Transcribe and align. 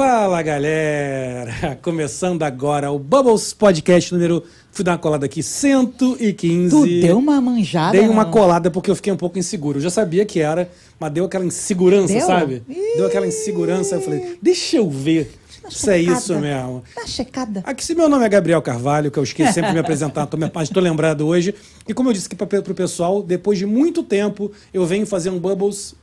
Fala 0.00 0.40
galera! 0.40 1.76
Começando 1.82 2.42
agora 2.42 2.90
o 2.90 2.98
Bubbles 2.98 3.52
Podcast 3.52 4.14
número. 4.14 4.42
Fui 4.72 4.82
dar 4.82 4.92
uma 4.92 4.98
colada 4.98 5.26
aqui, 5.26 5.42
115. 5.42 6.70
Tu 6.70 7.06
deu 7.06 7.18
uma 7.18 7.38
manjada? 7.38 7.92
Dei 7.98 8.08
uma 8.08 8.24
não? 8.24 8.30
colada 8.30 8.70
porque 8.70 8.90
eu 8.90 8.96
fiquei 8.96 9.12
um 9.12 9.16
pouco 9.18 9.38
inseguro. 9.38 9.76
Eu 9.76 9.82
já 9.82 9.90
sabia 9.90 10.24
que 10.24 10.40
era, 10.40 10.70
mas 10.98 11.12
deu 11.12 11.26
aquela 11.26 11.44
insegurança, 11.44 12.14
Deu? 12.14 12.26
sabe? 12.26 12.62
Ih. 12.66 12.96
Deu 12.96 13.08
aquela 13.08 13.26
insegurança. 13.26 13.96
Eu 13.96 14.00
falei, 14.00 14.38
deixa 14.40 14.78
eu 14.78 14.88
ver. 14.88 15.38
Uma 15.60 15.68
Isso 15.68 15.90
é 15.90 15.98
isso 16.00 16.34
mesmo. 16.38 16.82
Uma 16.96 17.06
checada. 17.06 17.62
Aqui, 17.66 17.84
se 17.84 17.94
meu 17.94 18.08
nome 18.08 18.24
é 18.24 18.28
Gabriel 18.30 18.62
Carvalho, 18.62 19.10
que 19.10 19.18
eu 19.18 19.22
esqueci 19.22 19.52
sempre 19.52 19.68
de 19.68 19.74
me 19.74 19.80
apresentar, 19.84 20.24
tô, 20.24 20.38
me- 20.38 20.50
estou 20.62 20.82
lembrado 20.82 21.26
hoje. 21.26 21.54
E 21.86 21.92
como 21.92 22.08
eu 22.08 22.14
disse 22.14 22.26
aqui 22.26 22.34
para 22.34 22.58
o 22.58 22.74
pessoal, 22.74 23.22
depois 23.22 23.58
de 23.58 23.66
muito 23.66 24.02
tempo, 24.02 24.50
eu 24.72 24.86
venho 24.86 25.06
fazer 25.06 25.28
um 25.28 25.38
Bubbles 25.38 25.94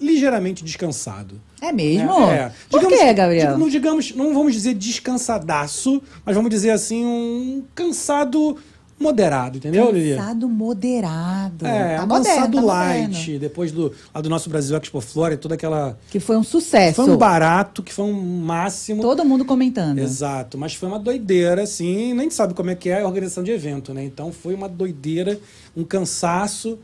ligeiramente 0.00 0.64
descansado. 0.64 1.40
É 1.60 1.72
mesmo? 1.72 2.10
É. 2.30 2.50
Por 2.70 2.80
Digamos- 2.80 2.98
que, 3.04 3.12
Gabriel? 3.12 3.46
digo- 3.48 3.58
não, 3.58 3.68
digamos, 3.68 4.14
não 4.14 4.34
vamos 4.34 4.54
dizer 4.54 4.74
descansadaço, 4.74 6.02
mas 6.24 6.34
vamos 6.34 6.50
dizer 6.50 6.70
assim, 6.70 7.04
um 7.04 7.62
cansado 7.74 8.56
moderado, 8.98 9.56
entendeu, 9.56 9.90
Lili? 9.90 10.14
Cansado 10.16 10.46
moderado. 10.48 11.66
É, 11.66 11.96
tá 11.96 12.06
moderno, 12.06 12.24
cansado 12.36 12.56
tá 12.58 12.62
light, 12.62 13.08
moderno. 13.10 13.38
depois 13.38 13.72
do, 13.72 13.92
do 14.22 14.28
nosso 14.28 14.50
Brasil 14.50 14.76
Expo 14.76 15.00
Flora, 15.00 15.36
toda 15.38 15.54
aquela... 15.54 15.98
Que 16.10 16.20
foi 16.20 16.36
um 16.36 16.42
sucesso. 16.42 16.96
Foi 16.96 17.10
um 17.10 17.16
barato, 17.16 17.82
que 17.82 17.92
foi 17.94 18.04
um 18.04 18.40
máximo. 18.42 19.00
Todo 19.00 19.24
mundo 19.24 19.44
comentando. 19.44 19.98
Exato, 19.98 20.58
mas 20.58 20.74
foi 20.74 20.88
uma 20.88 20.98
doideira, 20.98 21.62
assim, 21.62 22.12
nem 22.12 22.28
sabe 22.30 22.52
como 22.52 22.70
é 22.70 22.74
que 22.74 22.90
é 22.90 23.00
a 23.00 23.06
organização 23.06 23.42
de 23.42 23.50
evento, 23.50 23.94
né? 23.94 24.04
Então 24.04 24.30
foi 24.32 24.54
uma 24.54 24.68
doideira, 24.68 25.38
um 25.74 25.82
cansaço 25.82 26.78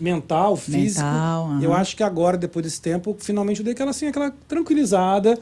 mental, 0.00 0.56
físico. 0.56 1.04
Mental, 1.04 1.46
aham. 1.46 1.62
Eu 1.62 1.72
acho 1.72 1.96
que 1.96 2.02
agora, 2.02 2.36
depois 2.36 2.64
desse 2.64 2.80
tempo, 2.80 3.16
finalmente 3.18 3.58
eu 3.60 3.64
dei 3.64 3.72
aquela, 3.72 3.90
assim, 3.90 4.06
aquela 4.06 4.30
tranquilizada 4.48 5.38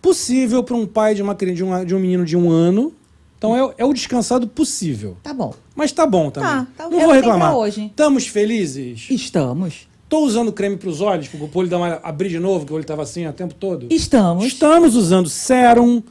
possível 0.00 0.62
para 0.62 0.76
um 0.76 0.86
pai 0.86 1.14
de, 1.14 1.22
uma, 1.22 1.34
de, 1.34 1.62
uma, 1.64 1.84
de 1.84 1.94
um 1.94 1.98
menino 1.98 2.24
de 2.24 2.36
um 2.36 2.50
ano. 2.50 2.92
Então 3.36 3.54
é, 3.56 3.64
o- 3.64 3.72
é 3.78 3.84
o 3.84 3.92
descansado 3.92 4.46
possível. 4.48 5.16
Tá 5.22 5.32
bom. 5.32 5.54
Mas 5.74 5.92
tá 5.92 6.06
bom 6.06 6.30
também. 6.30 6.48
Tá, 6.48 6.66
tá- 6.76 6.88
Não 6.88 7.00
é 7.00 7.04
vou 7.04 7.12
reclamar. 7.14 7.56
hoje. 7.56 7.86
Estamos 7.86 8.26
felizes? 8.26 9.06
Estamos. 9.10 9.86
Tô 10.08 10.20
usando 10.20 10.50
creme 10.52 10.76
para 10.76 10.88
os 10.88 11.00
olhos, 11.00 11.28
para 11.28 11.38
o 11.40 11.50
olho 11.54 11.68
dar 11.68 11.76
uma, 11.76 12.00
abrir 12.02 12.30
de 12.30 12.38
novo, 12.38 12.64
que 12.64 12.72
o 12.72 12.74
olho 12.74 12.82
estava 12.82 13.02
assim 13.02 13.26
o 13.26 13.32
tempo 13.32 13.54
todo. 13.54 13.86
Estamos. 13.90 14.44
Estamos 14.46 14.94
usando 14.96 15.28
sérum, 15.28 16.02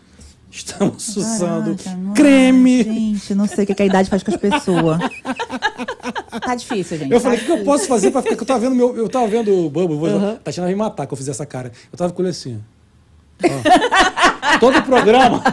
estamos 0.51 1.15
usando 1.17 1.75
Caraca, 1.77 1.97
não- 2.01 2.13
creme. 2.13 2.83
Gente, 2.83 3.35
não 3.35 3.47
sei 3.47 3.63
o 3.63 3.67
que 3.67 3.81
a 3.81 3.85
idade 3.85 4.09
faz 4.09 4.23
com 4.23 4.31
as 4.31 4.37
pessoas. 4.37 4.97
tá 6.41 6.55
difícil, 6.55 6.97
gente. 6.97 7.11
Eu 7.11 7.19
falei, 7.19 7.37
tá 7.39 7.43
o 7.43 7.45
que 7.47 7.51
eu 7.53 7.63
posso 7.63 7.87
fazer 7.87 8.11
pra 8.11 8.21
ficar. 8.21 8.35
Eu 8.35 8.45
tava 8.45 8.59
vendo 8.59 8.75
meu. 8.75 8.95
Eu 8.95 9.09
tava 9.09 9.27
vendo 9.27 9.51
o 9.65 9.69
Bubble, 9.69 9.97
Uhum. 9.97 10.35
tá 10.37 10.49
achando 10.49 10.65
vai 10.65 10.73
me 10.73 10.79
matar 10.79 11.05
que 11.05 11.13
eu 11.13 11.17
fizer 11.17 11.31
essa 11.31 11.45
cara. 11.45 11.71
Eu 11.91 11.97
tava 11.97 12.11
com 12.13 12.21
ele 12.21 12.29
assim. 12.29 12.59
ó. 13.43 14.59
todo 14.59 14.77
o 14.79 14.83
programa, 14.83 15.43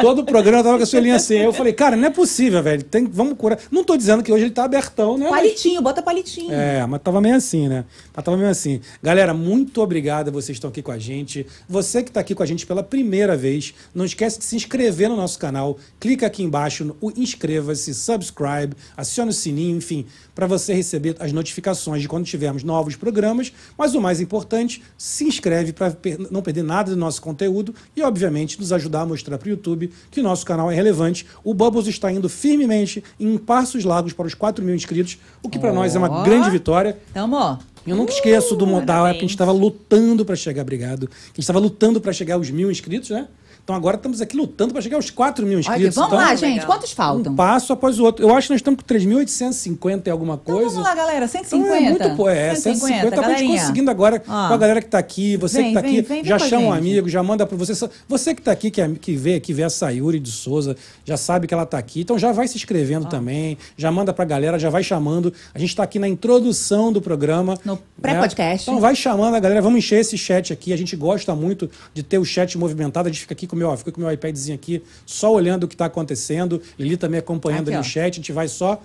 todo 0.00 0.20
o 0.20 0.24
programa 0.24 0.62
tava 0.62 0.76
com 0.76 0.82
a 0.82 0.86
sua 0.86 1.00
linha 1.00 1.16
assim. 1.16 1.36
Eu 1.38 1.52
falei, 1.52 1.72
cara, 1.72 1.96
não 1.96 2.06
é 2.06 2.10
possível, 2.10 2.62
velho. 2.62 2.82
Tem, 2.82 3.04
vamos 3.06 3.36
curar. 3.36 3.58
Não 3.70 3.84
tô 3.84 3.96
dizendo 3.96 4.22
que 4.22 4.32
hoje 4.32 4.44
ele 4.44 4.50
tá 4.52 4.64
abertão, 4.64 5.16
né? 5.18 5.28
mas- 5.30 5.40
Palitinho, 5.40 5.82
bota 5.82 6.02
palitinho. 6.02 6.52
É, 6.52 6.84
mas 6.86 7.00
tava 7.02 7.20
meio 7.20 7.36
assim, 7.36 7.68
né? 7.68 7.84
Mas 8.14 8.24
tava 8.24 8.36
meio 8.36 8.48
assim. 8.50 8.80
Galera, 9.02 9.32
muito 9.34 9.80
obrigado, 9.82 10.30
vocês 10.32 10.56
estão 10.56 10.70
aqui 10.70 10.82
com 10.82 10.92
a 10.92 10.98
gente. 10.98 11.46
Você 11.68 12.02
que 12.02 12.10
está 12.10 12.20
aqui 12.20 12.34
com 12.34 12.42
a 12.42 12.46
gente 12.46 12.66
pela 12.66 12.82
primeira 12.82 13.36
vez, 13.36 13.74
não 13.94 14.04
esquece 14.04 14.38
de 14.38 14.44
se 14.44 14.56
inscrever 14.56 15.08
no 15.08 15.16
nosso 15.16 15.38
canal. 15.38 15.78
Clica 15.98 16.26
aqui 16.26 16.42
embaixo 16.42 16.84
no 16.84 16.96
inscreva-se, 17.16 17.94
subscribe, 17.94 18.74
acione 18.96 19.30
o 19.30 19.34
sininho, 19.34 19.76
enfim, 19.76 20.06
para 20.34 20.46
você 20.46 20.72
receber 20.74 21.16
as 21.18 21.32
notificações 21.32 22.02
de 22.02 22.08
quando 22.08 22.24
tivermos 22.24 22.62
novos 22.62 22.96
programas. 22.96 23.52
Mas 23.76 23.94
o 23.94 24.00
mais 24.00 24.20
importante, 24.20 24.82
se 24.96 25.24
inscreve 25.24 25.72
para 25.72 25.94
não 26.30 26.42
perder 26.42 26.62
nada 26.62 26.90
do 26.90 26.96
nosso 26.96 27.20
conteúdo 27.20 27.74
e, 27.96 28.02
obviamente, 28.02 28.58
nos 28.58 28.72
ajudar 28.72 29.02
a 29.02 29.06
mostrar 29.06 29.38
para 29.38 29.46
o 29.46 29.50
YouTube 29.50 29.89
que 30.10 30.20
o 30.20 30.22
nosso 30.22 30.44
canal 30.46 30.70
é 30.70 30.74
relevante. 30.74 31.26
O 31.44 31.52
Bubbles 31.54 31.86
está 31.86 32.10
indo 32.12 32.28
firmemente 32.28 33.02
em 33.18 33.36
passos 33.38 33.84
largos 33.84 34.12
para 34.12 34.26
os 34.26 34.34
4 34.34 34.64
mil 34.64 34.74
inscritos, 34.74 35.18
o 35.42 35.48
que 35.48 35.58
para 35.58 35.72
nós 35.72 35.94
é 35.94 35.98
uma 35.98 36.22
grande 36.24 36.50
vitória. 36.50 36.98
Tamo. 37.14 37.58
Eu 37.86 37.96
nunca 37.96 38.12
esqueço 38.12 38.54
do 38.54 38.66
mo- 38.66 38.82
da 38.82 39.02
hora 39.02 39.12
que 39.14 39.18
a 39.18 39.22
gente 39.22 39.30
estava 39.30 39.52
lutando 39.52 40.24
para 40.24 40.36
chegar, 40.36 40.62
obrigado. 40.62 41.06
Que 41.08 41.14
a 41.14 41.26
gente 41.28 41.40
estava 41.40 41.58
lutando 41.58 42.00
para 42.00 42.12
chegar 42.12 42.34
aos 42.34 42.50
mil 42.50 42.70
inscritos, 42.70 43.08
né? 43.10 43.26
Então 43.62 43.76
agora 43.76 43.96
estamos 43.96 44.20
aqui 44.20 44.36
lutando 44.36 44.72
para 44.72 44.82
chegar 44.82 44.96
aos 44.96 45.10
4 45.10 45.44
mil 45.46 45.54
Olha, 45.56 45.60
inscritos. 45.60 45.94
vamos 45.94 46.08
então, 46.12 46.18
lá, 46.18 46.24
legal. 46.32 46.36
gente. 46.36 46.66
Quantos 46.66 46.92
faltam? 46.92 47.32
Um 47.32 47.36
passo 47.36 47.72
após 47.72 47.98
o 48.00 48.04
outro. 48.04 48.24
Eu 48.24 48.34
acho 48.34 48.48
que 48.48 48.52
nós 48.54 48.58
estamos 48.58 48.80
com 48.82 48.86
3.850 48.94 50.06
e 50.06 50.10
alguma 50.10 50.34
Então 50.42 50.54
coisa. 50.54 50.70
vamos 50.70 50.84
lá, 50.84 50.94
galera. 50.94 51.26
Então 51.26 51.40
150. 51.44 51.76
é 51.76 51.80
muito, 51.80 52.16
pô, 52.16 52.28
é 52.28 52.54
150, 52.54 53.10
tá 53.10 53.22
galerinha. 53.22 53.60
conseguindo 53.60 53.90
agora 53.90 54.22
Ó. 54.26 54.48
com 54.48 54.54
a 54.54 54.56
galera 54.56 54.80
que 54.82 54.88
tá 54.88 54.98
aqui, 54.98 55.36
você 55.36 55.58
Vem, 55.58 55.68
que 55.68 55.74
tá 55.74 55.80
vem, 55.80 55.90
aqui, 55.98 56.02
vem, 56.08 56.22
vem 56.22 56.24
já 56.28 56.36
a 56.36 56.38
chama 56.38 56.62
um 56.68 56.74
gente. 56.74 56.78
amigo, 56.78 57.08
já 57.08 57.22
manda 57.22 57.46
para 57.46 57.56
você. 57.56 57.72
Você 58.08 58.34
que 58.34 58.42
tá 58.42 58.52
aqui, 58.52 58.70
que, 58.70 58.80
é- 58.80 58.88
que 59.00 59.14
vê, 59.16 59.40
que 59.40 59.52
vê 59.52 59.62
a 59.62 59.70
Sayuri 59.70 60.18
de 60.18 60.30
Souza, 60.30 60.76
já 61.04 61.16
sabe 61.16 61.46
que 61.46 61.54
ela 61.54 61.66
tá 61.66 61.78
aqui, 61.78 62.00
então 62.00 62.18
já 62.18 62.32
vai 62.32 62.48
se 62.48 62.56
inscrevendo 62.56 63.06
também, 63.06 63.56
já 63.76 63.90
manda 63.90 64.12
pra 64.12 64.24
galera, 64.24 64.58
já 64.58 64.70
vai 64.70 64.82
chamando. 64.82 65.32
A 65.54 65.58
gente 65.58 65.74
tá 65.76 65.82
aqui 65.82 65.98
na 65.98 66.08
introdução 66.08 66.92
do 66.92 67.00
programa. 67.00 67.58
No 67.64 67.74
né? 67.74 67.80
pré-podcast. 68.00 68.68
Então 68.68 68.80
vai 68.80 68.94
chamando 68.96 69.34
a 69.34 69.40
galera, 69.40 69.60
vamos 69.62 69.78
encher 69.78 70.00
esse 70.00 70.16
chat 70.16 70.52
aqui. 70.52 70.72
A 70.72 70.76
gente 70.76 70.96
gosta 70.96 71.34
muito 71.34 71.70
de 71.94 72.02
ter 72.02 72.18
o 72.18 72.24
chat 72.24 72.56
movimentado. 72.58 73.08
A 73.08 73.12
gente 73.12 73.20
fica 73.20 73.34
aqui 73.34 73.46
com 73.46 73.56
meu, 73.60 73.68
ó, 73.68 73.76
fica 73.76 73.92
com 73.92 74.00
o 74.00 74.04
meu 74.04 74.12
iPadzinho 74.12 74.54
aqui, 74.54 74.82
só 75.04 75.32
olhando 75.32 75.64
o 75.64 75.68
que 75.68 75.74
está 75.74 75.84
acontecendo. 75.84 76.60
Lili 76.78 76.96
também 76.96 77.20
acompanhando 77.20 77.68
Aqui, 77.68 77.70
ali 77.70 77.76
ó. 77.76 77.80
o 77.80 77.84
chat. 77.84 78.14
A 78.14 78.16
gente 78.16 78.32
vai 78.32 78.48
só 78.48 78.80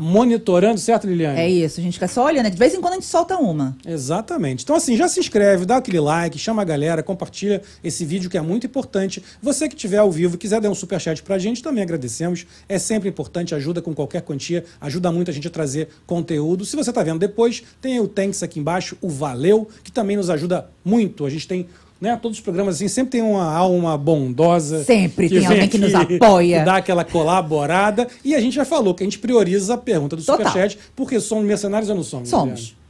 monitorando, 0.00 0.80
certo, 0.80 1.06
Liliane? 1.06 1.38
É 1.38 1.48
isso, 1.48 1.78
a 1.78 1.82
gente 1.82 1.94
fica 1.94 2.08
só 2.08 2.24
olhando. 2.24 2.50
De 2.50 2.56
vez 2.56 2.74
em 2.74 2.80
quando 2.80 2.94
a 2.94 2.96
gente 2.96 3.06
solta 3.06 3.36
uma. 3.36 3.76
Exatamente. 3.86 4.64
Então, 4.64 4.74
assim, 4.74 4.96
já 4.96 5.06
se 5.08 5.20
inscreve, 5.20 5.64
dá 5.64 5.76
aquele 5.76 6.00
like, 6.00 6.38
chama 6.38 6.62
a 6.62 6.64
galera, 6.64 7.02
compartilha 7.02 7.62
esse 7.84 8.04
vídeo 8.04 8.28
que 8.28 8.36
é 8.36 8.40
muito 8.40 8.66
importante. 8.66 9.22
Você 9.40 9.68
que 9.68 9.74
estiver 9.74 9.98
ao 9.98 10.10
vivo, 10.10 10.36
quiser 10.36 10.60
dar 10.60 10.70
um 10.70 10.74
superchat 10.74 11.22
pra 11.22 11.38
gente, 11.38 11.62
também 11.62 11.82
agradecemos. 11.82 12.46
É 12.68 12.78
sempre 12.78 13.08
importante, 13.08 13.54
ajuda 13.54 13.80
com 13.80 13.94
qualquer 13.94 14.22
quantia, 14.22 14.64
ajuda 14.80 15.12
muito 15.12 15.30
a 15.30 15.34
gente 15.34 15.46
a 15.46 15.50
trazer 15.50 15.88
conteúdo. 16.06 16.64
Se 16.64 16.74
você 16.74 16.92
tá 16.92 17.02
vendo 17.02 17.18
depois, 17.18 17.62
tem 17.80 18.00
o 18.00 18.08
Thanks 18.08 18.42
aqui 18.42 18.58
embaixo, 18.58 18.96
o 19.00 19.08
Valeu, 19.08 19.68
que 19.84 19.92
também 19.92 20.16
nos 20.16 20.30
ajuda 20.30 20.68
muito. 20.84 21.24
A 21.24 21.30
gente 21.30 21.46
tem. 21.46 21.68
Né, 22.00 22.18
todos 22.20 22.38
os 22.38 22.42
programas 22.42 22.76
assim, 22.76 22.88
sempre 22.88 23.10
tem 23.10 23.20
uma 23.22 23.44
alma 23.54 23.96
bondosa. 23.98 24.82
Sempre 24.84 25.28
tem 25.28 25.44
alguém 25.46 25.68
que 25.68 25.76
nos 25.76 25.94
apoia. 25.94 26.60
que 26.60 26.64
dá 26.64 26.76
aquela 26.76 27.04
colaborada. 27.04 28.08
E 28.24 28.34
a 28.34 28.40
gente 28.40 28.54
já 28.54 28.64
falou 28.64 28.94
que 28.94 29.02
a 29.02 29.06
gente 29.06 29.18
prioriza 29.18 29.74
a 29.74 29.78
pergunta 29.78 30.16
do 30.16 30.22
Total. 30.22 30.46
superchat, 30.46 30.78
porque 30.96 31.20
somos 31.20 31.44
mercenários 31.44 31.90
ou 31.90 31.96
não 31.96 32.02
somos? 32.02 32.30
Somos. 32.30 32.60
Liliane? 32.60 32.80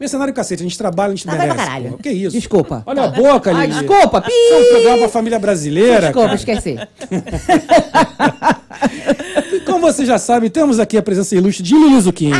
Mercenário 0.00 0.32
cacete, 0.34 0.62
a 0.62 0.66
gente 0.66 0.76
trabalha, 0.76 1.12
a 1.12 1.16
gente 1.16 1.22
Trabalha 1.24 1.42
merece. 1.48 1.56
pra 1.56 1.66
caralho. 1.66 1.90
porra. 1.92 2.02
Que 2.02 2.10
isso? 2.10 2.36
Desculpa. 2.36 2.82
Olha 2.86 3.04
a 3.04 3.08
boca, 3.08 3.50
Lili. 3.52 3.68
desculpa. 3.68 4.20
Pi! 4.22 4.28
Isso 4.30 4.54
é 4.54 4.58
um 4.58 4.64
programa 4.74 4.98
pra 4.98 5.08
família 5.08 5.38
brasileira. 5.38 6.00
Desculpa, 6.12 6.28
cara. 6.28 6.34
esqueci. 6.34 6.76
Como 9.64 9.80
você 9.80 10.04
já 10.04 10.18
sabe, 10.18 10.50
temos 10.50 10.78
aqui 10.78 10.98
a 10.98 11.02
presença 11.02 11.34
ilustre 11.34 11.62
de 11.62 11.74
Lili 11.74 11.98
Zucchini. 12.00 12.32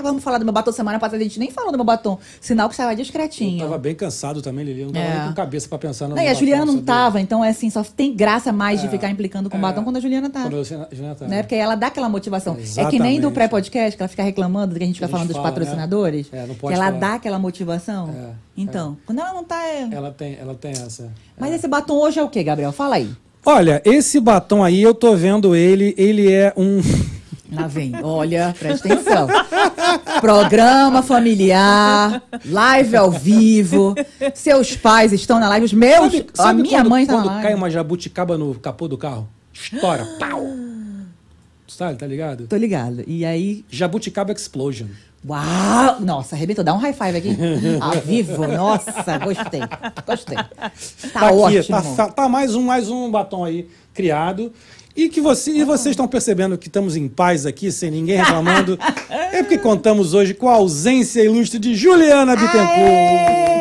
Ah, 0.00 0.02
Vamos 0.10 0.22
falar 0.24 0.38
do 0.38 0.44
meu 0.44 0.52
batom. 0.52 0.72
Semana 0.72 0.98
passada 0.98 1.20
a 1.20 1.22
gente 1.22 1.38
nem 1.38 1.50
falou 1.50 1.70
do 1.70 1.78
meu 1.78 1.84
batom. 1.84 2.18
Sinal 2.40 2.68
que 2.68 2.74
estava 2.74 2.92
Eu 2.92 2.96
discretinho. 2.96 3.60
tava 3.64 3.78
bem 3.78 3.94
cansado 3.94 4.40
também, 4.42 4.64
Lili. 4.64 4.80
Eu 4.80 4.86
não 4.86 4.92
tava 4.94 5.04
É. 5.06 5.18
nem 5.18 5.28
com 5.28 5.34
cabeça 5.34 5.68
pra 5.68 5.78
pensar 5.78 6.08
no 6.08 6.14
Não, 6.16 6.22
e 6.22 6.26
a 6.26 6.28
batom, 6.30 6.38
Juliana 6.40 6.64
não 6.64 6.72
sabia? 6.74 6.86
tava, 6.86 7.20
então 7.20 7.44
é 7.44 7.48
assim, 7.50 7.70
só 7.70 7.82
tem 7.84 8.14
graça 8.14 8.52
mais 8.52 8.80
de 8.80 8.86
É, 8.86 8.90
ficar 8.90 9.10
implicando 9.10 9.48
com 9.50 9.56
é. 9.56 9.60
batom 9.60 9.84
quando 9.84 9.96
a 9.96 10.00
Juliana 10.00 10.28
tá. 10.30 10.42
Quando 10.42 10.58
a 10.60 10.62
Juliana 10.64 11.14
tá. 11.14 11.26
Né? 11.28 11.42
Porque 11.42 11.54
ela 11.54 11.74
dá 11.74 11.86
aquela 11.88 12.08
motivação. 12.08 12.56
É 12.76 12.84
que 12.86 12.98
nem 12.98 13.20
do 13.20 13.30
pré-podcast, 13.30 13.96
que 13.96 14.02
ela 14.02 14.08
fica 14.08 14.22
reclamando 14.22 14.74
que 14.74 14.82
a 14.82 14.86
gente 14.86 14.94
fica 14.96 15.06
A 15.06 15.08
gente 15.08 15.12
falando 15.12 15.28
dos 15.28 15.36
fala, 15.36 15.48
né? 15.48 15.54
patrocinadores. 15.54 16.26
É, 16.32 16.46
não 16.46 16.54
que 16.54 16.60
pode 16.60 16.74
ela 16.74 16.86
falar. 16.86 16.98
dá 16.98 17.14
aquela 17.14 17.38
motivação. 17.38 18.08
É, 18.10 18.30
então, 18.56 18.96
quando 19.06 19.18
ela 19.20 19.32
não 19.32 19.44
tá. 19.44 19.64
É... 19.66 19.88
Ela 19.92 20.10
tem, 20.10 20.36
ela 20.40 20.54
tem 20.54 20.72
essa. 20.72 21.10
Mas 21.38 21.54
esse 21.54 21.68
batom 21.68 21.94
hoje 21.98 22.18
é 22.18 22.22
o 22.22 22.28
quê, 22.28 22.42
Gabriel? 22.42 22.72
Fala 22.72 22.96
aí. 22.96 23.10
Olha, 23.44 23.80
esse 23.84 24.20
batom 24.20 24.62
aí, 24.62 24.82
eu 24.82 24.94
tô 24.94 25.14
vendo 25.16 25.54
ele, 25.56 25.94
ele 25.96 26.30
é 26.30 26.52
um. 26.56 26.80
Lá 27.52 27.66
vem. 27.66 27.92
Olha, 28.02 28.54
presta 28.58 28.92
atenção. 28.92 29.26
Programa 30.20 31.02
familiar, 31.02 32.22
live 32.44 32.96
ao 32.96 33.10
vivo. 33.10 33.94
Seus 34.34 34.76
pais 34.76 35.12
estão 35.12 35.38
na 35.40 35.48
live, 35.48 35.66
os 35.66 35.72
meus. 35.72 36.12
Sabe, 36.12 36.26
a 36.38 36.42
sabe 36.42 36.62
minha 36.62 36.78
quando, 36.80 36.88
mãe 36.90 37.06
tá 37.06 37.12
quando 37.14 37.24
na 37.26 37.30
live. 37.32 37.46
cai 37.48 37.54
uma 37.54 37.70
jabuticaba 37.70 38.36
no 38.38 38.54
capô 38.54 38.86
do 38.88 38.96
carro? 38.96 39.28
Estoura, 39.52 40.04
pau! 40.18 40.42
Sabe, 41.66 41.96
tá 41.98 42.06
ligado? 42.06 42.46
Tô 42.46 42.56
ligado. 42.56 43.02
E 43.06 43.24
aí. 43.24 43.64
Jabuticaba 43.70 44.32
Explosion. 44.32 44.86
Uau! 45.26 46.00
Nossa, 46.00 46.34
arrebentou. 46.34 46.64
Dá 46.64 46.72
um 46.74 46.78
high 46.78 46.92
five 46.94 47.16
aqui. 47.16 47.36
Ao 47.80 47.92
vivo. 48.00 48.46
Nossa, 48.46 49.18
gostei. 49.18 49.60
Gostei. 50.06 50.36
Tá, 50.36 50.72
Tá, 51.12 51.32
ótimo. 51.32 51.60
aqui, 51.60 51.68
tá, 51.68 51.82
fa- 51.82 52.08
tá 52.08 52.28
mais 52.28 52.54
um, 52.54 52.62
mais 52.62 52.88
um 52.88 53.10
batom 53.10 53.44
aí 53.44 53.68
criado. 53.94 54.52
E 54.96 55.08
que 55.08 55.20
você, 55.20 55.52
e 55.52 55.64
vocês 55.64 55.92
estão 55.92 56.08
percebendo 56.08 56.58
que 56.58 56.66
estamos 56.66 56.96
em 56.96 57.08
paz 57.08 57.46
aqui, 57.46 57.70
sem 57.70 57.90
ninguém 57.90 58.16
reclamando. 58.16 58.78
é 59.08 59.42
porque 59.42 59.58
contamos 59.58 60.14
hoje 60.14 60.34
com 60.34 60.48
a 60.48 60.54
ausência 60.54 61.22
ilustre 61.22 61.58
de 61.58 61.74
Juliana 61.74 62.34
Bittencourt. 62.34 62.68
Aê! 62.68 63.59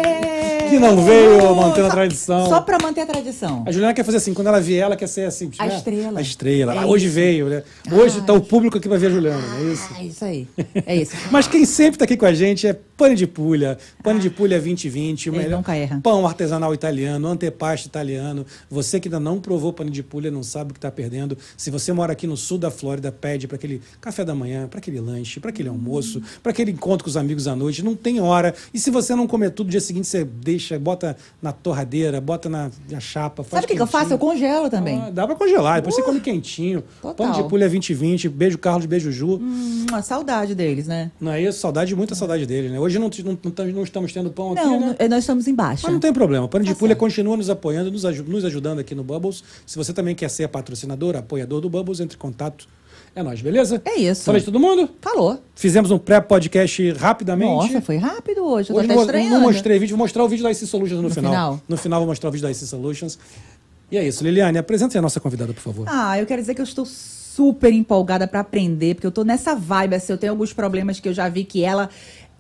Que 0.69 0.79
não 0.79 1.03
veio 1.03 1.55
mantendo 1.55 1.87
a 1.87 1.91
tradição. 1.91 2.47
Só 2.47 2.61
pra 2.61 2.77
manter 2.81 3.01
a 3.01 3.05
tradição. 3.05 3.63
A 3.65 3.71
Juliana 3.71 3.93
quer 3.93 4.03
fazer 4.03 4.17
assim, 4.17 4.33
quando 4.33 4.47
ela 4.47 4.59
vier, 4.61 4.81
ela 4.83 4.95
quer 4.95 5.07
ser 5.07 5.25
assim. 5.25 5.49
A 5.57 5.65
né? 5.67 5.75
estrela. 5.75 6.19
A 6.19 6.21
estrela. 6.21 6.73
É 6.73 6.77
Ah, 6.79 6.85
Hoje 6.87 7.05
isso. 7.05 7.15
veio, 7.15 7.47
né? 7.49 7.63
Hoje 7.91 8.21
tá 8.21 8.33
o 8.33 8.41
público 8.41 8.77
aqui 8.77 8.87
pra 8.87 8.97
ver 8.97 9.07
a 9.07 9.09
Juliana, 9.09 9.41
não 9.47 9.57
é 9.57 9.73
isso? 9.73 9.89
Ah, 9.95 10.03
isso 10.03 10.25
aí. 10.25 10.47
É 10.85 10.95
isso. 10.95 11.15
Mas 11.31 11.47
quem 11.47 11.65
sempre 11.65 11.95
está 11.95 12.05
aqui 12.05 12.15
com 12.17 12.25
a 12.25 12.33
gente 12.33 12.67
é 12.67 12.73
Pane 12.97 13.15
de 13.15 13.25
Pulha. 13.25 13.77
Pane 14.03 14.19
de 14.19 14.29
Pulha 14.29 14.59
2020. 14.59 15.29
o 15.29 15.33
Ele 15.33 15.43
melhor 15.43 15.57
nunca 15.57 15.75
erra. 15.75 15.99
Pão 16.03 16.27
artesanal 16.27 16.73
italiano, 16.73 17.27
antepasto 17.27 17.87
italiano. 17.87 18.45
Você 18.69 18.99
que 18.99 19.07
ainda 19.07 19.19
não 19.19 19.39
provou 19.39 19.71
pane 19.71 19.89
de 19.89 20.03
pulha 20.03 20.29
não 20.29 20.43
sabe 20.43 20.71
o 20.71 20.73
que 20.73 20.77
está 20.79 20.91
perdendo. 20.91 21.37
Se 21.55 21.71
você 21.71 21.93
mora 21.93 22.11
aqui 22.11 22.27
no 22.27 22.35
sul 22.35 22.57
da 22.57 22.69
Flórida, 22.69 23.11
pede 23.11 23.47
para 23.47 23.55
aquele 23.55 23.81
café 24.01 24.25
da 24.25 24.35
manhã, 24.35 24.67
para 24.67 24.79
aquele 24.79 24.99
lanche, 24.99 25.39
para 25.39 25.49
aquele 25.49 25.69
almoço, 25.69 26.21
para 26.43 26.51
aquele 26.51 26.71
encontro 26.71 27.03
com 27.05 27.09
os 27.09 27.15
amigos 27.15 27.47
à 27.47 27.55
noite. 27.55 27.83
Não 27.83 27.95
tem 27.95 28.19
hora. 28.19 28.53
E 28.73 28.79
se 28.79 28.91
você 28.91 29.15
não 29.15 29.27
comer 29.27 29.51
tudo, 29.51 29.67
no 29.67 29.71
dia 29.71 29.79
seguinte 29.81 30.07
você 30.07 30.25
deixa, 30.25 30.58
bota 30.79 31.15
na 31.41 31.51
torradeira, 31.51 32.19
bota 32.19 32.49
na, 32.49 32.69
na 32.89 32.99
chapa. 32.99 33.43
Sabe 33.43 33.65
o 33.65 33.67
que, 33.67 33.75
que 33.75 33.81
eu 33.81 33.87
faço? 33.87 34.13
Eu 34.13 34.17
congelo 34.17 34.69
também. 34.69 35.01
Ah, 35.01 35.09
dá 35.09 35.25
para 35.25 35.35
congelar, 35.35 35.75
depois 35.81 35.95
você 35.95 36.03
come 36.03 36.19
quentinho. 36.19 36.83
Total. 37.01 37.15
Pão 37.15 37.31
de 37.31 37.47
pulha 37.49 37.67
2020, 37.67 38.29
beijo 38.29 38.57
Carlos, 38.57 38.85
beijo 38.85 39.11
Ju. 39.11 39.39
Hum, 39.41 39.85
a 39.91 40.01
saudade 40.01 40.55
deles, 40.55 40.87
né? 40.87 41.11
Não 41.19 41.31
é 41.31 41.41
isso? 41.41 41.59
Saudade, 41.59 41.95
muita 41.95 42.15
saudade 42.15 42.45
dele, 42.45 42.69
né? 42.69 42.79
Hoje 42.79 42.99
não, 42.99 43.09
não, 43.09 43.37
não, 43.43 43.65
não 43.73 43.83
estamos 43.83 44.11
tendo 44.11 44.29
pão 44.29 44.53
aqui, 44.53 44.63
Não, 44.63 44.79
né? 44.79 45.07
nós 45.09 45.19
estamos 45.19 45.47
embaixo. 45.47 45.83
Mas 45.83 45.93
não 45.93 45.99
tem 45.99 46.13
problema. 46.13 46.47
Pano 46.47 46.65
de 46.65 46.73
Tá 46.73 46.79
Pulha 46.79 46.91
certo. 46.91 46.99
continua 46.99 47.37
nos 47.37 47.49
apoiando, 47.49 47.91
nos, 47.91 48.03
nos 48.03 48.45
ajudando 48.45 48.79
aqui 48.79 48.93
no 48.95 49.03
Bubbles. 49.03 49.43
Se 49.65 49.77
você 49.77 49.93
também 49.93 50.15
quer 50.15 50.29
ser 50.29 50.47
patrocinador, 50.47 51.15
apoiador 51.15 51.61
do 51.61 51.69
Bubbles, 51.69 51.99
entre 51.99 52.15
em 52.15 52.19
contato. 52.19 52.67
É 53.15 53.23
nóis, 53.23 53.41
beleza? 53.41 53.81
É 53.85 53.95
isso. 53.99 54.23
Falei 54.23 54.39
de 54.39 54.45
todo 54.45 54.59
mundo? 54.59 54.89
Falou. 55.01 55.41
Fizemos 55.55 55.91
um 55.91 55.97
pré-podcast 55.97 56.91
rapidamente. 56.93 57.49
Nossa, 57.73 57.81
foi 57.81 57.97
rápido 57.97 58.43
hoje. 58.45 58.69
Eu 58.69 58.75
tô 58.75 58.79
Hoje 58.79 58.85
até 58.85 58.95
mo- 58.95 59.01
estranhando. 59.01 59.33
não 59.35 59.41
mostrei 59.41 59.79
vídeo, 59.79 59.97
vou 59.97 60.03
mostrar 60.05 60.23
o 60.23 60.27
vídeo 60.27 60.43
da 60.43 60.51
IC 60.51 60.65
Solutions 60.67 60.97
no, 61.01 61.09
No 61.09 61.13
final. 61.13 61.31
final. 61.31 61.61
No 61.67 61.77
final 61.77 61.99
vou 61.99 62.07
mostrar 62.07 62.29
o 62.29 62.31
vídeo 62.31 62.43
da 62.43 62.51
IC 62.51 62.65
Solutions. 62.65 63.19
E 63.91 63.97
é 63.97 64.07
isso. 64.07 64.23
Liliane, 64.23 64.57
apresente 64.57 64.97
a 64.97 65.01
nossa 65.01 65.19
convidada, 65.19 65.51
por 65.53 65.61
favor. 65.61 65.85
Ah, 65.89 66.17
eu 66.19 66.25
quero 66.25 66.41
dizer 66.41 66.53
que 66.53 66.61
eu 66.61 66.65
estou 66.65 66.85
super 66.85 67.73
empolgada 67.73 68.27
pra 68.27 68.41
aprender, 68.41 68.95
porque 68.95 69.07
eu 69.07 69.11
tô 69.11 69.23
nessa 69.23 69.55
vibe, 69.55 69.95
assim, 69.95 70.13
eu 70.13 70.17
tenho 70.17 70.31
alguns 70.31 70.53
problemas 70.53 70.99
que 70.99 71.09
eu 71.09 71.13
já 71.13 71.27
vi 71.29 71.43
que 71.43 71.63
ela 71.63 71.89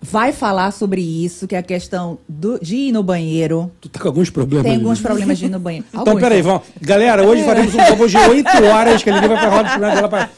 vai 0.01 0.31
falar 0.31 0.71
sobre 0.71 1.01
isso, 1.01 1.47
que 1.47 1.55
é 1.55 1.59
a 1.59 1.63
questão 1.63 2.17
do- 2.27 2.57
de 2.59 2.75
ir 2.75 2.91
no 2.91 3.03
banheiro. 3.03 3.69
Tu 3.81 3.89
tá 3.89 3.99
com 3.99 4.07
alguns 4.07 4.29
problemas. 4.29 4.63
Tem 4.63 4.73
Lili? 4.73 4.83
alguns 4.85 4.99
problemas 5.01 5.37
de 5.37 5.45
ir 5.45 5.49
no 5.49 5.59
banheiro. 5.59 5.85
Então, 5.91 6.01
Alguns, 6.13 6.21
peraí, 6.21 6.41
tá? 6.41 6.47
vamos. 6.49 6.63
Galera, 6.81 7.23
hoje 7.25 7.43
faremos 7.43 7.73
um 7.75 7.77
Bubbles 7.85 8.11
de 8.11 8.17
8 8.17 8.63
horas 8.65 9.03
que 9.03 9.09
a 9.09 9.15
Lili 9.15 9.27
vai 9.27 9.37
pra 9.39 9.49
roda 9.49 9.69
de 9.69 9.79
dela 9.79 10.07
pra, 10.09 10.29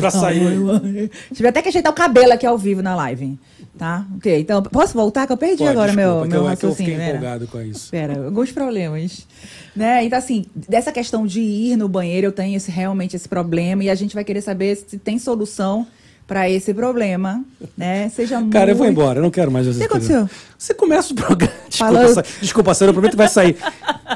pra 0.00 0.10
sair. 0.10 1.10
Tive 1.34 1.48
até 1.48 1.60
que 1.62 1.68
ajeitar 1.68 1.92
o 1.92 1.94
cabelo 1.94 2.32
aqui 2.32 2.46
ao 2.46 2.56
vivo 2.56 2.82
na 2.82 2.94
live. 2.94 3.38
Tá? 3.78 4.04
Ok, 4.16 4.40
então, 4.40 4.62
posso 4.62 4.92
voltar? 4.92 5.26
Que 5.26 5.32
eu 5.32 5.36
perdi 5.38 5.62
Pô, 5.64 5.68
agora 5.70 5.90
desculpa, 5.92 6.20
meu, 6.20 6.26
meu 6.26 6.44
eu, 6.44 6.50
é 6.50 6.56
que 6.56 6.64
eu 6.66 6.68
raciocínio. 6.70 6.76
fiquei 6.92 6.96
né? 6.96 7.08
empolgado 7.10 7.46
com 7.46 7.60
isso. 7.62 7.84
Espera, 7.86 8.24
alguns 8.26 8.52
problemas. 8.52 9.26
Né? 9.74 10.04
Então, 10.04 10.18
assim, 10.18 10.44
dessa 10.68 10.92
questão 10.92 11.26
de 11.26 11.40
ir 11.40 11.76
no 11.76 11.88
banheiro, 11.88 12.26
eu 12.26 12.32
tenho 12.32 12.56
esse- 12.56 12.70
realmente 12.70 13.16
esse 13.16 13.28
problema 13.28 13.82
e 13.84 13.88
a 13.88 13.94
gente 13.94 14.14
vai 14.14 14.22
querer 14.24 14.42
saber 14.42 14.76
se 14.76 14.98
tem 14.98 15.18
solução 15.18 15.86
para 16.30 16.48
esse 16.48 16.72
problema. 16.72 17.42
Né? 17.76 18.08
Seja 18.14 18.40
Cara, 18.52 18.70
eu 18.70 18.76
vou 18.76 18.86
muito- 18.86 19.00
embora, 19.00 19.18
eu 19.18 19.22
não 19.24 19.30
quero 19.32 19.50
mais 19.50 19.66
essa 19.66 19.76
O 19.76 19.80
que 19.80 19.86
aconteceu? 19.86 20.30
Você 20.56 20.72
começa 20.74 21.12
o 21.12 21.16
programa. 21.16 21.52
Desculpa, 21.68 21.92
Falando- 21.92 22.14
Sa- 22.14 22.24
desculpa 22.40 22.74
Sara, 22.74 22.88
eu 22.90 22.92
prometo 22.94 23.10
que 23.12 23.16
vai 23.16 23.28
sair. 23.28 23.56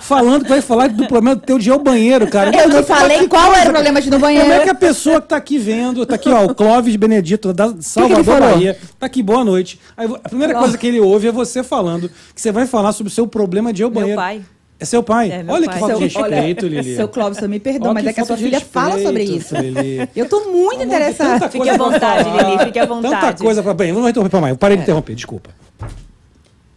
Falando 0.03 0.43
que 0.45 0.49
vai 0.49 0.61
falar 0.61 0.89
do 0.89 1.07
problema 1.09 1.35
do 1.37 1.43
teu 1.43 1.59
dia 1.59 1.73
ao 1.73 1.79
banheiro, 1.79 2.27
cara. 2.29 2.51
Eu 2.57 2.69
não 2.69 2.77
Mas 2.77 2.87
falei 2.87 3.19
que 3.21 3.29
qual 3.29 3.45
coisa, 3.47 3.61
era 3.61 3.71
o 3.71 3.73
problema 3.73 4.01
de 4.01 4.09
ir 4.09 4.11
no 4.11 4.21
Como 4.21 4.31
é 4.31 4.39
banheiro. 4.43 4.63
que 4.65 4.71
a 4.71 4.75
pessoa 4.75 5.21
que 5.21 5.29
tá 5.29 5.37
aqui 5.37 5.59
vendo, 5.59 6.05
tá 6.07 6.15
aqui, 6.17 6.29
ó, 6.29 6.45
o 6.45 6.55
Clóvis 6.55 6.95
Benedito, 6.97 7.53
da 7.53 7.75
Salvador, 7.81 8.25
falou? 8.25 8.41
Bahia, 8.57 8.79
tá 8.99 9.07
aqui, 9.07 9.23
boa 9.23 9.45
noite. 9.45 9.81
Aí, 9.97 10.07
a 10.23 10.29
primeira 10.29 10.55
coisa 10.59 10.77
que 10.79 10.87
ele 10.87 11.01
ouve 11.01 11.29
é 11.29 11.33
você 11.33 11.63
falando 11.63 12.11
que 12.35 12.41
você 12.41 12.53
vai 12.53 12.67
falar 12.67 12.93
sobre 12.93 13.11
o 13.11 13.15
seu 13.15 13.27
problema 13.27 13.73
de 13.73 13.83
ir 13.83 13.85
ao 13.85 13.91
Meu 13.91 14.01
banheiro. 14.01 14.21
pai. 14.21 14.43
É 14.85 14.87
seu 14.87 15.03
pai? 15.03 15.31
É, 15.31 15.45
Olha 15.49 15.65
pai. 15.67 15.75
que 15.75 15.81
falta 15.81 15.97
de 15.99 16.11
Seu- 16.11 16.21
olha, 16.23 16.37
respeito, 16.37 16.67
Lili. 16.67 16.95
Seu 16.97 17.09
Clóvis, 17.09 17.41
me 17.49 17.59
perdoa, 17.59 17.95
mas 17.95 18.03
que 18.03 18.09
é 18.11 18.13
que 18.13 18.21
a 18.21 18.25
sua 18.27 18.37
de 18.37 18.45
filha 18.45 18.61
fala 18.61 19.01
sobre 19.03 19.25
isso. 19.25 19.57
Lili. 19.57 20.09
Eu 20.15 20.29
tô 20.29 20.51
muito 20.51 20.73
Tanta 20.73 20.85
interessada. 20.85 21.49
Fique 21.49 21.69
à 21.69 21.75
pra 21.75 21.85
vontade. 21.85 22.29
Lili, 22.31 22.65
fique 22.67 22.79
à 22.79 22.87
Tanta 22.87 23.09
vontade. 23.09 23.43
coisa 23.43 23.63
pra... 23.63 23.73
Bem, 23.73 23.93
vamos 23.93 24.11
interromper 24.11 24.41
mais. 24.41 24.53
Eu 24.53 24.59
parei 24.59 24.77
de 24.77 24.83
É. 24.83 24.85
interromper, 24.85 25.15
desculpa. 25.15 25.51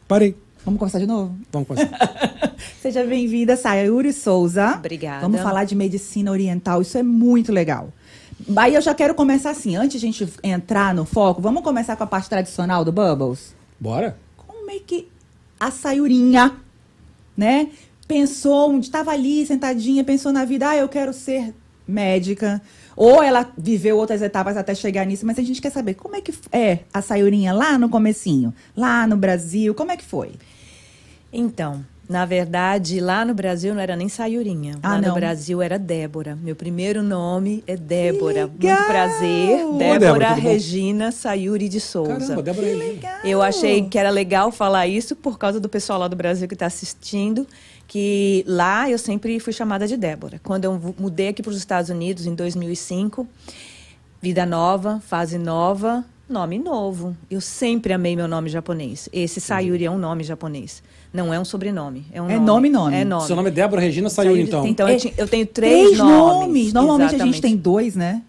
Parei. 0.07 0.35
Vamos 0.63 0.79
conversar 0.79 0.99
de 0.99 1.07
novo? 1.07 1.35
Vamos 1.51 1.67
começar. 1.67 1.89
Seja 2.81 3.03
bem-vinda, 3.03 3.55
Sayuri 3.55 4.13
Souza. 4.13 4.75
Obrigada. 4.77 5.21
Vamos 5.21 5.41
falar 5.41 5.63
de 5.65 5.75
medicina 5.75 6.31
oriental, 6.31 6.81
isso 6.81 6.97
é 6.97 7.03
muito 7.03 7.51
legal. 7.51 7.89
Aí 8.55 8.75
eu 8.75 8.81
já 8.81 8.93
quero 8.93 9.13
começar 9.15 9.49
assim, 9.49 9.75
antes 9.75 9.99
de 9.99 10.05
a 10.07 10.11
gente 10.11 10.33
entrar 10.43 10.93
no 10.93 11.05
foco, 11.05 11.41
vamos 11.41 11.63
começar 11.63 11.95
com 11.95 12.03
a 12.03 12.07
parte 12.07 12.29
tradicional 12.29 12.85
do 12.85 12.91
Bubbles? 12.91 13.53
Bora? 13.79 14.17
Como 14.45 14.69
é 14.71 14.79
que 14.79 15.07
a 15.59 15.71
Sayurinha, 15.71 16.53
né, 17.35 17.67
pensou, 18.07 18.77
estava 18.79 19.11
ali 19.11 19.45
sentadinha, 19.45 20.03
pensou 20.03 20.31
na 20.31 20.45
vida, 20.45 20.69
ah, 20.69 20.77
eu 20.77 20.87
quero 20.87 21.13
ser 21.13 21.53
médica. 21.87 22.61
Ou 22.95 23.21
ela 23.21 23.51
viveu 23.57 23.97
outras 23.97 24.21
etapas 24.21 24.57
até 24.57 24.73
chegar 24.73 25.05
nisso, 25.05 25.25
mas 25.25 25.37
a 25.37 25.43
gente 25.43 25.61
quer 25.61 25.71
saber 25.71 25.93
como 25.93 26.15
é 26.15 26.21
que 26.21 26.33
é 26.51 26.79
a 26.91 27.01
Sayurinha 27.01 27.53
lá 27.53 27.77
no 27.77 27.89
comecinho, 27.89 28.53
lá 28.75 29.05
no 29.05 29.15
Brasil, 29.15 29.75
como 29.75 29.91
é 29.91 29.97
que 29.97 30.03
foi? 30.03 30.31
Então, 31.31 31.85
na 32.09 32.25
verdade, 32.25 33.01
lá 33.01 33.25
no 33.25 33.33
Brasil 33.33 33.75
não 33.75 33.81
era 33.81 33.95
nem 33.95 34.07
Sayurinha. 34.07 34.79
Ah, 34.81 34.93
lá 34.93 35.01
não. 35.01 35.09
no 35.09 35.13
Brasil 35.13 35.61
era 35.61 35.77
Débora. 35.77 36.37
Meu 36.41 36.55
primeiro 36.55 37.03
nome 37.03 37.63
é 37.67 37.75
Débora. 37.75 38.47
Que 38.47 38.65
legal! 38.65 38.77
Muito 38.77 38.87
prazer. 38.87 39.65
Oi, 39.65 39.77
Débora, 39.77 39.99
Débora? 39.99 40.33
Regina 40.33 41.11
Sayuri 41.11 41.67
de 41.67 41.81
Souza. 41.81 42.17
Caramba, 42.19 42.41
Débora 42.41 42.67
Regina. 42.67 43.19
Eu 43.25 43.41
achei 43.41 43.83
que 43.83 43.99
era 43.99 44.09
legal 44.09 44.51
falar 44.53 44.87
isso 44.87 45.17
por 45.17 45.37
causa 45.37 45.59
do 45.59 45.67
pessoal 45.67 45.99
lá 45.99 46.07
do 46.07 46.15
Brasil 46.15 46.47
que 46.47 46.53
está 46.53 46.65
assistindo, 46.65 47.45
que 47.87 48.43
lá 48.45 48.89
eu 48.89 48.97
sempre 48.97 49.39
fui 49.39 49.53
chamada 49.53 49.87
de 49.87 49.95
Débora. 49.95 50.39
Quando 50.43 50.65
eu 50.65 50.95
mudei 50.99 51.29
aqui 51.29 51.41
para 51.41 51.51
os 51.51 51.57
Estados 51.57 51.89
Unidos 51.89 52.25
em 52.25 52.35
2005, 52.35 53.25
vida 54.21 54.45
nova, 54.45 55.01
fase 55.07 55.37
nova, 55.37 56.03
nome 56.29 56.59
novo. 56.59 57.15
Eu 57.31 57.39
sempre 57.39 57.93
amei 57.93 58.15
meu 58.15 58.27
nome 58.27 58.49
japonês. 58.49 59.07
Esse 59.13 59.39
Sayuri 59.39 59.85
é 59.85 59.91
um 59.91 59.97
nome 59.97 60.23
japonês, 60.23 60.83
não 61.13 61.33
é 61.33 61.39
um 61.39 61.45
sobrenome. 61.45 62.05
É, 62.11 62.21
um 62.21 62.29
É 62.29 62.37
nome, 62.37 62.69
nome. 62.69 62.95
É 62.95 63.05
nome. 63.05 63.25
Seu 63.25 63.35
nome 63.35 63.47
é 63.47 63.51
Débora 63.51 63.81
Regina 63.81 64.09
Sayuri, 64.09 64.41
então. 64.41 64.67
Então, 64.67 64.87
É, 64.87 64.97
eu, 65.17 65.27
tenho 65.27 65.45
três, 65.45 65.97
nomes. 65.97 66.73
Normalmente 66.73 67.05
a 67.05 67.09
gente 67.09 67.15
Exatamente. 67.15 67.41
tem 67.41 67.55
dois, 67.55 67.95
né? 67.95 68.21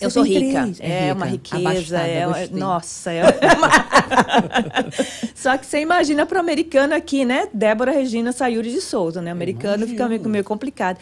Eu 0.00 0.10
sou 0.10 0.22
rica. 0.22 0.62
três. 0.62 0.80
É, 0.80 1.12
uma 1.12 1.26
rica. 1.26 1.56
riqueza. 1.56 1.98
Abastada, 1.98 2.08
é, 2.08 2.26
gostei. 2.26 2.58
nossa, 2.58 3.12
é 3.12 3.22
uma... 3.22 3.68
Só 5.34 5.56
que 5.56 5.66
você 5.66 5.80
imagina 5.80 6.26
para 6.26 6.38
o 6.38 6.40
americano 6.40 6.94
aqui, 6.94 7.24
né? 7.24 7.48
Débora 7.52 7.92
Regina 7.92 8.32
Sayuri 8.32 8.70
de 8.70 8.80
Souza, 8.80 9.22
né? 9.22 9.30
Americano 9.30 9.86
fica 9.86 10.08
meio, 10.08 10.28
meio 10.28 10.44
complicado. 10.44 10.98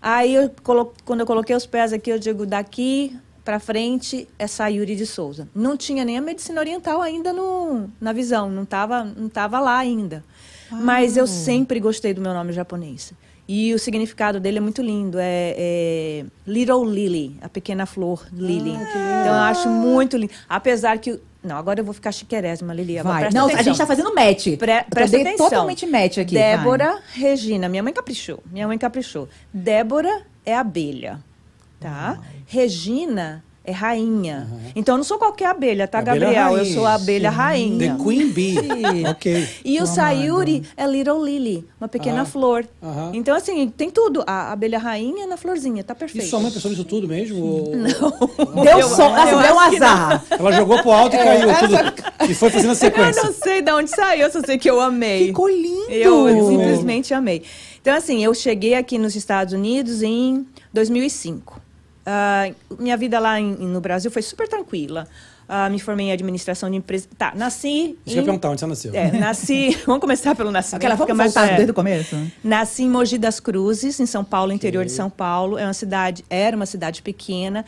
Aí, 0.00 0.34
eu 0.34 0.50
colo... 0.62 0.92
quando 1.04 1.20
eu 1.20 1.26
coloquei 1.26 1.56
os 1.56 1.66
pés 1.66 1.92
aqui, 1.92 2.10
eu 2.10 2.18
digo 2.18 2.46
daqui 2.46 3.16
para 3.44 3.58
frente 3.58 4.28
é 4.38 4.46
Sayuri 4.46 4.94
de 4.94 5.06
Souza. 5.06 5.48
Não 5.54 5.76
tinha 5.76 6.04
nem 6.04 6.18
a 6.18 6.20
medicina 6.20 6.60
oriental 6.60 7.00
ainda 7.00 7.32
no... 7.32 7.90
na 8.00 8.12
visão, 8.12 8.50
não 8.50 8.62
estava 8.62 9.02
não 9.02 9.28
tava 9.28 9.58
lá 9.58 9.78
ainda. 9.78 10.22
Mas 10.70 11.16
eu 11.16 11.26
sempre 11.26 11.80
gostei 11.80 12.12
do 12.12 12.20
meu 12.20 12.34
nome 12.34 12.52
japonês. 12.52 13.14
E 13.48 13.72
o 13.72 13.78
significado 13.78 14.38
dele 14.38 14.58
é 14.58 14.60
muito 14.60 14.82
lindo. 14.82 15.18
É, 15.18 15.54
é 15.56 16.24
Little 16.46 16.84
Lily, 16.84 17.38
a 17.40 17.48
pequena 17.48 17.86
flor 17.86 18.26
Lily. 18.30 18.72
então 18.72 19.26
eu 19.26 19.32
acho 19.32 19.68
muito 19.70 20.16
lindo. 20.18 20.32
Apesar 20.48 20.98
que. 20.98 21.18
Não, 21.42 21.56
agora 21.56 21.80
eu 21.80 21.84
vou 21.84 21.94
ficar 21.94 22.12
chiquerésima, 22.12 22.74
Lili. 22.74 22.98
Agora 22.98 23.20
Vai. 23.20 23.30
Não, 23.30 23.44
a 23.44 23.46
atenção. 23.46 23.64
gente 23.64 23.78
tá 23.78 23.86
fazendo 23.86 24.14
match. 24.14 24.56
Pre 24.58 24.72
Eu 24.72 24.84
presta 24.90 25.16
dei 25.16 25.26
atenção. 25.26 25.48
totalmente 25.48 25.86
match 25.86 26.18
aqui. 26.18 26.34
vai. 26.34 26.56
Débora 26.58 26.98
Regina. 27.14 27.68
Minha 27.70 27.82
mãe 27.82 27.92
caprichou. 27.92 28.42
Minha 28.52 28.66
mãe 28.66 28.76
caprichou. 28.76 29.28
Débora 29.54 30.22
é 30.44 30.54
abelha, 30.54 31.20
tá? 31.80 32.20
Regina 32.46 33.42
é 33.68 33.72
rainha. 33.72 34.48
Então 34.74 34.94
eu 34.94 34.98
não 34.98 35.04
sou 35.04 35.18
qualquer 35.18 35.46
abelha, 35.46 35.86
tá, 35.86 35.98
Abelha 35.98 36.20
Gabriel? 36.20 36.48
Eu 36.50 36.56
rainha. 36.58 36.74
sou 36.74 36.86
a 36.86 36.94
abelha 36.94 37.30
rainha. 37.30 37.96
The 37.96 38.02
Queen 38.02 38.28
Bee. 38.28 38.56
ok. 39.10 39.48
E 39.64 39.74
o 39.76 39.78
Tomado. 39.80 39.94
Sayuri 39.94 40.62
é 40.76 40.86
Little 40.86 41.24
Lily, 41.24 41.64
uma 41.80 41.88
pequena 41.88 42.22
Ah, 42.22 42.24
flor. 42.24 42.64
aham. 42.82 43.10
Então, 43.14 43.34
assim, 43.36 43.68
tem 43.68 43.90
tudo. 43.90 44.22
A 44.26 44.52
abelha 44.52 44.78
rainha 44.78 45.26
na 45.26 45.36
florzinha, 45.36 45.82
tá 45.84 45.94
E 45.94 45.96
perfeito. 45.96 46.26
sua 46.28 46.40
mãe 46.40 46.50
pensou 46.50 46.70
nisso 46.70 46.84
tudo 46.84 47.06
mesmo? 47.08 47.44
Ou- 47.44 47.72
Deu 48.64 48.78
Eu- 48.80 48.88
som, 48.88 49.14
assim, 49.14 49.32
eu 49.32 49.40
deu 49.42 49.54
um 49.54 49.60
azar. 49.60 50.24
Ela 50.30 50.52
jogou 50.52 50.78
pro 50.82 50.90
alto 50.92 51.14
e 51.16 51.18
caiu 51.18 51.48
tudo. 51.58 52.30
E 52.30 52.34
foi 52.34 52.50
fazendo 52.50 52.70
a 52.70 52.72
Eu 52.72 52.76
sequência. 52.76 53.22
não 53.22 53.32
sei 53.32 53.62
de 53.62 53.70
onde 53.72 53.90
saiu, 53.90 54.26
eu 54.26 54.32
só 54.32 54.40
sei 54.44 54.58
que 54.58 54.68
eu 54.70 54.80
amei. 54.80 55.26
Ficou 55.28 55.48
lindo. 55.48 55.90
Eu 55.90 56.48
simplesmente 56.48 57.12
amei. 57.14 57.42
Então, 57.80 57.94
assim, 57.96 58.22
eu 58.24 58.34
cheguei 58.34 58.74
aqui 58.74 58.98
nos 58.98 59.14
Estados 59.16 59.52
Unidos 59.54 60.02
em 60.02 60.46
2005. 60.72 61.60
Ah, 62.10 62.50
minha 62.78 62.96
vida 62.96 63.18
lá 63.20 63.38
em- 63.38 63.54
no 63.54 63.82
Brasil 63.82 64.10
foi 64.10 64.22
super 64.22 64.48
tranquila. 64.48 65.06
Ah, 65.46 65.68
me 65.68 65.78
formei 65.78 66.06
em 66.06 66.12
administração 66.12 66.70
de 66.70 66.76
empresa. 66.76 67.06
Tá, 67.18 67.32
nasci. 67.34 67.98
Isso 68.06 68.14
que 68.14 68.18
eu 68.18 68.22
em- 68.22 68.24
perguntar, 68.24 68.48
onde 68.50 68.60
você 68.60 68.66
nasceu? 68.66 68.94
É, 68.94 69.12
nasci. 69.12 69.76
Vamos 69.86 70.00
começar 70.00 70.34
pelo 70.34 70.50
nascimento. 70.50 70.76
Aquela, 70.80 70.94
fica 70.96 71.06
vamos 71.06 71.18
mais- 71.18 71.34
voltar 71.34 71.52
é. 71.52 71.56
desde 71.56 71.70
o 71.70 71.74
começo? 71.74 72.16
Nasci 72.42 72.84
em 72.84 72.88
Mogi 72.88 73.18
das 73.18 73.40
Cruzes, 73.40 74.00
em 74.00 74.06
São 74.06 74.24
Paulo, 74.24 74.52
interior 74.52 74.84
de 74.86 74.92
São 74.92 75.10
Paulo. 75.10 75.58
É 75.58 75.64
uma 75.64 75.74
cidade, 75.74 76.24
era 76.30 76.56
uma 76.56 76.66
cidade 76.66 77.02
pequena. 77.02 77.64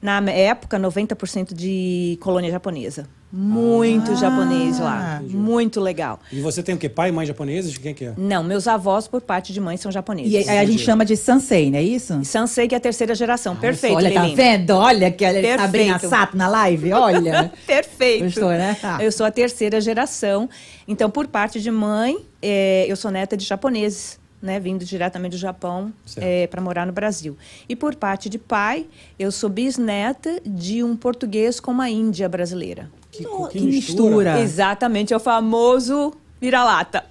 Na 0.00 0.20
época, 0.30 0.78
90% 0.78 1.52
de 1.52 2.16
colônia 2.20 2.50
japonesa. 2.50 3.06
Muito 3.32 4.12
Ah. 4.12 4.14
japonês 4.16 4.78
lá. 4.80 5.18
Entendi. 5.20 5.36
Muito 5.36 5.80
legal. 5.80 6.18
E 6.32 6.40
você 6.40 6.62
tem 6.62 6.74
o 6.74 6.78
quê? 6.78 6.88
Pai 6.88 7.10
e 7.10 7.12
mãe 7.12 7.24
japoneses? 7.24 7.78
Quem 7.78 7.94
que 7.94 8.06
é? 8.06 8.14
Não, 8.16 8.42
meus 8.42 8.66
avós, 8.66 9.06
por 9.06 9.20
parte 9.20 9.52
de 9.52 9.60
mãe, 9.60 9.76
são 9.76 9.90
japoneses. 9.92 10.32
E 10.32 10.50
aí 10.50 10.58
a 10.58 10.64
gente 10.64 10.82
chama 10.82 11.04
de 11.04 11.16
Sansei, 11.16 11.70
não 11.70 11.78
é 11.78 11.82
isso? 11.82 12.24
Sansei, 12.24 12.66
que 12.66 12.74
é 12.74 12.78
a 12.78 12.80
terceira 12.80 13.14
geração. 13.14 13.54
Perfeito, 13.54 13.96
Olha, 13.96 14.12
tá 14.12 14.26
vendo? 14.34 14.70
Olha 14.72 15.10
que 15.10 15.24
ela 15.24 15.34
Perfeito. 15.40 15.60
Sabrina 15.60 15.98
Sato 16.00 16.36
na 16.36 16.48
live, 16.48 16.92
olha. 16.92 17.52
Perfeito. 17.66 18.24
Gostou, 18.24 18.50
né? 18.50 18.76
Tá. 18.80 18.98
Eu 19.00 19.12
sou 19.12 19.24
a 19.24 19.30
terceira 19.30 19.80
geração. 19.80 20.48
Então, 20.88 21.08
por 21.08 21.28
parte 21.28 21.60
de 21.60 21.70
mãe, 21.70 22.18
é, 22.42 22.84
eu 22.88 22.96
sou 22.96 23.10
neta 23.12 23.36
de 23.36 23.44
japoneses, 23.44 24.18
né? 24.42 24.58
Vindo 24.58 24.84
diretamente 24.84 25.32
do 25.36 25.38
Japão 25.38 25.92
Certo. 26.04 26.50
para 26.50 26.60
morar 26.60 26.84
no 26.86 26.92
Brasil. 26.92 27.36
E 27.68 27.76
por 27.76 27.94
parte 27.94 28.28
de 28.28 28.38
pai, 28.38 28.86
eu 29.18 29.30
sou 29.30 29.48
bisneta 29.48 30.40
de 30.44 30.82
um 30.82 30.96
português 30.96 31.60
com 31.60 31.70
uma 31.70 31.88
índia 31.88 32.28
brasileira. 32.28 32.90
Que, 33.24 33.28
Oh, 33.28 33.46
que 33.46 33.60
mistura. 33.60 34.40
Exatamente, 34.40 35.12
é 35.12 35.16
o 35.16 35.20
famoso 35.20 36.12
vira-lata. 36.40 37.04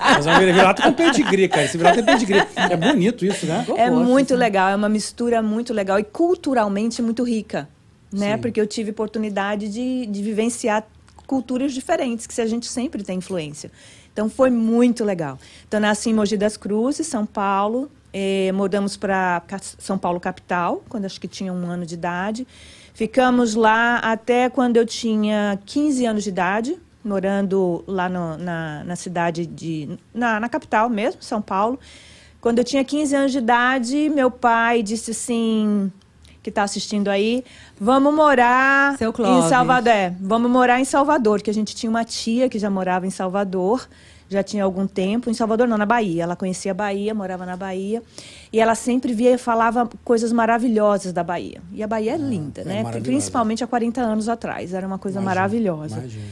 Mas 0.00 0.26
é 0.26 0.36
um 0.36 0.38
vira-lata 0.38 0.82
com 0.82 0.92
pedigree, 0.92 1.48
cara. 1.48 1.64
Esse 1.64 1.76
vira-lata 1.76 2.02
tem 2.02 2.14
pedigree. 2.14 2.46
É 2.56 2.76
bonito 2.76 3.24
isso, 3.24 3.46
né? 3.46 3.64
Eu 3.68 3.76
é 3.76 3.88
gosto, 3.88 4.04
muito 4.04 4.34
assim. 4.34 4.40
legal, 4.40 4.68
é 4.68 4.76
uma 4.76 4.88
mistura 4.88 5.40
muito 5.40 5.72
legal 5.72 5.98
e 5.98 6.04
culturalmente 6.04 7.00
muito 7.00 7.22
rica, 7.22 7.68
né? 8.12 8.34
Sim. 8.34 8.40
Porque 8.42 8.60
eu 8.60 8.66
tive 8.66 8.90
oportunidade 8.90 9.68
de, 9.68 10.06
de 10.06 10.22
vivenciar 10.22 10.84
culturas 11.26 11.72
diferentes, 11.72 12.26
que 12.26 12.40
a 12.40 12.46
gente 12.46 12.66
sempre 12.66 13.04
tem 13.04 13.18
influência. 13.18 13.70
Então 14.12 14.28
foi 14.28 14.50
muito 14.50 15.04
legal. 15.04 15.38
Então 15.68 15.78
nasci 15.78 16.10
em 16.10 16.14
Mogi 16.14 16.36
das 16.36 16.56
Cruzes, 16.56 17.06
São 17.06 17.24
Paulo, 17.24 17.88
eh, 18.12 18.50
mudamos 18.52 18.96
para 18.96 19.40
São 19.78 19.96
Paulo 19.96 20.18
capital, 20.18 20.82
quando 20.88 21.04
acho 21.04 21.20
que 21.20 21.28
tinha 21.28 21.52
um 21.52 21.70
ano 21.70 21.86
de 21.86 21.94
idade. 21.94 22.46
Ficamos 23.00 23.54
lá 23.54 23.96
até 24.00 24.50
quando 24.50 24.76
eu 24.76 24.84
tinha 24.84 25.58
15 25.64 26.04
anos 26.04 26.22
de 26.22 26.28
idade, 26.28 26.76
morando 27.02 27.82
lá 27.86 28.10
no- 28.10 28.36
na, 28.36 28.84
na 28.84 28.94
cidade 28.94 29.46
de. 29.46 29.96
Na, 30.12 30.38
na 30.38 30.50
capital 30.50 30.90
mesmo, 30.90 31.22
São 31.22 31.40
Paulo. 31.40 31.80
Quando 32.42 32.58
eu 32.58 32.64
tinha 32.64 32.84
15 32.84 33.16
anos 33.16 33.32
de 33.32 33.38
idade, 33.38 34.10
meu 34.10 34.30
pai 34.30 34.82
disse 34.82 35.12
assim, 35.12 35.90
que 36.42 36.50
está 36.50 36.62
assistindo 36.62 37.08
aí, 37.08 37.42
vamos 37.80 38.12
morar 38.14 38.98
em. 39.46 39.48
Salvador. 39.48 39.92
É, 39.94 40.14
vamos 40.20 40.50
morar 40.50 40.78
em 40.78 40.84
Salvador, 40.84 41.40
que 41.40 41.48
a 41.48 41.54
gente 41.54 41.74
tinha 41.74 41.88
uma 41.88 42.04
tia 42.04 42.50
que 42.50 42.58
já 42.58 42.68
morava 42.68 43.06
em 43.06 43.10
Salvador, 43.10 43.88
já 44.30 44.44
tinha 44.44 44.62
algum 44.62 44.86
tempo, 44.86 45.28
em 45.28 45.34
Salvador 45.34 45.66
não, 45.66 45.76
na 45.76 45.84
Bahia. 45.84 46.22
Ela 46.22 46.36
conhecia 46.36 46.70
a 46.70 46.74
Bahia, 46.74 47.12
morava 47.12 47.44
na 47.44 47.56
Bahia, 47.56 48.00
e 48.52 48.60
ela 48.60 48.76
sempre 48.76 49.12
via 49.12 49.32
e 49.32 49.38
falava 49.38 49.90
coisas 50.04 50.32
maravilhosas 50.32 51.12
da 51.12 51.24
Bahia. 51.24 51.60
E 51.72 51.82
a 51.82 51.86
Bahia 51.86 52.14
é 52.14 52.16
linda, 52.16 52.62
é 52.62 52.64
né? 52.64 53.00
Principalmente 53.00 53.64
há 53.64 53.66
40 53.66 54.00
anos 54.00 54.28
atrás, 54.28 54.72
era 54.72 54.86
uma 54.86 54.98
coisa 54.98 55.20
Imagino, 55.20 55.34
maravilhosa. 55.34 55.98
imagino. 55.98 56.24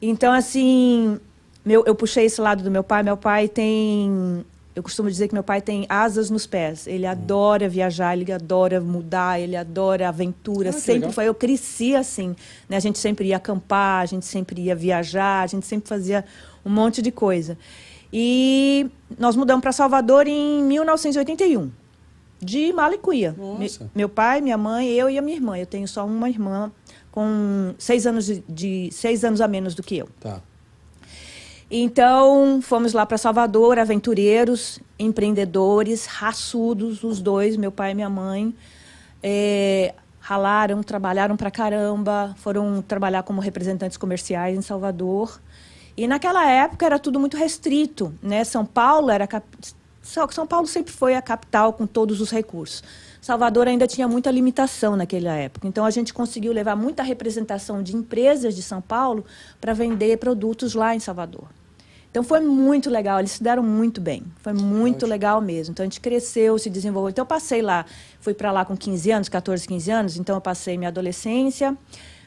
Então, 0.00 0.32
assim, 0.32 1.18
meu, 1.64 1.84
eu 1.84 1.94
puxei 1.96 2.26
esse 2.26 2.40
lado 2.40 2.62
do 2.62 2.70
meu 2.70 2.84
pai. 2.84 3.02
Meu 3.02 3.16
pai 3.16 3.48
tem. 3.48 4.44
Eu 4.74 4.82
costumo 4.82 5.10
dizer 5.10 5.28
que 5.28 5.34
meu 5.34 5.42
pai 5.42 5.60
tem 5.60 5.84
asas 5.88 6.30
nos 6.30 6.46
pés. 6.46 6.86
Ele 6.86 7.06
adora 7.06 7.68
viajar, 7.68 8.16
ele 8.16 8.32
adora 8.32 8.80
mudar, 8.80 9.38
ele 9.38 9.54
adora 9.54 10.08
aventura. 10.08 10.70
Ah, 10.70 10.72
sempre 10.72 10.94
legal. 10.94 11.12
foi. 11.12 11.28
Eu 11.28 11.34
cresci 11.34 11.94
assim. 11.94 12.34
Né? 12.68 12.76
A 12.76 12.80
gente 12.80 12.98
sempre 12.98 13.28
ia 13.28 13.36
acampar, 13.36 14.02
a 14.02 14.06
gente 14.06 14.26
sempre 14.26 14.62
ia 14.62 14.74
viajar, 14.74 15.42
a 15.42 15.46
gente 15.46 15.66
sempre 15.66 15.88
fazia 15.88 16.24
um 16.64 16.70
monte 16.70 17.00
de 17.02 17.10
coisa. 17.10 17.56
E 18.12 18.88
nós 19.18 19.36
mudamos 19.36 19.62
para 19.62 19.72
Salvador 19.72 20.26
em 20.26 20.62
1981, 20.64 21.70
de 22.40 22.72
Malicuia. 22.72 23.34
Me- 23.58 23.70
meu 23.94 24.08
pai, 24.08 24.40
minha 24.40 24.58
mãe, 24.58 24.88
eu 24.90 25.08
e 25.08 25.16
a 25.18 25.22
minha 25.22 25.36
irmã. 25.36 25.56
Eu 25.58 25.66
tenho 25.66 25.88
só 25.88 26.04
uma 26.06 26.28
irmã 26.28 26.70
com 27.10 27.74
seis 27.78 28.06
anos 28.06 28.26
de, 28.26 28.44
de- 28.48 28.88
seis 28.92 29.24
anos 29.24 29.40
a 29.40 29.48
menos 29.48 29.74
do 29.74 29.82
que 29.82 29.96
eu. 29.96 30.08
Tá. 30.20 30.40
Então, 31.70 32.60
fomos 32.60 32.92
lá 32.92 33.06
para 33.06 33.16
Salvador, 33.16 33.78
aventureiros, 33.78 34.78
empreendedores, 34.98 36.04
raçudos, 36.04 37.02
os 37.02 37.20
dois, 37.20 37.56
meu 37.56 37.72
pai 37.72 37.92
e 37.92 37.94
minha 37.94 38.10
mãe. 38.10 38.54
É, 39.22 39.94
ralaram, 40.20 40.82
trabalharam 40.82 41.34
pra 41.36 41.50
caramba, 41.50 42.34
foram 42.38 42.82
trabalhar 42.82 43.22
como 43.22 43.40
representantes 43.40 43.96
comerciais 43.96 44.56
em 44.58 44.60
Salvador. 44.60 45.40
E 45.96 46.06
naquela 46.06 46.48
época 46.48 46.86
era 46.86 46.98
tudo 46.98 47.20
muito 47.20 47.36
restrito, 47.36 48.14
né? 48.22 48.44
São 48.44 48.64
Paulo 48.64 49.10
era 49.10 49.26
cap... 49.26 49.46
São 50.02 50.46
Paulo 50.46 50.66
sempre 50.66 50.92
foi 50.92 51.14
a 51.14 51.22
capital 51.22 51.72
com 51.72 51.86
todos 51.86 52.20
os 52.20 52.30
recursos. 52.30 52.82
Salvador 53.20 53.68
ainda 53.68 53.86
tinha 53.86 54.08
muita 54.08 54.32
limitação 54.32 54.96
naquela 54.96 55.34
época. 55.34 55.68
Então 55.68 55.84
a 55.84 55.90
gente 55.90 56.12
conseguiu 56.12 56.52
levar 56.52 56.74
muita 56.74 57.04
representação 57.04 57.80
de 57.82 57.94
empresas 57.94 58.56
de 58.56 58.62
São 58.62 58.80
Paulo 58.80 59.24
para 59.60 59.72
vender 59.72 60.18
produtos 60.18 60.74
lá 60.74 60.92
em 60.94 60.98
Salvador. 60.98 61.44
Então 62.10 62.22
foi 62.22 62.40
muito 62.40 62.90
legal, 62.90 63.20
eles 63.20 63.30
se 63.30 63.42
deram 63.42 63.62
muito 63.62 64.00
bem. 64.00 64.22
Foi 64.42 64.52
muito 64.52 64.96
Ótimo. 64.96 65.10
legal 65.10 65.40
mesmo. 65.40 65.72
Então 65.72 65.82
a 65.82 65.86
gente 65.86 66.00
cresceu, 66.00 66.58
se 66.58 66.68
desenvolveu. 66.68 67.10
Então 67.10 67.22
eu 67.22 67.26
passei 67.26 67.62
lá, 67.62 67.86
fui 68.20 68.34
para 68.34 68.52
lá 68.52 68.64
com 68.64 68.76
15 68.76 69.10
anos, 69.10 69.28
14, 69.28 69.66
15 69.66 69.90
anos, 69.90 70.16
então 70.16 70.34
eu 70.36 70.40
passei 70.40 70.76
minha 70.76 70.88
adolescência, 70.88 71.74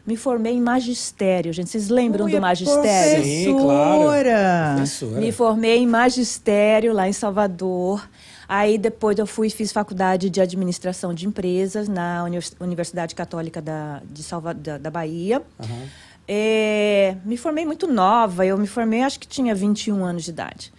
me 0.06 0.16
formei 0.16 0.54
em 0.54 0.62
magistério. 0.62 1.52
Gente, 1.54 1.70
vocês 1.70 1.90
lembram 1.90 2.26
Ui, 2.26 2.32
do 2.32 2.40
magistério? 2.42 3.24
Sim, 3.24 3.58
claro. 3.60 4.76
professora. 4.76 5.20
Me 5.20 5.32
formei 5.32 5.78
em 5.80 5.88
magistério 5.88 6.94
lá 6.94 7.08
em 7.08 7.14
Salvador. 7.14 8.08
Aí 8.48 8.78
depois 8.78 9.18
eu 9.18 9.26
fui 9.26 9.50
fiz 9.50 9.72
faculdade 9.72 10.30
de 10.30 10.40
administração 10.40 11.14
de 11.14 11.26
empresas 11.26 11.88
na 11.88 12.24
Univers- 12.24 12.56
Universidade 12.60 13.16
Católica 13.16 13.60
da, 13.62 14.02
de 14.06 14.22
Salva, 14.22 14.54
da, 14.54 14.78
da 14.78 14.92
Bahia. 14.92 15.42
Aham. 15.60 15.88
É, 16.28 17.16
me 17.24 17.38
formei 17.38 17.66
muito 17.66 17.86
nova, 17.88 18.46
eu 18.46 18.58
me 18.58 18.66
formei 18.68 19.04
acho 19.04 19.20
que 19.20 19.28
tinha 19.28 19.54
21 19.54 20.04
anos 20.04 20.24
de 20.24 20.32
idade. 20.32 20.74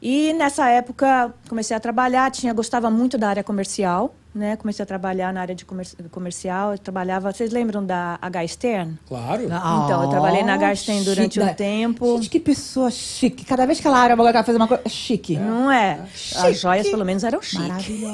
E 0.00 0.32
nessa 0.34 0.68
época 0.68 1.32
comecei 1.48 1.76
a 1.76 1.80
trabalhar, 1.80 2.30
tinha 2.30 2.52
gostava 2.52 2.90
muito 2.90 3.16
da 3.18 3.28
área 3.28 3.42
comercial, 3.44 4.14
né? 4.34 4.56
Comecei 4.56 4.82
a 4.82 4.86
trabalhar 4.86 5.32
na 5.32 5.40
área 5.40 5.54
de 5.54 5.64
comer- 5.64 5.86
comercial, 6.10 6.72
eu 6.72 6.78
trabalhava, 6.78 7.32
vocês 7.32 7.52
lembram 7.52 7.84
da 7.86 8.18
H 8.20 8.48
Stern? 8.48 8.98
Claro. 9.06 9.44
Então, 9.44 10.02
eu 10.02 10.08
trabalhei 10.10 10.42
na 10.42 10.56
Garsten 10.56 10.98
chique. 10.98 11.10
durante 11.10 11.40
um 11.40 11.46
Da- 11.46 11.54
tempo. 11.54 12.16
Gente, 12.16 12.30
que 12.30 12.40
pessoa 12.40 12.90
chique. 12.90 13.44
Cada 13.44 13.64
vez 13.64 13.78
que 13.80 13.86
ela 13.86 14.00
abre 14.00 14.12
a 14.14 14.16
boca, 14.16 14.30
ela 14.30 14.42
faz 14.42 14.56
uma 14.56 14.66
coisa. 14.66 14.82
É 14.84 14.88
chique. 14.88 15.36
Não 15.36 15.70
é? 15.70 16.00
Chique. 16.14 16.46
As 16.46 16.58
joias 16.60 16.88
pelo 16.88 17.04
menos 17.04 17.22
eram 17.22 17.40
chiques. 17.40 18.00
Pô. 18.00 18.06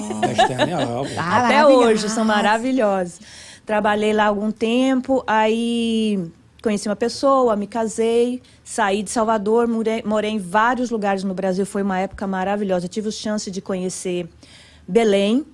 Ah, 1.18 1.38
Até 1.46 1.54
maravilhosa. 1.56 1.86
hoje, 1.88 2.08
são 2.10 2.24
maravilhosos. 2.24 3.20
Trabalhei 3.64 4.12
lá 4.12 4.26
algum 4.26 4.50
tempo, 4.50 5.22
aí 5.26 6.18
conheci 6.62 6.88
uma 6.88 6.96
pessoa, 6.96 7.56
me 7.56 7.66
casei, 7.66 8.42
saí 8.64 9.02
de 9.02 9.10
Salvador, 9.10 9.66
morei, 9.66 10.02
morei 10.04 10.32
em 10.32 10.38
vários 10.38 10.90
lugares 10.90 11.24
no 11.24 11.32
Brasil, 11.32 11.64
foi 11.64 11.82
uma 11.82 11.98
época 11.98 12.26
maravilhosa. 12.26 12.84
Eu 12.84 12.88
tive 12.90 13.08
a 13.08 13.12
chance 13.12 13.50
de 13.50 13.60
conhecer 13.62 14.28
Belém, 14.86 15.46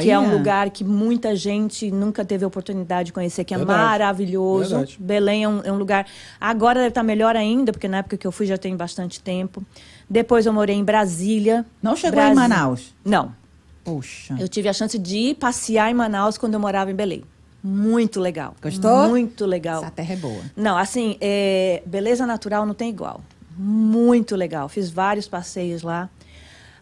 que 0.00 0.10
é 0.10 0.18
um 0.18 0.26
Olha. 0.28 0.36
lugar 0.36 0.70
que 0.70 0.84
muita 0.84 1.34
gente 1.34 1.90
nunca 1.90 2.24
teve 2.24 2.44
a 2.44 2.46
oportunidade 2.48 3.06
de 3.06 3.12
conhecer, 3.12 3.42
que 3.44 3.52
é 3.52 3.56
Verdade. 3.58 3.78
maravilhoso. 3.80 4.70
Verdade. 4.76 4.96
Belém 5.00 5.44
é 5.44 5.48
um, 5.48 5.60
é 5.64 5.72
um 5.72 5.76
lugar. 5.76 6.06
Agora 6.40 6.78
deve 6.78 6.90
estar 6.90 7.02
melhor 7.02 7.34
ainda, 7.36 7.72
porque 7.72 7.88
na 7.88 7.98
época 7.98 8.16
que 8.16 8.26
eu 8.26 8.30
fui 8.32 8.46
já 8.46 8.56
tem 8.56 8.76
bastante 8.76 9.20
tempo. 9.20 9.62
Depois 10.08 10.46
eu 10.46 10.52
morei 10.52 10.76
em 10.76 10.84
Brasília. 10.84 11.66
Não 11.82 11.96
chegou 11.96 12.16
Brasi- 12.16 12.32
em 12.32 12.34
Manaus. 12.34 12.94
Não. 13.04 13.34
Puxa. 13.84 14.36
Eu 14.38 14.48
tive 14.48 14.68
a 14.68 14.72
chance 14.72 14.96
de 14.96 15.34
passear 15.34 15.90
em 15.90 15.94
Manaus 15.94 16.38
quando 16.38 16.54
eu 16.54 16.60
morava 16.60 16.90
em 16.90 16.94
Belém. 16.94 17.24
Muito 17.64 18.20
legal. 18.20 18.54
Gostou? 18.62 19.08
Muito 19.08 19.44
legal. 19.46 19.82
Essa 19.82 19.90
terra 19.90 20.14
é 20.14 20.16
boa. 20.16 20.40
Não, 20.56 20.76
assim, 20.76 21.16
é, 21.20 21.82
beleza 21.86 22.24
natural 22.26 22.64
não 22.66 22.74
tem 22.74 22.88
igual. 22.90 23.20
Muito 23.56 24.34
legal. 24.36 24.68
Fiz 24.68 24.90
vários 24.90 25.28
passeios 25.28 25.82
lá. 25.82 26.08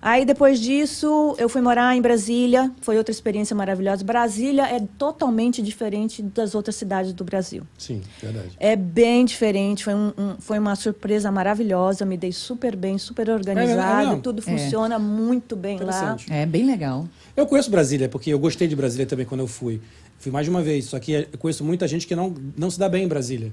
Aí 0.02 0.24
depois 0.24 0.58
disso, 0.58 1.34
eu 1.38 1.46
fui 1.48 1.60
morar 1.60 1.94
em 1.94 2.00
Brasília. 2.00 2.72
Foi 2.80 2.96
outra 2.96 3.12
experiência 3.12 3.54
maravilhosa. 3.54 4.02
Brasília 4.02 4.62
é 4.62 4.80
totalmente 4.96 5.60
diferente 5.60 6.22
das 6.22 6.54
outras 6.54 6.76
cidades 6.76 7.12
do 7.12 7.22
Brasil. 7.22 7.64
Sim, 7.76 8.00
verdade. 8.20 8.50
É 8.58 8.74
bem 8.76 9.26
diferente, 9.26 9.84
foi, 9.84 9.94
um- 9.94 10.12
um- 10.16 10.36
foi 10.38 10.58
uma 10.58 10.74
surpresa 10.74 11.30
maravilhosa, 11.30 12.06
me 12.06 12.16
dei 12.16 12.32
super 12.32 12.74
bem, 12.74 12.96
super 12.96 13.28
organizado, 13.28 14.06
mesmo? 14.08 14.22
tudo 14.22 14.38
É. 14.40 14.42
funciona 14.42 14.98
muito 14.98 15.54
bem 15.54 15.78
lá. 15.80 16.16
É 16.30 16.46
bem 16.46 16.64
legal. 16.64 17.06
Eu 17.36 17.46
conheço 17.46 17.70
Brasília, 17.70 18.08
porque 18.08 18.30
eu 18.32 18.38
gostei 18.38 18.66
de 18.66 18.74
Brasília 18.74 19.04
também 19.06 19.26
quando 19.26 19.40
eu 19.40 19.46
fui. 19.48 19.82
Fui 20.18 20.32
mais 20.32 20.46
de 20.46 20.50
uma 20.50 20.62
vez, 20.62 20.86
só 20.86 20.98
que 20.98 21.12
eu 21.12 21.26
conheço 21.38 21.62
muita 21.62 21.86
gente 21.86 22.06
que 22.06 22.16
não, 22.16 22.34
não 22.56 22.70
se 22.70 22.78
dá 22.78 22.88
bem 22.88 23.04
em 23.04 23.08
Brasília. 23.08 23.52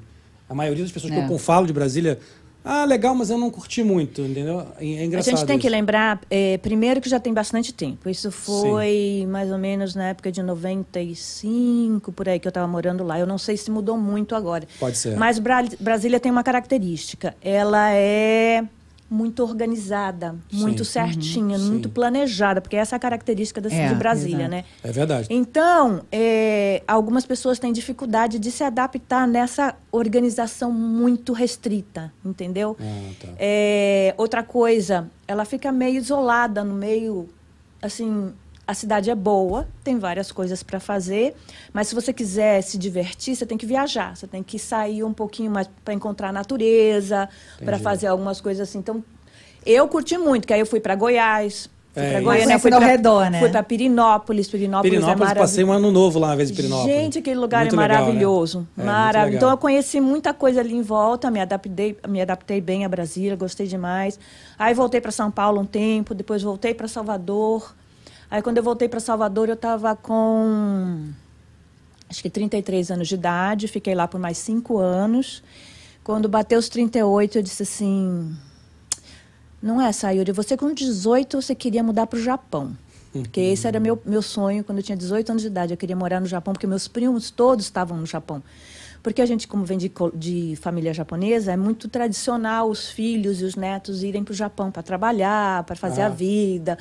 A 0.49 0.55
maioria 0.55 0.83
das 0.83 0.91
pessoas 0.93 1.11
É. 1.11 1.25
que 1.27 1.33
eu 1.33 1.37
falo 1.37 1.67
de 1.67 1.73
Brasília, 1.73 2.17
ah, 2.63 2.83
legal, 2.85 3.15
mas 3.15 3.29
eu 3.29 3.37
não 3.37 3.49
curti 3.49 3.81
muito, 3.83 4.21
entendeu? 4.21 4.59
É 4.79 4.83
A 4.83 5.05
engraçado. 5.05 5.37
gente 5.37 5.45
tem 5.47 5.57
que 5.57 5.67
isso. 5.67 5.75
lembrar, 5.75 6.19
é, 6.29 6.57
primeiro 6.57 6.99
que 6.99 7.09
já 7.09 7.19
tem 7.19 7.33
bastante 7.33 7.73
tempo. 7.73 8.09
Isso 8.09 8.29
foi 8.31 9.25
mais 9.29 9.49
ou 9.51 9.57
menos 9.57 9.95
na 9.95 10.09
época 10.09 10.31
de 10.31 10.41
95, 10.43 12.11
por 12.11 12.27
aí 12.27 12.39
que 12.39 12.47
eu 12.47 12.49
estava 12.49 12.67
morando 12.67 13.03
lá. 13.03 13.19
Eu 13.19 13.25
não 13.27 13.37
sei 13.37 13.55
se 13.57 13.71
mudou 13.71 13.97
muito 13.97 14.35
agora. 14.35 14.67
Pode 14.79 14.97
ser. 14.97 15.15
Mas 15.17 15.39
Bra- 15.39 15.63
Brasília 15.79 16.19
tem 16.19 16.31
uma 16.31 16.43
característica. 16.43 17.35
Ela 17.41 17.91
é 17.93 18.63
muito 19.09 19.41
organizada, 19.43 20.35
muito 20.51 20.83
Sim. 20.83 20.91
certinha, 20.91 21.57
Sim. 21.57 21.69
muito 21.69 21.89
planejada, 21.89 22.59
porque 22.59 22.75
essa 22.75 22.95
é 22.95 22.97
a 22.97 22.99
característica 22.99 23.61
da, 23.61 23.69
É, 23.73 23.87
de 23.87 23.95
Brasília, 23.95 24.35
exato. 24.47 24.51
né? 24.51 24.65
É 24.83 24.91
verdade. 24.91 25.27
Então, 25.31 26.01
é, 26.11 26.83
algumas 26.87 27.25
pessoas 27.25 27.57
têm 27.57 27.71
dificuldade 27.71 28.37
de 28.37 28.51
se 28.51 28.63
adaptar 28.63 29.25
nessa 29.27 29.75
organização 29.91 30.71
muito 30.71 31.31
restrita, 31.31 32.11
entendeu? 32.25 32.75
Ah, 32.79 33.11
tá. 33.19 33.27
É, 33.39 34.13
outra 34.17 34.43
coisa, 34.43 35.09
ela 35.27 35.45
fica 35.45 35.71
meio 35.71 35.95
isolada 35.97 36.63
no 36.63 36.73
meio, 36.73 37.29
assim, 37.81 38.33
a 38.67 38.74
cidade 38.74 39.09
é 39.09 39.15
boa, 39.15 39.65
tem 39.83 39.97
várias 39.97 40.31
coisas 40.31 40.62
para 40.62 40.79
fazer, 40.79 41.33
mas 41.71 41.88
se 41.88 41.95
você 41.95 42.12
quiser 42.12 42.62
se 42.62 42.77
divertir, 42.77 43.33
você 43.36 43.45
tem 43.45 43.57
que 43.57 43.65
viajar, 43.65 44.15
você 44.15 44.27
tem 44.27 44.43
que 44.43 44.59
sair 44.59 45.03
um 45.05 45.13
pouquinho 45.13 45.50
mais 45.50 45.69
para 45.86 45.93
encontrar 45.93 46.29
a 46.29 46.33
natureza, 46.33 47.29
para 47.63 47.79
fazer 47.79 48.07
algumas 48.07 48.41
coisas 48.41 48.67
assim. 48.67 48.79
Então, 48.79 49.01
eu 49.65 49.88
curti 49.88 50.17
muito, 50.17 50.45
que 50.45 50.53
aí 50.53 50.59
eu 50.59 50.65
fui 50.65 50.81
para 50.81 50.95
Goiás, 50.95 51.69
fui 51.93 52.03
É, 52.03 52.09
para 52.12 52.19
e- 52.19 52.24
Goiânia, 52.24 52.59
fui 52.59 52.69
pra- 52.69 52.79
redor, 52.86 53.29
né? 53.31 53.39
Fui 53.39 53.50
para 53.50 53.63
Pirinópolis, 53.63 54.47
Pirinópolis, 54.50 54.91
é 54.93 54.95
Pirinópolis, 54.97 55.19
maravilhoso. 55.19 55.51
passei 55.51 55.63
um 55.63 55.71
ano 55.71 55.89
novo 55.91 56.19
lá, 56.19 56.27
uma 56.27 56.36
vez 56.36 56.51
em 56.51 56.53
Pirinópolis. 56.53 56.93
Gente, 56.95 57.19
aquele 57.19 57.39
lugar 57.39 57.62
Muito 57.62 57.74
é 57.74 57.79
legal, 57.79 57.88
né? 58.00 58.03
maravilhoso. 58.03 58.67
É, 58.77 58.83
Maravilhoso. 58.83 59.38
Então 59.38 59.50
eu 59.50 59.57
conheci 59.57 60.01
muita 60.01 60.33
coisa 60.33 60.59
ali 60.59 60.75
em 60.75 60.81
volta, 60.81 61.31
me 61.31 61.39
adaptei, 61.39 61.97
me 62.07 62.21
adaptei 62.21 62.59
bem 62.62 62.83
a 62.86 62.89
Brasília, 62.89 63.36
gostei 63.38 63.65
demais. 63.65 64.19
Aí 64.59 64.74
voltei 64.74 65.00
para 65.01 65.12
São 65.12 65.31
Paulo 65.31 65.62
um 65.62 65.65
tempo, 65.65 66.13
depois 66.13 66.43
voltei 66.43 66.74
para 66.74 66.88
Salvador. 66.89 67.74
Aí 68.29 68.41
quando 68.41 68.57
eu 68.57 68.63
voltei 68.63 68.89
para 68.89 69.00
Salvador, 69.00 69.48
eu 69.48 69.53
estava 69.53 69.96
com 69.96 71.10
acho 72.10 72.22
que 72.22 72.29
33 72.29 72.91
anos 72.91 73.07
de 73.07 73.15
idade, 73.15 73.67
fiquei 73.67 73.96
lá 73.96 74.07
por 74.07 74.19
mais 74.19 74.38
cinco 74.38 74.77
anos. 74.77 75.43
Quando 76.03 76.27
bateu 76.29 76.60
os 76.60 76.69
38, 76.69 77.38
eu 77.38 77.41
disse 77.41 77.63
assim: 77.63 78.36
Não 79.62 79.81
é, 79.81 79.91
Sayuri, 79.91 80.31
você 80.31 80.55
com 80.57 80.74
18 80.74 81.41
você 81.41 81.55
queria 81.55 81.84
mudar 81.84 82.07
para 82.07 82.17
o 82.17 82.22
Japão. 82.22 82.75
Porque 83.13 83.39
esse 83.39 83.65
era 83.67 83.79
meu, 83.79 84.00
meu 84.05 84.22
sonho 84.22 84.63
quando 84.63 84.77
eu 84.77 84.84
tinha 84.84 84.96
18 84.98 85.29
anos 85.31 85.41
de 85.41 85.48
idade. 85.48 85.74
Eu 85.74 85.77
queria 85.77 85.96
morar 85.96 86.19
no 86.19 86.27
Japão, 86.27 86.53
porque 86.53 86.67
meus 86.67 86.88
primos 86.88 87.31
todos 87.31 87.65
estavam 87.65 87.98
no 87.98 88.05
Japão. 88.05 88.43
Porque 89.01 89.22
a 89.22 89.25
gente, 89.25 89.48
como 89.48 89.63
vem 89.65 89.77
de, 89.77 89.91
de 90.13 90.55
família 90.62 90.93
japonesa, 90.93 91.51
é 91.53 91.57
muito 91.57 91.88
tradicional 91.88 92.69
os 92.69 92.89
filhos 92.89 93.41
e 93.41 93.46
os 93.46 93.55
netos 93.55 94.03
irem 94.03 94.24
para 94.24 94.34
o 94.34 94.36
Japão 94.36 94.69
para 94.69 94.84
trabalhar, 94.84 95.63
para 95.63 95.75
fazer 95.75 96.01
Ah. 96.01 96.07
a 96.07 96.10
vida. 96.10 96.77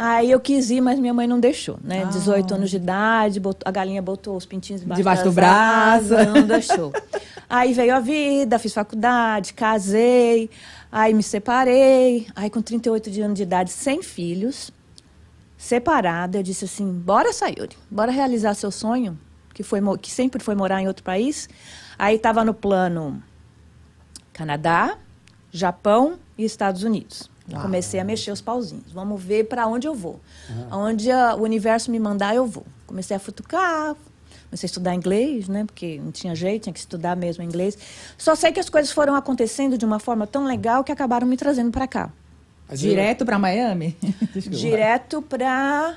Aí 0.00 0.30
eu 0.30 0.38
quis 0.38 0.70
ir, 0.70 0.80
mas 0.80 0.96
minha 1.00 1.12
mãe 1.12 1.26
não 1.26 1.40
deixou, 1.40 1.76
né? 1.82 2.02
Ah. 2.04 2.08
18 2.08 2.54
anos 2.54 2.70
de 2.70 2.76
idade, 2.76 3.40
botou- 3.40 3.68
a 3.68 3.72
galinha 3.72 4.00
botou 4.00 4.36
os 4.36 4.46
pintinhos 4.46 4.80
debaixo, 4.82 5.00
Debaixo 5.00 5.24
do 5.24 5.32
braço. 5.32 6.14
não 6.32 6.46
deixou. 6.46 6.92
Aí 7.50 7.72
veio 7.72 7.96
a 7.96 7.98
vida, 7.98 8.60
fiz 8.60 8.72
faculdade, 8.72 9.52
casei, 9.54 10.48
aí 10.92 11.12
me 11.12 11.22
separei. 11.24 12.28
Aí 12.36 12.48
com 12.48 12.62
38 12.62 13.10
de 13.10 13.20
anos 13.22 13.36
de 13.36 13.42
idade, 13.42 13.70
sem 13.72 14.00
filhos, 14.00 14.70
separada, 15.56 16.38
eu 16.38 16.42
disse 16.44 16.64
assim, 16.66 16.88
bora 16.92 17.32
Sayuri, 17.32 17.76
bora 17.90 18.12
realizar 18.12 18.54
seu 18.54 18.70
sonho, 18.70 19.18
que, 19.52 19.64
foi, 19.64 19.80
que 19.98 20.12
sempre 20.12 20.40
foi 20.40 20.54
morar 20.54 20.80
em 20.80 20.86
outro 20.86 21.02
país. 21.02 21.48
Aí 21.98 22.14
estava 22.14 22.44
no 22.44 22.54
plano 22.54 23.20
Canadá, 24.32 24.96
Japão 25.50 26.18
e 26.36 26.44
Estados 26.44 26.84
Unidos. 26.84 27.28
Uau. 27.52 27.62
Comecei 27.62 27.98
a 27.98 28.04
mexer 28.04 28.30
os 28.30 28.40
pauzinhos. 28.40 28.92
Vamos 28.92 29.22
ver 29.22 29.44
para 29.44 29.66
onde 29.66 29.86
eu 29.88 29.94
vou. 29.94 30.20
Aonde 30.70 31.10
a- 31.10 31.34
o 31.34 31.42
universo 31.42 31.90
me 31.90 31.98
mandar, 31.98 32.34
eu 32.34 32.46
vou. 32.46 32.64
Comecei 32.86 33.16
a 33.16 33.20
futucar, 33.20 33.94
comecei 34.50 34.66
a 34.66 34.68
estudar 34.68 34.94
inglês, 34.94 35.48
né? 35.48 35.64
Porque 35.64 35.98
não 36.02 36.10
tinha 36.12 36.34
jeito, 36.34 36.64
tinha 36.64 36.72
que 36.72 36.78
estudar 36.78 37.16
mesmo 37.16 37.42
inglês. 37.42 37.76
Só 38.18 38.34
sei 38.34 38.52
que 38.52 38.60
as 38.60 38.68
coisas 38.68 38.92
foram 38.92 39.14
acontecendo 39.14 39.78
de 39.78 39.84
uma 39.84 39.98
forma 39.98 40.26
tão 40.26 40.44
legal 40.44 40.84
que 40.84 40.92
acabaram 40.92 41.26
me 41.26 41.36
trazendo 41.36 41.70
para 41.70 41.86
cá. 41.86 42.10
Mas 42.68 42.82
eu- 42.84 42.90
Direto 42.90 43.24
pra 43.24 43.38
Miami? 43.38 43.96
Direto 44.46 45.22
para 45.22 45.96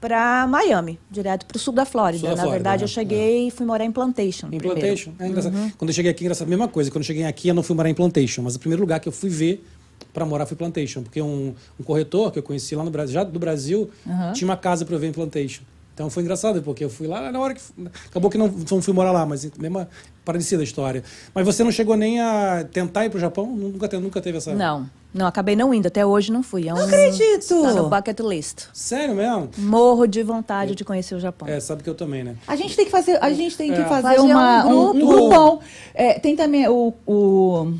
para 0.00 0.48
Miami, 0.48 0.98
direto 1.08 1.46
para 1.46 1.56
o 1.56 1.60
sul 1.60 1.72
da 1.72 1.84
Flórida. 1.84 2.18
Sul 2.18 2.28
da 2.30 2.34
Na 2.34 2.42
Flórida, 2.42 2.58
verdade, 2.58 2.80
né? 2.80 2.84
eu 2.84 2.88
cheguei 2.88 3.46
e 3.46 3.50
fui 3.52 3.64
morar 3.64 3.84
em 3.84 3.92
Plantation. 3.92 4.48
Em 4.48 4.58
primeiro. 4.58 4.80
Plantation. 4.80 5.12
É 5.16 5.28
engraçado. 5.28 5.54
Uhum. 5.54 5.70
Quando 5.78 5.90
eu 5.90 5.94
cheguei 5.94 6.10
aqui, 6.10 6.24
engraçado, 6.24 6.48
a 6.48 6.50
mesma 6.50 6.66
coisa. 6.66 6.90
Quando 6.90 7.02
eu 7.02 7.06
cheguei 7.06 7.22
aqui, 7.24 7.46
eu 7.46 7.54
não 7.54 7.62
fui 7.62 7.76
morar 7.76 7.88
em 7.88 7.94
Plantation, 7.94 8.42
mas 8.42 8.56
o 8.56 8.58
primeiro 8.58 8.80
lugar 8.82 8.98
que 8.98 9.08
eu 9.08 9.12
fui 9.12 9.30
ver 9.30 9.64
para 10.12 10.24
morar 10.26 10.46
foi 10.46 10.56
Plantation, 10.56 11.02
porque 11.02 11.20
um, 11.22 11.54
um 11.80 11.84
corretor 11.84 12.30
que 12.30 12.38
eu 12.38 12.42
conheci 12.42 12.74
lá 12.76 12.84
no 12.84 12.90
Brasil, 12.90 13.14
já 13.14 13.24
do 13.24 13.38
Brasil, 13.38 13.90
Aham. 14.06 14.32
tinha 14.32 14.48
uma 14.48 14.56
casa 14.56 14.84
para 14.84 14.94
eu 14.94 14.98
ver 14.98 15.08
em 15.08 15.12
Plantation. 15.12 15.62
Então 15.94 16.08
foi 16.08 16.22
engraçado, 16.22 16.62
porque 16.62 16.82
eu 16.82 16.88
fui 16.88 17.06
lá 17.06 17.30
na 17.30 17.38
hora 17.38 17.52
que. 17.54 17.60
Acabou 18.08 18.30
que 18.30 18.38
não, 18.38 18.48
não 18.48 18.80
fui 18.80 18.94
morar 18.94 19.12
lá, 19.12 19.26
mas 19.26 19.44
mesma 19.58 19.86
parecida 20.24 20.62
a 20.62 20.64
história. 20.64 21.04
Mas 21.34 21.44
você 21.44 21.62
não 21.62 21.70
chegou 21.70 21.96
nem 21.98 22.18
a 22.18 22.66
tentar 22.72 23.04
ir 23.04 23.10
pro 23.10 23.20
Japão? 23.20 23.46
Nunca, 23.54 23.86
te- 23.88 23.98
nunca 23.98 24.18
teve 24.18 24.38
essa. 24.38 24.54
Não, 24.54 24.88
não, 25.12 25.26
acabei 25.26 25.54
não 25.54 25.72
indo. 25.74 25.88
Até 25.88 26.04
hoje 26.04 26.32
não 26.32 26.42
fui. 26.42 26.66
É 26.66 26.72
um, 26.72 26.78
Não 26.78 26.84
acredito! 26.86 27.60
Tá 27.62 27.74
no 27.74 27.90
bucket 27.90 28.20
list. 28.20 28.68
Sério 28.72 29.14
mesmo? 29.14 29.50
Morro 29.58 30.06
de 30.06 30.22
vontade 30.22 30.74
de 30.74 30.82
conhecer 30.82 31.14
o 31.14 31.20
Japão. 31.20 31.46
É, 31.46 31.60
sabe 31.60 31.82
que 31.82 31.90
eu 31.90 31.94
também, 31.94 32.24
né? 32.24 32.36
A 32.46 32.56
gente 32.56 32.74
tem 32.74 32.86
que 32.86 32.90
fazer, 32.90 33.22
a 33.22 33.30
gente 33.30 33.54
tem 33.58 33.70
que 33.74 33.80
É. 33.80 33.84
fazer, 33.84 34.16
Fazer 34.16 34.20
uma, 34.20 34.66
um 34.66 34.70
um, 34.70 34.88
um 34.88 34.92
grupo. 34.98 35.06
grupão. 35.28 35.60
É, 35.92 36.18
tem 36.18 36.34
também 36.34 36.66
o, 36.68 36.94
o. 37.06 37.74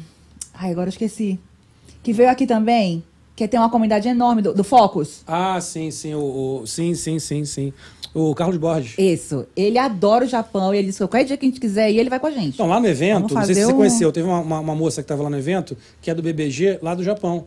Ai, 0.52 0.70
agora 0.70 0.88
eu 0.88 0.92
esqueci. 0.92 1.40
Que 2.02 2.12
veio 2.12 2.28
aqui 2.30 2.46
também, 2.46 3.02
que 3.36 3.46
tem 3.46 3.58
uma 3.60 3.70
comunidade 3.70 4.08
enorme 4.08 4.42
do, 4.42 4.52
do 4.54 4.64
Focus. 4.64 5.22
Ah, 5.26 5.60
sim, 5.60 5.90
sim. 5.90 6.14
O, 6.14 6.60
o- 6.62 6.66
sim, 6.66 6.94
sim, 6.94 7.18
sim, 7.18 7.44
sim. 7.44 7.72
O 8.14 8.34
Carlos 8.34 8.58
Borges. 8.58 8.94
Isso. 8.98 9.46
Ele 9.56 9.78
adora 9.78 10.24
o 10.24 10.28
Japão 10.28 10.74
e 10.74 10.78
ele 10.78 10.88
disse 10.88 10.98
que 10.98 11.04
qualquer 11.08 11.24
dia 11.24 11.36
que 11.36 11.46
a 11.46 11.48
gente 11.48 11.60
quiser 11.60 11.90
ir, 11.90 11.98
ele 11.98 12.10
vai 12.10 12.20
com 12.20 12.26
a 12.26 12.30
gente. 12.30 12.54
Então, 12.54 12.66
lá 12.66 12.78
no 12.78 12.86
evento, 12.86 13.34
não 13.34 13.44
sei 13.44 13.54
se 13.54 13.62
você 13.64 13.72
um- 13.72 13.76
conheceu, 13.76 14.12
teve 14.12 14.26
uma, 14.28 14.40
uma, 14.40 14.60
uma 14.60 14.74
moça 14.74 15.00
que 15.00 15.04
estava 15.06 15.22
lá 15.22 15.30
no 15.30 15.38
evento, 15.38 15.76
que 16.00 16.10
é 16.10 16.14
do 16.14 16.22
BBG, 16.22 16.78
lá 16.82 16.94
do 16.94 17.02
Japão. 17.02 17.46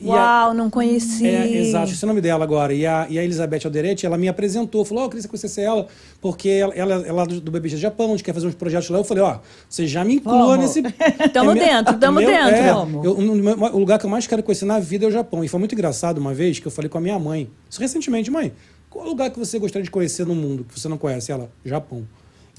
E 0.00 0.10
a- 0.10 0.12
Uau, 0.14 0.54
não 0.54 0.68
conheci. 0.68 1.24
É, 1.26 1.56
exato, 1.58 1.92
esse 1.92 2.04
é 2.04 2.06
o 2.06 2.08
nome 2.08 2.20
dela 2.20 2.42
agora. 2.44 2.74
E 2.74 2.84
a, 2.84 3.06
e 3.08 3.18
a 3.18 3.22
Elizabeth 3.24 3.60
Alderete, 3.64 4.04
ela 4.04 4.18
me 4.18 4.28
apresentou, 4.28 4.84
falou, 4.84 5.04
ó, 5.04 5.06
eu 5.06 5.10
queria 5.10 5.22
que 5.22 5.28
você 5.28 5.28
conhecesse 5.46 5.60
ela, 5.60 5.86
porque 6.20 6.48
ela, 6.48 6.74
ela, 6.74 6.94
ela 7.06 7.22
é 7.22 7.26
do, 7.26 7.50
BBG 7.50 7.76
Japão, 7.76 8.06
a 8.06 8.10
gente 8.10 8.24
quer 8.24 8.34
fazer 8.34 8.46
uns 8.48 8.54
projetos 8.54 8.90
lá. 8.90 8.98
Eu 8.98 9.04
falei, 9.04 9.22
ó, 9.22 9.38
você 9.68 9.86
já 9.86 10.04
me 10.04 10.16
inclua 10.16 10.56
Vamos. 10.56 10.58
nesse... 10.58 10.82
Tamo 11.32 11.52
é 11.52 11.54
dentro, 11.54 11.96
tamo 11.98 12.18
meu- 12.20 12.28
dentro. 12.28 12.54
é, 12.54 12.70
eu- 13.06 13.18
um- 13.18 13.74
o 13.74 13.78
lugar 13.78 13.98
que 13.98 14.04
eu 14.06 14.10
mais 14.10 14.26
quero 14.26 14.42
conhecer 14.42 14.64
na 14.64 14.78
vida 14.80 15.04
é 15.04 15.08
o 15.08 15.12
Japão. 15.12 15.44
E 15.44 15.48
foi 15.48 15.58
muito 15.60 15.74
engraçado 15.74 16.18
uma 16.18 16.34
vez 16.34 16.58
que 16.58 16.66
eu 16.66 16.72
falei 16.72 16.88
com 16.88 16.98
a 16.98 17.00
minha 17.00 17.18
mãe, 17.18 17.48
isso 17.70 17.80
recentemente, 17.80 18.30
mãe, 18.30 18.52
qual 18.90 19.04
é 19.04 19.06
o 19.06 19.10
lugar 19.10 19.30
que 19.30 19.38
você 19.38 19.58
gostaria 19.58 19.84
de 19.84 19.90
conhecer 19.90 20.26
no 20.26 20.34
mundo, 20.34 20.64
que 20.68 20.78
você 20.78 20.88
não 20.88 20.98
conhece? 20.98 21.30
Ela, 21.32 21.48
Japão. 21.64 22.04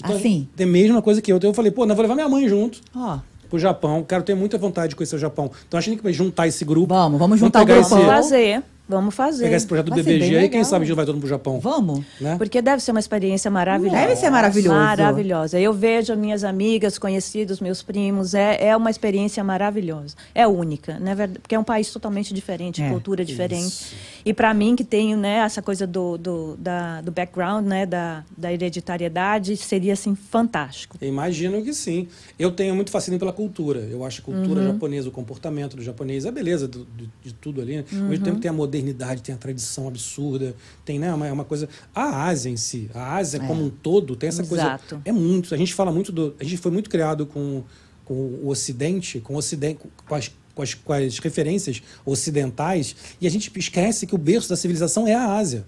Assim? 0.02 0.46
Tem 0.54 0.66
a 0.66 0.70
mesma 0.70 1.00
coisa 1.00 1.22
que 1.22 1.32
eu. 1.32 1.36
Então 1.38 1.48
eu 1.50 1.54
falei, 1.54 1.70
pô, 1.70 1.86
não, 1.86 1.94
vou 1.94 2.02
levar 2.02 2.14
minha 2.14 2.28
mãe 2.28 2.46
junto 2.46 2.80
Ó, 2.94 3.18
pro 3.48 3.58
Japão. 3.58 4.04
Quero 4.04 4.22
ter 4.22 4.34
muita 4.34 4.58
vontade 4.58 4.90
de 4.90 4.96
conhecer 4.96 5.16
o 5.16 5.18
Japão. 5.18 5.50
Então 5.66 5.78
a 5.78 5.80
gente 5.80 6.00
tem 6.00 6.10
que 6.10 6.12
juntar 6.12 6.46
esse 6.46 6.64
grupo. 6.64 6.94
Vamos, 6.94 7.18
vamos 7.18 7.38
juntar 7.38 7.62
o 7.62 7.66
pegar 7.66 7.80
grupão. 7.80 7.98
Vamos 7.98 8.14
fazer, 8.14 8.62
vamos 8.88 9.14
fazer. 9.14 9.44
pegar 9.44 9.56
esse 9.56 9.66
projeto 9.66 9.86
do 9.86 9.94
Vai 9.94 10.02
ser 10.04 10.10
BBG 10.18 10.36
aí, 10.38 10.48
quem 10.48 10.62
sabe 10.64 10.84
a 10.84 10.86
gente 10.86 10.96
vai 10.96 11.04
todo 11.04 11.14
mundo 11.14 11.22
pro 11.22 11.30
Japão. 11.30 11.58
vamos? 11.60 12.04
Né? 12.20 12.36
Porque 12.38 12.60
deve 12.62 12.82
ser 12.82 12.90
uma 12.92 13.00
experiência 13.00 13.50
maravilhosa. 13.50 13.96
Deve 13.96 14.16
ser 14.16 14.30
maravilhoso. 14.30 14.74
Maravilhosa. 14.76 15.60
Eu 15.60 15.72
vejo 15.72 16.14
minhas 16.16 16.44
amigas, 16.44 16.98
conhecidos, 16.98 17.60
meus 17.60 17.82
primos, 17.82 18.34
é, 18.34 18.68
é 18.68 18.76
uma 18.76 18.90
experiência 18.90 19.42
maravilhosa. 19.44 20.14
É 20.34 20.46
única, 20.46 20.98
né? 20.98 21.14
Porque 21.40 21.54
é 21.54 21.58
um 21.58 21.64
país 21.64 21.90
totalmente 21.90 22.32
diferente, 22.34 22.82
É. 22.82 22.88
cultura 22.90 23.24
diferente. 23.24 23.94
E 24.24 24.32
para 24.34 24.52
mim, 24.54 24.74
que 24.76 24.84
tenho 24.84 25.16
né, 25.16 25.36
essa 25.38 25.62
coisa 25.62 25.86
do, 25.86 26.16
do, 26.18 26.56
da, 26.56 27.00
do 27.00 27.10
background, 27.12 27.64
né, 27.66 27.86
da, 27.86 28.24
da 28.36 28.52
hereditariedade, 28.52 29.56
seria 29.56 29.92
assim 29.92 30.14
fantástico. 30.14 30.96
Eu 31.00 31.08
imagino 31.08 31.62
que 31.62 31.72
sim. 31.72 32.08
Eu 32.38 32.50
tenho 32.50 32.74
muito 32.74 32.90
fascínio 32.90 33.18
pela 33.18 33.32
cultura. 33.32 33.80
Eu 33.80 34.04
acho 34.04 34.20
a 34.20 34.24
cultura 34.24 34.60
Uhum. 34.60 34.72
japonesa, 34.72 35.08
o 35.08 35.12
comportamento 35.12 35.76
do 35.76 35.82
japonês, 35.82 36.24
a 36.26 36.30
beleza 36.30 36.68
do- 36.68 36.84
do- 36.84 37.10
de 37.24 37.32
tudo 37.34 37.60
ali. 37.60 37.76
Né? 37.78 37.84
Ao 37.92 37.98
Uhum. 37.98 38.08
mesmo 38.08 38.24
tempo 38.24 38.36
que 38.36 38.42
tem 38.42 38.48
a 38.48 38.52
modernidade, 38.52 38.75
tem 39.22 39.34
a 39.34 39.38
tradição 39.38 39.88
absurda, 39.88 40.54
tem 40.84 40.98
né, 40.98 41.12
uma, 41.12 41.32
uma 41.32 41.44
coisa. 41.44 41.68
A 41.94 42.24
Ásia 42.24 42.50
em 42.50 42.56
si, 42.56 42.90
a 42.94 43.16
Ásia 43.16 43.40
como 43.40 43.64
um 43.64 43.70
todo, 43.70 44.16
tem 44.16 44.28
essa 44.28 44.44
coisa. 44.44 44.64
Exato. 44.64 45.02
É 45.04 45.12
muito. 45.12 45.54
A 45.54 45.58
gente 45.58 45.74
fala 45.74 45.92
muito 45.92 46.12
do. 46.12 46.34
A 46.38 46.44
gente 46.44 46.56
foi 46.56 46.70
muito 46.70 46.90
criado 46.90 47.26
com, 47.26 47.62
com 48.04 48.14
o 48.14 48.48
Ocidente, 48.48 49.20
com 49.20 49.34
o 49.34 49.36
Ocidente, 49.36 49.80
com 50.06 50.14
as, 50.14 50.30
com, 50.54 50.62
as, 50.62 50.74
com 50.74 50.92
as 50.92 51.18
referências 51.18 51.82
ocidentais, 52.04 52.96
e 53.20 53.26
a 53.26 53.30
gente 53.30 53.52
esquece 53.56 54.06
que 54.06 54.14
o 54.14 54.18
berço 54.18 54.48
da 54.48 54.56
civilização 54.56 55.06
é 55.06 55.14
a 55.14 55.36
Ásia. 55.36 55.66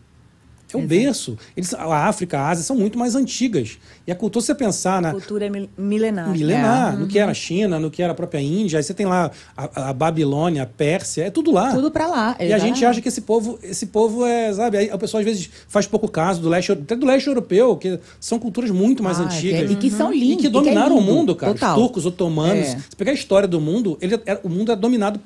É 0.72 0.76
o 0.76 0.80
Exato. 0.80 0.88
berço. 0.88 1.38
Eles, 1.56 1.72
a 1.72 2.06
África, 2.08 2.38
a 2.38 2.48
Ásia 2.50 2.62
são 2.62 2.76
muito 2.76 2.98
mais 2.98 3.14
antigas. 3.14 3.78
E 4.06 4.12
a 4.12 4.14
cultura, 4.14 4.40
se 4.42 4.48
você 4.48 4.54
pensar 4.54 5.00
na, 5.00 5.12
Cultura 5.12 5.46
é 5.46 5.50
mil- 5.50 5.68
milenar. 5.78 6.28
milenar, 6.30 6.92
É. 6.94 6.96
no 6.96 7.06
que 7.06 7.18
era 7.18 7.30
a 7.30 7.34
China, 7.34 7.78
no 7.80 7.90
que 7.90 8.02
era 8.02 8.12
a 8.12 8.14
própria 8.14 8.38
Índia, 8.40 8.78
aí 8.78 8.82
você 8.82 8.92
tem 8.92 9.06
lá 9.06 9.30
a, 9.56 9.88
a 9.88 9.92
Babilônia, 9.94 10.64
a 10.64 10.66
Pérsia, 10.66 11.22
é 11.24 11.30
tudo 11.30 11.50
lá. 11.50 11.72
Tudo 11.72 11.90
pra 11.90 12.06
lá. 12.06 12.36
E 12.38 12.52
a 12.52 12.58
gente 12.58 12.84
acha 12.84 13.00
que 13.00 13.08
esse 13.08 13.22
povo, 13.22 13.58
esse 13.62 13.86
povo 13.86 14.26
é, 14.26 14.52
sabe, 14.52 14.76
aí 14.76 14.90
a 14.90 14.98
pessoa 14.98 15.20
às 15.20 15.24
vezes 15.24 15.48
faz 15.68 15.86
pouco 15.86 16.06
caso 16.08 16.40
do 16.42 16.48
leste, 16.48 16.72
até 16.72 16.94
do 16.94 17.06
leste 17.06 17.26
europeu, 17.28 17.74
que 17.76 17.98
são 18.20 18.38
culturas 18.38 18.70
muito 18.70 19.02
mais 19.02 19.18
Ah, 19.18 19.24
antigas. 19.24 19.70
E 19.70 19.76
que 19.76 19.90
são 19.90 20.12
E 20.12 20.20
lindos. 20.20 20.42
que 20.42 20.48
dominaram 20.50 20.96
o 20.98 21.00
mundo, 21.02 21.34
cara. 21.34 21.54
Total. 21.54 21.76
Os 21.76 21.82
turcos, 21.82 22.04
otomanos. 22.06 22.66
É. 22.68 22.78
Se 22.90 22.96
pegar 22.96 23.12
a 23.12 23.14
história 23.14 23.48
do 23.48 23.60
mundo, 23.60 23.96
ele 24.02 24.20
era- 24.26 24.40
o 24.44 24.48
mundo 24.48 24.70
é 24.70 24.76
dominado 24.76 25.18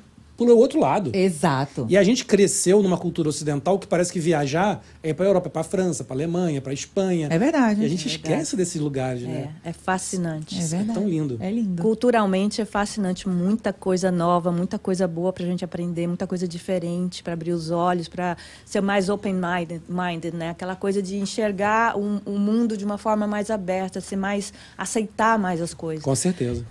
cultura 0.43 0.51
é 0.51 0.55
o 0.55 0.57
outro 0.59 0.79
lado. 0.79 1.11
Exato. 1.13 1.85
E 1.89 1.97
a 1.97 2.03
gente 2.03 2.25
cresceu 2.25 2.81
numa 2.83 2.97
cultura 2.97 3.29
ocidental 3.29 3.79
que 3.79 3.87
parece 3.87 4.11
que 4.11 4.19
viajar 4.19 4.83
é 5.01 5.13
para 5.13 5.25
Europa, 5.25 5.49
para 5.49 5.63
França, 5.63 6.03
para 6.03 6.15
Alemanha, 6.15 6.61
para 6.61 6.73
Espanha. 6.73 7.27
É 7.31 7.37
verdade. 7.39 7.81
E 7.81 7.85
a 7.85 7.87
gente 7.89 8.05
É 8.07 8.09
verdade. 8.09 8.33
esquece 8.33 8.55
desses 8.55 8.81
lugares, 8.81 9.23
É, 9.23 9.27
né? 9.27 9.55
é 9.63 9.73
fascinante. 9.73 10.55
É 10.55 10.59
Isso 10.59 10.73
é 10.75 10.77
verdade. 10.79 10.99
tão 10.99 11.07
lindo. 11.07 11.37
É 11.39 11.49
lindo. 11.51 11.81
Culturalmente 11.81 12.61
é 12.61 12.65
fascinante, 12.65 13.27
muita 13.27 13.71
coisa 13.71 14.11
nova, 14.11 14.51
muita 14.51 14.77
coisa 14.77 15.07
boa 15.07 15.31
pra 15.31 15.45
gente 15.45 15.63
aprender, 15.63 16.07
muita 16.07 16.27
coisa 16.27 16.47
diferente 16.47 17.23
para 17.23 17.33
abrir 17.33 17.51
os 17.51 17.71
olhos, 17.71 18.07
para 18.07 18.35
ser 18.65 18.81
mais 18.81 19.09
open-minded, 19.09 19.81
minded, 19.87 20.35
né? 20.35 20.49
Aquela 20.49 20.75
coisa 20.75 21.01
de 21.01 21.15
enxergar 21.17 21.97
o, 21.97 22.21
o 22.25 22.37
mundo 22.37 22.75
de 22.77 22.85
uma 22.85 22.97
forma 22.97 23.25
mais 23.27 23.49
aberta, 23.49 24.01
ser 24.01 24.15
mais 24.15 24.53
aceitar 24.77 25.37
mais 25.39 25.61
as 25.61 25.73
coisas. 25.73 26.03
Com 26.03 26.15
certeza. 26.15 26.65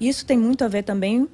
Isso 0.00 0.24
tem 0.24 0.38
muito 0.38 0.62
a 0.64 0.68
ver 0.68 0.84
também, 0.84 1.26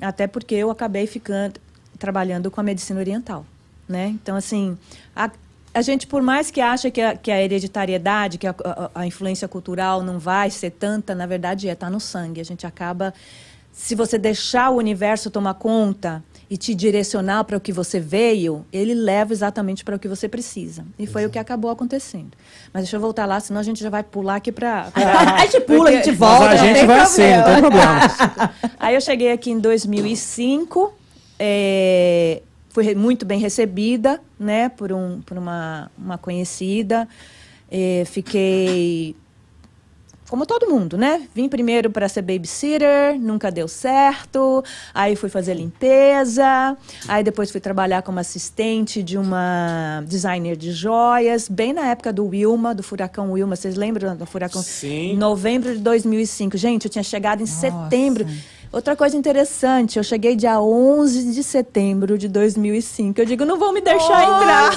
até 0.00 0.26
porque 0.26 0.54
eu 0.54 0.70
acabei 0.70 1.06
ficando 1.06 1.60
trabalhando 1.98 2.50
com 2.50 2.60
a 2.60 2.64
medicina 2.64 2.98
oriental, 3.00 3.44
né? 3.88 4.08
Então 4.08 4.34
assim, 4.36 4.76
a, 5.14 5.30
a 5.74 5.82
gente 5.82 6.06
por 6.06 6.22
mais 6.22 6.50
que 6.50 6.60
acha 6.60 6.90
que 6.90 7.00
a, 7.00 7.14
que 7.16 7.30
a 7.30 7.42
hereditariedade, 7.42 8.38
que 8.38 8.46
a, 8.46 8.54
a- 8.64 8.90
a 8.94 9.06
influência 9.06 9.46
cultural 9.46 10.02
não 10.02 10.18
vai 10.18 10.50
ser 10.50 10.70
tanta, 10.70 11.14
na 11.14 11.26
verdade 11.26 11.68
é, 11.68 11.74
tá 11.74 11.90
no 11.90 12.00
sangue. 12.00 12.40
A 12.40 12.44
gente 12.44 12.66
acaba 12.66 13.12
se 13.72 13.94
você 13.94 14.18
deixar 14.18 14.70
o 14.70 14.76
universo 14.76 15.30
tomar 15.30 15.54
conta 15.54 16.22
e 16.50 16.56
te 16.56 16.74
direcionar 16.74 17.44
para 17.44 17.56
o 17.56 17.60
que 17.60 17.72
você 17.72 18.00
veio, 18.00 18.66
ele 18.72 18.92
leva 18.92 19.32
exatamente 19.32 19.84
para 19.84 19.94
o 19.94 19.98
que 19.98 20.08
você 20.08 20.28
precisa. 20.28 20.84
E 20.98 21.06
foi 21.06 21.24
o 21.24 21.30
que 21.30 21.38
acabou 21.38 21.70
acontecendo. 21.70 22.32
Mas 22.72 22.82
deixa 22.82 22.96
eu 22.96 23.00
voltar 23.00 23.24
lá, 23.24 23.38
senão 23.38 23.60
a 23.60 23.62
gente 23.62 23.80
já 23.80 23.88
vai 23.88 24.02
pular 24.02 24.36
aqui 24.36 24.50
para 24.50 24.88
a 24.94 25.46
gente 25.46 25.60
pula, 25.60 25.90
a 25.90 25.92
gente 25.92 26.10
volta. 26.10 26.46
Mas 26.46 26.60
a 26.60 26.64
gente 26.64 26.86
vai 26.86 27.00
assim, 27.00 27.36
não 27.36 27.44
tem 27.44 27.60
problema. 27.60 28.00
Aí 28.80 28.94
eu 28.96 29.00
cheguei 29.00 29.30
aqui 29.30 29.52
em 29.52 29.60
2005, 29.60 30.92
é, 31.38 32.42
fui 32.70 32.94
muito 32.96 33.24
bem 33.24 33.38
recebida, 33.38 34.20
né, 34.38 34.68
por, 34.70 34.92
um, 34.92 35.20
por 35.20 35.38
uma, 35.38 35.88
uma 35.96 36.18
conhecida. 36.18 37.08
É, 37.70 38.02
fiquei 38.06 39.14
como 40.30 40.46
todo 40.46 40.70
mundo, 40.70 40.96
né? 40.96 41.22
Vim 41.34 41.48
primeiro 41.48 41.90
para 41.90 42.08
ser 42.08 42.22
babysitter, 42.22 43.18
nunca 43.18 43.50
deu 43.50 43.66
certo. 43.66 44.62
Aí 44.94 45.16
fui 45.16 45.28
fazer 45.28 45.54
limpeza. 45.54 46.76
Aí 47.08 47.24
depois 47.24 47.50
fui 47.50 47.60
trabalhar 47.60 48.02
como 48.02 48.20
assistente 48.20 49.02
de 49.02 49.18
uma 49.18 50.04
designer 50.06 50.56
de 50.56 50.70
joias, 50.70 51.48
bem 51.48 51.72
na 51.72 51.88
época 51.88 52.12
do 52.12 52.24
Wilma, 52.26 52.72
do 52.72 52.82
furacão 52.82 53.32
Wilma. 53.32 53.56
Vocês 53.56 53.74
lembram 53.74 54.16
do 54.16 54.24
furacão? 54.24 54.62
Sim. 54.62 55.16
Novembro 55.16 55.74
de 55.74 55.80
2005. 55.80 56.56
Gente, 56.56 56.84
eu 56.84 56.90
tinha 56.90 57.02
chegado 57.02 57.42
em 57.42 57.46
setembro. 57.46 58.24
Outra 58.72 58.94
coisa 58.94 59.16
interessante, 59.16 59.96
eu 59.98 60.04
cheguei 60.04 60.36
dia 60.36 60.60
11 60.60 61.32
de 61.34 61.42
setembro 61.42 62.16
de 62.16 62.28
2005. 62.28 63.20
Eu 63.20 63.24
digo, 63.26 63.44
não 63.44 63.58
vão 63.58 63.72
me 63.72 63.80
deixar 63.80 64.22
entrar. 64.22 64.70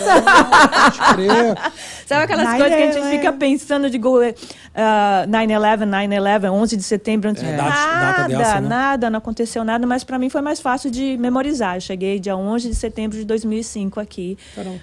Pode 0.97 1.13
crer. 1.15 1.57
Sabe 2.07 2.23
aquelas 2.23 2.47
9/11. 2.47 2.57
coisas 2.57 2.75
que 2.75 2.83
a 2.83 2.91
gente 2.91 3.09
fica 3.11 3.31
pensando, 3.33 3.89
digo, 3.91 4.19
uh, 4.19 4.33
9-11, 5.29 5.85
9-11, 5.85 6.51
11 6.51 6.75
de 6.77 6.81
setembro. 6.83 7.29
antes- 7.29 7.43
É, 7.43 7.55
data- 7.55 7.69
nada, 7.69 8.17
data 8.23 8.27
dessa, 8.29 8.61
né? 8.61 8.67
nada, 8.67 9.09
não 9.11 9.19
aconteceu 9.19 9.63
nada, 9.63 9.85
mas 9.85 10.03
para 10.03 10.17
mim 10.17 10.27
foi 10.27 10.41
mais 10.41 10.59
fácil 10.59 10.89
de 10.89 11.15
memorizar. 11.17 11.77
Eu 11.77 11.81
cheguei 11.81 12.19
dia 12.19 12.35
11 12.35 12.69
de 12.69 12.75
setembro 12.75 13.15
de 13.15 13.25
2005 13.25 13.99
aqui. 13.99 14.39
Caramba. 14.55 14.79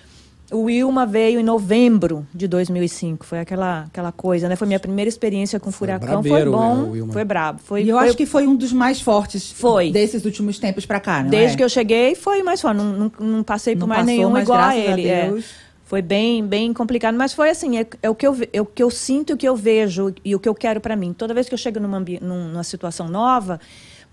O 0.52 0.62
Wilma 0.62 1.06
veio 1.06 1.38
em 1.38 1.42
novembro 1.44 2.26
de 2.34 2.48
2005. 2.48 3.24
Foi 3.24 3.38
aquela, 3.40 3.82
aquela 3.84 4.10
coisa, 4.10 4.48
né? 4.48 4.56
Foi 4.56 4.66
minha 4.66 4.80
primeira 4.80 5.08
experiência 5.08 5.60
com 5.60 5.70
furacão. 5.70 6.22
Foi 6.22 6.30
brabeiro, 6.30 6.50
bom, 6.52 6.74
né, 6.76 6.82
o 6.82 6.90
Wilma. 6.92 7.12
foi 7.12 7.24
brabo. 7.24 7.60
Foi, 7.62 7.82
E 7.84 7.88
eu 7.88 7.96
foi- 7.96 8.08
acho 8.08 8.16
que 8.16 8.26
foi 8.26 8.46
um 8.46 8.56
dos 8.56 8.72
mais 8.72 9.00
fortes 9.00 9.52
Foi. 9.52 9.90
desses 9.92 10.24
últimos 10.24 10.58
tempos 10.58 10.84
pra 10.84 10.98
cá, 10.98 11.22
não 11.22 11.30
Desde 11.30 11.54
é? 11.54 11.56
que 11.56 11.62
eu 11.64 11.68
cheguei, 11.68 12.14
foi 12.14 12.42
mais 12.42 12.60
forte. 12.60 12.76
Não, 12.78 12.84
não, 12.92 13.12
não 13.20 13.42
passei 13.42 13.74
por 13.74 13.80
Não 13.82 13.86
mais 13.88 14.00
passou, 14.00 14.14
nenhum 14.16 14.30
mas 14.30 14.42
igual 14.42 14.58
a 14.58 14.62
graças 14.72 14.88
a 14.88 14.92
ele. 14.92 15.08
é. 15.08 15.26
Deus. 15.30 15.44
Foi 15.84 16.02
bem, 16.02 16.46
bem 16.46 16.72
complicado, 16.72 17.16
mas 17.16 17.32
foi 17.32 17.50
assim, 17.50 17.78
é, 17.78 17.86
é 18.00 18.08
o 18.08 18.14
que 18.14 18.24
eu, 18.24 18.36
é 18.52 18.60
o 18.60 18.64
que 18.66 18.80
eu 18.80 18.90
sinto, 18.90 19.32
o 19.32 19.36
que 19.36 19.48
eu 19.48 19.56
vejo 19.56 20.14
e 20.24 20.36
o 20.36 20.38
que 20.38 20.48
eu 20.48 20.54
quero 20.54 20.80
para 20.80 20.94
mim. 20.94 21.12
Toda 21.12 21.34
vez 21.34 21.48
que 21.48 21.54
eu 21.54 21.58
chego 21.58 21.80
numa, 21.80 21.98
numa 22.20 22.62
situação 22.62 23.08
nova, 23.08 23.58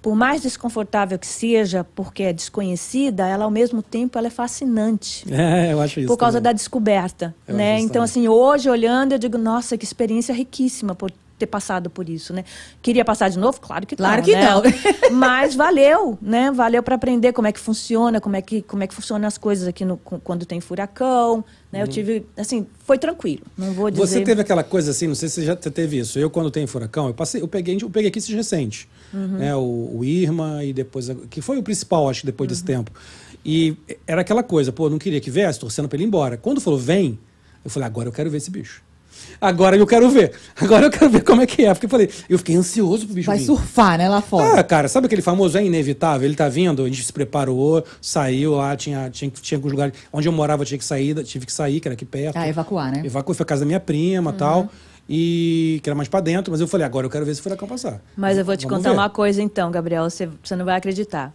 por 0.07 0.15
mais 0.15 0.41
desconfortável 0.41 1.19
que 1.19 1.27
seja, 1.27 1.85
porque 1.93 2.23
é 2.23 2.31
desconhecida, 2.31 3.27
ela 3.27 3.43
ao 3.43 3.51
mesmo 3.51 3.81
tempo 3.81 4.17
ela 4.17 4.27
é 4.27 4.29
fascinante. 4.29 5.25
É, 5.29 5.73
eu 5.73 5.81
acho 5.81 5.99
isso. 5.99 6.07
por 6.07 6.15
causa 6.15 6.37
também. 6.37 6.43
da 6.43 6.53
descoberta, 6.53 7.35
Eu 7.45 7.55
né? 7.57 7.77
Então 7.81 8.01
assim, 8.01 8.25
hoje 8.25 8.69
olhando, 8.69 9.11
eu 9.11 9.17
digo, 9.17 9.37
nossa, 9.37 9.77
que 9.77 9.83
experiência 9.83 10.33
riquíssima 10.33 10.95
ter 11.37 11.45
passado 11.47 11.89
por 11.89 12.09
isso, 12.09 12.33
né? 12.33 12.43
Queria 12.81 13.05
passar 13.05 13.29
de 13.29 13.37
novo? 13.37 13.59
Claro 13.61 13.85
que 13.85 13.95
Claro 13.95 14.17
não, 14.17 14.23
que 14.25 14.33
né? 14.35 14.49
não. 14.49 15.11
Mas 15.17 15.55
valeu, 15.55 16.17
né? 16.21 16.51
Valeu 16.51 16.81
para 16.81 16.95
aprender 16.95 17.31
como 17.33 17.47
é 17.47 17.51
que 17.51 17.59
funciona, 17.59 18.19
como 18.19 18.35
é 18.35 18.41
que 18.41 18.61
como 18.61 18.83
é 18.83 18.87
que 18.87 18.93
funcionam 18.95 19.27
as 19.27 19.37
coisas 19.37 19.67
aqui 19.67 19.85
no, 19.85 19.97
quando 19.97 20.45
tem 20.45 20.59
furacão, 20.59 21.43
né? 21.71 21.81
Eu 21.83 21.87
tive, 21.87 22.25
assim, 22.35 22.65
foi 22.85 22.97
tranquilo. 22.97 23.43
Não 23.57 23.71
vou 23.73 23.89
dizer 23.91 24.01
Uhum. 24.01 24.07
Você 24.07 24.21
teve 24.21 24.41
aquela 24.41 24.63
coisa 24.63 24.91
assim, 24.91 25.07
não 25.07 25.15
sei 25.15 25.29
se 25.29 25.35
você 25.35 25.45
já 25.45 25.55
teve 25.55 25.99
isso. 25.99 26.17
Eu, 26.17 26.29
quando 26.29 26.49
tem 26.49 26.65
furacão, 26.65 27.07
eu 27.07 27.13
passei, 27.13 27.41
eu 27.41 27.47
peguei, 27.47 27.77
eu 27.81 27.89
peguei 27.89 28.09
aqui 28.09 28.19
esses 28.19 28.33
recentes. 28.33 28.87
Uhum. 29.13 29.27
Né? 29.37 29.55
O, 29.55 29.97
o 29.99 30.05
Irma 30.05 30.63
e 30.63 30.73
depois. 30.73 31.09
a- 31.09 31.15
Que 31.29 31.41
foi 31.41 31.57
o 31.57 31.63
principal, 31.63 32.09
acho, 32.09 32.25
depois 32.25 32.47
Uhum. 32.47 32.53
desse 32.53 32.63
tempo. 32.63 32.91
E 33.45 33.77
era 34.05 34.21
aquela 34.21 34.43
coisa, 34.43 34.71
pô, 34.71 34.89
não 34.89 34.97
queria 34.97 35.21
que 35.21 35.29
viesse, 35.31 35.59
torcendo 35.59 35.87
pra 35.87 35.95
ele 35.95 36.03
ir 36.03 36.07
embora. 36.07 36.35
Quando 36.35 36.59
falou, 36.59 36.77
vem, 36.79 37.17
eu 37.63 37.69
falei, 37.69 37.85
agora 37.87 38.09
eu 38.09 38.11
quero 38.11 38.29
ver 38.29 38.37
esse 38.37 38.49
bicho. 38.51 38.81
Agora 39.39 39.75
eu 39.77 39.85
quero 39.87 40.09
ver. 40.09 40.33
Agora 40.59 40.85
eu 40.87 40.91
quero 40.91 41.09
ver 41.09 41.23
como 41.23 41.41
é 41.41 41.45
que 41.45 41.63
é. 41.65 41.73
Porque 41.73 41.85
eu 41.85 41.89
falei, 41.89 42.09
eu 42.29 42.37
fiquei 42.37 42.55
ansioso 42.55 43.05
pro 43.05 43.15
bicho 43.15 43.27
Vai 43.27 43.37
vir. 43.37 43.45
surfar, 43.45 43.97
né, 43.97 44.09
lá 44.09 44.17
Ah, 44.17 44.21
fora. 44.21 44.63
cara, 44.63 44.87
sabe 44.87 45.05
aquele 45.07 45.21
famoso 45.21 45.57
é 45.57 45.63
inevitável? 45.65 46.27
Ele 46.27 46.35
tá 46.35 46.49
vindo, 46.49 46.83
a 46.83 46.87
gente 46.87 47.03
se 47.03 47.13
preparou, 47.13 47.83
saiu 48.01 48.55
lá, 48.55 48.75
tinha, 48.75 49.09
tinha, 49.09 49.29
tinha 49.29 49.57
alguns 49.57 49.71
lugares. 49.71 49.93
Onde 50.11 50.27
eu 50.27 50.31
morava, 50.31 50.63
eu 50.63 50.65
tinha 50.65 50.77
que 50.77 50.85
sair, 50.85 51.15
tive 51.23 51.45
que 51.45 51.53
sair, 51.53 51.79
que 51.79 51.87
era 51.87 51.93
aqui 51.93 52.05
perto. 52.05 52.35
Ah, 52.37 52.47
evacuar, 52.47 52.91
né? 52.91 53.01
Evacuei, 53.05 53.35
foi 53.35 53.43
a 53.43 53.47
casa 53.47 53.61
da 53.61 53.65
minha 53.65 53.79
prima 53.79 54.31
e 54.31 54.33
tal. 54.33 54.69
E 55.09 55.79
que 55.83 55.89
era 55.89 55.95
mais 55.95 56.09
pra 56.09 56.19
dentro, 56.19 56.51
mas 56.51 56.59
eu 56.59 56.67
falei, 56.67 56.85
agora 56.85 57.05
eu 57.05 57.09
quero 57.09 57.23
ver 57.23 57.31
esse 57.31 57.41
furacão 57.41 57.67
passar. 57.67 58.01
Mas 58.15 58.37
eu 58.37 58.43
vou 58.43 58.57
te 58.57 58.65
Vamos 58.65 58.77
contar 58.79 58.89
ver. 58.89 58.97
uma 58.97 59.09
coisa 59.09 59.41
então, 59.41 59.71
Gabriel, 59.71 60.03
você, 60.09 60.27
você 60.43 60.55
não 60.55 60.65
vai 60.65 60.75
acreditar. 60.75 61.33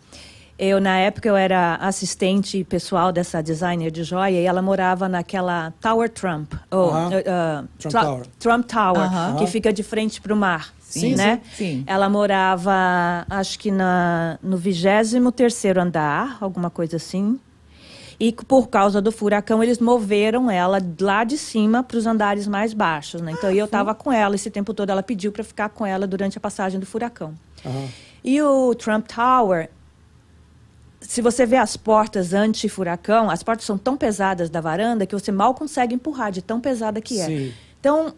Eu, 0.59 0.81
na 0.81 0.97
época, 0.99 1.29
eu 1.29 1.37
era 1.37 1.77
assistente 1.77 2.63
pessoal 2.65 3.11
dessa 3.11 3.43
designer 3.43 3.91
de 3.91 4.05
joia 4.05 4.41
e 4.41 4.45
ela 4.45 4.63
morava 4.63 5.09
naquela 5.09 5.73
Tower 5.81 6.09
Trump. 6.09 6.53
ou, 6.71 6.91
Aham. 6.91 7.09
uh, 7.09 7.65
uh, 7.65 7.69
Trump 7.79 7.91
Tra- 7.93 8.05
Tower. 8.05 8.27
Trump 8.39 8.67
Tower, 8.67 9.03
Aham. 9.03 9.37
que 9.37 9.47
fica 9.47 9.73
de 9.73 9.83
frente 9.83 10.21
para 10.21 10.33
o 10.33 10.37
mar. 10.37 10.73
Sim, 10.81 11.15
né? 11.15 11.41
sim, 11.55 11.79
sim. 11.79 11.85
Ela 11.87 12.09
morava, 12.09 12.71
acho 13.31 13.59
que 13.59 13.71
na, 13.71 14.39
no 14.43 14.59
23 14.59 15.65
andar, 15.79 16.37
alguma 16.41 16.69
coisa 16.69 16.97
assim. 16.97 17.41
E 18.21 18.31
por 18.31 18.69
causa 18.69 19.01
do 19.01 19.11
furacão, 19.11 19.63
eles 19.63 19.79
moveram 19.81 20.51
ela 20.51 20.79
lá 21.01 21.25
de 21.25 21.37
cima 21.39 21.83
para 21.83 21.97
os 21.97 22.07
andares 22.07 22.47
mais 22.47 22.73
baixos. 22.75 23.21
Né? 23.21 23.33
Então 23.33 23.51
eu 23.51 23.65
estava 23.65 23.95
com 23.95 24.13
ela 24.13 24.35
esse 24.37 24.51
tempo 24.51 24.73
todo. 24.75 24.91
Ela 24.91 25.03
pediu 25.03 25.33
para 25.33 25.43
ficar 25.43 25.71
com 25.71 25.85
ela 25.85 26.07
durante 26.07 26.37
a 26.39 26.41
passagem 26.41 26.79
do 26.79 26.87
furacão. 26.87 27.35
Aham. 27.67 27.89
E 28.23 28.41
o 28.41 28.75
Trump 28.77 29.07
Tower, 29.09 29.69
se 31.03 31.21
você 31.21 31.45
vê 31.45 31.57
as 31.57 31.77
portas 31.77 32.33
anti-furacão, 32.33 33.31
as 33.31 33.43
portas 33.43 33.67
são 33.67 33.77
tão 33.77 33.97
pesadas 33.97 34.49
da 34.49 34.61
varanda 34.61 35.07
que 35.07 35.15
você 35.15 35.33
mal 35.33 35.55
consegue 35.55 35.95
empurrar, 35.95 36.33
de 36.33 36.43
tão 36.43 36.61
pesada 36.61 37.01
que 37.01 37.21
é. 37.21 37.27
Sim. 37.27 37.53
Então, 37.81 38.15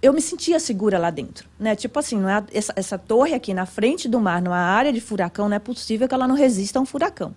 eu 0.00 0.12
me 0.12 0.20
sentia 0.20 0.58
segura 0.58 0.98
lá 0.98 1.10
dentro, 1.10 1.48
né? 1.58 1.76
Tipo 1.76 1.98
assim, 1.98 2.18
não 2.18 2.28
é, 2.28 2.44
essa, 2.52 2.72
essa 2.76 2.98
torre 2.98 3.34
aqui 3.34 3.54
na 3.54 3.66
frente 3.66 4.08
do 4.08 4.20
mar, 4.20 4.42
numa 4.42 4.56
área 4.56 4.92
de 4.92 5.00
furacão, 5.00 5.48
não 5.48 5.56
é 5.56 5.60
possível 5.60 6.08
que 6.08 6.14
ela 6.14 6.26
não 6.26 6.34
resista 6.34 6.78
a 6.78 6.82
um 6.82 6.86
furacão. 6.86 7.34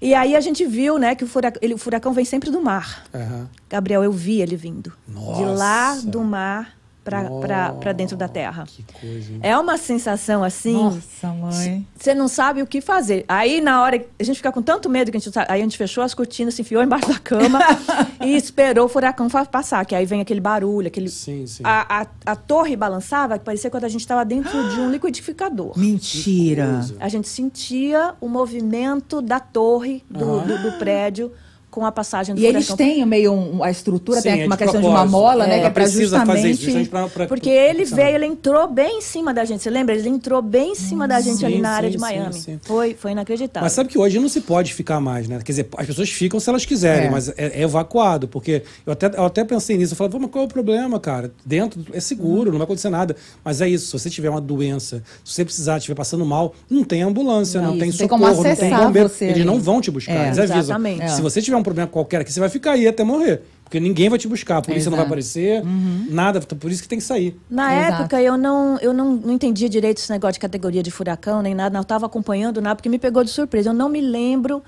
E 0.00 0.14
aí 0.14 0.36
a 0.36 0.40
gente 0.40 0.66
viu, 0.66 0.98
né, 0.98 1.14
que 1.14 1.24
o 1.24 1.26
furacão, 1.26 1.58
ele, 1.62 1.74
o 1.74 1.78
furacão 1.78 2.12
vem 2.12 2.24
sempre 2.24 2.50
do 2.50 2.60
mar. 2.60 3.04
Aham. 3.14 3.48
Gabriel, 3.70 4.04
eu 4.04 4.12
vi 4.12 4.40
ele 4.40 4.56
vindo. 4.56 4.92
De 5.08 5.44
lá 5.44 5.94
Nossa. 5.94 6.06
do 6.06 6.20
mar 6.22 6.76
para 7.04 7.92
dentro 7.92 8.16
da 8.16 8.26
terra. 8.26 8.64
Que 8.66 8.82
coisa, 9.00 9.32
hein? 9.32 9.40
É 9.42 9.56
uma 9.58 9.76
sensação 9.76 10.42
assim. 10.42 10.72
Nossa, 10.72 11.28
mãe. 11.28 11.86
Você 11.96 12.14
não 12.14 12.26
sabe 12.26 12.62
o 12.62 12.66
que 12.66 12.80
fazer. 12.80 13.24
Aí, 13.28 13.60
na 13.60 13.82
hora, 13.82 14.04
a 14.18 14.24
gente 14.24 14.36
fica 14.36 14.50
com 14.50 14.62
tanto 14.62 14.88
medo 14.88 15.10
que 15.10 15.16
a 15.16 15.20
gente 15.20 15.26
não 15.26 15.32
sabe. 15.32 15.46
Aí 15.50 15.60
a 15.60 15.62
gente 15.62 15.76
fechou 15.76 16.02
as 16.02 16.14
cortinas, 16.14 16.54
se 16.54 16.62
enfiou 16.62 16.82
embaixo 16.82 17.08
da 17.08 17.18
cama 17.18 17.60
e 18.24 18.34
esperou 18.34 18.86
o 18.86 18.88
furacão 18.88 19.28
passar. 19.28 19.84
Que 19.84 19.94
aí 19.94 20.06
vem 20.06 20.20
aquele 20.20 20.40
barulho, 20.40 20.88
aquele. 20.88 21.10
Sim, 21.10 21.46
sim. 21.46 21.62
A, 21.64 22.02
a, 22.02 22.32
a 22.32 22.36
torre 22.36 22.74
balançava, 22.74 23.38
que 23.38 23.44
parecia 23.44 23.70
quando 23.70 23.84
a 23.84 23.88
gente 23.88 24.00
estava 24.00 24.24
dentro 24.24 24.70
de 24.70 24.80
um 24.80 24.88
liquidificador. 24.90 25.78
Mentira. 25.78 26.80
A 26.98 27.08
gente 27.08 27.28
sentia 27.28 28.14
o 28.20 28.28
movimento 28.28 29.20
da 29.20 29.38
torre, 29.38 30.02
do, 30.08 30.40
do, 30.40 30.62
do 30.62 30.78
prédio, 30.78 31.32
com 31.74 31.84
a 31.84 31.90
passagem 31.90 32.36
do 32.36 32.40
E 32.40 32.46
eles 32.46 32.66
furacão. 32.66 32.86
têm 32.86 33.04
meio 33.04 33.32
um- 33.32 33.64
a 33.64 33.68
estrutura, 33.68 34.20
Sim, 34.20 34.30
tem 34.30 34.42
é 34.42 34.46
uma 34.46 34.56
questão 34.56 34.80
de 34.80 34.86
uma 34.86 35.04
mola, 35.04 35.44
né? 35.44 35.56
É, 35.56 35.60
Que 35.62 35.66
é 35.66 35.70
fazer 35.82 36.02
justamente... 36.02 36.88
pra, 36.88 37.08
pra- 37.08 37.26
Porque 37.26 37.50
ele 37.50 37.84
pra- 37.84 37.96
veio, 37.96 38.14
ele 38.14 38.26
entrou 38.26 38.68
bem 38.68 38.98
em 38.98 39.00
cima 39.00 39.34
da 39.34 39.44
gente. 39.44 39.60
Você 39.60 39.70
lembra? 39.70 39.92
Ele 39.92 40.08
entrou 40.08 40.40
bem 40.40 40.70
em 40.70 40.74
cima 40.76 41.08
da 41.08 41.20
gente 41.20 41.38
Sim, 41.38 41.46
ali 41.46 41.60
na 41.60 41.70
área 41.70 41.88
sim, 41.88 41.96
de 41.96 42.00
Miami. 42.00 42.34
sim. 42.34 42.60
Foi, 42.62 42.94
foi 42.94 43.10
inacreditável. 43.10 43.64
Mas 43.64 43.72
sabe 43.72 43.88
que 43.88 43.98
hoje 43.98 44.20
não 44.20 44.28
se 44.28 44.40
pode 44.42 44.72
ficar 44.72 45.00
mais, 45.00 45.26
né? 45.26 45.38
Quer 45.44 45.50
dizer, 45.50 45.68
as 45.76 45.84
pessoas 45.86 46.10
ficam 46.10 46.38
se 46.38 46.48
elas 46.48 46.64
quiserem, 46.64 47.08
É. 47.08 47.10
mas 47.10 47.28
é, 47.30 47.34
é 47.36 47.62
evacuado. 47.62 48.28
Porque 48.28 48.62
eu 48.86 48.92
até, 48.92 49.06
eu 49.06 49.24
até 49.24 49.42
pensei 49.42 49.76
nisso. 49.76 49.94
Eu 49.94 49.96
falei, 49.96 50.12
"Pô, 50.12 50.20
mas 50.20 50.30
qual 50.30 50.44
é 50.44 50.46
o 50.46 50.48
problema, 50.50 51.00
cara? 51.00 51.32
Dentro 51.44 51.84
é 51.92 51.98
seguro, 51.98 52.52
não 52.52 52.58
vai 52.58 52.66
acontecer 52.66 52.88
nada. 52.88 53.16
Mas 53.44 53.60
é 53.60 53.68
isso, 53.68 53.86
se 53.86 53.92
você 54.04 54.08
tiver 54.08 54.30
uma 54.30 54.40
doença, 54.40 55.02
se 55.24 55.32
você 55.34 55.44
precisar, 55.44 55.78
estiver 55.78 55.96
passando 55.96 56.24
mal, 56.24 56.54
não 56.70 56.84
tem 56.84 57.02
ambulância, 57.02 57.60
não, 57.60 57.72
Não, 57.72 57.78
tem 57.80 57.90
socorro, 57.90 58.20
como 58.20 58.32
não 58.32 58.42
tem 58.44 58.52
acessar 58.52 58.84
bombeiro. 58.86 59.08
você 59.08 59.24
Eles 59.24 59.36
ali. 59.38 59.44
não 59.44 59.58
vão 59.58 59.80
te 59.80 59.90
buscar, 59.90 60.12
É. 60.12 60.26
eles 60.26 60.38
avisam. 60.38 60.58
Exatamente. 60.60 61.02
É. 61.02 61.08
Se 61.08 61.20
você 61.20 61.42
tiver 61.42 61.56
um 61.56 61.63
problema 61.64 61.88
qualquer 61.88 62.20
aqui, 62.20 62.32
você 62.32 62.40
vai 62.40 62.48
ficar 62.48 62.72
aí 62.72 62.86
até 62.86 63.02
morrer. 63.02 63.42
Porque 63.64 63.80
ninguém 63.80 64.08
vai 64.08 64.18
te 64.18 64.28
buscar, 64.28 64.58
a 64.58 64.62
polícia 64.62 64.90
não 64.90 64.96
vai 64.96 65.06
Exato. 65.06 65.12
aparecer, 65.12 65.62
nada. 66.08 66.40
Por 66.40 66.70
isso 66.70 66.82
que 66.82 66.88
tem 66.88 66.98
que 66.98 67.04
sair. 67.04 67.36
Na 67.50 67.74
Exato. 67.74 68.02
época, 68.02 68.22
eu 68.22 68.36
não, 68.36 68.78
eu 68.78 68.92
não, 68.92 69.14
não 69.16 69.32
entendia 69.32 69.68
direito 69.68 69.98
esse 69.98 70.12
negócio 70.12 70.34
de 70.34 70.40
categoria 70.40 70.82
de 70.82 70.90
furacão, 70.90 71.42
nem 71.42 71.54
nada. 71.54 71.72
Não 71.72 71.80
estava 71.80 72.06
acompanhando 72.06 72.60
nada, 72.60 72.76
porque 72.76 72.88
me 72.88 72.98
pegou 72.98 73.24
de 73.24 73.30
surpresa. 73.30 73.70
Eu 73.70 73.74
não 73.74 73.88
me 73.88 74.00
lembro 74.00 74.62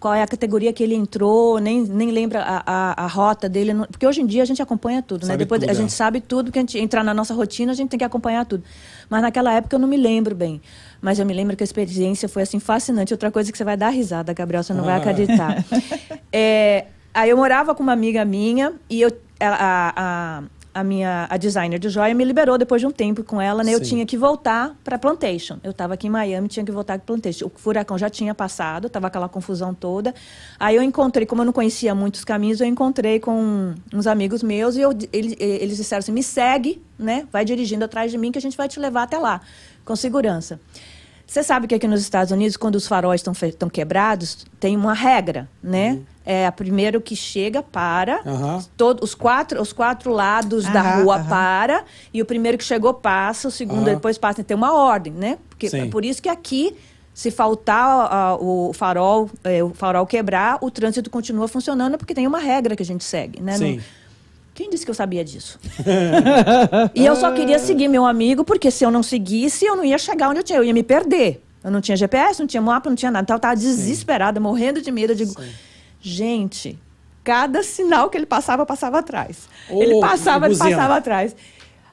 qual 0.00 0.14
é 0.14 0.22
a 0.22 0.26
categoria 0.26 0.72
que 0.72 0.82
ele 0.82 0.94
entrou, 0.94 1.58
nem, 1.58 1.82
nem 1.82 2.10
lembro 2.10 2.38
a, 2.38 2.62
a, 2.66 3.04
a 3.04 3.06
rota 3.06 3.50
dele. 3.50 3.74
Porque 3.90 4.06
hoje 4.06 4.22
em 4.22 4.26
dia 4.26 4.42
a 4.42 4.46
gente 4.46 4.62
acompanha 4.62 5.02
tudo, 5.02 5.24
né? 5.24 5.26
Sabe 5.32 5.44
Depois 5.44 5.60
tudo, 5.60 5.68
a 5.68 5.72
é. 5.72 5.76
gente 5.76 5.92
sabe 5.92 6.22
tudo, 6.22 6.46
porque 6.46 6.58
a 6.58 6.62
gente 6.62 6.78
entrar 6.78 7.04
na 7.04 7.12
nossa 7.12 7.34
rotina, 7.34 7.72
a 7.72 7.74
gente 7.74 7.90
tem 7.90 7.98
que 7.98 8.04
acompanhar 8.04 8.46
tudo. 8.46 8.64
Mas 9.10 9.20
naquela 9.20 9.52
época 9.52 9.76
eu 9.76 9.78
não 9.78 9.86
me 9.86 9.98
lembro 9.98 10.34
bem. 10.34 10.62
Mas 11.02 11.18
eu 11.18 11.26
me 11.26 11.34
lembro 11.34 11.54
que 11.54 11.62
a 11.62 11.66
experiência 11.66 12.30
foi 12.30 12.42
assim 12.44 12.58
fascinante. 12.58 13.12
Outra 13.12 13.30
coisa 13.30 13.52
que 13.52 13.58
você 13.58 13.64
vai 13.64 13.76
dar 13.76 13.90
risada, 13.90 14.32
Gabriel, 14.32 14.62
você 14.62 14.72
não 14.72 14.84
vai 14.84 14.94
Ah. 14.94 14.96
acreditar. 14.96 15.64
É, 16.32 16.86
aí 17.12 17.28
eu 17.28 17.36
morava 17.36 17.74
com 17.74 17.82
uma 17.82 17.92
amiga 17.92 18.24
minha 18.24 18.72
e 18.88 19.00
eu, 19.00 19.10
a, 19.40 19.92
a, 19.96 20.42
a 20.72 20.84
minha 20.84 21.26
a 21.28 21.36
designer 21.36 21.78
de 21.78 21.88
joia 21.88 22.14
me 22.14 22.24
liberou 22.24 22.56
depois 22.56 22.80
de 22.80 22.86
um 22.86 22.90
tempo 22.90 23.22
com 23.24 23.40
ela, 23.40 23.62
né? 23.64 23.74
Eu 23.74 23.78
Sim. 23.78 23.84
tinha 23.84 24.06
que 24.06 24.16
voltar 24.16 24.76
para 24.84 24.98
Plantation. 24.98 25.58
Eu 25.62 25.72
estava 25.72 25.94
aqui 25.94 26.06
em 26.06 26.10
Miami, 26.10 26.48
tinha 26.48 26.64
que 26.64 26.72
voltar 26.72 26.98
para 26.98 27.06
Plantation. 27.06 27.46
O 27.46 27.50
furacão 27.54 27.98
já 27.98 28.08
tinha 28.08 28.34
passado, 28.34 28.86
estava 28.86 29.08
aquela 29.08 29.28
confusão 29.28 29.74
toda. 29.74 30.14
Aí 30.58 30.76
eu 30.76 30.82
encontrei, 30.82 31.26
como 31.26 31.42
eu 31.42 31.46
não 31.46 31.52
conhecia 31.52 31.94
muitos 31.94 32.24
caminhos, 32.24 32.60
eu 32.60 32.66
encontrei 32.66 33.18
com 33.18 33.74
uns 33.92 34.06
amigos 34.06 34.42
meus 34.42 34.76
e 34.76 34.80
eu, 34.80 34.90
eles, 35.12 35.34
eles 35.38 35.76
disseram 35.76 36.00
assim: 36.00 36.12
me 36.12 36.22
segue, 36.22 36.82
né? 36.98 37.26
Vai 37.32 37.44
dirigindo 37.44 37.84
atrás 37.84 38.10
de 38.10 38.18
mim 38.18 38.30
que 38.30 38.38
a 38.38 38.42
gente 38.42 38.56
vai 38.56 38.68
te 38.68 38.78
levar 38.78 39.02
até 39.02 39.18
lá, 39.18 39.40
com 39.84 39.96
segurança. 39.96 40.60
Você 41.30 41.44
sabe 41.44 41.68
que 41.68 41.74
aqui 41.76 41.86
nos 41.86 42.00
Estados 42.00 42.32
Unidos, 42.32 42.56
quando 42.56 42.74
os 42.74 42.88
faróis 42.88 43.22
estão 43.22 43.68
quebrados, 43.68 44.44
tem 44.58 44.76
uma 44.76 44.92
regra, 44.92 45.48
né? 45.62 46.00
É 46.26 46.44
a 46.44 46.50
primeiro 46.50 47.00
que 47.00 47.14
chega 47.14 47.62
para, 47.62 48.20
todo, 48.76 49.04
os, 49.04 49.14
quatro, 49.14 49.62
os 49.62 49.72
quatro 49.72 50.10
lados 50.10 50.64
da 50.64 50.80
Aham, 50.80 51.02
rua 51.04 51.20
para, 51.28 51.84
e 52.12 52.20
o 52.20 52.24
primeiro 52.24 52.58
que 52.58 52.64
chegou 52.64 52.92
passa, 52.92 53.46
o 53.46 53.50
segundo 53.52 53.84
depois 53.84 54.18
passa. 54.18 54.42
Tem 54.42 54.56
uma 54.56 54.74
ordem, 54.74 55.12
né? 55.12 55.38
Porque, 55.48 55.70
Sim. 55.70 55.82
é 55.82 55.86
por 55.86 56.04
isso 56.04 56.20
que 56.20 56.28
aqui, 56.28 56.74
se 57.14 57.30
faltar 57.30 58.08
ah, 58.10 58.36
o 58.40 58.72
farol, 58.72 59.30
eh, 59.44 59.62
o 59.62 59.70
farol 59.70 60.04
quebrar, 60.06 60.58
o 60.60 60.68
trânsito 60.68 61.08
continua 61.10 61.46
funcionando, 61.46 61.96
porque 61.96 62.12
tem 62.12 62.26
uma 62.26 62.40
regra 62.40 62.74
que 62.74 62.82
a 62.82 62.86
gente 62.86 63.04
segue, 63.04 63.40
né? 63.40 63.56
Sim. 63.56 63.76
Não- 63.76 63.99
quem 64.60 64.68
disse 64.68 64.84
que 64.84 64.90
eu 64.90 64.94
sabia 64.94 65.24
disso? 65.24 65.58
e 66.94 67.06
eu 67.06 67.16
só 67.16 67.32
queria 67.32 67.58
seguir 67.58 67.88
meu 67.88 68.04
amigo, 68.04 68.44
porque 68.44 68.70
se 68.70 68.84
eu 68.84 68.90
não 68.90 69.02
seguisse, 69.02 69.64
eu 69.64 69.74
não 69.74 69.82
ia 69.82 69.96
chegar 69.96 70.28
onde 70.28 70.40
eu 70.40 70.44
tinha, 70.44 70.58
eu 70.58 70.64
ia 70.64 70.74
me 70.74 70.82
perder. 70.82 71.42
Eu 71.64 71.70
não 71.70 71.80
tinha 71.80 71.96
GPS, 71.96 72.38
não 72.38 72.46
tinha 72.46 72.60
mapa, 72.60 72.90
não 72.90 72.96
tinha 72.96 73.10
nada. 73.10 73.22
Então 73.22 73.36
eu 73.36 73.38
estava 73.38 73.56
desesperada, 73.56 74.38
morrendo 74.38 74.82
de 74.82 74.90
medo. 74.90 75.14
Eu 75.14 75.16
digo, 75.16 75.34
gente, 75.98 76.78
cada 77.24 77.62
sinal 77.62 78.10
que 78.10 78.18
ele 78.18 78.26
passava, 78.26 78.60
eu 78.60 78.66
passava 78.66 78.98
atrás. 78.98 79.48
Ô, 79.70 79.82
ele 79.82 79.98
passava, 79.98 80.44
ele 80.44 80.58
passava 80.58 80.96
atrás. 80.96 81.34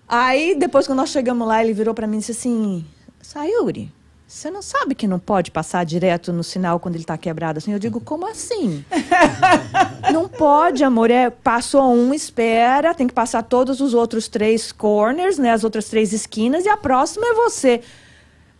Aí, 0.06 0.54
depois 0.54 0.86
que 0.86 0.94
nós 0.94 1.10
chegamos 1.10 1.48
lá, 1.48 1.64
ele 1.64 1.74
virou 1.74 1.94
para 1.94 2.06
mim 2.06 2.18
e 2.18 2.20
disse 2.20 2.34
assim: 2.34 2.86
Sayuri, 3.22 3.90
você 4.28 4.52
não 4.52 4.62
sabe 4.62 4.94
que 4.94 5.08
não 5.08 5.20
pode 5.20 5.52
passar 5.52 5.86
direto 5.86 6.34
no 6.34 6.44
sinal 6.44 6.82
quando 6.82 6.96
ele 6.96 7.04
está 7.06 7.18
quebrado 7.18 7.60
assim? 7.60 7.72
Eu 7.72 7.80
digo, 7.80 8.02
como 8.02 8.30
assim? 8.30 8.84
não 10.12 10.28
pode, 10.28 10.84
amor. 10.84 11.10
É, 11.10 11.30
passou 11.30 11.94
um, 11.94 12.14
espera, 12.14 12.94
tem 12.94 13.08
que 13.08 13.14
passar 13.14 13.42
todos 13.44 13.80
os 13.80 13.94
outros 13.94 14.28
três 14.28 14.70
corners, 14.74 15.38
né? 15.38 15.52
As 15.52 15.64
outras 15.64 15.86
três 15.86 16.12
esquinas, 16.12 16.66
e 16.66 16.70
a 16.70 16.76
próxima 16.76 17.26
é 17.26 17.34
você. 17.36 17.82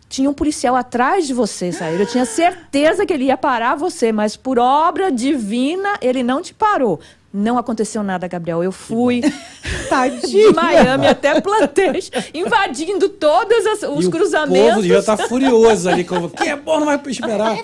Tinha 0.08 0.30
um 0.30 0.32
policial 0.32 0.74
atrás 0.74 1.26
de 1.26 1.34
você, 1.34 1.70
Sayuri. 1.70 2.00
Eu 2.00 2.06
tinha 2.06 2.24
certeza 2.24 3.04
que 3.04 3.12
ele 3.12 3.24
ia 3.24 3.36
parar 3.36 3.74
você, 3.74 4.10
mas 4.10 4.38
por 4.38 4.58
obra 4.58 5.12
divina, 5.12 5.98
ele 6.00 6.22
não 6.22 6.40
te 6.40 6.54
parou. 6.54 6.98
Não 7.32 7.58
aconteceu 7.58 8.02
nada, 8.02 8.26
Gabriel. 8.26 8.62
Eu 8.64 8.72
fui 8.72 9.20
de. 10.26 10.52
Miami 10.52 11.06
até 11.06 11.40
Plantation, 11.40 12.10
invadindo 12.32 13.08
todos 13.10 13.58
os 13.96 14.06
e 14.06 14.10
cruzamentos. 14.10 14.66
O 14.66 14.70
povo 14.70 14.82
devia 14.82 14.98
estar 14.98 15.16
furioso 15.16 15.88
ali. 15.90 16.04
Como, 16.04 16.30
que 16.30 16.48
é 16.48 16.56
bom, 16.56 16.78
não 16.80 16.86
vai 16.86 17.00
esperar. 17.06 17.56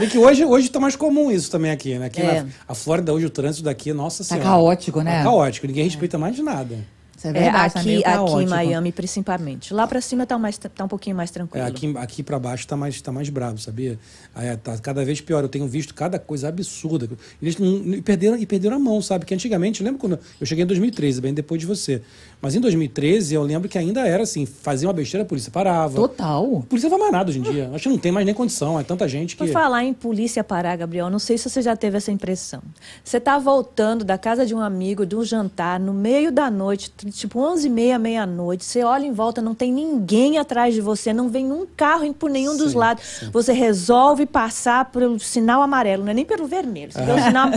E 0.00 0.06
que 0.08 0.18
hoje, 0.18 0.44
hoje 0.44 0.68
tá 0.70 0.80
mais 0.80 0.96
comum 0.96 1.30
isso 1.30 1.50
também 1.50 1.70
aqui, 1.70 1.98
né? 1.98 2.06
Aqui 2.06 2.20
É. 2.20 2.42
na, 2.42 2.48
a 2.68 2.74
Flórida, 2.74 3.12
hoje 3.12 3.26
o 3.26 3.30
trânsito 3.30 3.64
daqui, 3.64 3.92
nossa 3.92 4.18
Tá 4.24 4.24
senhora. 4.24 4.44
caótico, 4.48 5.00
né? 5.02 5.18
Tá 5.18 5.24
caótico. 5.24 5.66
Ninguém 5.66 5.84
respeita 5.84 6.18
mais 6.18 6.34
de 6.34 6.42
nada. 6.42 6.76
É 7.22 7.28
É, 7.28 7.32
verdade, 7.32 7.74
tá 7.74 7.80
aqui, 7.80 7.88
meio 7.88 8.06
aqui 8.06 8.42
em. 8.42 8.46
Miami, 8.46 8.92
principalmente. 8.92 9.74
Lá 9.74 9.86
pra 9.86 10.00
cima 10.00 10.26
tá, 10.26 10.38
mais, 10.38 10.56
tá 10.58 10.84
um 10.84 10.88
pouquinho 10.88 11.14
mais 11.16 11.30
É, 11.30 11.32
tranquilo. 11.34 11.66
aqui, 11.66 11.94
aqui 11.96 12.22
para 12.22 12.38
baixo 12.38 12.66
tá 12.66 12.76
mais, 12.76 13.00
tá 13.00 13.12
mais 13.12 13.28
bravo, 13.28 13.58
sabia? 13.58 13.98
É, 14.34 14.56
tá 14.56 14.78
cada 14.78 15.04
vez 15.04 15.20
pior. 15.20 15.42
Eu 15.44 15.48
tenho 15.48 15.66
visto 15.66 15.94
cada 15.94 16.18
coisa 16.18 16.48
absurda. 16.48 17.08
Eles 17.42 17.56
não, 17.58 18.00
perderam, 18.02 18.36
e 18.36 18.46
perderam 18.46 18.76
a 18.76 18.78
mão, 18.78 19.02
sabe? 19.02 19.24
Que 19.26 19.34
antigamente, 19.34 19.82
lembra 19.82 20.00
quando 20.00 20.18
eu 20.40 20.46
cheguei 20.46 20.64
em 20.64 20.66
2013, 20.66 21.20
bem 21.20 21.34
depois 21.34 21.60
de 21.60 21.66
você. 21.66 22.02
Mas 22.42 22.54
em 22.54 22.60
2013, 22.60 23.34
eu 23.34 23.42
lembro 23.42 23.68
que 23.68 23.76
ainda 23.76 24.06
era 24.06 24.22
assim: 24.22 24.46
fazia 24.46 24.88
uma 24.88 24.94
besteira, 24.94 25.24
a 25.24 25.26
polícia 25.26 25.50
parava. 25.50 25.94
Total. 25.94 26.44
A 26.64 26.66
polícia 26.66 26.88
não 26.88 26.98
faz 26.98 27.00
mais 27.00 27.12
nada 27.12 27.30
hoje 27.30 27.38
em 27.38 27.42
dia. 27.42 27.70
Acho 27.74 27.82
que 27.84 27.88
não 27.88 27.98
tem 27.98 28.10
mais 28.10 28.24
nem 28.24 28.34
condição. 28.34 28.78
É 28.80 28.82
tanta 28.82 29.06
gente 29.06 29.36
que. 29.36 29.44
Por 29.44 29.52
falar 29.52 29.84
em 29.84 29.92
polícia 29.92 30.42
parar, 30.42 30.76
Gabriel, 30.76 31.10
não 31.10 31.18
sei 31.18 31.36
se 31.36 31.48
você 31.48 31.60
já 31.60 31.76
teve 31.76 31.96
essa 31.96 32.10
impressão. 32.10 32.62
Você 33.04 33.20
tá 33.20 33.38
voltando 33.38 34.04
da 34.04 34.16
casa 34.16 34.46
de 34.46 34.54
um 34.54 34.60
amigo, 34.60 35.04
de 35.04 35.14
um 35.16 35.24
jantar, 35.24 35.78
no 35.78 35.92
meio 35.92 36.32
da 36.32 36.50
noite, 36.50 36.90
tipo 37.10 37.40
11 37.40 37.66
e 37.66 37.70
meia, 37.70 37.98
meia-noite, 37.98 38.64
você 38.64 38.82
olha 38.82 39.04
em 39.04 39.12
volta, 39.12 39.42
não 39.42 39.54
tem 39.54 39.72
ninguém 39.72 40.38
atrás 40.38 40.74
de 40.74 40.80
você, 40.80 41.12
não 41.12 41.28
vem 41.28 41.52
um 41.52 41.66
carro 41.76 42.12
por 42.14 42.30
nenhum 42.30 42.56
dos 42.56 42.72
Sim, 42.72 42.78
lados. 42.78 43.04
sim. 43.04 43.30
Você 43.30 43.52
resolve 43.52 44.24
passar 44.26 44.86
pelo 44.86 45.18
sinal 45.18 45.62
amarelo, 45.62 46.04
não 46.04 46.10
é 46.10 46.14
nem 46.14 46.24
pelo 46.24 46.46
vermelho. 46.46 46.92
Você 46.92 47.02
vê 47.02 47.12
o 47.12 47.22
sinal... 47.22 47.50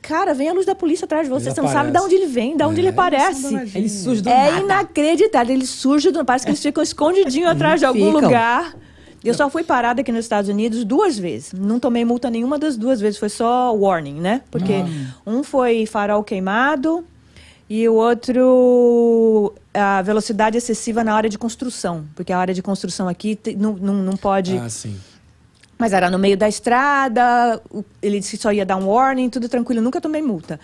Cara, 0.00 0.34
vem 0.34 0.48
a 0.50 0.52
luz 0.52 0.66
da 0.66 0.74
polícia 0.74 1.06
atrás 1.06 1.24
de 1.26 1.30
você, 1.30 1.46
Eles 1.46 1.54
você 1.54 1.62
não 1.62 1.68
sabe 1.68 1.90
de 1.90 1.98
onde 1.98 2.14
ele 2.14 2.26
vem, 2.26 2.56
de 2.56 2.62
onde 2.62 2.80
É, 2.80 2.82
ele 2.82 2.88
aparece. 2.88 3.54
Ele 3.74 3.88
surge 3.88 4.13
do 4.22 4.28
É 4.28 4.50
nada. 4.50 4.60
inacreditável. 4.64 5.54
Eles 5.54 5.70
surgem, 5.70 6.12
do... 6.12 6.24
parece 6.24 6.44
que 6.44 6.50
eles 6.50 6.62
ficam 6.62 6.82
escondidinhos 6.82 7.50
atrás 7.52 7.80
de 7.80 7.86
algum 7.86 8.06
Ficam. 8.06 8.20
lugar. 8.20 8.74
Eu 9.24 9.32
só 9.32 9.48
fui 9.48 9.64
parada 9.64 10.02
aqui 10.02 10.12
nos 10.12 10.26
Estados 10.26 10.50
Unidos 10.50 10.84
duas 10.84 11.18
vezes. 11.18 11.52
Não 11.54 11.80
tomei 11.80 12.04
multa 12.04 12.28
nenhuma 12.28 12.58
das 12.58 12.76
duas 12.76 13.00
vezes, 13.00 13.18
foi 13.18 13.30
só 13.30 13.74
warning, 13.74 14.20
né? 14.20 14.42
Porque 14.50 14.74
um 15.26 15.42
foi 15.42 15.86
farol 15.86 16.22
queimado 16.22 17.02
e 17.68 17.88
o 17.88 17.94
outro 17.94 19.54
a 19.72 20.02
velocidade 20.02 20.58
excessiva 20.58 21.02
na 21.02 21.14
área 21.14 21.30
de 21.30 21.38
construção. 21.38 22.04
Porque 22.14 22.32
a 22.34 22.38
área 22.38 22.52
de 22.52 22.62
construção 22.62 23.08
aqui 23.08 23.38
não, 23.56 23.72
não, 23.72 23.94
não 23.94 24.16
pode. 24.16 24.58
Ah, 24.58 24.68
sim. 24.68 24.94
Mas 25.78 25.92
era 25.92 26.10
no 26.10 26.18
meio 26.18 26.36
da 26.36 26.48
estrada, 26.48 27.60
ele 28.00 28.20
disse 28.20 28.36
que 28.36 28.42
só 28.42 28.52
ia 28.52 28.64
dar 28.64 28.76
um 28.76 28.86
warning, 28.88 29.28
tudo 29.28 29.48
tranquilo, 29.48 29.80
nunca 29.82 30.00
tomei 30.00 30.22
multa. 30.22 30.60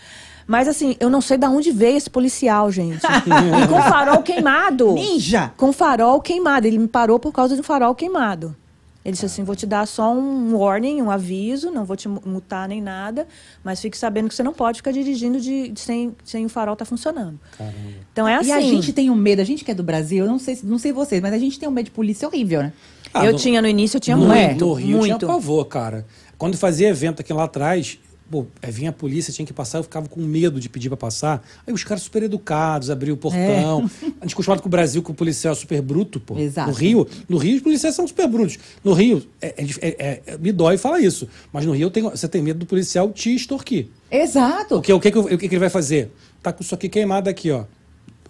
Mas 0.51 0.67
assim, 0.67 0.97
eu 0.99 1.09
não 1.09 1.21
sei 1.21 1.39
de 1.39 1.47
onde 1.47 1.71
veio 1.71 1.97
esse 1.97 2.11
policial, 2.11 2.73
gente. 2.73 3.07
e 3.07 3.69
com 3.69 3.81
farol 3.83 4.21
queimado. 4.21 4.93
Ninja! 4.95 5.53
Com 5.57 5.73
farol 5.73 6.21
queimado. 6.21 6.67
Ele 6.67 6.77
me 6.77 6.89
parou 6.89 7.21
por 7.21 7.31
causa 7.33 7.55
de 7.55 7.61
um 7.61 7.63
farol 7.65 7.95
queimado. 7.95 8.57
Ele 9.05 9.13
disse 9.13 9.25
assim: 9.27 9.45
vou 9.45 9.55
te 9.55 9.65
dar 9.65 9.87
só 9.87 10.13
um 10.13 10.57
warning, 10.57 11.01
um 11.03 11.09
aviso, 11.11 11.71
não 11.71 11.85
vou 11.85 11.97
te 11.97 12.09
mu- 12.09 12.21
multar 12.27 12.69
nem 12.69 12.83
nada, 12.83 13.29
mas 13.63 13.81
fique 13.81 13.97
sabendo 13.97 14.29
que 14.29 14.35
você 14.35 14.43
não 14.43 14.53
pode 14.53 14.79
ficar 14.79 14.91
dirigindo 14.91 15.41
de, 15.41 15.69
de- 15.69 15.81
sem, 15.81 16.17
sem 16.25 16.45
o 16.45 16.49
farol 16.49 16.73
estar 16.73 16.85
funcionando. 16.85 17.39
Caramba. 17.57 17.77
Então 18.13 18.27
é 18.27 18.35
assim. 18.35 18.49
E 18.49 18.53
a 18.53 18.61
gente 18.61 18.93
tem 18.93 19.09
um 19.09 19.15
medo, 19.15 19.41
a 19.41 19.45
gente 19.45 19.65
que 19.65 19.71
é 19.71 19.75
do 19.75 19.85
Brasil, 19.85 20.25
eu 20.25 20.31
não 20.31 20.39
sei, 20.41 20.57
se- 20.57 20.67
não 20.67 20.79
sei 20.79 20.93
vocês, 20.93 21.23
mas 21.23 21.33
a 21.33 21.39
gente 21.39 21.61
tem 21.61 21.69
um 21.69 21.73
medo 21.73 21.85
de 21.85 21.91
polícia 21.93 22.27
horrível, 22.27 22.61
né? 22.65 22.73
Ah, 23.15 23.25
eu 23.25 23.33
no- 23.33 23.39
tinha 23.39 23.63
no 23.63 23.69
início, 23.69 23.97
eu 23.97 24.01
tinha 24.01 24.17
no, 24.17 24.27
muito. 24.27 24.67
No 24.67 24.73
Rio 24.75 24.99
muito. 24.99 25.17
tinha 25.17 25.33
pavor, 25.33 25.65
cara. 25.67 26.05
Quando 26.37 26.57
fazia 26.59 26.89
evento 26.89 27.21
aqui 27.21 27.33
lá 27.33 27.45
atrás, 27.45 27.99
pô, 28.31 28.47
é, 28.62 28.71
vinha 28.71 28.90
a 28.90 28.93
polícia, 28.93 29.33
tinha 29.33 29.45
que 29.45 29.53
passar, 29.53 29.79
eu 29.79 29.83
ficava 29.83 30.09
com 30.09 30.21
medo 30.21 30.61
de 30.61 30.69
pedir 30.69 30.88
pra 30.88 30.97
passar. 30.97 31.43
Aí 31.66 31.73
os 31.75 31.83
caras 31.85 32.03
super 32.03 32.23
educados, 32.23 32.88
abriam 32.90 33.14
o 33.14 33.16
portão. 33.16 33.90
A 34.21 34.25
gente 34.25 34.35
acostumado 34.35 34.61
com 34.62 34.69
o 34.69 34.71
Brasil, 34.71 35.03
que 35.03 35.11
o 35.11 35.14
policial 35.14 35.53
é 35.53 35.57
super 35.57 35.83
bruto, 35.83 36.21
pô. 36.21 36.38
Exato. 36.38 36.71
No 36.71 36.77
Rio, 36.77 37.07
no 37.29 37.37
Rio 37.38 37.57
os 37.57 37.62
policiais 37.62 37.95
são 37.95 38.07
super 38.07 38.29
brutos. 38.29 38.59
No 38.85 38.93
Rio, 38.93 39.23
é, 39.40 39.55
é 39.59 39.64
é- 39.81 40.23
é- 40.27 40.38
me 40.38 40.53
dói 40.53 40.77
falar 40.79 41.01
isso. 41.01 41.29
Mas 41.53 41.66
no 41.66 41.73
Rio 41.73 41.90
tenho- 41.90 42.11
você 42.11 42.29
tem 42.29 42.40
medo 42.43 42.61
do 42.61 42.66
policial 42.66 43.11
te 43.12 43.35
extorquir. 43.35 43.88
Exato. 44.11 44.77
O 44.77 44.83
que, 44.83 44.93
o, 44.93 45.01
que, 45.01 45.11
que 45.11 45.19
o 45.19 45.25
que 45.27 45.37
que 45.38 45.47
ele 45.47 45.59
vai 45.59 45.71
fazer? 45.71 46.11
Tá 46.43 46.53
com 46.53 46.62
isso 46.62 46.75
aqui 46.75 46.88
queimado 46.88 47.29
aqui, 47.29 47.51
ó. 47.51 47.64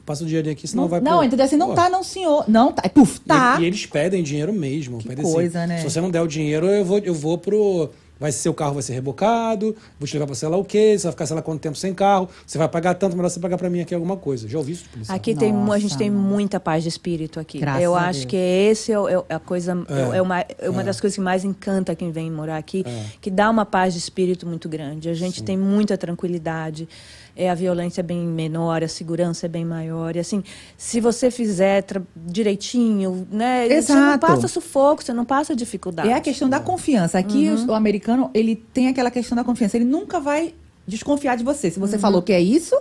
Passa 0.07 0.25
o 0.25 0.27
dinheirinho 0.27 0.53
aqui, 0.55 0.67
senão 0.67 0.85
Não, 0.85 0.89
vai 0.91 1.01
não 1.01 1.19
pro- 1.19 1.27
entendeu? 1.27 1.47
Assim, 1.47 1.57
não 1.57 1.69
Pô. 1.69 1.75
tá, 1.75 1.89
não, 1.89 2.03
senhor. 2.03 2.45
Não 2.49 2.73
tá. 2.73 2.89
Puf, 2.89 3.21
tá. 3.21 3.59
E, 3.61 3.63
e 3.63 3.67
eles 3.67 3.87
pedem 3.87 4.23
dinheiro 4.23 4.53
mesmo. 4.53 4.99
pedem 5.03 5.25
coisa, 5.25 5.67
né? 5.67 5.79
Se 5.79 5.85
você 5.85 6.01
não 6.01 6.11
der 6.11 6.21
o 6.21 6.27
dinheiro, 6.27 6.67
eu 6.67 6.85
vou, 6.85 6.99
eu 6.99 7.15
vou 7.15 7.39
pro, 7.39 7.91
vai 8.21 8.31
ser 8.31 8.49
o 8.51 8.55
carro 8.55 8.75
vai 8.75 8.83
ser 8.83 8.93
rebocado, 8.93 9.75
vou 9.99 10.07
te 10.07 10.13
levar 10.13 10.27
para 10.27 10.35
sei 10.35 10.49
lá 10.49 10.57
o 10.59 10.65
quê, 10.65 10.97
você 10.99 11.05
vai 11.05 11.13
ficar 11.13 11.27
sei 11.27 11.35
lá 11.37 11.43
quanto 11.43 11.61
tempo 11.61 11.77
sem 11.77 11.95
carro, 11.95 12.29
você 12.47 12.59
vai 12.59 12.69
pagar 12.69 12.95
tanto, 12.95 13.17
melhor 13.17 13.31
você 13.31 13.41
pagar 13.41 13.57
para 13.57 13.71
mim 13.71 13.81
aqui 13.81 13.95
alguma 13.95 14.17
coisa. 14.17 14.47
Já 14.47 14.59
ouvi 14.59 14.73
isso 14.73 14.83
de 14.85 14.89
policial? 14.91 15.17
Aqui 15.17 15.35
tem, 15.35 15.53
mu- 15.53 15.73
a 15.73 15.79
gente 15.79 15.93
Nossa, 15.93 15.99
tem 15.99 16.11
muita 16.11 16.61
paz 16.61 16.83
de 16.83 16.91
espírito 16.91 17.41
aqui. 17.41 17.59
Graças 17.59 17.83
eu 17.83 17.95
a 17.95 18.03
acho 18.09 18.19
Deus. 18.21 18.31
que 18.31 18.37
esse 18.37 18.93
é, 18.93 18.99
o- 19.01 19.09
é 19.29 19.35
a 19.35 19.39
coisa, 19.39 19.73
É, 20.13 20.19
é, 20.19 20.23
uma, 20.23 20.41
é 20.41 20.69
uma 20.71 20.85
das 20.85 21.01
coisas 21.01 21.15
que 21.15 21.21
mais 21.23 21.45
encanta 21.45 21.95
quem 21.95 22.13
vem 22.13 22.31
morar 22.31 22.59
aqui, 22.59 22.85
É. 22.87 23.05
que 23.21 23.31
dá 23.31 23.49
uma 23.49 23.65
paz 23.65 23.95
de 23.95 23.99
espírito 23.99 24.47
muito 24.47 24.69
grande. 24.69 25.09
A 25.09 25.15
gente 25.15 25.43
tem 25.43 25.57
muita 25.57 25.97
tranquilidade, 25.97 26.87
é, 27.37 27.49
a 27.51 27.55
violência 27.55 28.01
é 28.01 28.03
bem 28.03 28.25
menor, 28.27 28.83
a 28.83 28.89
segurança 28.89 29.47
é 29.47 29.49
bem 29.49 29.65
maior. 29.65 30.17
E 30.17 30.19
assim, 30.19 30.43
se 30.77 31.01
você 31.01 31.31
fizer 31.31 31.85
direitinho, 32.17 33.27
né, 33.31 33.65
você 33.81 33.93
não 33.95 34.03
Exato. 34.13 34.27
passa 34.27 34.49
sufoco, 34.49 35.03
você 35.03 35.13
não 35.13 35.25
passa 35.25 35.55
dificuldade. 35.55 36.09
É 36.09 36.15
a 36.15 36.21
questão 36.21 36.49
da 36.49 36.61
confiança. 36.61 37.19
Aqui 37.19 37.49
Uhum. 37.49 37.67
o, 37.67 37.71
o 37.71 37.75
americano, 37.75 38.31
ele 38.35 38.57
tem 38.57 38.89
aquela 38.89 39.11
questão 39.11 39.37
da 39.37 39.45
confiança. 39.45 39.77
Ele 39.77 39.85
nunca 39.85 40.19
vai 40.21 40.55
desconfiar 40.87 41.37
de 41.37 41.45
você. 41.45 41.71
Se 41.71 41.79
você 41.79 41.97
Uhum. 41.97 42.01
falou 42.03 42.23
que 42.23 42.33
é 42.33 42.41
isso, 42.41 42.75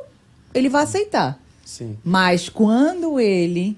ele 0.54 0.70
vai 0.70 0.84
aceitar. 0.84 1.40
Sim. 1.66 1.98
Mas 2.04 2.50
quando 2.50 3.20
ele 3.20 3.78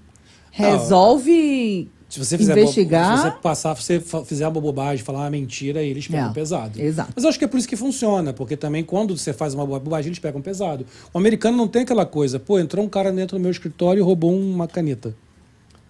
resolve 0.51 1.89
Se 2.11 2.19
você 2.19 2.37
fizer 2.37 2.57
investigar, 2.57 3.17
se 3.17 3.23
você 3.23 3.31
passar, 3.41 3.75
se 3.77 3.99
você 3.99 4.25
fizer 4.25 4.45
uma 4.45 4.59
bobagem, 4.59 5.03
falar 5.03 5.19
uma 5.19 5.29
mentira, 5.29 5.81
eles 5.81 6.07
pegam 6.07 6.29
É, 6.29 6.33
pesado. 6.33 6.79
exato. 6.81 7.13
Mas 7.15 7.23
eu 7.23 7.29
acho 7.29 7.39
que 7.39 7.45
é 7.45 7.47
por 7.47 7.57
isso 7.57 7.67
que 7.67 7.77
funciona, 7.77 8.33
porque 8.33 8.57
também 8.57 8.83
quando 8.83 9.17
você 9.17 9.31
faz 9.31 9.53
uma 9.53 9.65
bo- 9.65 9.79
bobagem, 9.79 10.09
eles 10.09 10.19
pegam 10.19 10.41
pesado. 10.41 10.85
O 11.13 11.17
americano 11.17 11.55
não 11.55 11.69
tem 11.69 11.83
aquela 11.83 12.05
coisa, 12.05 12.37
pô, 12.37 12.59
entrou 12.59 12.83
um 12.85 12.89
cara 12.89 13.13
dentro 13.13 13.37
do 13.37 13.41
meu 13.41 13.49
escritório 13.49 14.01
e 14.01 14.03
roubou 14.03 14.35
uma 14.37 14.67
caneta. 14.67 15.15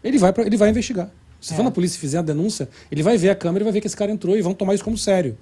Ele 0.03 0.19
vai, 0.19 0.31
pra, 0.31 0.45
ele 0.45 0.57
vai 0.57 0.69
investigar. 0.69 1.09
Se 1.39 1.53
É. 1.53 1.55
for 1.55 1.63
na 1.63 1.71
polícia 1.71 1.97
e 1.97 1.99
fizer 1.99 2.19
a 2.19 2.21
denúncia, 2.21 2.69
ele 2.91 3.01
vai 3.01 3.17
ver 3.17 3.31
a 3.31 3.35
câmera 3.35 3.63
e 3.63 3.65
vai 3.65 3.73
ver 3.73 3.81
que 3.81 3.87
esse 3.87 3.97
cara 3.97 4.11
entrou 4.11 4.37
e 4.37 4.43
vão 4.43 4.53
tomar 4.53 4.75
isso 4.75 4.83
como 4.83 4.95
sério. 4.99 5.35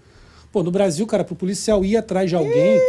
Pô, 0.50 0.64
no 0.64 0.72
Brasil, 0.72 1.06
cara, 1.06 1.26
pro 1.26 1.36
policial 1.36 1.84
ir 1.84 1.98
atrás 1.98 2.30
de 2.30 2.38
alguém, 2.38 2.80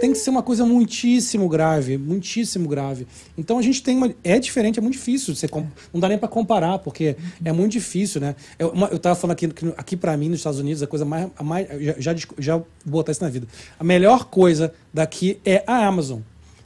tem 0.00 0.12
que 0.12 0.18
ser 0.18 0.30
uma 0.30 0.42
coisa 0.42 0.64
muitíssimo 0.64 1.48
grave, 1.48 1.98
muitíssimo 1.98 2.66
grave. 2.68 3.06
Então 3.36 3.58
a 3.58 3.62
gente 3.62 3.82
tem 3.82 3.96
uma. 3.96 4.12
É 4.24 4.38
diferente, 4.38 4.78
é 4.78 4.82
muito 4.82 4.94
difícil. 4.94 5.34
Você 5.34 5.46
com- 5.46 5.66
Não 5.92 6.00
dá 6.00 6.08
nem 6.08 6.16
para 6.18 6.28
comparar, 6.28 6.78
porque 6.78 7.16
é 7.44 7.52
muito 7.52 7.72
difícil, 7.72 8.20
né? 8.20 8.34
Eu, 8.58 8.70
uma- 8.70 8.88
eu 8.88 8.98
tava 8.98 9.14
falando 9.14 9.32
aqui, 9.34 9.46
que 9.48 9.66
aqui 9.76 9.96
para 9.96 10.16
mim, 10.16 10.28
nos 10.30 10.38
Estados 10.40 10.58
Unidos, 10.58 10.82
a 10.82 10.86
coisa 10.86 11.04
mais. 11.04 11.28
a 11.36 11.44
mais 11.44 11.68
já, 11.98 12.14
já, 12.14 12.16
já 12.38 12.56
vou 12.56 12.66
botar 12.86 13.12
isso 13.12 13.22
na 13.22 13.30
vida. 13.30 13.46
A 13.78 13.84
melhor 13.84 14.24
coisa 14.24 14.72
daqui 14.92 15.38
é 15.44 15.62
a 15.66 15.86
Amazon. 15.86 16.20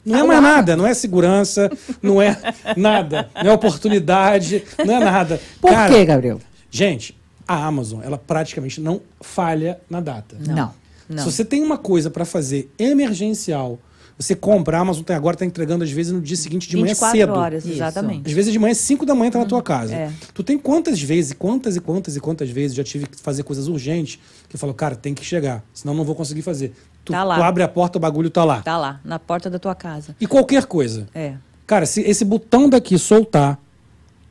Não 0.05 0.19
é 0.19 0.23
mais 0.23 0.41
nada, 0.41 0.75
não 0.75 0.85
é 0.85 0.93
segurança, 0.93 1.69
não 2.01 2.21
é 2.21 2.37
nada, 2.77 3.27
não 3.43 3.49
é 3.51 3.53
oportunidade, 3.53 4.63
não 4.85 4.95
é 4.95 4.99
nada. 4.99 5.41
Por 5.59 5.71
Cara, 5.71 5.91
quê, 5.91 6.05
Gabriel? 6.05 6.39
Gente, 6.69 7.17
a 7.47 7.65
Amazon, 7.65 8.01
ela 8.03 8.17
praticamente 8.17 8.79
não 8.79 9.01
falha 9.19 9.79
na 9.89 9.99
data. 9.99 10.37
Não. 10.39 10.55
Não. 10.55 10.84
Se 11.09 11.23
você 11.23 11.45
tem 11.45 11.61
uma 11.63 11.77
coisa 11.77 12.09
para 12.09 12.25
fazer 12.25 12.71
emergencial, 12.79 13.79
você 14.17 14.33
compra, 14.33 14.77
a 14.77 14.81
Amazon 14.81 15.03
tem, 15.03 15.13
agora 15.15 15.35
está 15.35 15.45
entregando 15.45 15.83
às 15.83 15.91
vezes 15.91 16.11
no 16.13 16.21
dia 16.21 16.37
seguinte 16.37 16.69
de 16.69 16.77
manhã 16.77 16.93
24 16.93 17.19
cedo. 17.19 17.33
horas, 17.33 17.65
Isso. 17.65 17.73
exatamente. 17.73 18.27
Às 18.27 18.31
vezes 18.31 18.51
de 18.53 18.57
manhã, 18.57 18.73
5 18.73 19.05
da 19.05 19.13
manhã, 19.13 19.29
tá 19.29 19.39
na 19.39 19.45
tua 19.45 19.61
casa. 19.61 19.93
é. 19.93 20.11
Tu 20.33 20.41
tem 20.43 20.57
quantas 20.57 21.01
vezes, 21.01 21.33
quantas 21.33 21.75
e 21.75 21.81
quantas 21.81 22.15
e 22.15 22.19
quantas 22.21 22.49
vezes 22.49 22.75
já 22.77 22.83
tive 22.83 23.07
que 23.07 23.17
fazer 23.19 23.43
coisas 23.43 23.67
urgentes 23.67 24.17
que 24.47 24.55
eu 24.55 24.59
falo, 24.59 24.73
cara, 24.73 24.95
tem 24.95 25.13
que 25.13 25.23
chegar, 25.25 25.61
senão 25.73 25.93
não 25.93 26.05
vou 26.05 26.15
conseguir 26.15 26.41
fazer. 26.41 26.73
Tu, 27.03 27.11
Tá 27.11 27.23
lá. 27.23 27.35
tu 27.35 27.43
abre 27.43 27.61
a 27.61 27.67
porta, 27.67 27.97
o 27.97 28.01
bagulho 28.01 28.29
tá 28.29 28.43
lá. 28.45 28.61
Tá 28.61 28.77
lá, 28.77 28.99
na 29.03 29.19
porta 29.19 29.49
da 29.49 29.59
tua 29.59 29.75
casa. 29.75 30.15
E 30.19 30.25
qualquer 30.25 30.65
coisa. 30.65 31.07
É. 31.13 31.33
Cara, 31.67 31.85
se 31.85 31.99
esse 32.01 32.23
botão 32.23 32.69
daqui 32.69 32.97
soltar, 32.97 33.59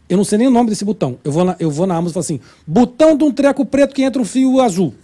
eu 0.09 0.17
não 0.17 0.25
sei 0.25 0.39
nem 0.39 0.47
o 0.47 0.51
nome 0.51 0.71
desse 0.71 0.85
botão. 0.85 1.19
Eu 1.23 1.31
vou 1.31 1.45
na, 1.45 1.57
eu 1.59 1.71
vou 1.71 1.87
na 1.87 1.95
Amazon 1.97 2.11
e 2.11 2.15
falo 2.15 2.25
assim: 2.25 2.41
botão 2.67 3.17
de 3.17 3.25
um 3.25 3.31
treco 3.33 3.67
preto 3.67 3.95
que 3.95 4.03
entra 4.03 4.21
um 4.21 4.25
fio 4.25 4.61
azul. 4.61 4.95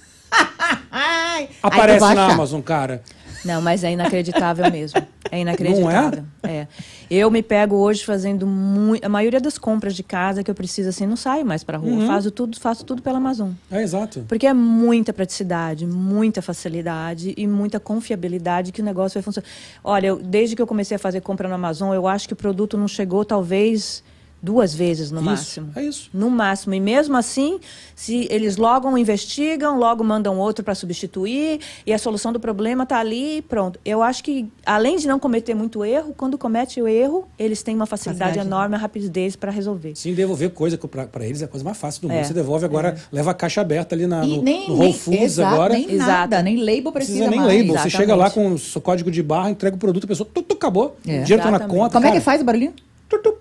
Ai, 1.41 1.49
Aparece 1.63 2.01
na 2.01 2.11
achar. 2.13 2.31
Amazon, 2.33 2.61
cara. 2.61 3.03
Não, 3.45 3.63
mas 3.63 3.83
é 3.85 3.91
inacreditável 3.93 4.69
mesmo. 4.73 5.01
É 5.31 5.41
inacreditável. 5.41 6.25
Não 6.43 6.51
é? 6.51 6.69
Eu 7.11 7.31
me 7.31 7.43
pego 7.43 7.77
hoje 7.77 8.05
fazendo 8.05 8.47
muito. 8.47 9.03
A 9.05 9.09
maioria 9.09 9.41
das 9.41 9.57
compras 9.57 9.95
de 9.95 10.03
casa 10.03 10.43
que 10.43 10.51
eu 10.51 10.55
preciso, 10.55 10.91
assim, 10.91 11.07
não 11.07 11.17
saio 11.17 11.45
mais 11.47 11.65
pra 11.65 11.79
Uhum. 11.81 12.01
rua. 12.01 12.07
Faço 12.07 12.31
tudo, 12.31 12.61
faço 12.61 12.85
tudo 12.85 13.01
pela 13.01 13.17
Amazon. 13.17 13.51
É 13.71 13.81
exato. 13.83 14.25
Porque 14.29 14.47
é 14.47 14.53
muita 14.53 15.13
praticidade, 15.13 15.87
muita 15.87 16.43
facilidade 16.43 17.33
e 17.37 17.47
muita 17.47 17.81
confiabilidade 17.81 18.73
que 18.73 18.83
o 18.83 18.85
negócio 18.85 19.15
vai 19.19 19.23
funcionar. 19.23 19.49
Olha, 19.83 20.09
eu- 20.09 20.19
desde 20.23 20.55
que 20.55 20.61
eu 20.61 20.67
comecei 20.67 20.97
a 20.97 20.99
fazer 20.99 21.21
compra 21.23 21.49
no 21.49 21.55
Amazon, 21.55 21.95
eu 21.95 22.07
acho 22.07 22.27
que 22.29 22.35
o 22.35 22.37
produto 22.37 22.77
não 22.77 22.87
chegou 22.89 23.25
talvez 23.25 24.03
duas 24.43 24.75
vezes 24.75 25.11
no 25.11 25.19
Isso, 25.21 25.25
máximo. 25.31 25.71
é 25.77 25.83
isso. 25.85 26.11
No 26.15 26.31
máximo. 26.31 26.75
E 26.75 26.81
mesmo 26.81 27.17
assim, 27.17 27.61
se 27.95 28.27
eles 28.31 28.57
logo 28.57 28.97
investigam, 28.97 29.79
logo 29.79 30.03
mandam 30.03 30.39
outro 30.39 30.65
para 30.65 30.75
substituir 30.75 31.61
e 31.87 31.93
a 31.93 31.99
solução 31.99 32.33
do 32.33 32.41
problema 32.41 32.85
está 32.85 32.99
ali 32.99 33.39
e 33.39 33.43
pronto. 33.43 33.79
Eu 33.85 34.03
acho 34.03 34.25
que, 34.25 34.49
além 34.65 34.97
de 34.97 35.07
não 35.07 35.19
cometer 35.19 35.55
muito 35.55 35.85
erro, 35.85 36.15
quando 36.17 36.39
comete 36.39 36.81
o 36.81 36.89
erro, 36.89 37.29
eles 37.39 37.63
têm 37.63 37.75
uma 37.75 37.87
facilidade, 37.87 38.31
Facilidade. 38.31 38.49
enorme, 38.49 38.75
a 38.77 38.79
rapidez 38.79 39.37
para 39.37 39.51
resolver. 39.51 39.93
Sim, 39.95 40.15
devolver 40.15 40.51
coisa 40.51 40.79
pra 40.79 41.27
eles 41.27 41.43
é 41.43 41.45
a 41.45 41.49
coisa 41.49 41.65
mais 41.65 41.77
fácil 41.77 42.03
do 42.03 42.09
mundo. 42.09 42.19
É, 42.19 42.25
Você 42.25 42.33
devolve 42.35 42.65
agora, 42.65 42.97
leva 43.13 43.31
a 43.31 43.35
caixa 43.35 43.61
aberta 43.61 43.95
ali 43.95 44.07
na, 44.07 44.25
no, 44.25 44.43
nem, 44.43 44.69
no 44.69 44.75
Whole 44.75 44.85
nem- 44.87 44.93
Foods 44.95 45.21
exato, 45.23 45.55
agora. 45.55 45.75
nem 45.75 45.91
Exato. 45.93 46.11
nada, 46.11 46.43
nem 46.43 46.57
label 46.57 46.83
Não 46.85 46.93
precisa, 46.93 47.19
precisa 47.19 47.31
nem 47.31 47.41
mais. 47.41 47.59
label. 47.69 47.83
Você 47.83 47.91
chega 47.91 48.15
lá 48.17 48.31
com 48.31 48.53
o 48.55 48.59
seu 48.59 48.81
código 48.81 49.11
de 49.11 49.23
barra, 49.23 49.51
entrega 49.51 49.77
o 49.77 49.79
produto, 49.79 50.05
a 50.05 50.09
pessoa, 50.09 50.29
tu, 50.33 50.43
tu, 50.43 50.55
acabou. 50.55 50.97
É. 51.07 51.21
O 51.21 51.25
dinheiro 51.25 51.43
tá 51.43 51.51
na 51.51 51.61
conta. 51.61 51.93
Como 51.93 52.07
é 52.07 52.09
cara. 52.09 52.19
que 52.21 52.25
faz 52.25 52.41
o 52.41 52.45
barulhinho? 52.45 52.73
Tu, 53.09 53.19
tu. 53.19 53.35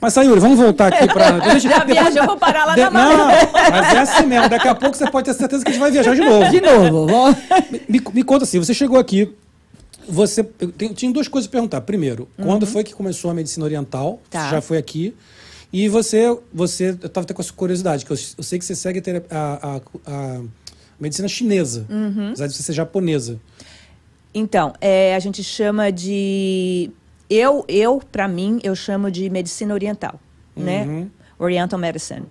Mas, 0.00 0.12
Sayuri, 0.12 0.40
vamos 0.40 0.58
voltar 0.58 0.92
aqui 0.92 1.06
pra. 1.12 1.30
depois 1.38 1.54
a 1.54 1.58
gente- 1.58 1.70
Já 1.72 1.84
viajou, 1.84 2.22
eu 2.22 2.26
vou 2.26 2.36
parar 2.36 2.64
lá 2.66 2.74
de- 2.74 2.80
na 2.82 2.90
Não, 2.90 3.26
mas 3.70 3.94
é 3.94 3.98
assim 3.98 4.26
mesmo. 4.26 4.48
Daqui 4.48 4.68
a 4.68 4.74
pouco 4.74 4.96
você 4.96 5.10
pode 5.10 5.24
ter 5.26 5.34
certeza 5.34 5.64
que 5.64 5.70
a 5.70 5.72
gente 5.72 5.80
vai 5.80 5.90
viajar 5.90 6.14
de 6.14 6.20
novo. 6.24 6.50
De 6.50 6.60
novo. 6.60 7.06
Me, 7.88 8.00
me 8.12 8.22
conta 8.22 8.44
assim, 8.44 8.58
você 8.58 8.72
chegou 8.74 8.98
aqui, 8.98 9.32
você 10.08 10.46
eu 10.78 10.94
tinha 10.94 11.12
duas 11.12 11.28
coisas 11.28 11.48
a 11.48 11.50
perguntar. 11.52 11.80
Primeiro, 11.82 12.28
quando 12.36 12.66
foi 12.66 12.84
que 12.84 12.94
começou 12.94 13.30
a 13.30 13.34
medicina 13.34 13.64
oriental? 13.64 14.10
Uhum. 14.12 14.18
Tá. 14.30 14.44
Você 14.44 14.50
já 14.56 14.60
foi 14.60 14.78
aqui. 14.78 15.14
E 15.72 15.88
você, 15.88 16.36
você 16.52 16.90
eu 16.90 17.06
estava 17.06 17.24
até 17.24 17.34
com 17.34 17.42
essa 17.42 17.52
curiosidade, 17.52 18.04
que 18.06 18.12
eu, 18.12 18.16
eu 18.38 18.44
sei 18.44 18.58
que 18.60 18.64
você 18.64 18.76
segue 18.76 19.02
a- 19.30 19.58
a- 19.60 19.80
a 20.06 20.40
medicina 21.00 21.26
chinesa, 21.26 21.84
Uhum. 21.90 22.28
apesar 22.28 22.46
de 22.46 22.54
você 22.54 22.62
ser 22.62 22.72
japonesa. 22.74 23.40
Então, 24.32 24.72
é, 24.80 25.14
a 25.16 25.18
gente 25.18 25.42
chama 25.42 25.90
de. 25.90 26.90
Eu, 27.28 27.64
eu 27.68 28.00
para 28.12 28.28
mim, 28.28 28.60
eu 28.62 28.74
chamo 28.76 29.10
de 29.10 29.28
medicina 29.30 29.72
oriental, 29.74 30.20
né? 30.54 30.84
Uhum. 30.84 31.10
Oriental 31.38 31.78
medicine. 31.78 32.26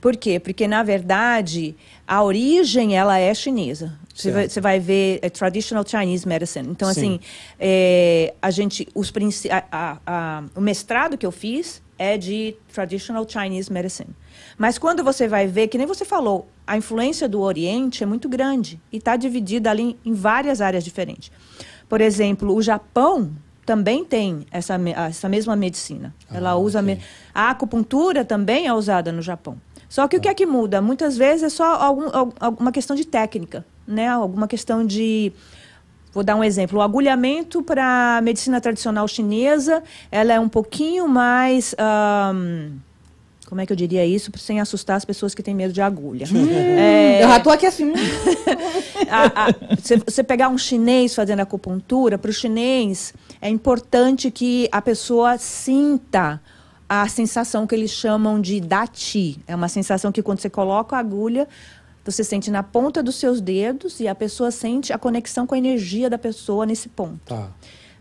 Por 0.00 0.16
quê? 0.16 0.38
Porque, 0.38 0.68
na 0.68 0.82
verdade, 0.82 1.74
a 2.06 2.22
origem, 2.22 2.96
ela 2.96 3.18
é 3.18 3.34
chinesa. 3.34 3.98
Você 4.14 4.30
vai, 4.30 4.48
você 4.48 4.60
vai 4.60 4.78
ver 4.80 5.18
é, 5.20 5.28
traditional 5.28 5.84
Chinese 5.86 6.26
medicine. 6.28 6.68
Então, 6.68 6.92
Sim. 6.92 7.00
assim, 7.00 7.20
é, 7.58 8.34
a 8.40 8.50
gente, 8.50 8.86
os 8.94 9.10
princ- 9.10 9.46
a- 9.50 9.64
a- 9.70 9.98
a- 10.06 10.44
o 10.54 10.60
mestrado 10.60 11.18
que 11.18 11.26
eu 11.26 11.32
fiz 11.32 11.82
é 11.98 12.16
de 12.16 12.54
traditional 12.72 13.26
Chinese 13.28 13.72
medicine. 13.72 14.10
Mas 14.56 14.78
quando 14.78 15.02
você 15.02 15.26
vai 15.26 15.46
ver, 15.46 15.68
que 15.68 15.76
nem 15.78 15.86
você 15.86 16.04
falou, 16.04 16.46
a 16.66 16.76
influência 16.76 17.28
do 17.28 17.40
Oriente 17.40 18.02
é 18.02 18.06
muito 18.06 18.28
grande 18.28 18.78
e 18.92 18.98
está 18.98 19.16
dividida 19.16 19.70
ali 19.70 19.98
em 20.04 20.12
várias 20.14 20.60
áreas 20.60 20.84
diferentes. 20.84 21.32
Por 21.88 22.00
exemplo, 22.00 22.54
o 22.54 22.62
Japão 22.62 23.32
também 23.66 24.04
tem 24.04 24.46
essa, 24.50 24.78
essa 25.08 25.28
mesma 25.28 25.54
medicina. 25.56 26.14
Ela 26.32 26.50
Ah, 26.50 26.56
usa 26.56 26.78
a 26.78 26.82
ok. 26.82 26.94
me- 26.94 27.00
a 27.34 27.50
acupuntura 27.50 28.24
também 28.24 28.66
é 28.66 28.72
usada 28.72 29.10
no 29.12 29.20
Japão. 29.20 29.56
Só 29.88 30.06
que 30.08 30.16
o 30.16 30.20
que 30.20 30.28
é 30.28 30.34
que 30.34 30.46
muda? 30.46 30.80
Muitas 30.80 31.16
vezes 31.16 31.42
é 31.42 31.48
só 31.48 31.74
algum, 31.74 32.08
al- 32.12 32.32
alguma 32.40 32.72
questão 32.72 32.94
de 32.96 33.04
técnica, 33.04 33.64
né? 33.86 34.08
Alguma 34.08 34.46
questão 34.48 34.86
de 34.86 35.32
Vou 36.12 36.24
dar 36.24 36.34
um 36.34 36.42
exemplo. 36.42 36.78
O 36.78 36.82
agulhamento 36.82 37.62
para 37.62 38.16
a 38.16 38.20
medicina 38.22 38.58
tradicional 38.58 39.06
chinesa, 39.06 39.82
ela 40.10 40.32
é 40.32 40.40
um 40.40 40.48
pouquinho 40.48 41.06
mais. 41.06 41.74
ahn, 41.78 42.70
como 43.46 43.60
é 43.60 43.66
que 43.66 43.72
eu 43.72 43.76
diria 43.76 44.04
isso? 44.06 44.32
Sem 44.38 44.58
assustar 44.58 44.96
as 44.96 45.04
pessoas 45.04 45.34
que 45.34 45.42
têm 45.42 45.54
medo 45.54 45.74
de 45.74 45.82
agulha. 45.82 46.26
É, 46.78 47.22
Eu 47.22 47.28
já 47.28 47.38
tô 47.40 47.50
aqui 47.50 47.66
assim. 47.66 47.92
a- 49.10 49.48
a- 49.50 49.76
se 49.82 49.96
você 49.98 50.22
pegar 50.24 50.48
um 50.48 50.56
chinês 50.58 51.14
fazendo 51.14 51.40
acupuntura, 51.40 52.16
para 52.18 52.30
o 52.30 52.32
chinês 52.34 53.12
é 53.40 53.48
importante 53.48 54.30
que 54.30 54.68
a 54.72 54.80
pessoa 54.80 55.38
sinta 55.38 56.40
a 56.88 57.08
sensação 57.08 57.66
que 57.66 57.74
eles 57.74 57.90
chamam 57.90 58.40
de 58.40 58.60
dati. 58.60 59.38
É 59.46 59.54
uma 59.54 59.68
sensação 59.68 60.12
que 60.12 60.22
quando 60.22 60.38
você 60.40 60.48
coloca 60.48 60.96
a 60.96 60.98
agulha, 60.98 61.48
você 62.04 62.22
sente 62.22 62.50
na 62.50 62.62
ponta 62.62 63.02
dos 63.02 63.16
seus 63.16 63.40
dedos 63.40 63.98
e 63.98 64.06
a 64.06 64.14
pessoa 64.14 64.50
sente 64.50 64.92
a 64.92 64.98
conexão 64.98 65.46
com 65.46 65.54
a 65.54 65.58
energia 65.58 66.08
da 66.08 66.16
pessoa 66.16 66.64
nesse 66.64 66.88
ponto. 66.88 67.18
Tá. 67.26 67.50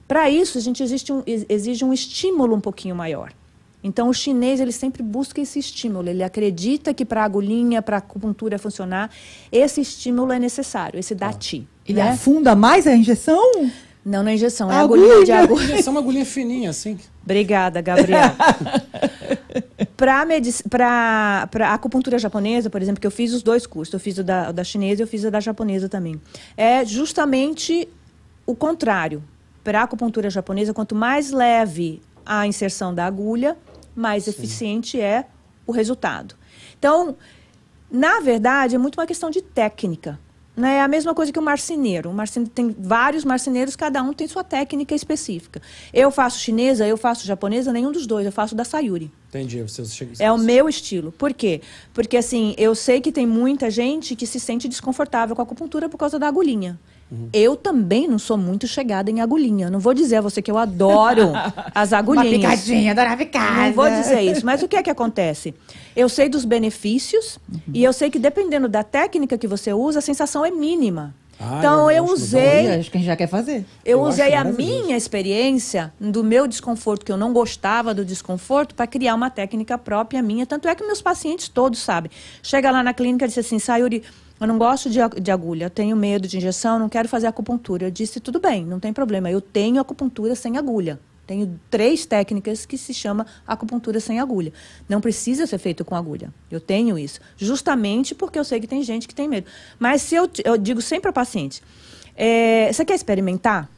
Para 0.07 0.29
isso, 0.29 0.59
a 0.59 0.61
gente 0.61 0.83
existe 0.83 1.11
um, 1.11 1.23
ex- 1.25 1.45
exige 1.49 1.83
um 1.83 1.91
estímulo 1.91 2.55
um 2.55 2.61
pouquinho 2.61 2.95
maior. 2.95 3.33
Então, 3.83 4.09
o 4.09 4.13
chinês 4.13 4.59
ele 4.59 4.71
sempre 4.71 5.03
busca 5.03 5.41
esse 5.41 5.59
estímulo. 5.59 6.09
Ele 6.09 6.23
acredita 6.23 6.93
que 6.93 7.05
para 7.05 7.21
a 7.21 7.25
agulhinha, 7.25 7.81
para 7.81 7.97
a 7.97 7.99
acupuntura 7.99 8.57
funcionar, 8.59 9.09
esse 9.51 9.81
estímulo 9.81 10.31
é 10.31 10.39
necessário, 10.39 10.99
esse 10.99 11.13
dati. 11.13 11.67
Ele 11.87 11.99
né? 11.99 12.09
afunda 12.09 12.55
mais 12.55 12.87
a 12.87 12.95
injeção? 12.95 13.71
Não 14.05 14.21
na 14.21 14.31
injeção, 14.33 14.71
é 14.71 14.75
A 14.75 14.81
agulhinha 14.81 15.23
de 15.25 15.31
agulha. 15.31 15.63
agulha. 15.63 15.79
É 15.79 15.81
só 15.81 15.89
uma 15.89 15.99
agulhinha 15.99 16.25
fininha, 16.25 16.69
assim. 16.69 16.99
Obrigada, 17.23 17.81
Gabriel. 17.81 18.21
Para 19.97 21.47
para 21.49 21.73
acupuntura 21.73 22.19
japonesa, 22.19 22.69
por 22.69 22.81
exemplo, 22.81 22.99
que 23.01 23.07
eu 23.07 23.11
fiz 23.11 23.33
os 23.33 23.41
dois 23.41 23.65
cursos, 23.65 23.93
eu 23.93 23.99
fiz 23.99 24.17
o 24.17 24.23
da, 24.23 24.49
o 24.49 24.53
da 24.53 24.63
chinesa 24.63 25.01
e 25.01 25.03
eu 25.03 25.07
fiz 25.07 25.23
o 25.23 25.31
da 25.31 25.39
japonesa 25.39 25.87
também. 25.89 26.21
É 26.55 26.83
justamente 26.85 27.87
o 28.45 28.53
contrário. 28.55 29.23
Para 29.63 29.81
acupuntura 29.81 30.29
japonesa, 30.29 30.73
quanto 30.73 30.93
mais 30.93 31.31
leve 31.31 32.01
a 32.25 32.45
inserção 32.45 32.93
da 32.93 33.05
agulha, 33.05 33.57
mais 33.95 34.25
Sim. 34.25 34.31
eficiente 34.31 35.01
é 35.01 35.25
o 35.65 35.71
resultado. 35.71 36.35
Então, 36.77 37.15
na 37.89 38.19
verdade, 38.19 38.75
é 38.75 38.77
muito 38.77 38.99
uma 38.99 39.07
questão 39.07 39.29
de 39.31 39.41
técnica. 39.41 40.19
Né? 40.55 40.77
É 40.77 40.81
a 40.81 40.87
mesma 40.87 41.13
coisa 41.13 41.31
que 41.31 41.39
o 41.39 41.41
marceneiro. 41.41 42.09
O 42.09 42.13
marceneiro 42.13 42.51
tem 42.53 42.73
vários 42.77 43.25
marceneiros, 43.25 43.75
cada 43.75 44.01
um 44.01 44.13
tem 44.13 44.27
sua 44.27 44.43
técnica 44.43 44.95
específica. 44.95 45.61
Eu 45.93 46.09
faço 46.11 46.39
chinesa, 46.39 46.87
eu 46.87 46.95
faço 46.97 47.25
japonesa, 47.25 47.73
nenhum 47.73 47.91
dos 47.91 48.07
dois. 48.07 48.25
Eu 48.25 48.31
faço 48.31 48.55
da 48.55 48.63
Sayuri. 48.63 49.11
Entendi. 49.29 49.61
Você, 49.61 49.83
você, 49.83 50.07
é 50.19 50.31
o 50.31 50.37
meu 50.37 50.69
estilo. 50.69 51.11
Por 51.11 51.33
quê? 51.33 51.61
Porque, 51.93 52.15
assim, 52.15 52.55
eu 52.57 52.73
sei 52.73 53.01
que 53.01 53.11
tem 53.11 53.27
muita 53.27 53.69
gente 53.69 54.15
que 54.15 54.25
se 54.25 54.39
sente 54.39 54.67
desconfortável 54.67 55.35
com 55.35 55.41
a 55.41 55.43
acupuntura 55.43 55.89
por 55.89 55.97
causa 55.97 56.17
da 56.17 56.27
agulhinha. 56.27 56.79
Uhum. 57.11 57.29
Eu 57.31 57.55
também 57.55 58.07
não 58.07 58.17
sou 58.17 58.37
muito 58.37 58.67
chegada 58.67 59.11
em 59.11 59.21
agulhinha. 59.21 59.69
Não 59.69 59.79
vou 59.79 59.93
dizer 59.93 60.17
a 60.17 60.21
você 60.21 60.41
que 60.41 60.49
eu 60.49 60.57
adoro 60.57 61.33
as 61.75 61.93
agulhinhas. 61.93 62.43
Uma 62.43 62.49
picadinha, 62.49 62.91
adorava 62.91 63.17
picada. 63.17 63.67
Não 63.67 63.73
vou 63.73 63.89
dizer 63.89 64.21
isso. 64.21 64.45
Mas 64.45 64.63
o 64.63 64.67
que 64.67 64.75
é 64.75 64.81
que 64.81 64.89
acontece? 64.89 65.53
Eu 65.95 66.09
sei 66.09 66.27
dos 66.27 66.45
benefícios 66.45 67.39
uhum. 67.51 67.59
e 67.73 67.83
eu 67.83 67.93
sei 67.93 68.09
que 68.09 68.19
dependendo 68.19 68.67
da 68.67 68.83
técnica 68.83 69.37
que 69.37 69.47
você 69.47 69.71
usa, 69.73 69.99
a 69.99 70.01
sensação 70.01 70.45
é 70.45 70.51
mínima. 70.51 71.15
Ah, 71.39 71.57
então 71.59 71.91
eu, 71.91 72.05
eu 72.05 72.11
usei. 72.11 72.71
Acho 72.71 72.89
que 72.89 72.97
a 72.97 72.99
gente 72.99 73.07
já 73.07 73.15
quer 73.15 73.27
fazer. 73.27 73.65
Eu, 73.83 73.99
eu 73.99 74.01
usei 74.03 74.33
a 74.33 74.43
minha 74.43 74.95
experiência 74.95 75.93
do 75.99 76.23
meu 76.23 76.47
desconforto, 76.47 77.05
que 77.05 77.11
eu 77.11 77.17
não 77.17 77.33
gostava 77.33 77.93
do 77.93 78.05
desconforto, 78.05 78.73
para 78.73 78.87
criar 78.87 79.15
uma 79.15 79.29
técnica 79.29 79.77
própria 79.77 80.21
minha. 80.21 80.45
Tanto 80.45 80.67
é 80.67 80.75
que 80.75 80.85
meus 80.85 81.01
pacientes 81.01 81.49
todos 81.49 81.79
sabem. 81.79 82.09
Chega 82.41 82.71
lá 82.71 82.81
na 82.81 82.93
clínica 82.93 83.25
e 83.25 83.27
diz 83.27 83.37
assim, 83.37 83.59
Sayuri, 83.59 84.03
eu 84.39 84.47
não 84.47 84.57
gosto 84.57 84.89
de, 84.89 84.99
de 85.21 85.31
agulha, 85.31 85.65
eu 85.65 85.69
tenho 85.69 85.95
medo 85.95 86.27
de 86.27 86.37
injeção, 86.37 86.77
não 86.77 86.89
quero 86.89 87.07
fazer 87.07 87.27
acupuntura. 87.27 87.85
Eu 87.85 87.91
disse, 87.91 88.19
tudo 88.19 88.39
bem, 88.39 88.65
não 88.65 88.79
tem 88.79 88.91
problema. 88.93 89.29
Eu 89.29 89.41
tenho 89.41 89.79
acupuntura 89.79 90.35
sem 90.35 90.57
agulha. 90.57 90.99
Tenho 91.25 91.59
três 91.69 92.05
técnicas 92.05 92.65
que 92.65 92.77
se 92.77 92.93
chama 92.93 93.25
acupuntura 93.47 93.99
sem 93.99 94.19
agulha. 94.19 94.53
Não 94.87 95.01
precisa 95.01 95.47
ser 95.47 95.57
feito 95.57 95.83
com 95.83 95.95
agulha. 95.95 96.33
Eu 96.51 96.59
tenho 96.59 96.97
isso. 96.99 97.19
Justamente 97.35 98.13
porque 98.13 98.37
eu 98.37 98.43
sei 98.43 98.59
que 98.59 98.67
tem 98.67 98.83
gente 98.83 99.07
que 99.07 99.15
tem 99.15 99.27
medo. 99.27 99.47
Mas 99.79 100.01
se 100.03 100.15
eu, 100.15 100.29
eu 100.43 100.57
digo 100.57 100.81
sempre 100.81 101.07
ao 101.07 101.13
paciente, 101.13 101.63
é, 102.15 102.71
você 102.71 102.85
quer 102.85 102.95
experimentar? 102.95 103.69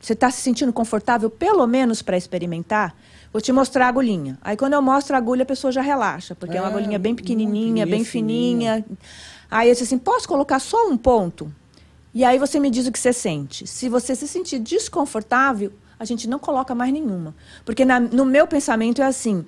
Você 0.00 0.14
está 0.14 0.30
se 0.30 0.40
sentindo 0.40 0.72
confortável, 0.72 1.28
pelo 1.28 1.66
menos 1.66 2.00
para 2.02 2.16
experimentar? 2.16 2.94
Vou 3.32 3.40
te 3.40 3.52
mostrar 3.52 3.86
a 3.86 3.88
agulhinha. 3.88 4.38
Aí 4.42 4.56
quando 4.56 4.72
eu 4.72 4.82
mostro 4.82 5.14
a 5.14 5.18
agulha, 5.18 5.42
a 5.42 5.46
pessoa 5.46 5.70
já 5.70 5.82
relaxa, 5.82 6.34
porque 6.34 6.56
é, 6.56 6.58
é 6.58 6.60
uma 6.62 6.68
agulhinha 6.68 6.98
bem 6.98 7.14
pequenininha, 7.14 7.86
bem 7.86 8.04
fininha. 8.04 8.76
fininha. 8.76 8.98
Aí 9.50 9.68
eu 9.68 9.72
disse 9.72 9.84
assim, 9.84 9.98
posso 9.98 10.26
colocar 10.26 10.58
só 10.58 10.88
um 10.88 10.96
ponto? 10.96 11.52
E 12.12 12.24
aí 12.24 12.38
você 12.38 12.58
me 12.58 12.70
diz 12.70 12.86
o 12.86 12.92
que 12.92 12.98
você 12.98 13.12
sente. 13.12 13.66
Se 13.66 13.88
você 13.88 14.16
se 14.16 14.26
sentir 14.26 14.58
desconfortável, 14.58 15.72
a 16.00 16.04
gente 16.06 16.26
não 16.26 16.38
coloca 16.38 16.74
mais 16.74 16.90
nenhuma. 16.90 17.34
Porque 17.62 17.84
na, 17.84 18.00
no 18.00 18.24
meu 18.24 18.46
pensamento 18.46 19.02
é 19.02 19.04
assim, 19.04 19.44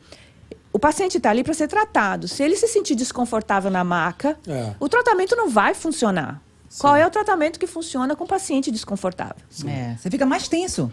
o 0.70 0.78
paciente 0.78 1.16
está 1.16 1.30
ali 1.30 1.42
para 1.42 1.54
ser 1.54 1.66
tratado. 1.66 2.28
Se 2.28 2.42
ele 2.42 2.54
se 2.56 2.68
sentir 2.68 2.94
desconfortável 2.94 3.70
na 3.70 3.82
maca, 3.82 4.38
é. 4.46 4.74
o 4.78 4.86
tratamento 4.86 5.34
não 5.34 5.48
vai 5.48 5.72
funcionar. 5.72 6.42
Sim. 6.68 6.82
Qual 6.82 6.94
é 6.94 7.06
o 7.06 7.10
tratamento 7.10 7.58
que 7.58 7.66
funciona 7.66 8.14
com 8.14 8.24
o 8.24 8.26
paciente 8.26 8.70
desconfortável? 8.70 9.42
É, 9.66 9.96
você 9.96 10.10
fica 10.10 10.26
mais 10.26 10.46
tenso. 10.46 10.92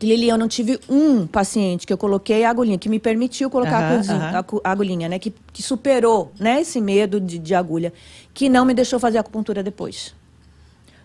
Lili, 0.00 0.28
eu 0.28 0.38
não 0.38 0.48
tive 0.48 0.78
um 0.88 1.26
paciente 1.26 1.86
que 1.86 1.92
eu 1.92 1.98
coloquei 1.98 2.44
a 2.44 2.50
agulhinha, 2.50 2.78
que 2.78 2.88
me 2.88 3.00
permitiu 3.00 3.50
colocar 3.50 3.92
uhum, 3.92 4.60
a, 4.62 4.70
agulhinha, 4.70 5.08
né? 5.08 5.18
Que, 5.18 5.34
que 5.52 5.62
superou 5.62 6.32
né, 6.38 6.60
esse 6.60 6.80
medo 6.80 7.20
de, 7.20 7.38
de 7.38 7.54
agulha, 7.54 7.92
que 8.32 8.48
não 8.48 8.64
me 8.64 8.74
deixou 8.74 9.00
fazer 9.00 9.18
acupuntura 9.18 9.60
depois. 9.60 10.14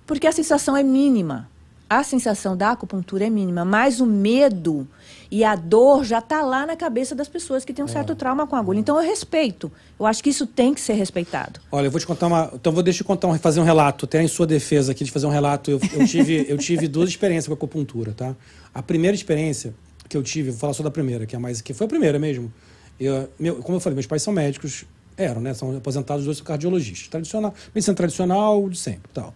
Porque 0.05 0.28
a 0.28 0.32
sensação 0.32 0.78
é 0.78 0.84
mínima. 0.84 1.49
A 1.90 2.04
sensação 2.04 2.58
da 2.58 2.72
acupuntura 2.72 3.26
é 3.26 3.30
mínima, 3.30 3.64
mas 3.64 4.02
o 4.02 4.06
medo 4.06 4.86
e 5.32 5.44
a 5.44 5.56
dor 5.56 6.04
já 6.04 6.20
está 6.20 6.42
lá 6.42 6.66
na 6.66 6.76
cabeça 6.76 7.16
das 7.16 7.28
pessoas 7.28 7.64
que 7.64 7.74
têm 7.74 7.84
um 7.84 7.88
certo 7.88 8.12
é. 8.12 8.16
trauma 8.16 8.46
com 8.46 8.56
a 8.56 8.60
agulha. 8.60 8.80
Então 8.80 9.02
eu 9.02 9.08
respeito. 9.08 9.72
Eu 9.98 10.06
acho 10.06 10.22
que 10.22 10.30
isso 10.30 10.46
tem 10.46 10.74
que 10.74 10.82
ser 10.82 10.94
respeitado. 10.94 11.60
Olha, 11.72 11.88
eu 11.88 11.92
vou 11.92 12.00
te 12.00 12.06
contar 12.06 12.28
uma. 12.28 12.52
Então 12.54 12.74
vou 12.74 12.84
deixar 12.84 13.04
eu 13.04 13.08
contar 13.08 13.28
um, 13.28 13.38
fazer 13.40 13.60
um 13.60 13.64
relato, 13.64 14.06
até 14.06 14.22
em 14.22 14.28
sua 14.28 14.46
defesa 14.46 14.92
aqui 14.92 15.04
de 15.04 15.12
fazer 15.12 15.28
um 15.28 15.30
relato. 15.30 15.72
Eu, 15.72 15.80
eu 15.94 16.06
tive, 16.06 16.46
eu 16.50 16.58
tive 16.58 16.88
duas 16.88 17.10
experiências 17.10 17.48
com 17.48 17.54
a 17.54 17.56
acupuntura, 17.56 18.14
tá? 18.14 18.36
A 18.74 18.84
primeira 18.84 19.16
experiência 19.16 19.74
que 20.10 20.18
eu 20.18 20.24
tive, 20.24 20.52
vou 20.52 20.60
falar 20.60 20.74
só 20.74 20.84
da 20.84 20.92
primeira, 20.92 21.26
que 21.26 21.36
é 21.36 21.40
mais 21.40 21.62
que 21.62 21.74
foi 21.74 21.86
a 21.86 21.90
primeira 21.90 22.20
mesmo. 22.20 22.52
Eu, 23.00 23.30
meu, 23.40 23.56
como 23.58 23.78
eu 23.78 23.80
falei, 23.80 23.96
meus 23.96 24.08
pais 24.08 24.24
são 24.24 24.34
médicos, 24.34 24.86
eram, 25.16 25.42
né? 25.42 25.54
São 25.54 25.76
aposentados, 25.76 26.26
dois 26.26 26.38
são 26.38 26.46
cardiologistas. 26.46 27.08
Tradicional, 27.08 27.54
medicina 27.74 27.96
tradicional 27.96 28.70
de 28.70 28.78
sempre, 28.78 29.10
tal. 29.14 29.34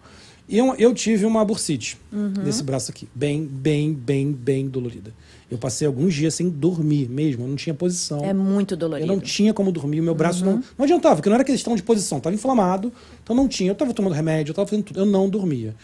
E 0.52 0.58
eu, 0.58 0.74
eu 0.74 0.92
tive 0.92 1.24
uma 1.24 1.42
bursite 1.42 1.96
uhum. 2.12 2.34
nesse 2.44 2.62
braço 2.62 2.90
aqui, 2.90 3.08
bem, 3.14 3.46
bem, 3.46 3.94
bem, 3.94 4.30
bem 4.30 4.68
dolorida. 4.68 5.10
Eu 5.50 5.56
passei 5.56 5.86
alguns 5.86 6.12
dias 6.12 6.34
sem 6.34 6.50
dormir 6.50 7.08
mesmo, 7.08 7.44
eu 7.44 7.48
não 7.48 7.56
tinha 7.56 7.72
posição. 7.74 8.22
É 8.22 8.34
muito 8.34 8.76
dolorido. 8.76 9.10
Eu 9.10 9.16
não 9.16 9.18
tinha 9.18 9.54
como 9.54 9.72
dormir, 9.72 10.00
o 10.00 10.02
meu 10.02 10.14
braço 10.14 10.44
uhum. 10.44 10.56
não, 10.56 10.64
não 10.76 10.84
adiantava, 10.84 11.16
porque 11.16 11.30
não 11.30 11.36
era 11.36 11.44
questão 11.44 11.74
de 11.74 11.82
posição, 11.82 12.18
estava 12.18 12.34
inflamado, 12.34 12.92
então 13.24 13.34
não 13.34 13.48
tinha. 13.48 13.70
Eu 13.70 13.72
estava 13.72 13.94
tomando 13.94 14.12
remédio, 14.12 14.50
eu 14.50 14.52
estava 14.52 14.68
fazendo 14.68 14.84
tudo, 14.84 15.00
eu 15.00 15.06
não 15.06 15.26
dormia. 15.26 15.74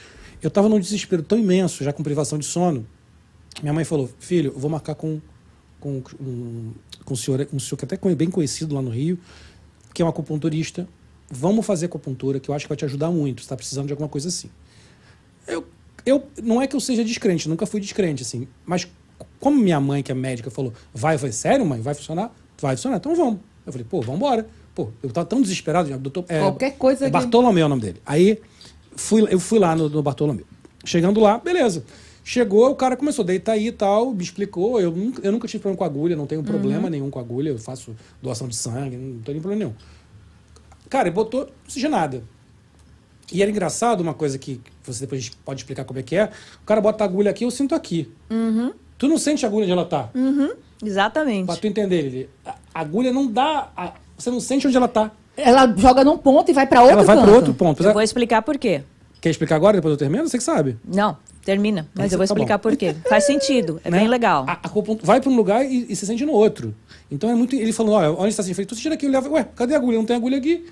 Eu 0.43 0.49
estava 0.49 0.69
num 0.69 0.79
desespero 0.79 1.23
tão 1.23 1.39
imenso, 1.39 1.83
já 1.83 1.91
com 1.91 2.03
privação 2.03 2.39
de 2.39 2.45
sono. 2.45 2.87
Minha 3.63 3.73
mãe 3.73 3.87
falou: 3.87 4.11
Filho, 4.21 4.53
eu 4.55 4.59
vou 4.59 4.71
marcar 4.71 4.97
com, 4.97 5.19
com 5.81 6.03
um, 6.21 6.73
com 7.07 7.15
um 7.15 7.17
senhor, 7.17 7.49
um 7.55 7.59
senhor 7.59 7.79
que 7.79 7.87
é 7.87 7.97
até 7.97 8.15
bem 8.15 8.31
conhecido 8.31 8.75
lá 8.75 8.83
no 8.83 8.91
Rio, 8.91 9.19
que 9.95 10.03
é 10.03 10.05
um 10.05 10.09
acupunturista. 10.09 10.87
Vamos 11.31 11.67
fazer 11.67 11.87
acupuntura, 11.87 12.41
que 12.41 12.49
eu 12.49 12.55
acho 12.55 12.65
que 12.65 12.69
vai 12.69 12.77
te 12.77 12.85
ajudar 12.85 13.11
muito. 13.11 13.41
Você 13.41 13.47
está 13.47 13.57
precisando 13.57 13.87
de 13.87 13.93
alguma 13.93 14.09
coisa 14.09 14.29
assim. 14.29 14.51
Eu, 15.47 15.67
eu, 16.05 16.27
não 16.43 16.61
é 16.61 16.67
que 16.67 16.75
eu 16.75 16.81
seja 16.81 17.05
descrente, 17.05 17.49
nunca 17.49 17.67
fui 17.67 17.81
descrente, 17.81 18.23
assim. 18.23 18.49
Mas 18.65 18.89
como 19.41 19.59
minha 19.59 19.81
mãe, 19.81 20.03
que 20.03 20.11
é 20.11 20.15
médica, 20.15 20.51
falou: 20.51 20.73
Vai, 20.93 21.19
falei: 21.19 21.33
Sério, 21.33 21.65
mãe? 21.65 21.81
Vai 21.81 21.95
funcionar? 21.95 22.35
Vai 22.61 22.77
funcionar, 22.77 22.97
então 22.97 23.15
vamos. 23.15 23.41
Eu 23.67 23.73
falei: 23.73 23.87
Pô, 23.89 24.01
vamos 24.01 24.17
embora. 24.17 24.47
Pô, 24.75 24.89
eu 25.03 25.09
estava 25.09 25.27
tão 25.27 25.43
desesperado. 25.43 25.97
Doutor, 25.99 26.25
é, 26.29 26.41
Qualquer 26.41 26.73
coisa. 26.77 27.07
É 27.07 27.11
Bartolomeu 27.11 27.63
é 27.63 27.67
o 27.67 27.69
nome 27.69 27.83
dele. 27.83 28.01
Aí 28.07 28.41
fui, 28.95 29.27
eu 29.31 29.41
fui 29.41 29.59
lá 29.59 29.75
no, 29.75 29.89
no 29.89 30.03
Bartolomeu. 30.03 30.47
Chegando 30.85 31.21
lá, 31.21 31.39
beleza. 31.39 31.85
Chegou, 32.25 32.71
o 32.71 32.75
cara 32.75 32.95
começou 32.97 33.23
a 33.23 33.27
deitar 33.27 33.53
aí 33.53 33.69
e 33.69 33.73
tal, 33.73 34.13
me 34.13 34.23
explicou. 34.23 34.79
Eu 34.81 34.91
nunca, 34.91 35.27
eu 35.27 35.33
nunca 35.33 35.49
tive 35.49 35.63
problema 35.63 35.79
com 35.79 35.85
agulha, 35.85 36.15
não 36.15 36.27
tenho 36.27 36.43
problema 36.43 36.85
uhum. 36.85 36.91
nenhum 36.91 37.11
com 37.11 37.19
agulha. 37.19 37.49
Eu 37.49 37.59
faço 37.59 37.97
doação 38.23 38.47
de 38.47 38.55
sangue, 38.55 38.97
não 38.97 39.21
tenho 39.23 39.41
problema 39.41 39.65
nenhum. 39.65 39.75
Cara, 40.89 41.09
ele 41.09 41.15
botou 41.15 41.49
oxigenada. 41.67 42.23
E 43.33 43.43
era 43.43 43.51
engraçado 43.51 44.01
uma 44.01 44.15
coisa 44.15 44.39
que 44.39 44.61
você 44.83 45.01
depois 45.01 45.31
pode 45.45 45.61
explicar 45.61 45.85
como 45.85 45.99
é 45.99 46.03
que 46.03 46.17
é. 46.17 46.31
O 46.63 46.67
cara 46.67 46.81
bota 46.81 47.05
a 47.05 47.07
agulha 47.07 47.31
aqui, 47.31 47.45
eu 47.45 47.51
sinto 47.51 47.75
aqui. 47.75 48.11
Uhum. 48.31 48.73
Tu 48.97 49.07
não 49.07 49.19
sente 49.19 49.45
a 49.45 49.49
agulha 49.49 49.65
onde 49.65 49.73
ela 49.73 49.85
tá? 49.85 50.09
Uhum. 50.15 50.53
Exatamente. 50.83 51.47
Pra 51.47 51.57
tu 51.57 51.67
entender, 51.67 52.05
ele. 52.05 52.31
A 52.45 52.81
agulha 52.81 53.13
não 53.13 53.31
dá. 53.31 53.71
A, 53.77 53.93
você 54.17 54.31
não 54.31 54.41
sente 54.41 54.67
onde 54.67 54.77
ela 54.77 54.89
tá. 54.89 55.11
Ela 55.37 55.73
joga 55.77 56.03
num 56.03 56.19
ponto 56.19 56.51
e 56.51 56.55
vai 56.55 56.67
para 56.67 56.81
outro 56.81 56.97
Ela 56.97 57.05
vai 57.05 57.17
para 57.17 57.33
outro 57.33 57.55
ponto. 57.55 57.83
Eu 57.83 57.93
vou 57.93 58.03
explicar 58.03 58.43
por 58.43 58.59
quê. 58.59 58.83
Quer 59.21 59.31
explicar 59.31 59.57
agora, 59.57 59.77
depois 59.77 59.93
eu 59.93 59.99
termino? 59.99 60.27
Você 60.29 60.39
que 60.39 60.45
sabe. 60.45 60.77
Não. 60.85 61.17
Termina, 61.45 61.89
mas 61.95 62.13
eu 62.13 62.19
vou 62.19 62.27
tá 62.27 62.35
explicar 62.35 62.55
tá 62.55 62.59
por 62.59 62.77
quê. 62.77 62.95
Faz 63.09 63.25
sentido, 63.25 63.81
é 63.83 63.91
né? 63.91 64.01
bem 64.01 64.07
legal. 64.09 64.45
A, 64.47 64.53
a, 64.53 64.71
vai 65.03 65.19
para 65.19 65.31
um 65.31 65.35
lugar 65.35 65.65
e, 65.65 65.87
e, 65.89 65.97
se 65.97 66.05
sente 66.05 66.27
no 66.27 66.33
outro. 66.33 66.75
Então 67.11 67.31
é 67.31 67.35
muito. 67.35 67.57
Ele 67.57 67.73
falou: 67.73 67.95
olha, 67.95 68.13
onde 68.13 68.29
está 68.29 68.43
assim? 68.43 68.53
Falei, 68.53 68.67
tu 68.67 68.77
tira 68.77 68.95
aqui, 68.95 69.09
leva. 69.09 69.31
Ué, 69.31 69.47
cadê 69.57 69.73
a 69.73 69.79
agulha? 69.79 69.97
Não 69.97 70.05
tem 70.05 70.15
agulha 70.15 70.37
aqui. 70.37 70.67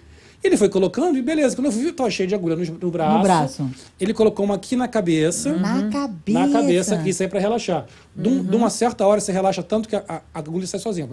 Ele 0.47 0.57
foi 0.57 0.69
colocando 0.69 1.19
e 1.19 1.23
beleza. 1.23 1.57
Quando 1.57 1.67
eu 1.67 1.73
vi, 1.73 1.91
tava 1.91 2.09
cheio 2.11 2.29
de 2.29 2.35
agulha 2.35 2.55
no, 2.55 2.65
no, 2.65 2.91
braço. 2.91 3.17
No 3.17 3.23
braço. 3.23 3.71
Ele 4.01 4.15
colocou 4.15 4.45
uma 4.45 4.55
aqui 4.55 4.77
na 4.77 4.87
cabeça. 4.87 5.51
Uhum. 5.51 5.59
Na 5.59 5.89
cabeça. 5.91 6.39
Na 6.39 6.53
cabeça, 6.53 7.03
que 7.03 7.11
isso 7.11 7.23
aí 7.23 7.27
é 7.27 7.29
para 7.29 7.41
relaxar. 7.41 7.87
De, 8.15 8.29
uhum. 8.29 8.45
de, 8.45 8.57
uma 8.57 8.71
certa 8.71 9.05
hora 9.05 9.21
você 9.21 9.33
relaxa 9.33 9.63
tanto 9.63 9.89
que 9.89 9.97
a, 9.97 10.05
a, 10.09 10.17
a 10.33 10.39
agulha 10.39 10.67
sai 10.67 10.79
sozinha. 10.79 11.09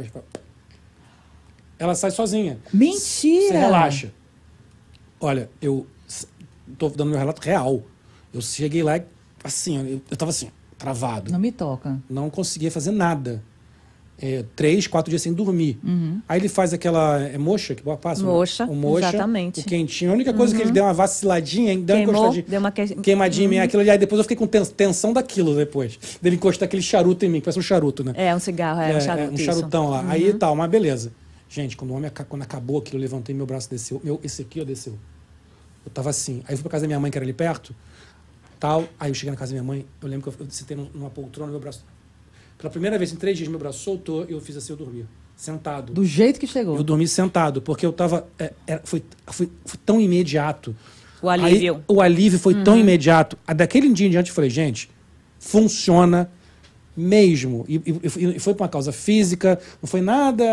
Ela 1.79 1.95
sai 1.95 2.11
sozinha. 2.11 2.59
Mentira! 2.71 3.47
Você 3.47 3.57
relaxa. 3.57 4.13
Olha, 5.19 5.49
eu 5.61 5.87
tô 6.77 6.89
dando 6.89 7.09
meu 7.09 7.19
relato 7.19 7.41
real. 7.41 7.81
Eu 8.31 8.41
cheguei 8.41 8.83
lá 8.83 8.97
e 8.97 9.03
assim, 9.43 9.77
eu, 9.77 10.01
eu 10.11 10.17
tava 10.17 10.29
assim, 10.29 10.49
travado. 10.77 11.31
Não 11.31 11.39
me 11.39 11.51
toca. 11.51 11.99
Não 12.09 12.29
conseguia 12.29 12.69
fazer 12.69 12.91
nada. 12.91 13.43
É, 14.25 14.45
três, 14.55 14.87
quatro 14.87 15.09
dias 15.09 15.21
sem 15.21 15.33
dormir. 15.33 15.77
Uhum. 15.83 16.21
Aí 16.29 16.39
ele 16.39 16.47
faz 16.47 16.71
aquela. 16.71 17.19
É 17.19 17.37
moxa 17.37 17.75
que 17.75 17.83
passa? 17.97 18.23
Moxa. 18.23 18.63
O 18.63 18.73
moxa. 18.73 19.09
Exatamente. 19.09 19.59
O 19.59 19.63
quentinho. 19.65 20.11
A 20.11 20.13
única 20.13 20.33
coisa 20.33 20.53
uhum. 20.53 20.59
que 20.59 20.65
ele 20.65 20.71
deu 20.71 20.85
uma 20.85 20.93
vaciladinha, 20.93 21.77
deu 21.77 21.97
Queimou, 21.97 22.15
uma 22.15 22.19
encostadinha. 22.19 22.45
Deu 22.47 22.59
uma 22.61 22.71
que... 22.71 22.95
Queimadinha 22.95 23.47
uhum. 23.47 23.53
em 23.53 23.57
mim, 23.57 23.61
aquilo 23.61 23.81
ali. 23.81 23.89
Aí 23.89 23.97
depois 23.97 24.19
eu 24.19 24.23
fiquei 24.23 24.37
com 24.37 24.47
tensão 24.47 25.11
daquilo 25.11 25.53
depois. 25.53 25.99
Dele 26.21 26.37
encostar 26.37 26.67
aquele 26.67 26.81
charuto 26.81 27.25
em 27.25 27.29
mim, 27.29 27.39
que 27.39 27.43
parece 27.43 27.59
um 27.59 27.63
charuto, 27.63 28.01
né? 28.01 28.13
É, 28.15 28.33
um 28.33 28.39
cigarro, 28.39 28.79
é, 28.79 28.93
é 28.93 28.95
um 28.95 29.01
charuto. 29.01 29.27
É, 29.27 29.33
um 29.33 29.37
charutão 29.37 29.89
lá. 29.89 30.05
Aí 30.07 30.31
uhum. 30.31 30.37
tal, 30.37 30.55
mas 30.55 30.71
beleza. 30.71 31.11
Gente, 31.49 31.75
quando 31.75 31.91
o 31.91 31.95
homem 31.95 32.09
quando 32.29 32.43
acabou 32.43 32.77
aquilo, 32.77 32.99
eu 32.99 33.01
levantei, 33.01 33.35
meu 33.35 33.45
braço 33.45 33.69
desceu. 33.69 33.99
Meu, 34.01 34.21
esse 34.23 34.41
aqui, 34.41 34.61
ó, 34.61 34.63
desceu. 34.63 34.97
Eu 35.85 35.91
tava 35.91 36.09
assim. 36.09 36.41
Aí 36.47 36.53
eu 36.53 36.57
fui 36.57 36.63
pra 36.63 36.71
casa 36.71 36.83
da 36.83 36.87
minha 36.87 36.99
mãe, 36.99 37.11
que 37.11 37.17
era 37.17 37.25
ali 37.25 37.33
perto 37.33 37.75
tal. 38.57 38.87
Aí 38.97 39.11
eu 39.11 39.13
cheguei 39.13 39.31
na 39.31 39.35
casa 39.37 39.53
da 39.53 39.61
minha 39.61 39.63
mãe, 39.63 39.85
eu 40.01 40.07
lembro 40.07 40.31
que 40.31 40.41
eu, 40.41 40.45
eu 40.45 40.49
sentei 40.49 40.77
numa 40.77 41.09
poltrona, 41.09 41.51
meu 41.51 41.59
braço. 41.59 41.83
Pela 42.63 42.71
primeira 42.71 42.97
vez 42.97 43.11
em 43.11 43.17
três 43.17 43.37
dias, 43.37 43.49
meu 43.49 43.59
braço 43.59 43.79
soltou 43.79 44.25
e 44.29 44.31
eu 44.31 44.39
fiz 44.39 44.55
assim, 44.55 44.71
eu 44.71 44.77
dormia. 44.77 45.05
sentado. 45.35 45.91
Do 45.91 46.05
jeito 46.05 46.39
que 46.39 46.47
chegou. 46.47 46.77
Eu 46.77 46.83
dormi 46.83 47.05
sentado, 47.05 47.61
porque 47.61 47.85
eu 47.85 47.91
tava. 47.91 48.25
é, 48.39 48.53
era- 48.65 48.81
foi, 48.85 49.03
foi, 49.27 49.49
foi 49.65 49.79
tão 49.85 49.99
imediato. 49.99 50.73
O 51.21 51.27
alívio. 51.29 51.75
Aí, 51.75 51.81
o 51.89 52.01
alívio 52.01 52.39
foi 52.39 52.63
tão 52.63 52.77
imediato. 52.77 53.37
Daquele 53.53 53.91
dia 53.91 54.07
em 54.07 54.09
diante 54.09 54.29
eu 54.29 54.35
falei, 54.35 54.49
gente, 54.49 54.89
funciona 55.37 56.29
mesmo. 56.95 57.65
E, 57.67 57.75
e- 57.85 58.35
e 58.35 58.39
foi 58.39 58.53
por 58.53 58.63
uma 58.63 58.69
causa 58.69 58.91
física, 58.93 59.59
não 59.81 59.87
foi 59.87 59.99
nada 60.01 60.45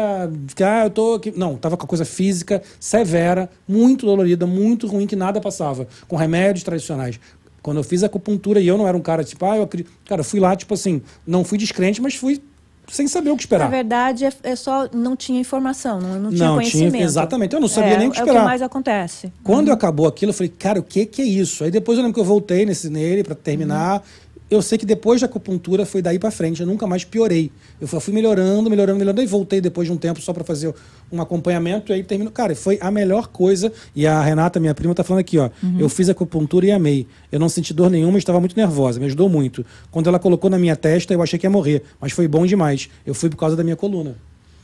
que, 0.57 0.65
ah, 0.65 0.87
eu 0.87 0.91
tô 0.91 1.15
aqui. 1.15 1.33
Não, 1.37 1.57
tava 1.57 1.77
com 1.77 1.85
a 1.85 1.89
coisa 1.89 2.05
física 2.05 2.61
severa, 2.81 3.49
muito 3.69 4.07
dolorida, 4.07 4.47
muito 4.47 4.87
ruim, 4.89 5.07
que 5.07 5.15
nada 5.15 5.41
passava, 5.41 5.87
com 6.09 6.17
remédios 6.17 6.65
tradicionais. 6.65 7.21
Quando 7.63 7.77
eu 7.79 7.85
fiz 7.85 8.03
a 8.03 8.07
acupuntura, 8.07 8.61
e 8.61 8.67
eu 8.67 8.77
não 8.79 8.87
era 8.89 8.97
um 8.97 9.01
cara 9.03 9.23
tipo, 9.25 9.45
ah, 9.45 9.57
eu 9.57 9.63
acredito. 9.63 9.91
Cara, 10.07 10.21
eu 10.21 10.25
fui 10.25 10.41
lá, 10.41 10.55
tipo 10.57 10.73
assim, 10.75 11.03
não 11.27 11.45
fui 11.45 11.59
descrente, 11.59 12.01
mas 12.01 12.15
fui 12.15 12.41
sem 12.89 13.07
saber 13.07 13.31
o 13.31 13.37
que 13.37 13.43
Na 13.43 13.45
esperar. 13.45 13.71
verdade, 13.71 14.25
é, 14.25 14.33
é 14.43 14.57
só 14.57 14.89
não 14.93 15.15
tinha 15.15 15.39
informação, 15.41 16.01
não, 16.01 16.19
não 16.19 16.31
tinha 16.33 16.49
conhecimento. 16.51 16.97
exatamente, 17.05 17.55
eu 17.55 17.61
não 17.61 17.69
sabia 17.69 17.93
é, 17.95 17.99
nem 17.99 18.09
o 18.09 18.11
que 18.11 18.19
É 18.19 18.23
o 18.23 18.25
esperar. 18.25 18.41
que 18.41 18.47
mais 18.47 18.63
acontece. 18.63 19.33
Quando 19.45 19.71
acabou 19.71 20.09
aquilo, 20.09 20.31
eu 20.31 20.35
falei, 20.35 20.53
cara, 20.59 20.81
o 20.81 20.83
que, 20.83 21.07
que 21.07 21.23
é 21.23 21.25
isso? 21.25 21.63
Aí 21.63 21.71
depois 21.71 21.97
eu 21.99 22.03
lembro 22.03 22.15
que 22.15 22.21
eu 22.21 22.25
voltei 22.25 22.67
nesse, 22.67 22.91
nele 22.91 23.23
pra 23.23 23.35
terminar. 23.37 24.03
Eu 24.51 24.61
sei 24.61 24.77
que 24.77 24.85
depois 24.85 25.21
da 25.21 25.27
acupuntura 25.27 25.87
foi 25.87 26.03
daí 26.03 26.19
pra 26.19 26.31
frente, 26.31 26.61
eu 26.61 26.67
nunca 26.67 26.85
mais 26.87 27.05
piorei. 27.05 27.53
Eu 27.81 27.87
fui 27.87 28.13
melhorando, 28.13 28.69
melhorando, 28.69 28.99
melhorando, 28.99 29.23
e 29.23 29.27
voltei 29.27 29.61
depois 29.61 29.87
de 29.87 29.93
um 29.93 29.97
tempo 29.97 30.21
só 30.21 30.33
pra 30.33 30.43
fazer 30.43 30.75
um 31.13 31.21
acompanhamento, 31.23 31.93
e 31.93 31.95
aí 31.95 32.03
terminou. 32.03 32.33
Cara, 32.33 32.55
foi 32.57 32.77
a 32.81 32.91
melhor 32.91 33.29
coisa. 33.29 33.73
E 33.95 34.09
a 34.09 34.21
Renata, 34.21 34.59
minha 34.59 34.75
prima, 34.75 34.93
tá 34.93 35.05
falando 35.05 35.21
aqui, 35.21 35.39
ó. 35.39 35.51
Eu 35.79 35.89
fiz 35.89 36.09
acupuntura 36.09 36.67
e 36.67 36.73
amei. 36.73 37.07
Eu 37.31 37.39
não 37.39 37.49
senti 37.49 37.73
dor 37.73 37.91
nenhuma, 37.91 38.19
estava 38.19 38.41
muito 38.41 38.57
nervosa, 38.57 38.99
me 38.99 39.07
ajudou 39.07 39.29
muito. 39.29 39.65
Quando 39.91 40.09
ela 40.09 40.19
colocou 40.19 40.51
na 40.51 40.59
minha 40.59 40.75
testa, 40.75 41.15
eu 41.15 41.23
achei 41.23 41.39
que 41.39 41.47
ia 41.47 41.51
morrer, 41.51 41.85
mas 42.01 42.11
foi 42.13 42.27
bom 42.27 42.45
demais. 42.45 42.91
Eu 43.07 43.15
fui 43.15 43.31
por 43.31 43.37
causa 43.37 43.55
da 43.55 43.63
minha 43.63 43.77
coluna. 43.77 44.17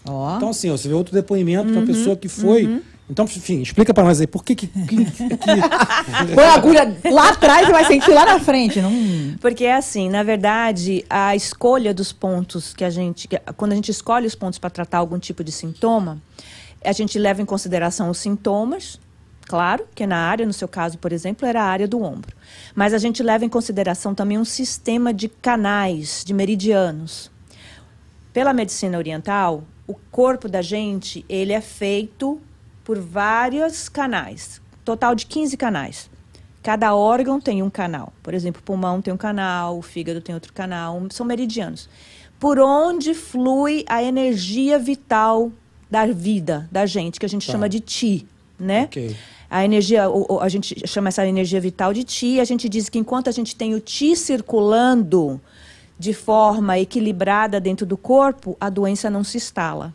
Ó. 0.05 0.37
Então, 0.37 0.51
assim, 0.51 0.68
ó, 0.68 0.76
você 0.76 0.89
vê 0.89 0.95
outro 0.95 1.14
depoimento 1.14 1.70
de 1.70 1.78
uma 1.78 1.87
pessoa 1.87 2.16
que 2.16 2.28
foi. 2.28 2.80
Então, 3.09 3.24
enfim, 3.24 3.62
explica 3.62 3.94
pra 3.94 4.02
nós 4.02 4.20
aí, 4.20 4.26
por 4.26 4.42
que 4.44 4.54
que. 4.57 4.66
que- 4.66 5.04
que- 5.04 5.07
Põe 6.34 6.44
a 6.44 6.54
agulha 6.54 6.96
lá 7.11 7.28
atrás 7.30 7.68
e 7.68 7.72
vai 7.72 7.84
sentir 7.84 8.11
lá 8.12 8.24
na 8.26 8.40
frente. 8.40 8.80
Não... 8.82 8.90
Porque 9.40 9.64
é 9.64 9.74
assim, 9.76 10.09
na 10.09 10.24
verdade, 10.24 11.04
a 11.09 11.36
escolha 11.36 11.94
dos 11.94 12.11
pontos 12.12 12.74
que 12.74 12.82
a 12.84 12.90
gente. 12.90 13.28
que- 13.28 13.38
Quando 13.57 13.72
a 13.72 13.74
gente 13.76 13.90
escolhe 13.92 14.26
os 14.26 14.34
pontos 14.34 14.59
para 14.59 14.70
tratar 14.70 14.98
algum 14.98 15.18
tipo 15.20 15.44
de 15.44 15.52
sintoma, 15.52 16.20
a 16.84 16.90
gente 16.92 17.16
leva 17.16 17.40
em 17.40 17.44
consideração 17.44 18.11
os 18.11 18.18
sintomas, 18.18 18.98
claro, 19.44 19.86
que 19.94 20.04
na 20.04 20.16
área, 20.18 20.44
no 20.44 20.52
seu 20.52 20.66
caso, 20.66 20.98
por 20.98 21.12
exemplo, 21.12 21.46
era 21.46 21.62
a 21.62 21.66
área 21.66 21.86
do 21.86 22.02
ombro. 22.02 22.34
Mas 22.74 22.92
a 22.92 22.98
gente 22.98 23.22
leva 23.22 23.44
em 23.44 23.48
consideração 23.48 24.16
também 24.16 24.36
um 24.36 24.44
sistema 24.44 25.14
de 25.14 25.28
canais, 25.28 26.24
de 26.26 26.34
meridianos. 26.34 27.30
Pela 28.32 28.52
medicina 28.52 28.98
oriental, 28.98 29.62
o 29.86 29.94
corpo 30.11 30.48
da 30.48 30.61
gente, 30.61 31.24
ele 31.28 31.52
é 31.52 31.61
feito 31.61 32.40
por 32.87 33.01
vários 33.01 33.89
canais, 33.89 34.62
total 34.84 35.16
de 35.16 35.26
15 35.26 35.57
canais. 35.57 36.09
Cada 36.62 36.95
órgão 36.95 37.41
tem 37.41 37.61
um 37.61 37.68
canal. 37.68 38.12
Por 38.22 38.32
exemplo, 38.32 38.61
o 38.61 38.64
pulmão 38.64 39.03
tem 39.03 39.12
um 39.12 39.16
canal, 39.16 39.76
o 39.76 39.82
fígado 39.82 40.20
tem 40.20 40.32
outro 40.32 40.53
canal, 40.53 41.03
são 41.11 41.26
meridianos. 41.26 41.89
Por 42.39 42.61
onde 42.61 43.12
flui 43.12 43.84
a 43.89 44.01
energia 44.05 44.78
vital 44.78 45.51
da 45.91 46.07
vida 46.07 46.68
da 46.70 46.87
gente, 46.87 47.18
que 47.18 47.26
a 47.26 47.28
gente 47.28 47.45
Tá. 47.45 47.53
chama 47.53 47.68
de 47.68 47.80
ti, 47.80 48.24
né? 48.57 48.84
Ok. 48.84 49.16
A 49.51 49.64
energia, 49.64 50.05
a 50.41 50.49
gente 50.49 50.87
chama 50.87 51.09
essa 51.09 51.26
energia 51.26 51.61
vital 51.61 51.93
de 51.93 52.05
ti. 52.05 52.39
A 52.39 52.45
gente 52.45 52.68
diz 52.68 52.89
que 52.89 52.99
enquanto 53.01 53.28
a 53.28 53.32
gente 53.32 53.57
tem 53.57 53.74
o 53.74 53.80
ti 53.80 54.14
circulando 54.14 55.41
de 55.99 56.12
forma 56.12 56.78
equilibrada 56.78 57.61
dentro 57.61 57.84
do 57.84 57.97
corpo, 57.97 58.57
a 58.61 58.70
doença 58.70 59.11
não 59.11 59.24
se 59.24 59.39
instala. 59.39 59.93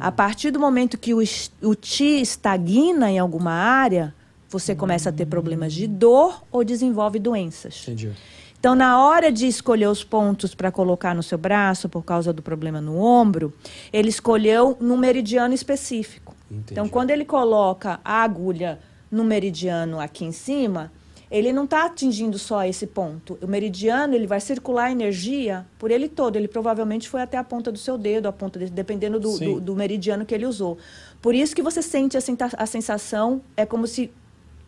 A 0.00 0.10
partir 0.10 0.50
do 0.50 0.58
momento 0.58 0.98
que 0.98 1.14
o, 1.14 1.74
ti 1.74 2.20
estagna 2.20 3.10
em 3.10 3.18
alguma 3.18 3.52
área, 3.52 4.14
você 4.48 4.74
começa 4.74 5.10
a 5.10 5.12
ter 5.12 5.26
problemas 5.26 5.72
de 5.72 5.86
dor 5.86 6.42
ou 6.50 6.64
desenvolve 6.64 7.18
doenças. 7.18 7.82
Entendi. 7.82 8.12
Então, 8.58 8.74
na 8.74 9.04
hora 9.04 9.30
de 9.30 9.46
escolher 9.46 9.86
os 9.86 10.02
pontos 10.02 10.54
para 10.54 10.72
colocar 10.72 11.14
no 11.14 11.22
seu 11.22 11.38
braço 11.38 11.88
por 11.88 12.02
causa 12.02 12.32
do 12.32 12.42
problema 12.42 12.80
no 12.80 12.98
ombro, 12.98 13.52
ele 13.92 14.08
escolheu 14.08 14.76
num 14.80 14.96
meridiano 14.96 15.54
específico. 15.54 16.34
Entendi. 16.50 16.72
Então, 16.72 16.88
quando 16.88 17.10
ele 17.10 17.24
coloca 17.24 18.00
a 18.04 18.22
agulha 18.22 18.80
no 19.10 19.22
meridiano 19.22 20.00
aqui 20.00 20.24
em 20.24 20.32
cima, 20.32 20.90
ele 21.30 21.52
não 21.52 21.64
está 21.64 21.84
atingindo 21.86 22.38
só 22.38 22.64
esse 22.64 22.86
ponto. 22.86 23.36
O 23.42 23.46
meridiano 23.46 24.14
ele 24.14 24.26
vai 24.26 24.40
circular 24.40 24.84
a 24.84 24.92
energia 24.92 25.66
por 25.78 25.90
ele 25.90 26.08
todo. 26.08 26.36
Ele 26.36 26.46
provavelmente 26.48 27.08
foi 27.08 27.20
até 27.20 27.36
a 27.36 27.42
ponta 27.44 27.72
do 27.72 27.78
seu 27.78 27.98
dedo, 27.98 28.26
a 28.26 28.32
ponta 28.32 28.58
desse, 28.58 28.72
dependendo 28.72 29.18
do, 29.18 29.28
do, 29.54 29.60
do 29.60 29.74
meridiano 29.76 30.24
que 30.24 30.34
ele 30.34 30.46
usou. 30.46 30.78
Por 31.20 31.34
isso 31.34 31.54
que 31.54 31.62
você 31.62 31.82
sente 31.82 32.16
a, 32.16 32.20
a 32.56 32.66
sensação, 32.66 33.40
é 33.56 33.66
como 33.66 33.86
se 33.86 34.10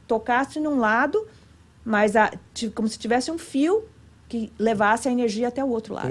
tocasse 0.07 0.59
num 0.59 0.79
lado, 0.79 1.25
mas 1.85 2.17
a- 2.17 2.33
como 2.75 2.89
se 2.89 2.99
tivesse 2.99 3.31
um 3.31 3.39
fio 3.39 3.85
que 4.29 4.53
levasse 4.59 5.09
a 5.09 5.13
energia 5.13 5.49
até 5.49 5.65
o 5.65 5.69
outro 5.69 5.95
lado. 5.95 6.09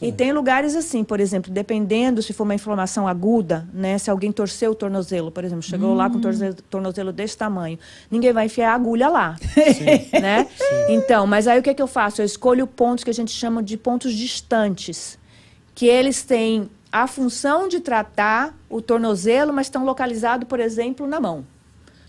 E 0.00 0.12
tem 0.12 0.32
lugares 0.32 0.76
assim, 0.76 1.02
por 1.02 1.18
exemplo, 1.18 1.52
dependendo 1.52 2.22
se 2.22 2.32
for 2.32 2.44
uma 2.44 2.54
inflamação 2.54 3.08
aguda, 3.08 3.68
né? 3.72 3.98
Se 3.98 4.08
alguém 4.08 4.30
torceu 4.30 4.70
o 4.70 4.74
tornozelo, 4.74 5.32
por 5.32 5.44
exemplo, 5.44 5.62
chegou 5.62 5.92
lá 5.92 6.08
com 6.08 6.18
o 6.18 6.20
tornozelo, 6.20 6.54
tornozelo 6.70 7.12
desse 7.12 7.36
tamanho, 7.36 7.76
ninguém 8.08 8.32
vai 8.32 8.46
enfiar 8.46 8.70
a 8.72 8.74
agulha 8.74 9.08
lá, 9.08 9.36
né? 10.20 10.46
Então, 10.88 11.26
mas 11.26 11.48
aí 11.48 11.58
o 11.58 11.62
que, 11.62 11.70
é 11.70 11.74
que 11.74 11.82
eu 11.82 11.88
faço? 11.88 12.22
Eu 12.22 12.26
escolho 12.26 12.66
pontos 12.66 13.02
que 13.02 13.10
a 13.10 13.14
gente 13.14 13.32
chama 13.32 13.62
de 13.62 13.76
pontos 13.76 14.12
distantes, 14.14 15.18
que 15.74 15.86
eles 15.86 16.22
têm 16.22 16.70
a 16.92 17.06
função 17.06 17.66
de 17.66 17.80
tratar 17.80 18.54
o 18.68 18.80
tornozelo, 18.82 19.52
mas 19.52 19.66
estão 19.66 19.84
localizados, 19.84 20.46
por 20.46 20.60
exemplo, 20.60 21.06
na 21.06 21.20
mão, 21.20 21.44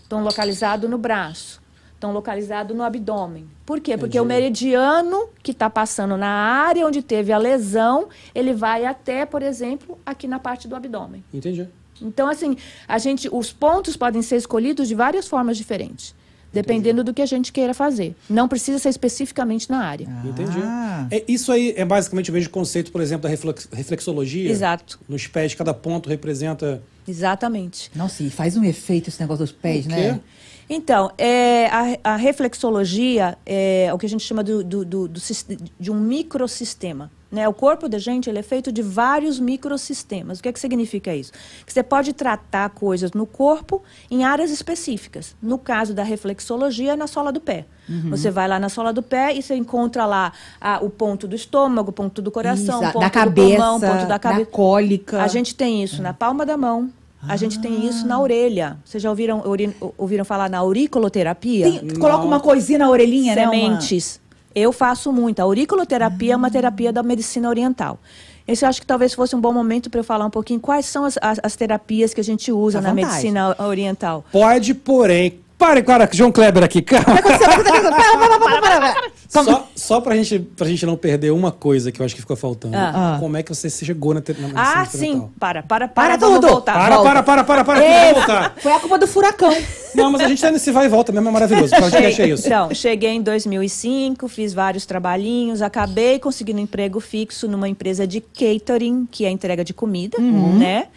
estão 0.00 0.22
localizados 0.22 0.88
no 0.88 0.98
braço, 0.98 1.61
estão 2.02 2.12
localizados 2.12 2.76
no 2.76 2.82
abdômen. 2.82 3.46
Por 3.64 3.78
quê? 3.80 3.96
Porque 3.96 4.18
o 4.18 4.24
Entendi. 4.24 4.40
meridiano 4.40 5.28
que 5.40 5.52
está 5.52 5.70
passando 5.70 6.16
na 6.16 6.26
área 6.28 6.84
onde 6.84 7.00
teve 7.00 7.32
a 7.32 7.38
lesão, 7.38 8.08
ele 8.34 8.52
vai 8.52 8.84
até, 8.84 9.24
por 9.24 9.40
exemplo, 9.40 9.96
aqui 10.04 10.26
na 10.26 10.40
parte 10.40 10.66
do 10.66 10.74
abdômen. 10.74 11.22
Entendi. 11.32 11.68
Então, 12.00 12.28
assim, 12.28 12.56
a 12.88 12.98
gente, 12.98 13.28
os 13.30 13.52
pontos 13.52 13.96
podem 13.96 14.20
ser 14.20 14.34
escolhidos 14.36 14.88
de 14.88 14.96
várias 14.96 15.28
formas 15.28 15.56
diferentes, 15.56 16.12
dependendo 16.52 17.04
do 17.04 17.14
que 17.14 17.22
a 17.22 17.26
gente 17.26 17.52
queira 17.52 17.72
fazer. 17.72 18.16
Não 18.28 18.48
precisa 18.48 18.80
ser 18.80 18.88
especificamente 18.88 19.70
na 19.70 19.78
área. 19.84 20.08
Entendi. 20.24 20.58
Ah. 20.60 21.06
É, 21.08 21.22
isso 21.28 21.52
aí 21.52 21.72
é 21.76 21.84
basicamente 21.84 22.30
o 22.30 22.34
mesmo 22.34 22.50
conceito, 22.50 22.90
por 22.90 23.00
exemplo, 23.00 23.22
da 23.22 23.28
reflex- 23.28 23.68
reflexologia. 23.72 24.50
Exato, 24.50 24.98
Nos 25.08 25.28
pés, 25.28 25.54
cada 25.54 25.72
ponto 25.72 26.08
representa. 26.08 26.82
exatamente. 27.06 27.92
Nossa, 27.94 28.24
e 28.24 28.30
faz 28.30 28.56
um 28.56 28.64
efeito 28.64 29.08
esse 29.08 29.20
negócio 29.20 29.44
dos 29.44 29.52
pés, 29.52 29.86
O 29.86 29.88
quê? 29.88 29.94
né? 29.94 30.20
Então, 30.74 31.10
é, 31.18 31.66
a, 31.66 32.12
a 32.14 32.16
reflexologia 32.16 33.36
é 33.44 33.90
o 33.92 33.98
que 33.98 34.06
a 34.06 34.08
gente 34.08 34.24
chama 34.24 34.42
do, 34.42 34.64
do- 34.64 34.84
do- 34.84 35.08
do 35.08 35.20
de 35.78 35.90
um 35.90 35.94
microsistema. 36.00 37.10
Né? 37.30 37.48
O 37.48 37.52
corpo 37.54 37.88
da 37.88 37.98
gente 37.98 38.28
ele 38.28 38.38
é 38.38 38.42
feito 38.42 38.70
de 38.70 38.82
vários 38.82 39.40
microsistemas. 39.40 40.38
O 40.38 40.42
que, 40.42 40.48
é 40.50 40.52
que 40.52 40.60
significa 40.60 41.14
isso? 41.14 41.32
Que 41.66 41.72
você 41.72 41.82
pode 41.82 42.12
tratar 42.12 42.68
coisas 42.70 43.12
no 43.12 43.24
corpo 43.26 43.82
em 44.10 44.22
áreas 44.22 44.50
específicas. 44.50 45.34
No 45.42 45.56
caso 45.58 45.94
da 45.94 46.02
reflexologia, 46.02 46.92
é 46.92 46.96
na 46.96 47.06
sola 47.06 47.32
do 47.32 47.40
pé. 47.40 47.64
Você 48.10 48.30
vai 48.30 48.46
lá 48.48 48.58
na 48.60 48.68
sola 48.68 48.92
do 48.92 49.02
pé 49.02 49.34
e 49.34 49.42
você 49.42 49.54
encontra 49.54 50.06
lá 50.06 50.32
ah, 50.60 50.78
o 50.82 50.88
ponto 50.90 51.26
do 51.26 51.34
estômago, 51.34 51.90
o 51.90 51.92
ponto 51.92 52.22
do 52.22 52.30
coração, 52.30 52.80
Isso, 52.80 52.88
o 52.90 52.92
ponto 52.92 53.00
da 53.02 53.08
do 53.08 53.12
cabeça, 53.12 53.48
pulmão, 53.56 53.76
o 53.76 53.80
ponto 53.80 53.92
da 54.00 54.04
da 54.06 54.18
cabeça. 54.18 54.50
cólica. 54.50 55.22
A 55.22 55.26
gente 55.28 55.54
tem 55.54 55.82
isso 55.82 56.00
na 56.02 56.12
palma 56.14 56.46
da 56.46 56.56
mão. 56.56 56.90
A 57.28 57.36
gente 57.36 57.60
tem 57.60 57.86
isso 57.86 58.06
na 58.06 58.20
orelha. 58.20 58.78
Vocês 58.84 59.02
já 59.02 59.08
ouviram, 59.08 59.42
ouviram 59.96 60.24
falar 60.24 60.50
na 60.50 60.58
auriculoterapia? 60.58 61.70
Tem- 61.80 61.94
coloca 61.98 62.24
uma 62.24 62.40
coisinha 62.40 62.78
na 62.80 62.90
orelhinha, 62.90 63.34
né? 63.34 63.42
uma- 63.44 63.52
Sementes. 63.52 64.20
Eu 64.54 64.72
faço 64.72 65.12
muito. 65.12 65.40
A 65.40 65.44
auriculoterapia 65.44 66.34
é 66.34 66.36
uma 66.36 66.50
terapia 66.50 66.92
da 66.92 67.02
medicina 67.02 67.48
oriental. 67.48 67.98
Esse 68.46 68.64
eu 68.64 68.68
acho 68.68 68.80
que 68.80 68.86
talvez 68.86 69.14
fosse 69.14 69.36
um 69.36 69.40
bom 69.40 69.52
momento 69.52 69.88
para 69.88 70.00
eu 70.00 70.04
falar 70.04 70.26
um 70.26 70.30
pouquinho 70.30 70.58
quais 70.58 70.84
são 70.86 71.04
as, 71.04 71.16
as- 71.22 71.38
as 71.42 71.54
terapias 71.56 72.12
que 72.12 72.20
a 72.20 72.24
gente 72.24 72.50
usa 72.50 72.78
À 72.78 72.82
na 72.82 72.90
vontade. 72.90 73.06
medicina 73.06 73.56
oriental. 73.64 74.24
Pode, 74.32 74.74
porém. 74.74 75.38
Pare, 75.62 75.80
cara, 75.84 76.08
João 76.12 76.32
Kleber 76.32 76.64
aqui, 76.64 76.82
calma. 76.82 77.22
Para, 77.22 77.38
para, 77.38 77.62
para, 77.62 78.40
para, 78.40 78.80
para. 78.80 79.12
Só, 79.28 79.68
só 79.76 80.00
pra, 80.00 80.16
gente, 80.16 80.40
pra 80.40 80.66
gente 80.66 80.84
não 80.84 80.96
perder 80.96 81.30
uma 81.30 81.52
coisa 81.52 81.92
que 81.92 82.02
eu 82.02 82.04
acho 82.04 82.16
que 82.16 82.20
ficou 82.20 82.34
faltando. 82.36 82.76
Ah. 82.76 83.14
Ah. 83.14 83.16
Como 83.20 83.36
é 83.36 83.44
que 83.44 83.54
você 83.54 83.70
se 83.70 83.86
chegou 83.86 84.12
na, 84.12 84.20
na 84.20 84.34
medicina 84.48 84.60
Ah, 84.60 84.84
sim. 84.84 85.28
Para, 85.38 85.62
para, 85.62 85.86
Para 85.86 86.18
para. 86.18 86.26
tudo. 86.26 86.48
voltar. 86.48 86.72
Para, 86.72 86.96
volta. 86.96 87.10
para, 87.10 87.22
para, 87.22 87.44
para, 87.44 87.64
para, 87.64 87.80
para, 87.80 88.12
voltar. 88.12 88.54
Foi 88.58 88.72
a 88.72 88.80
culpa 88.80 88.98
do 88.98 89.06
furacão. 89.06 89.56
Não, 89.94 90.10
mas 90.10 90.22
a 90.22 90.28
gente 90.28 90.42
tá 90.42 90.50
nesse 90.50 90.72
vai 90.72 90.86
e 90.86 90.88
volta 90.88 91.12
mesmo, 91.12 91.28
é 91.28 91.32
maravilhoso. 91.32 91.72
Podcast 91.76 92.22
é 92.22 92.26
isso. 92.26 92.46
Então, 92.48 92.74
cheguei 92.74 93.10
em 93.10 93.22
2005, 93.22 94.26
fiz 94.26 94.52
vários 94.52 94.84
trabalhinhos, 94.84 95.62
acabei 95.62 96.18
conseguindo 96.18 96.58
um 96.58 96.64
emprego 96.64 96.98
fixo 96.98 97.46
numa 97.46 97.68
empresa 97.68 98.04
de 98.04 98.20
catering, 98.20 99.06
que 99.08 99.24
é 99.24 99.30
entrega 99.30 99.64
de 99.64 99.72
comida, 99.72 100.18
né? 100.18 100.88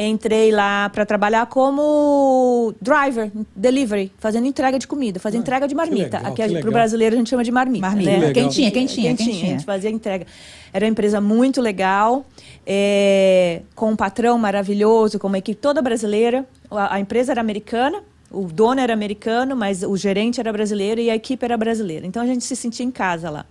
Entrei 0.00 0.52
lá 0.52 0.88
para 0.90 1.04
trabalhar 1.04 1.46
como 1.46 2.72
driver, 2.80 3.32
delivery, 3.56 4.12
fazendo 4.18 4.46
entrega 4.46 4.78
de 4.78 4.86
comida, 4.86 5.18
fazendo 5.18 5.40
entrega 5.40 5.66
de 5.66 5.74
marmita. 5.74 6.18
legal, 6.18 6.32
Aqui 6.32 6.60
para 6.60 6.68
o 6.68 6.72
brasileiro 6.72 7.16
a 7.16 7.18
gente 7.18 7.28
chama 7.28 7.42
de 7.42 7.50
marmita. 7.50 7.84
Marmita. 7.84 8.10
né? 8.10 8.16
Que 8.18 8.26
legal. 8.26 8.44
Quentinha, 8.44 8.70
quentinha, 8.70 9.12
A 9.12 9.16
quentinha. 9.16 9.46
gente 9.46 9.64
fazia 9.64 9.90
entrega. 9.90 10.24
Era 10.72 10.84
uma 10.86 10.90
empresa 10.90 11.20
muito 11.20 11.60
legal, 11.60 12.24
é, 12.64 13.62
com 13.74 13.90
um 13.90 13.96
patrão 13.96 14.38
maravilhoso, 14.38 15.18
com 15.18 15.26
uma 15.26 15.38
equipe 15.38 15.58
toda 15.60 15.82
brasileira. 15.82 16.46
A, 16.70 16.94
a 16.94 17.00
empresa 17.00 17.32
era 17.32 17.40
americana, 17.40 18.00
o 18.30 18.44
dono 18.44 18.80
era 18.80 18.92
americano, 18.92 19.56
mas 19.56 19.82
o 19.82 19.96
gerente 19.96 20.38
era 20.38 20.52
brasileiro 20.52 21.00
e 21.00 21.10
a 21.10 21.16
equipe 21.16 21.44
era 21.44 21.56
brasileira. 21.56 22.06
Então 22.06 22.22
a 22.22 22.26
gente 22.26 22.44
se 22.44 22.54
sentia 22.54 22.86
em 22.86 22.90
casa 22.92 23.30
lá. 23.30 23.44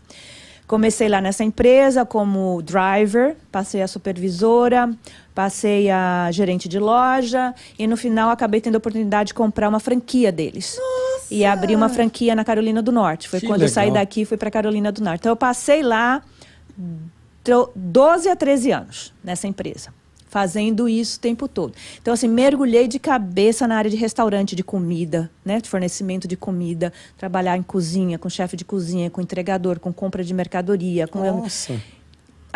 Comecei 0.65 1.07
lá 1.07 1.21
nessa 1.21 1.45
empresa 1.45 2.05
como 2.05 2.61
driver, 2.61 3.37
passei 3.49 3.81
a 3.81 3.87
supervisora, 3.87 4.89
passei 5.37 5.87
a 5.91 6.29
gerente 6.31 6.67
de 6.67 6.79
loja 6.79 7.53
e 7.77 7.85
no 7.85 7.95
final 7.95 8.31
acabei 8.31 8.59
tendo 8.59 8.73
a 8.73 8.79
oportunidade 8.79 9.27
de 9.27 9.33
comprar 9.35 9.69
uma 9.69 9.79
franquia 9.79 10.31
deles. 10.31 10.75
E 11.29 11.45
abri 11.45 11.75
uma 11.75 11.89
franquia 11.89 12.33
na 12.33 12.43
Carolina 12.43 12.81
do 12.81 12.91
Norte. 12.91 13.29
Foi 13.29 13.39
Que 13.39 13.45
quando 13.45 13.61
eu 13.61 13.69
saí 13.69 13.89
legal. 13.89 14.01
daqui 14.01 14.21
e 14.21 14.25
fui 14.25 14.35
para 14.35 14.49
Carolina 14.49 14.91
do 14.91 14.99
Norte. 15.03 15.19
Então 15.19 15.31
eu 15.31 15.35
passei 15.35 15.83
lá 15.83 16.23
tro- 17.43 17.69
12 17.75 18.29
a 18.29 18.35
13 18.35 18.71
anos 18.71 19.13
nessa 19.23 19.47
empresa, 19.47 19.93
fazendo 20.27 20.89
isso 20.89 21.17
o 21.17 21.21
tempo 21.21 21.47
todo. 21.47 21.73
Então, 22.01 22.15
assim, 22.15 22.27
mergulhei 22.27 22.87
de 22.87 22.97
cabeça 22.97 23.67
na 23.67 23.77
área 23.77 23.91
de 23.91 23.97
restaurante, 23.97 24.55
de 24.55 24.63
comida, 24.63 25.29
né? 25.45 25.61
De 25.61 25.69
fornecimento 25.69 26.27
de 26.27 26.35
comida, 26.35 26.91
trabalhar 27.15 27.55
em 27.57 27.61
cozinha, 27.63 28.17
com 28.17 28.27
chefe 28.27 28.57
de 28.57 28.65
cozinha, 28.65 29.07
com 29.11 29.21
entregador, 29.21 29.79
com 29.79 29.93
compra 29.93 30.23
de 30.23 30.33
mercadoria. 30.33 31.07
Com... 31.07 31.19
Nossa. 31.19 31.79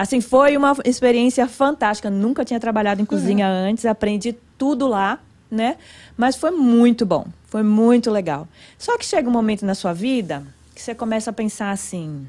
Assim, 0.02 0.20
foi 0.20 0.58
uma 0.58 0.76
experiência 0.84 1.47
fantástica. 1.47 2.10
Nunca 2.10 2.43
tinha 2.43 2.60
trabalhado 2.60 3.04
em 3.04 3.06
cozinha 3.06 3.47
antes, 3.47 3.86
aprendi 3.86 4.34
tudo 4.58 4.88
lá, 4.88 5.20
né? 5.49 5.78
Mas 6.18 6.36
foi 6.36 6.49
muito 6.49 7.06
bom, 7.06 7.28
foi 7.45 7.62
muito 7.62 8.10
legal. 8.10 8.47
Só 8.80 8.97
que 8.97 9.06
chega 9.06 9.30
um 9.30 9.32
momento 9.32 9.64
na 9.64 9.76
sua 9.76 9.93
vida 9.93 10.43
que 10.74 10.82
você 10.82 10.95
começa 10.95 11.30
a 11.30 11.34
pensar 11.34 11.70
assim: 11.70 12.28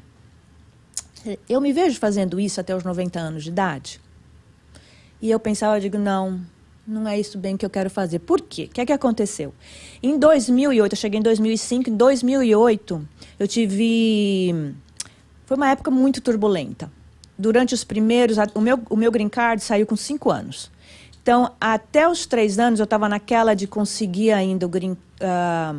eu 1.48 1.62
me 1.62 1.72
vejo 1.72 1.98
fazendo 1.98 2.38
isso 2.38 2.60
até 2.60 2.76
os 2.76 2.84
90 2.84 3.18
anos 3.18 3.42
de 3.42 3.48
idade? 3.48 3.98
E 5.22 5.30
eu 5.30 5.40
pensava, 5.40 5.78
eu 5.78 5.80
digo, 5.80 5.96
não, 5.96 6.42
não 6.86 7.08
é 7.08 7.18
isso 7.18 7.38
bem 7.38 7.56
que 7.56 7.64
eu 7.64 7.70
quero 7.70 7.88
fazer. 7.88 8.18
Por 8.18 8.42
quê? 8.42 8.64
O 8.64 8.74
que 8.74 8.82
é 8.82 8.84
que 8.84 8.92
aconteceu? 8.92 9.54
Em 10.02 10.18
2008, 10.18 10.92
eu 10.92 10.96
cheguei 10.98 11.20
em 11.20 11.22
2005, 11.22 11.88
em 11.88 11.96
2008, 11.96 13.08
eu 13.38 13.48
tive... 13.48 14.74
Foi 15.46 15.56
uma 15.56 15.70
época 15.70 15.90
muito 15.90 16.20
turbulenta. 16.20 16.90
Durante 17.38 17.74
os 17.74 17.84
primeiros... 17.84 18.36
O 18.54 18.60
meu, 18.60 18.80
o 18.88 18.96
meu 18.96 19.10
green 19.10 19.28
card 19.28 19.62
saiu 19.62 19.86
com 19.86 19.96
cinco 19.96 20.30
anos. 20.30 20.70
Então, 21.22 21.52
até 21.60 22.08
os 22.08 22.26
três 22.26 22.58
anos, 22.58 22.80
eu 22.80 22.84
estava 22.84 23.08
naquela 23.08 23.54
de 23.54 23.66
conseguir 23.66 24.32
ainda 24.32 24.66
o 24.66 24.68
green... 24.68 24.96
ah, 25.20 25.74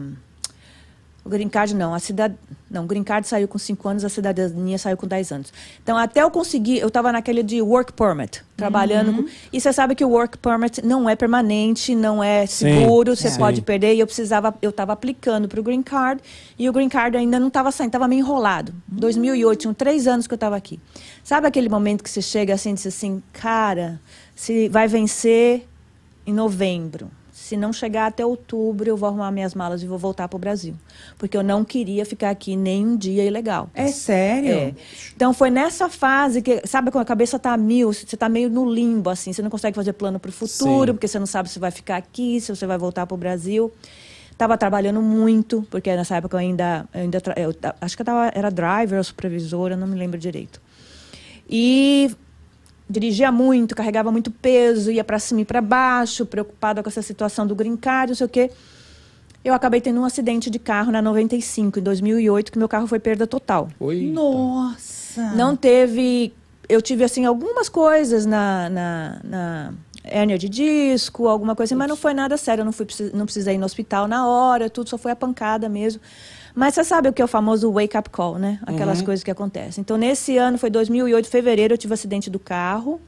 o 1.25 1.29
green 1.29 1.47
card 1.47 1.73
não, 1.73 1.93
a 1.93 1.99
cidade, 1.99 2.35
não, 2.69 2.83
o 2.83 2.87
green 2.87 3.03
card 3.03 3.25
saiu 3.25 3.47
com 3.47 3.57
5 3.57 3.87
anos, 3.87 4.03
a 4.03 4.09
cidadania 4.09 4.77
saiu 4.77 4.97
com 4.97 5.07
10 5.07 5.31
anos. 5.31 5.53
Então, 5.81 5.97
até 5.97 6.21
eu 6.21 6.29
conseguir, 6.29 6.79
eu 6.79 6.89
estava 6.89 7.13
naquele 7.13 7.41
de 7.41 7.61
work 7.61 7.93
permit, 7.93 8.43
trabalhando 8.57 9.13
com, 9.13 9.29
e 9.51 9.61
você 9.61 9.71
sabe 9.71 9.95
que 9.95 10.03
o 10.03 10.09
work 10.09 10.37
permit 10.37 10.85
não 10.85 11.09
é 11.09 11.15
permanente, 11.15 11.95
não 11.95 12.21
é 12.21 12.45
Sim, 12.45 12.81
seguro, 12.81 13.15
você 13.15 13.29
sim. 13.29 13.37
pode 13.37 13.61
perder, 13.61 13.95
e 13.95 13.99
eu 14.01 14.05
precisava, 14.05 14.53
eu 14.61 14.69
estava 14.69 14.91
aplicando 14.91 15.47
para 15.47 15.59
o 15.61 15.63
green 15.63 15.81
card, 15.81 16.21
e 16.59 16.67
o 16.67 16.73
green 16.73 16.89
card 16.89 17.15
ainda 17.15 17.39
não 17.39 17.47
estava 17.47 17.71
saindo, 17.71 17.89
estava 17.89 18.07
meio 18.07 18.19
enrolado. 18.19 18.73
2008, 18.89 19.61
tinham 19.61 19.73
três 19.73 20.07
anos 20.07 20.27
que 20.27 20.33
eu 20.33 20.35
estava 20.37 20.57
aqui. 20.57 20.77
Sabe 21.23 21.47
aquele 21.47 21.69
momento 21.69 22.03
que 22.03 22.09
você 22.09 22.21
chega 22.21 22.53
assim 22.53 22.71
e 22.71 22.73
diz 22.73 22.87
assim, 22.87 23.23
cara, 23.31 23.99
se 24.35 24.67
vai 24.67 24.89
vencer 24.89 25.65
em 26.27 26.33
novembro. 26.33 27.09
Se 27.53 27.57
não 27.57 27.71
chegar 27.71 28.07
até 28.07 28.25
outubro, 28.25 28.89
eu 28.89 28.97
vou 28.97 29.07
arrumar 29.07 29.29
minhas 29.29 29.53
malas 29.53 29.83
e 29.83 29.85
vou 29.85 29.99
voltar 29.99 30.27
para 30.27 30.35
o 30.35 30.39
Brasil. 30.39 30.73
Porque 31.19 31.37
eu 31.37 31.43
não 31.43 31.63
queria 31.63 32.03
ficar 32.03 32.31
aqui 32.31 32.55
nem 32.55 32.83
um 32.83 32.97
dia 32.97 33.23
ilegal. 33.23 33.69
É 33.75 33.89
sério? 33.89 34.49
É. 34.51 34.73
Então 35.15 35.35
foi 35.35 35.51
nessa 35.51 35.87
fase 35.87 36.41
que, 36.41 36.65
sabe, 36.65 36.89
quando 36.89 37.03
a 37.03 37.05
cabeça 37.05 37.37
tá 37.37 37.55
mil, 37.55 37.93
você 37.93 38.17
tá 38.17 38.27
meio 38.27 38.49
no 38.49 38.67
limbo, 38.67 39.11
assim, 39.11 39.31
você 39.31 39.43
não 39.43 39.51
consegue 39.51 39.75
fazer 39.75 39.93
plano 39.93 40.19
para 40.19 40.29
o 40.29 40.31
futuro, 40.31 40.87
Sim. 40.87 40.93
porque 40.93 41.07
você 41.07 41.19
não 41.19 41.27
sabe 41.27 41.47
se 41.47 41.59
vai 41.59 41.69
ficar 41.69 41.97
aqui, 41.97 42.41
se 42.41 42.55
você 42.55 42.65
vai 42.65 42.79
voltar 42.79 43.05
para 43.05 43.13
o 43.13 43.17
Brasil. 43.19 43.71
Tava 44.35 44.57
trabalhando 44.57 44.99
muito, 44.99 45.63
porque 45.69 45.95
nessa 45.95 46.15
época 46.15 46.37
eu 46.37 46.39
ainda, 46.39 46.89
eu 46.91 47.01
ainda 47.01 47.21
eu 47.37 47.55
acho 47.79 47.95
que 47.95 48.01
eu 48.01 48.05
tava, 48.07 48.31
era 48.33 48.49
driver 48.49 48.97
ou 48.97 49.03
supervisora, 49.03 49.77
não 49.77 49.85
me 49.85 49.95
lembro 49.95 50.17
direito. 50.17 50.59
E 51.47 52.09
dirigia 52.93 53.31
muito, 53.31 53.75
carregava 53.75 54.11
muito 54.11 54.31
peso, 54.31 54.91
ia 54.91 55.03
para 55.03 55.19
cima 55.19 55.41
e 55.41 55.45
para 55.45 55.61
baixo, 55.61 56.25
preocupada 56.25 56.81
com 56.81 56.89
essa 56.89 57.01
situação 57.01 57.45
do 57.45 57.55
green 57.55 57.75
card, 57.75 58.11
não 58.11 58.15
sei 58.15 58.25
o 58.25 58.29
quê. 58.29 58.51
Eu 59.43 59.53
acabei 59.53 59.81
tendo 59.81 59.99
um 59.99 60.05
acidente 60.05 60.49
de 60.49 60.57
carro 60.57 60.91
na 60.91 61.01
95, 61.01 61.79
em 61.79 61.83
2008, 61.83 62.51
que 62.51 62.57
meu 62.57 62.69
carro 62.69 62.87
foi 62.87 62.99
perda 62.99 63.27
total. 63.27 63.67
Oi. 63.79 64.03
Nossa. 64.03 65.33
Não 65.35 65.55
teve. 65.55 66.31
Eu 66.69 66.81
tive, 66.81 67.03
assim, 67.03 67.25
algumas 67.25 67.67
coisas 67.67 68.25
na, 68.25 68.69
na, 68.69 69.19
na 69.21 69.73
hérnia 70.01 70.37
de 70.37 70.47
disco, 70.47 71.27
alguma 71.27 71.55
coisa 71.55 71.75
mas 71.75 71.89
não 71.89 71.97
foi 71.97 72.13
nada 72.13 72.37
sério. 72.37 72.61
Eu 72.61 72.65
não, 72.65 72.71
fui, 72.71 72.87
não 73.13 73.25
precisei 73.25 73.55
ir 73.55 73.57
no 73.57 73.65
hospital 73.65 74.07
na 74.07 74.25
hora, 74.25 74.69
tudo, 74.69 74.89
só 74.89 74.97
foi 74.97 75.11
a 75.11 75.15
pancada 75.15 75.67
mesmo. 75.67 76.01
Mas 76.55 76.75
você 76.75 76.83
sabe 76.83 77.09
o 77.09 77.13
que 77.13 77.21
é 77.21 77.25
o 77.25 77.27
famoso 77.27 77.71
wake-up 77.71 78.09
call, 78.09 78.37
né? 78.37 78.59
Aquelas 78.63 79.01
coisas 79.01 79.23
que 79.23 79.31
acontecem. 79.31 79.81
Então, 79.81 79.97
nesse 79.97 80.37
ano, 80.37 80.57
foi 80.57 80.69
2008, 80.69 81.27
fevereiro, 81.27 81.73
eu 81.73 81.77
tive 81.77 81.93
um 81.93 81.95
acidente 81.95 82.29
do 82.29 82.37
carro. 82.37 83.01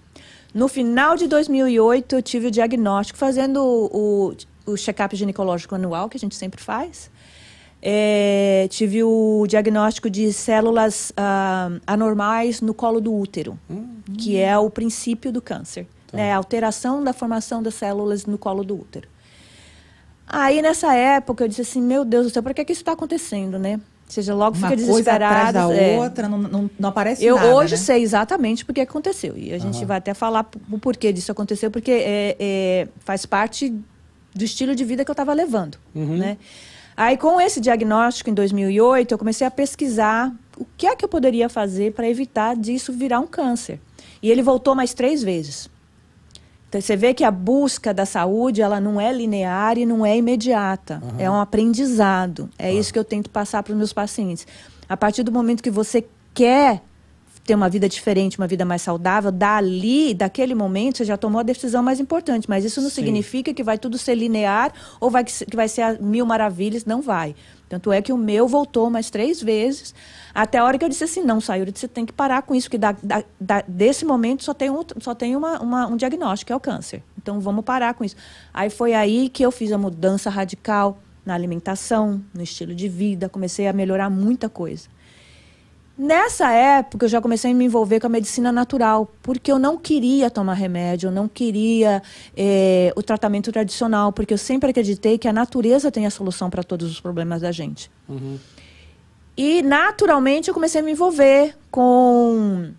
No 0.53 0.67
final 0.67 1.15
de 1.15 1.27
2008, 1.27 2.15
eu 2.15 2.21
tive 2.21 2.47
o 2.47 2.51
diagnóstico, 2.51 3.19
fazendo 3.19 3.61
o, 3.61 4.33
o, 4.65 4.71
o 4.71 4.77
check-up 4.77 5.15
ginecológico 5.15 5.75
anual, 5.75 6.09
que 6.09 6.17
a 6.17 6.19
gente 6.19 6.35
sempre 6.35 6.61
faz. 6.61 7.11
É, 7.81 8.67
tive 8.71 9.03
o 9.03 9.45
diagnóstico 9.47 10.09
de 10.09 10.33
células 10.33 11.13
ah, 11.15 11.69
anormais 11.85 12.61
no 12.61 12.73
colo 12.73 12.99
do 12.99 13.13
útero, 13.13 13.59
que 14.17 14.37
é 14.37 14.57
o 14.57 14.71
princípio 14.71 15.31
do 15.31 15.39
câncer. 15.39 15.85
Né? 16.11 16.33
A 16.33 16.37
alteração 16.37 17.03
da 17.03 17.13
formação 17.13 17.61
das 17.61 17.75
células 17.75 18.25
no 18.25 18.39
colo 18.39 18.63
do 18.63 18.79
útero. 18.79 19.07
Aí, 20.37 20.61
nessa 20.61 20.93
época, 20.93 21.45
eu 21.45 21.47
disse 21.47 21.61
assim, 21.61 21.81
meu 21.81 22.03
Deus 22.03 22.25
do 22.25 22.29
céu, 22.29 22.43
por 22.43 22.53
que, 22.53 22.65
que 22.65 22.73
isso 22.73 22.81
está 22.81 22.91
acontecendo, 22.91 23.57
né? 23.57 23.75
Ou 23.75 24.11
seja, 24.11 24.35
logo 24.35 24.57
Uma 24.57 24.69
fica 24.69 24.85
coisa 24.85 25.13
atrás 25.13 25.53
desesperado. 25.53 25.69
da 25.69 25.75
é. 25.81 25.97
outra, 25.97 26.27
não, 26.27 26.37
não, 26.37 26.69
não 26.77 26.89
aparece 26.89 27.23
Eu 27.23 27.37
nada, 27.37 27.55
hoje 27.55 27.75
né? 27.75 27.77
sei 27.77 28.03
exatamente 28.03 28.65
porque 28.65 28.81
aconteceu. 28.81 29.37
E 29.37 29.53
a 29.53 29.57
gente 29.57 29.77
Aham. 29.77 29.85
vai 29.85 29.97
até 29.97 30.13
falar 30.13 30.45
o 30.69 30.77
porquê 30.77 31.13
disso 31.13 31.31
aconteceu, 31.31 31.71
porque 31.71 31.89
é, 31.89 32.35
é, 32.37 32.87
faz 32.99 33.25
parte 33.25 33.73
do 34.33 34.43
estilo 34.43 34.75
de 34.75 34.83
vida 34.83 35.05
que 35.05 35.09
eu 35.09 35.13
estava 35.13 35.33
levando. 35.33 35.77
Uhum. 35.95 36.17
Né? 36.17 36.37
Aí, 36.97 37.15
com 37.15 37.39
esse 37.39 37.61
diagnóstico 37.61 38.29
em 38.29 38.33
2008, 38.33 39.13
eu 39.13 39.17
comecei 39.17 39.47
a 39.47 39.51
pesquisar 39.51 40.35
o 40.57 40.65
que 40.75 40.85
é 40.85 40.97
que 40.97 41.05
eu 41.05 41.09
poderia 41.09 41.47
fazer 41.47 41.93
para 41.93 42.09
evitar 42.09 42.57
disso 42.57 42.91
virar 42.91 43.21
um 43.21 43.27
câncer. 43.27 43.79
E 44.21 44.29
ele 44.29 44.41
voltou 44.41 44.75
mais 44.75 44.93
três 44.93 45.23
vezes. 45.23 45.69
Então, 46.75 46.81
você 46.81 46.97
vê 46.97 47.13
que 47.13 47.23
a 47.23 47.31
busca 47.31 47.93
da 47.93 48.05
saúde, 48.05 48.61
ela 48.61 48.81
não 48.81 48.99
é 48.99 49.13
linear 49.13 49.77
e 49.77 49.85
não 49.85 50.05
é 50.05 50.17
imediata. 50.17 51.01
É 51.17 51.31
um 51.31 51.39
aprendizado. 51.39 52.49
É 52.59 52.73
isso 52.73 52.91
que 52.91 52.99
eu 52.99 53.05
tento 53.05 53.29
passar 53.29 53.63
para 53.63 53.71
os 53.71 53.77
meus 53.77 53.93
pacientes. 53.93 54.45
A 54.89 54.97
partir 54.97 55.23
do 55.23 55.31
momento 55.31 55.63
que 55.63 55.71
você 55.71 56.05
quer 56.33 56.81
ter 57.45 57.55
uma 57.55 57.69
vida 57.69 57.87
diferente, 57.87 58.37
uma 58.37 58.47
vida 58.47 58.65
mais 58.65 58.81
saudável, 58.81 59.31
dali, 59.31 60.13
daquele 60.13 60.53
momento, 60.53 60.97
você 60.97 61.05
já 61.05 61.15
tomou 61.15 61.39
a 61.39 61.43
decisão 61.43 61.81
mais 61.81 62.01
importante. 62.01 62.49
Mas 62.49 62.65
isso 62.65 62.81
não 62.81 62.89
Sim. 62.89 62.95
significa 62.95 63.53
que 63.53 63.63
vai 63.63 63.77
tudo 63.77 63.97
ser 63.97 64.15
linear 64.15 64.73
ou 64.99 65.09
vai, 65.09 65.23
que 65.23 65.55
vai 65.55 65.69
ser 65.69 65.81
a 65.81 65.93
mil 65.93 66.25
maravilhas. 66.25 66.83
Não 66.83 67.01
vai. 67.01 67.35
Tanto 67.67 67.91
é 67.91 68.01
que 68.01 68.13
o 68.13 68.17
meu 68.17 68.47
voltou 68.47 68.89
mais 68.89 69.09
três 69.09 69.41
vezes, 69.41 69.93
até 70.33 70.57
a 70.59 70.63
hora 70.63 70.77
que 70.77 70.85
eu 70.85 70.89
disse 70.89 71.03
assim, 71.03 71.21
não, 71.23 71.41
Sayuri, 71.41 71.71
você 71.75 71.87
tem 71.87 72.05
que 72.05 72.13
parar 72.13 72.41
com 72.43 72.53
isso, 72.53 72.69
que 72.69 72.77
da, 72.77 72.95
da- 73.39 73.63
desse 73.67 74.05
momento 74.05 74.43
só 74.43 74.53
tem, 74.53 74.69
um, 74.69 74.81
só 74.99 75.15
tem 75.15 75.35
uma, 75.35 75.59
uma- 75.61 75.87
um 75.87 75.95
diagnóstico, 75.97 76.47
que 76.47 76.53
é 76.53 76.55
o 76.55 76.59
câncer. 76.59 77.01
Então, 77.17 77.39
vamos 77.39 77.65
parar 77.65 77.93
com 77.95 78.03
isso. 78.03 78.15
Aí 78.53 78.69
foi 78.69 78.93
aí 78.93 79.29
que 79.29 79.43
eu 79.43 79.51
fiz 79.51 79.71
a 79.71 79.77
mudança 79.77 80.29
radical 80.29 80.99
na 81.25 81.33
alimentação, 81.33 82.21
no 82.33 82.43
estilo 82.43 82.75
de 82.75 82.87
vida, 82.87 83.27
comecei 83.27 83.67
a 83.67 83.73
melhorar 83.73 84.09
muita 84.11 84.47
coisa. 84.47 84.87
Nessa 85.97 86.51
época, 86.51 87.05
eu 87.05 87.09
já 87.09 87.21
comecei 87.21 87.51
a 87.51 87.53
me 87.53 87.63
envolver 87.63 88.01
com 88.01 88.07
a 88.07 88.09
medicina 88.09 88.51
natural, 88.51 89.09
porque 89.23 89.49
eu 89.49 89.57
não 89.57 89.77
queria 89.77 90.29
tomar 90.29 90.53
remédio, 90.53 91.07
eu 91.07 91.11
não 91.11 91.25
queria 91.25 92.01
eh, 92.35 92.91
o 92.97 93.01
tratamento 93.01 93.49
tradicional, 93.49 94.11
porque 94.11 94.33
eu 94.33 94.37
sempre 94.37 94.71
acreditei 94.71 95.17
que 95.17 95.25
a 95.25 95.31
natureza 95.31 95.89
tem 95.89 96.05
a 96.05 96.09
solução 96.09 96.49
para 96.49 96.63
todos 96.63 96.91
os 96.91 96.99
problemas 96.99 97.41
da 97.41 97.51
gente. 97.51 97.89
Uhum. 98.09 98.37
E, 99.37 99.61
naturalmente, 99.61 100.49
eu 100.49 100.53
comecei 100.53 100.81
a 100.81 100.83
me 100.83 100.91
envolver 100.91 101.55
com 101.71 102.71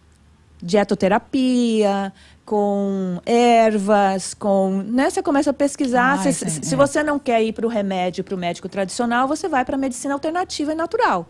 dietoterapia, 0.63 2.13
com 2.45 3.21
ervas, 3.25 4.35
com. 4.35 4.83
Né? 4.87 5.09
Você 5.09 5.23
começa 5.23 5.51
a 5.51 5.55
pesquisar. 5.55 6.19
Ai, 6.19 6.33
se, 6.33 6.51
sim, 6.51 6.63
se 6.63 6.75
é. 6.75 6.77
você 6.77 7.03
não 7.03 7.19
quer 7.19 7.43
ir 7.43 7.53
para 7.53 7.67
o 7.67 7.69
remédio, 7.69 8.23
para 8.23 8.35
o 8.35 8.39
médico 8.39 8.69
tradicional, 8.69 9.27
você 9.27 9.49
vai 9.49 9.65
para 9.65 9.77
a 9.77 9.79
medicina 9.79 10.13
alternativa 10.13 10.73
e 10.73 10.75
natural. 10.75 11.29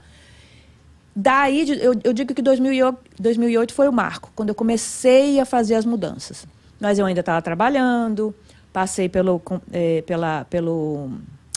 Daí, 1.18 1.66
eu, 1.80 1.94
eu 2.04 2.12
digo 2.12 2.34
que 2.34 2.42
2008, 2.42 2.98
2008 3.18 3.72
foi 3.72 3.88
o 3.88 3.92
marco, 3.92 4.30
quando 4.36 4.50
eu 4.50 4.54
comecei 4.54 5.40
a 5.40 5.46
fazer 5.46 5.74
as 5.74 5.86
mudanças. 5.86 6.46
Mas 6.78 6.98
eu 6.98 7.06
ainda 7.06 7.20
estava 7.20 7.40
trabalhando, 7.40 8.34
passei 8.70 9.08
pelo, 9.08 9.40
eh, 9.72 10.02
pela, 10.06 10.44
pelo, 10.44 11.10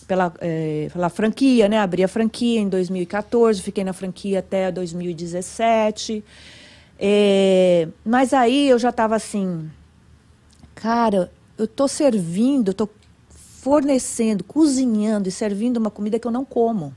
pela, 0.07 0.33
eh, 0.39 0.87
pela 0.93 1.09
franquia, 1.09 1.67
né? 1.67 1.77
Abri 1.77 2.05
a 2.05 2.07
franquia 2.07 2.61
em 2.61 2.69
2014, 2.69 3.61
fiquei 3.61 3.83
na 3.83 3.91
franquia 3.91 4.39
até 4.39 4.71
2017. 4.71 6.23
Eh, 6.97 7.89
mas 8.05 8.33
aí 8.33 8.69
eu 8.69 8.79
já 8.79 8.91
estava 8.91 9.17
assim, 9.17 9.69
cara, 10.73 11.29
eu 11.57 11.67
tô 11.67 11.85
servindo, 11.85 12.73
tô 12.73 12.87
fornecendo, 13.27 14.41
cozinhando 14.41 15.27
e 15.27 15.31
servindo 15.33 15.75
uma 15.75 15.91
comida 15.91 16.17
que 16.17 16.25
eu 16.25 16.31
não 16.31 16.45
como. 16.45 16.93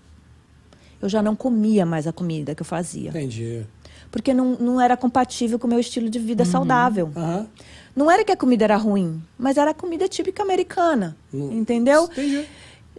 Eu 1.02 1.08
já 1.08 1.20
não 1.20 1.34
comia 1.34 1.84
mais 1.84 2.06
a 2.06 2.12
comida 2.12 2.54
que 2.54 2.62
eu 2.62 2.66
fazia. 2.66 3.10
Entendi. 3.10 3.66
Porque 4.10 4.32
não, 4.32 4.56
não 4.58 4.80
era 4.80 4.96
compatível 4.96 5.58
com 5.58 5.66
o 5.66 5.70
meu 5.70 5.80
estilo 5.80 6.08
de 6.08 6.18
vida 6.18 6.44
saudável. 6.44 7.10
Aham. 7.16 7.46
Não 7.94 8.10
era 8.10 8.24
que 8.24 8.32
a 8.32 8.36
comida 8.36 8.64
era 8.64 8.76
ruim, 8.76 9.22
mas 9.38 9.56
era 9.58 9.72
a 9.72 9.74
comida 9.74 10.08
típica 10.08 10.42
americana. 10.42 11.16
Entendeu? 11.32 12.04
Entendi. 12.04 12.46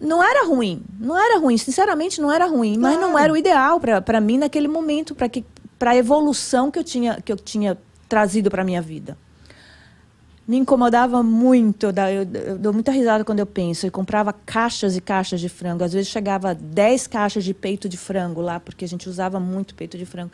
Não 0.02 0.24
era 0.24 0.46
ruim, 0.46 0.84
não 1.00 1.18
era 1.18 1.40
ruim, 1.40 1.58
sinceramente 1.58 2.20
não 2.20 2.32
era 2.32 2.46
ruim, 2.46 2.78
mas 2.78 3.00
não 3.00 3.18
era 3.18 3.32
o 3.32 3.38
ideal 3.38 3.80
para 3.80 4.20
mim 4.20 4.38
naquele 4.38 4.68
momento, 4.68 5.16
para 5.16 5.92
a 5.92 5.96
evolução 5.96 6.70
que 6.70 6.78
eu 6.78 6.84
tinha 6.84 7.22
que 7.22 7.32
eu 7.32 7.38
tinha 7.38 7.78
trazido 8.10 8.50
para 8.50 8.64
minha 8.64 8.82
vida. 8.82 9.18
Me 10.46 10.58
incomodava 10.58 11.24
muito, 11.24 11.86
eu, 11.86 11.92
da- 11.94 12.12
eu- 12.12 12.28
eu 12.34 12.58
dou 12.58 12.74
muita 12.74 12.92
risada 12.92 13.24
quando 13.24 13.40
eu 13.40 13.46
penso. 13.46 13.86
Eu 13.88 13.92
comprava 13.92 14.34
caixas 14.46 14.98
e 14.98 15.02
caixas 15.02 15.40
de 15.40 15.48
frango, 15.48 15.84
às 15.86 15.94
vezes 15.94 16.10
chegava 16.10 16.50
a 16.52 16.54
10 16.54 17.08
caixas 17.08 17.46
de 17.46 17.54
peito 17.54 17.88
de 17.88 17.96
frango 17.98 18.42
lá, 18.42 18.60
porque 18.60 18.84
a 18.84 18.88
gente 18.88 19.08
usava 19.08 19.40
muito 19.40 19.74
peito 19.74 19.98
de 19.98 20.06
frango. 20.06 20.32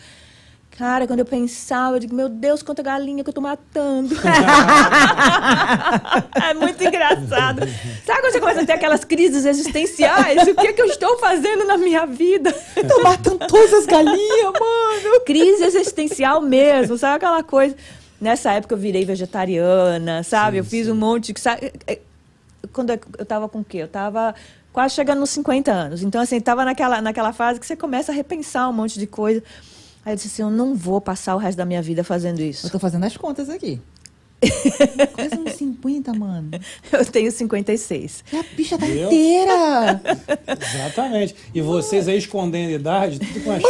Cara, 0.77 1.05
quando 1.05 1.19
eu 1.19 1.25
pensava, 1.25 1.97
eu 1.97 1.99
digo, 1.99 2.15
meu 2.15 2.29
Deus, 2.29 2.63
quanta 2.63 2.81
galinha 2.81 3.21
que 3.23 3.29
eu 3.29 3.33
tô 3.33 3.41
matando. 3.41 4.15
é 6.41 6.53
muito 6.53 6.81
engraçado. 6.83 7.59
Sabe 8.05 8.21
quando 8.21 8.31
você 8.31 8.39
começa 8.39 8.61
a 8.61 8.65
ter 8.65 8.71
aquelas 8.73 9.03
crises 9.03 9.45
existenciais? 9.45 10.47
O 10.47 10.55
que, 10.55 10.67
é 10.67 10.73
que 10.73 10.81
eu 10.81 10.85
estou 10.85 11.17
fazendo 11.19 11.65
na 11.65 11.77
minha 11.77 12.05
vida? 12.05 12.53
Tô 12.87 13.03
matando 13.03 13.39
todas 13.47 13.73
as 13.73 13.85
galinhas, 13.85 14.53
mano. 14.53 15.21
Crise 15.25 15.63
existencial 15.65 16.41
mesmo, 16.41 16.97
sabe 16.97 17.17
aquela 17.17 17.43
coisa? 17.43 17.75
Nessa 18.21 18.51
época 18.53 18.73
eu 18.75 18.77
virei 18.77 19.05
vegetariana, 19.05 20.23
sabe? 20.23 20.57
eu 20.57 20.63
fiz 20.63 20.87
um 20.89 20.95
monte 20.95 21.31
de. 21.33 21.39
Sabe? 21.39 21.71
é, 21.87 21.99
Quando 22.73 22.89
eu 22.91 22.99
eu 23.17 23.25
tava 23.25 23.47
com 23.47 23.59
o 23.59 23.63
quê? 23.63 23.77
Eu 23.77 23.87
tava 23.87 24.35
quase 24.73 24.93
chegando 24.95 25.19
nos 25.19 25.29
50 25.31 25.71
anos. 25.71 26.03
Então, 26.03 26.21
assim, 26.21 26.39
tava 26.39 26.65
naquela, 26.65 27.01
naquela 27.01 27.31
fase 27.33 27.59
que 27.59 27.65
você 27.65 27.75
começa 27.75 28.11
a 28.11 28.15
repensar 28.15 28.69
um 28.69 28.73
monte 28.73 28.99
de 28.99 29.07
coisa. 29.07 29.41
Aí 30.05 30.13
eu 30.13 30.15
disse 30.15 30.27
assim: 30.27 30.41
eu 30.41 30.49
não 30.49 30.75
vou 30.75 30.99
passar 30.99 31.35
o 31.35 31.37
resto 31.37 31.57
da 31.57 31.65
minha 31.65 31.81
vida 31.81 32.03
fazendo 32.03 32.39
Eu 32.39 32.49
isso. 32.49 32.69
tô 32.69 32.79
fazendo 32.79 33.05
as 33.05 33.15
contas 33.17 33.49
aqui. 33.49 33.79
Quase 35.13 35.35
uns 35.37 35.53
50, 35.55 36.13
mano. 36.13 36.49
Eu 36.93 37.05
tenho 37.05 37.29
56. 37.29 38.23
E 38.31 38.37
a 38.37 38.43
bicha 38.55 38.77
tá 38.77 38.85
Viu? 38.85 39.07
inteira. 39.07 40.01
Exatamente. 40.75 41.35
E 41.53 41.61
vocês 41.61 42.07
aí 42.07 42.17
escondendo 42.17 42.69
a 42.69 42.73
idade, 42.73 43.19
tudo, 43.19 43.43
com 43.43 43.51
as, 43.51 43.61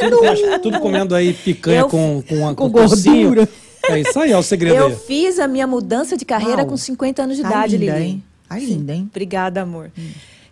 tudo, 0.00 0.18
com 0.18 0.26
as- 0.28 0.60
tudo 0.60 0.80
comendo 0.80 1.14
aí 1.14 1.32
picanha 1.32 1.80
Eu- 1.82 1.88
com, 1.88 2.20
com, 2.28 2.48
a- 2.48 2.54
com 2.54 2.68
com 2.68 2.70
gordura. 2.70 3.48
É 3.88 4.00
isso 4.00 4.18
aí, 4.20 4.30
é 4.32 4.38
o 4.38 4.42
segredo 4.42 4.76
Eu 4.76 4.86
aí. 4.86 4.96
fiz 4.96 5.38
a 5.38 5.48
minha 5.48 5.66
mudança 5.66 6.16
de 6.16 6.24
carreira 6.24 6.58
Uau. 6.62 6.68
com 6.68 6.76
50 6.76 7.22
anos 7.22 7.36
de 7.36 7.42
Tá 7.42 7.48
idade, 7.48 7.76
linda, 7.76 7.92
Lili. 7.98 8.04
hein? 8.06 8.24
Tá 8.48 8.58
linda, 8.58 8.92
hein? 8.94 9.08
Obrigada, 9.10 9.62
amor. 9.62 9.90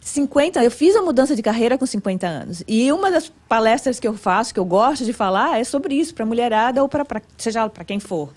50, 0.01 0.65
eu 0.65 0.71
fiz 0.71 0.97
a 0.97 1.03
mudança 1.03 1.37
de 1.37 1.43
carreira 1.43 1.77
com 1.77 1.85
50 1.85 2.27
anos. 2.27 2.63
E 2.67 2.91
uma 2.91 3.11
das 3.11 3.31
palestras 3.49 4.01
que 4.01 4.09
eu 4.09 4.15
faço, 4.15 4.53
que 4.55 4.59
eu 4.59 4.65
gosto 4.65 5.05
de 5.05 5.13
falar, 5.13 5.61
é 5.61 5.65
sobre 5.65 5.95
isso, 5.95 6.15
para 6.15 6.25
mulherada 6.25 6.83
ou 6.83 6.89
para 6.89 7.05
seja 7.37 7.69
para 7.69 7.85
quem 7.85 8.01
for. 8.01 8.33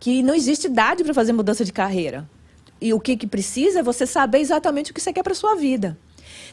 Que 0.00 0.22
não 0.22 0.34
existe 0.34 0.66
idade 0.66 1.04
para 1.04 1.14
fazer 1.14 1.32
mudança 1.32 1.64
de 1.64 1.72
carreira. 1.72 2.28
E 2.80 2.92
o 2.92 3.00
que, 3.00 3.16
que 3.16 3.26
precisa 3.26 3.80
é 3.80 3.82
você 3.82 4.06
saber 4.06 4.38
exatamente 4.38 4.90
o 4.90 4.94
que 4.94 5.00
você 5.00 5.12
quer 5.12 5.22
para 5.22 5.34
sua 5.34 5.54
vida. 5.54 5.96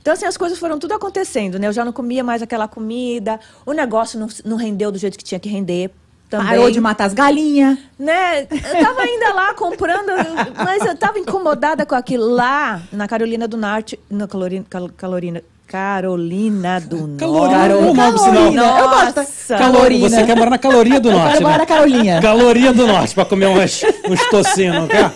Então, 0.02 0.14
assim, 0.14 0.26
as 0.26 0.38
coisas 0.38 0.58
foram 0.58 0.78
tudo 0.80 0.94
acontecendo, 0.94 1.58
né? 1.60 1.68
Eu 1.68 1.74
já 1.74 1.84
não 1.84 1.92
comia 1.92 2.24
mais 2.24 2.42
aquela 2.42 2.68
comida, 2.68 3.40
o 3.66 3.74
negócio 3.74 4.20
não, 4.20 4.28
não 4.46 4.58
rendeu 4.58 4.92
do 4.92 4.98
jeito 4.98 5.18
que 5.18 5.24
tinha 5.24 5.40
que 5.40 5.50
render. 5.50 5.92
Também 6.30 6.48
Parou 6.48 6.72
de 6.72 6.82
matar 6.82 7.06
as 7.06 7.14
galinhas. 7.14 7.78
né? 8.00 8.42
Eu 8.50 8.84
tava 8.84 9.02
ainda 9.02 9.34
lá 9.34 9.54
comprando, 9.54 10.12
mas 10.58 10.84
eu 10.84 10.98
tava 10.98 11.20
incomodada 11.20 11.86
com 11.86 11.94
aquilo 11.96 12.28
lá 12.34 12.82
na 12.92 13.08
Carolina 13.08 13.48
do 13.48 13.56
Norte, 13.58 14.00
na 14.10 14.28
Calorina, 14.28 14.66
Cal- 14.70 14.90
Calorina, 14.98 15.44
Carolina 15.68 16.80
do 16.82 16.98
Norte. 17.08 17.20
Calorina, 17.20 17.76
bom 17.76 17.94
nome, 17.94 18.18
sinal. 18.20 18.34
Calorina. 18.34 18.64
Eu 18.80 18.90
gosto. 18.90 19.16
Nossa. 19.18 19.58
Calorina. 19.58 20.10
Você 20.10 20.24
quer 20.26 20.36
morar 20.36 20.50
na 20.50 20.58
caloria 20.58 21.00
do 21.00 21.10
Eu 21.10 21.14
norte, 21.18 21.32
quero 21.34 21.44
morar 21.44 21.54
na 21.58 21.64
né? 21.64 21.66
Carolinha. 21.68 22.22
Caloria 22.22 22.74
do 22.74 22.88
norte, 22.88 23.14
pra 23.16 23.26
comer 23.26 23.48
uns 23.48 24.30
tocinhos, 24.32 24.76
não 24.76 24.88
quer? 24.88 25.12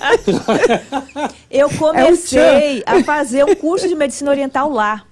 Eu 1.50 1.68
É 1.70 1.74
comecei 1.76 2.84
a 2.86 3.04
fazer 3.04 3.44
um 3.46 3.56
curso 3.56 3.88
de 3.88 3.96
medicina 3.96 4.30
oriental 4.32 4.70
lá. 4.72 5.04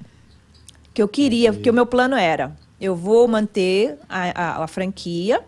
Que 0.93 1.01
eu 1.01 1.07
queria, 1.07 1.53
porque 1.53 1.69
o 1.69 1.73
meu 1.73 1.85
plano 1.85 2.15
era: 2.15 2.51
eu 2.79 2.95
vou 2.95 3.27
manter 3.27 3.97
a, 4.09 4.59
a- 4.59 4.63
a 4.63 4.67
franquia, 4.67 5.39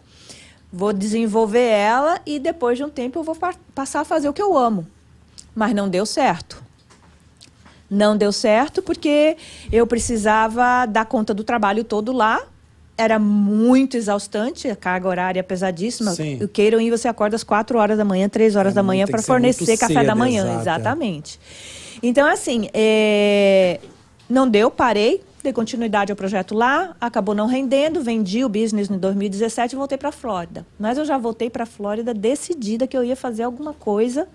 vou 0.71 0.93
desenvolver 0.93 1.67
ela 1.67 2.19
e 2.25 2.39
depois 2.39 2.77
de 2.77 2.83
um 2.83 2.89
tempo 2.89 3.19
eu 3.19 3.23
vou 3.23 3.35
pa- 3.35 3.55
passar 3.73 4.01
a 4.01 4.05
fazer 4.05 4.29
o 4.29 4.33
que 4.33 4.41
eu 4.41 4.57
amo. 4.57 4.85
Mas 5.55 5.73
não 5.73 5.89
deu 5.89 6.05
certo. 6.05 6.61
Não 7.89 8.15
deu 8.15 8.31
certo 8.31 8.81
porque 8.83 9.35
eu 9.71 9.87
precisava 9.87 10.85
dar 10.85 11.05
conta 11.05 11.33
do 11.33 11.43
trabalho 11.43 11.83
todo 11.83 12.11
lá. 12.11 12.41
Era 12.95 13.17
muito 13.17 13.95
exaustante, 13.97 14.67
a 14.67 14.75
carga 14.75 15.07
horária 15.07 15.43
pesadíssima. 15.43 16.11
Sim. 16.11 16.37
O 16.43 16.47
queiram 16.47 16.79
ir, 16.81 16.91
você 16.91 17.07
acorda 17.07 17.35
às 17.35 17.43
4 17.43 17.79
horas 17.79 17.97
da 17.97 18.05
manhã, 18.05 18.27
3 18.29 18.55
horas 18.55 18.73
É, 18.73 18.75
da 18.75 18.83
manhã 18.83 19.07
para 19.07 19.21
fornecer 19.23 19.77
café 19.77 19.93
da 19.95 20.01
cedo, 20.11 20.15
manhã. 20.17 20.41
exato, 20.43 20.57
é. 20.59 20.61
Exatamente. 20.61 21.39
Então, 22.03 22.27
assim, 22.27 22.69
é, 22.73 23.79
não 24.29 24.47
deu, 24.49 24.69
parei, 24.69 25.23
dei 25.43 25.53
continuidade 25.53 26.11
ao 26.11 26.15
projeto 26.15 26.53
lá, 26.55 26.95
acabou 26.99 27.33
não 27.35 27.47
rendendo, 27.47 28.01
vendi 28.01 28.43
o 28.43 28.49
business 28.49 28.89
em 28.89 28.97
2017 28.97 29.73
e 29.73 29.75
voltei 29.77 29.97
para 29.97 30.09
a 30.09 30.11
Flórida. 30.11 30.65
Mas 30.79 30.97
eu 30.97 31.05
já 31.05 31.17
voltei 31.17 31.49
para 31.49 31.63
a 31.63 31.67
Flórida 31.67 32.13
decidida 32.13 32.85
que 32.87 32.95
eu 32.97 33.03
ia 33.03 33.15
fazer 33.15 33.43
alguma 33.43 33.73
coisa 33.73 34.27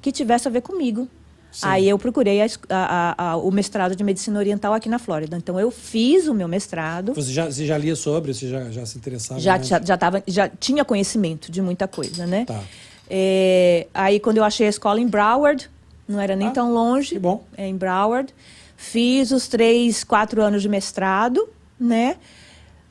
que 0.00 0.12
tivesse 0.12 0.46
a 0.48 0.50
ver 0.50 0.60
comigo. 0.62 1.02
Hum. 1.02 1.08
Sim. 1.52 1.66
Aí 1.68 1.86
eu 1.88 1.98
procurei 1.98 2.40
a 2.40 2.46
a- 2.46 2.54
a- 2.70 3.14
a- 3.32 3.36
o 3.36 3.50
mestrado 3.50 3.94
de 3.94 4.02
medicina 4.02 4.38
oriental 4.38 4.72
aqui 4.72 4.88
na 4.88 4.98
Flórida. 4.98 5.36
Então 5.36 5.60
eu 5.60 5.70
fiz 5.70 6.26
o 6.26 6.32
meu 6.32 6.48
mestrado. 6.48 7.12
Você 7.12 7.30
já, 7.30 7.44
você 7.50 7.66
já 7.66 7.76
lia 7.76 7.94
sobre, 7.94 8.32
você 8.32 8.48
já, 8.48 8.70
já 8.70 8.86
se 8.86 8.96
interessava? 8.96 9.38
Já, 9.38 9.58
né? 9.58 9.64
já, 9.64 9.78
já, 9.82 9.96
tava, 9.98 10.22
já 10.26 10.48
tinha 10.48 10.82
conhecimento 10.82 11.52
de 11.52 11.60
muita 11.60 11.86
coisa, 11.86 12.26
né? 12.26 12.46
Tá. 12.46 12.62
É, 13.10 13.86
aí 13.92 14.18
quando 14.18 14.38
eu 14.38 14.44
achei 14.44 14.66
a 14.66 14.70
escola 14.70 14.98
em 14.98 15.06
Broward, 15.06 15.68
não 16.08 16.18
era 16.18 16.34
nem 16.34 16.48
Ah, 16.48 16.52
tão 16.52 16.72
longe. 16.72 17.10
que 17.10 17.18
bom. 17.18 17.44
É 17.54 17.66
em 17.66 17.76
Broward. 17.76 18.32
Fiz 18.82 19.30
os 19.30 19.46
três, 19.46 20.02
quatro 20.02 20.42
anos 20.42 20.60
de 20.60 20.68
mestrado, 20.68 21.48
né? 21.78 22.16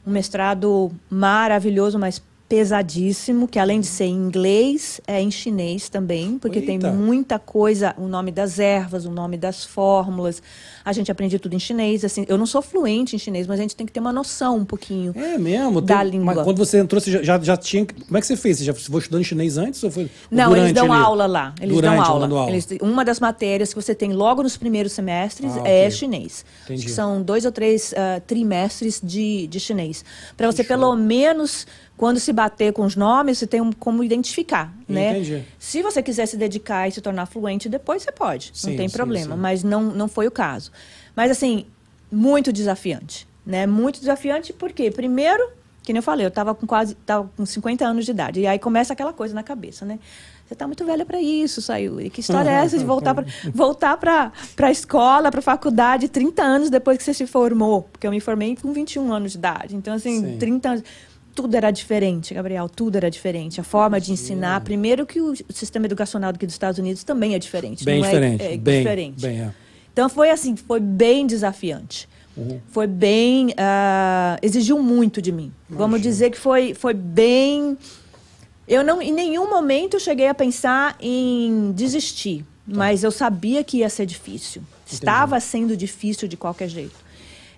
Um 0.08 0.12
mestrado 0.12 0.90
maravilhoso, 1.10 2.00
mas 2.00 2.24
pesadíssimo, 2.52 3.48
que 3.48 3.58
além 3.58 3.80
de 3.80 3.88
ser 3.88 4.04
em 4.06 4.14
inglês, 4.14 5.00
é 5.08 5.22
em 5.22 5.32
chinês 5.32 5.88
também, 5.88 6.38
porque 6.38 6.60
Eita. 6.60 6.68
tem 6.68 6.92
muita 6.94 7.40
coisa, 7.40 7.96
o 7.98 8.08
nome 8.10 8.30
das 8.30 8.60
ervas, 8.60 9.06
o 9.06 9.10
nome 9.10 9.38
das 9.38 9.64
fórmulas. 9.64 10.44
A 10.84 10.92
gente 10.92 11.10
aprende 11.10 11.40
tudo 11.40 11.56
em 11.56 11.60
chinês, 11.60 12.04
assim. 12.04 12.26
Eu 12.28 12.38
não 12.38 12.46
sou 12.46 12.62
fluente 12.62 13.16
em 13.16 13.20
chinês, 13.20 13.48
mas 13.48 13.58
a 13.58 13.62
gente 13.62 13.74
tem 13.76 13.86
que 13.86 13.94
ter 13.94 14.02
uma 14.02 14.12
noção 14.12 14.58
um 14.58 14.66
pouquinho. 14.66 15.14
É 15.16 15.38
mesmo? 15.38 15.80
Da 15.80 16.00
Tem- 16.02 16.10
língua. 16.12 16.34
Mas 16.36 16.44
quando 16.44 16.58
você 16.58 16.80
entrou, 16.80 17.00
você 17.00 17.24
já, 17.24 17.40
já, 17.40 17.56
tinha. 17.56 17.86
Como 17.86 18.18
é 18.18 18.20
que 18.20 18.28
você 18.28 18.36
fez? 18.36 18.58
Você 18.58 18.66
já 18.66 18.74
foi 18.74 19.00
estudando 19.00 19.24
chinês 19.24 19.58
antes 19.58 19.82
ou 19.84 19.90
foi 19.90 20.10
Não, 20.30 20.50
durante 20.50 20.64
eles 20.66 20.74
dão 20.74 20.92
ali? 20.92 21.04
aula 21.04 21.26
lá. 21.28 21.56
Eles 21.62 21.74
Durante, 21.76 21.96
dão 21.96 22.04
aula. 22.06 22.28
aula. 22.28 22.52
Eles- 22.52 22.68
uma 22.82 23.06
das 23.06 23.20
matérias 23.22 23.74
que 23.74 23.82
você 23.82 23.96
tem 23.96 24.12
logo 24.12 24.44
nos 24.44 24.58
primeiros 24.58 24.92
semestres 24.92 25.54
Ah, 25.56 25.62
é 25.68 25.82
ok. 25.86 25.92
chinês. 25.92 26.44
Entendi. 26.66 26.90
São 26.90 27.22
dois 27.22 27.46
ou 27.46 27.52
três 27.52 27.94
ah, 27.96 28.20
trimestres 28.28 29.00
de, 29.02 29.48
de 29.48 29.60
chinês. 29.60 30.04
Para 30.36 30.52
você, 30.52 30.64
pelo 30.64 30.96
menos, 30.96 31.66
quando 32.02 32.20
se 32.20 32.34
bater 32.34 32.74
com 32.74 32.82
os 32.84 32.96
nomes, 32.96 33.38
você 33.38 33.46
tem 33.46 33.62
um- 33.62 33.72
como 33.72 34.04
identificar. 34.04 34.74
Né? 34.90 35.12
Entendi. 35.12 35.44
Se 35.60 35.84
você 35.84 36.02
quiser 36.02 36.26
se 36.26 36.36
dedicar 36.36 36.88
e 36.88 36.92
se 36.92 37.00
tornar 37.00 37.28
fluente 37.28 37.70
depois, 37.70 38.02
você 38.02 38.12
pode. 38.12 38.50
Sim, 38.56 38.72
não 38.72 38.78
tem 38.78 38.90
sim, 38.90 38.96
problema. 38.98 39.36
sim. 39.36 39.40
Mas 39.40 39.64
não, 39.64 39.84
não 39.84 40.08
foi 40.08 40.26
o 40.26 40.32
caso. 40.32 40.72
Mas, 41.16 41.30
assim, 41.30 41.68
muito 42.12 42.52
desafiante. 42.52 43.28
Né? 43.46 43.68
Muito 43.68 44.00
desafiante 44.00 44.52
porque, 44.52 44.90
primeiro, 44.90 45.48
que 45.84 45.94
nem 45.94 46.00
eu 46.00 46.04
falei, 46.04 46.26
eu 46.26 46.30
estava 46.30 46.56
com 46.56 46.66
quase 46.66 46.96
tava 46.96 47.30
com 47.38 47.46
50 47.46 47.86
anos 47.86 48.04
de 48.04 48.10
idade. 48.10 48.40
E 48.40 48.48
aí 48.48 48.58
começa 48.58 48.94
aquela 48.94 49.14
coisa 49.14 49.36
na 49.36 49.44
cabeça, 49.44 49.86
né? 49.86 50.00
Você 50.48 50.56
está 50.56 50.66
muito 50.66 50.84
velha 50.84 51.06
para 51.06 51.22
isso, 51.22 51.62
Sayuri. 51.62 52.10
Que 52.10 52.22
história 52.22 52.50
é 52.50 52.54
essa 52.56 52.80
de 52.80 52.84
voltar 52.84 53.14
para 53.14 53.26
voltar 53.54 53.96
para 53.98 54.32
a 54.60 54.72
escola, 54.72 55.30
para 55.30 55.40
a 55.40 55.44
faculdade, 55.44 56.10
30 56.10 56.42
anos 56.42 56.72
depois 56.72 56.98
que 56.98 57.04
você 57.04 57.14
se 57.14 57.28
formou? 57.28 57.84
Porque 57.84 58.08
eu 58.08 58.12
me 58.12 58.20
formei 58.20 58.56
com 58.56 58.74
21 58.74 59.14
anos 59.14 59.34
de 59.34 59.38
idade. 59.38 59.76
Então, 59.76 59.94
assim, 59.94 60.20
Sim. 60.20 60.38
30 60.40 60.70
anos. 60.70 60.84
Tudo 61.34 61.56
era 61.56 61.72
diferente, 61.72 62.34
Gabriel, 62.34 62.68
tudo 62.68 62.98
era 62.98 63.10
diferente. 63.10 63.60
A 63.62 63.64
forma 63.64 64.00
de 64.00 64.12
ensinar, 64.12 64.62
primeiro 64.62 65.06
que 65.06 65.22
o 65.22 65.36
sistema 65.50 65.86
educacional 65.86 66.32
aqui 66.32 66.46
dos 66.46 66.56
Estados 66.56 66.78
Unidos 66.78 67.04
também 67.04 67.36
é 67.36 67.40
diferente. 67.40 67.86
Bem 67.86 68.02
é- 68.02 68.06
diferente. 68.06 68.44
É, 68.44 68.58
bem, 68.58 68.78
diferente. 68.80 69.22
Bem, 69.22 69.42
é. 69.42 69.52
Então 69.94 70.10
foi 70.10 70.30
assim, 70.30 70.56
foi 70.56 70.80
bem 70.80 71.26
desafiante. 71.26 72.08
Uhum. 72.36 72.60
Foi 72.70 72.88
bem. 72.88 73.54
ah, 73.58 74.38
exigiu 74.42 74.82
muito 74.82 75.22
de 75.22 75.32
mim. 75.32 75.52
Vamos 75.70 76.02
dizer 76.02 76.30
que 76.32 76.38
foi, 76.38 76.74
foi 76.74 76.94
bem. 76.94 77.78
Eu 78.68 78.84
não, 78.84 79.02
em 79.02 79.12
nenhum 79.12 79.50
momento, 79.50 80.00
cheguei 80.00 80.28
a 80.28 80.34
pensar 80.34 80.96
em 81.00 81.72
desistir. 81.74 82.46
mas 82.66 83.04
eu 83.04 83.12
sabia 83.12 83.64
que 83.64 83.78
ia 83.80 83.90
ser 83.90 84.06
difícil. 84.06 84.62
Estava 84.90 85.40
sendo 85.40 85.76
difícil 85.76 86.28
de 86.28 86.38
qualquer 86.38 86.70
jeito. 86.70 86.96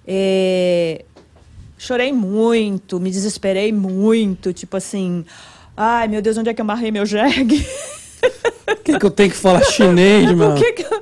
É, 0.07 1.05
Chorei 1.78 2.11
muito, 2.13 2.99
me 2.99 3.09
desesperei 3.11 3.71
muito, 3.74 4.53
tipo 4.53 4.78
assim, 4.78 5.26
ai 5.76 6.07
meu 6.07 6.21
Deus, 6.21 6.38
onde 6.38 6.49
é 6.49 6.53
que 6.53 6.61
eu 6.61 6.63
amarrei 6.63 6.91
meu 6.91 7.05
jegue? 7.05 7.65
Por 8.65 8.78
que, 8.78 8.97
que 8.99 9.05
eu 9.05 9.11
tenho 9.11 9.30
que 9.30 9.36
falar 9.36 9.61
chinês, 9.65 10.32
mano? 10.34 10.55
Por 10.55 10.63
que, 10.63 10.74
que 10.74 10.84
eu... 10.84 11.01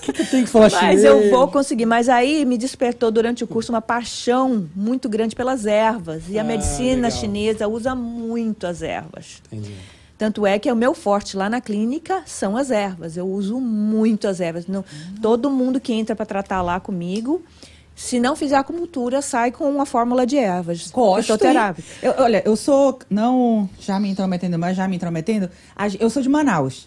Que, 0.00 0.12
que 0.12 0.22
eu 0.22 0.26
tenho 0.26 0.44
que 0.44 0.50
falar 0.50 0.70
Mas 0.70 0.78
chinês? 0.80 1.04
eu 1.04 1.30
vou 1.30 1.48
conseguir. 1.48 1.84
Mas 1.86 2.08
aí 2.08 2.44
me 2.44 2.56
despertou 2.56 3.10
durante 3.10 3.42
o 3.42 3.46
curso 3.46 3.72
uma 3.72 3.82
paixão 3.82 4.68
muito 4.74 5.08
grande 5.08 5.34
pelas 5.34 5.66
ervas. 5.66 6.24
E 6.28 6.38
a 6.38 6.42
Ah, 6.42 6.44
medicina 6.44 7.08
legal. 7.08 7.10
chinesa 7.10 7.66
usa 7.68 7.94
muito 7.96 8.66
as 8.66 8.82
ervas. 8.82 9.42
Entendi. 9.50 9.74
Tanto 10.16 10.46
é 10.46 10.58
que 10.58 10.70
o 10.70 10.76
meu 10.76 10.94
forte 10.94 11.36
lá 11.36 11.50
na 11.50 11.60
clínica 11.60 12.22
são 12.24 12.56
as 12.56 12.70
ervas. 12.70 13.16
Eu 13.16 13.26
uso 13.28 13.60
muito 13.60 14.28
as 14.28 14.40
ervas. 14.40 14.66
Não, 14.68 14.84
Todo 15.20 15.50
mundo 15.50 15.80
que 15.80 15.92
entra 15.92 16.14
para 16.14 16.24
tratar 16.26 16.62
lá 16.62 16.78
comigo, 16.78 17.42
se 17.96 18.20
não 18.20 18.36
fizer 18.36 18.56
acupuntura, 18.56 19.20
sai 19.22 19.50
com 19.50 19.64
uma 19.70 19.86
fórmula 19.86 20.24
de 20.26 20.36
ervas. 20.36 20.90
Gosto. 20.90 21.32
Eu- 22.02 22.14
olha, 22.18 22.42
eu 22.44 22.54
sou, 22.54 22.98
não 23.10 23.68
já 23.80 23.98
me 23.98 24.08
intrometendo, 24.10 24.58
mas 24.58 24.76
já 24.76 24.86
me 24.86 24.94
intrometendo, 24.96 25.48
a 25.74 25.88
eu 25.98 26.10
sou 26.10 26.22
de 26.22 26.28
Manaus. 26.28 26.86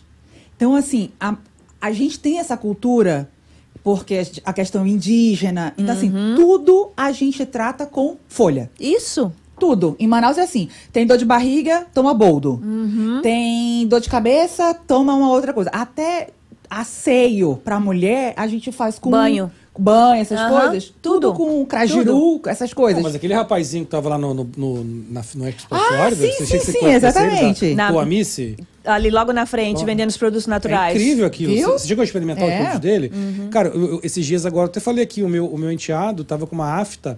Então, 0.56 0.76
assim, 0.76 1.10
a, 1.20 1.36
a 1.82 1.92
gente 1.92 2.20
tem 2.20 2.38
essa 2.40 2.56
cultura, 2.56 3.28
porque 3.84 4.22
a 4.46 4.50
a 4.52 4.54
questão 4.54 4.86
indígena, 4.86 5.74
então, 5.78 5.94
assim, 5.96 6.12
Uhum. 6.14 6.36
tudo 6.36 6.92
a 6.96 7.12
gente 7.12 7.44
trata 7.46 7.86
com 7.88 8.16
folha. 8.28 8.70
Isso. 8.80 9.32
Tudo. 9.60 9.96
Em 10.00 10.08
Manaus 10.08 10.38
é 10.38 10.44
assim: 10.44 10.70
tem 10.94 11.06
dor 11.08 11.18
de 11.18 11.26
barriga, 11.26 11.86
toma 11.94 12.14
boldo. 12.14 12.62
Uhum. 12.64 13.20
Tem 13.22 13.86
dor 13.88 14.00
de 14.00 14.10
cabeça, 14.10 14.74
toma 14.74 15.14
uma 15.16 15.30
outra 15.32 15.52
coisa. 15.54 15.70
Até 15.74 16.30
asseio 16.70 17.60
pra 17.64 17.80
mulher, 17.80 18.34
a 18.38 18.48
gente 18.48 18.72
faz 18.72 18.98
com. 19.00 19.10
Banho. 19.10 19.52
Banho, 19.82 20.22
essas 20.22 20.38
Aham, 20.40 20.60
coisas. 20.62 20.94
Tudo, 21.02 21.32
tudo. 21.32 21.34
com 21.38 21.66
crajiru, 21.66 22.42
essas 22.48 22.74
coisas. 22.74 22.98
Não, 23.02 23.04
mas 23.10 23.16
aquele 23.16 23.34
rapazinho 23.34 23.86
que 23.86 23.92
tava 23.92 24.10
lá 24.10 24.18
no, 24.18 24.34
no, 24.34 24.50
no, 24.58 24.84
na, 24.84 25.22
no 25.36 25.48
Expo 25.48 25.68
Ah, 25.74 25.80
Flórida, 25.80 26.16
sim, 26.16 26.32
você 26.32 26.46
sim, 26.46 26.46
tinha 26.46 26.60
que 26.60 26.72
sim, 26.72 26.86
exatamente. 26.86 27.74
Na- 27.76 27.92
O 27.92 28.00
Amice. 28.00 28.58
Ali 28.84 29.10
logo 29.10 29.32
na 29.32 29.46
frente, 29.46 29.86
vendendo 29.86 30.10
os 30.10 30.18
produtos 30.18 30.48
É 30.48 30.50
naturais. 30.50 30.96
incrível 30.96 31.26
aquilo. 31.26 31.54
Viu? 31.54 31.68
Você, 31.70 31.80
você 31.80 31.88
chegou 31.88 32.02
a 32.02 32.06
experimentar 32.06 32.44
os 32.46 32.50
É. 32.52 32.58
produtos 32.58 32.80
dele? 32.80 33.12
Uhum. 33.14 33.50
Cara, 33.50 33.70
eu- 33.70 33.94
eu- 33.94 34.00
esses 34.04 34.26
dias 34.26 34.46
agora, 34.46 34.66
eu 34.66 34.70
até 34.70 34.80
falei 34.80 35.04
aqui, 35.04 35.24
o 35.24 35.30
meu, 35.30 35.46
o 35.46 35.58
meu 35.58 35.72
enteado 35.72 36.24
tava 36.24 36.46
com 36.46 36.56
uma 36.56 36.74
afta, 36.80 37.18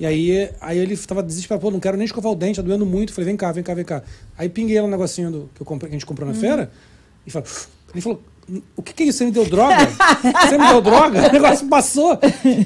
e 0.00 0.04
aí, 0.04 0.50
aí 0.60 0.78
ele 0.78 0.96
tava 0.96 1.22
desesperado, 1.22 1.62
pô, 1.62 1.70
não 1.70 1.78
quero 1.80 1.96
nem 1.96 2.04
escovar 2.04 2.32
o 2.32 2.34
dente, 2.34 2.56
tá 2.56 2.62
doendo 2.62 2.84
muito. 2.84 3.12
Falei, 3.12 3.26
vem 3.26 3.36
cá, 3.36 3.52
vem 3.52 3.62
cá, 3.62 3.72
vem 3.74 3.84
cá. 3.84 4.02
Aí 4.36 4.48
pinguei 4.48 4.80
lá 4.80 4.86
um 4.86 4.90
negocinho 4.90 5.30
do, 5.30 5.50
que, 5.54 5.62
eu 5.62 5.66
comprei, 5.66 5.88
que 5.90 5.96
a 5.96 5.98
gente 5.98 6.06
comprou 6.06 6.28
Uhum. 6.28 6.34
na 6.34 6.40
feira, 6.40 6.70
e 7.26 7.30
falou, 7.30 7.46
ele 7.94 8.00
falou, 8.00 8.22
o 8.76 8.82
que 8.82 8.92
que 8.92 9.02
é 9.02 9.06
isso? 9.06 9.18
Você 9.18 9.24
me 9.26 9.30
deu 9.30 9.44
droga? 9.46 9.76
Você 9.86 10.58
me 10.58 10.66
deu 10.68 10.80
droga? 10.82 11.28
O 11.28 11.32
negócio 11.32 11.66
passou. 11.68 12.18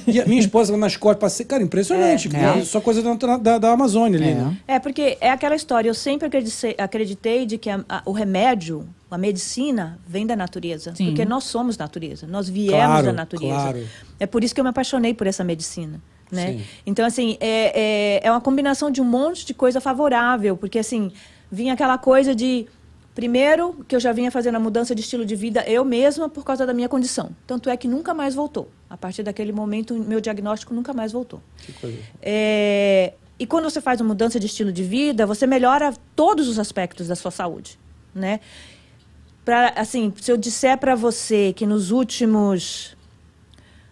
E 0.06 0.20
a 0.20 0.26
minha 0.26 0.40
esposa 0.40 0.76
nas 0.76 0.96
costas, 0.96 1.20
passei, 1.20 1.46
cara, 1.46 1.62
impressionante. 1.62 2.28
É. 2.34 2.60
É. 2.60 2.64
Só 2.64 2.80
coisa 2.80 3.02
da, 3.02 3.36
da, 3.36 3.58
da 3.58 3.70
Amazônia 3.72 4.18
ali, 4.18 4.30
É. 4.30 4.34
né? 4.34 4.56
É, 4.66 4.78
porque 4.78 5.16
é 5.20 5.30
aquela 5.30 5.54
história, 5.54 5.88
eu 5.88 5.94
sempre 5.94 6.26
acreditei, 6.26 6.74
acreditei 6.78 7.46
de 7.46 7.58
que 7.58 7.70
a- 7.70 7.84
a- 7.88 8.02
o 8.06 8.12
remédio, 8.12 8.88
a 9.10 9.18
medicina, 9.18 9.98
vem 10.06 10.26
da 10.26 10.34
natureza. 10.36 10.94
Sim. 10.94 11.06
Porque 11.06 11.24
nós 11.24 11.44
somos 11.44 11.76
natureza, 11.78 12.26
nós 12.26 12.48
viemos 12.48 12.74
Claro, 12.84 13.06
da 13.06 13.12
natureza. 13.12 13.54
claro. 13.54 13.84
É 14.18 14.26
por 14.26 14.42
isso 14.42 14.54
que 14.54 14.60
eu 14.60 14.64
me 14.64 14.70
apaixonei 14.70 15.14
por 15.14 15.26
essa 15.26 15.44
medicina. 15.44 16.00
Né? 16.32 16.54
Sim. 16.54 16.62
Então, 16.84 17.06
assim, 17.06 17.36
é, 17.40 18.20
é, 18.22 18.26
é 18.26 18.30
uma 18.32 18.40
combinação 18.40 18.90
de 18.90 19.00
um 19.00 19.04
monte 19.04 19.46
de 19.46 19.54
coisa 19.54 19.80
favorável, 19.80 20.56
porque, 20.56 20.76
assim, 20.78 21.12
vinha 21.52 21.72
aquela 21.74 21.96
coisa 21.98 22.34
de. 22.34 22.66
Primeiro, 23.16 23.82
que 23.88 23.96
eu 23.96 24.00
já 24.00 24.12
vinha 24.12 24.30
fazendo 24.30 24.56
a 24.56 24.60
mudança 24.60 24.94
de 24.94 25.00
estilo 25.00 25.24
de 25.24 25.34
vida 25.34 25.64
eu 25.66 25.86
mesma 25.86 26.28
por 26.28 26.44
causa 26.44 26.66
da 26.66 26.74
minha 26.74 26.86
condição. 26.86 27.30
Tanto 27.46 27.70
é 27.70 27.76
que 27.76 27.88
nunca 27.88 28.12
mais 28.12 28.34
voltou. 28.34 28.68
A 28.90 28.96
partir 28.98 29.22
daquele 29.22 29.52
momento, 29.52 29.94
meu 29.94 30.20
diagnóstico 30.20 30.74
nunca 30.74 30.92
mais 30.92 31.12
voltou. 31.12 31.40
Que 31.56 31.72
coisa. 31.72 31.98
É, 32.20 33.14
e 33.38 33.46
quando 33.46 33.64
você 33.64 33.80
faz 33.80 34.02
uma 34.02 34.08
mudança 34.08 34.38
de 34.38 34.44
estilo 34.44 34.70
de 34.70 34.82
vida, 34.82 35.24
você 35.24 35.46
melhora 35.46 35.94
todos 36.14 36.46
os 36.46 36.58
aspectos 36.58 37.08
da 37.08 37.16
sua 37.16 37.30
saúde, 37.30 37.78
né? 38.14 38.38
Pra, 39.46 39.72
assim, 39.76 40.12
se 40.20 40.30
eu 40.30 40.36
disser 40.36 40.76
para 40.76 40.94
você 40.94 41.54
que 41.54 41.64
nos 41.64 41.90
últimos 41.90 42.94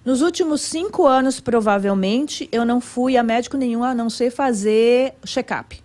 nos 0.04 0.20
últimos 0.20 0.60
cinco 0.60 1.06
anos, 1.06 1.40
provavelmente, 1.40 2.46
eu 2.52 2.66
não 2.66 2.78
fui 2.78 3.16
a 3.16 3.22
médico 3.22 3.56
nenhum 3.56 3.82
a 3.82 3.94
não 3.94 4.10
ser 4.10 4.30
fazer 4.30 5.14
check-up. 5.24 5.82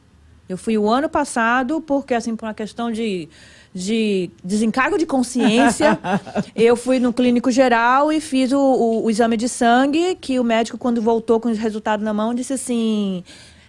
Eu 0.50 0.58
fui 0.58 0.76
o 0.80 0.90
ano 0.90 1.08
passado, 1.08 1.80
porque, 1.80 2.14
assim, 2.16 2.36
por 2.36 2.48
uma 2.48 2.54
questão 2.56 2.92
de, 2.92 3.30
de 3.74 4.32
desencargo 4.44 4.98
de 4.98 5.06
consciência, 5.06 5.98
eu 6.56 6.76
fui 6.76 7.00
no 7.00 7.14
clínico 7.14 7.52
geral 7.52 8.12
e 8.12 8.20
fiz 8.20 8.52
o, 8.52 8.58
o- 8.60 9.04
o 9.06 9.10
exame 9.12 9.38
de 9.38 9.48
sangue, 9.48 10.16
que 10.20 10.40
o 10.40 10.44
médico, 10.44 10.76
quando 10.78 11.02
voltou 11.04 11.40
com 11.40 11.50
o 11.50 11.54
resultado 11.54 12.04
na 12.04 12.14
mão, 12.14 12.34
disse 12.34 12.54
assim: 12.54 13.24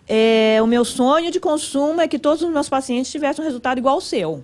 é, 0.09 0.59
o 0.63 0.67
meu 0.67 0.85
sonho 0.85 1.31
de 1.31 1.39
consumo 1.39 2.01
é 2.01 2.09
que 2.09 2.19
todos 2.19 2.43
os 2.43 2.51
meus 2.51 2.69
pacientes 2.69 3.13
tivessem 3.13 3.43
um 3.45 3.47
resultado 3.47 3.77
igual 3.77 3.97
ao 3.97 4.01
seu. 4.01 4.43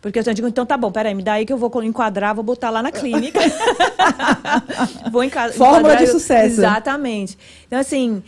Porque 0.00 0.16
eu 0.18 0.22
digo, 0.34 0.46
então 0.46 0.64
tá 0.64 0.76
bom, 0.76 0.92
peraí, 0.92 1.12
me 1.12 1.24
dá 1.24 1.32
aí 1.34 1.44
que 1.46 1.52
eu 1.52 1.58
vou 1.58 1.82
enquadrar, 1.82 2.32
vou 2.32 2.44
botar 2.44 2.70
lá 2.70 2.80
na 2.82 2.92
clínica. 2.92 3.40
vou 5.10 5.24
enca- 5.24 5.52
Fórmula 5.52 5.78
enquadrar. 5.80 6.04
de 6.04 6.06
sucesso. 6.06 6.46
Exatamente. 6.60 7.36
Então, 7.66 7.78
assim, 7.80 8.22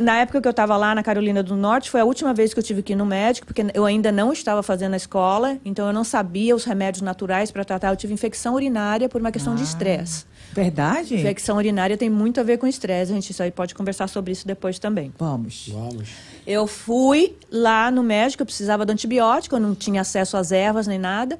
na 0.00 0.18
época 0.18 0.40
que 0.40 0.46
eu 0.46 0.50
estava 0.50 0.76
lá 0.76 0.94
na 0.94 1.02
Carolina 1.02 1.42
do 1.42 1.56
Norte, 1.56 1.90
foi 1.90 2.00
a 2.00 2.04
última 2.04 2.34
vez 2.34 2.52
que 2.52 2.58
eu 2.60 2.62
tive 2.62 2.82
que 2.82 2.92
ir 2.92 2.96
no 2.96 3.06
médico, 3.06 3.46
porque 3.46 3.64
eu 3.72 3.84
ainda 3.86 4.12
não 4.12 4.32
estava 4.32 4.62
fazendo 4.62 4.94
a 4.94 4.96
escola, 4.96 5.56
então 5.64 5.86
eu 5.86 5.92
não 5.92 6.04
sabia 6.04 6.54
os 6.54 6.64
remédios 6.64 7.00
naturais 7.00 7.50
para 7.50 7.64
tratar. 7.64 7.88
Eu 7.90 7.96
tive 7.96 8.12
infecção 8.12 8.54
urinária 8.54 9.08
por 9.08 9.20
uma 9.20 9.32
questão 9.32 9.54
de 9.54 9.62
Ah. 9.62 9.64
estresse. 9.64 10.24
Verdade? 10.52 11.14
Infecção 11.14 11.56
urinária 11.56 11.96
tem 11.96 12.10
muito 12.10 12.38
a 12.38 12.42
ver 12.42 12.58
com 12.58 12.66
estresse. 12.66 13.10
A 13.10 13.14
gente 13.14 13.30
isso 13.30 13.42
aí 13.42 13.50
pode 13.50 13.74
conversar 13.74 14.06
sobre 14.08 14.32
isso 14.32 14.46
depois 14.46 14.78
também. 14.78 15.10
Vamos. 15.18 15.70
Vamos. 15.72 16.10
Eu 16.46 16.66
fui 16.66 17.34
lá 17.50 17.90
no 17.90 18.02
médico, 18.02 18.42
eu 18.42 18.46
precisava 18.46 18.84
de 18.84 18.92
antibiótico, 18.92 19.56
eu 19.56 19.60
não 19.60 19.74
tinha 19.74 20.02
acesso 20.02 20.36
às 20.36 20.52
ervas 20.52 20.86
nem 20.86 20.98
nada. 20.98 21.38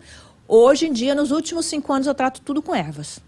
Hoje 0.48 0.86
em 0.86 0.92
dia, 0.92 1.14
nos 1.14 1.30
últimos 1.30 1.66
cinco 1.66 1.92
anos, 1.92 2.06
eu 2.06 2.14
trato 2.14 2.40
tudo 2.40 2.62
com 2.62 2.74
ervas. 2.74 3.20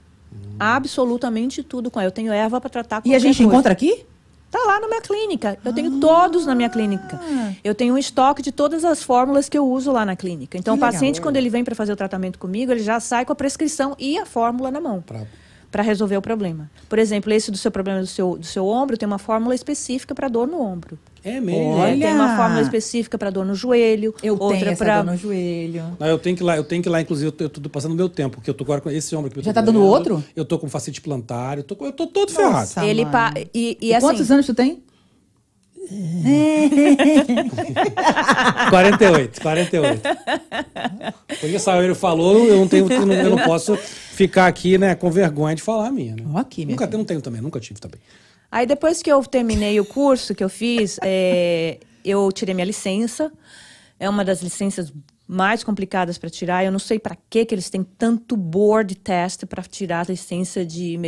Absolutamente 0.58 1.62
tudo 1.62 1.90
com 1.90 2.00
erva. 2.00 2.08
Eu 2.08 2.12
tenho 2.12 2.32
erva 2.32 2.58
para 2.60 2.70
tratar 2.70 3.02
com 3.02 3.08
E 3.08 3.14
a 3.14 3.18
gente 3.18 3.42
encontra 3.42 3.72
aqui? 3.72 4.06
Tá 4.54 4.60
lá 4.68 4.78
na 4.78 4.86
minha 4.86 5.00
clínica. 5.00 5.58
Eu 5.64 5.72
tenho 5.72 5.98
todos 5.98 6.46
na 6.46 6.54
minha 6.54 6.70
clínica. 6.70 7.20
Eu 7.64 7.74
tenho 7.74 7.94
um 7.94 7.98
estoque 7.98 8.40
de 8.40 8.52
todas 8.52 8.84
as 8.84 9.02
fórmulas 9.02 9.48
que 9.48 9.58
eu 9.58 9.66
uso 9.68 9.90
lá 9.90 10.06
na 10.06 10.14
clínica. 10.14 10.56
Então, 10.56 10.74
Que 10.74 10.78
o 10.78 10.80
paciente, 10.80 11.16
legal. 11.16 11.22
quando 11.24 11.36
ele 11.38 11.50
vem 11.50 11.64
para 11.64 11.74
fazer 11.74 11.92
o 11.92 11.96
tratamento 11.96 12.38
comigo, 12.38 12.70
ele 12.70 12.80
já 12.82 13.00
sai 13.00 13.24
com 13.24 13.32
a 13.32 13.34
prescrição 13.34 13.96
e 13.98 14.16
a 14.16 14.24
fórmula 14.24 14.70
na 14.70 14.80
mão 14.80 15.02
Pra- 15.02 15.22
para 15.74 15.82
resolver 15.82 16.16
o 16.16 16.22
problema. 16.22 16.70
Por 16.88 17.00
exemplo, 17.00 17.32
esse 17.32 17.50
do 17.50 17.58
seu 17.58 17.68
problema 17.68 17.98
do 17.98 18.06
seu, 18.06 18.38
do 18.38 18.46
seu 18.46 18.64
ombro 18.64 18.96
tem 18.96 19.08
uma 19.08 19.18
fórmula 19.18 19.56
específica 19.56 20.14
para 20.14 20.28
dor 20.28 20.46
no 20.46 20.60
ombro. 20.60 20.96
É 21.24 21.40
mesmo. 21.40 21.78
Olha. 21.80 22.06
Tem 22.06 22.14
uma 22.14 22.36
fórmula 22.36 22.62
específica 22.62 23.18
para 23.18 23.28
dor 23.28 23.44
no 23.44 23.56
joelho, 23.56 24.14
Eu 24.22 24.36
outra 24.38 24.76
para 24.76 25.02
dor 25.02 25.10
no 25.10 25.16
joelho. 25.18 25.96
Não, 25.98 26.06
eu 26.06 26.16
tenho 26.16 26.36
que 26.36 26.44
ir 26.44 26.46
lá, 26.46 26.56
eu 26.56 26.62
tenho 26.62 26.80
que 26.80 26.88
ir 26.88 26.92
lá, 26.92 27.00
inclusive, 27.00 27.26
eu 27.26 27.32
tô, 27.32 27.42
eu 27.42 27.48
tô 27.48 27.68
passando 27.68 27.92
meu 27.96 28.08
tempo, 28.08 28.36
porque 28.36 28.48
eu 28.48 28.54
tô 28.54 28.62
agora 28.62 28.80
com 28.80 28.88
esse 28.88 29.16
ombro 29.16 29.28
que 29.32 29.38
eu 29.40 29.42
tô 29.42 29.46
Já 29.48 29.52
tá 29.52 29.60
dando 29.60 29.82
outro? 29.82 30.22
Eu 30.36 30.44
tô 30.44 30.60
com 30.60 30.68
facete 30.68 31.00
plantar, 31.00 31.58
eu 31.58 31.64
tô, 31.64 31.74
com- 31.74 31.86
eu 31.86 31.92
tô 31.92 32.06
todo 32.06 32.32
Nossa. 32.32 32.74
ferrado. 32.74 32.88
Ele 32.88 33.04
pa- 33.06 33.34
e, 33.52 33.76
e 33.80 33.88
E 33.88 33.94
assim, 33.96 34.06
quantos 34.06 34.30
anos 34.30 34.46
tu 34.46 34.54
tem? 34.54 34.80
48, 38.70 39.40
48. 39.40 40.02
Porque 41.40 41.56
o 41.56 41.60
Saúl 41.60 41.94
falou, 41.94 42.46
eu 42.46 42.56
não 42.56 42.68
tenho, 42.68 42.90
eu 42.90 43.30
não, 43.30 43.38
posso 43.38 43.76
ficar 43.76 44.46
aqui, 44.46 44.78
né, 44.78 44.94
com 44.94 45.10
vergonha 45.10 45.54
de 45.54 45.62
falar 45.62 45.88
a 45.88 45.90
minha, 45.90 46.14
né? 46.16 46.22
Aqui, 46.36 46.64
nunca, 46.64 46.86
filha. 46.86 46.98
não 46.98 47.04
tenho 47.04 47.20
também, 47.20 47.40
nunca 47.40 47.60
tive 47.60 47.80
também. 47.80 48.00
Aí 48.50 48.66
depois 48.66 49.02
que 49.02 49.10
eu 49.10 49.22
terminei 49.24 49.80
o 49.80 49.84
curso 49.84 50.34
que 50.34 50.44
eu 50.44 50.48
fiz, 50.48 50.98
é, 51.02 51.78
eu 52.04 52.30
tirei 52.30 52.54
minha 52.54 52.66
licença. 52.66 53.32
É 53.98 54.08
uma 54.08 54.24
das 54.24 54.42
licenças 54.42 54.92
mais 55.34 55.64
complicadas 55.64 56.16
para 56.16 56.30
tirar. 56.30 56.64
Eu 56.64 56.70
não 56.70 56.78
sei 56.78 56.98
para 56.98 57.16
que 57.28 57.44
que 57.44 57.54
eles 57.54 57.68
têm 57.68 57.82
tanto 57.82 58.36
board 58.36 58.94
test 58.94 59.44
para 59.46 59.62
tirar 59.62 60.06
a 60.06 60.10
licença 60.10 60.64
de 60.64 60.98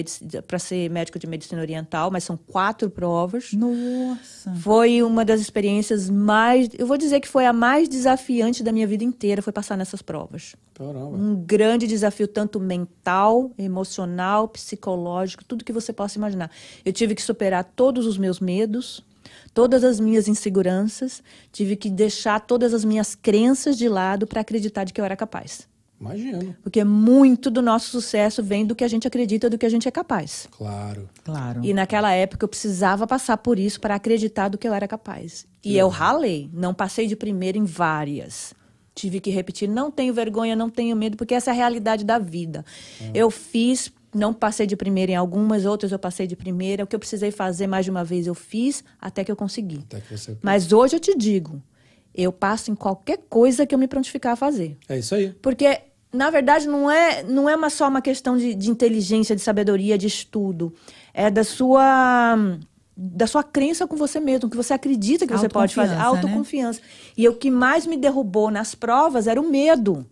para 0.47 0.59
ser 0.59 0.91
médico 0.91 1.19
de 1.19 1.27
medicina 1.27 1.61
oriental, 1.61 2.11
mas 2.11 2.25
são 2.25 2.37
quatro 2.37 2.91
provas. 2.91 3.53
Nossa. 3.53 4.53
Foi 4.57 5.03
uma 5.03 5.25
das 5.25 5.41
experiências 5.41 6.11
mais, 6.11 6.69
eu 6.77 6.87
vou 6.87 6.99
dizer 6.99 7.21
que 7.21 7.29
foi 7.29 7.47
a 7.47 7.53
mais 7.53 7.89
desafiante 7.89 8.63
da 8.63 8.73
minha 8.73 8.87
vida 8.87 9.05
inteira, 9.05 9.41
foi 9.41 9.53
passar 9.53 9.77
nessas 9.77 10.03
provas. 10.03 10.57
Caramba. 10.75 11.17
Um 11.17 11.37
grande 11.37 11.87
desafio, 11.87 12.29
tanto 12.29 12.61
mental, 12.61 13.51
emocional, 13.57 14.49
psicológico, 14.49 15.45
tudo 15.45 15.65
que 15.65 15.73
você 15.73 15.93
possa 15.93 16.19
imaginar. 16.19 16.51
Eu 16.85 16.93
tive 16.93 17.15
que 17.15 17.23
superar 17.23 17.65
todos 17.65 18.05
os 18.05 18.19
meus 18.19 18.41
medos, 18.41 19.03
todas 19.55 19.85
as 19.85 19.99
minhas 20.01 20.29
inseguranças, 20.29 21.23
tive 21.53 21.77
que 21.77 21.91
deixar 21.91 22.41
todas 22.41 22.73
as 22.75 22.85
minhas 22.85 23.15
crenças 23.15 23.77
de 23.77 23.89
lado 23.89 24.27
para 24.27 24.41
acreditar 24.41 24.85
de 24.85 24.93
que 24.93 25.01
eu 25.01 25.05
era 25.05 25.17
capaz. 25.17 25.69
Imagino. 25.99 26.55
Porque 26.63 26.85
muito 26.85 27.51
do 27.51 27.63
nosso 27.63 27.89
sucesso 27.91 28.43
vem 28.43 28.67
do 28.67 28.75
que 28.75 28.85
a 28.85 28.89
gente 28.89 29.09
acredita, 29.09 29.49
do 29.49 29.57
que 29.57 29.65
a 29.65 29.69
gente 29.71 29.89
é 29.89 29.91
capaz. 29.91 30.47
Claro. 30.51 31.09
Claro. 31.25 31.65
E 31.65 31.73
naquela 31.73 32.13
época 32.13 32.45
eu 32.45 32.49
precisava 32.49 33.07
passar 33.07 33.39
por 33.39 33.59
isso 33.59 33.81
para 33.81 33.95
acreditar 33.95 34.49
do 34.49 34.59
que 34.59 34.69
eu 34.69 34.75
era 34.75 34.87
capaz. 34.87 35.47
E 35.65 35.77
eu 35.77 35.89
ralei, 35.89 36.51
não 36.53 36.75
passei 36.75 37.07
de 37.07 37.17
primeira 37.17 37.57
em 37.57 37.65
várias. 37.65 38.53
tive 38.95 39.21
que 39.21 39.31
repetir. 39.31 39.69
Não 39.69 39.91
tenho 39.91 40.13
vergonha, 40.13 40.57
não 40.57 40.71
tenho 40.71 40.97
medo, 40.97 41.17
porque 41.17 41.35
essa 41.35 41.51
é 41.51 41.53
a 41.53 41.55
realidade 41.55 42.05
da 42.05 42.19
vida. 42.19 42.65
Eu 43.15 43.31
fiz, 43.31 43.91
não 44.17 44.33
passei 44.33 44.67
de 44.67 44.77
primeira 44.77 45.13
em 45.13 45.15
algumas, 45.15 45.65
outras 45.65 45.93
eu 45.93 45.99
passei 45.99 46.27
de 46.27 46.35
primeira. 46.35 46.85
O 46.85 46.87
que 46.87 46.97
eu 46.97 46.99
precisei 46.99 47.31
fazer 47.31 47.67
mais 47.67 47.85
de 47.85 47.91
uma 47.91 48.03
vez 48.03 48.27
eu 48.27 48.35
fiz, 48.35 48.83
até 49.01 49.23
que 49.23 49.31
eu 49.31 49.37
consegui. 49.37 49.81
Até 49.87 50.01
que 50.01 50.17
você... 50.17 50.37
Mas 50.43 50.73
hoje 50.73 50.97
eu 50.97 51.01
te 51.01 51.17
digo, 51.17 51.63
eu 52.15 52.33
passo 52.33 52.71
em 52.71 52.75
qualquer 52.75 53.19
coisa 53.29 53.67
que 53.67 53.75
eu 53.75 53.79
me 53.79 53.87
prontificar 53.87 54.33
a 54.33 54.37
fazer. 54.37 54.77
É 54.89 54.99
isso 54.99 55.15
aí. 55.15 55.35
Porque, 55.43 55.81
na 56.13 56.31
verdade, 56.31 56.67
não 56.67 56.91
é, 56.91 57.23
não 57.23 57.49
é 57.49 57.55
uma, 57.55 57.69
só 57.69 57.89
uma 57.89 58.01
questão 58.01 58.37
de, 58.39 58.55
de 58.55 58.71
inteligência, 58.71 59.37
de 59.37 59.43
sabedoria, 59.43 59.99
de 59.99 60.07
estudo. 60.07 60.75
É 61.13 61.31
da 61.31 61.45
sua 61.45 62.59
da 62.99 63.27
sua 63.27 63.45
crença 63.45 63.87
com 63.87 63.95
você 63.95 64.19
mesmo, 64.19 64.49
que 64.49 64.57
você 64.57 64.73
acredita 64.73 65.27
que 65.27 65.33
você 65.33 65.51
pode 65.51 65.75
fazer. 65.75 65.93
Autoconfiança, 65.93 66.23
né? 66.23 66.29
Autoconfiança. 66.29 66.81
E 67.15 67.29
o 67.29 67.35
que 67.35 67.51
mais 67.51 67.85
me 67.85 67.95
derrubou 67.95 68.51
nas 68.51 68.75
provas 68.75 69.27
era 69.27 69.39
o 69.39 69.47
medo. 69.47 70.07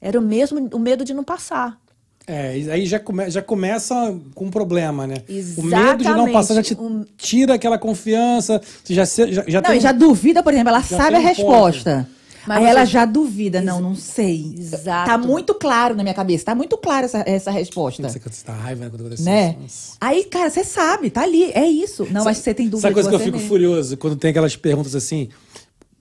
Era 0.00 0.18
o 0.18 0.22
mesmo 0.22 0.66
o 0.72 0.78
medo 0.78 1.04
de 1.04 1.12
não 1.12 1.22
passar. 1.22 1.78
É, 2.26 2.58
e 2.58 2.70
aí 2.70 2.86
já, 2.86 2.98
come, 2.98 3.30
já 3.30 3.40
começa 3.40 3.94
com 4.34 4.46
um 4.46 4.50
problema, 4.50 5.06
né? 5.06 5.16
O 5.56 5.62
medo 5.62 5.98
de 5.98 6.04
não 6.04 6.26
Exatamente. 6.26 6.32
passar 6.32 6.54
já 6.54 6.62
te 6.62 6.74
Um- 6.74 7.04
tira 7.16 7.54
aquela 7.54 7.78
confiança. 7.78 8.60
Você 8.82 8.94
já, 8.94 9.04
já, 9.04 9.44
já 9.46 9.60
Não, 9.60 9.70
tem 9.70 9.80
já 9.80 9.92
duvida, 9.92 10.42
por 10.42 10.52
exemplo, 10.52 10.70
ela 10.70 10.82
sabe 10.82 11.16
a 11.16 11.20
um 11.20 11.22
resposta. 11.22 12.08
Mas 12.44 12.58
Aí 12.58 12.64
ela 12.66 12.84
já 12.84 13.04
duvida. 13.04 13.60
Não, 13.60 13.80
não 13.80 13.94
sei. 13.96 14.54
Exato. 14.56 15.10
Tá 15.10 15.18
muito 15.18 15.52
claro 15.54 15.96
na 15.96 16.04
minha 16.04 16.14
cabeça. 16.14 16.44
Tá 16.44 16.54
muito 16.54 16.76
claro 16.78 17.04
essa, 17.06 17.24
essa 17.26 17.50
resposta. 17.50 18.08
Você, 18.08 18.20
você 18.20 18.44
tá 18.44 18.52
raiva 18.54 18.84
né, 18.84 18.90
quando 18.90 19.00
acontece 19.00 19.24
Né? 19.24 19.56
isso. 19.66 19.94
Aí, 20.00 20.22
cara, 20.24 20.48
você 20.48 20.62
sabe, 20.62 21.10
tá 21.10 21.22
ali. 21.22 21.50
É 21.52 21.66
isso. 21.66 22.06
Não, 22.10 22.22
mas 22.24 22.38
você 22.38 22.54
tem 22.54 22.66
dúvida 22.68 22.82
Sabe 22.82 22.92
a 22.92 22.94
coisa 22.94 23.08
que 23.08 23.14
eu 23.16 23.18
você 23.18 23.24
fico 23.24 23.36
mesmo. 23.38 23.48
furioso? 23.48 23.96
Quando 23.96 24.14
tem 24.14 24.30
aquelas 24.30 24.54
perguntas 24.54 24.94
assim. 24.94 25.28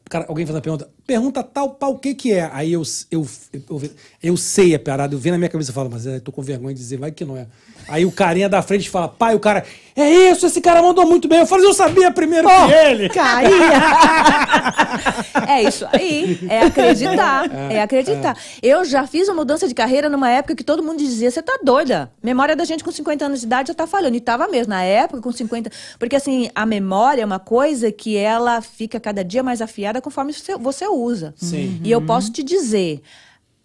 Cara, 0.09 0.25
alguém 0.27 0.45
faz 0.45 0.55
uma 0.55 0.61
pergunta, 0.61 0.89
pergunta 1.07 1.43
tal, 1.43 1.71
pau, 1.71 1.93
o 1.93 1.99
que 1.99 2.13
que 2.13 2.31
é? 2.31 2.47
Aí 2.53 2.73
eu, 2.73 2.83
eu, 3.09 3.27
eu, 3.51 3.81
eu 4.21 4.37
sei 4.37 4.75
a 4.75 4.79
parada, 4.79 5.15
eu 5.15 5.19
venho 5.19 5.33
na 5.33 5.39
minha 5.39 5.49
cabeça 5.49 5.71
e 5.71 5.73
falo, 5.73 5.89
mas 5.91 6.05
eu 6.05 6.21
tô 6.21 6.31
com 6.31 6.43
vergonha 6.43 6.75
de 6.75 6.79
dizer, 6.79 6.97
vai 6.97 7.11
que 7.11 7.25
não 7.25 7.35
é. 7.35 7.47
Aí 7.87 8.05
o 8.05 8.11
carinha 8.11 8.49
da 8.49 8.61
frente 8.61 8.89
fala, 8.89 9.07
pai, 9.07 9.35
o 9.35 9.39
cara, 9.39 9.63
é 9.95 10.29
isso, 10.29 10.45
esse 10.45 10.59
cara 10.59 10.81
mandou 10.81 11.07
muito 11.07 11.27
bem. 11.27 11.39
Eu 11.39 11.45
falo, 11.47 11.63
eu 11.63 11.73
sabia 11.73 12.11
primeiro 12.11 12.47
que 12.47 12.73
ele. 12.73 13.09
Caía. 13.09 13.49
É 15.47 15.63
isso 15.63 15.85
aí. 15.91 16.39
É 16.49 16.61
acreditar. 16.63 17.45
É, 17.69 17.81
acreditar. 17.81 18.37
Eu 18.61 18.83
já 18.83 19.05
fiz 19.05 19.27
uma 19.27 19.35
mudança 19.35 19.67
de 19.67 19.73
carreira 19.73 20.09
numa 20.09 20.29
época 20.29 20.55
que 20.55 20.63
todo 20.63 20.81
mundo 20.81 20.97
dizia: 20.97 21.29
você 21.29 21.41
tá 21.41 21.59
doida. 21.63 22.11
Memória 22.23 22.55
da 22.55 22.63
gente 22.63 22.83
com 22.83 22.91
50 22.91 23.25
anos 23.25 23.41
de 23.41 23.45
idade 23.45 23.67
já 23.67 23.73
tá 23.73 23.85
falhando. 23.85 24.15
E 24.15 24.21
tava 24.21 24.47
mesmo. 24.47 24.69
Na 24.69 24.83
época, 24.83 25.21
com 25.21 25.31
50. 25.31 25.69
Porque 25.99 26.15
assim, 26.15 26.49
a 26.55 26.65
memória 26.65 27.21
é 27.21 27.25
uma 27.25 27.39
coisa 27.39 27.91
que 27.91 28.17
ela 28.17 28.61
fica 28.61 28.99
cada 28.99 29.23
dia 29.23 29.43
mais 29.43 29.61
afiada 29.61 30.01
conforme 30.01 30.33
você, 30.33 30.57
você 30.57 30.87
usa. 30.87 31.33
Sim. 31.37 31.79
E 31.83 31.91
eu 31.91 32.01
posso 32.01 32.31
te 32.31 32.41
dizer. 32.41 33.01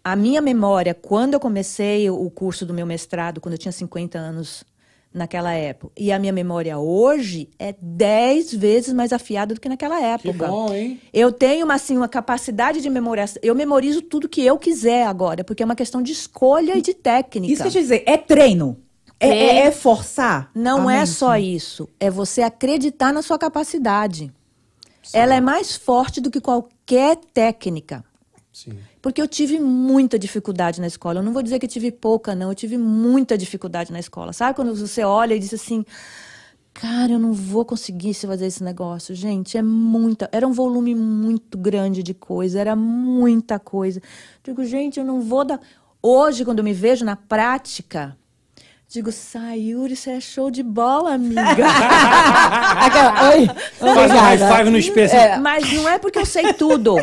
A 0.03 0.17
minha 0.17 0.41
memória, 0.41 0.95
quando 0.95 1.35
eu 1.35 1.41
comecei 1.41 2.09
o 2.09 2.31
curso 2.31 2.65
do 2.65 2.73
meu 2.73 2.87
mestrado, 2.87 3.41
quando 3.41 3.53
eu 3.53 3.59
tinha 3.59 3.73
50 3.73 4.19
anos 4.19 4.65
naquela 5.13 5.53
época, 5.53 5.93
e 5.99 6.13
a 6.13 6.19
minha 6.19 6.33
memória 6.33 6.79
hoje 6.79 7.49
é 7.59 7.75
10 7.81 8.55
vezes 8.55 8.95
mais 8.95 9.13
afiada 9.13 9.55
do 9.55 9.61
que 9.61 9.69
naquela 9.69 10.01
época. 10.01 10.33
Que 10.33 10.39
bom, 10.39 10.73
hein? 10.73 11.01
Eu 11.13 11.33
tenho 11.33 11.65
uma, 11.65 11.75
assim, 11.75 11.97
uma 11.97 12.09
capacidade 12.09 12.81
de 12.81 12.89
memorização. 12.89 13.41
Eu 13.43 13.55
memorizo 13.55 14.03
tudo 14.03 14.29
que 14.29 14.45
eu 14.45 14.57
quiser 14.57 15.07
agora, 15.07 15.43
porque 15.45 15.63
é 15.63 15.67
uma 15.67 15.75
questão 15.77 16.01
de 16.03 16.13
escolha 16.13 16.77
e 16.79 16.83
de 16.83 16.95
técnica. 16.95 17.53
Isso 17.53 17.63
que 17.63 17.69
eu 17.69 17.73
te 17.73 17.81
dizer, 17.81 18.03
é 18.07 18.17
treino. 18.17 18.79
É, 19.19 19.29
é- 19.29 19.31
Treino. 19.49 19.69
é 19.69 19.71
forçar. 19.71 20.51
Não 20.55 20.89
a 20.89 20.95
é 20.95 20.99
mente. 21.01 21.11
só 21.11 21.37
isso. 21.37 21.89
É 21.99 22.09
você 22.11 22.41
acreditar 22.41 23.13
na 23.13 23.21
sua 23.21 23.39
capacidade. 23.39 24.33
Ela 25.13 25.35
é 25.35 25.41
mais 25.41 25.77
forte 25.77 26.21
do 26.21 26.31
que 26.31 26.41
qualquer 26.41 27.17
técnica. 27.35 28.05
Sim. 28.53 28.79
Porque 29.03 29.21
eu 29.21 29.27
tive 29.27 29.59
muita 29.59 30.19
dificuldade 30.19 30.81
na 30.81 30.87
escola. 30.87 31.21
Eu 31.21 31.23
não 31.23 31.33
vou 31.33 31.43
dizer 31.43 31.59
que 31.59 31.67
eu 31.67 31.71
tive 31.71 31.91
pouca, 31.91 32.35
não. 32.35 32.51
Eu 32.51 32.55
tive 32.55 32.77
muita 32.77 33.37
dificuldade 33.39 33.93
na 33.93 33.99
escola. 33.99 34.33
Sabe 34.33 34.55
quando 34.55 34.75
você 34.75 35.03
olha 35.03 35.35
e 35.35 35.39
diz 35.39 35.55
assim: 35.55 35.85
Cara, 36.75 37.13
eu 37.13 37.19
não 37.19 37.33
vou 37.33 37.65
conseguir 37.65 38.15
se 38.15 38.27
fazer 38.27 38.47
esse 38.47 38.63
negócio. 38.63 39.15
Gente, 39.15 39.59
é 39.59 39.63
muita. 39.63 40.29
Era 40.33 40.47
um 40.47 40.53
volume 40.53 40.95
muito 40.95 41.59
grande 41.59 42.03
de 42.03 42.15
coisa. 42.15 42.61
Era 42.61 42.77
muita 42.77 43.59
coisa. 43.59 44.01
Digo, 44.43 44.65
gente, 44.65 44.99
eu 44.99 45.05
não 45.05 45.21
vou 45.21 45.45
dar. 45.45 45.61
Hoje, 46.03 46.45
quando 46.45 46.59
eu 46.59 46.65
me 46.65 46.73
vejo 46.73 47.05
na 47.05 47.17
prática. 47.17 48.17
Digo, 48.89 49.13
Sayuri, 49.13 49.95
você 49.95 50.11
é 50.11 50.21
show 50.21 50.51
de 50.51 50.65
bola, 50.65 51.15
amiga. 51.15 51.41
Aquela, 52.75 53.31
oi, 53.31 53.47
Faz 53.79 54.11
um 54.11 54.17
high 54.17 54.39
five 54.39 54.71
no 54.71 54.79
especial. 54.79 55.41
Mas 55.41 55.73
não 55.73 55.89
é 55.89 55.99
porque 55.99 56.19
eu 56.19 56.27
sei 56.27 56.53
tudo. 56.55 56.97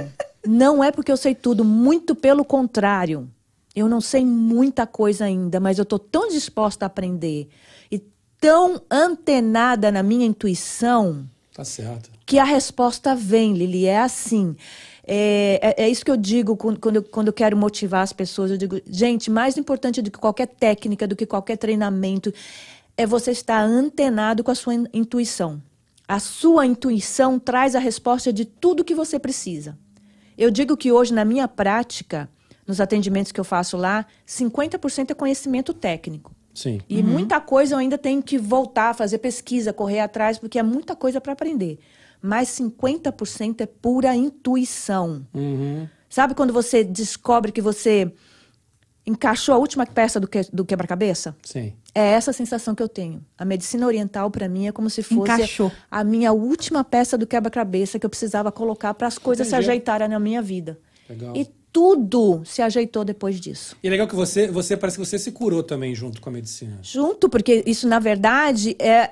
Não 0.45 0.83
é 0.83 0.91
porque 0.91 1.11
eu 1.11 1.17
sei 1.17 1.33
tudo. 1.35 1.63
Muito 1.65 2.15
pelo 2.15 2.43
contrário. 2.45 3.29
Eu 3.75 3.87
não 3.87 4.01
sei 4.01 4.25
muita 4.25 4.87
coisa 4.87 5.25
ainda, 5.25 5.59
mas 5.59 5.77
eu 5.77 5.83
estou 5.83 5.99
tão 5.99 6.29
disposta 6.29 6.85
a 6.85 6.87
aprender 6.87 7.47
e 7.91 8.01
tão 8.39 8.81
antenada 8.89 9.91
na 9.91 10.01
minha 10.01 10.25
intuição 10.25 11.29
Tá 11.53 11.63
certo. 11.63 12.09
que 12.25 12.39
a 12.39 12.43
resposta 12.43 13.15
vem, 13.15 13.53
Lili. 13.53 13.85
É 13.85 13.99
assim. 13.99 14.55
É, 15.09 15.75
é, 15.77 15.83
é 15.85 15.89
isso 15.89 16.03
que 16.03 16.09
eu 16.11 16.17
digo 16.17 16.57
quando, 16.57 16.79
quando, 16.79 16.95
eu, 16.97 17.03
quando 17.03 17.27
eu 17.27 17.33
quero 17.33 17.55
motivar 17.55 18.01
as 18.01 18.11
pessoas. 18.11 18.49
Eu 18.51 18.57
digo, 18.57 18.81
gente, 18.89 19.29
mais 19.29 19.57
importante 19.57 20.01
do 20.01 20.09
que 20.11 20.17
qualquer 20.19 20.47
técnica, 20.47 21.07
do 21.07 21.15
que 21.15 21.25
qualquer 21.25 21.57
treinamento, 21.57 22.33
é 22.97 23.05
você 23.05 23.31
estar 23.31 23.61
antenado 23.61 24.43
com 24.43 24.49
a 24.51 24.55
sua 24.55 24.73
in- 24.73 24.87
intuição. 24.91 25.61
A 26.07 26.19
sua 26.19 26.65
intuição 26.65 27.37
traz 27.37 27.75
a 27.75 27.79
resposta 27.79 28.33
de 28.33 28.43
tudo 28.43 28.83
que 28.83 28.95
você 28.95 29.19
precisa. 29.19 29.77
Eu 30.37 30.51
digo 30.51 30.77
que 30.77 30.91
hoje, 30.91 31.13
na 31.13 31.25
minha 31.25 31.47
prática, 31.47 32.29
nos 32.65 32.79
atendimentos 32.81 33.31
que 33.31 33.39
eu 33.39 33.43
faço 33.43 33.77
lá, 33.77 34.05
50% 34.27 35.11
é 35.11 35.13
conhecimento 35.13 35.73
técnico. 35.73 36.35
Sim. 36.53 36.81
E 36.89 37.03
muita 37.03 37.39
coisa 37.39 37.75
eu 37.75 37.79
ainda 37.79 37.97
tenho 37.97 38.21
que 38.21 38.37
voltar, 38.37 38.93
fazer 38.95 39.19
pesquisa, 39.19 39.71
correr 39.71 39.99
atrás, 39.99 40.39
porque 40.39 40.57
é 40.57 40.63
muita 40.63 40.95
coisa 40.95 41.21
para 41.21 41.33
aprender. 41.33 41.79
Mas 42.21 42.49
50% 42.49 43.61
é 43.61 43.65
pura 43.67 44.15
intuição. 44.15 45.25
Uhum. 45.33 45.87
Sabe 46.09 46.33
quando 46.33 46.51
você 46.51 46.83
descobre 46.83 47.51
que 47.51 47.61
você 47.61 48.11
encaixou 49.07 49.55
a 49.55 49.57
última 49.57 49.85
peça 49.85 50.19
do, 50.19 50.27
que, 50.27 50.41
do 50.51 50.65
quebra-cabeça? 50.65 51.35
Sim. 51.41 51.73
É 51.95 52.01
essa 52.11 52.31
a 52.31 52.33
sensação 52.33 52.75
que 52.75 52.83
eu 52.83 52.89
tenho. 52.89 53.23
A 53.37 53.45
medicina 53.45 53.87
oriental, 53.87 54.29
para 54.29 54.49
mim, 54.49 54.67
é 54.67 54.71
como 54.71 54.89
se 54.89 55.01
fosse 55.01 55.31
Encaixou. 55.33 55.71
a 55.89 56.03
minha 56.03 56.33
última 56.33 56.83
peça 56.83 57.17
do 57.17 57.25
quebra-cabeça 57.25 57.97
que 57.97 58.05
eu 58.05 58.09
precisava 58.09 58.51
colocar 58.51 58.93
para 58.93 59.07
as 59.07 59.17
coisas 59.17 59.47
se 59.47 59.53
Entendi. 59.55 59.69
ajeitarem 59.69 60.09
na 60.09 60.19
minha 60.19 60.41
vida. 60.41 60.77
Legal. 61.09 61.35
E 61.35 61.47
tudo 61.71 62.41
se 62.43 62.61
ajeitou 62.61 63.05
depois 63.05 63.39
disso. 63.39 63.75
E 63.81 63.87
é 63.87 63.89
legal 63.89 64.07
que 64.07 64.15
você, 64.15 64.47
você 64.47 64.75
parece 64.75 64.97
que 64.97 65.05
você 65.05 65.17
se 65.17 65.31
curou 65.31 65.63
também 65.63 65.95
junto 65.95 66.19
com 66.19 66.29
a 66.29 66.33
medicina. 66.33 66.77
junto, 66.81 67.29
porque 67.29 67.63
isso, 67.65 67.87
na 67.87 67.99
verdade, 67.99 68.75
é 68.77 69.11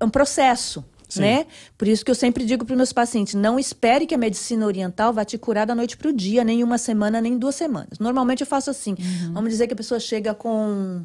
um 0.00 0.08
processo. 0.08 0.84
Sim. 1.08 1.20
Né? 1.22 1.46
Por 1.76 1.88
isso 1.88 2.04
que 2.04 2.10
eu 2.10 2.14
sempre 2.14 2.44
digo 2.44 2.64
para 2.64 2.74
os 2.74 2.76
meus 2.76 2.92
pacientes: 2.92 3.34
não 3.34 3.58
espere 3.58 4.06
que 4.06 4.14
a 4.14 4.18
medicina 4.18 4.66
oriental 4.66 5.12
vá 5.12 5.24
te 5.24 5.38
curar 5.38 5.66
da 5.66 5.74
noite 5.74 5.96
para 5.96 6.10
o 6.10 6.12
dia, 6.12 6.44
nem 6.44 6.62
uma 6.62 6.78
semana, 6.78 7.20
nem 7.20 7.38
duas 7.38 7.54
semanas. 7.54 7.98
Normalmente 7.98 8.42
eu 8.42 8.46
faço 8.46 8.70
assim. 8.70 8.94
Vamos 9.32 9.50
dizer 9.50 9.66
que 9.66 9.72
a 9.72 9.76
pessoa 9.76 9.98
chega 9.98 10.34
com 10.34 11.04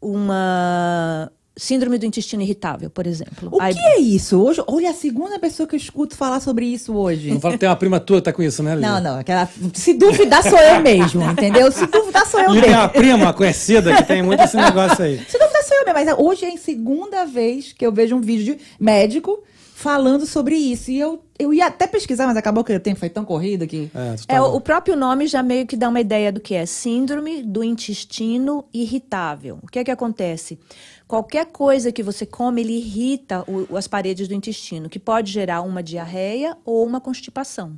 uma 0.00 1.30
síndrome 1.60 1.98
do 1.98 2.06
intestino 2.06 2.42
irritável, 2.42 2.88
por 2.88 3.06
exemplo. 3.06 3.50
O 3.52 3.60
Aí- 3.60 3.74
que 3.74 3.80
é 3.80 3.98
isso? 4.00 4.40
Hoje, 4.40 4.62
olha, 4.66 4.90
a 4.90 4.94
segunda 4.94 5.38
pessoa 5.38 5.66
que 5.66 5.74
eu 5.74 5.78
escuto 5.78 6.16
falar 6.16 6.40
sobre 6.40 6.64
isso 6.66 6.94
hoje. 6.94 7.30
Não 7.30 7.40
fala 7.40 7.54
que 7.54 7.60
tem 7.60 7.68
uma 7.68 7.76
prima 7.76 8.00
tua 8.00 8.16
que 8.18 8.24
tá 8.24 8.32
com 8.32 8.42
isso, 8.42 8.62
né, 8.62 8.74
Lili? 8.74 8.86
Não, 8.86 9.00
não, 9.00 9.18
aquela. 9.18 9.48
Se 9.74 9.92
duvidar, 9.92 10.42
sou 10.42 10.58
eu 10.58 10.80
mesmo, 10.80 11.22
entendeu? 11.30 11.70
Se 11.70 11.86
duvidar, 11.86 12.26
sou 12.26 12.40
eu 12.40 12.52
tem 12.52 12.62
mesmo. 12.62 12.76
uma 12.76 12.88
prima 12.88 13.32
conhecida 13.34 13.94
que 13.94 14.04
tem 14.04 14.22
muito 14.22 14.42
esse 14.42 14.56
negócio 14.56 15.04
aí. 15.04 15.18
Se 15.28 15.38
duvidar, 15.38 15.62
sou 15.62 15.76
eu 15.76 15.84
mesmo. 15.84 16.00
Mas 16.06 16.18
hoje 16.18 16.44
é 16.46 16.54
a 16.54 16.56
segunda 16.56 17.24
vez 17.26 17.72
que 17.74 17.84
eu 17.84 17.92
vejo 17.92 18.16
um 18.16 18.20
vídeo 18.22 18.56
de 18.56 18.60
médico 18.80 19.42
falando 19.74 20.26
sobre 20.26 20.56
isso. 20.56 20.90
E 20.90 20.98
eu, 20.98 21.22
eu 21.38 21.52
ia 21.54 21.66
até 21.66 21.86
pesquisar, 21.86 22.26
mas 22.26 22.36
acabou 22.36 22.62
que 22.62 22.74
o 22.74 22.80
tempo 22.80 23.00
foi 23.00 23.08
tão 23.08 23.24
corrido 23.24 23.66
que. 23.66 23.90
É, 23.94 24.14
tá 24.26 24.34
É, 24.34 24.40
o 24.40 24.56
o 24.56 24.60
próprio 24.60 24.96
nome 24.96 25.26
já 25.26 25.42
meio 25.42 25.66
que 25.66 25.76
dá 25.76 25.88
uma 25.88 26.00
ideia 26.00 26.30
do 26.32 26.40
que 26.40 26.54
é 26.54 26.64
síndrome 26.66 27.42
do 27.42 27.62
intestino 27.64 28.64
irritável. 28.72 29.58
O 29.62 29.66
que 29.66 29.78
é 29.78 29.84
que 29.84 29.90
acontece? 29.90 30.58
Qualquer 31.10 31.46
coisa 31.46 31.90
que 31.90 32.02
você 32.04 32.24
come, 32.24 32.60
ele 32.60 32.74
irrita 32.78 33.44
o- 33.50 33.76
as 33.76 33.88
paredes 33.88 34.28
do 34.28 34.34
intestino, 34.34 34.88
que 34.88 34.98
pode 34.98 35.32
gerar 35.32 35.60
uma 35.62 35.82
diarreia 35.82 36.56
ou 36.64 36.86
uma 36.86 37.00
constipação. 37.00 37.76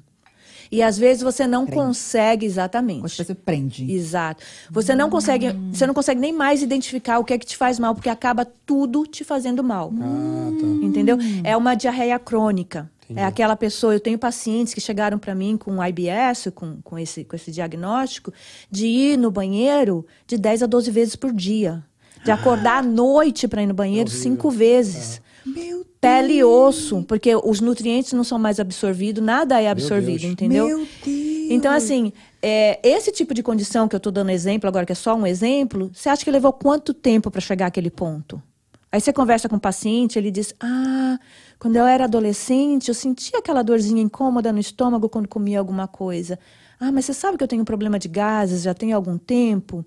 E 0.70 0.82
às 0.82 0.98
vezes 0.98 1.22
você 1.22 1.46
não 1.46 1.66
consegue 1.66 2.44
exatamente. 2.46 3.00
Você 3.00 3.34
prende. 3.34 3.90
Exato. 3.90 4.42
Você 4.70 4.94
não 4.94 5.08
consegue, 5.10 5.46
você 5.72 5.86
não 5.86 5.94
consegue 5.94 6.20
nem 6.20 6.32
mais 6.32 6.62
identificar 6.62 7.18
o 7.18 7.24
que 7.24 7.32
é 7.32 7.38
que 7.38 7.46
te 7.46 7.56
faz 7.56 7.78
mal, 7.78 7.94
porque 7.94 8.10
acaba 8.10 8.44
tudo 8.44 9.06
te 9.06 9.24
fazendo 9.24 9.64
mal. 9.64 9.90
Ah, 9.98 10.50
tá. 10.60 10.66
Entendeu? 10.86 11.16
É 11.42 11.56
uma 11.56 11.74
diarreia 11.74 12.18
crônica. 12.18 12.90
Entendi. 13.04 13.20
É 13.20 13.24
aquela 13.24 13.56
pessoa, 13.56 13.94
eu 13.94 14.00
tenho 14.00 14.18
pacientes 14.18 14.72
que 14.74 14.80
chegaram 14.80 15.18
para 15.18 15.34
mim 15.34 15.56
com 15.56 15.82
IBS, 15.82 16.50
com, 16.54 16.80
com, 16.82 16.98
esse, 16.98 17.24
com 17.24 17.34
esse 17.36 17.50
diagnóstico, 17.50 18.30
de 18.70 18.86
ir 18.86 19.16
no 19.18 19.30
banheiro 19.30 20.06
de 20.26 20.36
10 20.38 20.62
a 20.62 20.66
12 20.66 20.90
vezes 20.90 21.16
por 21.16 21.32
dia. 21.32 21.82
De 22.24 22.30
acordar 22.30 22.78
à 22.78 22.82
noite 22.82 23.48
para 23.48 23.62
ir 23.62 23.66
no 23.66 23.74
banheiro 23.74 24.10
cinco 24.10 24.50
vezes. 24.50 25.20
Meu 25.44 25.84
Pele 26.00 26.34
e 26.34 26.44
osso, 26.44 27.04
porque 27.04 27.32
os 27.36 27.60
nutrientes 27.60 28.12
não 28.12 28.24
são 28.24 28.36
mais 28.36 28.58
absorvidos, 28.58 29.22
nada 29.22 29.60
é 29.60 29.68
absorvido, 29.68 30.24
entendeu? 30.26 30.66
Meu 30.66 30.78
Deus. 30.78 31.46
Então, 31.48 31.72
assim, 31.72 32.12
é, 32.42 32.80
esse 32.82 33.12
tipo 33.12 33.32
de 33.32 33.40
condição 33.40 33.86
que 33.86 33.94
eu 33.94 33.98
estou 33.98 34.10
dando 34.10 34.30
exemplo 34.30 34.68
agora, 34.68 34.84
que 34.84 34.90
é 34.90 34.96
só 34.96 35.14
um 35.14 35.24
exemplo, 35.24 35.92
você 35.94 36.08
acha 36.08 36.24
que 36.24 36.30
levou 36.30 36.52
quanto 36.52 36.92
tempo 36.92 37.30
para 37.30 37.40
chegar 37.40 37.66
àquele 37.66 37.88
ponto? 37.88 38.42
Aí 38.90 39.00
você 39.00 39.12
conversa 39.12 39.48
com 39.48 39.56
o 39.56 39.60
paciente, 39.60 40.18
ele 40.18 40.30
diz: 40.30 40.52
Ah, 40.60 41.18
quando 41.58 41.76
eu 41.76 41.86
era 41.86 42.04
adolescente, 42.04 42.88
eu 42.88 42.94
sentia 42.94 43.38
aquela 43.38 43.62
dorzinha 43.62 44.02
incômoda 44.02 44.52
no 44.52 44.58
estômago 44.58 45.08
quando 45.08 45.28
comia 45.28 45.60
alguma 45.60 45.86
coisa. 45.86 46.38
Ah, 46.80 46.90
mas 46.90 47.04
você 47.04 47.14
sabe 47.14 47.38
que 47.38 47.44
eu 47.44 47.48
tenho 47.48 47.62
um 47.62 47.64
problema 47.64 47.96
de 47.96 48.08
gases 48.08 48.62
já 48.62 48.74
tem 48.74 48.92
algum 48.92 49.16
tempo? 49.16 49.84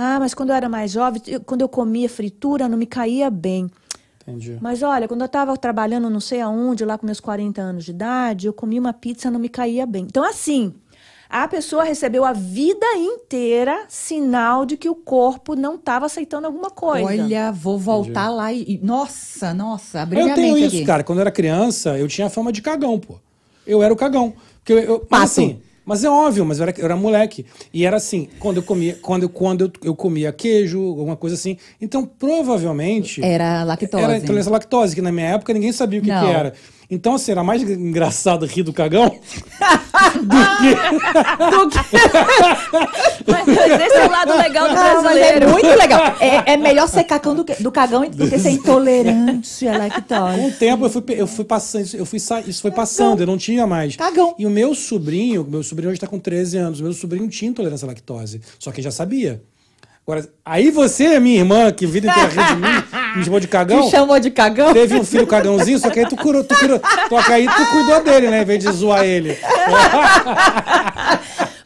Ah, 0.00 0.18
mas 0.20 0.32
quando 0.32 0.50
eu 0.50 0.54
era 0.54 0.68
mais 0.68 0.92
jovem, 0.92 1.20
eu- 1.26 1.40
quando 1.40 1.62
eu 1.62 1.68
comia 1.68 2.08
fritura, 2.08 2.68
não 2.68 2.78
me 2.78 2.86
caía 2.86 3.28
bem. 3.30 3.68
Entendi. 4.22 4.56
Mas 4.60 4.82
olha, 4.82 5.08
quando 5.08 5.22
eu 5.22 5.26
estava 5.26 5.56
trabalhando 5.56 6.08
não 6.08 6.20
sei 6.20 6.40
aonde, 6.40 6.84
lá 6.84 6.96
com 6.96 7.04
meus 7.06 7.18
40 7.18 7.60
anos 7.60 7.84
de 7.84 7.90
idade, 7.90 8.46
eu 8.46 8.52
comi 8.52 8.78
uma 8.78 8.92
pizza, 8.92 9.30
não 9.30 9.40
me 9.40 9.48
caía 9.48 9.86
bem. 9.86 10.04
Então, 10.04 10.22
assim, 10.22 10.72
a 11.28 11.48
pessoa 11.48 11.82
recebeu 11.82 12.24
a 12.24 12.32
vida 12.32 12.86
inteira 12.96 13.86
sinal 13.88 14.64
de 14.64 14.76
que 14.76 14.88
o 14.88 14.94
corpo 14.94 15.56
não 15.56 15.74
estava 15.74 16.06
aceitando 16.06 16.46
alguma 16.46 16.70
coisa. 16.70 17.06
Olha, 17.06 17.50
vou 17.50 17.76
voltar 17.78 18.28
lá 18.28 18.52
e, 18.52 18.78
Nossa, 18.82 19.52
nossa, 19.52 20.02
abriu 20.02 20.20
Eu 20.20 20.24
minha 20.26 20.34
tenho 20.36 20.54
mente 20.54 20.66
isso, 20.66 20.76
aqui. 20.76 20.84
cara. 20.84 21.02
Quando 21.02 21.18
eu 21.18 21.22
era 21.22 21.30
criança, 21.32 21.98
eu 21.98 22.06
tinha 22.06 22.28
fama 22.30 22.52
de 22.52 22.62
cagão, 22.62 23.00
pô. 23.00 23.14
Eu 23.66 23.82
era 23.82 23.92
o 23.92 23.96
cagão. 23.96 24.34
Porque 24.58 24.72
eu, 24.74 24.78
eu- 24.78 25.06
mas 25.10 25.22
assim, 25.24 25.60
mas 25.88 26.04
é 26.04 26.08
óbvio, 26.10 26.44
mas 26.44 26.58
eu 26.58 26.64
era, 26.68 26.74
eu 26.78 26.84
era 26.84 26.94
moleque. 26.96 27.44
E 27.72 27.84
era 27.86 27.96
assim, 27.96 28.28
quando 28.38 28.58
eu 28.58 28.62
comia, 28.62 28.96
quando, 29.02 29.22
eu- 29.24 29.28
quando 29.28 29.62
eu, 29.64 29.72
eu 29.82 29.96
comia 29.96 30.30
queijo, 30.32 30.78
alguma 30.80 31.16
coisa 31.16 31.34
assim. 31.34 31.56
Então, 31.80 32.04
provavelmente. 32.06 33.24
Era 33.24 33.64
lactose. 33.64 34.02
Era 34.04 34.16
intolerância 34.18 34.50
à 34.50 34.52
lactose, 34.52 34.94
que 34.94 35.02
na 35.02 35.10
minha 35.12 35.26
época 35.28 35.52
ninguém 35.52 35.72
sabia 35.72 35.98
o 36.00 36.02
que, 36.02 36.08
que 36.08 36.14
era. 36.32 36.52
Então, 36.90 37.14
assim, 37.16 37.32
era 37.32 37.44
mais 37.44 37.62
engraçado 37.62 38.46
rir 38.46 38.62
do 38.62 38.72
cagão 38.72 39.14
Mas, 43.26 43.46
mas 43.46 43.80
esse 43.82 43.96
é 43.96 44.06
o 44.06 44.10
lado 44.10 44.36
legal 44.36 44.68
do 44.68 44.74
Ah, 44.76 44.88
é 44.88 45.00
brasileiro. 45.00 45.50
muito 45.50 45.66
legal. 45.66 46.00
É, 46.20 46.52
é 46.52 46.56
melhor 46.56 46.88
ser 46.88 47.04
cacão 47.04 47.34
do, 47.34 47.44
que, 47.44 47.62
do 47.62 47.70
cagão 47.70 48.08
do 48.08 48.28
que 48.28 48.38
ser 48.38 48.50
intolerante 48.56 49.66
à 49.68 49.76
lactose. 49.78 50.38
Com 50.38 50.46
o 50.48 50.52
tempo 50.52 50.84
eu 50.86 50.90
fui, 50.90 51.02
eu 51.08 51.26
fui 51.26 51.44
passando, 51.44 51.82
isso- 51.84 51.96
eu 51.96 52.06
fui 52.06 52.18
isso 52.46 52.62
foi 52.62 52.70
passando, 52.70 53.20
eu 53.20 53.26
não 53.26 53.36
tinha 53.38 53.66
mais. 53.66 53.96
Cagão. 53.96 54.34
E 54.38 54.46
o 54.46 54.50
meu 54.50 54.74
sobrinho, 54.74 55.44
meu 55.48 55.62
sobrinho 55.62 55.90
hoje 55.90 56.00
tá 56.00 56.06
com 56.06 56.18
13 56.18 56.56
anos, 56.58 56.80
meu 56.80 56.92
sobrinho 56.92 57.28
tinha 57.28 57.50
intolerância 57.50 57.84
à 57.86 57.88
lactose, 57.88 58.40
só 58.58 58.70
que 58.72 58.80
já 58.80 58.90
sabia. 58.90 59.42
Agora, 60.06 60.26
aí 60.42 60.70
você, 60.70 61.20
minha 61.20 61.36
irmã, 61.38 61.70
que 61.70 61.86
vida 61.86 62.08
inteira 62.08 62.28
de 62.30 62.56
mim, 62.56 62.82
me 63.18 63.24
chamou 63.24 63.40
de 63.40 63.48
cagão, 63.48 63.82
Te 63.82 63.90
chamou 63.90 64.18
de 64.20 64.30
cagão? 64.30 64.72
teve 64.72 64.96
um 64.96 65.04
filho 65.04 65.26
cagãozinho, 65.26 65.78
só 65.78 65.90
que 65.90 66.00
aí 66.00 66.08
tu 66.08 66.16
curou, 66.16 66.42
tu 66.44 66.54
curou, 66.56 66.80
só 67.08 67.22
que 67.22 67.32
aí 67.32 67.46
tu 67.46 67.66
cuidou 67.70 68.02
dele, 68.02 68.28
né, 68.28 68.42
em 68.42 68.44
vez 68.44 68.62
de 68.64 68.70
zoar 68.72 69.04
ele. 69.04 69.36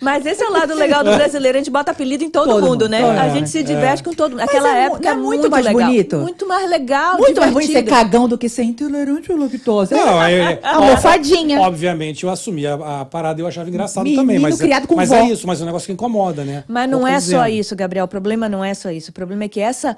Mas 0.00 0.26
esse 0.26 0.42
é 0.42 0.48
o 0.48 0.53
lado 0.53 0.74
legal 0.74 1.05
do 1.05 1.14
brasileiro, 1.14 1.57
a 1.57 1.61
gente 1.61 1.70
bota 1.70 1.92
apelido 1.92 2.24
em 2.24 2.28
todo, 2.30 2.46
Todo 2.46 2.55
mundo, 2.61 2.70
mundo, 2.70 2.88
né? 2.88 3.00
todo 3.00 3.18
a 3.20 3.28
gente 3.28 3.48
se 3.48 3.62
diverte 3.62 4.03
com 4.03 4.12
todo 4.12 4.32
mundo. 4.32 4.40
Aquela 4.40 4.76
é 4.76 4.86
época 4.86 5.00
não 5.05 5.11
é 5.11 5.14
muito 5.22 5.48
mais 5.48 5.64
legal. 5.64 5.80
bonito? 5.86 6.16
Muito 6.18 6.48
mais 6.48 6.68
legal, 6.68 7.18
Muito 7.18 7.40
mais 7.40 7.53
bonito 7.53 7.68
ser 7.72 7.82
divertido. 7.82 7.96
cagão 8.11 8.28
do 8.28 8.36
que 8.36 8.48
ser 8.48 8.64
intolerante 8.64 9.30
à 9.30 9.36
lactose. 9.36 9.94
Não, 9.94 10.18
aí, 10.18 10.59
A 10.61 10.80
mofadinha. 10.82 11.61
Obviamente 11.61 12.24
eu 12.24 12.30
assumi 12.30 12.66
a, 12.66 12.74
a 13.03 13.05
parada 13.05 13.40
e 13.40 13.44
eu 13.44 13.46
achava 13.46 13.68
engraçado 13.68 14.03
Menino 14.03 14.22
também, 14.22 14.38
mas, 14.40 14.61
é- 14.61 14.64
criado 14.64 14.88
com 14.88 14.96
mas 14.96 15.11
vó. 15.11 15.14
é 15.14 15.24
isso, 15.30 15.46
mas 15.46 15.61
é 15.61 15.62
um 15.62 15.66
negócio 15.66 15.86
que 15.86 15.92
incomoda, 15.92 16.44
né? 16.44 16.64
Mas 16.66 16.90
não 16.90 17.07
é 17.07 17.20
só 17.20 17.46
isso, 17.46 17.76
Gabriel. 17.76 18.07
O 18.07 18.09
problema 18.09 18.48
não 18.48 18.64
é 18.64 18.74
só 18.74 18.90
isso. 18.90 19.11
O 19.11 19.14
problema 19.14 19.44
é 19.44 19.48
que 19.48 19.61
essa. 19.61 19.96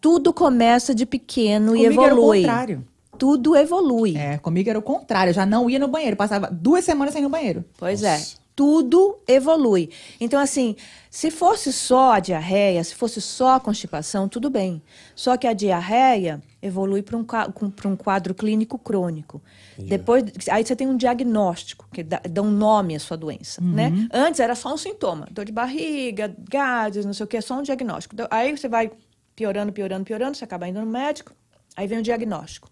Tudo 0.00 0.32
começa 0.32 0.94
de 0.94 1.04
pequeno 1.06 1.74
e 1.76 1.82
Comigo 1.84 2.02
era 2.02 2.14
o 2.14 2.18
evolui. 2.18 2.40
contrário. 2.42 2.84
Tudo 3.18 3.56
evolui. 3.56 4.16
É, 4.16 4.38
comigo 4.38 4.68
era 4.68 4.78
o 4.78 4.82
contrário. 4.82 5.30
Eu 5.30 5.34
já 5.34 5.46
não 5.46 5.70
ia 5.70 5.78
no 5.78 5.88
banheiro. 5.88 6.16
Passava 6.16 6.48
duas 6.50 6.84
semanas 6.84 7.12
sem 7.14 7.20
ir 7.22 7.24
no 7.24 7.30
banheiro. 7.30 7.64
Pois 7.78 8.02
Nossa. 8.02 8.40
é. 8.42 8.46
Tudo 8.54 9.18
evolui. 9.28 9.90
Então, 10.18 10.40
assim, 10.40 10.76
se 11.10 11.30
fosse 11.30 11.70
só 11.70 12.12
a 12.12 12.20
diarreia, 12.20 12.82
se 12.82 12.94
fosse 12.94 13.20
só 13.20 13.56
a 13.56 13.60
constipação, 13.60 14.28
tudo 14.30 14.48
bem. 14.48 14.80
Só 15.14 15.36
que 15.36 15.46
a 15.46 15.52
diarreia 15.52 16.42
evolui 16.62 17.02
para 17.02 17.18
um, 17.18 17.22
pra 17.22 17.86
um 17.88 17.94
quadro 17.96 18.34
clínico 18.34 18.78
crônico. 18.78 19.42
Depois, 19.78 20.24
aí 20.50 20.64
você 20.64 20.74
tem 20.74 20.86
um 20.88 20.96
diagnóstico, 20.96 21.86
que 21.92 22.02
dá, 22.02 22.18
dá 22.30 22.40
um 22.40 22.50
nome 22.50 22.96
à 22.96 22.98
sua 22.98 23.16
doença, 23.18 23.60
né? 23.60 23.92
Antes 24.10 24.40
era 24.40 24.54
só 24.54 24.72
um 24.72 24.78
sintoma. 24.78 25.28
Dor 25.30 25.44
de 25.44 25.52
barriga, 25.52 26.34
gases, 26.48 27.04
não 27.04 27.12
sei 27.12 27.24
o 27.24 27.26
que, 27.26 27.38
só 27.42 27.58
um 27.58 27.62
diagnóstico. 27.62 28.14
Então, 28.14 28.26
Aí 28.30 28.56
você 28.56 28.68
vai 28.68 28.90
piorando, 29.36 29.72
piorando, 29.72 30.04
piorando, 30.04 30.36
você 30.36 30.44
acaba 30.44 30.66
indo 30.66 30.80
no 30.80 30.86
médico, 30.86 31.32
aí 31.76 31.86
vem 31.86 31.98
o 31.98 32.02
diagnóstico. 32.02 32.70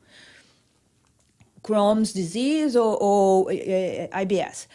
Crohn's 1.62 2.12
disease 2.12 2.76
ou, 2.76 3.02
ou 3.02 3.50
eh, 3.50 4.08
eh, 4.10 4.22
IBS. 4.22 4.68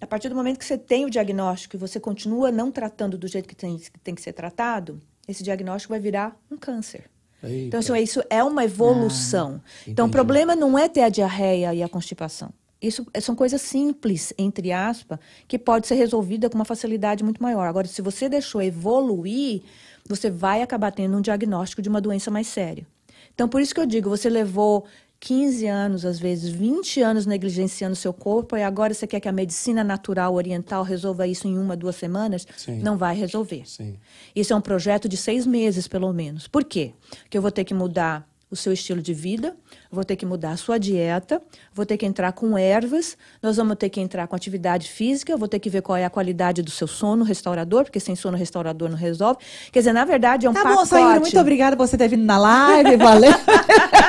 A 0.00 0.06
partir 0.06 0.28
do 0.28 0.34
momento 0.34 0.58
que 0.58 0.64
você 0.64 0.78
tem 0.78 1.04
o 1.04 1.10
diagnóstico 1.10 1.76
e 1.76 1.78
você 1.78 1.98
continua 2.00 2.50
não 2.50 2.70
tratando 2.70 3.16
do 3.16 3.26
jeito 3.28 3.48
que 3.48 3.54
tem, 3.54 3.76
que 3.78 3.98
tem 4.00 4.14
que 4.14 4.22
ser 4.22 4.32
tratado, 4.32 5.00
esse 5.28 5.42
diagnóstico 5.42 5.92
vai 5.92 6.00
virar 6.00 6.36
um 6.50 6.56
câncer. 6.56 7.10
Eita. 7.42 7.66
Então, 7.66 7.80
isso, 7.80 7.96
isso 7.96 8.22
é 8.30 8.42
uma 8.42 8.64
evolução. 8.64 9.60
então, 9.86 10.06
o 10.06 10.10
problema 10.10 10.54
não 10.54 10.78
é 10.78 10.88
ter 10.88 11.02
a 11.02 11.08
diarreia 11.08 11.74
e 11.74 11.82
a 11.82 11.88
constipação. 11.88 12.52
Isso 12.80 13.06
é- 13.14 13.20
são 13.20 13.36
coisas 13.36 13.62
simples, 13.62 14.32
entre 14.36 14.72
aspas, 14.72 15.18
que 15.46 15.56
pode 15.58 15.86
ser 15.86 15.94
resolvida 15.94 16.50
com 16.50 16.56
uma 16.56 16.64
facilidade 16.64 17.22
muito 17.22 17.40
maior. 17.40 17.68
Agora, 17.68 17.86
se 17.86 18.02
você 18.02 18.28
deixou 18.28 18.60
evoluir, 18.60 19.62
você 20.08 20.30
vai 20.30 20.62
acabar 20.62 20.90
tendo 20.90 21.16
um 21.16 21.20
diagnóstico 21.20 21.82
de 21.82 21.88
uma 21.88 22.00
doença 22.00 22.30
mais 22.30 22.46
séria. 22.46 22.86
Então, 23.34 23.48
por 23.48 23.60
isso 23.60 23.74
que 23.74 23.80
eu 23.80 23.86
digo, 23.86 24.10
você 24.10 24.28
levou 24.28 24.84
15 25.22 25.66
anos, 25.68 26.04
às 26.04 26.18
vezes 26.18 26.50
20 26.50 27.00
anos 27.00 27.26
negligenciando 27.26 27.94
seu 27.94 28.12
corpo 28.12 28.56
e 28.56 28.62
agora 28.62 28.92
você 28.92 29.06
quer 29.06 29.20
que 29.20 29.28
a 29.28 29.32
medicina 29.32 29.84
natural 29.84 30.34
oriental 30.34 30.82
resolva 30.82 31.28
isso 31.28 31.46
em 31.46 31.56
uma, 31.56 31.76
duas 31.76 31.94
semanas? 31.94 32.46
Sim. 32.56 32.80
Não 32.80 32.96
vai 32.96 33.14
resolver. 33.14 33.62
Sim. 33.64 33.96
Isso 34.34 34.52
é 34.52 34.56
um 34.56 34.60
projeto 34.60 35.08
de 35.08 35.16
seis 35.16 35.46
meses, 35.46 35.86
pelo 35.86 36.12
menos. 36.12 36.48
Por 36.48 36.64
quê? 36.64 36.92
Porque 37.22 37.38
eu 37.38 37.42
vou 37.42 37.52
ter 37.52 37.62
que 37.62 37.72
mudar 37.72 38.28
o 38.52 38.56
seu 38.56 38.70
estilo 38.70 39.00
de 39.00 39.14
vida, 39.14 39.56
vou 39.90 40.04
ter 40.04 40.14
que 40.14 40.26
mudar 40.26 40.50
a 40.50 40.56
sua 40.58 40.76
dieta, 40.78 41.40
vou 41.72 41.86
ter 41.86 41.96
que 41.96 42.04
entrar 42.04 42.32
com 42.32 42.56
ervas, 42.58 43.16
nós 43.42 43.56
vamos 43.56 43.76
ter 43.78 43.88
que 43.88 43.98
entrar 43.98 44.26
com 44.28 44.36
atividade 44.36 44.90
física, 44.90 45.34
vou 45.38 45.48
ter 45.48 45.58
que 45.58 45.70
ver 45.70 45.80
qual 45.80 45.96
é 45.96 46.04
a 46.04 46.10
qualidade 46.10 46.60
do 46.60 46.70
seu 46.70 46.86
sono 46.86 47.24
restaurador, 47.24 47.84
porque 47.84 47.98
sem 47.98 48.14
sono 48.14 48.36
restaurador 48.36 48.90
não 48.90 48.96
resolve. 48.96 49.38
Quer 49.72 49.78
dizer, 49.78 49.94
na 49.94 50.04
verdade, 50.04 50.46
é 50.46 50.50
um 50.50 50.52
Tá 50.52 50.62
pacote. 50.62 50.78
bom, 50.80 50.84
Sayuri, 50.84 51.20
muito 51.20 51.40
obrigada 51.40 51.76
por 51.78 51.88
você 51.88 51.96
ter 51.96 52.08
vindo 52.08 52.24
na 52.24 52.36
live, 52.36 52.96
valeu. 52.98 53.32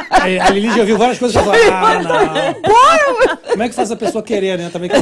Aí, 0.09 0.37
a 0.41 0.49
Lili 0.49 0.71
já 0.73 0.81
ouviu 0.81 0.97
várias 0.97 1.17
coisas 1.17 1.41
e 1.41 1.45
falou: 1.45 1.59
Ah, 1.71 2.01
não. 2.03 3.37
Como 3.51 3.63
é 3.63 3.69
que 3.69 3.75
faz 3.75 3.91
a 3.91 3.95
pessoa 3.95 4.21
querer, 4.21 4.57
né? 4.57 4.69
Também 4.69 4.89
que 4.89 4.95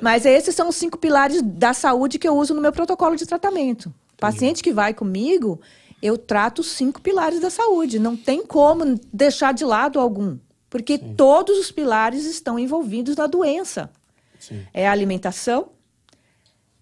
Mas 0.00 0.24
esses 0.24 0.54
são 0.54 0.70
os 0.70 0.76
cinco 0.76 0.96
pilares 0.96 1.42
da 1.42 1.74
saúde 1.74 2.18
que 2.18 2.26
eu 2.26 2.34
uso 2.36 2.54
no 2.54 2.60
meu 2.62 2.72
protocolo 2.72 3.16
de 3.16 3.26
tratamento. 3.26 3.92
Paciente 4.18 4.62
que 4.62 4.72
vai 4.72 4.94
comigo, 4.94 5.60
eu 6.06 6.16
trato 6.16 6.60
os 6.60 6.68
cinco 6.68 7.00
pilares 7.00 7.40
da 7.40 7.50
saúde. 7.50 7.98
Não 7.98 8.16
tem 8.16 8.44
como 8.46 8.98
deixar 9.12 9.52
de 9.52 9.64
lado 9.64 9.98
algum. 9.98 10.38
Porque 10.68 10.98
todos 10.98 11.58
os 11.58 11.70
pilares 11.70 12.24
estão 12.24 12.58
envolvidos 12.58 13.16
na 13.16 13.26
doença. 13.26 13.90
Sim. 14.38 14.62
É 14.72 14.86
a 14.86 14.92
alimentação, 14.92 15.68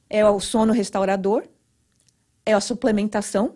é 0.08 0.28
o 0.28 0.40
sono 0.40 0.72
restaurador, 0.72 1.44
é 2.44 2.52
a 2.52 2.60
suplementação, 2.60 3.54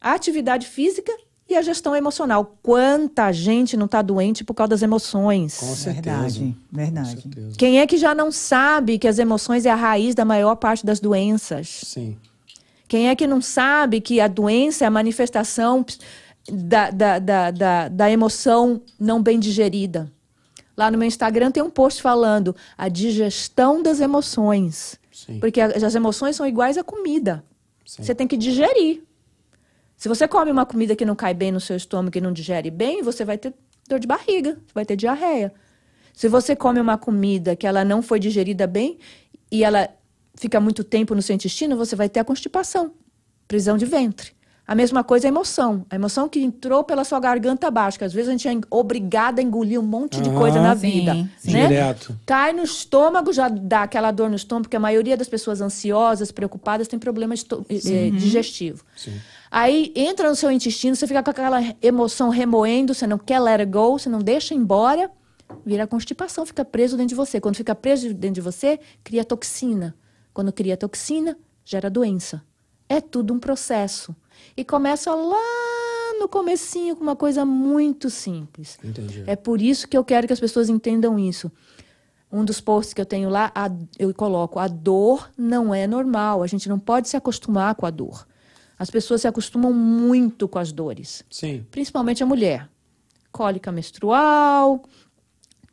a 0.00 0.12
atividade 0.12 0.66
física 0.66 1.12
e 1.48 1.54
a 1.54 1.62
gestão 1.62 1.94
emocional. 1.94 2.58
Quanta 2.62 3.30
gente 3.32 3.76
não 3.76 3.86
está 3.86 4.02
doente 4.02 4.44
por 4.44 4.54
causa 4.54 4.70
das 4.70 4.82
emoções? 4.82 5.58
Com 5.58 5.74
certeza. 5.74 6.00
Verdade, 6.02 6.56
verdade. 6.70 7.16
Com 7.16 7.22
certeza. 7.22 7.56
Quem 7.56 7.80
é 7.80 7.86
que 7.86 7.96
já 7.96 8.14
não 8.14 8.32
sabe 8.32 8.98
que 8.98 9.08
as 9.08 9.18
emoções 9.18 9.66
é 9.66 9.70
a 9.70 9.74
raiz 9.74 10.14
da 10.14 10.24
maior 10.24 10.56
parte 10.56 10.84
das 10.84 11.00
doenças? 11.00 11.68
Sim. 11.84 12.16
Quem 12.88 13.08
é 13.08 13.16
que 13.16 13.26
não 13.26 13.40
sabe 13.40 14.00
que 14.00 14.20
a 14.20 14.28
doença 14.28 14.84
é 14.84 14.86
a 14.86 14.90
manifestação 14.90 15.84
da, 16.48 16.90
da, 16.90 17.18
da, 17.18 17.50
da, 17.50 17.88
da 17.88 18.10
emoção 18.10 18.82
não 18.98 19.22
bem 19.22 19.38
digerida? 19.40 20.10
Lá 20.76 20.90
no 20.90 20.98
meu 20.98 21.08
Instagram 21.08 21.50
tem 21.50 21.62
um 21.62 21.70
post 21.70 22.02
falando 22.02 22.54
a 22.76 22.88
digestão 22.88 23.82
das 23.82 24.00
emoções. 24.00 25.00
Sim. 25.10 25.40
Porque 25.40 25.60
as 25.60 25.94
emoções 25.94 26.36
são 26.36 26.46
iguais 26.46 26.76
à 26.76 26.84
comida. 26.84 27.42
Sim. 27.84 28.02
Você 28.02 28.14
tem 28.14 28.28
que 28.28 28.36
digerir. 28.36 29.02
Se 29.96 30.08
você 30.08 30.28
come 30.28 30.50
uma 30.50 30.66
comida 30.66 30.94
que 30.94 31.06
não 31.06 31.16
cai 31.16 31.32
bem 31.32 31.50
no 31.50 31.60
seu 31.60 31.76
estômago 31.76 32.18
e 32.18 32.20
não 32.20 32.32
digere 32.32 32.70
bem, 32.70 33.02
você 33.02 33.24
vai 33.24 33.38
ter 33.38 33.54
dor 33.88 33.98
de 33.98 34.06
barriga, 34.06 34.58
vai 34.74 34.84
ter 34.84 34.94
diarreia. 34.96 35.52
Se 36.12 36.28
você 36.28 36.54
come 36.54 36.80
uma 36.80 36.98
comida 36.98 37.56
que 37.56 37.66
ela 37.66 37.84
não 37.84 38.02
foi 38.02 38.20
digerida 38.20 38.66
bem 38.66 38.98
e 39.50 39.64
ela 39.64 39.88
fica 40.36 40.60
muito 40.60 40.84
tempo 40.84 41.14
no 41.14 41.22
seu 41.22 41.34
intestino, 41.34 41.76
você 41.76 41.96
vai 41.96 42.08
ter 42.08 42.20
a 42.20 42.24
constipação, 42.24 42.92
prisão 43.48 43.76
de 43.76 43.84
ventre. 43.86 44.34
A 44.68 44.74
mesma 44.74 45.04
coisa 45.04 45.26
é 45.26 45.28
a 45.28 45.30
emoção. 45.30 45.86
A 45.88 45.94
emoção 45.94 46.28
que 46.28 46.40
entrou 46.40 46.82
pela 46.82 47.04
sua 47.04 47.20
garganta 47.20 47.68
abaixo, 47.68 47.98
que 47.98 48.04
às 48.04 48.12
vezes 48.12 48.28
a 48.28 48.32
gente 48.32 48.48
é 48.48 48.52
obrigada 48.68 49.40
a 49.40 49.44
engolir 49.44 49.78
um 49.78 49.84
monte 49.84 50.20
de 50.20 50.28
Aham. 50.28 50.38
coisa 50.38 50.60
na 50.60 50.74
Sim, 50.74 50.90
vida. 50.90 51.28
sim. 51.38 51.52
Né? 51.52 51.68
Direto. 51.68 52.18
Cai 52.26 52.52
no 52.52 52.64
estômago, 52.64 53.32
já 53.32 53.48
dá 53.48 53.84
aquela 53.84 54.10
dor 54.10 54.28
no 54.28 54.34
estômago, 54.34 54.64
porque 54.64 54.76
a 54.76 54.80
maioria 54.80 55.16
das 55.16 55.28
pessoas 55.28 55.60
ansiosas, 55.60 56.32
preocupadas, 56.32 56.88
tem 56.88 56.98
problema 56.98 57.32
esto- 57.32 57.64
eh, 57.70 58.10
digestivo. 58.10 58.84
Aí 59.52 59.92
entra 59.94 60.28
no 60.28 60.34
seu 60.34 60.50
intestino, 60.50 60.96
você 60.96 61.06
fica 61.06 61.22
com 61.22 61.30
aquela 61.30 61.60
emoção 61.80 62.28
remoendo, 62.28 62.92
você 62.92 63.06
não 63.06 63.18
quer 63.18 63.38
let 63.38 63.60
it 63.60 63.70
go, 63.70 63.96
você 63.96 64.08
não 64.08 64.18
deixa 64.18 64.52
embora, 64.52 65.08
vira 65.64 65.86
constipação, 65.86 66.44
fica 66.44 66.64
preso 66.64 66.96
dentro 66.96 67.10
de 67.10 67.14
você. 67.14 67.40
Quando 67.40 67.54
fica 67.54 67.72
preso 67.72 68.12
dentro 68.12 68.34
de 68.34 68.40
você, 68.40 68.80
cria 69.04 69.24
toxina. 69.24 69.94
Quando 70.36 70.52
cria 70.52 70.76
toxina, 70.76 71.34
gera 71.64 71.88
doença. 71.88 72.42
É 72.86 73.00
tudo 73.00 73.32
um 73.32 73.38
processo. 73.38 74.14
E 74.54 74.62
começa 74.62 75.14
lá 75.14 76.18
no 76.20 76.28
comecinho 76.28 76.94
com 76.94 77.02
uma 77.02 77.16
coisa 77.16 77.42
muito 77.46 78.10
simples. 78.10 78.78
Entendi. 78.84 79.24
É 79.26 79.34
por 79.34 79.62
isso 79.62 79.88
que 79.88 79.96
eu 79.96 80.04
quero 80.04 80.26
que 80.26 80.34
as 80.34 80.38
pessoas 80.38 80.68
entendam 80.68 81.18
isso. 81.18 81.50
Um 82.30 82.44
dos 82.44 82.60
posts 82.60 82.92
que 82.92 83.00
eu 83.00 83.06
tenho 83.06 83.30
lá, 83.30 83.50
a- 83.54 83.70
eu 83.98 84.12
coloco: 84.12 84.58
a 84.58 84.68
dor 84.68 85.30
não 85.38 85.72
é 85.74 85.86
normal. 85.86 86.42
A 86.42 86.46
gente 86.46 86.68
não 86.68 86.78
pode 86.78 87.08
se 87.08 87.16
acostumar 87.16 87.74
com 87.74 87.86
a 87.86 87.90
dor. 87.90 88.26
As 88.78 88.90
pessoas 88.90 89.22
se 89.22 89.26
acostumam 89.28 89.72
muito 89.72 90.46
com 90.46 90.58
as 90.58 90.70
dores, 90.70 91.24
Sim. 91.30 91.64
principalmente 91.70 92.22
a 92.22 92.26
mulher. 92.26 92.68
Cólica 93.32 93.72
menstrual, 93.72 94.82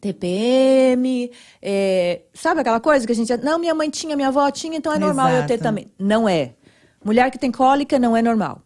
TPM, 0.04 1.32
é, 1.62 2.22
sabe 2.34 2.60
aquela 2.60 2.82
coisa 2.82 3.06
que 3.06 3.14
a 3.14 3.16
gente. 3.16 3.36
Não, 3.38 3.58
minha 3.58 3.74
mãe 3.74 3.90
tinha, 3.90 4.18
minha 4.18 4.28
avó 4.28 4.52
tinha, 4.52 4.76
então 4.76 4.92
é 4.92 5.00
normal 5.00 5.30
eu 5.30 5.48
ter 5.48 5.54
Exato. 5.54 5.64
também. 5.64 5.88
Não 5.98 6.28
é. 6.28 6.56
Mulher 7.04 7.32
que 7.32 7.38
tem 7.38 7.52
cólica 7.52 7.98
não 7.98 8.16
é 8.16 8.22
normal. 8.22 8.62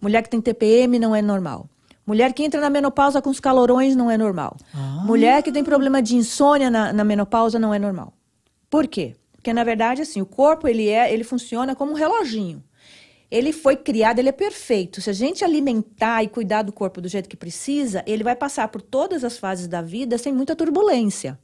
Mulher 0.00 0.22
que 0.22 0.28
tem 0.28 0.40
TPM 0.40 0.98
não 0.98 1.14
é 1.14 1.22
normal. 1.22 1.68
Mulher 2.04 2.32
que 2.32 2.42
entra 2.42 2.60
na 2.60 2.68
menopausa 2.68 3.22
com 3.22 3.30
os 3.30 3.38
calorões 3.38 3.94
não 3.94 4.10
é 4.10 4.18
normal. 4.18 4.56
Mulher 5.04 5.40
que 5.42 5.52
tem 5.52 5.62
problema 5.62 6.02
de 6.02 6.16
insônia 6.16 6.68
na, 6.68 6.92
na 6.92 7.04
menopausa 7.04 7.60
não 7.60 7.72
é 7.72 7.78
normal. 7.78 8.12
Por 8.68 8.88
quê? 8.88 9.14
Porque 9.32 9.52
na 9.52 9.62
verdade 9.62 10.02
assim, 10.02 10.20
o 10.20 10.26
corpo 10.26 10.66
ele 10.66 10.88
é, 10.88 11.12
ele 11.12 11.22
funciona 11.22 11.76
como 11.76 11.92
um 11.92 11.94
reloginho. 11.94 12.62
Ele 13.32 13.50
foi 13.50 13.76
criado, 13.76 14.18
ele 14.18 14.28
é 14.28 14.32
perfeito. 14.32 15.00
Se 15.00 15.08
a 15.08 15.12
gente 15.14 15.42
alimentar 15.42 16.22
e 16.22 16.28
cuidar 16.28 16.60
do 16.60 16.70
corpo 16.70 17.00
do 17.00 17.08
jeito 17.08 17.30
que 17.30 17.36
precisa, 17.36 18.04
ele 18.06 18.22
vai 18.22 18.36
passar 18.36 18.68
por 18.68 18.82
todas 18.82 19.24
as 19.24 19.38
fases 19.38 19.66
da 19.66 19.80
vida 19.80 20.18
sem 20.18 20.30
muita 20.30 20.54
turbulência. 20.54 21.38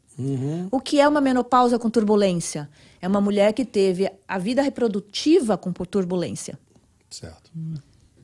O 0.71 0.81
que 0.81 1.01
é 1.01 1.09
uma 1.09 1.21
menopausa 1.21 1.79
com 1.79 1.89
turbulência? 1.89 2.69
É 3.01 3.09
uma 3.09 3.23
mulher 3.23 3.55
que 3.55 3.65
teve 3.65 4.11
a 4.27 4.37
vida 4.37 4.61
reprodutiva 4.61 5.57
com 5.57 5.73
turbulência. 5.73 6.59
Certo. 7.09 7.51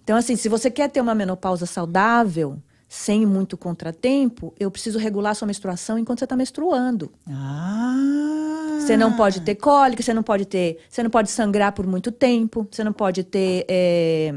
Então, 0.03 0.19
assim, 0.19 0.37
se 0.37 0.51
você 0.51 0.71
quer 0.71 0.91
ter 0.91 1.01
uma 1.01 1.15
menopausa 1.15 1.65
saudável, 1.65 2.59
sem 2.97 3.27
muito 3.27 3.57
contratempo, 3.57 4.55
eu 4.59 4.71
preciso 4.71 5.01
regular 5.01 5.35
sua 5.35 5.47
menstruação 5.47 5.99
enquanto 5.99 6.21
você 6.21 6.27
está 6.27 6.37
menstruando. 6.37 7.11
Ah. 7.29 8.79
Você 8.81 8.97
não 8.97 9.13
pode 9.17 9.41
ter 9.41 9.57
cólica, 9.57 10.01
você 10.03 10.15
não 10.15 10.23
pode 10.23 10.45
ter, 10.45 10.79
você 10.89 11.03
não 11.03 11.11
pode 11.11 11.29
sangrar 11.31 11.73
por 11.73 11.87
muito 11.87 12.13
tempo, 12.13 12.67
você 12.71 12.85
não 12.85 12.93
pode 12.93 13.25
ter 13.25 13.65
é, 13.69 14.33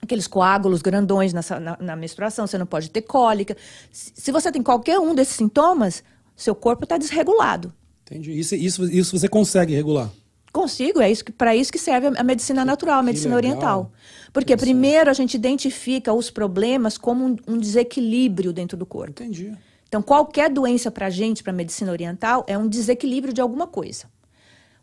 aqueles 0.00 0.26
coágulos 0.28 0.82
grandões 0.82 1.32
nessa- 1.32 1.58
na, 1.58 1.76
na 1.80 1.96
menstruação, 1.96 2.46
você 2.46 2.56
não 2.58 2.66
pode 2.66 2.90
ter 2.90 3.02
cólica. 3.02 3.56
Se, 3.90 4.30
você 4.30 4.52
tem 4.52 4.62
qualquer 4.62 4.98
um 5.00 5.12
desses 5.14 5.34
sintomas, 5.34 6.04
seu 6.36 6.54
corpo 6.54 6.84
está 6.84 6.96
desregulado. 6.96 7.72
Entendi. 8.02 8.38
Isso, 8.38 8.54
isso, 8.54 8.84
isso 8.84 9.18
você 9.18 9.28
consegue 9.28 9.74
regular. 9.74 10.10
Consigo, 10.52 11.00
é 11.00 11.10
isso 11.10 11.24
para 11.36 11.56
isso 11.56 11.72
que 11.72 11.78
serve 11.78 12.06
a- 12.16 12.22
medicina 12.22 12.64
natural, 12.64 13.00
a 13.00 13.02
medicina 13.02 13.34
oriental. 13.34 13.90
Porque 14.34 14.56
primeiro 14.56 15.08
a 15.08 15.12
gente 15.12 15.34
identifica 15.34 16.12
os 16.12 16.28
problemas 16.28 16.98
como 16.98 17.24
um, 17.24 17.36
um 17.46 17.56
desequilíbrio 17.56 18.52
dentro 18.52 18.76
do 18.76 18.84
corpo. 18.84 19.22
Entendi. 19.22 19.56
Então, 19.86 20.02
qualquer 20.02 20.50
doença 20.50 20.90
para 20.90 21.06
a 21.06 21.10
gente, 21.10 21.40
para 21.40 21.52
a 21.52 21.54
medicina 21.54 21.92
oriental, 21.92 22.44
é 22.48 22.58
um 22.58 22.66
desequilíbrio 22.66 23.32
de 23.32 23.40
alguma 23.40 23.68
coisa. 23.68 24.06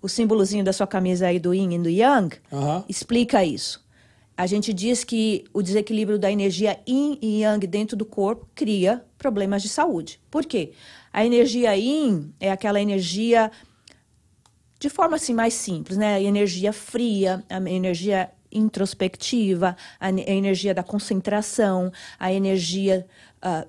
O 0.01 0.07
símbolozinho 0.07 0.63
da 0.63 0.71
sua 0.71 0.87
camisa 0.87 1.27
aí 1.27 1.37
do 1.37 1.53
Yin 1.53 1.75
e 1.75 1.79
do 1.79 1.89
Yang 1.89 2.37
Aham. 2.49 2.85
explica 2.87 3.43
isso. 3.43 3.85
A 4.37 4.47
gente 4.47 4.71
diz 4.71 5.03
que 5.03 5.43
o 5.53 5.61
desequilíbrio 5.61 6.17
da 6.17 6.31
energia 6.31 6.79
Yin 6.87 7.19
e 7.21 7.41
Yang 7.41 7.67
dentro 7.67 7.97
do 7.97 8.05
corpo 8.05 8.47
cria 8.55 9.03
problemas 9.17 9.61
de 9.61 9.67
saúde. 9.67 10.17
Por 10.31 10.45
quê? 10.45 10.71
A 11.11 11.25
energia 11.25 11.75
Yin 11.75 12.33
é 12.39 12.49
aquela 12.49 12.81
energia 12.81 13.51
de 14.79 14.89
forma 14.89 15.17
assim 15.17 15.33
mais 15.33 15.53
simples, 15.53 15.97
né? 15.97 16.15
A 16.15 16.21
energia 16.21 16.71
fria, 16.71 17.43
a 17.49 17.57
energia 17.69 18.31
introspectiva, 18.51 19.75
a, 19.99 20.07
a 20.07 20.09
energia 20.11 20.73
da 20.73 20.83
concentração, 20.83 21.91
a 22.19 22.31
energia 22.31 23.05
ah, 23.41 23.65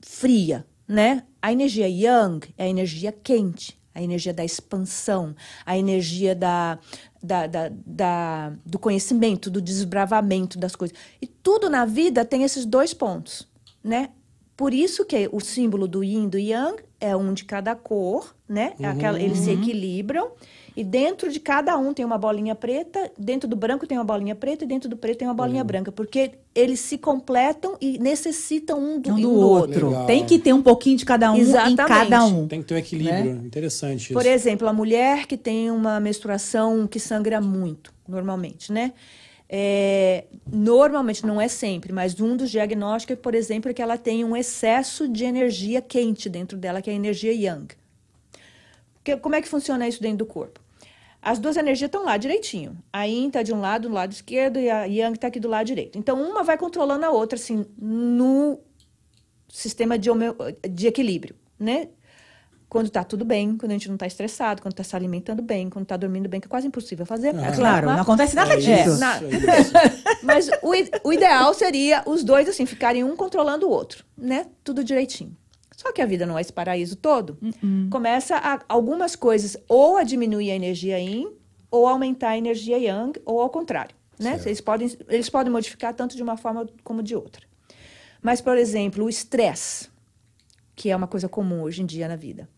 fria, 0.00 0.66
né? 0.86 1.24
A 1.40 1.52
energia 1.52 1.88
yang 1.88 2.40
é 2.56 2.64
a 2.64 2.68
energia 2.68 3.12
quente, 3.12 3.78
a 3.94 4.02
energia 4.02 4.32
da 4.34 4.44
expansão, 4.44 5.34
a 5.64 5.76
energia 5.78 6.34
da, 6.34 6.78
da, 7.22 7.46
da- 7.46 7.70
da- 7.86 8.52
do 8.66 8.78
conhecimento, 8.78 9.50
do 9.50 9.60
desbravamento 9.60 10.58
das 10.58 10.74
coisas. 10.74 10.96
E 11.22 11.26
tudo 11.26 11.70
na 11.70 11.84
vida 11.84 12.24
tem 12.24 12.42
esses 12.42 12.66
dois 12.66 12.92
pontos, 12.92 13.48
né? 13.82 14.10
Por 14.56 14.72
isso 14.72 15.04
que 15.04 15.28
o 15.32 15.40
símbolo 15.40 15.88
do 15.88 16.04
yin 16.04 16.24
e 16.24 16.28
do 16.28 16.38
yang 16.38 16.76
é 17.00 17.14
um 17.16 17.32
de 17.34 17.44
cada 17.44 17.74
cor, 17.74 18.34
né? 18.48 18.74
É 18.78 18.86
aquela- 18.86 19.20
eles 19.20 19.38
se 19.38 19.50
equilibram. 19.50 20.28
E 20.76 20.82
dentro 20.82 21.30
de 21.30 21.38
cada 21.38 21.76
um 21.76 21.92
tem 21.94 22.04
uma 22.04 22.18
bolinha 22.18 22.54
preta, 22.54 23.10
dentro 23.16 23.48
do 23.48 23.54
branco 23.54 23.86
tem 23.86 23.96
uma 23.96 24.02
bolinha 24.04 24.34
preta 24.34 24.64
e 24.64 24.66
dentro 24.66 24.88
do 24.88 24.96
preto 24.96 25.18
tem 25.18 25.28
uma 25.28 25.34
bolinha 25.34 25.62
branca. 25.62 25.92
Porque 25.92 26.32
eles 26.52 26.80
se 26.80 26.98
completam 26.98 27.76
e 27.80 27.96
necessitam 27.98 28.78
um 28.80 28.98
do, 29.00 29.12
Um 29.12 29.20
do 29.20 29.32
outro. 29.32 29.88
Legal. 29.90 30.06
Tem 30.06 30.24
que 30.24 30.36
ter 30.38 30.52
um 30.52 30.62
pouquinho 30.62 30.96
de 30.96 31.04
cada 31.04 31.30
um 31.32 31.36
Exatamente. 31.36 31.72
em 31.82 31.86
cada 31.86 32.24
um. 32.24 32.48
Tem 32.48 32.60
que 32.60 32.66
ter 32.68 32.74
um 32.74 32.78
equilíbrio. 32.78 33.30
Interessante 33.44 34.04
isso. 34.06 34.14
Por 34.14 34.26
exemplo, 34.26 34.66
a 34.68 34.72
mulher 34.72 35.26
que 35.26 35.36
tem 35.36 35.70
uma 35.70 36.00
menstruação 36.00 36.86
que 36.88 36.98
sangra 36.98 37.40
muito, 37.40 37.92
normalmente, 38.08 38.72
né? 38.72 38.92
É, 39.56 40.24
normalmente, 40.52 41.24
não 41.24 41.40
é 41.40 41.46
sempre, 41.46 41.92
mas 41.92 42.18
um 42.20 42.36
dos 42.36 42.50
diagnósticos, 42.50 43.16
por 43.22 43.36
exemplo, 43.36 43.70
é 43.70 43.72
que 43.72 43.80
ela 43.80 43.96
tem 43.96 44.24
um 44.24 44.36
excesso 44.36 45.06
de 45.06 45.22
energia 45.24 45.80
quente 45.80 46.28
dentro 46.28 46.58
dela, 46.58 46.82
que 46.82 46.90
é 46.90 46.92
a 46.92 46.96
energia 46.96 47.32
yang. 47.32 47.72
Que- 49.04 49.16
como 49.16 49.36
é 49.36 49.40
que 49.40 49.46
funciona 49.46 49.86
isso 49.86 50.02
dentro 50.02 50.18
do 50.18 50.26
corpo? 50.26 50.58
As 51.22 51.38
duas 51.38 51.56
energias 51.56 51.86
estão 51.86 52.04
lá 52.04 52.16
direitinho. 52.16 52.76
A 52.92 53.04
yin 53.04 53.28
está 53.28 53.44
de 53.44 53.54
um 53.54 53.60
lado, 53.60 53.88
do 53.88 53.94
lado 53.94 54.10
esquerdo, 54.10 54.58
e 54.58 54.68
a 54.68 54.86
yang 54.86 55.14
está 55.14 55.28
aqui 55.28 55.38
do 55.38 55.48
lado 55.48 55.64
direito. 55.66 55.96
Então, 55.96 56.20
uma 56.20 56.42
vai 56.42 56.58
controlando 56.58 57.06
a 57.06 57.10
outra, 57.10 57.38
assim, 57.38 57.64
no 57.78 58.58
sistema 59.48 59.96
de, 59.96 60.10
de 60.68 60.88
equilíbrio, 60.88 61.36
né? 61.56 61.90
Quando 62.74 62.90
tá 62.90 63.04
tudo 63.04 63.24
bem, 63.24 63.56
quando 63.56 63.70
a 63.70 63.74
gente 63.74 63.88
não 63.88 63.96
tá 63.96 64.04
estressado, 64.04 64.60
quando 64.60 64.74
tá 64.74 64.82
se 64.82 64.96
alimentando 64.96 65.40
bem, 65.40 65.70
quando 65.70 65.86
tá 65.86 65.96
dormindo 65.96 66.28
bem, 66.28 66.40
que 66.40 66.48
é 66.48 66.50
quase 66.50 66.66
impossível 66.66 67.06
fazer. 67.06 67.32
Ah. 67.36 67.52
Claro, 67.54 67.86
não 67.86 68.00
acontece 68.00 68.34
nada 68.34 68.54
É 68.54 68.56
disso. 68.56 68.90
isso, 68.90 68.98
na- 68.98 69.20
é 69.22 69.60
isso. 69.60 69.72
Mas 70.24 70.48
o, 70.60 71.08
o 71.08 71.12
ideal 71.12 71.54
seria 71.54 72.02
os 72.04 72.24
dois, 72.24 72.48
assim, 72.48 72.66
ficarem 72.66 73.04
um 73.04 73.14
controlando 73.14 73.68
o 73.68 73.70
outro, 73.70 74.04
né? 74.18 74.46
Tudo 74.64 74.82
direitinho. 74.82 75.36
Só 75.76 75.92
que 75.92 76.02
a 76.02 76.06
vida 76.06 76.26
não 76.26 76.36
é 76.36 76.40
esse 76.40 76.52
paraíso 76.52 76.96
todo. 76.96 77.38
Começa 77.90 78.34
a, 78.38 78.58
algumas 78.68 79.14
coisas 79.14 79.56
ou 79.68 79.96
a 79.96 80.02
diminuir 80.02 80.50
a 80.50 80.56
energia 80.56 80.98
yin, 80.98 81.28
ou 81.70 81.86
aumentar 81.86 82.30
a 82.30 82.36
energia 82.38 82.76
yang, 82.76 83.12
ou 83.24 83.40
ao 83.40 83.50
contrário, 83.50 83.94
né? 84.18 84.32
Certo. 84.32 84.46
Eles 84.46 84.60
podem, 84.60 84.98
eles 85.08 85.30
podem 85.30 85.52
modificar 85.52 85.94
tanto 85.94 86.16
de 86.16 86.22
uma 86.24 86.36
forma 86.36 86.66
como 86.82 87.04
de 87.04 87.14
outra. 87.14 87.46
Mas, 88.20 88.40
por 88.40 88.58
exemplo, 88.58 89.04
o 89.04 89.08
estresse, 89.08 89.88
que 90.76 90.90
é 90.90 90.96
uma 90.96 91.06
coisa 91.06 91.28
comum 91.28 91.62
hoje 91.62 91.82
em 91.82 91.86
dia 91.86 92.08
na 92.08 92.16
vida. 92.16 92.48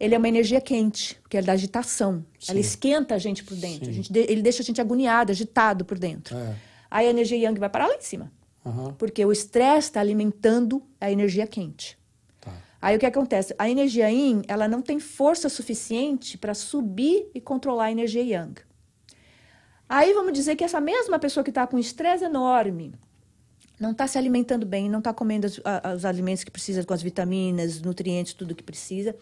Ele 0.00 0.14
é 0.14 0.18
uma 0.18 0.28
energia 0.28 0.60
quente, 0.60 1.20
que 1.28 1.36
é 1.36 1.42
da 1.42 1.52
agitação. 1.52 2.24
Ela 2.48 2.60
esquenta 2.60 3.14
a 3.14 3.18
gente 3.18 3.42
por 3.42 3.56
dentro. 3.56 3.86
Sim. 3.86 3.92
Gente 4.02 4.16
ele 4.16 4.42
deixa 4.42 4.62
a 4.62 4.64
gente 4.64 4.80
agoniado, 4.80 5.32
agitado 5.32 5.84
por 5.84 5.98
dentro. 5.98 6.36
É. 6.36 6.54
Aí 6.90 7.06
a 7.06 7.10
energia 7.10 7.36
yang 7.36 7.58
vai 7.58 7.68
parar 7.68 7.88
lá 7.88 7.94
em 7.96 8.00
cima. 8.00 8.30
Aham. 8.64 8.94
Porque 8.96 9.24
o 9.24 9.32
estresse 9.32 9.88
está 9.88 10.00
alimentando 10.00 10.82
a 11.00 11.10
energia 11.10 11.46
quente. 11.46 11.98
Tá. 12.40 12.52
Aí 12.80 12.96
o 12.96 12.98
que 13.00 13.06
acontece? 13.06 13.54
A 13.58 13.68
energia 13.68 14.08
yin, 14.10 14.42
ela 14.46 14.68
não 14.68 14.80
tem 14.82 15.00
força 15.00 15.48
suficiente 15.48 16.38
para 16.38 16.54
subir 16.54 17.28
e 17.34 17.40
controlar 17.40 17.86
a 17.86 17.90
energia 17.92 18.22
yang. 18.22 18.60
Aí 19.88 20.12
vamos 20.12 20.32
dizer 20.32 20.54
que 20.54 20.62
essa 20.64 20.80
mesma 20.80 21.18
pessoa 21.18 21.42
que 21.42 21.50
está 21.50 21.66
com 21.66 21.78
estresse 21.78 22.24
enorme, 22.24 22.92
não 23.80 23.92
está 23.92 24.06
se 24.06 24.18
alimentando 24.18 24.66
bem, 24.66 24.88
não 24.88 24.98
está 24.98 25.14
comendo 25.14 25.46
a- 25.64 25.94
os 25.94 26.04
alimentos 26.04 26.44
que 26.44 26.50
precisa, 26.50 26.84
com 26.84 26.92
as 26.92 27.00
vitaminas, 27.02 27.80
nutrientes, 27.80 28.34
tudo 28.34 28.54
que 28.54 28.62
precisa, 28.62 29.14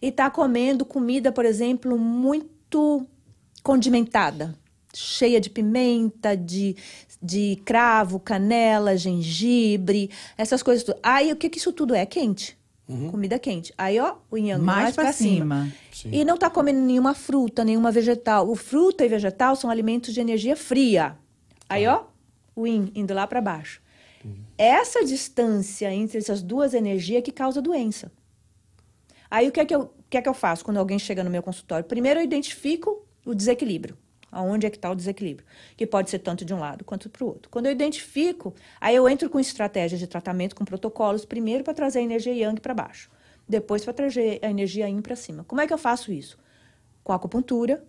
e 0.00 0.08
está 0.08 0.30
comendo 0.30 0.84
comida, 0.84 1.30
por 1.30 1.44
exemplo, 1.44 1.98
muito 1.98 3.06
condimentada, 3.62 4.54
cheia 4.94 5.40
de 5.40 5.50
pimenta, 5.50 6.36
de, 6.36 6.76
de 7.22 7.60
cravo, 7.64 8.18
canela, 8.18 8.96
gengibre, 8.96 10.10
essas 10.36 10.62
coisas. 10.62 10.84
tudo. 10.84 10.98
Aí 11.02 11.32
o 11.32 11.36
que, 11.36 11.48
que 11.50 11.58
isso 11.58 11.72
tudo 11.72 11.94
é? 11.94 12.04
Quente. 12.06 12.58
Comida 13.08 13.38
quente. 13.38 13.72
Aí, 13.78 14.00
ó, 14.00 14.16
o 14.28 14.36
yang 14.36 14.60
Mais 14.60 14.82
mais, 14.82 14.94
pra 14.96 15.04
para 15.04 15.12
cima. 15.12 15.72
cima. 15.92 16.12
E 16.12 16.24
não 16.24 16.34
está 16.34 16.50
comendo 16.50 16.80
nenhuma 16.80 17.14
fruta, 17.14 17.64
nenhuma 17.64 17.92
vegetal. 17.92 18.50
O 18.50 18.56
fruta 18.56 19.04
e 19.04 19.08
vegetal 19.08 19.54
são 19.54 19.70
alimentos 19.70 20.12
de 20.12 20.20
energia 20.20 20.56
fria. 20.56 21.16
Aí, 21.68 21.86
ó, 21.86 22.02
o 22.56 22.66
yin 22.66 22.90
indo 22.92 23.14
lá 23.14 23.28
para 23.28 23.40
baixo. 23.40 23.80
Essa 24.58 25.04
distância 25.04 25.92
entre 25.94 26.18
essas 26.18 26.42
duas 26.42 26.74
energias 26.74 27.22
que 27.22 27.30
causa 27.30 27.62
doença. 27.62 28.10
Aí 29.30 29.48
o 29.48 29.52
que 29.52 29.60
é 29.60 29.64
que 29.64 29.74
eu, 29.74 29.82
o 29.82 29.90
que 30.10 30.16
é 30.18 30.22
que 30.22 30.28
eu 30.28 30.34
faço 30.34 30.64
quando 30.64 30.78
alguém 30.78 30.98
chega 30.98 31.22
no 31.22 31.30
meu 31.30 31.42
consultório? 31.42 31.84
Primeiro 31.84 32.20
eu 32.20 32.24
identifico 32.24 33.06
o 33.24 33.34
desequilíbrio. 33.34 33.96
Aonde 34.32 34.66
é 34.66 34.70
que 34.70 34.76
está 34.76 34.88
o 34.90 34.94
desequilíbrio? 34.94 35.46
Que 35.76 35.86
pode 35.86 36.08
ser 36.08 36.20
tanto 36.20 36.44
de 36.44 36.54
um 36.54 36.58
lado 36.60 36.84
quanto 36.84 37.08
para 37.10 37.24
o 37.24 37.26
outro. 37.28 37.50
Quando 37.50 37.66
eu 37.66 37.72
identifico, 37.72 38.54
aí 38.80 38.94
eu 38.94 39.08
entro 39.08 39.28
com 39.28 39.40
estratégias 39.40 39.98
de 39.98 40.06
tratamento, 40.06 40.54
com 40.54 40.64
protocolos, 40.64 41.24
primeiro 41.24 41.64
para 41.64 41.74
trazer 41.74 41.98
a 41.98 42.02
energia 42.02 42.32
yang 42.34 42.60
para 42.60 42.72
baixo. 42.74 43.10
depois 43.48 43.82
para 43.84 43.92
trazer 43.92 44.38
a 44.42 44.48
energia 44.48 44.88
yin 44.88 45.00
para 45.02 45.16
cima. 45.16 45.42
Como 45.44 45.60
é 45.60 45.66
que 45.66 45.72
eu 45.72 45.78
faço 45.78 46.12
isso? 46.12 46.38
Com 47.02 47.12
acupuntura, 47.12 47.84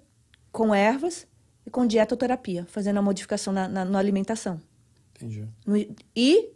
com 0.52 0.74
ervas 0.74 1.28
e 1.66 1.70
com 1.70 1.86
dietoterapia, 1.86 2.66
fazendo 2.66 2.98
a 2.98 3.02
modificação 3.04 3.54
na, 3.54 3.68
na, 3.68 3.86
na 3.86 4.00
alimentação. 4.00 4.60
Entendi. 5.16 5.48
No- 5.64 5.78
e 6.16 6.50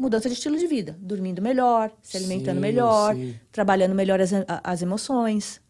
mudança 0.00 0.28
de 0.28 0.34
estilo 0.34 0.58
de 0.58 0.66
vida, 0.66 0.96
dormindo 1.00 1.40
melhor, 1.42 1.92
se 2.02 2.16
alimentando 2.16 2.56
Sim, 2.56 2.60
aí 2.60 3.14
sim. 3.14 3.34
trabalhando 3.52 3.94
melhor 3.94 4.20
as, 4.20 4.30
as 4.64 4.82
emoções. 4.82 5.60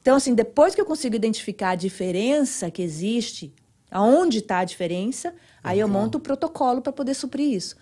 Então, 0.00 0.16
assim, 0.16 0.34
depois 0.34 0.74
que 0.74 0.80
eu 0.80 0.86
consigo 0.86 1.16
identificar 1.16 1.70
a 1.70 1.74
diferença 1.74 2.70
que 2.70 2.82
existe, 2.82 3.54
aonde 3.90 4.38
está 4.38 4.58
a 4.58 4.64
diferença, 4.64 5.34
aí 5.62 5.80
eu 5.80 5.88
monto 5.88 6.18
o 6.18 6.20
protocolo 6.20 6.80
para 6.80 6.92
poder 6.92 7.14
suprir 7.14 7.52
isso. 7.52 7.76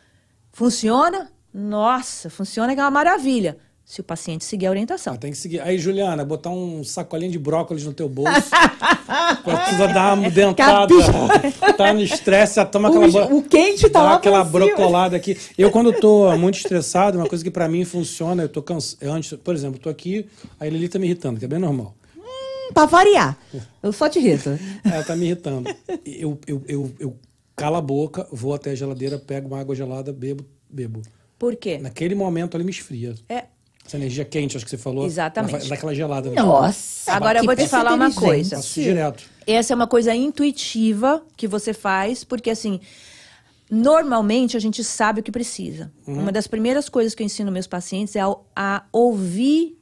Funciona? 0.52 1.30
Nossa, 1.52 2.30
funciona 2.30 2.74
que 2.74 2.80
é 2.80 2.84
uma 2.84 2.90
maravilha. 2.90 3.58
Se 3.86 4.00
o 4.00 4.04
paciente 4.04 4.44
seguir 4.44 4.66
a 4.66 4.70
orientação. 4.70 5.14
Ah, 5.14 5.16
tem 5.16 5.30
que 5.30 5.38
seguir. 5.38 5.60
Aí, 5.60 5.78
Juliana, 5.78 6.24
botar 6.24 6.50
um 6.50 6.82
sacolinho 6.82 7.30
de 7.30 7.38
brócolis 7.38 7.84
no 7.84 7.92
teu 7.92 8.08
bolso. 8.08 8.32
Precisa 9.44 9.86
dar 9.86 10.14
uma 10.14 10.28
dentada. 10.28 10.92
tá 11.78 11.94
no 11.94 12.02
estresse, 12.02 12.64
toma 12.66 12.88
aquela... 12.88 13.32
O, 13.32 13.38
o 13.38 13.42
quente 13.44 13.88
tá 13.88 14.00
Dá 14.00 14.04
lá 14.04 14.14
aquela 14.16 14.42
brocolada 14.42 15.16
aqui. 15.16 15.38
Eu, 15.56 15.70
quando 15.70 15.92
tô 15.92 16.36
muito 16.36 16.56
estressado, 16.56 17.16
uma 17.16 17.28
coisa 17.28 17.44
que 17.44 17.50
pra 17.50 17.68
mim 17.68 17.84
funciona, 17.84 18.42
eu 18.42 18.48
tô 18.48 18.60
cansado. 18.60 19.08
Antes, 19.08 19.38
por 19.38 19.54
exemplo, 19.54 19.78
tô 19.78 19.88
aqui, 19.88 20.26
a 20.58 20.66
Lili 20.66 20.88
tá 20.88 20.98
me 20.98 21.06
irritando, 21.06 21.38
que 21.38 21.44
é 21.44 21.48
bem 21.48 21.60
normal. 21.60 21.94
Pra 22.74 22.86
variar. 22.86 23.38
Eu 23.80 23.92
só 23.92 24.08
te 24.08 24.18
irrito. 24.18 24.50
Ela 24.84 25.04
tá 25.04 25.14
me 25.14 25.26
irritando. 25.26 25.72
Eu, 26.04 26.36
eu, 26.44 26.62
eu, 26.66 26.92
eu 26.98 27.16
calo 27.54 27.76
a 27.76 27.80
boca, 27.80 28.26
vou 28.32 28.52
até 28.52 28.72
a 28.72 28.74
geladeira, 28.74 29.16
pego 29.16 29.46
uma 29.46 29.60
água 29.60 29.76
gelada, 29.76 30.12
bebo, 30.12 30.44
bebo. 30.68 31.02
Por 31.38 31.54
quê? 31.54 31.78
Naquele 31.78 32.16
momento 32.16 32.56
ali 32.56 32.64
me 32.64 32.70
esfria. 32.70 33.14
É, 33.28 33.44
Essa 33.86 33.96
energia 33.96 34.24
quente, 34.24 34.56
acho 34.56 34.64
que 34.64 34.70
você 34.70 34.76
falou. 34.78 35.06
Exatamente. 35.06 35.50
ela 35.52 35.60
vai- 35.60 35.68
Dá 35.68 35.74
aquela 35.76 35.94
gelada. 35.94 36.30
né? 36.30 36.42
Nossa. 36.42 37.12
Agora 37.12 37.38
eu 37.38 37.44
vou 37.44 37.54
te 37.54 37.68
falar 37.68 37.94
uma 37.94 38.12
coisa. 38.12 38.56
Faço 38.56 38.80
direto. 38.82 39.24
Essa 39.46 39.72
é 39.72 39.76
uma 39.76 39.86
coisa 39.86 40.14
intuitiva 40.14 41.22
que 41.36 41.46
você 41.46 41.72
faz, 41.72 42.24
porque 42.24 42.50
assim, 42.50 42.80
normalmente 43.70 44.56
a 44.56 44.60
gente 44.60 44.82
sabe 44.84 45.20
o 45.20 45.22
que 45.22 45.30
precisa. 45.32 45.92
Uma 46.06 46.32
das 46.32 46.46
primeiras 46.46 46.88
coisas 46.88 47.14
que 47.14 47.22
eu 47.22 47.26
ensino 47.26 47.50
meus 47.52 47.66
pacientes 47.66 48.16
é 48.16 48.20
a, 48.20 48.34
a 48.54 48.84
ouvir 48.92 49.78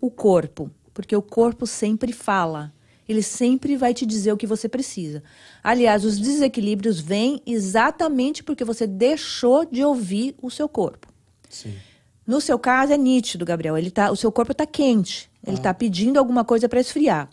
o 0.00 0.10
corpo, 0.10 0.70
porque 0.92 1.14
o 1.14 1.22
corpo 1.22 1.66
sempre 1.66 2.12
fala. 2.12 2.72
Ele 3.08 3.22
sempre 3.22 3.76
vai 3.76 3.94
te 3.94 4.04
dizer 4.04 4.32
o 4.32 4.36
que 4.36 4.48
você 4.48 4.68
precisa. 4.68 5.22
Aliás, 5.62 6.04
os 6.04 6.18
desequilíbrios 6.18 6.98
vêm 6.98 7.40
exatamente 7.46 8.42
porque 8.42 8.64
você 8.64 8.84
deixou 8.84 9.64
de 9.64 9.84
ouvir 9.84 10.34
o 10.42 10.50
seu 10.50 10.68
corpo. 10.68 11.06
Sim. 11.48 11.72
No 12.26 12.40
seu 12.40 12.58
caso 12.58 12.92
é 12.92 12.96
nítido, 12.98 13.44
Gabriel. 13.44 13.76
Ele 13.78 13.90
tá, 13.90 14.10
o 14.10 14.16
seu 14.16 14.32
corpo 14.32 14.52
está 14.52 14.66
quente. 14.66 15.30
Ele 15.46 15.56
está 15.56 15.72
pedindo 15.72 16.18
alguma 16.18 16.44
coisa 16.44 16.68
para 16.68 16.80
esfriar. 16.80 17.28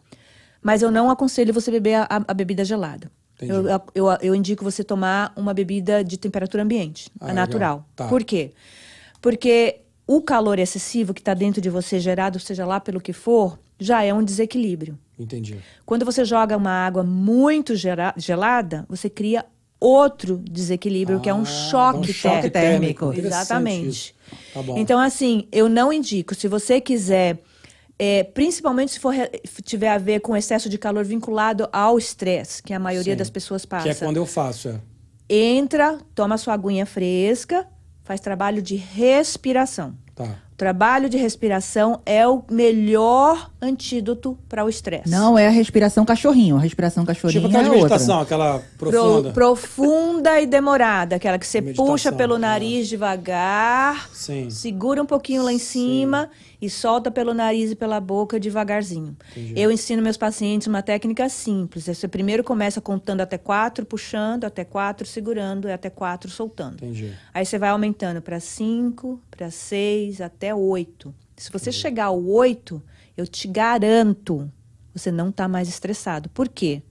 Mas 0.62 0.82
eu 0.82 0.92
não 0.92 1.10
aconselho 1.10 1.54
você 1.54 1.72
beber 1.72 1.96
a, 1.96 2.04
a- 2.04 2.26
a 2.28 2.34
bebida 2.34 2.64
gelada. 2.64 3.12
Eu, 3.42 3.66
eu, 3.96 4.06
eu 4.22 4.36
indico 4.36 4.64
você 4.64 4.84
tomar 4.84 5.34
uma 5.36 5.54
bebida 5.54 6.04
de 6.04 6.18
temperatura 6.18 6.62
ambiente, 6.64 7.10
Ah, 7.20 7.32
a 7.32 7.34
natural. 7.34 7.86
Tá. 7.96 8.08
Por 8.08 8.24
quê? 8.24 8.52
Porque 9.20 9.82
o 10.06 10.22
calor 10.22 10.60
excessivo 10.60 11.14
que 11.14 11.22
está 11.22 11.34
dentro 11.34 11.60
de 11.60 11.70
você, 11.70 12.00
gerado, 12.00 12.40
seja 12.40 12.66
lá 12.66 12.80
pelo 12.80 13.02
que 13.02 13.12
for, 13.12 13.58
já 13.80 14.04
é 14.04 14.14
um 14.14 14.24
desequilíbrio. 14.24 14.98
Entendi. 15.18 15.58
Quando 15.86 16.06
você 16.06 16.24
joga 16.24 16.56
uma 16.56 16.72
água 16.72 17.04
muito 17.04 17.74
gelada, 17.76 18.86
você 18.88 19.10
cria 19.10 19.46
outro 19.84 20.38
desequilíbrio, 20.50 21.20
que 21.20 21.28
é 21.28 21.32
Ah, 21.32 21.36
um 21.36 21.44
dá 21.44 21.50
choque, 21.50 22.12
um 22.12 22.14
choque 22.14 22.50
térmico. 22.50 23.06
Interessante 23.08 23.28
Exatamente. 23.28 24.16
Tá 24.54 24.62
bom. 24.62 24.78
Então, 24.78 25.00
assim, 25.00 25.48
eu 25.52 25.68
não 25.68 25.92
indico. 25.92 26.34
Se 26.34 26.48
você 26.48 26.80
quiser, 26.80 27.40
é, 28.00 28.24
principalmente 28.24 28.94
se 28.94 29.00
for 29.00 29.14
tiver 29.64 29.90
a 29.90 29.98
ver 29.98 30.22
com 30.22 30.38
excesso 30.38 30.70
de 30.70 30.78
calor 30.78 31.04
vinculado 31.04 31.68
ao 31.72 31.98
estresse, 31.98 32.64
que 32.64 32.74
a 32.74 32.80
maioria 32.80 33.14
Sim. 33.14 33.18
das 33.18 33.30
pessoas 33.30 33.66
passa. 33.66 33.84
Que 33.84 33.90
é 33.90 33.96
quando 33.96 34.18
eu 34.18 34.26
faço, 34.26 34.70
é. 34.70 34.80
Entra, 35.30 36.00
toma 36.16 36.38
sua 36.38 36.54
aguinha 36.54 36.86
fresca, 36.86 37.68
faz 38.04 38.20
trabalho 38.20 38.62
de 38.62 38.76
respiração. 38.76 39.96
Tá. 40.16 40.38
Trabalho 40.56 41.10
de 41.10 41.18
respiração 41.18 42.00
é 42.06 42.28
o 42.28 42.44
melhor 42.50 43.50
antídoto 43.62 44.38
para 44.48 44.64
o 44.64 44.70
estresse. 44.70 45.10
Não 45.10 45.38
é 45.38 45.48
a 45.48 45.50
respiração 45.50 46.06
cachorrinho. 46.06 46.58
A 46.58 46.60
respiração 46.60 47.04
cachorrinho 47.06 47.42
Tipo 47.42 47.48
aquela 47.48 47.64
é 47.64 47.70
de 47.70 47.76
meditação, 47.76 48.20
outra. 48.20 48.36
aquela 48.36 48.62
Pro- 48.78 48.90
profunda. 48.92 49.32
profunda 49.32 50.42
e 50.42 50.46
demorada, 50.46 51.16
aquela 51.16 51.40
que 51.40 51.48
você 51.48 51.60
Meditação, 51.60 51.86
puxa 51.92 52.12
pelo 52.12 52.36
é. 52.36 52.40
nariz 52.40 52.88
devagar, 52.88 54.10
Sim. 54.14 54.50
segura 54.50 55.02
um 55.02 55.06
pouquinho 55.06 55.44
lá 55.44 55.52
em 55.52 55.58
cima 55.60 56.30
e 56.64 56.70
solta 56.70 57.12
pelo 57.12 57.34
nariz 57.34 57.72
e 57.72 57.76
pela 57.76 58.00
boca 58.00 58.40
devagarzinho. 58.40 59.18
Entendi. 59.32 59.54
Eu 59.60 59.70
ensino 59.70 60.02
meus 60.02 60.16
pacientes 60.16 60.66
uma 60.66 60.82
técnica 60.82 61.28
simples. 61.28 61.88
Você 61.88 62.08
primeiro 62.08 62.42
começa 62.42 62.80
contando 62.80 63.20
até 63.20 63.38
quatro, 63.38 63.86
puxando, 63.86 64.46
até 64.46 64.64
quatro, 64.64 65.06
segurando, 65.06 65.68
e 65.68 65.74
até 65.74 65.90
quatro, 65.90 66.32
soltando. 66.32 66.76
Entendi. 66.76 67.12
Aí 67.34 67.46
você 67.46 67.60
vai 67.60 67.68
aumentando 67.68 68.22
para 68.22 68.40
cinco, 68.40 69.20
para 69.30 69.52
seis, 69.52 70.22
até 70.22 70.56
oito. 70.56 71.14
Se 71.36 71.52
você 71.52 71.70
chegar 71.70 72.06
ao 72.06 72.24
oito, 72.24 72.82
eu 73.18 73.28
te 73.28 73.46
garanto, 73.46 74.50
você 74.96 75.12
não 75.12 75.30
está 75.30 75.50
mais 75.50 75.68
estressado. 75.68 76.30
Por 76.30 76.48
quê? 76.48 76.82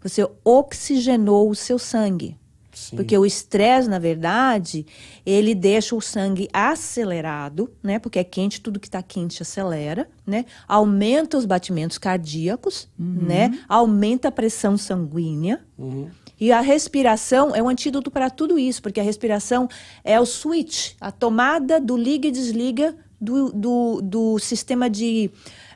Você 0.00 0.24
oxigenou 0.44 1.50
o 1.50 1.54
seu 1.56 1.80
sangue. 1.80 2.36
Sim. 2.76 2.94
Porque 2.96 3.16
o 3.16 3.24
estresse, 3.24 3.88
na 3.88 3.98
verdade, 3.98 4.84
ele 5.24 5.54
deixa 5.54 5.96
o 5.96 6.00
sangue 6.00 6.46
acelerado, 6.52 7.70
né? 7.82 7.98
Porque 7.98 8.18
é 8.18 8.24
quente, 8.24 8.60
tudo 8.60 8.78
que 8.78 8.86
está 8.86 9.02
quente 9.02 9.40
acelera, 9.40 10.06
né? 10.26 10.44
Aumenta 10.68 11.38
os 11.38 11.46
batimentos 11.46 11.96
cardíacos, 11.96 12.86
né? 12.98 13.58
Aumenta 13.66 14.28
a 14.28 14.30
pressão 14.32 14.76
sanguínea. 14.76 15.64
Uhum. 15.78 16.10
E 16.38 16.52
a 16.52 16.60
respiração 16.60 17.54
é 17.56 17.62
um 17.62 17.68
antídoto 17.68 18.10
para 18.10 18.28
tudo 18.28 18.58
isso, 18.58 18.82
porque 18.82 19.00
a 19.00 19.02
respiração 19.02 19.68
é 20.04 20.20
o 20.20 20.26
switch, 20.26 20.92
a 21.00 21.10
tomada 21.10 21.80
do 21.80 21.96
liga 21.96 22.28
e 22.28 22.30
desliga 22.30 22.94
do, 23.18 23.50
do, 23.52 24.00
do 24.02 24.38
sistema 24.38 24.90
de 24.90 25.30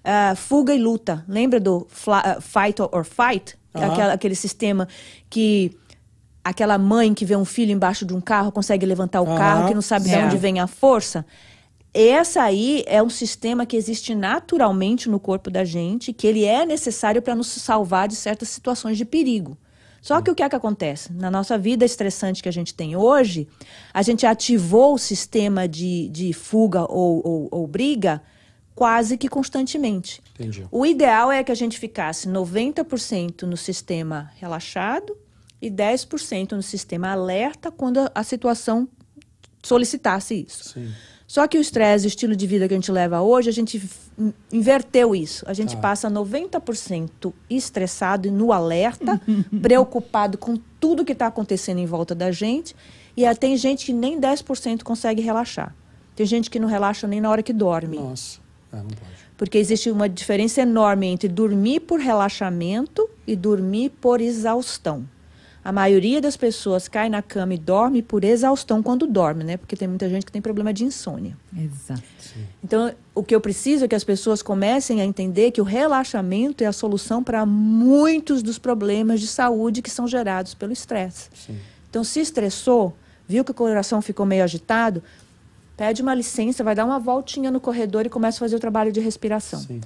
ah, 0.04 0.34
fuga 0.36 0.74
e 0.74 0.78
luta. 0.78 1.24
Lembra 1.26 1.58
do 1.58 1.86
fla- 1.88 2.36
ah, 2.36 2.40
fight 2.42 2.82
or 2.82 3.04
fight? 3.06 3.56
Aham. 3.74 3.86
Aquela- 3.90 4.12
aquele 4.12 4.34
sistema 4.34 4.86
que 5.30 5.74
aquela 6.44 6.78
mãe 6.78 7.12
que 7.14 7.24
vê 7.24 7.36
um 7.36 7.44
filho 7.44 7.72
embaixo 7.72 8.04
de 8.04 8.14
um 8.14 8.20
carro 8.20 8.50
consegue 8.50 8.86
levantar 8.86 9.20
o 9.20 9.26
Aham. 9.26 9.36
carro, 9.38 9.68
que 9.68 9.74
não 9.74 9.82
sabe 9.82 10.06
de 10.08 10.14
É. 10.14 10.24
onde 10.24 10.36
vem 10.36 10.58
a 10.60 10.66
força. 10.66 11.24
Essa 11.92 12.42
aí 12.42 12.84
é 12.86 13.02
um 13.02 13.10
sistema 13.10 13.66
que 13.66 13.76
existe 13.76 14.14
naturalmente 14.14 15.08
no 15.08 15.18
corpo 15.18 15.50
da 15.50 15.64
gente, 15.64 16.12
que 16.12 16.26
ele 16.26 16.44
é 16.44 16.64
necessário 16.64 17.20
para 17.20 17.34
nos 17.34 17.48
salvar 17.48 18.06
de 18.08 18.14
certas 18.14 18.48
situações 18.48 18.96
de 18.96 19.04
perigo. 19.04 19.58
Só 20.00 20.22
que 20.22 20.30
o 20.30 20.34
que 20.34 20.42
é 20.42 20.48
que 20.48 20.56
acontece? 20.56 21.12
Na 21.12 21.30
nossa 21.30 21.58
vida 21.58 21.84
estressante 21.84 22.42
que 22.42 22.48
a 22.48 22.52
gente 22.52 22.72
tem 22.72 22.96
hoje, 22.96 23.46
a 23.92 24.00
gente 24.02 24.24
ativou 24.24 24.94
o 24.94 24.98
sistema 24.98 25.68
de, 25.68 26.08
de 26.08 26.32
fuga 26.32 26.86
ou, 26.90 27.20
ou, 27.26 27.48
ou 27.50 27.66
briga 27.66 28.22
quase 28.74 29.18
que 29.18 29.28
constantemente. 29.28 30.22
Entendi. 30.34 30.66
O 30.70 30.86
ideal 30.86 31.30
é 31.30 31.44
que 31.44 31.52
a 31.52 31.54
gente 31.54 31.78
ficasse 31.78 32.26
90% 32.28 33.42
no 33.42 33.58
sistema 33.58 34.30
relaxado 34.36 35.14
e 35.60 35.70
10% 35.70 36.52
no 36.52 36.62
sistema 36.62 37.10
alerta 37.10 37.70
quando 37.70 37.98
a- 38.14 38.22
situação 38.24 38.88
solicitasse 39.62 40.34
isso. 40.46 40.70
Sim. 40.70 40.90
Só 41.26 41.46
que 41.46 41.56
o 41.56 41.60
estresse, 41.60 42.06
o 42.06 42.08
estilo 42.08 42.34
de 42.34 42.44
vida 42.46 42.66
que 42.66 42.74
a 42.74 42.76
gente 42.76 42.90
leva 42.90 43.20
hoje, 43.20 43.48
a 43.48 43.52
gente 43.52 43.80
inverteu 44.52 45.14
isso. 45.14 45.44
A 45.46 45.52
gente 45.52 45.76
Tá. 45.76 45.80
passa 45.80 46.10
90% 46.10 47.32
estressado 47.48 48.26
e 48.26 48.30
no 48.32 48.52
alerta, 48.52 49.20
preocupado 49.62 50.36
com 50.38 50.56
tudo 50.80 51.04
que 51.04 51.12
está 51.12 51.26
acontecendo 51.28 51.78
em 51.78 51.86
volta 51.86 52.14
da 52.14 52.32
gente. 52.32 52.74
E 53.16 53.22
tem 53.36 53.56
gente 53.56 53.86
que 53.86 53.92
nem 53.92 54.18
10% 54.20 54.82
consegue 54.82 55.22
relaxar. 55.22 55.74
Tem 56.16 56.26
gente 56.26 56.50
que 56.50 56.58
não 56.58 56.66
relaxa 56.68 57.06
nem 57.06 57.20
na 57.20 57.30
hora 57.30 57.42
que 57.42 57.52
dorme. 57.52 57.96
Nossa. 57.98 58.40
É, 58.72 58.76
não 58.76 58.84
pode. 58.86 59.20
Porque 59.36 59.56
existe 59.58 59.90
uma 59.90 60.08
diferença 60.08 60.60
enorme 60.62 61.06
entre 61.06 61.28
dormir 61.28 61.80
por 61.80 62.00
relaxamento 62.00 63.08
e 63.26 63.34
dormir 63.36 63.90
por 64.00 64.20
exaustão. 64.20 65.08
A 65.62 65.70
maioria 65.70 66.20
das 66.22 66.36
pessoas 66.36 66.88
cai 66.88 67.10
na 67.10 67.20
cama 67.20 67.52
e 67.52 67.58
dorme 67.58 68.00
por 68.02 68.24
exaustão 68.24 68.82
quando 68.82 69.06
dorme, 69.06 69.44
né? 69.44 69.56
Porque 69.58 69.76
tem 69.76 69.86
muita 69.86 70.08
gente 70.08 70.24
que 70.24 70.32
tem 70.32 70.40
problema 70.40 70.72
de 70.72 70.84
insônia. 70.84 71.36
Exato. 71.54 72.02
Então, 72.64 72.92
o 73.14 73.22
que 73.22 73.34
eu 73.34 73.40
preciso 73.40 73.84
é 73.84 73.88
que 73.88 73.94
as 73.94 74.04
pessoas 74.04 74.42
comecem 74.42 75.02
a 75.02 75.04
entender 75.04 75.50
que 75.50 75.60
o 75.60 75.64
relaxamento 75.64 76.64
é 76.64 76.66
a 76.66 76.72
solução 76.72 77.22
para 77.22 77.44
muitos 77.44 78.42
dos 78.42 78.58
problemas 78.58 79.20
de 79.20 79.26
saúde 79.26 79.82
que 79.82 79.90
são 79.90 80.08
gerados 80.08 80.54
pelo 80.54 80.72
estresse. 80.72 81.28
Sim. 81.34 81.58
Então, 81.90 82.02
se 82.02 82.20
estressou, 82.20 82.96
viu 83.28 83.44
que 83.44 83.50
o 83.50 83.54
coração 83.54 84.00
ficou 84.00 84.24
meio 84.24 84.42
agitado, 84.42 85.02
pede 85.76 86.00
uma 86.00 86.14
licença, 86.14 86.64
vai 86.64 86.74
dar 86.74 86.84
uma 86.84 86.98
voltinha 86.98 87.50
no 87.50 87.60
corredor 87.60 88.06
e 88.06 88.08
começa 88.08 88.38
a 88.38 88.40
fazer 88.40 88.56
o 88.56 88.60
trabalho 88.60 88.92
de 88.92 89.00
respiração. 89.00 89.60
Sim. 89.60 89.80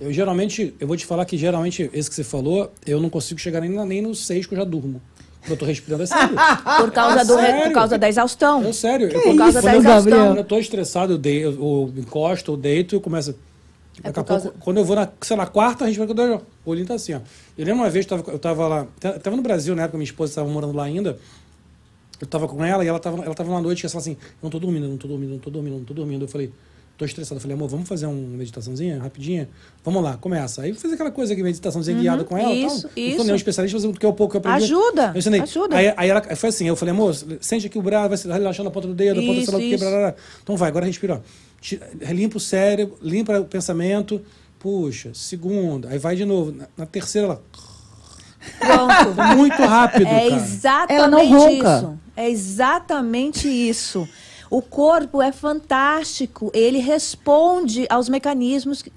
Eu 0.00 0.12
geralmente, 0.12 0.74
eu 0.80 0.86
vou 0.86 0.96
te 0.96 1.06
falar 1.06 1.24
que 1.24 1.36
geralmente, 1.36 1.88
esse 1.92 2.08
que 2.08 2.16
você 2.16 2.24
falou, 2.24 2.72
eu 2.86 3.00
não 3.00 3.08
consigo 3.08 3.40
chegar 3.40 3.60
nem, 3.60 3.70
nem 3.86 4.02
no 4.02 4.14
6 4.14 4.46
que 4.46 4.54
eu 4.54 4.58
já 4.58 4.64
durmo. 4.64 5.00
Eu 5.48 5.56
tô 5.56 5.64
respirando, 5.64 6.02
é 6.02 6.06
sério. 6.06 6.34
Por 6.80 6.90
causa, 6.90 7.20
É 7.20 7.24
do, 7.24 7.34
sério? 7.34 7.62
por 7.64 7.72
causa 7.72 7.98
da 7.98 8.08
exaustão. 8.08 8.64
É 8.64 8.72
sério. 8.72 9.08
Eu, 9.08 9.20
Por 9.22 9.36
causa 9.36 9.60
quando, 9.60 9.64
da 9.64 9.76
eu, 9.76 9.80
exaustão. 9.80 10.26
quando 10.28 10.38
eu 10.38 10.44
tô 10.44 10.58
estressado, 10.58 11.12
eu, 11.12 11.18
dei, 11.18 11.44
eu, 11.44 11.52
eu 11.52 11.92
encosto, 11.98 12.52
eu 12.52 12.56
deito 12.56 12.94
e 12.94 12.96
eu 12.96 13.00
começo. 13.00 13.34
Daqui 14.02 14.06
a 14.06 14.08
É 14.08 14.12
por 14.12 14.24
pouco, 14.24 14.28
causa- 14.42 14.54
quando 14.58 14.76
eu 14.78 14.84
vou 14.84 14.96
na, 14.96 15.08
sei 15.20 15.36
lá, 15.36 15.46
quarta 15.46 15.84
respiração, 15.84 16.42
o 16.64 16.70
olhinho 16.70 16.86
tá 16.86 16.94
assim, 16.94 17.12
ó. 17.14 17.20
Eu 17.58 17.64
lembro 17.66 17.82
uma 17.82 17.90
vez, 17.90 18.06
eu 18.06 18.16
tava, 18.16 18.32
eu 18.32 18.38
tava 18.38 18.66
lá, 18.66 18.86
eu 19.02 19.20
tava 19.20 19.36
no 19.36 19.42
Brasil, 19.42 19.76
na 19.76 19.82
época, 19.82 19.98
minha 19.98 20.04
esposa 20.06 20.30
estava 20.32 20.48
morando 20.48 20.74
lá 20.74 20.84
ainda. 20.84 21.18
Eu 22.20 22.26
tava 22.26 22.48
com 22.48 22.64
ela 22.64 22.82
e 22.82 22.88
ela 22.88 22.98
tava, 22.98 23.22
ela 23.22 23.34
tava 23.34 23.50
na 23.52 23.60
noite 23.60 23.80
e 23.82 23.86
ela 23.86 23.90
falou 23.90 24.00
assim: 24.00 24.12
Eu 24.12 24.38
não 24.44 24.50
tô 24.50 24.58
dormindo, 24.58 24.86
eu 24.86 24.90
não 24.90 24.96
tô 24.96 25.06
dormindo, 25.06 25.30
eu 25.30 25.34
não 25.34 25.40
tô 25.40 25.50
dormindo, 25.50 25.74
eu 25.74 25.78
não 25.80 25.84
tô 25.84 25.94
dormindo. 25.94 26.24
Eu 26.24 26.28
falei: 26.28 26.50
Tô 26.96 27.04
estressado. 27.04 27.36
Eu 27.38 27.40
falei: 27.42 27.56
Amor, 27.56 27.68
vamos 27.68 27.88
fazer 27.88 28.06
uma 28.06 28.14
meditaçãozinha 28.36 29.00
rapidinha? 29.02 29.48
Vamos 29.84 30.02
lá, 30.02 30.16
começa. 30.16 30.62
Aí 30.62 30.70
eu 30.70 30.76
fiz 30.76 30.92
aquela 30.92 31.10
coisa 31.10 31.32
aqui, 31.32 31.42
meditaçãozinha 31.42 31.98
guiada 31.98 32.22
com 32.22 32.38
ela. 32.38 32.50
Uhum. 32.50 32.66
isso, 32.66 32.82
tal. 32.82 32.90
Não 32.96 33.02
isso. 33.02 33.16
sou 33.16 33.24
nenhum 33.24 33.36
especialista, 33.36 33.78
mas 33.78 33.84
o 33.84 33.92
que 33.98 34.06
é 34.06 34.08
o 34.08 34.12
pouco 34.12 34.30
que 34.30 34.36
eu 34.36 34.38
aprendi. 34.40 34.64
Ajuda, 34.64 35.10
Eu 35.12 35.18
ensinei. 35.18 35.40
ajuda. 35.40 35.76
Aí, 35.76 35.92
aí 35.96 36.08
ela 36.08 36.22
foi 36.36 36.48
assim: 36.50 36.68
Eu 36.68 36.76
falei: 36.76 36.94
Amor, 36.94 37.12
sente 37.40 37.66
aqui 37.66 37.78
o 37.78 37.82
braço, 37.82 38.08
vai 38.08 38.16
se 38.18 38.28
relaxando 38.28 38.68
a 38.68 38.72
ponta 38.72 38.86
do 38.86 38.94
dedo, 38.94 39.18
a 39.18 39.22
ponta 39.24 39.50
do 39.52 39.58
que, 39.58 39.64
isso. 39.64 39.78
blá, 39.84 39.90
blá, 39.90 40.00
blá. 40.10 40.14
Então 40.42 40.56
vai, 40.56 40.68
agora 40.68 40.86
respira. 40.86 41.20
Ó. 41.20 42.12
Limpa 42.12 42.36
o 42.36 42.40
cérebro, 42.40 42.96
limpa 43.02 43.40
o 43.40 43.44
pensamento. 43.44 44.20
Puxa, 44.60 45.10
segunda. 45.14 45.88
Aí 45.88 45.98
vai 45.98 46.14
de 46.14 46.24
novo. 46.24 46.52
Na, 46.52 46.66
na 46.76 46.86
terceira, 46.86 47.26
ela. 47.26 47.42
Pronto. 48.58 49.36
Muito 49.36 49.62
rápido, 49.62 50.06
É 50.06 50.28
cara. 50.28 50.36
exatamente 50.36 50.92
Ela 50.92 51.08
não 51.08 51.26
ronca. 51.28 51.76
isso. 51.78 51.98
É 52.16 52.30
exatamente 52.30 53.48
isso. 53.48 54.08
O 54.54 54.62
corpo 54.62 55.20
é 55.20 55.32
fantástico. 55.32 56.48
Ele 56.54 56.78
responde 56.78 57.88
aos 57.90 58.08
mecanismos 58.08 58.82
que, 58.82 58.92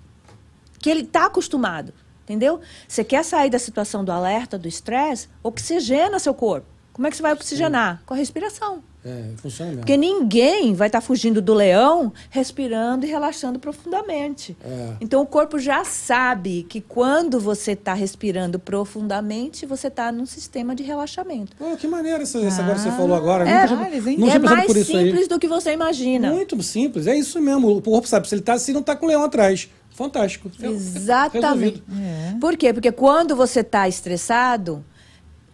que 0.77 0.88
ele 0.88 1.01
está 1.01 1.25
acostumado. 1.25 1.91
Entendeu? 2.23 2.61
Você 2.88 3.03
quer 3.03 3.25
sair 3.25 3.49
da 3.49 3.57
situação 3.57 4.05
do 4.05 4.11
alerta, 4.11 4.55
do 4.55 4.67
estresse? 4.67 5.27
Oxigena 5.41 6.19
seu 6.19 6.35
corpo. 6.35 6.67
Como 6.93 7.07
é 7.07 7.09
que 7.09 7.17
você 7.17 7.23
vai 7.23 7.34
oxigenar? 7.34 8.03
Com 8.05 8.13
a 8.13 8.17
respiração. 8.17 8.84
É, 9.07 9.23
funciona 9.38 9.69
mesmo. 9.69 9.81
Porque 9.81 9.95
ninguém 9.95 10.73
vai 10.73 10.89
estar 10.89 10.99
fugindo 10.99 11.41
do 11.41 11.53
leão 11.53 12.11
respirando 12.29 13.05
e 13.05 13.09
relaxando 13.09 13.57
profundamente. 13.57 14.57
É. 14.61 14.95
Então 14.99 15.21
o 15.21 15.25
corpo 15.25 15.57
já 15.57 15.85
sabe 15.85 16.63
que 16.67 16.81
quando 16.81 17.39
você 17.39 17.71
está 17.71 17.93
respirando 17.93 18.59
profundamente, 18.59 19.65
você 19.65 19.88
está 19.88 20.11
num 20.11 20.25
sistema 20.25 20.75
de 20.75 20.84
relaxamento. 20.84 21.55
Pô, 21.55 21.77
que 21.77 21.88
maneiro 21.88 22.23
isso, 22.23 22.38
isso 22.45 22.59
agora 22.59 22.77
você 22.77 22.91
falou 22.91 23.15
agora. 23.15 23.49
É, 23.49 23.63
eles, 23.88 24.05
hein? 24.05 24.17
não 24.19 24.29
é 24.29 24.39
mais 24.39 24.67
por 24.67 24.75
isso 24.75 24.91
simples 24.91 25.21
aí. 25.21 25.27
do 25.27 25.39
que 25.39 25.47
você 25.47 25.71
imagina. 25.71 26.29
Muito 26.31 26.61
simples, 26.61 27.07
é 27.07 27.15
isso 27.15 27.39
mesmo. 27.39 27.77
O 27.77 27.81
corpo 27.81 28.07
sabe, 28.07 28.27
se 28.27 28.35
ele 28.35 28.41
tá, 28.41 28.59
se 28.59 28.73
não 28.73 28.84
tá 28.84 28.93
com 28.93 29.05
o 29.05 29.09
leão 29.09 29.23
atrás. 29.23 29.69
Fantástico. 29.91 30.51
Exatamente. 30.61 31.81
É. 31.91 32.35
Por 32.39 32.55
quê? 32.55 32.71
Porque 32.71 32.91
quando 32.91 33.35
você 33.35 33.61
está 33.61 33.88
estressado, 33.88 34.85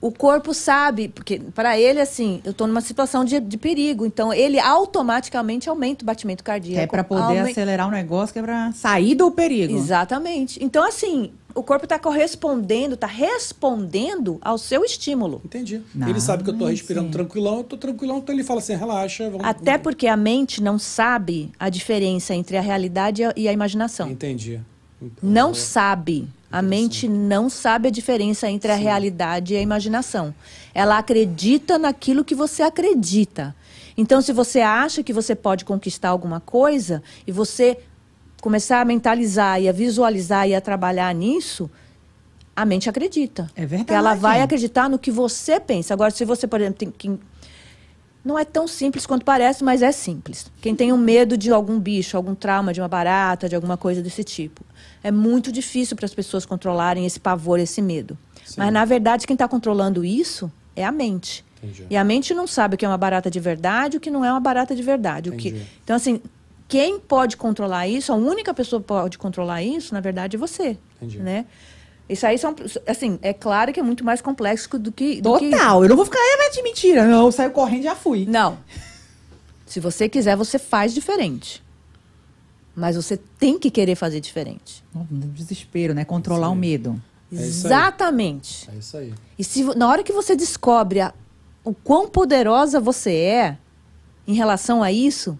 o 0.05 0.11
corpo 0.11 0.53
sabe, 0.53 1.07
porque 1.07 1.39
para 1.55 1.79
ele, 1.79 2.01
assim, 2.01 2.41
eu 2.43 2.51
estou 2.51 2.67
numa 2.67 2.81
situação 2.81 3.23
de, 3.23 3.39
de 3.39 3.57
perigo, 3.57 4.05
então 4.05 4.33
ele 4.33 4.59
automaticamente 4.59 5.69
aumenta 5.69 6.03
o 6.03 6.05
batimento 6.05 6.43
cardíaco. 6.43 6.81
É 6.83 6.87
pra 6.87 7.03
poder 7.03 7.39
Aume- 7.39 7.51
acelerar 7.51 7.87
o 7.87 7.91
negócio, 7.91 8.33
que 8.33 8.39
é 8.39 8.41
pra 8.41 8.71
sair 8.73 9.15
do 9.15 9.31
perigo. 9.31 9.73
Exatamente. 9.77 10.63
Então, 10.63 10.83
assim, 10.85 11.31
o 11.55 11.63
corpo 11.63 11.85
está 11.85 11.97
correspondendo, 11.97 12.95
está 12.95 13.07
respondendo 13.07 14.37
ao 14.41 14.57
seu 14.57 14.83
estímulo. 14.83 15.41
Entendi. 15.45 15.81
Não, 15.95 16.09
ele 16.09 16.19
sabe 16.19 16.43
que 16.43 16.49
eu 16.49 16.57
tô 16.57 16.65
respirando 16.65 17.07
sim. 17.07 17.11
tranquilão, 17.13 17.57
eu 17.59 17.63
tô 17.63 17.77
tranquilão, 17.77 18.17
então 18.17 18.33
ele 18.35 18.43
fala 18.43 18.59
assim, 18.59 18.75
relaxa. 18.75 19.29
Vamos, 19.29 19.45
Até 19.45 19.77
porque 19.77 20.07
a 20.07 20.17
mente 20.17 20.61
não 20.61 20.77
sabe 20.77 21.51
a 21.59 21.69
diferença 21.69 22.33
entre 22.35 22.57
a 22.57 22.61
realidade 22.61 23.21
e 23.21 23.25
a- 23.25 23.33
e 23.37 23.47
a 23.47 23.53
imaginação. 23.53 24.09
Entendi. 24.09 24.59
Não 25.21 25.53
sabe. 25.53 26.27
A 26.53 26.61
mente 26.61 27.07
não 27.07 27.49
sabe 27.49 27.87
a 27.87 27.91
diferença 27.91 28.47
entre 28.47 28.71
a 28.71 28.75
realidade 28.75 29.55
e 29.55 29.57
a 29.57 29.61
imaginação. 29.61 30.31
Ela 30.71 30.99
acredita 30.99 31.79
naquilo 31.79 32.23
que 32.23 32.35
você 32.35 32.61
acredita. 32.61 33.55
Então, 33.97 34.21
se 34.21 34.31
você 34.31 34.61
acha 34.61 35.01
que 35.01 35.11
você 35.11 35.33
pode 35.33 35.65
conquistar 35.65 36.09
alguma 36.09 36.39
coisa 36.39 37.01
e 37.25 37.31
você 37.31 37.79
começar 38.39 38.81
a 38.81 38.85
mentalizar 38.85 39.59
e 39.59 39.67
a 39.67 39.71
visualizar 39.71 40.47
e 40.47 40.53
a 40.53 40.61
trabalhar 40.61 41.11
nisso, 41.15 41.71
a 42.55 42.63
mente 42.65 42.87
acredita. 42.87 43.49
É 43.55 43.65
verdade. 43.65 43.97
Ela 43.97 44.13
vai 44.13 44.41
acreditar 44.41 44.87
no 44.87 44.99
que 44.99 45.09
você 45.09 45.59
pensa. 45.59 45.91
Agora, 45.95 46.11
se 46.11 46.23
você, 46.23 46.45
por 46.45 46.61
exemplo, 46.61 46.77
tem 46.77 46.91
que 46.91 47.19
não 48.23 48.39
é 48.39 48.45
tão 48.45 48.67
simples 48.67 49.05
quanto 49.05 49.25
parece, 49.25 49.63
mas 49.63 49.81
é 49.81 49.91
simples. 49.91 50.51
Quem 50.61 50.75
tem 50.75 50.93
um 50.93 50.97
medo 50.97 51.35
de 51.35 51.51
algum 51.51 51.79
bicho, 51.79 52.15
algum 52.15 52.33
trauma 52.33 52.71
de 52.71 52.79
uma 52.79 52.87
barata, 52.87 53.49
de 53.49 53.55
alguma 53.55 53.75
coisa 53.75 54.01
desse 54.01 54.23
tipo, 54.23 54.63
é 55.03 55.11
muito 55.11 55.51
difícil 55.51 55.95
para 55.95 56.05
as 56.05 56.13
pessoas 56.13 56.45
controlarem 56.45 57.05
esse 57.05 57.19
pavor, 57.19 57.59
esse 57.59 57.81
medo. 57.81 58.17
Sim. 58.45 58.55
Mas 58.57 58.71
na 58.73 58.85
verdade, 58.85 59.27
quem 59.27 59.33
está 59.35 59.47
controlando 59.47 60.03
isso 60.05 60.51
é 60.75 60.83
a 60.85 60.91
mente. 60.91 61.43
Entendi. 61.61 61.85
E 61.89 61.95
a 61.97 62.03
mente 62.03 62.33
não 62.33 62.45
sabe 62.47 62.75
o 62.75 62.77
que 62.77 62.85
é 62.85 62.87
uma 62.87 62.97
barata 62.97 63.29
de 63.31 63.39
verdade, 63.39 63.95
e 63.95 63.97
o 63.97 64.01
que 64.01 64.09
não 64.11 64.23
é 64.25 64.31
uma 64.31 64.39
barata 64.39 64.75
de 64.75 64.81
verdade. 64.83 65.29
O 65.29 65.33
que... 65.37 65.61
Então, 65.83 65.95
assim, 65.95 66.19
quem 66.67 66.99
pode 66.99 67.37
controlar 67.37 67.87
isso, 67.87 68.11
a 68.11 68.15
única 68.15 68.53
pessoa 68.53 68.81
que 68.81 68.87
pode 68.87 69.17
controlar 69.17 69.61
isso, 69.63 69.93
na 69.93 69.99
verdade, 70.01 70.35
é 70.35 70.39
você. 70.39 70.77
Entendi. 70.97 71.19
Né? 71.19 71.45
Isso 72.09 72.27
aí 72.27 72.37
são, 72.37 72.53
assim, 72.85 73.17
é 73.21 73.31
claro 73.31 73.71
que 73.71 73.79
é 73.79 73.83
muito 73.83 74.03
mais 74.03 74.21
complexo 74.21 74.77
do 74.77 74.91
que. 74.91 75.21
do 75.21 75.37
que- 75.37 75.49
Total. 75.51 75.83
Eu 75.83 75.89
não 75.89 75.95
vou 75.95 76.03
ficar, 76.05 76.19
é 76.19 76.49
de 76.49 76.61
mentira. 76.61 77.05
Não, 77.05 77.25
eu 77.27 77.31
saio 77.31 77.51
correndo 77.51 77.81
e 77.81 77.83
já 77.83 77.95
fui. 77.95 78.25
não. 78.27 78.57
Se 79.65 79.79
você 79.79 80.07
quiser, 80.07 80.35
você 80.35 80.59
faz 80.59 80.93
diferente. 80.93 81.63
Mas 82.75 82.95
você 82.95 83.17
tem 83.17 83.59
que 83.59 83.69
querer 83.69 83.95
fazer 83.95 84.19
diferente. 84.19 84.83
Desespero, 85.11 85.93
né? 85.93 86.03
Controlar 86.05 86.49
o 86.49 86.55
medo. 86.55 87.01
É. 87.31 87.35
Exatamente. 87.35 88.69
É 88.73 88.75
isso 88.77 88.97
aí. 88.97 89.13
E 89.37 89.43
se, 89.43 89.63
na 89.75 89.87
hora 89.89 90.03
que 90.03 90.11
você 90.13 90.35
descobre 90.35 90.99
a- 91.01 91.13
o 91.63 91.73
quão 91.73 92.07
poderosa 92.09 92.79
você 92.79 93.11
é 93.13 93.57
em 94.27 94.33
relação 94.33 94.81
a 94.83 94.91
isso, 94.91 95.37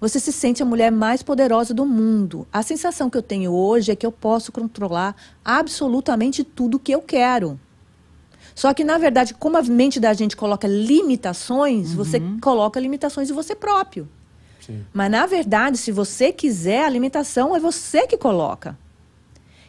você 0.00 0.18
se 0.18 0.32
sente 0.32 0.62
a 0.62 0.66
mulher 0.66 0.90
mais 0.90 1.22
poderosa 1.22 1.74
do 1.74 1.84
mundo. 1.84 2.46
A 2.52 2.62
sensação 2.62 3.10
que 3.10 3.16
eu 3.18 3.22
tenho 3.22 3.52
hoje 3.52 3.92
é 3.92 3.96
que 3.96 4.06
eu 4.06 4.12
posso 4.12 4.50
controlar 4.50 5.14
absolutamente 5.44 6.42
tudo 6.44 6.78
que 6.78 6.92
eu 6.92 7.02
quero. 7.02 7.60
Só 8.54 8.72
que, 8.74 8.82
na 8.84 8.98
verdade, 8.98 9.34
como 9.34 9.56
a 9.56 9.62
mente 9.62 10.00
da 10.00 10.12
gente 10.12 10.36
coloca 10.36 10.66
limitações, 10.66 11.92
você 11.94 12.20
coloca 12.40 12.80
limitações 12.80 13.30
em 13.30 13.32
você 13.34 13.54
próprio. 13.54 14.08
Sim. 14.70 14.84
Mas, 14.92 15.10
na 15.10 15.26
verdade, 15.26 15.78
se 15.78 15.90
você 15.92 16.32
quiser, 16.32 16.84
a 16.84 16.88
limitação 16.88 17.54
é 17.54 17.60
você 17.60 18.06
que 18.06 18.16
coloca. 18.16 18.76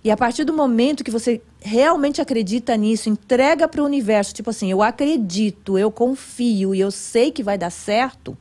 E 0.03 0.09
a 0.09 0.17
partir 0.17 0.43
do 0.43 0.53
momento 0.53 1.03
que 1.03 1.11
você 1.11 1.41
realmente 1.59 2.21
acredita 2.21 2.75
nisso, 2.75 3.07
entrega 3.07 3.67
para 3.67 3.81
o 3.81 3.85
universo, 3.85 4.33
tipo 4.33 4.49
assim, 4.49 4.71
eu 4.71 4.81
acredito, 4.81 5.77
eu 5.77 5.91
confio 5.91 6.73
e 6.73 6.79
eu 6.79 6.89
sei 6.89 7.31
que 7.31 7.43
vai 7.43 7.57
dar 7.57 7.69
certo, 7.69 8.35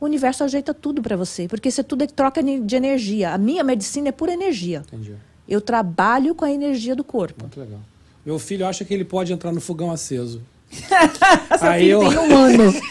o 0.00 0.04
universo 0.04 0.44
ajeita 0.44 0.72
tudo 0.72 1.02
para 1.02 1.16
você. 1.16 1.48
Porque 1.48 1.68
isso 1.68 1.80
é 1.80 1.84
tudo 1.84 2.04
é 2.04 2.06
troca 2.06 2.42
de 2.42 2.76
energia. 2.76 3.30
A 3.32 3.38
minha 3.38 3.64
medicina 3.64 4.08
é 4.08 4.12
pura 4.12 4.32
energia. 4.32 4.84
Entendi. 4.86 5.14
Eu 5.48 5.60
trabalho 5.60 6.34
com 6.34 6.44
a 6.44 6.50
energia 6.52 6.94
do 6.94 7.02
corpo. 7.02 7.42
Muito 7.42 7.58
legal. 7.58 7.80
Meu 8.24 8.38
filho 8.38 8.66
acha 8.66 8.84
que 8.84 8.92
ele 8.94 9.04
pode 9.04 9.32
entrar 9.32 9.50
no 9.50 9.60
fogão 9.60 9.90
aceso. 9.90 10.42
Seu 11.58 11.68
Aí 11.68 11.80
filho 11.82 12.02
eu- 12.02 12.08
tem 12.10 12.18
um 12.18 12.36
ano. 12.36 12.74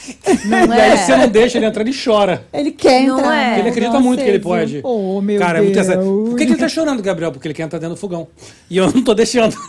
Não 0.46 0.76
E 0.76 0.82
aí 0.82 0.98
você 0.98 1.12
é? 1.14 1.18
não 1.18 1.28
deixa 1.30 1.58
ele 1.58 1.66
entrar, 1.68 1.82
ele 1.88 1.96
chora. 1.98 2.46
Ele 2.52 2.72
quer 2.72 3.04
Não 3.08 3.18
entrar. 3.18 3.36
é. 3.56 3.60
Ele 3.60 3.70
acredita 3.70 3.92
fogão 3.94 4.02
muito 4.08 4.22
que 4.24 4.30
ele 4.30 4.40
pode. 4.40 4.82
Oh, 4.84 5.22
meu 5.22 5.40
Cara, 5.40 5.60
é 5.60 5.62
muito 5.62 5.74
Deus. 5.74 5.88
Por 6.30 6.38
que, 6.38 6.46
que 6.46 6.52
ele 6.52 6.60
tá 6.60 6.68
chorando, 6.68 7.02
Gabriel? 7.02 7.32
Porque 7.32 7.48
ele 7.48 7.54
quer 7.54 7.64
entrar 7.64 7.80
dentro 7.80 7.96
do 7.96 8.00
fogão. 8.00 8.28
E 8.70 8.76
eu 8.76 8.92
não 8.92 9.02
tô 9.04 9.14
deixando. 9.14 9.56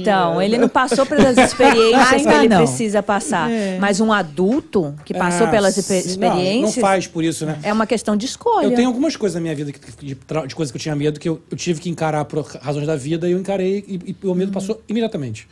Então, 0.00 0.40
ele 0.42 0.58
não 0.58 0.68
passou 0.68 1.06
pelas 1.06 1.36
experiências 1.38 2.22
que 2.22 2.28
ele 2.28 2.48
não. 2.48 2.58
precisa 2.58 3.02
passar. 3.02 3.50
É. 3.50 3.78
Mas 3.78 4.00
um 4.00 4.12
adulto 4.12 4.94
que 5.04 5.14
passou 5.14 5.46
Ah, 5.46 5.50
pelas 5.50 5.76
exper- 5.76 6.02
sim, 6.02 6.18
não, 6.18 6.28
experiências 6.28 6.76
Não, 6.76 6.80
faz 6.82 7.06
por 7.06 7.22
isso, 7.24 7.46
né? 7.46 7.58
é 7.62 7.72
uma 7.72 7.86
questão 7.86 8.16
de 8.16 8.26
escolha. 8.26 8.64
Eu 8.66 8.74
tenho 8.74 8.88
algumas 8.88 9.16
coisas 9.16 9.34
na 9.36 9.40
minha 9.40 9.54
vida, 9.54 9.72
que- 9.72 9.78
de, 10.06 10.14
de 10.46 10.54
coisas 10.54 10.72
que 10.72 10.76
eu 10.76 10.80
tinha 10.82 10.96
medo, 10.96 11.20
que 11.20 11.28
eu, 11.28 11.40
eu 11.50 11.56
tive 11.56 11.80
que 11.80 11.88
encarar 11.88 12.24
por 12.24 12.42
razões 12.60 12.86
da 12.86 12.96
vida, 12.96 13.28
e 13.28 13.32
eu 13.32 13.38
encarei 13.38 13.84
e, 13.86 14.16
e 14.22 14.26
o 14.26 14.34
medo 14.34 14.50
passou 14.52 14.80
imediatamente. 14.88 15.46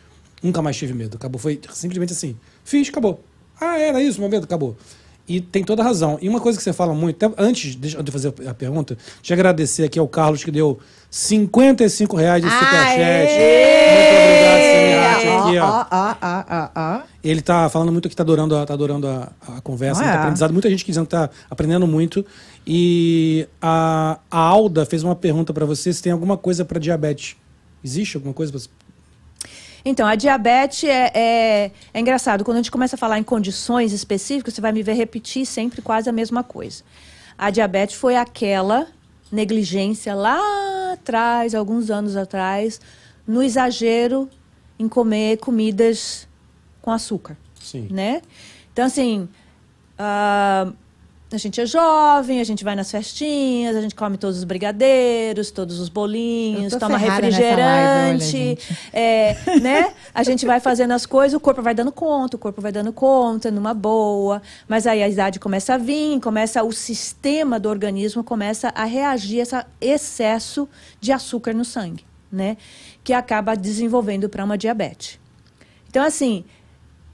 Nunca 0.44 0.60
mais 0.62 0.76
tive 0.76 0.92
medo. 0.92 1.16
Acabou, 1.16 1.40
foi 1.40 1.58
simplesmente 1.72 2.12
assim. 2.12 2.36
Fiz, 2.62 2.88
acabou. 2.90 3.24
Ah, 3.60 3.78
era 3.78 4.02
isso, 4.02 4.20
meu 4.20 4.28
medo, 4.28 4.44
acabou. 4.44 4.76
E 5.26 5.40
tem 5.40 5.64
toda 5.64 5.80
a 5.80 5.84
razão. 5.86 6.18
E 6.20 6.28
uma 6.28 6.38
coisa 6.38 6.58
que 6.58 6.62
você 6.62 6.72
fala 6.72 6.92
muito, 6.92 7.24
até 7.24 7.34
antes 7.42 7.74
de 7.76 8.12
fazer 8.12 8.34
a 8.46 8.52
pergunta, 8.52 8.98
de 9.22 9.32
agradecer 9.32 9.84
aqui 9.84 9.98
ao 9.98 10.06
Carlos, 10.06 10.44
que 10.44 10.50
deu 10.50 10.78
55 11.10 12.14
reais 12.14 12.42
de 12.44 12.50
superchat. 12.50 13.30
Muito 13.94 15.24
obrigado, 15.24 15.48
aqui, 15.48 15.58
ó. 15.58 15.66
Ó, 15.66 15.86
ó, 15.90 16.14
ó, 16.20 16.44
ó, 16.50 16.68
ó. 16.76 17.02
Ele 17.22 17.40
tá 17.40 17.70
falando 17.70 17.90
muito 17.90 18.06
que 18.10 18.14
tá 18.16 18.22
adorando 18.22 18.54
a, 18.54 18.66
tá 18.66 18.74
adorando 18.74 19.08
a, 19.08 19.32
a 19.56 19.60
conversa, 19.62 20.02
Ah, 20.02 20.04
muito 20.04 20.14
é. 20.16 20.20
aprendizado. 20.20 20.52
Muita 20.52 20.68
gente 20.68 20.84
dizendo 20.84 21.06
que 21.06 21.12
tá 21.12 21.30
aprendendo 21.48 21.86
muito. 21.86 22.24
E 22.66 23.48
a, 23.62 24.18
a 24.30 24.38
Alda 24.38 24.84
fez 24.84 25.02
uma 25.02 25.14
pergunta 25.16 25.54
para 25.54 25.64
você 25.64 25.90
se 25.90 26.02
tem 26.02 26.12
alguma 26.12 26.36
coisa 26.36 26.66
para 26.66 26.78
diabetes. 26.78 27.36
Existe 27.82 28.16
alguma 28.18 28.34
coisa? 28.34 28.52
Pra... 28.52 28.60
Então, 29.84 30.06
a 30.06 30.14
diabetes 30.14 30.84
é, 30.84 31.12
é, 31.14 31.70
é 31.92 32.00
engraçado. 32.00 32.42
Quando 32.44 32.56
a 32.56 32.60
gente 32.60 32.70
começa 32.70 32.96
a 32.96 32.98
falar 32.98 33.18
em 33.18 33.22
condições 33.22 33.92
específicas, 33.92 34.54
você 34.54 34.60
vai 34.60 34.72
me 34.72 34.82
ver 34.82 34.94
repetir 34.94 35.44
sempre 35.44 35.82
quase 35.82 36.08
a 36.08 36.12
mesma 36.12 36.42
coisa. 36.42 36.82
A 37.36 37.50
diabetes 37.50 37.96
foi 37.96 38.16
aquela 38.16 38.86
negligência 39.30 40.14
lá 40.14 40.40
atrás, 40.92 41.54
alguns 41.54 41.90
anos 41.90 42.16
atrás, 42.16 42.80
no 43.26 43.42
exagero 43.42 44.28
em 44.78 44.88
comer 44.88 45.36
comidas 45.38 46.26
com 46.80 46.90
açúcar, 46.90 47.36
Sim. 47.60 47.88
né? 47.90 48.22
Então, 48.72 48.86
assim, 48.86 49.28
ah, 49.98 50.72
a 51.34 51.38
gente 51.38 51.60
é 51.60 51.66
jovem, 51.66 52.40
a 52.40 52.44
gente 52.44 52.64
vai 52.64 52.74
nas 52.74 52.90
festinhas, 52.90 53.76
a 53.76 53.80
gente 53.80 53.94
come 53.94 54.16
todos 54.16 54.38
os 54.38 54.44
brigadeiros, 54.44 55.50
todos 55.50 55.78
os 55.80 55.88
bolinhos, 55.88 56.74
toma 56.74 56.98
nessa 56.98 57.20
live, 57.20 57.26
olha, 57.26 57.36
refrigerante, 57.36 58.58
é, 58.92 59.36
né? 59.60 59.92
A 60.14 60.22
gente 60.22 60.46
vai 60.46 60.60
fazendo 60.60 60.92
as 60.92 61.04
coisas, 61.06 61.36
o 61.36 61.40
corpo 61.40 61.60
vai 61.60 61.74
dando 61.74 61.92
conta, 61.92 62.36
o 62.36 62.38
corpo 62.38 62.60
vai 62.60 62.72
dando 62.72 62.92
conta, 62.92 63.50
numa 63.50 63.74
boa. 63.74 64.40
Mas 64.68 64.86
aí 64.86 65.02
a 65.02 65.08
idade 65.08 65.38
começa 65.38 65.74
a 65.74 65.78
vir, 65.78 66.20
começa 66.20 66.62
o 66.62 66.72
sistema 66.72 67.58
do 67.58 67.68
organismo 67.68 68.24
começa 68.24 68.68
a 68.74 68.84
reagir 68.84 69.40
a 69.52 69.66
esse 69.80 70.14
excesso 70.24 70.68
de 71.00 71.12
açúcar 71.12 71.52
no 71.52 71.64
sangue, 71.64 72.04
né? 72.30 72.56
Que 73.02 73.12
acaba 73.12 73.54
desenvolvendo 73.54 74.28
para 74.28 74.44
uma 74.44 74.56
diabetes. 74.56 75.18
Então, 75.88 76.04
assim, 76.04 76.44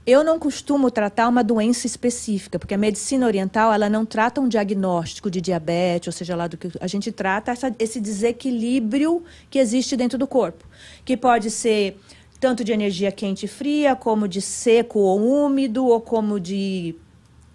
eu 0.05 0.23
não 0.23 0.39
costumo 0.39 0.89
tratar 0.89 1.27
uma 1.27 1.43
doença 1.43 1.85
específica, 1.85 2.57
porque 2.57 2.73
a 2.73 2.77
medicina 2.77 3.25
oriental 3.25 3.71
ela 3.71 3.89
não 3.89 4.05
trata 4.05 4.41
um 4.41 4.47
diagnóstico 4.47 5.29
de 5.29 5.39
diabetes, 5.39 6.07
ou 6.07 6.13
seja 6.13 6.35
lá 6.35 6.47
do 6.47 6.57
que 6.57 6.71
a 6.79 6.87
gente 6.87 7.11
trata 7.11 7.51
essa- 7.51 7.75
esse 7.77 7.99
desequilíbrio 7.99 9.23
que 9.49 9.59
existe 9.59 9.95
dentro 9.95 10.17
do 10.17 10.25
corpo, 10.25 10.65
que 11.05 11.15
pode 11.15 11.51
ser 11.51 11.99
tanto 12.39 12.63
de 12.63 12.71
energia 12.71 13.11
quente 13.11 13.45
e 13.45 13.47
fria, 13.47 13.95
como 13.95 14.27
de 14.27 14.41
seco 14.41 14.97
ou 14.97 15.45
úmido, 15.45 15.85
ou 15.85 16.01
como 16.01 16.39
de 16.39 16.95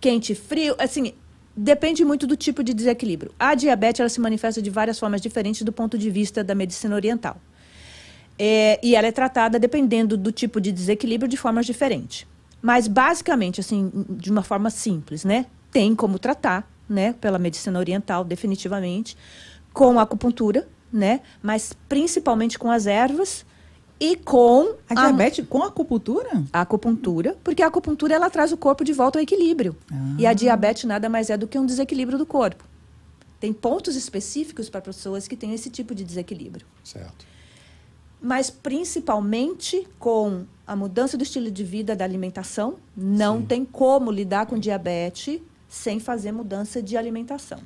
quente 0.00 0.32
e 0.32 0.36
frio, 0.36 0.76
assim, 0.78 1.12
depende 1.56 2.04
muito 2.04 2.26
do 2.26 2.36
tipo 2.36 2.62
de 2.62 2.72
desequilíbrio. 2.72 3.32
A 3.36 3.56
diabetes 3.56 3.98
ela 3.98 4.08
se 4.08 4.20
manifesta 4.20 4.62
de 4.62 4.70
várias 4.70 4.98
formas 5.00 5.20
diferentes 5.20 5.62
do 5.62 5.72
ponto 5.72 5.98
de 5.98 6.08
vista 6.10 6.44
da 6.44 6.54
medicina 6.54 6.94
oriental. 6.94 7.40
É, 8.38 8.78
e 8.82 8.94
ela 8.94 9.08
é 9.08 9.12
tratada 9.12 9.58
dependendo 9.58 10.16
do 10.16 10.30
tipo 10.30 10.60
de 10.60 10.70
desequilíbrio 10.70 11.28
de 11.28 11.36
formas 11.36 11.66
diferentes. 11.66 12.26
Mas 12.66 12.88
basicamente, 12.88 13.60
assim, 13.60 13.92
de 14.10 14.28
uma 14.28 14.42
forma 14.42 14.70
simples, 14.70 15.24
né? 15.24 15.46
Tem 15.70 15.94
como 15.94 16.18
tratar, 16.18 16.68
né? 16.88 17.12
Pela 17.12 17.38
medicina 17.38 17.78
oriental, 17.78 18.24
definitivamente, 18.24 19.16
com 19.72 20.00
a 20.00 20.02
acupuntura, 20.02 20.66
né? 20.92 21.20
Mas 21.40 21.72
principalmente 21.88 22.58
com 22.58 22.68
as 22.68 22.88
ervas 22.88 23.46
e 24.00 24.16
com 24.16 24.74
A 24.90 24.94
diabetes 24.96 25.46
com 25.48 25.62
acupuntura? 25.62 26.42
a 26.52 26.62
acupuntura, 26.62 27.36
porque 27.44 27.62
a 27.62 27.68
acupuntura 27.68 28.16
ela 28.16 28.28
traz 28.28 28.50
o 28.50 28.56
corpo 28.56 28.82
de 28.82 28.92
volta 28.92 29.20
ao 29.20 29.22
equilíbrio. 29.22 29.76
E 30.18 30.26
a 30.26 30.32
diabetes 30.32 30.82
nada 30.86 31.08
mais 31.08 31.30
é 31.30 31.36
do 31.36 31.46
que 31.46 31.56
um 31.56 31.64
desequilíbrio 31.66 32.18
do 32.18 32.26
corpo. 32.26 32.64
Tem 33.38 33.52
pontos 33.52 33.94
específicos 33.94 34.68
para 34.68 34.80
pessoas 34.80 35.28
que 35.28 35.36
têm 35.36 35.54
esse 35.54 35.70
tipo 35.70 35.94
de 35.94 36.02
desequilíbrio 36.02 36.66
Certo. 36.82 37.24
mas 38.20 38.50
principalmente 38.50 39.86
com 40.00 40.44
a 40.66 40.74
mudança 40.74 41.16
do 41.16 41.22
estilo 41.22 41.50
de 41.50 41.62
vida, 41.62 41.94
da 41.94 42.04
alimentação. 42.04 42.76
Não 42.96 43.40
tem 43.42 43.64
como 43.64 44.10
lidar 44.10 44.46
com 44.46 44.58
diabetes 44.58 45.40
sem 45.68 46.00
fazer 46.00 46.32
mudança 46.32 46.82
de 46.82 46.96
alimentação. 46.96 47.60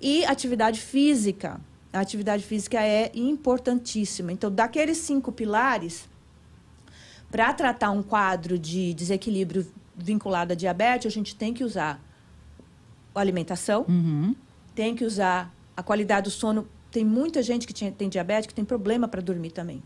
E 0.00 0.24
atividade 0.24 0.80
física. 0.80 1.60
A 1.92 2.00
atividade 2.00 2.42
física 2.42 2.82
é 2.82 3.10
importantíssima. 3.14 4.32
Então, 4.32 4.50
daqueles 4.50 4.98
cinco 4.98 5.30
pilares, 5.30 6.08
para 7.30 7.52
tratar 7.52 7.90
um 7.90 8.02
quadro 8.02 8.58
de 8.58 8.92
desequilíbrio 8.94 9.66
vinculado 9.96 10.52
à 10.52 10.56
diabetes, 10.56 11.06
a 11.06 11.10
gente 11.10 11.36
tem 11.36 11.54
que 11.54 11.62
usar 11.62 12.00
a 13.14 13.20
alimentação, 13.20 13.84
Uhum. 13.88 14.34
tem 14.74 14.94
que 14.96 15.04
usar 15.04 15.54
a 15.76 15.82
qualidade 15.84 16.24
do 16.24 16.30
sono. 16.30 16.66
Tem 16.90 17.04
muita 17.04 17.42
gente 17.42 17.66
que 17.66 17.72
tem 17.92 18.08
diabetes 18.08 18.46
que 18.48 18.54
tem 18.54 18.64
problema 18.64 19.06
para 19.06 19.20
dormir 19.20 19.50
também. 19.52 19.80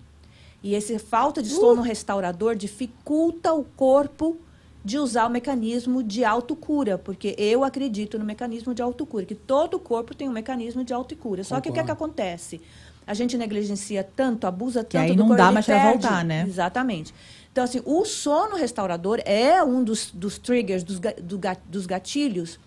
E 0.62 0.74
essa 0.74 0.98
falta 0.98 1.42
de 1.42 1.50
sono 1.50 1.82
restaurador 1.82 2.56
dificulta 2.56 3.52
o 3.52 3.64
corpo 3.64 4.38
de 4.84 4.98
usar 4.98 5.26
o 5.26 5.30
mecanismo 5.30 6.02
de 6.02 6.24
autocura, 6.24 6.96
porque 6.96 7.34
eu 7.38 7.62
acredito 7.62 8.18
no 8.18 8.24
mecanismo 8.24 8.74
de 8.74 8.80
autocura, 8.80 9.24
que 9.24 9.34
todo 9.34 9.78
corpo 9.78 10.14
tem 10.14 10.28
um 10.28 10.32
mecanismo 10.32 10.84
de 10.84 10.92
autocura. 10.94 11.44
Só 11.44 11.60
que 11.60 11.68
o 11.68 11.72
que, 11.72 11.80
é 11.80 11.84
que 11.84 11.90
acontece? 11.90 12.60
A 13.06 13.14
gente 13.14 13.36
negligencia 13.36 14.02
tanto, 14.04 14.46
abusa 14.46 14.84
tanto 14.84 15.02
aí 15.02 15.10
do 15.10 15.18
não 15.18 15.28
corpo, 15.28 15.42
dá 15.42 15.52
mais 15.52 15.66
perde. 15.66 15.92
voltar, 15.92 16.24
né? 16.24 16.44
Exatamente. 16.46 17.14
Então, 17.50 17.64
assim, 17.64 17.80
o 17.84 18.04
sono 18.04 18.56
restaurador 18.56 19.20
é 19.24 19.62
um 19.62 19.82
dos, 19.82 20.10
dos 20.12 20.38
triggers, 20.38 20.82
dos, 20.82 20.98
do 20.98 21.40
dos 21.66 21.86
gatilhos 21.86 22.58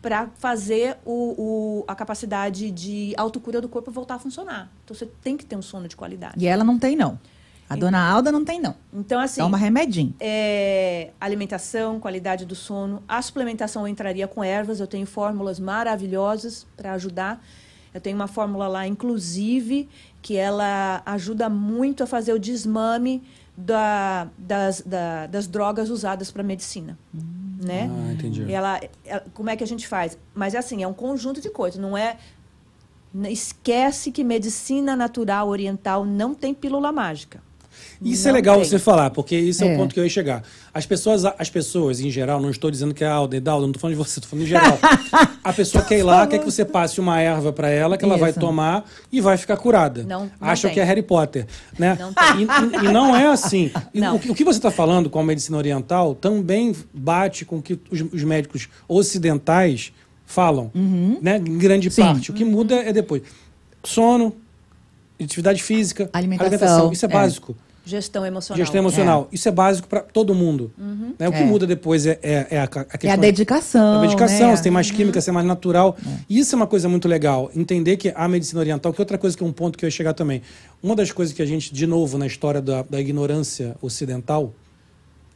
para 0.00 0.28
fazer 0.38 0.96
o, 1.04 1.34
o- 1.82 1.84
a 1.88 1.94
capacidade 1.94 2.70
de 2.70 3.12
autocura 3.16 3.60
do 3.60 3.68
corpo 3.68 3.90
voltar 3.90 4.14
a 4.14 4.18
funcionar. 4.18 4.70
Então, 4.84 4.96
você 4.96 5.06
tem 5.06 5.36
que 5.36 5.44
ter 5.44 5.56
um 5.56 5.62
sono 5.62 5.88
de 5.88 5.96
qualidade. 5.96 6.34
E 6.38 6.46
ela 6.46 6.62
não 6.64 6.78
tem, 6.78 6.94
não. 6.96 7.18
A 7.68 7.76
dona 7.76 8.00
Alda 8.00 8.32
não 8.32 8.44
tem, 8.44 8.58
não. 8.60 8.74
Então, 8.94 9.20
assim, 9.20 9.42
Toma 9.42 9.58
remedinho. 9.58 10.14
é, 10.18 11.10
alimentação, 11.20 12.00
qualidade 12.00 12.46
do 12.46 12.54
sono. 12.54 13.02
A 13.06 13.20
suplementação 13.20 13.82
eu 13.82 13.88
entraria 13.88 14.26
com 14.26 14.42
ervas. 14.42 14.80
Eu 14.80 14.86
tenho 14.86 15.04
fórmulas 15.06 15.60
maravilhosas 15.60 16.66
para 16.76 16.92
ajudar. 16.94 17.44
Eu 17.92 18.00
tenho 18.00 18.16
uma 18.16 18.26
fórmula 18.26 18.68
lá, 18.68 18.86
inclusive, 18.86 19.86
que 20.22 20.36
ela 20.36 21.02
ajuda 21.04 21.50
muito 21.50 22.02
a 22.02 22.06
fazer 22.06 22.32
o 22.32 22.38
desmame 22.38 23.22
da- 23.60 24.28
das, 24.38 24.80
da- 24.82 25.26
das 25.26 25.48
drogas 25.48 25.90
usadas 25.90 26.30
para 26.30 26.42
medicina. 26.44 26.96
Né? 27.60 27.90
Ah, 27.92 28.12
entendi. 28.12 28.50
Ela, 28.52 28.80
ela- 29.04 29.24
como 29.34 29.50
é 29.50 29.56
que 29.56 29.64
a 29.64 29.66
gente 29.66 29.88
faz? 29.88 30.16
Mas 30.32 30.54
assim, 30.54 30.84
é 30.84 30.86
um 30.86 30.94
conjunto 30.94 31.40
de 31.40 31.50
coisas, 31.50 31.80
não 31.80 31.98
é. 31.98 32.16
Esquece 33.24 34.12
que 34.12 34.22
medicina 34.22 34.94
natural 34.94 35.48
oriental 35.48 36.04
não 36.04 36.34
tem 36.34 36.54
pílula 36.54 36.92
mágica. 36.92 37.42
Isso 38.00 38.28
é 38.28 38.30
Não 38.30 38.36
legal 38.36 38.56
tem. 38.60 38.64
você 38.64 38.78
falar, 38.78 39.10
porque 39.10 39.36
isso 39.36 39.64
é, 39.64 39.68
É. 39.68 39.74
o 39.74 39.76
ponto 39.76 39.92
que 39.92 39.98
eu 39.98 40.04
ia 40.04 40.10
chegar. 40.10 40.42
As 40.72 40.86
pessoas, 40.86 41.24
as 41.24 41.50
pessoas, 41.50 41.98
em 42.00 42.10
geral, 42.10 42.40
não 42.40 42.50
estou 42.50 42.70
dizendo 42.70 42.94
que 42.94 43.02
é 43.02 43.06
a 43.08 43.12
Alda 43.12 43.36
e 43.36 43.40
Dalda, 43.40 43.62
não 43.62 43.70
estou 43.70 43.80
falando 43.80 43.96
de 43.96 44.04
você, 44.04 44.20
estou 44.20 44.30
falando 44.30 44.44
em 44.44 44.48
geral. 44.48 44.78
a 45.42 45.52
pessoa 45.52 45.82
quer 45.82 45.98
ir 45.98 46.02
lá, 46.04 46.26
quer 46.26 46.38
que 46.38 46.44
você 46.44 46.64
passe 46.64 47.00
uma 47.00 47.20
erva 47.20 47.52
para 47.52 47.68
ela, 47.70 47.96
que 47.98 48.04
ela 48.04 48.16
vai 48.16 48.30
Isso. 48.30 48.38
tomar 48.38 48.84
e 49.10 49.20
vai 49.20 49.36
ficar 49.36 49.56
curada. 49.56 50.04
Não- 50.04 50.30
não 50.40 50.48
Acham 50.48 50.68
tem. 50.70 50.74
que 50.74 50.80
é 50.80 50.84
Harry 50.84 51.02
Potter, 51.02 51.46
né? 51.76 51.98
Não 51.98 52.10
E, 52.38 52.86
e- 52.86 52.92
não 52.92 53.16
é 53.16 53.26
assim. 53.26 53.70
O, 54.14 54.18
que- 54.20 54.30
o 54.30 54.34
que 54.34 54.44
você 54.44 54.58
está 54.58 54.70
falando 54.70 55.10
com 55.10 55.18
a 55.18 55.24
medicina 55.24 55.56
oriental 55.56 56.14
também 56.14 56.74
bate 56.94 57.44
com 57.44 57.56
o 57.58 57.62
que 57.62 57.78
os, 57.90 58.00
os 58.12 58.22
médicos 58.22 58.68
ocidentais 58.86 59.92
falam, 60.24 60.70
né? 61.20 61.38
Em 61.38 61.58
grande 61.58 61.90
Sim. 61.90 62.02
parte. 62.02 62.30
O 62.30 62.34
que 62.34 62.44
muda 62.44 62.76
é 62.76 62.92
depois. 62.92 63.22
Sono, 63.82 64.34
atividade 65.20 65.62
física, 65.62 66.08
Alimentação, 66.12 66.92
Isso 66.92 67.04
é 67.06 67.08
é. 67.08 67.12
básico. 67.12 67.56
Gestão 67.88 68.26
emocional. 68.26 68.58
Gestão 68.58 68.78
emocional. 68.80 69.28
Isso 69.32 69.48
é 69.48 69.52
básico 69.52 69.88
para 69.88 70.00
todo 70.00 70.34
mundo. 70.34 70.70
Né? 71.18 71.28
O 71.28 71.32
que 71.32 71.38
É. 71.38 71.44
muda 71.44 71.66
depois 71.66 72.06
é, 72.06 72.18
é, 72.22 72.46
é 72.50 72.58
a, 72.58 72.64
a 72.64 72.66
questão 72.66 73.10
É 73.10 73.12
a 73.12 73.16
dedicação. 73.16 73.98
a 73.98 74.00
dedicação, 74.02 74.48
né? 74.50 74.56
se 74.56 74.62
tem 74.62 74.70
mais 74.72 74.90
química, 74.90 75.20
se 75.20 75.30
é 75.30 75.32
mais 75.32 75.46
natural. 75.46 75.96
E 76.28 76.38
isso 76.38 76.54
é 76.54 76.56
uma 76.56 76.66
coisa 76.66 76.88
muito 76.88 77.08
legal. 77.08 77.50
Entender 77.56 77.96
que 77.96 78.12
a 78.14 78.28
medicina 78.28 78.60
oriental, 78.60 78.92
que 78.92 79.00
é 79.00 79.02
outra 79.02 79.16
coisa 79.16 79.36
que 79.36 79.42
é 79.42 79.46
um 79.46 79.52
ponto 79.52 79.78
que 79.78 79.84
eu 79.84 79.86
ia 79.86 79.90
chegar 79.90 80.12
também. 80.12 80.42
Uma 80.82 80.94
das 80.94 81.10
coisas 81.10 81.34
que 81.34 81.40
a 81.42 81.46
gente, 81.46 81.72
de 81.72 81.86
novo, 81.86 82.18
na 82.18 82.26
história 82.26 82.60
da, 82.60 82.82
da 82.82 83.00
ignorância 83.00 83.74
ocidental, 83.80 84.52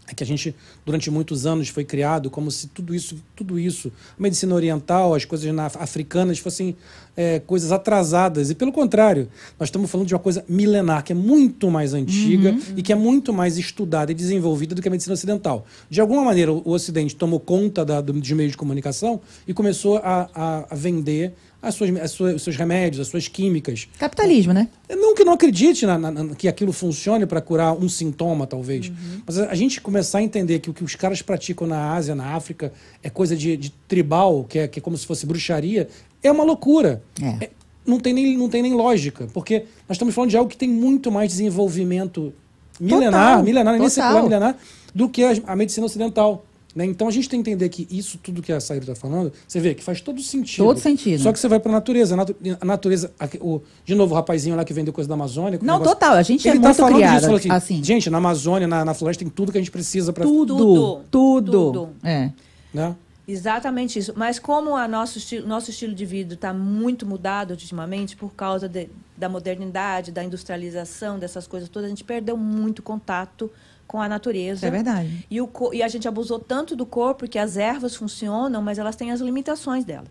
é 0.09 0.15
que 0.15 0.23
a 0.23 0.27
gente, 0.27 0.55
durante 0.85 1.11
muitos 1.11 1.47
anos, 1.47 1.69
foi 1.69 1.85
criado 1.85 2.29
como 2.29 2.51
se 2.51 2.67
tudo 2.67 2.95
isso, 2.95 3.17
tudo 3.37 3.59
isso, 3.59 3.91
a 4.19 4.23
medicina 4.23 4.55
oriental, 4.55 5.15
as 5.15 5.25
coisas 5.25 5.55
na- 5.55 5.67
africanas 5.67 6.39
fossem 6.39 6.77
é, 7.17 7.39
coisas 7.41 7.71
atrasadas. 7.73 8.51
E 8.51 8.55
pelo 8.55 8.73
contrário, 8.73 9.29
nós 9.61 9.69
estamos 9.69 9.91
falando 9.91 10.07
de 10.09 10.15
uma 10.15 10.19
coisa 10.21 10.45
milenar, 10.49 11.05
que 11.05 11.13
é 11.13 11.15
muito 11.15 11.71
mais 11.71 11.95
antiga 11.95 12.51
e 12.77 12.83
que 12.83 12.93
é 12.93 12.97
muito 12.97 13.33
mais 13.33 13.57
estudada 13.59 14.11
e 14.11 14.15
desenvolvida 14.15 14.75
do 14.75 14.83
que 14.83 14.89
a 14.89 14.91
medicina 14.91 15.15
ocidental. 15.15 15.65
De 15.89 16.01
alguma 16.01 16.25
maneira, 16.25 16.53
o 16.53 16.71
Ocidente 16.71 17.15
tomou 17.15 17.39
conta 17.39 17.85
da, 17.85 18.01
do, 18.01 18.13
dos 18.13 18.31
meios 18.33 18.53
de 18.53 18.57
comunicação 18.59 19.21
e 19.47 19.55
começou 19.55 19.99
a, 19.99 20.29
a- 20.35 20.67
a 20.71 20.75
vender 20.75 21.35
as 21.63 21.75
suas, 21.77 21.97
as 22.01 22.11
suas- 22.11 22.35
os 22.35 22.43
seus 22.43 22.57
remédios, 22.57 23.01
as 23.01 23.07
suas 23.09 23.29
químicas. 23.29 23.87
Capitalismo, 23.99 24.53
né? 24.53 24.69
Não 24.91 25.15
que 25.15 25.25
não 25.25 25.33
acredite 25.35 25.87
na- 25.87 25.97
na- 25.97 26.35
que 26.35 26.49
aquilo 26.49 26.73
funcione 26.73 27.25
para 27.25 27.41
curar 27.41 27.73
um 27.75 27.89
sintoma, 27.89 28.47
talvez. 28.47 28.89
Uhum. 28.89 29.23
Mas 29.25 29.39
a, 29.39 29.51
a 29.51 29.55
gente 29.55 29.81
começar 29.81 30.19
a 30.19 30.23
entender 30.23 30.59
que 30.59 30.69
o 30.69 30.75
que 30.75 30.83
os 30.83 30.95
caras 30.97 31.23
praticam 31.23 31.67
na 31.67 31.93
Ásia, 31.95 32.15
na 32.17 32.35
África, 32.35 32.73
é 33.03 33.09
coisa 33.09 33.37
de, 33.37 33.57
de 33.57 33.71
tribal, 33.87 34.45
que 34.45 34.59
é, 34.59 34.67
que 34.69 34.81
é 34.81 34.83
como 34.83 34.97
se 34.99 35.07
fosse 35.07 35.25
bruxaria, 35.25 35.89
é 36.23 36.31
uma 36.33 36.43
loucura. 36.45 37.03
É. 37.23 37.45
É- 37.45 37.51
não, 37.87 37.99
tem 38.01 38.13
nem, 38.13 38.37
não 38.37 38.49
tem 38.49 38.63
nem 38.63 38.75
lógica. 38.75 39.27
Porque 39.33 39.61
nós 39.89 39.97
estamos 39.97 40.15
falando 40.15 40.31
de 40.31 40.37
algo 40.37 40.51
que 40.51 40.57
tem 40.57 40.69
muito 40.69 41.11
mais 41.13 41.31
desenvolvimento 41.31 42.33
milenar, 42.81 43.29
Total, 43.31 43.43
milenar, 43.45 43.79
nem 43.79 43.89
secular, 43.89 44.23
milenar, 44.23 44.57
do 44.95 45.09
que 45.09 45.23
a, 45.25 45.33
a 45.47 45.57
medicina 45.57 45.87
ocidental. 45.87 46.45
Né? 46.75 46.85
Então 46.85 47.07
a 47.09 47.11
gente 47.11 47.29
tem 47.29 47.43
que 47.43 47.51
entender 47.51 47.69
que 47.69 47.87
isso 47.91 48.19
tudo 48.23 48.41
que 48.43 48.53
a 48.53 48.61
Saíra 48.61 48.83
está 48.85 48.95
falando, 48.95 49.33
você 49.47 49.61
vê 49.61 49.75
que 49.75 49.83
faz 49.85 50.01
todo 50.01 50.21
sentido. 50.23 50.65
Todo 50.65 50.79
sentido. 50.81 51.21
Só 51.23 51.33
que 51.33 51.39
você 51.39 51.49
vai 51.49 51.61
para 51.61 51.71
a 51.71 51.75
natureza. 51.75 52.15
A 52.15 52.17
natu- 52.17 52.37
a 52.61 52.65
natureza, 52.65 53.13
o, 53.41 53.61
de 53.85 53.95
novo, 53.95 54.13
o 54.15 54.17
rapazinho 54.17 54.57
lá 54.57 54.65
que 54.65 54.73
vendeu 54.73 54.93
coisa 54.93 55.09
da 55.09 55.15
Amazônia. 55.15 55.59
Não, 55.63 55.75
negócio- 55.79 55.95
total. 55.95 56.15
A 56.15 56.23
gente 56.23 56.47
é 56.49 56.53
Ele 56.53 56.61
tá 56.61 56.69
muito 56.69 56.77
falando 56.79 56.95
criada, 56.97 57.21
disso, 57.21 57.35
aqui, 57.37 57.51
assim. 57.51 57.85
Gente, 57.85 58.09
na 58.11 58.19
Amazônia, 58.19 58.67
na, 58.67 58.85
na 58.85 58.95
floresta, 58.95 59.25
tem 59.25 59.31
tudo 59.33 59.53
que 59.53 59.59
a 59.59 59.61
gente 59.61 59.71
precisa 59.71 60.13
para. 60.13 60.25
Tudo, 60.25 60.57
Tudo. 60.57 61.01
tudo. 61.11 61.51
Tudo. 61.73 61.89
É. 62.03 62.31
Né? 62.73 62.95
Exatamente 63.27 63.99
isso. 63.99 64.13
Mas 64.17 64.39
como 64.39 64.71
o 64.71 64.89
nosso, 64.89 65.19
esti 65.19 65.41
nosso 65.41 65.71
estilo 65.71 65.95
de 65.95 66.05
vida 66.05 66.35
está 66.35 66.53
muito 66.53 67.07
mudado 67.07 67.53
ultimamente 67.53 68.17
por 68.17 68.33
causa 68.35 68.69
de- 68.69 68.89
da 69.17 69.29
modernidade, 69.29 70.11
da 70.11 70.25
industrialização, 70.25 71.19
dessas 71.19 71.47
coisas 71.47 71.69
todas, 71.69 71.87
a 71.87 71.89
gente 71.91 72.03
perdeu 72.03 72.37
muito 72.37 72.83
contato 72.83 73.49
com 73.93 74.01
a 74.01 74.09
natureza. 74.09 74.67
É 74.67 74.71
verdade. 74.71 75.27
E, 75.31 75.39
o, 75.39 75.51
e 75.71 75.83
a 75.83 75.89
gente 75.89 76.09
abusou 76.09 76.39
tanto 76.39 76.75
do 76.75 76.87
corpo 76.87 77.29
que 77.29 77.39
as 77.39 77.59
ervas 77.59 77.95
funcionam, 77.95 78.63
mas 78.63 78.79
elas 78.79 78.97
têm 78.97 79.13
as 79.13 79.21
limitações 79.21 79.85
dela. 79.85 80.07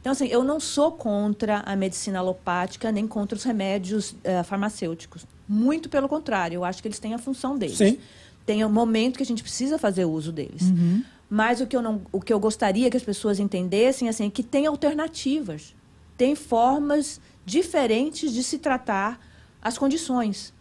Então, 0.00 0.10
assim, 0.10 0.26
eu 0.28 0.42
não 0.42 0.58
sou 0.58 0.90
contra 0.92 1.58
a 1.58 1.76
medicina 1.76 2.18
alopática, 2.20 2.90
nem 2.90 3.06
contra 3.06 3.36
os 3.36 3.44
remédios 3.44 4.14
eh, 4.24 4.42
farmacêuticos. 4.42 5.26
Muito 5.46 5.90
pelo 5.90 6.08
contrário, 6.08 6.56
eu 6.56 6.64
acho 6.64 6.80
que 6.80 6.88
eles 6.88 6.98
têm 6.98 7.12
a 7.12 7.18
função 7.18 7.58
deles. 7.58 7.76
Sim. 7.76 7.98
Tem 8.46 8.64
um 8.64 8.70
momento 8.70 9.18
que 9.18 9.22
a 9.22 9.26
gente 9.26 9.42
precisa 9.42 9.76
fazer 9.76 10.06
uso 10.06 10.32
deles. 10.32 10.62
Mas 11.28 11.60
o 11.60 11.66
que, 11.66 11.76
eu 11.76 11.82
não, 11.82 12.00
o 12.10 12.20
que 12.20 12.32
eu 12.32 12.40
gostaria 12.40 12.88
que 12.88 12.96
as 12.96 13.02
pessoas 13.02 13.38
entendessem 13.38 14.08
assim, 14.08 14.28
é 14.28 14.30
que 14.30 14.42
tem 14.42 14.64
alternativas. 14.64 15.74
Tem 16.16 16.34
formas 16.34 17.20
diferentes 17.44 18.32
de 18.32 18.42
se 18.42 18.58
tratar 18.58 19.20
as 19.60 19.76
condições. 19.76 20.54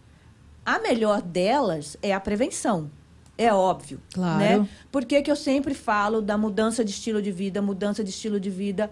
A 0.65 0.79
melhor 0.79 1.21
delas 1.21 1.95
é 2.01 2.13
a 2.13 2.19
prevenção. 2.19 2.89
É 3.37 3.53
óbvio. 3.53 3.99
Claro. 4.13 4.39
Né? 4.39 4.69
Por 4.91 5.05
que, 5.05 5.21
que 5.21 5.29
eu 5.29 5.35
sempre 5.35 5.73
falo 5.73 6.21
da 6.21 6.37
mudança 6.37 6.83
de 6.83 6.91
estilo 6.91 7.21
de 7.21 7.31
vida, 7.31 7.61
mudança 7.61 8.03
de 8.03 8.09
estilo 8.09 8.39
de 8.39 8.49
vida? 8.49 8.89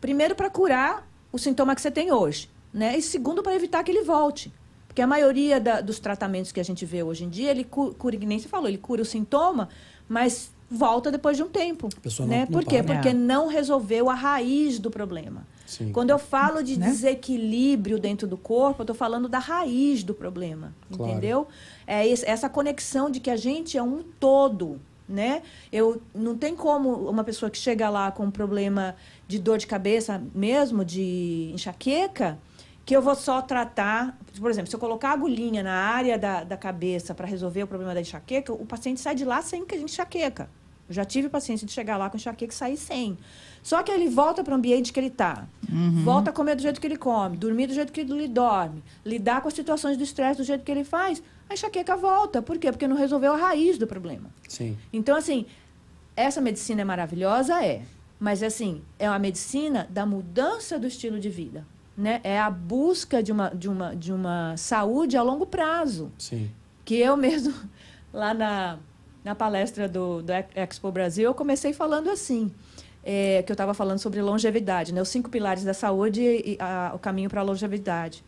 Primeiro, 0.00 0.34
para 0.34 0.50
curar 0.50 1.06
o 1.32 1.38
sintoma 1.38 1.74
que 1.74 1.80
você 1.80 1.90
tem 1.90 2.12
hoje. 2.12 2.50
Né? 2.74 2.98
E 2.98 3.02
segundo, 3.02 3.42
para 3.42 3.54
evitar 3.54 3.82
que 3.84 3.90
ele 3.90 4.02
volte. 4.02 4.52
Porque 4.86 5.00
a 5.00 5.06
maioria 5.06 5.60
da- 5.60 5.80
dos 5.80 5.98
tratamentos 6.00 6.50
que 6.52 6.58
a 6.60 6.64
gente 6.64 6.84
vê 6.84 7.02
hoje 7.02 7.24
em 7.24 7.28
dia, 7.28 7.50
ele 7.50 7.64
cu- 7.64 7.94
cura, 7.94 8.16
que 8.16 8.26
nem 8.26 8.38
você 8.38 8.48
falou, 8.48 8.68
ele 8.68 8.78
cura 8.78 9.00
o 9.02 9.04
sintoma, 9.04 9.68
mas 10.08 10.50
volta 10.70 11.10
depois 11.10 11.36
de 11.36 11.42
um 11.42 11.48
tempo. 11.48 11.88
pessoa 12.02 12.26
não- 12.28 12.34
né? 12.36 12.46
não 12.50 12.60
Por 12.60 12.64
quê? 12.68 12.82
para. 12.82 12.94
Porque 12.96 13.08
É. 13.10 13.14
não 13.14 13.46
resolveu 13.46 14.10
a 14.10 14.14
raiz 14.14 14.78
do 14.78 14.90
problema. 14.90 15.46
Sim. 15.68 15.92
Quando 15.92 16.08
eu 16.08 16.18
falo 16.18 16.62
de 16.62 16.78
Né? 16.78 16.86
desequilíbrio 16.86 17.98
dentro 17.98 18.26
do 18.26 18.38
corpo, 18.38 18.80
eu 18.80 18.84
estou 18.84 18.96
falando 18.96 19.28
da 19.28 19.38
raiz 19.38 20.02
do 20.02 20.14
problema, 20.14 20.72
Claro. 20.90 21.12
entendeu? 21.12 21.46
É 21.86 22.08
essa 22.08 22.48
conexão 22.48 23.10
de 23.10 23.20
que 23.20 23.28
a 23.30 23.36
gente 23.36 23.76
é 23.76 23.82
um 23.82 24.02
todo, 24.18 24.80
né? 25.06 25.42
Eu 25.70 26.00
não 26.14 26.38
tem 26.38 26.56
como 26.56 26.88
uma 27.10 27.22
pessoa 27.22 27.50
que 27.50 27.58
chega 27.58 27.90
lá 27.90 28.10
com 28.10 28.24
um 28.24 28.30
problema 28.30 28.96
de 29.26 29.38
dor 29.38 29.58
de 29.58 29.66
cabeça, 29.66 30.22
mesmo 30.34 30.82
de 30.86 31.50
enxaqueca, 31.52 32.38
que 32.86 32.96
eu 32.96 33.02
vou 33.02 33.14
só 33.14 33.42
tratar, 33.42 34.18
por 34.40 34.50
exemplo, 34.50 34.70
se 34.70 34.74
eu 34.74 34.80
colocar 34.80 35.10
a 35.10 35.12
agulhinha 35.12 35.62
na 35.62 35.74
área 35.74 36.18
da, 36.18 36.44
da 36.44 36.56
cabeça 36.56 37.14
para 37.14 37.26
resolver 37.26 37.62
o 37.62 37.66
problema 37.66 37.92
da 37.92 38.00
enxaqueca, 38.00 38.54
o 38.54 38.64
paciente 38.64 39.00
sai 39.02 39.14
de 39.14 39.26
lá 39.26 39.42
sem 39.42 39.66
que- 39.66 39.76
enxaqueca. 39.76 40.48
Eu 40.88 40.94
já 40.94 41.04
tive 41.04 41.28
paciente 41.28 41.66
de 41.66 41.72
chegar 41.72 41.98
lá 41.98 42.08
com 42.08 42.16
enxaqueca 42.16 42.50
e 42.54 42.56
sair 42.56 42.78
sem. 42.78 43.18
Só 43.62 43.82
que 43.82 43.90
ele 43.90 44.08
volta 44.08 44.42
para 44.42 44.52
o 44.52 44.56
ambiente 44.56 44.92
que 44.92 45.00
ele 45.00 45.08
está. 45.08 45.46
Volta 46.02 46.30
a 46.30 46.32
comer 46.32 46.56
do 46.56 46.62
jeito 46.62 46.80
que 46.80 46.86
ele 46.86 46.96
come, 46.96 47.36
dormir 47.36 47.66
do 47.66 47.74
jeito 47.74 47.92
que 47.92 48.00
ele 48.00 48.26
dorme, 48.26 48.82
lidar 49.04 49.42
com 49.42 49.48
as 49.48 49.54
situações 49.54 49.96
do 49.96 50.02
estresse 50.02 50.38
do 50.38 50.44
jeito 50.44 50.64
que 50.64 50.72
ele 50.72 50.84
faz, 50.84 51.22
a 51.48 51.54
enxaqueca 51.54 51.96
volta. 51.96 52.40
Por 52.40 52.58
quê? 52.58 52.70
Porque 52.70 52.88
não 52.88 52.96
resolveu 52.96 53.34
a 53.34 53.36
raiz 53.36 53.76
do 53.76 53.86
problema. 53.86 54.30
Sim. 54.48 54.76
Então, 54.92 55.16
assim, 55.16 55.46
essa 56.16 56.40
medicina 56.40 56.82
é 56.82 56.84
maravilhosa? 56.84 57.62
É. 57.62 57.82
Mas, 58.18 58.42
assim, 58.42 58.82
é 58.98 59.08
uma 59.08 59.18
medicina 59.18 59.86
da 59.90 60.04
mudança 60.04 60.78
do 60.78 60.86
estilo 60.86 61.20
de 61.20 61.28
vida. 61.28 61.66
Né? 61.96 62.20
É 62.24 62.38
a 62.38 62.50
busca 62.50 63.22
de 63.22 63.32
uma, 63.32 63.50
de, 63.50 63.68
uma, 63.68 63.94
de 63.94 64.12
uma 64.12 64.56
saúde 64.56 65.16
a 65.16 65.22
longo 65.22 65.46
prazo. 65.46 66.10
Sim. 66.18 66.50
Que 66.84 66.96
eu 66.96 67.16
mesmo, 67.16 67.54
lá 68.12 68.32
na, 68.32 68.78
na 69.22 69.34
palestra 69.34 69.88
do, 69.88 70.22
do 70.22 70.32
Expo 70.54 70.90
Brasil, 70.90 71.24
eu 71.24 71.34
comecei 71.34 71.72
falando 71.72 72.08
assim. 72.08 72.50
É, 73.10 73.42
que 73.42 73.50
eu 73.50 73.54
estava 73.54 73.72
falando 73.72 73.98
sobre 73.98 74.20
longevidade, 74.20 74.92
né? 74.92 75.00
os 75.00 75.08
cinco 75.08 75.30
pilares 75.30 75.64
da 75.64 75.72
saúde 75.72 76.20
e 76.22 76.58
a- 76.60 76.92
o 76.94 76.98
caminho 76.98 77.30
para 77.30 77.40
a 77.40 77.44
longevidade. 77.44 78.22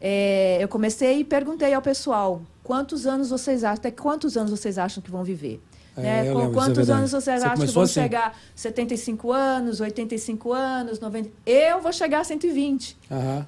É, 0.00 0.58
eu 0.60 0.68
comecei 0.68 1.18
e 1.20 1.24
perguntei 1.24 1.74
ao 1.74 1.82
pessoal 1.82 2.40
quantos 2.62 3.04
anos 3.06 3.30
vocês 3.30 3.64
acham, 3.64 3.74
até 3.78 3.90
quantos 3.90 4.36
anos 4.36 4.50
vocês 4.50 4.78
acham 4.78 5.02
que 5.02 5.10
vão 5.10 5.24
viver? 5.24 5.60
É, 5.96 6.00
né? 6.02 6.32
Com 6.32 6.38
lembro, 6.38 6.52
é 6.52 6.54
quantos 6.54 6.76
verdade. 6.76 6.98
anos 6.98 7.10
vocês 7.10 7.40
Você 7.40 7.46
acham 7.48 7.66
que 7.66 7.72
vão 7.72 7.82
assim. 7.82 7.92
chegar? 7.94 8.38
75 8.54 9.32
anos, 9.32 9.80
85 9.80 10.52
anos, 10.52 11.00
90? 11.00 11.28
Eu 11.44 11.80
vou 11.80 11.92
chegar 11.92 12.20
a 12.20 12.24
120. 12.24 12.96
Aham. 13.10 13.46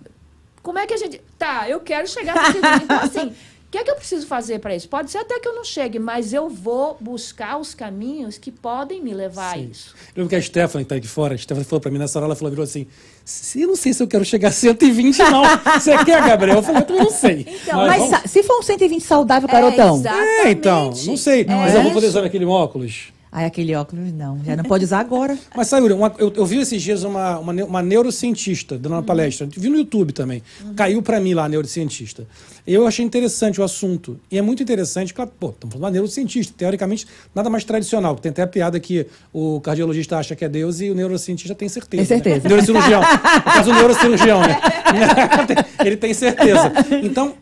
Como 0.63 0.79
é 0.79 0.87
que 0.87 0.95
a 0.95 0.97
gente. 0.97 1.21
Tá, 1.39 1.69
eu 1.69 1.81
quero 1.81 2.07
chegar 2.09 2.37
a 2.37 2.53
120. 2.53 2.83
Então, 2.85 2.99
assim, 3.01 3.33
que 3.75 3.79
é 3.79 3.83
que 3.85 3.91
eu 3.91 3.97
preciso 3.97 4.25
fazer 4.27 4.61
para 4.61 4.73
isso? 4.77 4.89
Pode 4.89 5.11
ser 5.11 5.19
até 5.19 5.41
que 5.41 5.49
eu 5.49 5.53
não 5.55 5.65
chegue, 5.65 5.99
mas 5.99 6.33
eu 6.33 6.49
vou 6.49 6.97
buscar 7.01 7.59
os 7.59 7.75
caminhos 7.75 8.39
que 8.39 8.53
podem 8.53 9.03
me 9.03 9.13
levar 9.13 9.51
a 9.51 9.55
Sim. 9.59 9.69
isso. 9.73 9.95
Eu 10.15 10.23
lembro 10.23 10.29
que 10.31 10.37
a 10.37 10.41
Stephanie, 10.43 10.85
que 10.85 10.89
tá 10.91 10.95
aqui 10.95 11.09
fora, 11.09 11.35
a 11.35 11.39
Stephanie 11.39 11.65
falou 11.65 11.81
pra 11.81 11.91
mim 11.91 11.99
nessa 11.99 12.17
hora, 12.19 12.27
ela 12.27 12.37
falou, 12.37 12.51
virou 12.51 12.63
assim, 12.63 12.87
"Se- 13.25 13.61
eu 13.63 13.67
não 13.67 13.75
sei 13.75 13.93
se 13.93 14.01
eu 14.01 14.07
quero 14.07 14.25
chegar 14.25 14.51
a 14.51 14.53
120, 14.53 15.19
não. 15.19 15.43
Você 15.81 15.97
quer, 16.05 16.23
Gabriel? 16.25 16.59
Eu 16.59 16.63
falei, 16.63 16.83
eu 16.83 16.87
também 16.87 17.03
não 17.03 17.11
sei. 17.11 17.47
Então, 17.49 17.79
Mas 17.87 17.97
vamos- 18.03 18.11
sa- 18.21 18.29
se 18.29 18.43
for 18.45 18.61
um 18.61 18.63
120 18.63 19.03
saudável, 19.03 19.49
garotão. 19.49 19.97
exato. 19.97 20.17
É, 20.19 20.51
então, 20.53 20.91
não 21.07 21.17
sei. 21.17 21.41
É 21.43 21.45
mas 21.47 21.71
eu 21.75 21.81
vou 21.81 21.83
isso. 21.87 21.95
poder 21.95 22.07
usar 22.07 22.25
aquele 22.25 22.45
óculos. 22.45 23.13
Ai, 23.37 23.47
aquele 23.47 23.75
óculos 23.75 24.13
não. 24.13 24.39
Já 24.47 24.55
não 24.55 24.63
pode 24.63 24.85
usar 24.85 25.01
agora. 25.01 25.37
Mas, 25.57 25.67
Sayuri, 25.67 25.93
uma- 25.93 26.15
eu, 26.19 26.33
eu 26.37 26.47
vi 26.47 26.59
esses 26.61 26.81
dias 26.81 27.03
uma, 27.03 27.37
uma, 27.41 27.53
uma 27.65 27.83
neurocientista 27.83 28.79
dando 28.79 28.93
uma 28.93 28.99
Uhum. 29.01 29.05
palestra. 29.05 29.49
Vi 29.51 29.69
no 29.69 29.77
YouTube 29.77 30.13
também. 30.13 30.41
Caiu 30.77 31.03
pra 31.03 31.19
mim 31.19 31.35
lá, 31.35 31.47
a 31.47 31.49
neurocientista. 31.49 32.25
Eu 32.65 32.87
achei 32.87 33.05
interessante 33.05 33.61
o 33.61 33.65
assunto. 33.65 34.21
E 34.31 34.39
é 34.39 34.43
muito 34.43 34.63
interessante, 34.63 35.13
porque, 35.13 35.33
pô, 35.39 35.49
estamos 35.51 35.73
falando 35.73 35.81
de 35.81 35.85
uma 35.87 35.91
neurocientista. 35.91 36.55
Teoricamente, 36.57 37.07
nada 37.35 37.51
mais 37.51 37.65
tradicional. 37.65 38.15
Tem 38.15 38.31
até 38.31 38.43
a 38.43 38.47
piada 38.47 38.79
que 38.79 39.05
o 39.33 39.61
cardiologista 39.61 40.17
acha 40.17 40.37
que 40.37 40.45
é 40.45 40.49
Deus 40.49 40.81
e 40.81 40.89
o 40.91 40.95
neurocientista 40.95 41.57
tem 41.57 41.69
certeza. 41.69 42.07
Tem 42.07 42.07
certeza. 42.07 42.45
Né? 42.45 42.49
Neurocirurgião. 42.51 43.01
No 43.01 43.43
caso, 43.53 43.71
o 43.71 43.75
neurocirurgião, 43.75 44.41
né? 44.43 44.61
Ele 45.85 45.97
tem 45.97 46.15
certeza. 46.15 46.73
Então, 47.03 47.35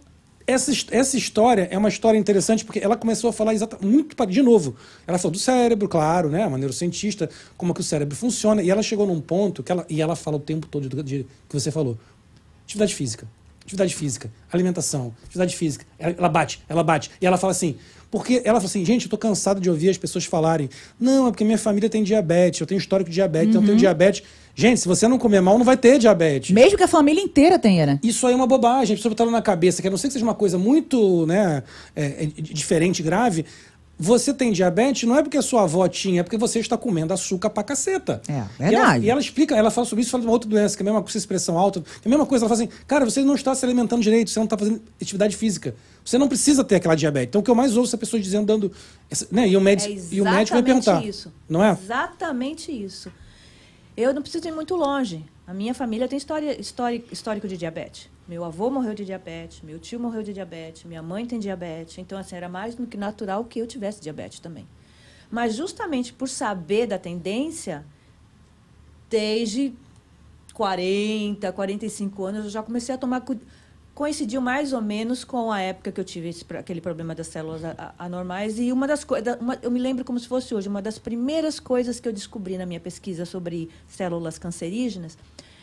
essa, 0.53 0.73
essa 0.91 1.17
história 1.17 1.69
é 1.71 1.77
uma 1.79 1.89
história 1.89 2.19
interessante 2.19 2.65
porque 2.65 2.79
ela 2.79 2.97
começou 2.97 3.31
a 3.31 3.33
falar 3.33 3.55
exatamente 3.55 3.87
muito 3.87 4.27
de 4.27 4.43
novo. 4.43 4.77
Ela 5.07 5.19
falou 5.19 5.33
do 5.33 5.39
cérebro, 5.39 5.89
claro, 5.89 6.29
né? 6.29 6.47
Uma 6.47 6.59
neurocientista, 6.59 7.29
como 7.57 7.75
que 7.75 7.81
o 7.81 7.85
cérebro 7.85 8.15
funciona. 8.15 8.63
E 8.63 8.71
ela 8.71 8.83
chegou 8.83 9.07
num 9.07 9.21
ponto 9.21 9.63
que 9.63 9.73
ela 9.73 9.85
e 9.89 10.01
ela 10.01 10.15
fala 10.17 10.37
o 10.37 10.41
tempo 10.41 10.67
todo 10.67 10.89
de, 10.89 11.03
de- 11.03 11.27
que 11.49 11.55
você 11.59 11.71
falou. 11.71 11.99
Atividade 12.65 12.95
física. 12.95 13.27
Atividade 13.65 13.95
física, 13.95 14.31
alimentação, 14.53 15.15
atividade 15.25 15.55
física. 15.57 15.87
Ela, 15.99 16.15
ela 16.19 16.29
bate, 16.29 16.61
ela 16.69 16.83
bate. 16.83 17.11
E 17.21 17.27
ela 17.27 17.39
fala 17.39 17.53
assim, 17.53 17.77
porque 18.11 18.43
ela 18.45 18.59
fala 18.59 18.69
assim, 18.69 18.85
gente, 18.85 19.05
eu 19.05 19.11
tô 19.11 19.17
cansado 19.17 19.61
de 19.61 19.71
ouvir 19.71 19.89
as 19.89 19.97
pessoas 19.97 20.25
falarem, 20.25 20.69
não, 20.99 21.29
é 21.29 21.31
porque 21.31 21.45
minha 21.45 21.57
família 21.57 21.89
tem 21.89 22.03
diabetes, 22.03 22.61
eu 22.61 22.67
tenho 22.67 22.79
histórico 22.79 23.09
de 23.09 23.15
diabetes, 23.15 23.51
então 23.51 23.63
eu 23.63 23.67
tenho 23.67 23.79
diabetes. 23.79 24.25
Gente, 24.55 24.81
se 24.81 24.89
você 24.89 25.09
não 25.09 25.19
comer 25.19 25.41
mal, 25.41 25.57
não 25.57 25.65
vai 25.65 25.77
ter 25.77 25.99
diabetes. 25.99 26.51
Mesmo 26.51 26.77
que 26.77 26.85
a 26.85 26.89
família 26.89 27.23
inteira 27.23 27.59
tenha, 27.59 27.87
né? 27.87 28.01
Isso 28.03 28.27
aí 28.27 28.35
é 28.35 28.37
uma 28.37 28.47
bobagem, 28.47 28.95
a 28.95 28.97
pessoa 28.97 29.11
botar 29.11 29.25
na 29.31 29.41
cabeça, 29.43 29.81
que 29.81 29.89
a 29.89 29.91
não 29.91 29.97
ser 29.97 30.09
que 30.09 30.13
seja 30.13 30.25
uma 30.25 30.35
coisa 30.35 30.59
muito 30.59 31.25
né, 31.27 31.63
é, 31.97 32.25
é, 32.25 32.27
diferente, 32.27 33.03
grave. 33.03 33.47
Você 33.99 34.35
tem 34.35 34.51
diabetes, 34.51 35.09
não 35.09 35.17
é 35.17 35.23
porque 35.23 35.37
a 35.39 35.43
sua 35.43 35.63
avó 35.63 35.87
tinha, 35.87 36.21
é 36.21 36.23
porque 36.25 36.37
você 36.37 36.59
está 36.59 36.77
comendo 36.77 37.15
açúcar 37.15 37.51
pra 37.51 37.63
caceta. 37.63 38.21
É, 38.27 38.33
E 38.33 38.35
ela, 38.35 38.49
verdade. 38.59 39.07
e 39.07 39.11
ela 39.11 39.21
explica, 39.21 39.55
ela 39.55 39.71
fala 39.71 39.87
sobre 39.87 40.03
isso, 40.03 40.11
fala 40.11 40.23
de 40.23 40.27
uma 40.27 40.33
outra 40.33 40.51
doença, 40.51 40.77
que 40.77 40.83
é 40.83 40.85
a 40.85 40.87
mesma 40.87 41.03
coisa, 41.03 41.17
expressão 41.19 41.57
alta, 41.57 41.81
que 41.81 41.87
é 42.05 42.09
a 42.09 42.11
mesma 42.11 42.27
coisa, 42.27 42.45
ela 42.45 42.55
fala 42.55 42.69
assim, 42.69 42.79
cara, 42.87 43.05
você 43.05 43.23
não 43.23 43.35
está 43.35 43.55
se 43.55 43.65
alimentando 43.65 44.03
direito, 44.03 44.31
você 44.31 44.39
não 44.41 44.45
está 44.45 44.59
fazendo 44.59 44.83
atividade 45.01 45.37
física. 45.37 45.75
Você 46.05 46.19
não 46.19 46.27
precisa 46.27 46.65
ter 46.65 46.77
aquela 46.77 46.97
diabetes. 46.97 47.29
Então, 47.29 47.41
o 47.41 47.45
que 47.45 47.51
eu 47.51 47.55
mais 47.55 47.77
ouço 47.77 47.95
é 47.95 47.99
pessoas 47.99 48.23
dizendo, 48.23 48.45
dando. 48.47 48.73
né, 49.31 49.49
e, 49.49 49.57
o 49.57 49.61
médico, 49.61 49.93
É 49.93 49.95
e 49.95 50.21
o 50.21 50.25
médico 50.25 50.27
vai 50.27 50.43
exatamente 50.43 50.65
perguntar. 50.65 51.07
isso. 51.07 51.33
Não 51.49 51.63
é? 51.63 51.79
Exatamente 51.81 52.73
isso. 52.73 53.13
Eu 53.97 54.15
não 54.15 54.23
preciso 54.23 54.49
ir 54.49 54.53
muito 54.53 54.75
longe. 54.75 55.25
A 55.47 55.53
minha 55.53 55.75
família 55.75 56.09
tem 56.09 56.17
história, 56.17 56.59
história, 56.59 57.03
histórico 57.11 57.47
de 57.47 57.57
diabetes. 57.57 58.09
Meu 58.27 58.45
avô 58.45 58.71
morreu 58.71 58.95
de 58.95 59.05
diabetes, 59.05 59.61
meu 59.61 59.79
tio 59.79 60.01
morreu 60.01 60.23
de 60.23 60.33
diabetes, 60.33 60.85
minha 60.85 61.03
mãe 61.03 61.27
tem 61.27 61.39
diabetes. 61.39 61.99
Então, 61.99 62.17
assim, 62.19 62.37
era 62.37 62.49
mais 62.49 62.75
do 62.75 62.87
que 62.87 62.97
natural 62.97 63.45
que 63.45 63.59
eu 63.59 63.67
tivesse 63.67 64.01
diabetes 64.01 64.41
também. 64.41 64.67
Mas 65.31 65.55
justamente 65.55 66.13
por 66.13 66.29
saber 66.29 66.87
da 66.87 66.99
tendência, 66.99 67.85
desde 69.11 69.75
40, 70.55 71.53
45 71.53 72.25
anos, 72.25 72.45
eu 72.45 72.51
já 72.51 72.63
comecei 72.63 72.95
a 72.95 72.99
tomar 72.99 73.21
cuidado. 73.21 73.47
Coincidiu 74.03 74.41
mais 74.41 74.73
ou 74.73 74.83
menos 74.83 75.23
com 75.23 75.53
a 75.53 75.61
época 75.61 75.93
que 75.93 76.01
eu 76.01 76.05
tive 76.05 76.29
esse 76.31 76.45
aquele 76.59 76.81
problema 76.81 77.15
das 77.15 77.29
células 77.29 77.63
anormais. 77.97 78.59
E 78.59 78.73
uma 78.73 78.89
das 78.89 79.05
coisas, 79.05 79.39
eu 79.63 79.71
me 79.71 79.79
lembro 79.79 80.05
como 80.05 80.19
se 80.19 80.27
fosse 80.27 80.53
hoje, 80.53 80.69
uma 80.69 80.83
das 80.83 80.99
primeiras 80.99 81.61
coisas 81.61 82.01
que 82.01 82.09
eu 82.09 82.13
descobri 82.13 82.59
na 82.59 82.67
minha 82.67 82.81
pesquisa 82.81 83.25
sobre 83.25 83.71
células 83.87 84.39
cancerígenas 84.39 85.17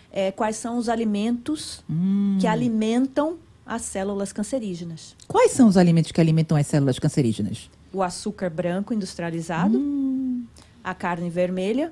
é 0.09 0.31
quais 0.31 0.55
são 0.55 0.77
os 0.77 0.87
alimentos 0.87 1.83
que 2.39 2.47
alimentam 2.47 3.37
as 3.65 3.81
células 3.81 4.31
cancerígenas. 4.31 5.17
Quais 5.27 5.51
são 5.51 5.67
os 5.67 5.75
alimentos 5.75 6.13
que 6.13 6.21
alimentam 6.21 6.55
as 6.55 6.65
células 6.65 6.97
cancerígenas? 6.97 7.69
O 7.91 8.01
açúcar 8.01 8.49
branco 8.49 8.93
industrializado, 8.93 9.77
a 10.81 10.93
carne 10.93 11.29
vermelha 11.29 11.91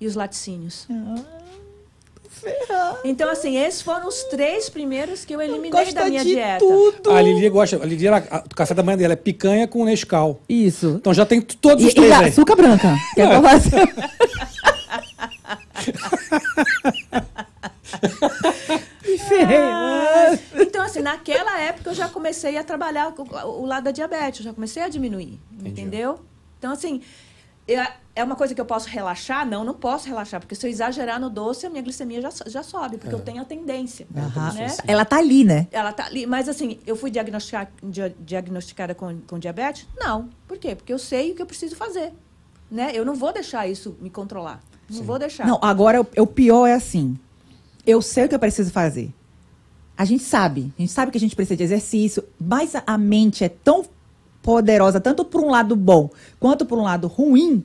e 0.00 0.06
os 0.06 0.14
laticínios. 0.14 0.88
Então, 3.04 3.30
assim, 3.30 3.56
esses 3.56 3.82
foram 3.82 4.06
os 4.08 4.22
três 4.24 4.68
primeiros 4.68 5.24
que 5.24 5.34
eu 5.34 5.40
eliminei 5.40 5.92
da 5.92 6.04
minha 6.06 6.24
dieta. 6.24 6.64
A 7.10 7.20
Lili 7.22 7.48
gosta. 7.48 7.76
A 7.82 7.84
Lili, 7.86 8.06
ela- 8.06 8.24
a- 8.30 8.44
o 8.50 8.54
café 8.54 8.74
da 8.74 8.82
manhã 8.82 8.98
dela 8.98 9.12
é 9.12 9.16
picanha 9.16 9.66
com 9.68 9.84
Nescau. 9.84 10.40
Isso. 10.48 10.96
Então 10.98 11.12
já 11.14 11.24
tem 11.26 11.40
todos 11.40 11.84
os 11.84 11.92
E, 11.92 11.94
três 11.94 12.10
e 12.10 12.14
aí. 12.14 12.28
açúcar 12.28 12.56
branca. 12.56 12.94
Que 13.14 13.20
é 13.22 13.26
pra 13.26 13.42
fazer- 13.42 13.94
Me 19.06 19.18
ferrei. 19.18 19.58
Ai, 19.58 21.02
naquela 21.02 21.58
época 21.60 21.90
eu 21.90 21.94
já 21.94 22.08
comecei 22.08 22.56
a 22.58 22.64
trabalhar 22.64 23.12
com 23.12 23.22
o 23.22 23.64
lado 23.64 23.84
da 23.84 23.90
diabetes, 23.90 24.40
eu 24.40 24.44
já 24.44 24.52
comecei 24.52 24.82
a 24.82 24.88
diminuir, 24.88 25.38
Entendi. 25.52 25.70
entendeu? 25.80 26.18
Então, 26.58 26.72
assim, 26.72 27.00
eu- 27.72 27.86
é 28.16 28.24
uma 28.24 28.34
coisa 28.36 28.54
que 28.54 28.60
eu 28.60 28.64
posso 28.66 28.88
relaxar? 28.88 29.46
Não, 29.46 29.64
não 29.64 29.72
posso 29.74 30.06
relaxar, 30.08 30.40
porque 30.40 30.54
se 30.54 30.66
eu 30.66 30.70
exagerar 30.70 31.18
no 31.20 31.30
doce, 31.30 31.64
a 31.64 31.70
minha 31.70 31.82
glicemia 31.82 32.20
já, 32.20 32.30
já 32.46 32.62
sobe, 32.62 32.98
porque 32.98 33.14
É. 33.14 33.18
eu 33.18 33.22
tenho 33.22 33.40
a 33.40 33.44
tendência, 33.44 34.06
Aham. 34.14 34.52
né? 34.52 34.76
Ela 34.86 35.04
tá 35.04 35.16
ali, 35.18 35.44
né? 35.44 35.68
Ela 35.70 35.92
tá 35.92 36.04
ali, 36.06 36.26
mas 36.26 36.48
assim, 36.48 36.78
eu 36.86 36.96
fui 36.96 37.10
diagnosticar, 37.10 37.70
dia- 37.82 38.14
diagnosticada 38.18 38.94
com, 38.94 39.18
com 39.26 39.38
diabetes? 39.38 39.86
Não. 39.96 40.28
Por 40.48 40.58
quê? 40.58 40.74
Porque 40.74 40.92
eu 40.92 40.98
sei 40.98 41.32
o 41.32 41.34
que 41.34 41.42
eu 41.42 41.46
preciso 41.46 41.76
fazer, 41.76 42.12
né? 42.70 42.90
Eu 42.92 43.04
não 43.04 43.14
vou 43.14 43.32
deixar 43.32 43.66
isso 43.68 43.96
me 44.00 44.10
controlar. 44.10 44.60
Não 44.90 45.02
vou 45.04 45.18
deixar. 45.18 45.46
Não, 45.46 45.58
agora 45.62 46.00
o, 46.00 46.26
pior 46.26 46.66
é 46.66 46.74
assim. 46.74 47.16
Eu 47.86 48.02
sei 48.02 48.24
o 48.24 48.28
que 48.28 48.34
eu 48.34 48.38
preciso 48.40 48.72
fazer. 48.72 49.14
A 49.96 50.04
gente 50.04 50.24
sabe, 50.24 50.72
a 50.76 50.80
gente 50.82 50.90
sabe 50.92 51.12
que 51.12 51.18
a 51.18 51.20
gente 51.20 51.36
precisa 51.36 51.56
de 51.56 51.62
exercício, 51.62 52.24
mas 52.40 52.74
a, 52.74 52.82
a 52.86 52.98
mente 52.98 53.44
é 53.44 53.48
tão 53.48 53.84
poderosa, 54.42 55.00
tanto 55.00 55.24
por 55.24 55.40
um 55.42 55.50
lado 55.50 55.74
bom 55.76 56.10
quanto 56.38 56.64
por 56.64 56.78
um 56.78 56.82
lado 56.82 57.06
ruim, 57.06 57.64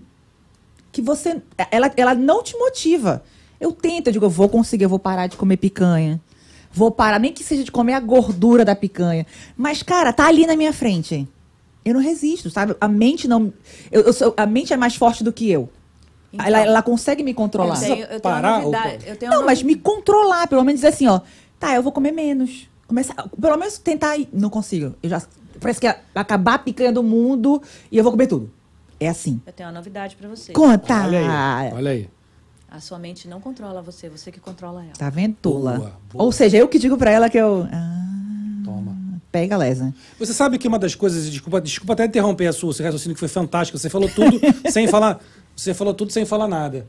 que 0.91 1.01
você. 1.01 1.41
Ela, 1.71 1.91
ela 1.95 2.15
não 2.15 2.43
te 2.43 2.57
motiva. 2.57 3.23
Eu 3.59 3.71
tento, 3.71 4.07
eu 4.07 4.13
digo, 4.13 4.25
eu 4.25 4.29
vou 4.29 4.49
conseguir, 4.49 4.83
eu 4.83 4.89
vou 4.89 4.99
parar 4.99 5.27
de 5.27 5.37
comer 5.37 5.57
picanha. 5.57 6.19
Vou 6.71 6.91
parar, 6.91 7.19
nem 7.19 7.31
que 7.31 7.43
seja 7.43 7.63
de 7.63 7.71
comer 7.71 7.93
a 7.93 7.99
gordura 8.01 8.65
da 8.65 8.75
picanha. 8.75 9.25
Mas, 9.55 9.81
cara, 9.81 10.11
tá 10.11 10.27
ali 10.27 10.45
na 10.45 10.57
minha 10.57 10.73
frente. 10.73 11.25
Eu 11.85 11.93
não 11.93 12.01
resisto, 12.01 12.49
sabe? 12.49 12.75
A 12.81 12.87
mente 12.87 13.27
não. 13.27 13.53
Eu, 13.91 14.01
eu 14.01 14.11
sou- 14.13 14.33
a 14.35 14.45
mente 14.45 14.73
é 14.73 14.77
mais 14.77 14.95
forte 14.95 15.23
do 15.23 15.31
que 15.31 15.49
eu. 15.49 15.69
Então, 16.33 16.45
ela, 16.45 16.59
ela 16.59 16.81
consegue 16.81 17.23
me 17.23 17.33
controlar. 17.33 17.75
eu 17.75 17.81
tenho, 17.81 18.01
eu 18.01 18.07
tenho 18.07 18.21
Parar, 18.21 18.49
uma 18.55 18.59
novidade. 18.63 19.05
Eu 19.07 19.15
tenho 19.15 19.31
uma 19.31 19.39
Não, 19.39 19.45
mas 19.45 19.63
me 19.63 19.75
controlar, 19.75 20.47
pelo 20.47 20.63
menos 20.65 20.81
dizer 20.81 20.89
assim, 20.93 21.07
ó. 21.07 21.21
Tá, 21.57 21.73
eu 21.73 21.81
vou 21.81 21.93
comer 21.93 22.11
menos. 22.11 22.67
Começar, 22.87 23.13
pelo 23.39 23.57
menos 23.57 23.77
tentar. 23.77 24.17
ir- 24.17 24.27
Não 24.33 24.49
consigo. 24.49 24.95
Eu 25.01 25.09
já. 25.09 25.21
Parece 25.59 25.79
que 25.79 25.87
ia 25.87 25.99
acabar 26.13 26.55
a 26.55 26.59
picanha 26.59 26.91
do 26.91 27.01
mundo 27.03 27.61
e 27.91 27.97
eu 27.97 28.03
vou 28.03 28.11
comer 28.11 28.27
tudo. 28.27 28.51
É 28.99 29.07
assim. 29.09 29.41
Eu 29.45 29.53
tenho 29.53 29.67
uma 29.69 29.75
novidade 29.75 30.15
pra 30.15 30.27
você. 30.29 30.53
Conta! 30.53 31.03
Olha 31.05 31.19
aí, 31.19 31.73
olha 31.73 31.91
aí. 31.91 32.09
A 32.69 32.79
sua 32.79 32.97
mente 32.99 33.27
não 33.27 33.39
controla 33.39 33.81
você, 33.81 34.09
você 34.09 34.31
que 34.31 34.39
controla 34.39 34.83
ela. 34.83 34.93
Tá 34.97 35.09
vendo? 35.09 35.35
Boa, 35.41 35.77
boa. 35.77 35.95
Ou 36.13 36.31
seja, 36.31 36.57
eu 36.57 36.67
que 36.67 36.77
digo 36.79 36.97
pra 36.97 37.09
ela 37.11 37.29
que 37.29 37.37
eu. 37.37 37.67
Ah, 37.71 38.61
Toma. 38.65 38.97
pega, 39.31 39.55
Lesa. 39.55 39.93
Você 40.19 40.33
sabe 40.33 40.57
que 40.57 40.67
uma 40.67 40.79
das 40.79 40.93
coisas, 40.95 41.29
desculpa, 41.29 41.61
desculpa 41.61 41.93
até 41.93 42.05
interromper 42.05 42.47
a 42.47 42.53
sua, 42.53 42.69
o 42.69 42.73
seu 42.73 42.85
raciocínio 42.85 43.15
que 43.15 43.19
foi 43.19 43.29
fantástico. 43.29 43.77
Você 43.77 43.89
falou 43.89 44.09
tudo 44.09 44.39
sem 44.71 44.87
falar. 44.87 45.21
Você 45.55 45.73
falou 45.73 45.93
tudo 45.93 46.11
sem 46.11 46.25
falar 46.25 46.47
nada. 46.47 46.85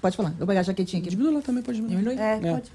Pode 0.00 0.16
falar. 0.16 0.30
Vou 0.38 0.46
pegar 0.46 0.60
a 0.60 0.62
jaquetinha 0.62 1.00
aqui. 1.00 1.10
Diminui 1.10 1.34
lá 1.34 1.40
também, 1.40 1.62
pode 1.62 1.78
diminuir. 1.78 1.96
Diminui? 2.02 2.22
É, 2.22 2.36
É. 2.36 2.52
pode. 2.52 2.70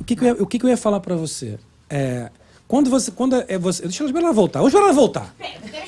O 0.00 0.04
que, 0.04 0.16
que 0.16 0.24
eu 0.24 0.26
ia, 0.36 0.42
o 0.42 0.46
que, 0.46 0.58
que 0.58 0.64
eu 0.64 0.70
ia 0.70 0.76
falar 0.76 1.00
pra 1.00 1.14
você? 1.14 1.58
É, 1.90 2.30
quando 2.68 2.90
você. 2.90 3.10
Quando 3.10 3.42
é 3.48 3.58
você. 3.58 3.82
Deixa 3.82 4.02
ela 4.02 4.10
esperar 4.10 4.26
ela 4.26 4.32
voltar. 4.34 4.58
Vamos 4.60 4.72
esperar 4.72 4.84
ela 4.90 4.94
voltar. 4.94 5.34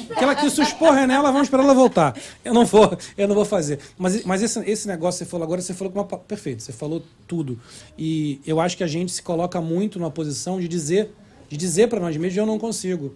Porque 0.09 0.25
ela 0.25 0.35
quis 0.35 0.59
é 0.59 1.07
nela, 1.07 1.31
vamos 1.31 1.47
esperar 1.47 1.63
ela 1.63 1.75
voltar. 1.75 2.17
Eu 2.45 2.53
não 2.55 2.65
vou, 2.65 2.97
eu 3.17 3.29
não 3.29 3.35
vou 3.35 3.45
fazer. 3.45 3.79
Mas, 3.97 4.25
mas 4.25 4.43
esse, 4.43 4.59
esse 4.69 4.89
negócio 4.89 5.19
que 5.19 5.25
você 5.27 5.31
falou 5.31 5.45
agora, 5.45 5.61
você 5.61 5.75
falou 5.75 5.93
com 5.93 6.01
uma. 6.01 6.07
Perfeito, 6.19 6.63
você 6.63 6.73
falou 6.73 7.03
tudo. 7.29 7.61
E 7.99 8.41
eu 8.47 8.61
acho 8.61 8.77
que 8.77 8.83
a 8.83 8.87
gente 8.89 9.13
se 9.13 9.23
coloca 9.23 9.61
muito 9.61 9.99
numa 9.99 10.11
posição 10.11 10.59
de 10.59 10.67
dizer, 10.67 11.15
de 11.49 11.57
dizer 11.57 11.89
para 11.89 12.01
nós 12.01 12.17
mesmos, 12.17 12.37
eu 12.37 12.47
não 12.47 12.59
consigo. 12.59 13.15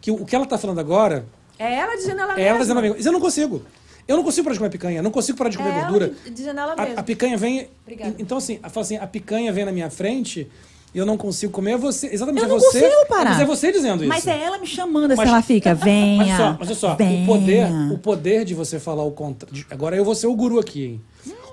Que 0.00 0.10
o, 0.10 0.22
o 0.22 0.26
que 0.26 0.34
ela 0.34 0.46
tá 0.46 0.58
falando 0.58 0.80
agora 0.80 1.24
É 1.58 1.74
ela 1.74 1.94
dizendo 1.94 2.20
ela 2.20 2.40
é 2.40 2.42
ela 2.44 2.58
dizendo 2.58 2.78
a 2.78 2.82
mesma. 2.82 2.96
Mas 2.96 3.06
eu 3.06 3.12
não 3.12 3.20
consigo. 3.20 3.62
Eu 4.08 4.16
não 4.16 4.24
consigo 4.24 4.44
parar 4.44 4.54
de 4.54 4.58
comer 4.58 4.70
picanha, 4.70 5.00
não 5.00 5.12
consigo 5.12 5.38
parar 5.38 5.50
de 5.50 5.56
comer 5.58 5.68
É 5.68 5.72
ela 5.74 5.82
gordura. 5.82 6.08
que- 6.08 6.30
dizendo 6.30 6.58
ela 6.58 6.72
A, 6.72 6.82
mesma. 6.82 7.00
a 7.00 7.02
picanha 7.04 7.36
vem. 7.36 7.68
Obrigada. 7.82 8.16
Então, 8.18 8.38
assim, 8.38 8.58
ela 8.60 8.68
fala 8.68 8.84
assim, 8.84 8.96
a 8.96 9.06
picanha 9.06 9.52
vem 9.52 9.64
na 9.64 9.70
minha 9.70 9.88
frente 9.90 10.50
e 10.94 10.98
eu 10.98 11.06
não 11.06 11.16
consigo 11.16 11.52
comer. 11.52 11.72
É 11.72 11.76
você. 11.78 12.08
Exatamente, 12.12 12.42
Eu 12.42 12.46
é 12.46 12.52
não 12.52 12.60
você. 12.60 12.80
consigo 12.80 13.06
parar. 13.08 13.30
Mas 13.30 13.40
é 13.40 13.44
você 13.44 13.72
dizendo 13.72 14.00
isso. 14.04 14.08
Mas 14.08 14.26
é 14.26 14.42
ela 14.42 14.58
me 14.58 14.66
chamando, 14.66 15.12
assim, 15.12 15.22
ela 15.22 15.42
fica, 15.42 15.74
venha. 15.74 16.24
Mas 16.26 16.36
só, 16.36 16.56
mas 16.58 16.68
olha 16.68 16.76
só, 16.76 16.92
o 16.92 16.96
venha. 16.96 17.26
poder, 17.26 17.66
o 17.92 17.98
poder 17.98 18.44
de 18.44 18.54
você 18.54 18.78
falar 18.78 19.04
o 19.04 19.10
contrário. 19.12 19.64
Agora 19.70 19.96
eu 19.96 20.04
vou 20.04 20.14
ser 20.14 20.26
o 20.26 20.34
guru 20.34 20.58
aqui, 20.58 20.84
hein? 20.84 21.00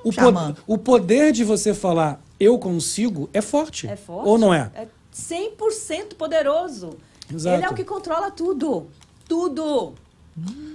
O, 0.03 0.11
Xamã. 0.11 0.55
o 0.65 0.77
poder 0.77 1.31
de 1.31 1.43
você 1.43 1.73
falar 1.73 2.21
eu 2.39 2.57
consigo 2.57 3.29
é 3.33 3.41
forte. 3.41 3.87
É 3.87 3.95
forte. 3.95 4.27
Ou 4.27 4.37
não 4.37 4.53
é? 4.53 4.71
É 4.73 4.87
100% 5.13 6.15
poderoso. 6.17 6.97
Exato. 7.33 7.55
Ele 7.57 7.65
é 7.65 7.69
o 7.69 7.73
que 7.73 7.83
controla 7.83 8.31
tudo. 8.31 8.87
Tudo. 9.27 9.93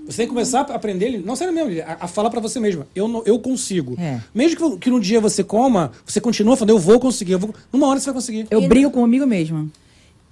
Você 0.06 0.18
tem 0.18 0.26
que 0.26 0.32
começar 0.32 0.60
a 0.60 0.74
aprender, 0.74 1.06
ele- 1.06 1.22
não 1.24 1.34
sério 1.34 1.52
mesmo, 1.54 1.70
a, 1.86 2.04
a 2.04 2.06
falar 2.06 2.28
pra 2.28 2.38
você 2.40 2.60
mesmo. 2.60 2.84
Eu, 2.94 3.08
não- 3.08 3.22
eu 3.24 3.38
consigo. 3.38 3.94
É. 3.98 4.20
Mesmo 4.34 4.72
que, 4.72 4.78
que 4.80 4.90
num 4.90 5.00
dia 5.00 5.18
você 5.20 5.42
coma, 5.42 5.92
você 6.04 6.20
continua 6.20 6.56
falando, 6.56 6.70
eu 6.70 6.78
vou 6.78 7.00
conseguir. 7.00 7.32
Eu 7.32 7.38
vou, 7.38 7.54
numa 7.72 7.86
hora 7.88 7.98
você 7.98 8.06
vai 8.06 8.14
conseguir. 8.14 8.46
Eu 8.50 8.60
E- 8.62 8.68
brigo 8.68 8.90
comigo 8.90 9.26
mesma. 9.26 9.66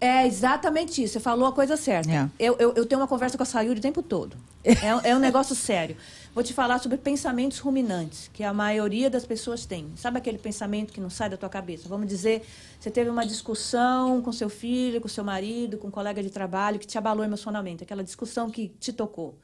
É 0.03 0.27
exatamente 0.27 1.01
isso. 1.01 1.12
Você 1.12 1.20
falou 1.20 1.47
a 1.47 1.53
coisa 1.53 1.77
certa. 1.77 2.11
É. 2.11 2.29
Eu, 2.37 2.57
eu, 2.59 2.74
eu 2.74 2.85
tenho 2.85 3.01
uma 3.01 3.07
conversa 3.07 3.37
com 3.37 3.45
a 3.45 3.47
Sayuri 3.47 3.79
o 3.79 3.81
tempo 3.81 4.03
todo. 4.03 4.37
É, 4.65 5.11
é 5.11 5.15
um 5.15 5.20
negócio 5.20 5.55
sério. 5.57 5.97
Vou 6.35 6.43
te 6.43 6.53
falar 6.53 6.81
sobre 6.81 6.99
pensamentos 6.99 7.61
ruminantes, 7.61 8.29
que 8.33 8.43
a 8.43 8.53
maioria 8.53 9.09
das 9.09 9.24
pessoas 9.24 9.65
tem. 9.65 9.93
Sabe 9.95 10.19
aquele 10.19 10.39
pensamento 10.39 10.93
que 10.93 11.01
não 11.01 11.09
sai 11.09 11.31
da 11.31 11.37
tua 11.37 11.49
cabeça? 11.49 11.89
Vamos 11.89 12.09
dizer, 12.09 12.43
você 12.81 12.91
teve 12.91 13.11
uma 13.11 13.24
discussão 13.24 14.20
com 14.23 14.33
seu 14.33 14.49
filho, 14.49 15.01
com 15.01 15.07
seu 15.07 15.23
marido, 15.23 15.79
com 15.79 15.87
um 15.87 15.91
colega 15.91 16.20
de 16.20 16.31
trabalho 16.31 16.81
que 16.81 16.87
te 16.87 16.99
abalou 16.99 17.24
emocionalmente, 17.24 17.85
aquela 17.85 18.03
discussão 18.03 18.51
que 18.51 18.70
te 18.81 18.93
tocou. 18.93 19.39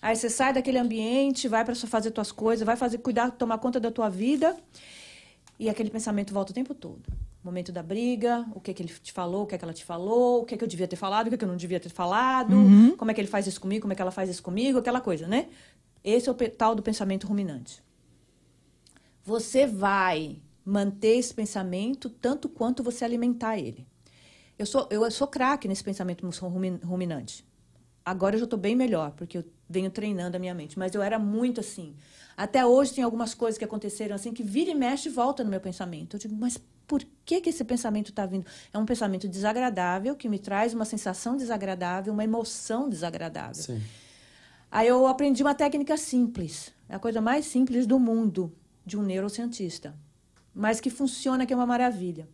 Aí 0.00 0.14
você 0.14 0.30
sai 0.30 0.52
daquele 0.52 0.78
ambiente, 0.78 1.48
vai 1.48 1.64
para 1.64 1.74
fazer 1.74 2.12
tuas 2.12 2.30
coisas, 2.30 2.64
vai 2.64 2.76
fazer 2.76 2.98
cuidar, 2.98 3.32
tomar 3.32 3.58
conta 3.58 3.80
da 3.80 3.90
tua 3.90 4.08
vida, 4.08 4.56
e 5.58 5.68
aquele 5.68 5.90
pensamento 5.90 6.32
volta 6.32 6.52
o 6.52 6.54
tempo 6.54 6.74
todo. 6.74 7.02
Momento 7.42 7.72
da 7.72 7.82
briga, 7.82 8.46
o 8.54 8.60
que, 8.60 8.74
que 8.74 8.82
ele 8.82 8.92
te 8.92 9.12
falou, 9.12 9.44
o 9.44 9.46
que, 9.46 9.56
que 9.56 9.64
ela 9.64 9.72
te 9.72 9.84
falou, 9.84 10.42
o 10.42 10.44
que, 10.44 10.56
que 10.58 10.62
eu 10.64 10.68
devia 10.68 10.86
ter 10.86 10.96
falado, 10.96 11.26
o 11.26 11.30
que, 11.30 11.38
que 11.38 11.44
eu 11.44 11.48
não 11.48 11.56
devia 11.56 11.80
ter 11.80 11.88
falado, 11.88 12.54
como 12.98 13.10
é 13.10 13.14
que 13.14 13.20
ele 13.20 13.28
faz 13.28 13.46
isso 13.46 13.60
comigo, 13.60 13.82
como 13.82 13.92
é 13.94 13.96
que 13.96 14.02
ela 14.02 14.10
faz 14.10 14.28
isso 14.28 14.42
comigo, 14.42 14.78
aquela 14.78 15.00
coisa, 15.00 15.26
né? 15.26 15.48
Esse 16.04 16.28
é 16.28 16.32
o 16.32 16.34
tal 16.34 16.74
do 16.74 16.82
pensamento 16.82 17.26
ruminante. 17.26 17.82
Você 19.24 19.66
vai 19.66 20.36
manter 20.64 21.16
esse 21.18 21.32
pensamento 21.32 22.10
tanto 22.10 22.48
quanto 22.48 22.82
você 22.82 23.04
alimentar 23.04 23.58
ele. 23.58 23.86
Eu 24.58 24.66
sou, 24.66 24.86
eu 24.90 25.10
sou 25.10 25.26
craque 25.26 25.66
nesse 25.66 25.82
pensamento 25.82 26.28
rumi- 26.42 26.80
ruminante. 26.84 27.44
Agora 28.04 28.34
eu 28.34 28.40
já 28.40 28.44
estou 28.44 28.58
bem 28.58 28.76
melhor, 28.76 29.12
porque 29.12 29.38
eu 29.38 29.44
venho 29.68 29.90
treinando 29.90 30.36
a 30.36 30.40
minha 30.40 30.54
mente. 30.54 30.78
Mas 30.78 30.94
eu 30.94 31.02
era 31.02 31.18
muito 31.18 31.60
assim. 31.60 31.94
Até 32.36 32.64
hoje 32.64 32.94
tem 32.94 33.04
algumas 33.04 33.34
coisas 33.34 33.58
que 33.58 33.64
aconteceram 33.64 34.14
assim, 34.14 34.32
que 34.32 34.42
vira 34.42 34.70
e 34.70 34.74
mexe 34.74 35.08
e 35.08 35.12
volta 35.12 35.44
no 35.44 35.50
meu 35.50 35.60
pensamento. 35.60 36.16
Eu 36.16 36.20
digo, 36.20 36.34
mas 36.34 36.58
por 36.90 37.06
que, 37.24 37.40
que 37.40 37.50
esse 37.50 37.62
pensamento 37.62 38.10
está 38.10 38.26
vindo? 38.26 38.44
É 38.72 38.76
um 38.76 38.84
pensamento 38.84 39.28
desagradável, 39.28 40.16
que 40.16 40.28
me 40.28 40.40
traz 40.40 40.74
uma 40.74 40.84
sensação 40.84 41.36
desagradável, 41.36 42.12
uma 42.12 42.24
emoção 42.24 42.88
desagradável. 42.88 43.62
Sim. 43.62 43.80
Aí 44.68 44.88
eu 44.88 45.06
aprendi 45.06 45.40
uma 45.40 45.54
técnica 45.54 45.96
simples, 45.96 46.72
é 46.88 46.96
a 46.96 46.98
coisa 46.98 47.20
mais 47.20 47.46
simples 47.46 47.86
do 47.86 47.96
mundo, 47.96 48.52
de 48.84 48.98
um 48.98 49.02
neurocientista, 49.04 49.94
mas 50.52 50.80
que 50.80 50.90
funciona, 50.90 51.46
que 51.46 51.52
é 51.52 51.56
uma 51.56 51.64
maravilha. 51.64 52.28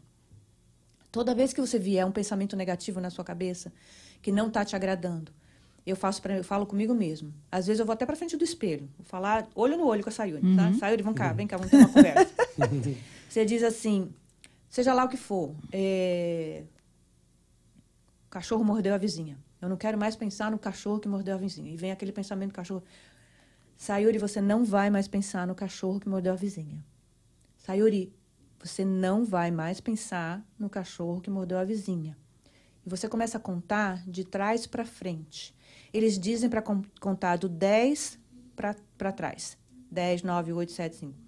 Toda 1.13 1.35
vez 1.35 1.53
que 1.53 1.61
você 1.61 1.79
vier 1.79 2.07
um 2.07 2.11
pensamento 2.11 2.57
negativo 2.57 2.99
na 2.99 3.11
sua 3.11 3.25
cabeça, 3.27 3.71
que 4.23 4.33
não 4.33 4.47
está 4.49 4.65
te 4.65 4.75
agradando, 4.75 5.33
eu 5.85 5.97
faço 5.97 6.23
pra, 6.23 6.35
eu 6.35 6.45
falo 6.45 6.65
comigo 6.65 6.95
mesmo. 6.95 7.31
Às 7.53 7.67
vezes 7.67 7.81
eu 7.81 7.85
vou 7.85 7.93
até 7.93 8.07
para 8.07 8.17
frente 8.17 8.39
do 8.39 8.45
espelho, 8.45 8.89
vou 8.97 9.05
falar 9.05 9.47
olho 9.55 9.77
no 9.77 9.87
olho 9.87 10.03
com 10.03 10.09
a 10.09 10.13
Sayuri, 10.13 10.57
tá? 10.57 10.73
Sayuri, 10.79 11.03
vem 11.03 11.13
cá, 11.13 11.33
vem 11.35 11.47
cá, 11.47 11.59
vamos 11.59 11.71
ter 11.71 11.77
uma 11.77 11.89
conversa. 11.89 12.35
você 13.29 13.45
diz 13.45 13.63
assim, 13.63 14.11
seja 14.77 14.93
lá 14.93 15.05
o 15.05 15.09
que 15.09 15.17
for, 15.17 15.57
é, 15.73 16.65
o 18.27 18.29
cachorro 18.29 18.63
mordeu 18.63 18.93
a 18.93 18.99
vizinha. 18.99 19.39
Eu 19.59 19.71
não 19.71 19.77
quero 19.79 19.97
mais 19.97 20.15
pensar 20.15 20.51
no 20.51 20.59
cachorro 20.59 21.01
que 21.01 21.09
mordeu 21.09 21.35
a 21.35 21.39
vizinha. 21.39 21.73
E 21.73 21.79
vem 21.79 21.91
aquele 21.91 22.13
pensamento 22.13 22.51
do 22.51 22.55
cachorro. 22.55 22.85
Sayuri, 23.75 24.19
você 24.19 24.39
não 24.39 24.67
vai 24.67 24.91
mais 24.91 25.09
pensar 25.09 25.47
no 25.47 25.55
cachorro 25.55 25.99
que 25.99 26.07
mordeu 26.07 26.35
a 26.35 26.37
vizinha. 26.37 26.85
Sayuri, 27.57 28.15
você 28.63 28.85
não 28.85 29.25
vai 29.25 29.51
mais 29.51 29.81
pensar 29.81 30.47
no 30.59 30.69
cachorro 30.69 31.23
que 31.23 31.31
mordeu 31.31 31.59
a 31.59 31.65
vizinha. 31.65 32.15
E 32.85 32.91
você 32.91 33.09
começa 33.09 33.39
a 33.39 33.41
contar 33.41 34.07
de 34.07 34.25
trás 34.25 34.67
para 34.67 34.85
frente. 34.85 35.57
Eles 35.91 36.19
dizem 36.19 36.51
para 36.51 36.61
contar 37.01 37.37
do 37.37 37.49
10 37.49 38.19
para 38.55 39.13
trás. 39.13 39.57
10, 39.91 40.23
9, 40.23 40.53
8, 40.53 40.71
7, 40.73 40.97
5. 40.97 41.26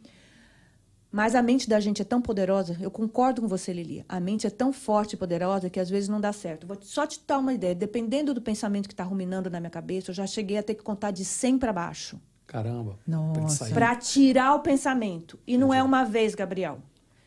Mas 1.10 1.34
a 1.34 1.40
mente 1.40 1.68
da 1.68 1.80
gente 1.80 2.02
é 2.02 2.04
tão 2.04 2.20
poderosa, 2.20 2.76
eu 2.80 2.90
concordo 2.90 3.40
com 3.40 3.48
você, 3.48 3.72
Lili. 3.72 4.04
A 4.06 4.20
mente 4.20 4.46
é 4.46 4.50
tão 4.50 4.72
forte 4.72 5.14
e 5.14 5.16
poderosa 5.16 5.70
que 5.70 5.80
às 5.80 5.88
vezes 5.88 6.08
não 6.08 6.20
dá 6.20 6.32
certo. 6.32 6.66
Vou 6.66 6.76
só 6.82 7.06
te 7.06 7.20
dar 7.26 7.38
uma 7.38 7.54
ideia. 7.54 7.74
Dependendo 7.74 8.34
do 8.34 8.42
pensamento 8.42 8.86
que 8.86 8.92
está 8.92 9.04
ruminando 9.04 9.48
na 9.48 9.58
minha 9.58 9.70
cabeça, 9.70 10.10
eu 10.10 10.14
já 10.14 10.26
cheguei 10.26 10.58
a 10.58 10.62
ter 10.62 10.74
que 10.74 10.82
contar 10.82 11.10
de 11.10 11.24
100 11.24 11.58
para 11.58 11.72
baixo. 11.72 12.20
Caramba. 12.46 12.98
Nossa. 13.06 13.70
Para 13.70 13.96
tirar 13.96 14.54
o 14.54 14.60
pensamento. 14.60 15.38
E 15.46 15.56
não 15.56 15.72
é 15.72 15.82
uma 15.82 16.04
vez, 16.04 16.34
Gabriel. 16.34 16.78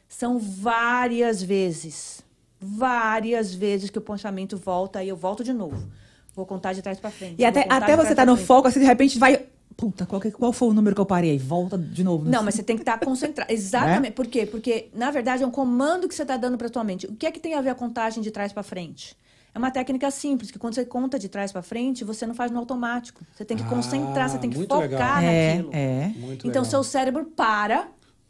São 0.07 0.37
várias 0.37 1.41
vezes. 1.41 2.21
Várias 2.59 3.53
vezes 3.53 3.89
que 3.89 3.97
o 3.97 4.01
pensamento 4.01 4.57
volta 4.57 5.03
e 5.03 5.09
eu 5.09 5.15
volto 5.15 5.43
de 5.43 5.53
novo. 5.53 5.87
Vou 6.35 6.45
contar 6.45 6.73
de 6.73 6.81
trás 6.81 6.99
para 6.99 7.09
frente. 7.09 7.35
E 7.39 7.45
até, 7.45 7.65
até 7.67 7.95
você 7.95 8.13
tá 8.13 8.25
no 8.25 8.35
frente. 8.35 8.47
foco, 8.47 8.67
assim, 8.67 8.79
de 8.79 8.85
repente 8.85 9.17
vai 9.17 9.47
puta, 9.81 10.05
qual, 10.05 10.21
que- 10.21 10.29
qual 10.29 10.53
foi 10.53 10.67
o 10.69 10.73
número 10.73 10.95
que 10.95 11.01
eu 11.01 11.05
parei? 11.07 11.39
Volta 11.39 11.75
de 11.75 12.03
novo. 12.03 12.29
Não, 12.29 12.43
mas 12.43 12.53
você 12.53 12.61
tem 12.61 12.75
que 12.75 12.83
estar 12.83 12.99
concentrado. 12.99 13.49
É? 13.51 13.53
Exatamente. 13.57 14.13
Por 14.13 14.27
quê? 14.27 14.45
Porque, 14.45 14.89
na 14.93 15.09
verdade, 15.09 15.41
é 15.41 15.47
um 15.47 15.51
comando 15.51 16.07
que 16.07 16.13
você 16.13 16.21
está 16.21 16.37
dando 16.37 16.55
para 16.55 16.69
tua 16.69 16.83
mente. 16.83 17.07
O 17.07 17.15
que 17.15 17.25
é 17.25 17.31
que 17.31 17.39
tem 17.39 17.55
a 17.55 17.61
ver 17.61 17.71
a 17.71 17.75
contagem 17.75 18.21
de 18.21 18.29
trás 18.29 18.53
para 18.53 18.61
frente? 18.61 19.17
É 19.53 19.57
uma 19.57 19.71
técnica 19.71 20.09
simples, 20.11 20.51
que 20.51 20.59
quando 20.59 20.75
você 20.75 20.85
conta 20.85 21.17
de 21.19 21.27
trás 21.27 21.51
para 21.51 21.61
frente, 21.63 22.03
você 22.05 22.25
não 22.27 22.35
faz 22.35 22.51
no 22.51 22.59
automático. 22.59 23.25
Você 23.35 23.43
tem 23.43 23.57
que 23.57 23.63
Ah, 23.63 23.67
concentrar, 23.67 24.29
você 24.29 24.37
tem 24.37 24.49
que 24.51 24.55
muito 24.57 24.69
focar 24.73 24.87
legal. 24.89 25.19
É, 25.23 25.55
naquilo. 25.55 25.69
é. 25.73 26.07
Muito 26.15 26.47
Então, 26.47 26.61
legal. 26.61 26.65
seu 26.65 26.83
cérebro 26.83 27.25
para 27.25 27.87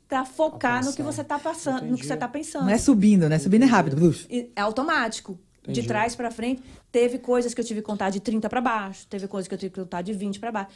para 0.07 0.25
focar 0.25 0.83
no 0.83 0.91
que 0.93 1.01
você 1.03 1.21
está 1.21 1.39
passando, 1.39 1.75
no 1.75 1.79
que 1.81 1.85
Entendi. 1.93 2.07
você 2.07 2.13
está 2.15 2.27
pensando. 2.27 2.63
Não 2.65 2.71
é 2.71 2.77
subindo, 2.77 3.29
né? 3.29 3.39
Subindo 3.39 3.63
é 3.63 3.65
rápido. 3.65 4.13
E 4.29 4.51
É 4.55 4.61
automático. 4.61 5.39
Entendi. 5.63 5.81
De 5.81 5.87
trás 5.87 6.15
para 6.15 6.31
frente. 6.31 6.61
Teve 6.91 7.19
coisas 7.19 7.53
que 7.53 7.61
eu 7.61 7.65
tive 7.65 7.81
que 7.81 7.85
contar 7.85 8.09
de 8.09 8.19
30 8.19 8.49
para 8.49 8.59
baixo, 8.59 9.05
teve 9.07 9.27
coisas 9.27 9.47
que 9.47 9.53
eu 9.53 9.57
tive 9.59 9.71
que 9.73 9.79
contar 9.79 10.01
de 10.01 10.11
20 10.11 10.39
para 10.39 10.51
baixo. 10.51 10.71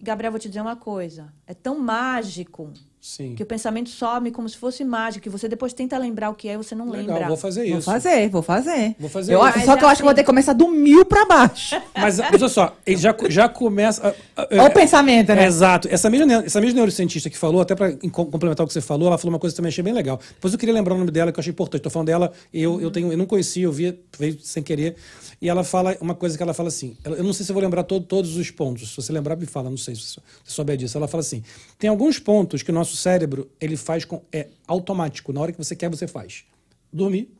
Gabriel, 0.00 0.30
vou 0.30 0.38
te 0.38 0.48
dizer 0.48 0.60
uma 0.60 0.76
coisa. 0.76 1.32
É 1.46 1.52
tão 1.52 1.78
mágico 1.78 2.72
Sim. 3.00 3.34
que 3.36 3.42
o 3.42 3.46
pensamento 3.46 3.88
some 3.90 4.30
como 4.30 4.48
se 4.48 4.56
fosse 4.56 4.84
mágico, 4.84 5.22
que 5.22 5.30
você 5.30 5.48
depois 5.48 5.72
tenta 5.72 5.96
lembrar 5.96 6.30
o 6.30 6.34
que 6.34 6.48
é 6.48 6.54
e 6.54 6.56
você 6.56 6.74
não 6.74 6.90
Legal, 6.90 7.14
lembra. 7.14 7.28
vou 7.28 7.36
fazer 7.36 7.64
isso. 7.64 7.72
Vou 7.74 7.82
fazer, 7.82 8.28
vou 8.28 8.42
fazer. 8.42 8.96
Vou 8.98 9.08
fazer 9.08 9.34
Eu 9.34 9.48
isso. 9.48 9.60
só 9.64 9.76
que 9.76 9.84
eu 9.84 9.88
é 9.88 9.92
acho 9.92 10.00
que 10.00 10.04
vou 10.04 10.14
ter 10.14 10.22
que 10.22 10.26
começar 10.26 10.52
do 10.52 10.68
mil 10.68 11.04
pra 11.04 11.24
baixo. 11.24 11.76
Mas, 11.96 12.18
olha 12.18 12.48
só, 12.48 12.76
ele 12.84 12.96
já, 12.96 13.14
já 13.28 13.48
começa. 13.48 14.08
ah, 14.08 14.14
ah, 14.36 14.46
Olha 14.52 14.64
o 14.64 14.70
pensamento, 14.72 15.32
né? 15.34 15.44
É, 15.44 15.46
exato. 15.46 15.88
Essa 15.90 16.10
mesma, 16.10 16.32
essa 16.44 16.60
mesma 16.60 16.74
neurocientista 16.76 17.30
que 17.30 17.38
falou, 17.38 17.60
até 17.60 17.74
para 17.74 17.92
complementar 18.10 18.64
o 18.64 18.66
que 18.66 18.72
você 18.72 18.80
falou, 18.80 19.08
ela 19.08 19.16
falou 19.18 19.32
uma 19.32 19.38
coisa 19.38 19.54
que 19.54 19.58
eu 19.58 19.62
também 19.62 19.68
achei 19.70 19.82
bem 19.84 19.92
legal. 19.94 20.20
Depois 20.34 20.52
eu 20.52 20.58
queria 20.58 20.74
lembrar 20.74 20.94
o 20.94 20.98
nome 20.98 21.10
dela, 21.10 21.30
que 21.32 21.38
eu 21.38 21.40
achei 21.40 21.50
importante. 21.52 21.82
Tô 21.82 21.90
falando 21.90 22.08
dela, 22.08 22.32
eu, 22.52 22.80
eu, 22.80 22.90
tenho, 22.90 23.12
eu 23.12 23.16
não 23.18 23.26
conhecia, 23.26 23.64
eu 23.64 23.72
vi, 23.72 23.98
veio 24.18 24.38
sem 24.42 24.62
querer. 24.62 24.96
E 25.40 25.48
ela 25.48 25.62
fala 25.62 25.96
uma 26.00 26.16
coisa 26.16 26.36
que 26.36 26.42
ela 26.42 26.52
fala 26.52 26.68
assim. 26.68 26.96
Eu 27.04 27.22
não 27.22 27.32
sei 27.32 27.46
se 27.46 27.52
eu 27.52 27.54
vou 27.54 27.62
lembrar 27.62 27.84
todo- 27.84 28.04
todos 28.04 28.36
os 28.36 28.50
pontos. 28.50 28.90
Se 28.90 28.96
você 28.96 29.12
lembrar, 29.12 29.36
me 29.36 29.46
fala, 29.46 29.70
não 29.70 29.76
sei 29.76 29.94
se 29.94 30.02
você 30.14 30.20
souber 30.44 30.76
disso. 30.76 30.98
Ela 30.98 31.06
fala 31.06 31.20
assim: 31.20 31.44
tem 31.78 31.88
alguns 31.88 32.18
pontos 32.18 32.60
que 32.62 32.72
o 32.72 32.74
nosso 32.74 32.87
cérebro 32.96 33.50
ele 33.60 33.76
faz 33.76 34.04
com. 34.04 34.22
É 34.32 34.48
automático. 34.66 35.32
Na 35.32 35.40
hora 35.40 35.52
que 35.52 35.58
você 35.58 35.74
quer, 35.76 35.88
você 35.90 36.06
faz. 36.06 36.44
Dormir, 36.92 37.30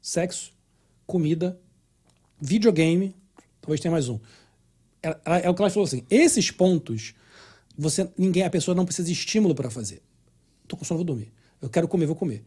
sexo, 0.00 0.52
comida, 1.06 1.58
videogame, 2.40 3.14
talvez 3.60 3.80
tenha 3.80 3.92
mais 3.92 4.08
um. 4.08 4.18
Ela- 5.02 5.20
ela- 5.24 5.38
é 5.38 5.50
o 5.50 5.54
que 5.54 5.62
ela 5.62 5.70
falou 5.70 5.86
assim: 5.86 6.04
esses 6.10 6.50
pontos, 6.50 7.14
você, 7.76 8.08
ninguém, 8.16 8.42
a 8.44 8.50
pessoa 8.50 8.74
não 8.74 8.84
precisa 8.84 9.06
de 9.06 9.12
estímulo 9.12 9.54
para 9.54 9.70
fazer. 9.70 10.02
Tô 10.68 10.76
com 10.76 10.84
sono, 10.84 10.98
vou 10.98 11.04
dormir. 11.04 11.32
Eu 11.60 11.68
quero 11.70 11.86
comer, 11.88 12.06
vou 12.06 12.16
comer. 12.16 12.44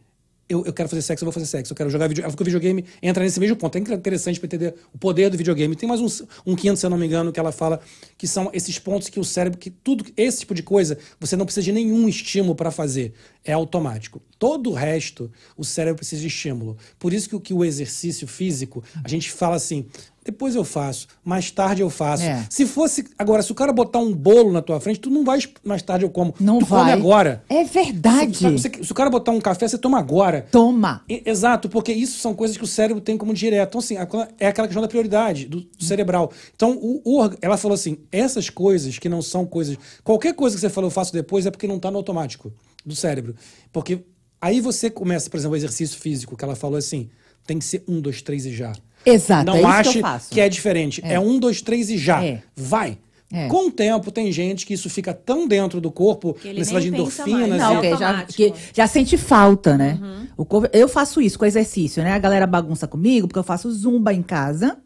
Eu, 0.50 0.64
eu 0.66 0.72
quero 0.72 0.88
fazer 0.88 1.00
sexo, 1.02 1.22
eu 1.22 1.26
vou 1.26 1.32
fazer 1.32 1.46
sexo. 1.46 1.72
Eu 1.72 1.76
quero 1.76 1.88
jogar 1.88 2.08
videogame. 2.08 2.32
Porque 2.32 2.42
o 2.42 2.44
videogame 2.44 2.84
entra 3.00 3.22
nesse 3.22 3.38
mesmo 3.38 3.54
ponto. 3.56 3.76
É 3.76 3.80
interessante 3.80 4.40
para 4.40 4.46
entender 4.46 4.74
o 4.92 4.98
poder 4.98 5.30
do 5.30 5.36
videogame. 5.38 5.76
Tem 5.76 5.88
mais 5.88 6.00
um, 6.00 6.08
um 6.44 6.56
quinto, 6.56 6.76
se 6.76 6.84
eu 6.84 6.90
não 6.90 6.98
me 6.98 7.06
engano, 7.06 7.30
que 7.32 7.38
ela 7.38 7.52
fala 7.52 7.80
que 8.18 8.26
são 8.26 8.50
esses 8.52 8.78
pontos 8.78 9.08
que 9.08 9.20
o 9.20 9.24
cérebro, 9.24 9.58
que 9.58 9.70
tudo, 9.70 10.04
esse 10.16 10.40
tipo 10.40 10.52
de 10.54 10.62
coisa, 10.64 10.98
você 11.20 11.36
não 11.36 11.44
precisa 11.44 11.64
de 11.64 11.72
nenhum 11.72 12.08
estímulo 12.08 12.54
para 12.56 12.70
fazer. 12.72 13.12
É 13.44 13.52
automático. 13.52 14.20
Todo 14.38 14.70
o 14.70 14.74
resto, 14.74 15.30
o 15.56 15.64
cérebro 15.64 15.96
precisa 15.98 16.20
de 16.20 16.26
estímulo. 16.26 16.76
Por 16.98 17.12
isso 17.12 17.28
que, 17.28 17.36
o- 17.36 17.40
que 17.40 17.54
o 17.54 17.64
exercício 17.64 18.26
físico, 18.26 18.82
a 19.04 19.08
gente 19.08 19.30
fala 19.30 19.54
assim, 19.56 19.86
depois 20.24 20.54
eu 20.54 20.64
faço, 20.64 21.06
mais 21.24 21.50
tarde 21.50 21.82
eu 21.82 21.88
faço. 21.90 22.22
É. 22.24 22.46
Se 22.50 22.66
fosse. 22.66 23.06
Agora, 23.18 23.42
se 23.42 23.50
o 23.50 23.54
cara 23.54 23.72
botar 23.72 23.98
um 24.00 24.12
bolo 24.14 24.52
na 24.52 24.60
tua 24.60 24.78
frente, 24.80 25.00
tu 25.00 25.10
não 25.10 25.24
vai 25.24 25.38
mais 25.64 25.80
tarde 25.82 26.04
eu 26.04 26.10
como. 26.10 26.34
Não 26.38 26.58
tu 26.58 26.66
vai. 26.66 26.80
come 26.80 26.92
agora. 26.92 27.42
É 27.48 27.64
verdade. 27.64 28.36
Se, 28.36 28.58
se- 28.58 28.84
se 28.84 28.92
o 28.92 28.94
cara 28.94 29.08
botar 29.08 29.32
um 29.32 29.40
café, 29.40 29.66
você 29.66 29.78
toma 29.78 29.98
agora. 29.98 30.46
Toma. 30.52 31.02
E- 31.08 31.22
Exato, 31.24 31.68
porque 31.68 31.92
isso 31.92 32.18
são 32.18 32.34
coisas 32.34 32.56
que 32.56 32.64
o 32.64 32.66
cérebro 32.66 33.00
tem 33.02 33.16
como 33.16 33.32
direto. 33.32 33.70
Então, 33.70 33.78
assim, 33.80 33.96
a- 33.96 34.28
é 34.38 34.48
aquela 34.48 34.68
questão 34.68 34.82
da 34.82 34.88
prioridade 34.88 35.46
do, 35.46 35.60
do 35.62 35.84
cerebral. 35.84 36.30
Então, 36.54 36.78
o, 36.80 37.00
o 37.04 37.30
ela 37.40 37.56
falou 37.56 37.74
assim: 37.74 37.98
essas 38.12 38.50
coisas 38.50 38.98
que 38.98 39.08
não 39.08 39.22
são 39.22 39.46
coisas. 39.46 39.76
Qualquer 40.04 40.34
coisa 40.34 40.54
que 40.54 40.60
você 40.60 40.68
falou, 40.68 40.88
eu 40.88 40.92
faço 40.92 41.12
depois, 41.12 41.46
é 41.46 41.50
porque 41.50 41.66
não 41.66 41.76
está 41.76 41.90
no 41.90 41.96
automático 41.96 42.52
do 42.84 42.94
cérebro. 42.94 43.34
Porque 43.72 44.00
aí 44.40 44.60
você 44.60 44.90
começa, 44.90 45.28
por 45.30 45.36
exemplo, 45.38 45.54
o 45.54 45.56
exercício 45.56 45.98
físico, 45.98 46.36
que 46.36 46.44
ela 46.44 46.54
falou 46.54 46.76
assim: 46.76 47.08
tem 47.46 47.58
que 47.58 47.64
ser 47.64 47.82
um, 47.88 48.00
dois, 48.00 48.20
três 48.22 48.44
e 48.44 48.52
já. 48.54 48.72
Exato, 49.04 49.46
Não 49.46 49.54
é 49.54 49.58
isso 49.60 49.68
ache 49.68 49.92
que 49.92 49.98
eu 49.98 50.02
faço. 50.02 50.28
é 50.40 50.48
diferente. 50.48 51.00
É. 51.04 51.18
um, 51.20 51.38
dois, 51.38 51.62
três 51.62 51.88
e 51.90 51.96
já. 51.98 52.22
É. 52.24 52.42
Vai. 52.56 52.98
É. 53.32 53.46
Com 53.46 53.68
o 53.68 53.70
tempo, 53.70 54.10
tem 54.10 54.32
gente 54.32 54.66
que 54.66 54.74
isso 54.74 54.90
fica 54.90 55.14
tão 55.14 55.46
dentro 55.46 55.80
do 55.80 55.90
corpo, 55.90 56.34
Que 56.34 56.52
nem 56.52 56.64
de 56.80 56.88
endorfinas. 56.88 57.48
mais. 57.48 57.62
Não, 57.62 57.74
e- 57.82 57.86
é 57.86 57.90
que 57.92 57.96
já, 57.98 58.22
que 58.24 58.54
já 58.74 58.86
sente 58.88 59.16
falta, 59.16 59.76
né? 59.78 60.00
O 60.36 60.44
corpo, 60.44 60.68
eu 60.72 60.88
faço 60.88 61.20
isso 61.20 61.38
com 61.38 61.44
exercício, 61.44 62.02
né? 62.02 62.10
A 62.12 62.18
galera 62.18 62.44
bagunça 62.46 62.88
comigo, 62.88 63.28
porque 63.28 63.38
eu 63.38 63.44
faço 63.44 63.70
zumba 63.70 64.12
em 64.12 64.22
casa. 64.22 64.78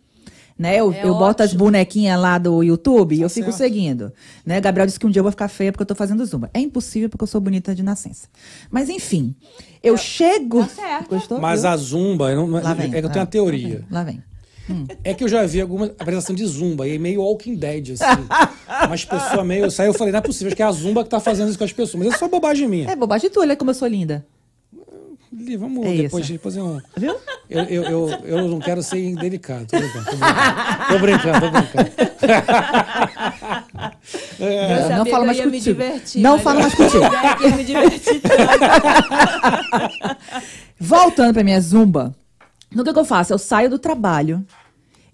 Né? 0.56 0.76
Eu, 0.76 0.92
É 0.92 1.04
eu 1.04 1.14
boto 1.14 1.42
as 1.42 1.52
bonequinhas 1.52 2.18
lá 2.20 2.38
do 2.38 2.62
YouTube 2.62 3.16
e 3.16 3.20
eu 3.22 3.28
fico 3.28 3.46
certo. 3.46 3.56
seguindo. 3.58 4.12
Né? 4.46 4.60
Gabriel 4.60 4.86
disse 4.86 5.00
que 5.00 5.06
um 5.06 5.10
dia 5.10 5.18
eu 5.18 5.24
vou 5.24 5.32
ficar 5.32 5.48
feia 5.48 5.72
porque 5.72 5.82
eu 5.82 5.86
tô 5.86 5.96
fazendo 5.96 6.24
zumba. 6.24 6.48
É 6.54 6.60
impossível 6.60 7.08
porque 7.08 7.24
eu 7.24 7.28
sou 7.28 7.40
bonita 7.40 7.74
de 7.74 7.82
nascença. 7.82 8.28
Mas 8.70 8.88
enfim, 8.88 9.34
eu 9.82 9.96
chego. 9.96 10.60
tá 10.60 10.68
certo. 10.68 11.08
Gostou? 11.10 11.40
Mas 11.40 11.62
Viu? 11.62 11.70
a 11.70 11.76
zumba, 11.76 12.30
eu 12.30 12.46
não- 12.46 12.62
Lá 12.62 12.72
vem, 12.72 12.86
é 12.86 12.90
que 12.90 12.96
eu 12.98 13.02
lá- 13.02 13.08
tenho 13.10 13.20
uma 13.24 13.26
teoria. 13.30 13.84
Lá 13.90 14.04
vem. 14.04 14.22
É 15.02 15.12
que 15.12 15.22
eu 15.24 15.28
já 15.28 15.44
vi 15.44 15.60
alguma 15.60 15.86
apresentação 15.86 16.34
de 16.34 16.46
zumba, 16.46 16.88
e 16.88 16.94
é 16.94 16.98
meio 16.98 17.20
Walking 17.20 17.54
Dead, 17.56 17.90
assim. 18.00 18.22
Umas 18.86 19.04
pessoas 19.04 19.44
meio. 19.46 19.64
Eu 19.64 19.70
saí 19.70 19.88
eu 19.88 19.92
falei, 19.92 20.10
não 20.10 20.20
é 20.20 20.22
possível, 20.22 20.46
acho 20.46 20.56
que 20.56 20.62
é 20.62 20.66
a 20.66 20.72
zumba 20.72 21.04
que 21.04 21.10
tá 21.10 21.20
fazendo 21.20 21.50
isso 21.50 21.58
com 21.58 21.64
as 21.64 21.72
pessoas. 21.72 22.02
Mas 22.04 22.14
é 22.14 22.16
só 22.18 22.28
bobagem 22.28 22.66
minha. 22.66 22.88
É 22.90 22.96
bobagem 22.96 23.28
tua, 23.28 23.42
olha 23.42 23.56
como 23.56 23.70
eu 23.72 23.74
sou 23.74 23.86
linda. 23.88 24.24
Li, 25.36 25.56
Vamos 25.56 25.84
É 25.86 25.96
depois, 26.02 26.24
isso. 26.24 26.32
depois 26.34 26.56
eu, 26.56 26.80
Viu? 26.96 27.16
eu, 27.50 27.64
eu, 27.64 27.82
eu, 27.84 28.08
eu 28.24 28.48
não 28.48 28.58
quero 28.60 28.80
ser 28.82 29.04
indelicado. 29.04 29.66
Tô 29.66 29.76
brincando, 29.78 30.04
tô 30.06 30.16
brincando. 30.18 30.88
Tô 30.88 30.98
brincando, 30.98 31.40
tô 31.40 31.50
brincando. 31.50 31.90
Eu 34.38 34.46
É, 34.46 34.96
não 34.96 35.04
falo 35.06 35.22
eu 35.22 35.26
mais 35.26 35.38
contigo. 35.40 35.56
divertir, 35.60 36.22
Não 36.22 36.38
eu- 36.38 36.44
mais 36.44 36.74
contigo. 36.74 37.04
Voltando 40.78 41.34
pra 41.34 41.44
minha 41.44 41.60
zumba, 41.60 42.14
no 42.72 42.84
que, 42.84 42.92
que 42.92 42.98
eu 42.98 43.04
faço? 43.04 43.32
Eu 43.32 43.38
saio 43.38 43.70
do 43.70 43.78
trabalho 43.78 44.44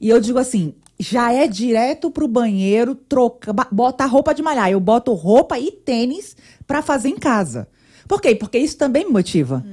e 0.01 0.09
eu 0.09 0.21
digo 0.21 0.39
assim: 0.39 0.75
já 0.99 1.33
é 1.33 1.47
direto 1.47 2.11
pro 2.11 2.27
banheiro, 2.29 2.95
troca, 2.95 3.53
botar 3.71 4.07
roupa 4.07 4.35
de 4.35 4.43
malhar. 4.43 4.71
Eu 4.71 4.81
boto 4.81 5.13
roupa 5.15 5.59
e 5.59 5.71
tênis 5.71 6.37
pra 6.67 6.83
fazer 6.83 7.09
em 7.09 7.19
casa. 7.19 7.69
Por 8.09 8.21
quê? 8.21 8.35
Porque 8.35 8.59
isso 8.59 8.77
também 8.77 9.05
me 9.07 9.13
motiva. 9.13 9.65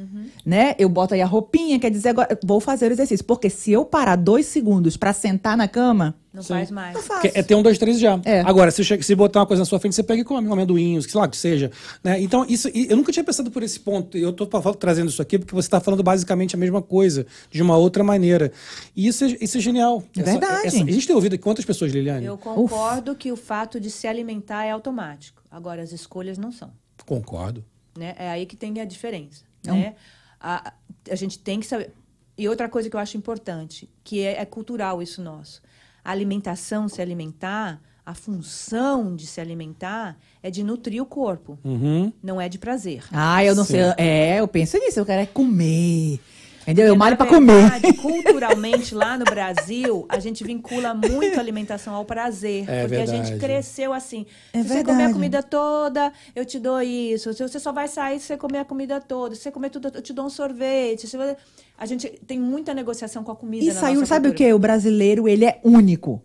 Né? 0.48 0.76
Eu 0.80 0.88
boto 0.88 1.14
aí 1.14 1.22
a 1.22 1.26
roupinha, 1.26 1.78
quer 1.78 1.91
dizer, 1.91 2.07
agora 2.07 2.40
vou 2.41 2.61
fazer 2.61 2.90
o 2.90 2.94
exercício. 2.94 3.26
Porque 3.26 3.49
se 3.49 3.69
eu 3.74 3.84
parar 3.84 4.15
dois 4.15 4.45
segundos 4.45 4.95
pra 4.95 5.11
sentar 5.11 5.57
na 5.57 5.68
cama, 5.68 6.15
Não 6.34 6.41
Sim. 6.41 6.53
faz 6.53 6.72
mais. 6.72 6.95
eu 6.95 7.02
faço. 7.02 7.19
Que 7.24 7.32
É 7.38 7.44
ter 7.44 7.53
um, 7.53 7.61
dois, 7.61 7.78
três 7.78 7.99
já. 7.99 8.18
É. 8.24 8.40
Agora, 8.41 8.72
se, 8.72 8.82
che- 8.82 9.02
se 9.03 9.14
botar 9.14 9.41
uma 9.41 9.45
coisa 9.45 9.60
na 9.60 9.65
sua 9.65 9.78
frente, 9.78 9.94
você 9.95 10.03
pega 10.03 10.22
e 10.22 10.24
come 10.24 10.48
um 10.48 10.53
amendoim, 10.53 11.02
sei 11.02 11.19
lá, 11.19 11.26
o 11.26 11.30
que 11.30 11.36
seja. 11.36 11.69
Né? 12.02 12.22
Então, 12.22 12.45
isso, 12.48 12.69
e 12.74 12.88
eu 12.90 12.95
nunca 12.95 13.11
tinha 13.11 13.26
pensado 13.26 13.52
por 13.52 13.61
esse 13.61 13.78
ponto. 13.78 14.18
Eu 14.18 14.30
estou 14.30 14.48
trazendo 14.76 15.10
isso 15.10 15.22
aqui 15.22 15.38
porque 15.38 15.53
você 15.53 15.68
está 15.68 15.82
falando 15.82 16.02
basicamente 16.02 16.56
a 16.56 16.57
mesma 16.57 16.82
coisa, 16.82 17.28
de 17.52 17.61
uma 17.61 17.76
outra 17.76 18.02
maneira. 18.02 18.49
E 18.95 19.06
isso 19.06 19.26
é, 19.26 19.36
isso 19.41 19.57
é 19.57 19.60
genial. 19.60 20.02
É 20.18 20.24
verdade. 20.24 20.68
a 20.68 20.69
gente 20.69 21.06
tem 21.07 21.14
ouvido 21.15 21.34
aqui 21.34 21.44
quantas 21.44 21.65
pessoas, 21.65 21.91
Liliane? 21.91 22.26
Eu 22.26 22.38
concordo 22.38 23.14
que 23.15 23.34
o 23.34 23.36
fato 23.36 23.82
de 23.82 23.90
se 23.91 24.07
alimentar 24.07 24.64
é 24.64 24.72
automático. 24.72 25.41
Agora, 25.52 25.82
as 25.82 25.91
escolhas 25.91 26.38
não 26.38 26.53
são. 26.53 26.72
Concordo. 27.06 27.65
né? 27.98 28.15
É 28.18 28.30
aí 28.30 28.45
que 28.45 28.56
tem 28.56 28.80
a 28.80 28.86
diferença, 28.86 29.44
né? 29.65 29.94
A, 30.39 30.73
a 31.09 31.15
gente 31.15 31.39
tem 31.39 31.59
que 31.59 31.65
saber. 31.65 31.91
E 32.38 32.47
outra 32.47 32.69
coisa 32.69 32.89
que 32.89 32.95
eu 32.95 32.99
acho 32.99 33.18
importante, 33.18 33.89
que 34.03 34.22
é, 34.22 34.41
é 34.41 34.45
cultural 34.45 35.01
isso 35.01 35.22
nosso. 35.22 35.61
A 36.05 36.11
alimentação, 36.11 36.88
se 36.88 37.01
alimentar, 37.01 37.81
a 38.05 38.14
função 38.14 39.15
de 39.15 39.26
se 39.27 39.41
alimentar 39.41 40.18
é 40.41 40.49
de 40.51 40.64
nutrir 40.64 41.01
o 41.01 41.05
corpo, 41.05 41.57
Uhum. 41.64 42.14
não 42.23 42.39
é 42.39 42.47
de 42.47 42.57
prazer. 42.57 43.03
Ah, 43.11 43.43
eu 43.43 43.55
não 43.55 43.65
Sim. 43.65 43.72
sei. 43.73 43.81
É, 43.97 44.39
eu 44.39 44.47
penso 44.47 44.77
nisso. 44.77 44.99
Eu 44.99 45.05
quero 45.05 45.22
é 45.22 45.26
comer. 45.26 46.19
Entendeu? 46.68 46.88
Eu 46.88 46.95
malho 46.98 47.11
na 47.11 47.18
pra 47.18 47.26
comer. 47.27 47.69
verdade, 47.69 47.94
Culturalmente, 47.94 48.94
lá 48.94 49.18
no 49.18 49.23
Brasil, 49.23 50.06
a 50.10 50.19
gente 50.19 50.44
vincula 50.44 50.94
muito 50.94 51.38
a 51.38 51.39
alimentação 51.39 51.94
ao 51.94 52.03
prazer. 52.03 52.65
É 52.69 52.81
porque 52.81 52.95
a 52.98 53.06
gente 53.06 53.22
verdade. 53.30 53.39
cresceu 53.39 53.94
assim. 53.94 54.26
É 54.52 54.61
se 54.61 54.68
você 54.68 54.84
comer 54.84 54.91
a 54.91 54.95
verdade. 54.98 55.14
comida 55.14 55.41
toda, 55.44 56.11
eu 56.35 56.44
te 56.44 56.60
dou 56.60 56.81
isso. 56.81 57.34
Se 57.34 57.41
você 57.48 57.57
só 57.57 57.72
vai 57.72 57.88
sair 57.88 58.19
se 58.19 58.26
você 58.26 58.35
comer 58.35 58.57
a 58.60 58.65
comida 58.65 58.99
toda. 58.99 59.34
Se 59.34 59.44
você 59.44 59.52
comer 59.52 59.69
tudo, 59.69 59.89
eu 59.94 60.02
te 60.02 60.11
dou 60.11 60.26
um 60.26 60.30
sorvete. 60.30 61.07
Se 61.07 61.15
você- 61.15 61.38
A 61.77 61.85
gente 61.85 62.10
tem 62.27 62.38
muita 62.39 62.73
negociação 62.73 63.23
com 63.23 63.31
a 63.31 63.35
comida 63.35 63.64
E 63.64 63.72
saiu, 63.72 64.06
sabe 64.06 64.27
o 64.27 64.31
cultura. 64.31 64.49
que? 64.49 64.53
O 64.53 64.60
brasileiro, 64.60 65.26
ele 65.27 65.45
é 65.45 65.61
único. 65.64 66.22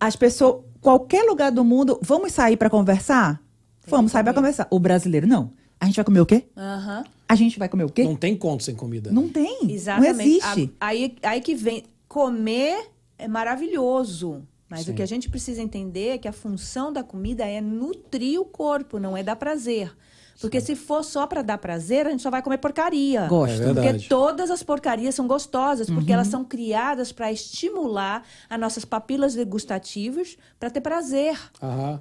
As 0.00 0.16
pessoas, 0.16 0.64
qualquer 0.80 1.22
lugar 1.22 1.52
do 1.52 1.62
mundo, 1.64 1.98
vamos 2.02 2.32
sair 2.32 2.56
pra 2.56 2.68
conversar? 2.70 3.40
vamos 3.86 4.10
sair 4.12 4.22
pra 4.24 4.32
comer. 4.34 4.42
conversar. 4.48 4.66
O 4.70 4.78
brasileiro, 4.80 5.26
não. 5.26 5.52
A 5.80 5.86
gente 5.86 5.96
vai 5.96 6.04
comer 6.04 6.20
o 6.20 6.26
quê? 6.26 6.44
Aham. 6.56 7.04
A 7.28 7.34
gente 7.34 7.58
vai 7.58 7.68
comer 7.68 7.84
o 7.84 7.90
quê? 7.90 8.04
Não 8.04 8.16
tem 8.16 8.34
conto 8.36 8.62
sem 8.64 8.74
comida. 8.74 9.12
Não 9.12 9.28
tem. 9.28 9.70
Exatamente. 9.70 10.14
Não 10.14 10.20
existe. 10.22 10.74
A- 10.80 10.86
aí, 10.86 11.16
aí 11.22 11.40
que 11.40 11.54
vem. 11.54 11.84
Comer 12.08 12.88
é 13.18 13.28
maravilhoso. 13.28 14.42
Mas 14.68 14.80
Sim. 14.84 14.92
o 14.92 14.94
que 14.94 15.02
a 15.02 15.06
gente 15.06 15.28
precisa 15.30 15.62
entender 15.62 16.08
é 16.14 16.18
que 16.18 16.28
a 16.28 16.32
função 16.32 16.92
da 16.92 17.02
comida 17.02 17.44
é 17.46 17.60
nutrir 17.60 18.40
o 18.40 18.44
corpo, 18.44 18.98
não 18.98 19.16
é 19.16 19.22
dar 19.22 19.36
prazer. 19.36 19.94
Porque 20.40 20.60
se 20.60 20.76
for 20.76 21.02
só 21.02 21.26
para 21.26 21.42
dar 21.42 21.58
prazer, 21.58 22.06
a 22.06 22.10
gente 22.10 22.22
só 22.22 22.30
vai 22.30 22.40
comer 22.42 22.58
porcaria. 22.58 23.26
Gosto. 23.26 23.60
É 23.60 23.64
verdade. 23.72 23.88
Porque 23.98 24.08
todas 24.08 24.50
as 24.50 24.62
porcarias 24.62 25.14
são 25.14 25.26
gostosas, 25.26 25.88
porque 25.90 26.10
Uhum. 26.12 26.14
elas 26.14 26.28
são 26.28 26.44
criadas 26.44 27.10
para 27.10 27.32
estimular 27.32 28.24
as 28.48 28.60
nossas 28.60 28.84
papilas 28.84 29.34
degustativas 29.34 30.36
para 30.60 30.70
ter 30.70 30.80
prazer. 30.80 31.36
Aham. 31.62 32.00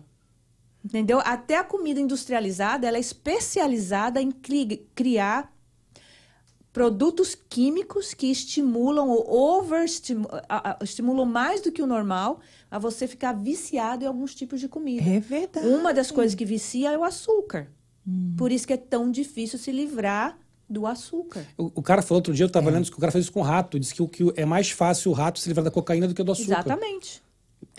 Entendeu? 0.88 1.20
Até 1.26 1.58
a 1.58 1.64
comida 1.66 2.00
industrializada, 2.00 2.88
ela 2.88 2.96
é 2.96 3.00
especializada 3.02 4.22
em 4.22 4.32
cri- 4.32 4.88
criar 4.96 5.54
produtos 6.72 7.36
químicos 7.50 8.14
que 8.14 8.28
estimulam 8.28 9.10
ou 9.10 9.28
over 9.58 9.84
estimulam 10.82 11.26
mais 11.26 11.60
do 11.62 11.72
que 11.72 11.82
o 11.82 11.88
normal 11.88 12.40
a 12.72 12.78
você 12.80 13.06
ficar 13.08 13.34
viciado 13.34 14.04
em 14.06 14.08
alguns 14.08 14.34
tipos 14.34 14.60
de 14.62 14.68
comida. 14.70 15.10
É 15.10 15.20
verdade. 15.20 15.68
Uma 15.68 15.94
das 15.94 16.10
coisas 16.12 16.36
que 16.36 16.46
vicia 16.46 16.92
é 16.92 16.98
o 16.98 17.04
açúcar. 17.04 17.68
Por 18.38 18.52
isso 18.52 18.66
que 18.66 18.74
é 18.74 18.78
tão 18.78 19.12
difícil 19.12 19.60
se 19.60 19.72
livrar 19.72 20.38
do 20.70 20.86
açúcar. 20.86 21.46
O, 21.58 21.66
o 21.76 21.82
cara 21.82 22.02
falou 22.02 22.20
outro 22.20 22.34
dia, 22.34 22.46
eu 22.46 22.50
tava 22.50 22.70
lendo 22.70 22.90
que 22.90 22.96
o 22.98 23.00
cara 23.02 23.12
fez 23.12 23.26
isso 23.26 23.34
com 23.34 23.42
rato. 23.42 23.78
Disse 23.80 23.94
que, 23.94 24.02
o, 24.02 24.08
que 24.08 24.32
é 24.36 24.46
mais 24.46 24.70
fácil 24.70 25.12
o 25.12 25.14
rato 25.14 25.40
se 25.40 25.50
livrar 25.50 25.66
da 25.66 25.72
cocaína 25.72 26.08
do 26.08 26.14
que 26.14 26.24
do 26.24 26.32
açúcar. 26.32 26.52
Exatamente. 26.60 27.22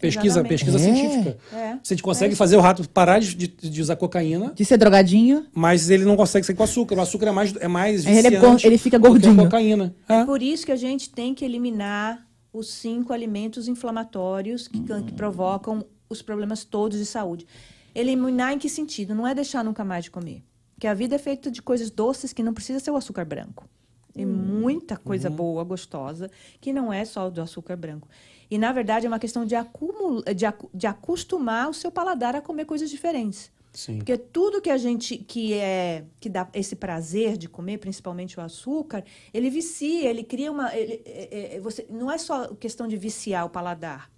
Pesquisa, 0.01 0.27
Exatamente. 0.41 0.65
pesquisa 0.65 0.79
É. 0.79 0.81
científica. 0.95 1.39
É. 1.53 1.77
Você 1.83 1.97
consegue 1.99 2.35
fazer 2.37 2.57
o 2.57 2.61
rato 2.61 2.89
parar 2.89 3.19
de, 3.19 3.35
de- 3.35 3.49
de 3.49 3.83
usar 3.83 3.97
cocaína, 3.97 4.53
De 4.55 4.65
ser 4.65 4.77
drogadinho. 4.77 5.47
mas 5.53 5.91
ele 5.91 6.05
não 6.05 6.17
consegue 6.17 6.47
sair 6.47 6.55
com 6.55 6.63
açúcar. 6.63 6.97
O 6.97 7.01
açúcar 7.01 7.27
é 7.27 7.31
mais, 7.33 7.55
é 7.57 7.67
mais 7.69 8.07
Ele 8.07 8.19
é 8.19 8.23
viciante 8.31 8.41
gor- 8.41 8.61
ele 8.65 8.79
fica 8.79 8.99
do 8.99 9.03
que 9.03 9.07
a 9.09 9.11
gordinho. 9.11 9.37
cocaína. 9.37 9.95
É. 10.09 10.25
Por 10.25 10.43
isso 10.43 10.65
que 10.65 10.73
a 10.73 10.77
gente 10.77 11.11
tem 11.11 11.35
que 11.35 11.45
eliminar 11.45 12.25
os 12.53 12.71
cinco 12.73 13.13
alimentos 13.13 13.67
inflamatórios 13.69 14.69
que, 14.69 14.81
can- 14.81 15.03
que 15.03 15.13
provocam 15.13 15.85
os 16.09 16.23
problemas 16.23 16.65
todos 16.65 16.99
de 16.99 17.05
saúde. 17.05 17.47
Eliminar 17.95 18.53
em 18.53 18.59
que 18.59 18.69
sentido? 18.69 19.15
Não 19.15 19.27
é 19.27 19.35
deixar 19.35 19.65
nunca 19.65 19.85
mais 19.85 20.05
de 20.05 20.11
comer. 20.11 20.43
Porque 20.75 20.87
a 20.87 20.95
vida 20.95 21.17
é 21.17 21.19
feita 21.19 21.51
de 21.51 21.61
coisas 21.61 21.91
doces 21.91 22.33
que 22.33 22.43
não 22.43 22.55
precisa 22.55 22.79
ser 22.79 22.91
o 22.93 22.97
açúcar 22.97 23.25
branco. 23.25 23.69
Tem 24.15 24.25
muita 24.25 24.97
coisa 24.97 25.29
boa, 25.29 25.63
gostosa, 25.65 26.31
que 26.61 26.73
não 26.73 26.93
é 26.93 27.05
só 27.05 27.29
do 27.31 27.41
açúcar 27.43 27.77
branco. 27.77 28.09
E, 28.51 28.57
na 28.59 28.73
verdade, 28.73 29.07
é 29.07 29.09
uma 29.09 29.19
questão 29.19 29.45
de, 29.45 29.55
acumul... 29.55 30.23
de, 30.23 30.47
de 30.75 30.87
acostumar 30.87 31.69
o 31.69 31.75
seu 31.75 31.91
paladar 31.91 32.35
a 32.35 32.41
comer 32.41 32.65
coisas 32.65 32.89
diferentes. 32.89 33.51
Sim. 33.73 33.99
Porque 33.99 34.17
tudo 34.17 34.63
que 34.63 34.71
a 34.71 34.79
gente 34.79 35.19
que 35.19 35.53
é 35.53 36.05
que 36.19 36.29
dá 36.29 36.49
esse 36.55 36.75
prazer 36.75 37.37
de 37.37 37.49
comer, 37.49 37.79
principalmente 37.79 38.39
o 38.39 38.43
açúcar, 38.43 39.05
ele 39.33 39.51
vicia, 39.51 40.09
ele 40.09 40.25
cria 40.25 40.51
uma. 40.51 40.75
ele- 40.75 41.03
é- 41.05 41.57
é- 41.57 41.61
você, 41.61 41.87
não 41.91 42.11
é 42.11 42.17
só 42.19 42.49
questão 42.55 42.89
de 42.89 42.97
viciar 42.97 43.45
o 43.45 43.51
paladar. 43.51 44.11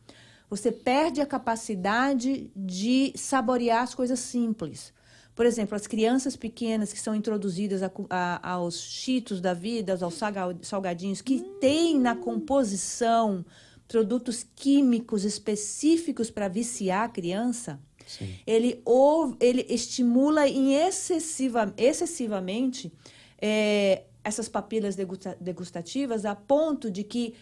Você 0.49 0.71
perde 0.73 1.21
a 1.21 1.27
capacidade 1.27 2.51
de 2.57 3.13
saborear 3.17 3.83
as 3.83 3.95
coisas 3.95 4.21
simples. 4.21 4.93
Por 5.35 5.45
exemplo, 5.47 5.75
as 5.77 5.87
crianças 5.87 6.37
pequenas 6.37 6.93
que 6.93 7.01
são 7.01 7.15
introduzidas 7.15 7.83
a 7.83 7.91
a- 8.09 8.51
aos 8.53 8.81
cheetos 8.81 9.41
da 9.41 9.53
vida, 9.53 9.99
aos 10.01 10.15
salga- 10.15 10.57
salgadinhos, 10.63 11.21
que 11.21 11.41
têm 11.61 11.99
na 11.99 12.15
composição 12.17 13.45
produtos 13.91 14.47
químicos 14.55 15.25
específicos 15.25 16.31
para 16.31 16.47
viciar 16.47 17.03
a 17.07 17.09
criança, 17.09 17.81
Sim. 18.07 18.37
ele, 18.47 18.81
ou, 18.85 19.37
ele 19.41 19.67
estimula 19.69 20.47
em 20.49 20.75
excessiva, 20.77 21.75
excessivamente 21.77 22.93
é, 23.43 24.05
essas 24.23 24.49
papilas 24.49 24.95
degusta- 24.95 25.37
degustativas 25.41 26.25
a 26.25 26.37
ponto 26.37 26.89
de 26.89 27.03
que 27.03 27.35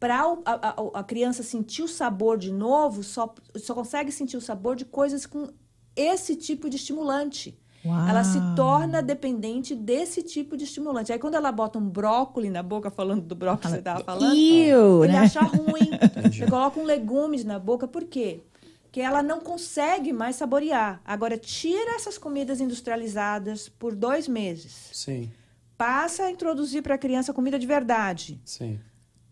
para 0.00 0.22
a, 0.22 0.34
a- 0.46 1.00
a 1.00 1.04
criança 1.04 1.42
sentir 1.42 1.82
o 1.82 1.88
sabor 1.88 2.38
de 2.38 2.50
novo, 2.50 3.02
só, 3.02 3.32
só 3.56 3.74
consegue 3.74 4.10
sentir 4.10 4.38
o 4.38 4.40
sabor 4.40 4.74
de 4.76 4.86
coisas 4.86 5.26
com 5.26 5.50
esse 5.94 6.34
tipo 6.36 6.70
de 6.70 6.76
estimulante. 6.76 7.58
Uau. 7.84 8.08
Ela 8.08 8.22
se 8.22 8.38
torna 8.54 9.02
dependente 9.02 9.74
desse 9.74 10.22
tipo 10.22 10.56
de 10.56 10.64
estimulante. 10.64 11.12
Aí 11.12 11.18
quando 11.18 11.34
ela 11.34 11.50
bota 11.50 11.78
um 11.78 11.88
brócolis 11.88 12.50
na 12.52 12.62
boca, 12.62 12.90
falando 12.90 13.22
do 13.22 13.34
brócolis 13.34 13.62
que 13.66 13.72
você 13.72 13.78
estava 13.78 14.04
falando, 14.04 14.34
Iu, 14.36 15.04
ele 15.04 15.12
né? 15.12 15.18
acha 15.18 15.40
ruim. 15.40 15.90
Você 16.32 16.46
coloca 16.46 16.78
um 16.78 16.84
legumes 16.84 17.44
na 17.44 17.58
boca, 17.58 17.88
por 17.88 18.04
quê? 18.04 18.40
Porque 18.84 19.00
ela 19.00 19.22
não 19.22 19.40
consegue 19.40 20.12
mais 20.12 20.36
saborear. 20.36 21.00
Agora, 21.04 21.36
tira 21.38 21.96
essas 21.96 22.18
comidas 22.18 22.60
industrializadas 22.60 23.68
por 23.68 23.94
dois 23.94 24.28
meses. 24.28 24.90
Sim, 24.92 25.30
Passa 25.76 26.24
a 26.24 26.30
introduzir 26.30 26.82
para 26.82 26.94
a 26.94 26.98
criança 26.98 27.32
comida 27.32 27.58
de 27.58 27.66
verdade. 27.66 28.40
sim. 28.44 28.78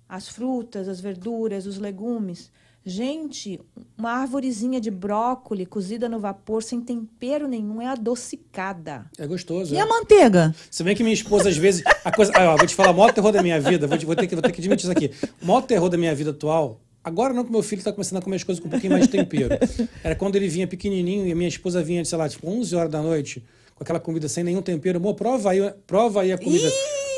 As 0.08 0.28
frutas, 0.28 0.88
as 0.88 1.00
verduras, 1.00 1.66
os 1.66 1.78
legumes. 1.78 2.50
Gente, 2.84 3.60
uma 3.96 4.10
arvorezinha 4.12 4.80
de 4.80 4.90
brócolis 4.90 5.68
cozida 5.68 6.08
no 6.08 6.18
vapor 6.18 6.62
sem 6.62 6.80
tempero 6.80 7.46
nenhum 7.46 7.80
é 7.80 7.86
adocicada. 7.86 9.04
É 9.18 9.26
gostoso. 9.26 9.74
E 9.74 9.76
é. 9.76 9.80
a 9.80 9.86
manteiga? 9.86 10.54
Se 10.70 10.82
bem 10.82 10.96
que 10.96 11.02
minha 11.02 11.14
esposa, 11.14 11.50
às 11.50 11.56
vezes. 11.56 11.82
A 12.04 12.10
coisa, 12.10 12.32
ah, 12.34 12.54
ó, 12.54 12.56
vou 12.56 12.66
te 12.66 12.74
falar, 12.74 12.90
o 12.92 12.94
maior 12.94 13.12
terror 13.12 13.32
da 13.32 13.42
minha 13.42 13.60
vida, 13.60 13.86
vou, 13.86 13.98
te- 13.98 14.06
vou 14.06 14.16
ter 14.16 14.26
que, 14.26 14.34
vou 14.34 14.42
ter 14.42 14.52
que 14.52 14.60
admitir 14.60 14.84
isso 14.84 14.92
aqui. 14.92 15.10
O 15.42 15.46
maior 15.46 15.60
terror 15.60 15.90
da 15.90 15.98
minha 15.98 16.14
vida 16.14 16.30
atual. 16.30 16.80
Agora 17.04 17.32
não 17.34 17.44
que 17.44 17.50
meu 17.52 17.62
filho 17.62 17.80
está 17.80 17.92
começando 17.92 18.18
a 18.18 18.22
comer 18.22 18.36
as 18.36 18.44
coisas 18.44 18.60
com 18.60 18.68
um 18.68 18.70
pouquinho 18.70 18.92
mais 18.92 19.04
de 19.06 19.10
tempero. 19.10 19.58
Era 20.02 20.14
quando 20.14 20.36
ele 20.36 20.48
vinha 20.48 20.66
pequenininho 20.66 21.26
e 21.26 21.32
a 21.32 21.34
minha 21.34 21.48
esposa 21.48 21.82
vinha, 21.82 22.04
sei 22.04 22.16
lá, 22.16 22.28
tipo 22.28 22.48
11 22.48 22.74
horas 22.76 22.90
da 22.90 23.02
noite, 23.02 23.44
com 23.74 23.82
aquela 23.84 24.00
comida 24.00 24.28
sem 24.28 24.42
nenhum 24.42 24.62
tempero. 24.62 24.98
Amor, 24.98 25.14
prova 25.14 25.50
aí, 25.50 25.60
prova 25.86 26.22
aí 26.22 26.32
a 26.32 26.38
comida. 26.38 26.68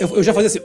Eu, 0.01 0.17
eu 0.17 0.23
já 0.23 0.33
fazia 0.35 0.49
assim. 0.49 0.61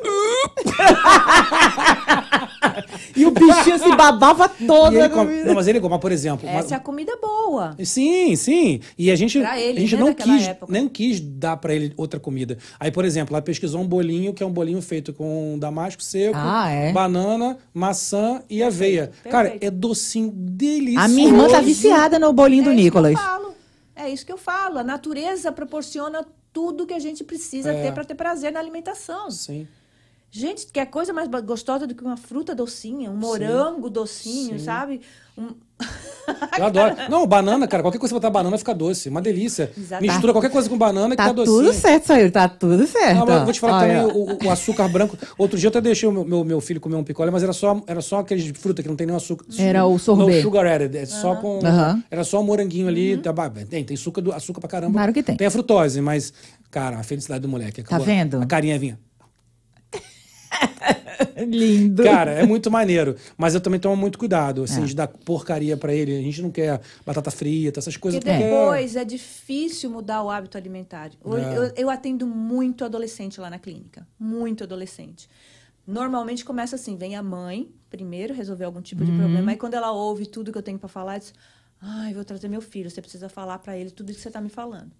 E 3.15 3.25
o 3.25 3.31
bichinho 3.31 3.79
se 3.79 3.95
babava 3.95 4.47
todo. 4.47 4.93
ele 4.93 4.99
na 5.01 5.09
come, 5.09 5.25
comida. 5.31 5.45
não, 5.47 5.55
mas 5.55 5.67
ele 5.67 5.79
mas, 5.79 5.99
por 5.99 6.11
exemplo. 6.11 6.47
Essa 6.47 6.75
é 6.75 6.75
a 6.75 6.77
uma- 6.77 6.83
comida 6.83 7.17
boa. 7.19 7.75
Sim, 7.83 8.35
sim. 8.35 8.79
E 8.97 9.09
a 9.09 9.15
gente, 9.15 9.37
ele, 9.39 9.47
a 9.47 9.79
gente 9.81 9.95
né, 9.95 9.99
não 10.03 10.13
quis, 10.13 10.47
época. 10.47 10.71
nem 10.71 10.87
quis 10.87 11.19
dar 11.19 11.57
pra 11.57 11.73
ele 11.73 11.93
outra 11.97 12.19
comida. 12.19 12.57
Aí, 12.79 12.91
por 12.91 13.03
exemplo, 13.05 13.35
ela 13.35 13.41
pesquisou 13.41 13.81
um 13.81 13.87
bolinho 13.87 14.33
que 14.33 14.43
é 14.43 14.45
um 14.45 14.51
bolinho 14.51 14.81
feito 14.81 15.13
com 15.13 15.57
damasco 15.59 16.03
seco, 16.03 16.35
Ah, 16.37 16.69
é? 16.69 16.91
banana, 16.91 17.57
maçã 17.73 18.43
e 18.49 18.61
aveia. 18.61 19.11
Cara, 19.29 19.49
perfeito. 19.49 19.63
é 19.63 19.71
docinho 19.71 20.31
delicioso. 20.33 21.05
A 21.05 21.07
minha 21.07 21.27
irmã 21.27 21.47
tá 21.47 21.61
viciada 21.61 22.19
no 22.19 22.31
bolinho 22.33 22.65
do 22.65 22.69
é 22.71 22.75
Nicolas. 22.75 23.13
Isso 23.13 23.19
que 23.21 23.25
eu 23.25 23.31
falo. 23.39 23.55
É 23.95 24.09
isso 24.09 24.25
que 24.25 24.31
eu 24.31 24.37
falo. 24.37 24.77
A 24.79 24.83
natureza 24.83 25.51
proporciona 25.51 26.23
tudo 26.53 26.85
que 26.85 26.93
a 26.93 26.99
gente 26.99 27.23
precisa 27.23 27.71
É. 27.71 27.81
ter 27.83 27.93
para 27.93 28.03
ter 28.05 28.15
prazer 28.15 28.51
na 28.51 28.59
alimentação. 28.59 29.31
Sim. 29.31 29.67
Gente, 30.29 30.67
que 30.67 30.79
é 30.79 30.85
coisa 30.85 31.13
mais 31.13 31.27
gostosa 31.45 31.87
do 31.87 31.95
que 31.95 32.03
uma 32.03 32.17
fruta 32.17 32.53
docinha, 32.53 33.09
um 33.09 33.15
morango 33.15 33.89
docinho, 33.89 34.59
Sim. 34.59 34.65
sabe? 34.65 35.01
Um- 35.37 35.55
Eu 36.57 36.65
adoro. 36.65 36.95
Não, 37.09 37.25
banana, 37.25 37.65
cara, 37.67 37.81
qualquer 37.81 37.97
coisa 37.99 38.09
que 38.13 38.15
você 38.15 38.19
botar 38.19 38.29
banana 38.31 38.57
fica 38.57 38.73
doce. 38.73 39.07
Uma 39.07 39.21
delícia. 39.21 39.71
Exatamente. 39.77 40.11
Mistura 40.11 40.33
qualquer 40.33 40.49
coisa 40.51 40.67
com 40.69 40.77
banana 40.77 41.11
que 41.11 41.17
Tá 41.17 41.27
tá 41.27 41.31
docinho. 41.31 41.57
tudo 41.59 41.73
certo, 41.73 42.05
Sayuri. 42.07 42.31
Tá 42.31 42.49
tudo 42.49 42.85
certo. 42.85 43.19
Não, 43.19 43.25
mas 43.25 43.37
eu 43.37 43.43
vou 43.45 43.53
te 43.53 43.59
falar 43.59 43.83
Olha, 43.83 44.03
também 44.03 44.15
o, 44.21 44.45
o- 44.47 44.51
açúcar 44.51 44.87
branco. 44.89 45.17
Outro 45.37 45.57
dia 45.57 45.67
eu 45.67 45.69
até 45.69 45.79
deixei 45.79 46.09
o 46.09 46.11
meu, 46.11 46.25
meu, 46.25 46.43
meu 46.43 46.59
filho 46.59 46.81
comer 46.81 46.95
um 46.97 47.03
picolé, 47.03 47.31
mas 47.31 47.43
era 47.43 47.53
só, 47.53 47.81
era 47.87 48.01
só 48.01 48.19
aqueles 48.19 48.43
de 48.43 48.51
fruta 48.53 48.81
que 48.83 48.89
não 48.89 48.95
tem 48.97 49.07
nenhum 49.07 49.17
açúcar. 49.17 49.45
Era 49.57 49.85
o 49.85 49.97
sorbet. 49.97 50.35
No 50.37 50.41
sugar 50.41 50.65
added. 50.67 50.97
É 50.97 51.05
só 51.05 51.35
com. 51.35 51.59
Aham. 51.65 52.03
Era 52.11 52.23
só 52.25 52.41
o 52.41 52.43
moranguinho 52.43 52.87
ali. 52.89 53.15
tá, 53.17 53.31
bah, 53.31 53.49
tem, 53.49 53.85
tem 53.85 53.95
açúcar, 53.95 54.21
do, 54.21 54.33
açúcar 54.33 54.59
pra 54.59 54.69
caramba. 54.69 54.93
Claro 54.93 55.13
que 55.13 55.23
tem. 55.23 55.37
Tem 55.37 55.47
a 55.47 55.51
frutose, 55.51 56.01
mas, 56.01 56.33
cara, 56.69 56.97
a 56.99 57.03
felicidade 57.03 57.41
do 57.41 57.47
moleque. 57.47 57.81
Tá 57.83 57.97
vendo? 57.99 58.41
A 58.41 58.45
carinha 58.45 58.77
vinha. 58.77 58.99
Lindo. 61.47 62.03
Cara, 62.03 62.31
é 62.31 62.45
muito 62.45 62.69
maneiro. 62.69 63.15
Mas 63.37 63.53
eu 63.55 63.61
também 63.61 63.79
tomo 63.79 63.95
muito 63.95 64.17
cuidado, 64.17 64.63
assim, 64.63 64.81
É. 64.83 64.85
de 64.85 64.95
dar 64.95 65.07
porcaria 65.07 65.77
pra 65.77 65.93
ele. 65.93 66.15
A 66.17 66.21
gente 66.21 66.41
não 66.41 66.51
quer 66.51 66.81
batata 67.05 67.31
frita, 67.31 67.79
essas 67.79 67.95
coisas. 67.97 68.19
Porque 68.19 68.31
porque- 68.35 68.49
depois 68.49 68.95
é 68.95 69.05
difícil 69.05 69.89
mudar 69.89 70.23
o 70.23 70.29
hábito 70.29 70.57
alimentar. 70.57 71.11
Eu, 71.23 71.37
É. 71.37 71.57
eu, 71.57 71.63
eu 71.75 71.89
atendo 71.89 72.25
muito 72.27 72.83
adolescente 72.83 73.39
lá 73.39 73.49
na 73.49 73.59
clínica. 73.59 74.07
Muito 74.19 74.63
adolescente. 74.63 75.29
Normalmente 75.85 76.43
começa 76.43 76.75
assim: 76.75 76.97
vem 76.97 77.15
a 77.15 77.23
mãe 77.23 77.69
primeiro 77.89 78.33
resolver 78.33 78.65
algum 78.65 78.81
tipo 78.81 79.05
de 79.05 79.11
problema. 79.11 79.51
Aí 79.51 79.57
quando 79.57 79.75
ela 79.75 79.91
ouve 79.91 80.25
tudo 80.25 80.51
que 80.51 80.57
eu 80.57 80.63
tenho 80.63 80.77
para 80.79 80.89
falar, 80.89 81.17
diz: 81.19 81.33
Ai, 81.81 82.13
vou 82.13 82.25
trazer 82.25 82.47
meu 82.49 82.61
filho, 82.61 82.89
você 82.89 83.01
precisa 83.01 83.29
falar 83.29 83.59
para 83.59 83.77
ele 83.77 83.91
tudo 83.91 84.11
que 84.13 84.19
você 84.19 84.27
está 84.29 84.41
me 84.41 84.49
falando. 84.49 84.91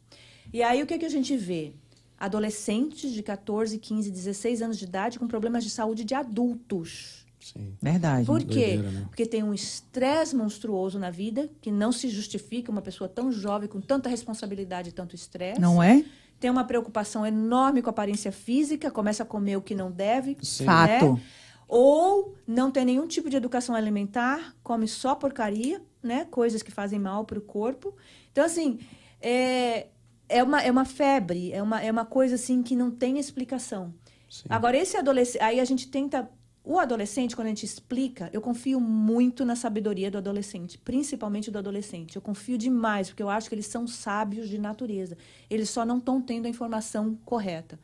E 0.53 0.63
aí 0.63 0.81
o 0.81 0.85
que, 0.87 0.97
que 0.97 1.05
a 1.05 1.09
gente 1.09 1.35
vê? 1.35 1.73
Adolescentes 2.19 3.11
de 3.11 3.21
14, 3.21 3.77
15, 3.77 4.11
16 4.11 4.61
anos 4.61 4.77
de 4.77 4.85
idade 4.85 5.19
com 5.19 5.27
problemas 5.27 5.63
de 5.63 5.69
saúde 5.69 6.03
de 6.03 6.15
adultos. 6.15 7.25
Sim. 7.39 7.75
Verdade. 7.81 8.25
Por 8.25 8.39
quê? 8.39 8.75
Doideira, 8.77 8.91
né? 8.91 9.05
Porque 9.07 9.25
tem 9.25 9.43
um 9.43 9.53
estresse 9.53 10.35
monstruoso 10.35 10.99
na 10.99 11.09
vida 11.09 11.49
que 11.61 11.71
não 11.71 11.91
se 11.91 12.09
justifica 12.09 12.71
uma 12.71 12.81
pessoa 12.81 13.07
tão 13.07 13.31
jovem, 13.31 13.69
com 13.69 13.79
tanta 13.79 14.09
responsabilidade 14.09 14.89
e 14.89 14.91
tanto 14.91 15.15
estresse. 15.15 15.61
Não 15.61 15.81
é? 15.81 16.03
Tem 16.39 16.51
uma 16.51 16.63
preocupação 16.63 17.25
enorme 17.25 17.81
com 17.81 17.89
a 17.89 17.91
aparência 17.91 18.31
física, 18.31 18.91
começa 18.91 19.23
a 19.23 19.25
comer 19.25 19.55
o 19.55 19.61
que 19.61 19.73
não 19.73 19.91
deve. 19.91 20.37
Sim. 20.41 20.65
Fato. 20.65 21.13
né? 21.13 21.21
Ou 21.67 22.35
não 22.47 22.71
tem 22.71 22.85
nenhum 22.85 23.07
tipo 23.07 23.29
de 23.29 23.35
educação 23.35 23.75
alimentar, 23.75 24.55
come 24.63 24.87
só 24.87 25.15
porcaria, 25.15 25.81
né? 26.01 26.25
Coisas 26.25 26.61
que 26.61 26.71
fazem 26.71 26.99
mal 26.99 27.25
para 27.25 27.37
o 27.37 27.41
corpo. 27.41 27.93
Então, 28.31 28.43
assim, 28.45 28.79
é, 29.21 29.87
é, 30.29 30.43
uma, 30.43 30.61
é 30.61 30.69
uma 30.71 30.85
febre, 30.85 31.51
é 31.51 31.61
uma, 31.61 31.81
é 31.81 31.91
uma 31.91 32.05
coisa 32.05 32.35
assim 32.35 32.61
que 32.61 32.75
não 32.75 32.91
tem 32.91 33.17
explicação. 33.19 33.93
Sim. 34.29 34.43
Agora, 34.49 34.77
esse 34.77 34.97
adolescente. 34.97 35.41
Aí 35.41 35.59
a 35.59 35.65
gente 35.65 35.87
tenta. 35.87 36.29
O 36.69 36.77
adolescente, 36.77 37.33
quando 37.33 37.45
a 37.45 37.49
gente 37.51 37.65
explica, 37.65 38.29
eu 38.33 38.41
confio 38.41 38.77
muito 38.77 39.45
na 39.45 39.55
sabedoria 39.55 40.11
do 40.11 40.17
adolescente, 40.17 40.77
principalmente 40.77 41.49
do 41.49 41.57
adolescente. 41.57 42.17
Eu 42.17 42.21
confio 42.21 42.57
demais, 42.57 43.07
porque 43.07 43.23
eu 43.23 43.29
acho 43.29 43.47
que 43.47 43.55
eles 43.55 43.67
são 43.67 43.87
sábios 43.87 44.49
de 44.49 44.57
natureza. 44.57 45.17
Eles 45.49 45.69
só 45.69 45.85
não 45.85 45.97
estão 45.97 46.21
tendo 46.21 46.45
a 46.45 46.49
informação 46.49 47.17
correta. 47.23 47.79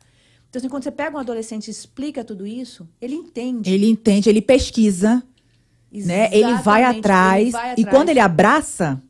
Então, 0.50 0.60
assim, 0.60 0.68
quando 0.68 0.82
você 0.84 0.90
pega 0.90 1.16
um 1.16 1.18
adolescente 1.20 1.68
e 1.68 1.70
explica 1.70 2.22
tudo 2.22 2.46
isso, 2.46 2.86
ele 3.00 3.14
entende. 3.14 3.72
Ele 3.72 3.88
entende, 3.88 4.28
ele 4.28 4.42
pesquisa, 4.42 5.22
né? 5.90 6.28
Ele 6.30 6.52
vai 6.56 6.84
atrás. 6.84 7.40
ele 7.42 7.50
vai 7.52 7.68
E 7.68 7.72
atrás. 7.72 7.88
quando 7.88 8.08
ele 8.10 8.20
abraça, 8.20 9.02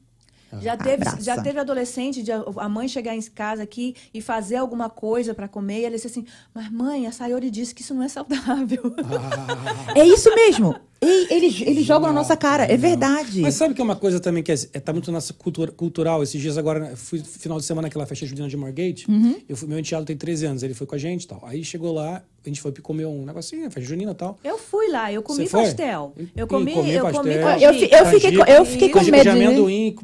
Já 0.61 0.77
teve, 0.77 1.03
Abraça. 1.07 1.21
já 1.21 1.43
teve 1.43 1.59
adolescente, 1.61 2.23
de 2.23 2.31
a 2.33 2.69
mãe 2.69 2.89
chegar 2.89 3.15
em 3.15 3.23
casa 3.23 3.63
aqui 3.63 3.95
e 4.13 4.21
fazer 4.21 4.57
alguma 4.57 4.89
coisa 4.91 5.35
para 5.35 5.49
comer, 5.49 5.81
e 5.81 5.85
ela 5.85 5.95
disse 5.95 6.07
assim: 6.07 6.27
Mas 6.55 6.71
mãe, 6.71 7.07
a 7.07 7.13
Sayori 7.13 7.51
disse 7.51 7.75
que 7.75 7.83
isso 7.83 7.95
não 7.95 8.03
é 8.03 8.09
saudável. 8.09 8.83
É 9.95 10.05
isso 10.05 10.35
mesmo. 10.35 10.75
E 11.05 11.33
eles, 11.35 11.61
eles 11.61 11.85
jogam 11.85 12.09
na 12.09 12.15
nossa 12.15 12.37
cara. 12.37 12.65
É 12.65 12.77
verdade. 12.77 13.41
Mas 13.41 13.55
sabe 13.55 13.75
que 13.75 13.81
é 13.81 13.85
uma 13.85 13.97
coisa 13.97 14.19
também 14.21 14.43
que 14.43 14.51
é, 14.51 14.55
é- 14.73 14.81
tá 14.81 14.93
muito 14.93 15.07
na 15.11 15.17
nossa 15.17 15.33
cultura 15.33 15.71
cultural? 15.71 16.23
Esses 16.23 16.41
dias 16.41 16.57
agora, 16.59 16.81
né, 16.81 16.97
fui 16.97 17.19
final 17.21 17.59
de 17.59 17.65
semana 17.65 17.87
naquela 17.89 18.07
festa 18.07 18.25
junina 18.27 18.49
de 18.49 18.57
Margate. 18.57 19.11
Uhum. 19.11 19.37
Eu 19.49 19.57
fui, 19.57 19.69
meu 19.69 19.79
enteado 19.79 20.05
tem 20.05 20.17
13 20.17 20.47
anos, 20.47 20.63
ele 20.63 20.75
foi 20.75 20.87
com 20.87 20.95
a 20.95 20.99
gente 20.99 21.25
e 21.25 21.27
tal. 21.29 21.43
Aí 21.45 21.63
chegou 21.65 21.93
lá, 21.93 22.23
a 22.45 22.49
gente 22.49 22.61
foi 22.61 22.73
comer 22.73 23.07
um 23.07 23.25
negocinho, 23.25 23.63
festa 23.71 23.81
junina 23.89 24.13
e 24.13 24.15
tal. 24.15 24.39
Eu 24.43 24.59
fui 24.59 24.89
lá, 24.91 25.13
eu 25.13 25.23
comi 25.23 25.45
Você 25.45 25.51
foi? 25.51 25.63
pastel. 25.65 26.13
Eu 26.37 26.47
comi, 26.47 26.73
comi 26.75 26.93
eu 26.93 27.03
comi 27.11 27.39
pastel. 27.39 27.73
Eu 27.73 27.79
fi- 27.79 27.91
eu 27.95 28.07
fiquei 28.07 28.37
com- 28.37 28.45
eu 28.45 28.65
fiquei 28.65 28.89
com 28.89 28.99
canjica 28.99 29.17
medo 29.19 29.31
de 29.31 29.39
de- 29.39 29.45
amendoim, 29.47 29.97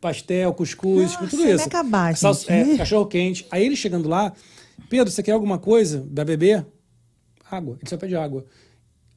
pastel, 0.00 0.52
cuscuz, 0.54 1.16
com 1.16 1.24
Nossa, 1.24 1.26
tudo 1.36 1.42
vai 1.42 1.52
isso. 1.54 1.66
acabar, 1.66 2.08
gente. 2.12 2.20
Salsa- 2.20 2.52
é, 2.52 2.76
cachorro 2.76 3.06
quente. 3.06 3.46
Aí 3.50 3.64
ele 3.64 3.74
chegando 3.76 4.08
lá, 4.08 4.32
Pedro, 4.88 5.10
você 5.10 5.22
quer 5.22 5.32
alguma 5.32 5.58
coisa 5.58 6.06
pra 6.14 6.24
beber? 6.24 6.64
Água. 7.50 7.76
Ele 7.80 7.88
só 7.88 7.96
pede 7.96 8.14
água. 8.16 8.44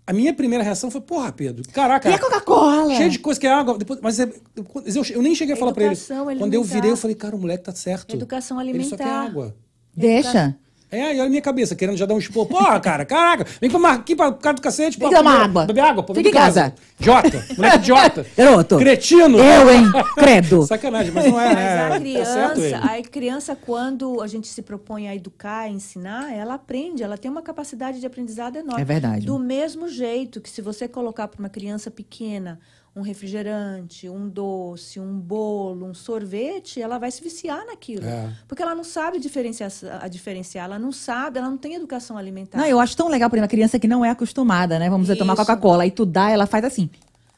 A 0.10 0.14
minha 0.14 0.34
primeira 0.34 0.64
reação 0.64 0.90
foi, 0.90 1.02
porra, 1.02 1.31
Pedro, 1.31 1.64
caraca. 1.72 2.10
E 2.10 2.14
a 2.15 2.18
Coca-Cola? 2.18 2.95
Cheio 2.95 3.11
de 3.11 3.19
coisa 3.19 3.40
que 3.40 3.45
é 3.45 3.52
água. 3.53 3.77
Depois, 3.77 3.99
mas 4.02 4.19
é- 4.19 4.27
eu, 4.56 5.03
eu 5.11 5.22
nem 5.22 5.36
cheguei 5.36 5.53
a 5.53 5.56
falar 5.56 5.72
pra 5.72 5.84
ele. 5.84 5.91
Educação 5.94 6.26
Quando 6.26 6.31
eu 6.56 6.61
alimentar. 6.61 6.73
virei, 6.73 6.90
eu 6.91 6.98
falei, 6.98 7.15
cara, 7.15 7.36
o 7.36 7.40
moleque 7.40 7.64
tá 7.64 7.76
certo. 7.76 8.15
Educação 8.15 8.60
Ele 8.60 8.84
só 8.86 8.98
quer 8.98 9.03
alimentar. 9.03 9.22
água. 9.30 9.56
Deixa. 9.95 10.57
É, 10.91 11.16
e 11.16 11.20
olha 11.20 11.26
a 11.26 11.30
minha 11.30 11.41
cabeça, 11.41 11.76
querendo 11.76 11.98
já 11.98 12.06
dar 12.06 12.16
um 12.16 12.18
expor. 12.18 12.48
Porra, 12.48 12.80
cara, 12.80 13.06
caraca, 13.06 13.45
vem 13.61 13.70
pra 13.70 13.91
aqui 13.91 14.16
pra 14.16 14.32
cara 14.32 14.56
do 14.56 14.61
cacete. 14.61 14.98
Vem 14.98 15.07
pô, 15.10 15.16
tomar 15.16 15.32
beber- 15.32 15.44
água. 15.45 15.66
Beber 15.66 15.82
água, 15.82 16.03
pô, 16.03 16.16
Fica 16.16 16.30
em 16.30 16.32
casa. 16.32 16.74
Idiota, 16.99 17.45
moleque 17.56 17.78
idiota. 17.78 18.26
Garoto. 18.36 18.78
Cretino. 18.78 19.38
Eu, 19.38 19.70
hein? 19.72 19.84
Credo. 20.18 20.64
Sacanagem, 20.64 21.11
mas 21.11 21.26
não 21.26 21.40
é? 21.40 21.53
Mas 21.53 22.16
a 22.16 22.20
Tá 22.20 22.26
certo 22.26 22.60
ele. 22.60 22.70
criança, 22.72 22.78
a 22.98 23.02
criança, 23.03 23.56
quando 23.56 24.22
a 24.22 24.28
gente 24.28 24.48
se 24.48 24.61
propõe 24.61 25.07
a 25.07 25.16
educar, 25.16 25.60
a 25.61 25.70
ensinar, 25.70 26.34
ela 26.34 26.56
aprende, 26.56 27.03
ela 27.03 27.18
tem 27.18 27.30
uma 27.30 27.41
capacidade 27.41 27.99
de 27.99 28.06
aprendizado 28.07 28.56
enorme. 28.57 28.82
É 28.82 28.86
verdade. 28.86 29.26
Do 29.26 29.38
mesmo 29.38 29.88
jeito 29.88 30.41
que 30.41 30.49
se 30.49 30.61
você 30.61 30.88
colocar 30.88 31.28
para 31.28 31.40
uma 31.40 31.49
criança 31.49 31.91
pequena 31.91 32.60
um 32.99 33.01
refrigerante, 33.03 34.07
um 34.09 34.27
doce, 34.30 34.99
um 34.99 35.17
bolo, 35.19 35.85
um 35.85 35.93
sorvete, 35.93 36.81
ela 36.81 36.97
vai 36.97 37.09
se 37.11 37.21
viciar 37.23 37.65
naquilo. 37.65 38.05
É. 38.05 38.31
Porque 38.47 38.61
ela 38.61 38.76
não 38.76 38.84
sabe 38.84 39.19
diferenciar, 39.19 39.71
a 40.01 40.07
diferenciar, 40.07 40.65
ela 40.65 40.77
não 40.77 40.91
sabe, 40.91 41.39
ela 41.39 41.49
não 41.49 41.57
tem 41.57 41.73
educação 41.76 42.17
alimentar. 42.17 42.57
Não, 42.57 42.65
eu 42.65 42.80
acho 42.80 42.95
tão 42.95 43.07
legal 43.07 43.30
para 43.30 43.39
uma 43.39 43.47
criança 43.47 43.80
que 43.80 43.88
não 43.88 44.03
é 44.05 44.09
acostumada, 44.09 44.77
né? 44.77 44.89
Vamos 44.89 45.07
dizer, 45.07 45.17
tomar. 45.17 45.35
Coca-Cola. 45.35 45.84
Aí 45.84 45.91
tu 45.91 46.05
dá, 46.05 46.30
ela 46.30 46.45
faz 46.45 46.63
assim. 46.65 46.89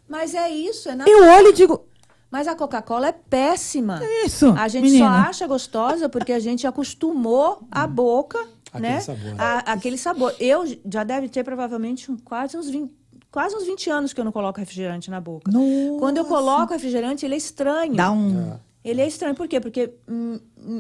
Mas 0.09 0.33
é 0.33 0.49
isso, 0.49 0.89
é 0.89 0.95
na... 0.95 1.05
Eu 1.07 1.23
olho 1.23 1.47
e 1.49 1.53
digo, 1.53 1.85
Mas 2.29 2.47
a 2.47 2.55
Coca-Cola 2.55 3.07
é 3.07 3.11
péssima. 3.11 3.99
isso, 4.25 4.51
A 4.57 4.67
gente 4.67 4.83
menina. 4.83 5.05
só 5.05 5.29
acha 5.29 5.47
gostosa 5.47 6.09
porque 6.09 6.31
a 6.33 6.39
gente 6.39 6.65
acostumou 6.65 7.61
a 7.71 7.85
boca, 7.85 8.39
Aquele 8.73 8.87
né? 8.93 8.99
sabor. 9.01 9.35
A- 9.37 9.59
aquele 9.73 9.97
sabor. 9.97 10.35
Eu 10.39 10.63
já 10.89 11.03
deve 11.03 11.27
ter 11.29 11.43
provavelmente 11.43 12.09
um- 12.11 12.17
quase 12.17 12.57
uns 12.57 12.69
20, 12.69 12.89
quase 13.31 13.55
uns 13.55 13.65
20 13.65 13.89
anos 13.89 14.13
que 14.13 14.19
eu 14.19 14.25
não 14.25 14.31
coloco 14.31 14.59
refrigerante 14.59 15.09
na 15.09 15.21
boca. 15.21 15.51
Nossa. 15.51 15.99
Quando 15.99 16.17
eu 16.17 16.25
coloco 16.25 16.73
refrigerante, 16.73 17.25
ele 17.25 17.35
é 17.35 17.37
estranho. 17.37 17.95
Dá 17.95 18.11
um... 18.11 18.59
Ele 18.83 18.99
é 18.99 19.07
estranho, 19.07 19.35
por 19.35 19.47
quê? 19.47 19.59
Porque 19.59 19.93
hum, 20.09 20.39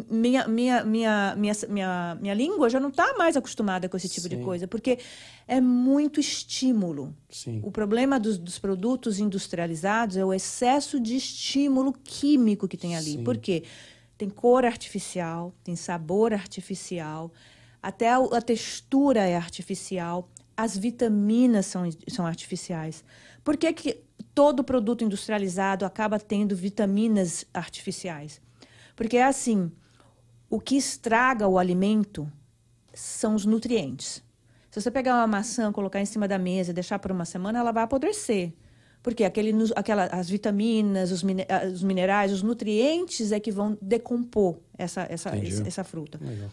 minha, 0.09 0.47
minha, 0.47 0.83
minha, 0.83 1.35
minha, 1.35 1.53
minha, 1.69 2.17
minha 2.19 2.33
língua 2.33 2.67
já 2.67 2.79
não 2.79 2.89
está 2.89 3.15
mais 3.15 3.37
acostumada 3.37 3.87
com 3.87 3.95
esse 3.95 4.09
tipo 4.09 4.27
de 4.27 4.37
Sim. 4.37 4.43
coisa, 4.43 4.67
porque 4.67 4.97
é 5.47 5.61
muito 5.61 6.19
estímulo. 6.19 7.15
Sim. 7.29 7.61
O 7.63 7.71
problema 7.71 8.19
dos, 8.19 8.39
dos 8.39 8.57
produtos 8.57 9.19
industrializados 9.19 10.17
é 10.17 10.25
o 10.25 10.33
excesso 10.33 10.99
de 10.99 11.15
estímulo 11.15 11.93
químico 12.03 12.67
que 12.67 12.75
tem 12.75 12.95
ali. 12.95 13.11
Sim. 13.11 13.23
Por 13.23 13.37
quê? 13.37 13.63
Tem 14.17 14.29
cor 14.29 14.65
artificial, 14.65 15.53
tem 15.63 15.75
sabor 15.75 16.33
artificial, 16.33 17.31
até 17.83 18.09
a, 18.09 18.17
a 18.17 18.41
textura 18.41 19.21
é 19.21 19.35
artificial, 19.35 20.27
as 20.63 20.77
vitaminas 20.77 21.65
são, 21.65 21.89
são 22.07 22.25
artificiais. 22.25 23.03
Por 23.43 23.57
que, 23.57 23.71
que 23.73 23.99
todo 24.35 24.63
produto 24.63 25.03
industrializado 25.03 25.85
acaba 25.85 26.19
tendo 26.19 26.55
vitaminas 26.55 27.45
artificiais? 27.53 28.39
Porque 28.95 29.17
é 29.17 29.23
assim, 29.25 29.71
o 30.49 30.59
que 30.59 30.75
estraga 30.77 31.47
o 31.47 31.57
alimento 31.57 32.31
são 32.93 33.35
os 33.35 33.45
nutrientes. 33.45 34.23
Se 34.69 34.79
você 34.79 34.91
pegar 34.91 35.15
uma 35.15 35.27
maçã, 35.27 35.71
colocar 35.71 35.99
em 35.99 36.05
cima 36.05 36.27
da 36.27 36.37
mesa 36.37 36.71
e 36.71 36.73
deixar 36.73 36.99
por 36.99 37.11
uma 37.11 37.25
semana, 37.25 37.59
ela 37.59 37.71
vai 37.71 37.83
apodrecer. 37.83 38.53
Porque 39.03 39.23
aquele, 39.23 39.51
aquela, 39.75 40.05
as 40.05 40.29
vitaminas, 40.29 41.11
os, 41.11 41.23
mine- 41.23 41.47
ah, 41.49 41.65
os 41.65 41.81
minerais, 41.83 42.31
os 42.31 42.43
nutrientes 42.43 43.31
é 43.31 43.39
que 43.39 43.51
vão 43.51 43.75
decompor 43.81 44.57
essa, 44.77 45.07
essa, 45.09 45.35
Entendi. 45.35 45.67
essa 45.67 45.83
fruta. 45.83 46.19
Legal. 46.21 46.49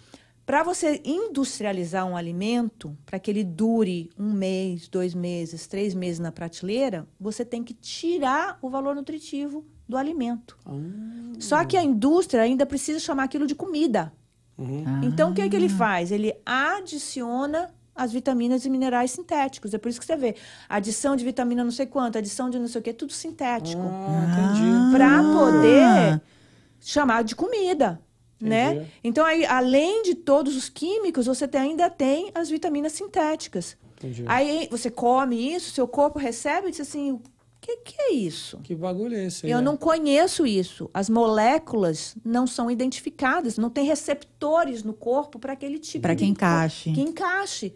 Para 0.48 0.62
você 0.62 1.02
industrializar 1.04 2.06
um 2.06 2.16
alimento, 2.16 2.96
para 3.04 3.18
que 3.18 3.30
ele 3.30 3.44
dure 3.44 4.08
um 4.18 4.32
mês, 4.32 4.88
dois 4.88 5.14
meses, 5.14 5.66
três 5.66 5.92
meses 5.92 6.18
na 6.18 6.32
prateleira, 6.32 7.06
você 7.20 7.44
tem 7.44 7.62
que 7.62 7.74
tirar 7.74 8.58
o 8.62 8.70
valor 8.70 8.94
nutritivo 8.94 9.62
do 9.86 9.94
alimento. 9.94 10.56
Ah, 10.64 10.72
Só 11.38 11.62
que 11.66 11.76
a 11.76 11.82
indústria 11.84 12.42
ainda 12.44 12.64
precisa 12.64 12.98
chamar 12.98 13.24
aquilo 13.24 13.46
de 13.46 13.54
comida. 13.54 14.10
uhum. 14.56 15.02
Então, 15.02 15.32
o 15.32 15.34
que, 15.34 15.42
é 15.42 15.50
que 15.50 15.54
ele 15.54 15.68
faz? 15.68 16.10
Ele 16.10 16.32
adiciona 16.46 17.68
as 17.94 18.10
vitaminas 18.10 18.64
e 18.64 18.70
minerais 18.70 19.10
sintéticos. 19.10 19.74
É 19.74 19.78
por 19.78 19.90
isso 19.90 20.00
que 20.00 20.06
você 20.06 20.16
vê 20.16 20.34
adição 20.66 21.14
de 21.14 21.26
vitamina 21.26 21.62
não 21.62 21.70
sei 21.70 21.84
quanto, 21.84 22.16
adição 22.16 22.48
de 22.48 22.58
não 22.58 22.68
sei 22.68 22.80
o 22.80 22.84
quê, 22.84 22.94
tudo 22.94 23.12
sintético. 23.12 23.82
Ah, 23.82 24.54
entendi. 24.54 24.96
Para 24.96 25.22
poder 25.24 26.22
chamar 26.80 27.22
de 27.22 27.36
comida. 27.36 28.00
Né? 28.40 28.86
Então, 29.02 29.24
aí, 29.24 29.44
além 29.44 30.02
de 30.02 30.14
todos 30.14 30.56
os 30.56 30.68
químicos, 30.68 31.26
você 31.26 31.48
tem- 31.48 31.60
ainda 31.60 31.90
tem 31.90 32.30
as 32.34 32.48
vitaminas 32.48 32.92
sintéticas. 32.92 33.76
Entendi. 33.96 34.24
Aí 34.26 34.68
você 34.70 34.90
come 34.90 35.52
isso, 35.54 35.72
seu 35.72 35.88
corpo 35.88 36.18
recebe 36.20 36.68
e 36.68 36.70
diz 36.70 36.80
assim: 36.80 37.10
o 37.12 37.20
que, 37.60 37.78
que 37.78 38.00
é 38.00 38.12
isso? 38.12 38.58
Que 38.62 38.74
bagulho 38.76 39.16
é 39.16 39.26
esse? 39.26 39.44
Eu 39.50 39.58
né? 39.58 39.64
não 39.64 39.76
conheço 39.76 40.46
isso. 40.46 40.88
As 40.94 41.10
moléculas 41.10 42.14
não 42.24 42.46
são 42.46 42.70
identificadas, 42.70 43.58
não 43.58 43.68
tem 43.70 43.84
receptores 43.84 44.84
no 44.84 44.94
corpo 44.94 45.38
para 45.40 45.52
aquele 45.54 45.78
tipo 45.80 46.06
de 46.06 46.14
que 46.16 46.24
encaixe. 46.24 46.92
Que 46.92 47.00
encaixe. 47.00 47.74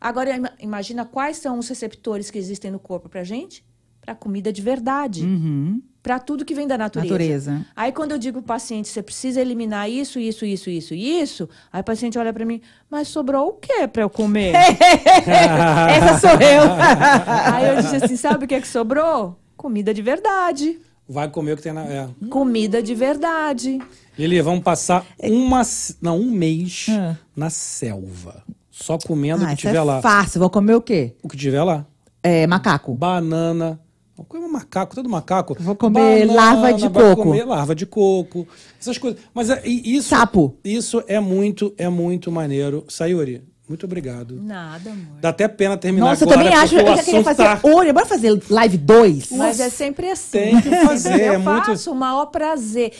Agora 0.00 0.36
ima- 0.36 0.52
imagina 0.60 1.04
quais 1.04 1.38
são 1.38 1.58
os 1.58 1.66
receptores 1.68 2.30
que 2.30 2.38
existem 2.38 2.70
no 2.70 2.78
corpo 2.78 3.08
pra 3.08 3.24
gente? 3.24 3.64
Para 4.00 4.14
comida 4.14 4.52
de 4.52 4.60
verdade, 4.62 5.24
Uhum. 5.24 5.82
Para 6.04 6.18
tudo 6.18 6.44
que 6.44 6.54
vem 6.54 6.66
da 6.66 6.76
natureza. 6.76 7.10
Natureza. 7.14 7.66
Aí 7.74 7.90
quando 7.90 8.12
eu 8.12 8.18
digo 8.18 8.40
pro 8.40 8.46
paciente, 8.48 8.88
você 8.88 9.02
precisa 9.02 9.40
eliminar 9.40 9.88
isso, 9.90 10.18
isso, 10.20 10.44
isso, 10.44 10.68
isso, 10.68 10.92
isso, 10.94 11.48
aí 11.72 11.80
o 11.80 11.84
paciente 11.84 12.18
olha 12.18 12.30
para 12.30 12.44
mim, 12.44 12.60
mas 12.90 13.08
sobrou 13.08 13.48
o 13.48 13.52
quê 13.54 13.88
para 13.88 14.02
eu 14.02 14.10
comer? 14.10 14.52
Essa 15.26 16.18
sou 16.20 16.30
eu. 16.32 16.62
aí 17.54 17.68
eu 17.68 17.76
disse 17.82 17.96
assim, 18.04 18.16
sabe 18.16 18.44
o 18.44 18.48
que 18.48 18.54
é 18.54 18.60
que 18.60 18.68
sobrou? 18.68 19.38
Comida 19.56 19.94
de 19.94 20.02
verdade. 20.02 20.78
Vai 21.08 21.28
comer 21.30 21.52
o 21.52 21.56
que 21.56 21.62
tem 21.62 21.72
na. 21.72 21.84
É. 21.86 22.08
Comida 22.28 22.82
de 22.82 22.94
verdade. 22.94 23.78
Lili, 24.18 24.42
vamos 24.42 24.62
passar 24.62 25.06
uma, 25.22 25.62
não, 26.02 26.18
um 26.20 26.30
mês 26.30 26.86
Ah. 26.90 27.16
na 27.34 27.48
selva. 27.48 28.42
Só 28.70 28.98
comendo 28.98 29.42
o 29.42 29.46
Ah, 29.46 29.48
que 29.48 29.54
isso 29.54 29.62
tiver 29.68 29.76
é 29.78 29.82
lá. 29.82 30.02
fácil. 30.02 30.38
Vou 30.40 30.50
comer 30.50 30.74
o 30.74 30.82
quê? 30.82 31.14
O 31.22 31.28
que 31.28 31.36
tiver 31.36 31.62
lá. 31.62 31.86
É, 32.22 32.46
macaco. 32.46 32.94
Banana. 32.94 33.80
Vou 34.16 34.24
comer 34.24 34.46
macaco, 34.48 34.94
todo 34.94 35.08
macaco. 35.08 35.56
Vou 35.58 35.74
comer 35.74 36.24
larva 36.26 36.72
de 36.72 36.88
vai 36.88 37.02
coco. 37.10 37.22
comer 37.24 37.44
larva 37.44 37.74
de 37.74 37.84
coco. 37.84 38.46
Essas 38.80 38.96
coisas. 38.96 39.20
Mas 39.34 39.50
é, 39.50 39.60
isso. 39.66 40.08
Sapo. 40.10 40.56
Isso 40.64 41.02
é 41.08 41.18
muito, 41.18 41.74
é 41.76 41.88
muito 41.88 42.30
maneiro. 42.30 42.84
Sayuri, 42.88 43.42
muito 43.68 43.86
obrigado. 43.86 44.40
Nada, 44.40 44.90
amor. 44.90 45.18
Dá 45.20 45.30
até 45.30 45.48
pena 45.48 45.76
terminar 45.76 46.06
Nossa, 46.10 46.24
eu 46.24 46.30
agora. 46.30 46.44
também 46.44 46.56
acho. 46.62 46.76
Eu 46.76 46.96
já 46.96 47.02
queria 47.02 47.24
fazer. 47.24 47.42
tá- 47.42 47.60
Olha, 47.64 47.92
bora 47.92 48.06
fazer 48.06 48.40
live 48.48 48.76
2. 48.78 49.32
Mas 49.32 49.58
é 49.58 49.68
sempre 49.68 50.08
assim. 50.10 50.30
Tem 50.38 50.60
que 50.60 50.70
fazer, 50.86 51.20
Eu 51.20 51.32
é 51.34 51.38
muito- 51.38 51.66
faço 51.66 51.90
o 51.90 51.94
maior 51.96 52.26
prazer. 52.26 52.92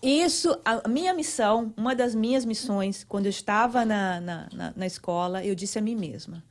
Isso, 0.00 0.56
a 0.64 0.88
minha 0.88 1.14
missão, 1.14 1.72
uma 1.76 1.94
das 1.94 2.12
minhas 2.14 2.44
missões, 2.44 3.04
quando 3.08 3.26
eu 3.26 3.30
estava 3.30 3.84
na, 3.84 4.20
na, 4.20 4.48
na, 4.52 4.72
na 4.76 4.86
escola, 4.86 5.44
eu 5.44 5.54
disse 5.54 5.78
a 5.78 5.82
mim 5.82 5.94
mesma: 5.94 6.42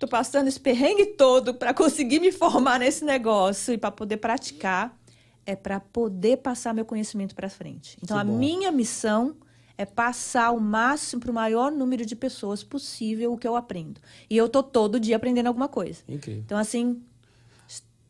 estou 0.00 0.08
passando 0.08 0.48
esse 0.48 0.58
perrengue 0.58 1.04
todo 1.04 1.52
para 1.52 1.74
conseguir 1.74 2.20
me 2.20 2.32
formar 2.32 2.78
nesse 2.78 3.04
negócio 3.04 3.74
e 3.74 3.78
para 3.78 3.90
poder 3.90 4.16
praticar, 4.16 4.98
é 5.44 5.54
para 5.54 5.78
poder 5.78 6.38
passar 6.38 6.72
meu 6.72 6.86
conhecimento 6.86 7.34
para 7.34 7.50
frente. 7.50 7.98
Então, 8.02 8.16
a 8.16 8.24
minha 8.24 8.72
missão 8.72 9.36
é 9.76 9.84
passar 9.84 10.52
o 10.52 10.60
máximo 10.60 11.20
para 11.20 11.30
o 11.30 11.34
maior 11.34 11.70
número 11.70 12.06
de 12.06 12.16
pessoas 12.16 12.64
possível 12.64 13.32
o 13.32 13.36
que 13.36 13.46
eu 13.46 13.54
aprendo. 13.54 14.00
E 14.28 14.36
eu 14.36 14.48
tô 14.48 14.62
todo 14.62 14.98
dia 14.98 15.16
aprendendo 15.16 15.48
alguma 15.48 15.68
coisa. 15.68 16.02
Incrível. 16.08 16.42
Então, 16.46 16.56
assim, 16.56 17.02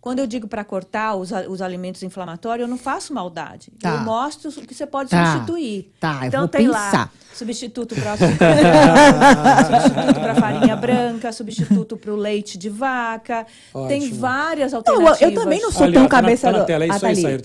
Quando 0.00 0.20
eu 0.20 0.26
digo 0.28 0.46
para 0.46 0.62
cortar 0.62 1.16
os, 1.16 1.32
os 1.48 1.60
alimentos 1.60 2.00
inflamatórios, 2.04 2.62
eu 2.64 2.70
não 2.70 2.78
faço 2.78 3.12
maldade. 3.12 3.72
Tá. 3.80 3.90
Eu 3.94 4.00
mostro 4.02 4.50
o 4.50 4.52
que 4.64 4.72
você 4.72 4.86
pode 4.86 5.10
Tá. 5.10 5.32
substituir. 5.32 5.90
Tá, 5.98 6.20
eu 6.22 6.28
então 6.28 6.40
vou 6.42 6.48
tem 6.48 6.66
pensar. 6.66 6.92
lá 6.92 7.10
substituto 7.34 7.94
para 7.96 8.12
açúcar, 8.12 8.38
substituto 9.66 10.20
para 10.20 10.34
farinha 10.36 10.76
branca, 10.76 11.32
substituto 11.32 11.96
para 11.96 12.12
o 12.12 12.16
leite 12.16 12.56
de 12.56 12.68
vaca. 12.68 13.46
Tem 13.88 14.02
Ótimo. 14.04 14.20
várias 14.20 14.70
Não, 14.70 14.78
alternativas. 14.78 15.22
eu, 15.22 15.30
eu 15.30 15.34
também 15.34 15.60
não 15.60 15.72
sou 15.72 15.82
Ali, 15.84 15.94
tão 15.94 16.04
ó, 16.04 16.08
tá 16.08 16.16
na- 16.16 16.22
cabeça 16.22 16.52
tá 16.52 16.58
na 16.58 16.64
tela, 16.64 16.84
é 16.84 16.88
isso 16.88 17.00
tá 17.00 17.06
aí, 17.08 17.12
ali. 17.12 17.22
Saíra, 17.22 17.42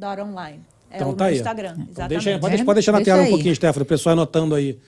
correto? 0.00 0.22
seedofhealth.online. 0.22 0.60
É 0.90 0.96
Então 0.96 1.10
o 1.10 1.14
tá 1.14 1.24
meu 1.24 1.32
aí. 1.32 1.36
Instagram, 1.38 1.70
Então 1.72 1.86
exatamente. 1.90 2.08
deixa, 2.24 2.38
pode, 2.38 2.54
É, 2.54 2.64
pode 2.64 2.74
deixar 2.76 2.92
na 2.92 2.98
deixa 2.98 3.10
tela 3.10 3.22
um 3.22 3.24
aí. 3.24 3.30
pouquinho, 3.30 3.54
Stefano, 3.54 3.82
o 3.82 3.86
pessoal 3.86 4.12
anotando 4.12 4.54
aí. 4.54 4.78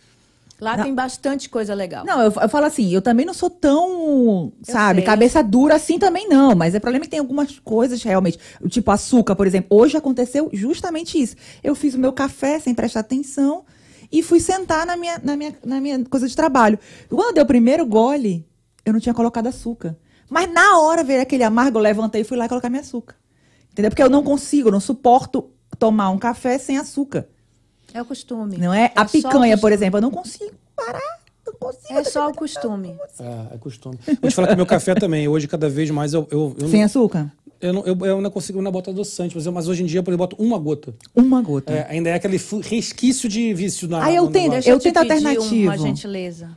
Lá 0.60 0.76
tem 0.76 0.93
bastante 0.93 1.48
coisa 1.48 1.72
legal. 1.72 2.05
Não, 2.05 2.20
eu, 2.20 2.32
eu 2.32 2.48
falo 2.48 2.66
assim, 2.66 2.93
eu 2.93 3.01
também 3.01 3.24
não 3.24 3.32
sou 3.32 3.48
tão, 3.48 4.52
sabe, 4.62 5.01
sei. 5.01 5.06
cabeça 5.06 5.40
dura 5.40 5.76
assim 5.76 6.01
também 6.01 6.28
não, 6.28 6.52
mas 6.56 6.74
o 6.74 6.80
problema 6.80 7.05
é 7.05 7.06
que 7.06 7.10
tem 7.10 7.20
algumas 7.20 7.60
coisas 7.60 8.02
realmente, 8.02 8.39
tipo 8.68 8.90
açúcar, 8.90 9.36
por 9.36 9.47
exemplo. 9.47 9.76
Hoje 9.78 9.97
aconteceu 9.97 10.51
justamente 10.52 11.16
isso. 11.20 11.36
Eu 11.62 11.76
fiz 11.76 11.94
o 11.94 11.98
meu 11.98 12.12
café 12.12 12.59
sem 12.59 12.74
prestar 12.74 13.01
atenção 13.01 13.64
e 14.10 14.20
fui 14.20 14.40
sentar 14.40 14.85
na 14.85 14.97
minha, 14.97 15.20
na 15.22 15.36
minha, 15.36 15.55
na 15.64 15.80
minha 15.80 16.05
coisa 16.06 16.26
de 16.26 16.35
trabalho. 16.35 16.76
Quando 17.09 17.35
deu 17.35 17.44
o 17.44 17.47
primeiro 17.47 17.86
gole, 17.86 18.44
eu 18.85 18.93
não 18.93 18.98
tinha 18.98 19.14
colocado 19.14 19.47
açúcar. 19.47 19.97
Mas 20.28 20.52
na 20.52 20.80
hora 20.80 21.05
veio 21.05 21.22
aquele 21.22 21.44
amargo, 21.44 21.78
eu 21.78 21.82
levantei 21.82 22.22
e 22.22 22.24
fui 22.24 22.36
lá 22.36 22.48
colocar 22.48 22.68
minha 22.68 22.82
açúcar. 22.82 23.14
Entendeu? 23.79 23.91
Porque 23.93 24.03
eu 24.03 24.11
não 24.11 24.25
consigo, 24.25 24.71
eu 24.71 24.73
não 24.73 24.81
suporto 24.81 25.51
tomar 25.79 26.11
um 26.11 26.19
café 26.19 26.59
sem 26.59 26.77
açúcar. 26.77 27.29
É 27.95 28.03
o 28.03 28.05
costume. 28.05 28.59
Não 28.59 28.75
é? 28.75 28.89
só 28.89 29.01
a 29.01 29.05
picanha, 29.05 29.57
por 29.57 29.71
exemplo, 29.71 29.99
eu 29.99 30.03
não 30.03 30.11
consigo 30.11 30.51
parar. 30.75 31.21
Não 31.47 31.55
consigo. 31.55 31.97
É 31.97 32.03
só 32.03 32.29
o 32.29 32.35
costume. 32.35 32.97
É, 33.21 33.55
é 33.55 33.59
costume. 33.59 33.97
Vou 34.21 34.29
te 34.29 34.35
falar 34.35 34.49
que 34.49 34.57
meu 34.57 34.67
café 34.67 34.97
também, 34.97 35.29
hoje 35.29 35.47
cada 35.47 35.69
vez 35.69 35.89
mais 35.91 36.13
eu, 36.13 36.27
eu, 36.29 36.57
eu, 36.61 36.69
Sem 36.69 36.81
não, 36.81 36.87
açúcar? 36.87 37.33
eu, 37.61 37.73
não, 37.73 37.87
eu, 37.87 37.97
eu 38.05 38.17
ainda 38.17 38.31
consigo 38.31 38.59
ainda 38.59 38.71
botar 38.73 38.91
adoçante, 38.91 39.37
mas, 39.37 39.47
eu, 39.47 39.53
mas 39.53 39.69
hoje 39.69 39.85
em 39.85 39.87
dia 39.87 40.03
por 40.03 40.11
exemplo, 40.11 40.25
eu 40.25 40.29
boto 40.29 40.43
uma 40.43 40.59
gota. 40.59 40.93
Uma 41.15 41.41
gota. 41.41 41.73
É, 41.73 41.87
ainda 41.89 42.11
é 42.11 42.15
aquele 42.15 42.41
resquício 42.65 43.29
de 43.29 43.55
vício 43.55 43.87
na 43.87 44.07
Ah, 44.07 44.13
eu 44.13 44.29
no 44.29 44.37
eu, 44.37 44.55
Eu 44.55 44.79
te 44.81 44.91
tento 44.91 44.99
pedir 45.07 45.15
alternativo. 45.15 45.63
uma 45.63 45.79
gentileza. 45.79 46.51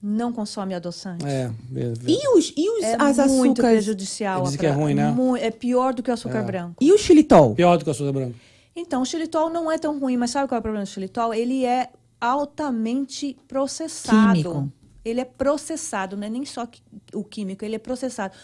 Não 0.00 0.32
consome 0.32 0.74
adoçante. 0.74 1.26
É, 1.26 1.50
é, 1.74 1.80
é. 1.80 1.92
E 2.06 2.28
os, 2.36 2.52
e 2.56 2.70
os 2.70 2.84
É 2.84 2.96
as 3.00 3.16
muito 3.16 3.60
açúcares? 3.60 3.84
prejudicial. 3.84 4.42
Dizem 4.44 4.58
que 4.58 4.66
é 4.66 4.70
ruim, 4.70 4.94
né? 4.94 5.14
É 5.40 5.50
pior 5.50 5.92
do 5.92 6.02
que 6.02 6.10
o 6.10 6.14
açúcar 6.14 6.42
branco. 6.44 6.76
E 6.80 6.92
o 6.92 6.98
xilitol? 6.98 7.54
Pior 7.54 7.76
do 7.76 7.84
que 7.84 7.90
a 7.90 7.92
açúcar 7.92 8.12
branca. 8.12 8.34
Então, 8.76 9.02
o 9.02 9.04
xilitol 9.04 9.50
não 9.50 9.70
é 9.70 9.76
tão 9.76 9.98
ruim, 9.98 10.16
mas 10.16 10.30
sabe 10.30 10.46
qual 10.46 10.56
é 10.56 10.60
o 10.60 10.62
problema 10.62 10.84
do 10.84 10.88
xilitol? 10.88 11.34
Ele 11.34 11.64
é 11.64 11.90
altamente 12.20 13.36
processado. 13.48 14.34
Químico. 14.34 14.72
Ele 15.04 15.20
é 15.20 15.24
processado, 15.24 16.16
não 16.16 16.26
é 16.26 16.30
nem 16.30 16.44
só 16.44 16.68
o 17.14 17.24
químico, 17.24 17.64
ele 17.64 17.76
é 17.76 17.78
processado. 17.78 18.34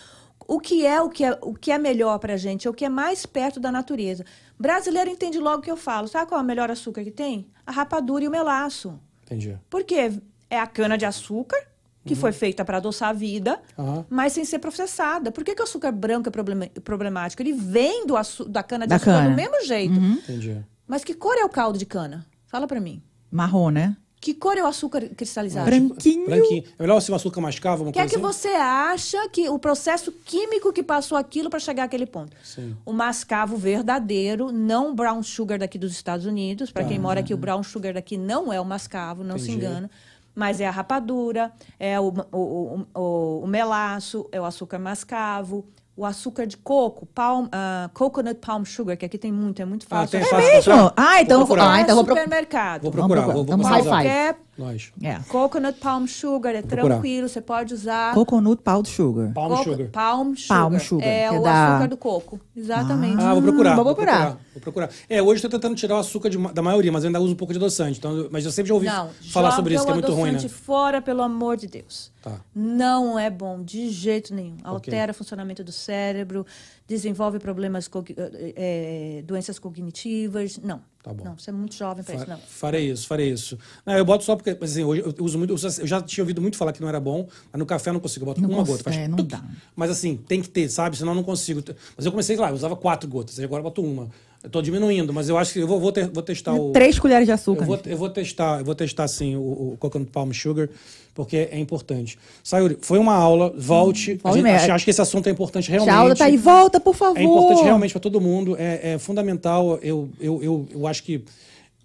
O 0.47 0.59
que 0.59 0.85
é 0.85 1.01
o 1.01 1.09
que 1.09 1.25
é, 1.25 1.39
o 1.41 1.55
que 1.55 1.71
é 1.71 1.79
melhor 1.79 2.19
pra 2.19 2.37
gente? 2.37 2.67
É 2.67 2.71
o 2.71 2.75
que 2.75 2.85
é 2.85 2.89
mais 2.89 3.25
perto 3.27 3.61
da 3.61 3.71
natureza. 3.71 4.25
Brasileiro 4.59 5.11
entende 5.11 5.39
logo 5.39 5.59
o 5.59 5.63
que 5.63 5.71
eu 5.71 5.77
falo. 5.77 6.09
Sabe 6.09 6.29
qual 6.29 6.41
é 6.41 6.43
o 6.43 6.47
melhor 6.47 6.71
açúcar 6.71 7.03
que 7.05 7.11
tem? 7.11 7.47
A 7.67 7.73
rapadura 7.73 8.25
e 8.25 8.29
o 8.29 8.31
melaço. 8.31 8.99
Entendi. 9.25 9.59
Porque 9.71 10.13
é 10.55 10.61
a 10.61 10.67
cana 10.67 10.97
de 10.97 11.05
açúcar, 11.05 11.59
que 12.07 12.15
foi 12.15 12.33
feita 12.33 12.65
para 12.65 12.77
adoçar 12.77 13.09
a 13.09 13.13
vida, 13.15 13.61
Aham. 13.79 14.05
mas 14.11 14.33
sem 14.35 14.45
ser 14.45 14.59
processada. 14.59 15.33
Por 15.33 15.43
que, 15.43 15.55
que 15.55 15.61
o 15.63 15.65
açúcar 15.65 15.91
branco 15.91 16.29
é 16.29 16.81
problemático? 16.81 17.41
Ele 17.43 17.53
vem 17.55 18.07
do 18.07 18.15
da 18.49 18.63
cana 18.63 18.85
de 18.85 18.91
Da 18.91 18.97
açúcar 18.97 19.13
cana. 19.13 19.31
do 19.31 19.37
mesmo 19.37 19.65
jeito. 19.65 19.95
Entendi. 19.95 20.59
Mas 20.87 21.03
que 21.03 21.15
cor 21.15 21.35
é 21.39 21.45
o 21.45 21.49
caldo 21.49 21.79
de 21.79 21.87
cana? 21.87 22.27
Fala 22.47 22.67
para 22.67 22.79
mim. 22.79 23.03
Marrom, 23.31 23.71
né? 23.71 23.97
Que 24.21 24.33
cor 24.33 24.57
é 24.57 24.63
o 24.63 24.67
açúcar 24.67 25.07
cristalizado? 25.17 25.67
Branquinho. 25.67 26.27
Branquinho. 26.27 26.65
É 26.79 26.83
melhor 26.83 27.01
se 27.01 27.11
o 27.11 27.15
açúcar 27.15 27.41
mascava 27.43 27.83
uma 27.83 27.91
O 27.91 27.93
que 27.93 27.99
é 27.99 28.03
coisa 28.03 28.19
que 28.19 28.25
assim? 28.27 28.39
você 28.41 28.49
acha 28.57 29.29
que 29.29 29.49
o 29.51 29.59
processo 29.59 30.11
químico 30.13 30.73
que 30.73 30.83
passou 30.83 31.17
aquilo 31.19 31.51
para 31.51 31.59
chegar 31.59 31.85
àquele 31.85 32.07
ponto? 32.07 32.35
Sim. 32.43 32.75
O 32.87 32.93
mascavo 32.93 33.57
verdadeiro, 33.59 34.51
não 34.53 34.91
o 34.93 34.95
brown 34.95 35.23
sugar 35.23 35.59
daqui 35.59 35.79
dos 35.79 35.93
Estados 35.93 36.25
Unidos. 36.27 36.71
Para 36.71 36.85
quem 36.85 36.99
mora 36.99 37.21
aqui, 37.21 37.35
o 37.35 37.37
brown 37.37 37.63
sugar 37.63 37.93
daqui 37.95 38.17
não 38.17 38.51
é 38.53 38.59
o 38.61 38.65
mascavo, 38.65 39.23
não 39.25 39.39
se 39.39 39.51
Entendi. 39.51 39.67
engana. 39.67 39.91
Mas 40.35 40.61
é 40.61 40.67
a 40.67 40.71
rapadura, 40.71 41.53
é 41.79 41.99
o, 42.01 42.13
o, 42.33 42.87
o, 42.95 43.41
o, 43.45 43.47
melaço, 43.47 44.29
é 44.33 44.41
o 44.41 44.45
açúcar 44.45 44.79
mascavo, 44.79 45.65
o 45.97 46.05
açúcar 46.05 46.45
de 46.47 46.57
coco, 46.57 47.07
palm, 47.07 47.47
ah, 47.53 47.89
coconut 47.95 48.41
palm 48.45 48.65
sugar, 48.65 48.97
que 48.97 49.05
aqui 49.07 49.17
tem 49.17 49.31
muito, 49.31 49.63
é 49.63 49.65
muito 49.65 49.87
Ah, 49.91 50.01
fácil. 50.01 50.11
tem 50.19 50.23
achar. 50.23 50.37
fácil 50.43 50.53
mesmo? 50.75 50.93
Ah, 50.97 51.23
então- 51.23 51.39
Vou 51.39 51.47
procurar. 51.47 51.73
ah, 51.73 51.81
então 51.81 51.95
vou 51.95 52.05
pro- 52.05 52.15
supermercado. 52.17 52.83
Vou 52.83 52.91
procurar. 52.91 53.21
Vamos 53.21 53.35
Vou, 53.35 53.45
vou 53.45 53.57
procurar. 53.57 53.71
Vamos 53.79 53.85
procurar. 53.85 54.03
Qualquer 54.05 54.44
Nós. 54.57 54.93
É. 55.03 55.19
coconut 55.29 55.79
palm 55.81 56.07
sugar 56.07 56.55
é 56.55 56.63
Procurar. 56.63 56.95
tranquilo, 56.95 57.29
você 57.29 57.41
pode 57.41 57.75
usar. 57.75 58.15
Coconut 58.15 58.63
powder 58.63 58.93
sugar. 58.93 59.33
Palm 59.33 59.49
Coco- 59.51 59.65
sugar. 59.65 59.89
Palm 59.89 60.35
sugar. 60.35 60.59
Palm 60.61 60.79
sugar, 60.79 61.07
É 61.09 61.29
que 61.29 61.35
é 61.35 61.39
o 61.39 61.43
da- 61.43 61.69
açúcar 61.75 61.89
do 61.89 61.97
coco. 61.97 62.41
Exatamente. 62.57 63.21
Ah, 63.23 63.33
vou 63.35 63.43
procurar. 63.43 63.75
vou 63.75 63.85
procurar. 63.85 64.39
Vou 64.53 64.61
procurar. 64.63 64.91
É, 65.09 65.21
hoje 65.23 65.45
eu 65.45 65.51
tô 65.51 65.59
tentando 65.59 65.75
tirar 65.75 65.97
o 65.97 65.99
açúcar 65.99 66.31
de 66.31 66.39
da 66.53 66.63
maioria, 66.63 66.93
mas 66.93 67.03
eu 67.05 67.09
ainda 67.09 67.21
uso 67.21 67.33
um 67.33 67.37
pouco 67.37 67.53
de 67.53 67.59
adoçante. 67.59 67.99
Então, 67.99 68.29
mas 68.31 68.45
eu 68.45 68.53
sempre 68.53 68.69
já 68.69 68.75
ouvi 68.75 68.87
Não, 68.87 69.11
falar 69.33 69.51
sobre 69.53 69.75
isso, 69.75 69.85
que 69.85 69.91
é 69.91 69.93
o 69.93 69.97
muito 69.97 70.13
ruim, 70.13 70.25
né? 70.25 70.39
adoçante 70.39 70.53
fora, 70.55 71.03
pelo 71.03 71.23
amor 71.23 71.57
de 71.57 71.67
Deus. 71.67 72.13
Tá. 72.23 72.41
Não 72.55 73.19
é 73.19 73.29
bom, 73.29 73.63
de 73.63 73.91
jeito 73.91 74.33
nenhum. 74.35 74.57
Altera 74.65 75.13
o 75.13 75.15
funcionamento 75.15 75.63
do 75.65 75.73
cérebro, 75.73 76.47
desenvolve 76.87 77.39
problemas, 77.39 77.91
eh, 78.17 79.23
doenças 79.27 79.59
cognitivas. 79.59 80.59
Não. 80.63 80.81
Tá 81.03 81.13
bom. 81.13 81.23
Não, 81.23 81.39
você 81.39 81.51
é 81.51 81.53
muito 81.53 81.75
jovem 81.75 82.03
para 82.03 82.15
isso, 82.15 82.27
não. 82.27 82.39
Farei 82.39 82.91
isso, 82.91 83.07
farei 83.07 83.31
isso. 83.31 83.59
Não, 83.85 83.93
eu 83.95 84.07
boto 84.07 84.25
só 84.25 84.35
porque, 84.37 84.57
assim, 84.59 84.83
hoje 84.85 85.03
eu 85.05 85.23
uso 85.23 85.37
muito. 85.37 85.53
Eu 85.53 85.87
já 85.87 86.01
tinha 86.01 86.23
ouvido 86.25 86.41
muito 86.41 86.57
falar 86.57 86.73
que 86.73 86.81
não 86.81 86.89
era 86.89 86.99
bom, 86.99 87.29
mas 87.53 87.59
no 87.59 87.67
café 87.67 87.91
eu 87.91 87.95
não 87.95 88.01
consigo. 88.01 88.23
Eu 88.23 88.29
boto 88.29 88.41
Não 88.41 88.49
uma 88.49 88.65
gota. 88.65 88.83
Faz 88.83 88.97
é, 88.97 89.07
não 89.07 89.19
tuc. 89.19 89.29
dá. 89.29 89.45
Mas 89.77 89.91
assim, 89.91 90.17
tem 90.17 90.41
que 90.41 90.49
ter, 90.49 90.67
sabe? 90.71 90.97
Senão 90.97 91.13
eu 91.13 91.17
não 91.17 91.23
consigo. 91.23 91.63
Mas 91.95 92.07
eu 92.07 92.11
comecei 92.11 92.37
lá, 92.37 92.49
eu 92.49 92.55
usava 92.55 92.75
quatro 92.75 93.07
gotas, 93.07 93.39
agora 93.39 93.61
eu 93.61 93.65
boto 93.65 93.83
uma. 93.83 94.09
Eu 94.45 94.51
tô 94.51 94.61
diminuindo, 94.61 95.11
mas 95.11 95.31
eu 95.31 95.39
acho 95.39 95.55
que 95.55 95.59
eu 95.61 95.67
vou, 95.67 95.81
vou, 95.81 95.91
ter- 95.91 96.07
vou 96.11 96.23
testar 96.23 96.53
o. 96.55 96.71
Três 96.71 96.99
colheres 96.99 97.25
de 97.27 97.33
açúcar. 97.33 97.63
Eu 97.63 97.67
vou, 97.67 97.81
eu 97.87 97.97
vou 97.97 98.11
testar, 98.11 98.59
eu 98.61 98.65
vou 98.65 98.75
testar 98.75 99.09
sim 99.09 99.35
o, 99.37 99.41
o 99.73 99.77
Coconut 99.81 100.11
Palm 100.11 100.31
Sugar, 100.33 100.69
porque 101.15 101.49
é 101.51 101.59
importante. 101.59 102.19
Sayuri, 102.43 102.77
foi 102.83 102.99
uma 102.99 103.15
aula, 103.15 103.55
volte. 103.57 104.21
A 104.23 104.29
volte 104.29 104.43
gente- 104.43 104.45
acho, 104.55 104.73
acho 104.73 104.85
que 104.85 104.91
esse 104.91 105.01
assunto 105.01 105.27
é 105.29 105.33
importante 105.33 105.71
realmente. 105.71 105.95
Tchau, 105.95 106.15
tá 106.15 106.25
aí. 106.27 106.37
Volta, 106.37 106.79
por 106.79 106.95
favor. 106.95 107.19
É 107.19 107.23
importante 107.23 107.63
realmente 107.65 107.93
para 107.93 108.01
todo 108.01 108.21
mundo, 108.21 108.55
é, 108.59 108.93
é 108.93 108.99
fundamental. 108.99 109.79
Eu, 109.83 110.11
eu, 110.21 110.43
eu, 110.43 110.69
eu 110.73 110.87
acho 110.87 111.03
que 111.05 111.25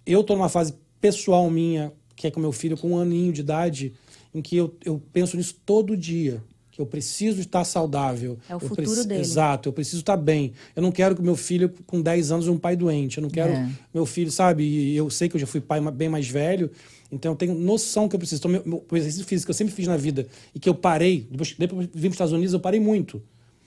eu 0.04 0.22
tô 0.22 0.34
numa 0.34 0.50
fase 0.50 0.74
pessoal 1.00 1.48
minha, 1.48 1.90
que 2.14 2.26
é 2.26 2.30
com 2.30 2.40
meu 2.40 2.52
filho, 2.52 2.76
com 2.76 2.90
um 2.90 2.98
aninho 2.98 3.32
de 3.32 3.40
idade, 3.40 3.94
em 4.34 4.42
que 4.42 4.54
eu, 4.54 4.74
eu 4.84 5.00
penso 5.14 5.34
nisso 5.34 5.54
todo 5.64 5.96
dia. 5.96 6.42
Eu 6.82 6.86
preciso 6.86 7.40
estar 7.40 7.64
saudável. 7.64 8.38
É 8.48 8.54
o 8.54 8.56
Eu 8.56 8.60
futuro 8.60 8.86
preci- 8.90 9.06
dele. 9.08 9.20
Exato, 9.20 9.68
eu 9.68 9.72
preciso 9.72 9.98
estar 10.00 10.16
bem. 10.16 10.52
Eu 10.74 10.82
não 10.82 10.90
quero 10.92 11.14
que 11.16 11.22
meu 11.22 11.36
filho, 11.36 11.72
com 11.86 12.00
10 12.00 12.30
anos, 12.32 12.48
um 12.48 12.58
pai 12.58 12.76
doente. 12.76 13.18
Eu 13.18 13.22
não 13.22 13.30
quero 13.30 13.52
É. 13.52 13.68
meu 13.92 14.04
filho, 14.06 14.30
sabe? 14.30 14.62
E 14.64 14.96
eu 14.96 15.08
sei 15.10 15.28
que 15.28 15.36
eu 15.36 15.40
já 15.40 15.46
fui 15.46 15.60
pai 15.60 15.80
bem 15.90 16.08
mais 16.08 16.28
velho, 16.28 16.70
então 17.12 17.32
eu 17.32 17.36
tenho 17.36 17.54
noção 17.54 18.08
que 18.08 18.14
eu 18.14 18.18
preciso. 18.18 18.40
Então, 18.40 18.50
meu, 18.50 18.62
meu, 18.64 18.84
o 18.90 18.96
exercício 18.96 19.24
físico 19.26 19.46
que 19.46 19.50
eu 19.50 19.54
sempre 19.54 19.74
fiz 19.74 19.86
na 19.86 19.96
vida 19.96 20.26
e 20.54 20.58
que 20.60 20.68
eu 20.68 20.74
parei, 20.74 21.26
depois, 21.30 21.54
depois 21.58 21.86
que 21.86 21.92
vim 21.94 22.02
para 22.02 22.08
os 22.08 22.14
Estados 22.14 22.32
Unidos, 22.32 22.52
eu 22.54 22.60
parei 22.60 22.80
muito. 22.80 23.22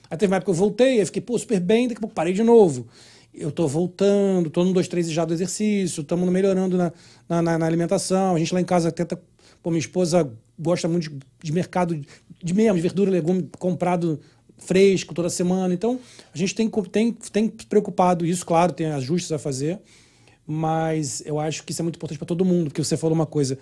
Aí 0.09 0.17
teve 0.17 0.31
uma 0.31 0.37
época 0.37 0.51
que 0.51 0.55
eu 0.55 0.59
voltei, 0.59 0.99
aí 0.99 1.05
fiquei, 1.05 1.21
pô, 1.21 1.37
super 1.39 1.59
bem, 1.59 1.87
daqui 1.87 1.97
a 1.97 2.01
pouco 2.01 2.13
parei 2.15 2.33
de 2.33 2.43
novo. 2.43 2.87
Eu 3.33 3.51
tô 3.51 3.67
voltando, 3.67 4.47
tô 4.49 4.63
no 4.63 4.71
2, 4.73 4.87
3 4.87 5.09
já 5.11 5.25
do 5.25 5.33
exercício, 5.33 6.01
estamos 6.01 6.29
melhorando 6.29 6.77
na, 6.77 6.93
na, 7.27 7.41
na- 7.41 7.57
na 7.57 7.65
alimentação. 7.65 8.35
A 8.35 8.39
gente 8.39 8.53
lá 8.53 8.61
em 8.61 8.65
casa 8.65 8.91
tenta 8.91 9.19
Pô, 9.63 9.69
minha 9.71 9.79
esposa 9.79 10.29
gosta 10.59 10.89
muito 10.89 11.09
de, 11.09 11.17
de 11.41 11.51
mercado 11.53 11.97
de 12.43 12.53
mesmo, 12.53 12.75
de 12.75 12.81
verdura, 12.81 13.09
legume 13.09 13.49
comprado 13.57 14.19
fresco 14.57 15.13
toda 15.13 15.29
semana. 15.29 15.73
Então, 15.73 15.99
a 16.33 16.37
gente 16.37 16.53
tem, 16.53 16.69
tem, 16.69 17.11
tem 17.11 17.47
preocupado 17.47 18.25
isso, 18.25 18.45
claro, 18.45 18.73
tem 18.73 18.87
ajustes 18.87 19.31
a 19.31 19.39
fazer, 19.39 19.79
mas 20.45 21.23
eu 21.25 21.39
acho 21.39 21.63
que 21.63 21.71
isso 21.71 21.81
é 21.81 21.83
muito 21.83 21.95
importante 21.95 22.17
para 22.17 22.27
todo 22.27 22.43
mundo, 22.43 22.65
porque 22.65 22.83
você 22.83 22.97
falou 22.97 23.15
uma 23.15 23.25
coisa. 23.25 23.57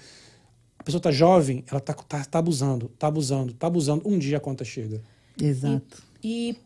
A 0.80 0.84
pessoa 0.84 1.00
está 1.00 1.12
jovem, 1.12 1.64
ela 1.70 1.78
está 1.78 1.94
tá, 1.94 2.26
tá 2.26 2.40
abusando, 2.40 2.88
está 2.88 3.08
abusando, 3.08 3.52
está 3.52 3.68
abusando. 3.68 4.02
Um 4.08 4.18
dia 4.18 4.38
a 4.38 4.40
conta 4.40 4.66
chega. 4.66 5.02
Exato. 5.40 6.04
E, 6.24 6.50
e 6.50 6.58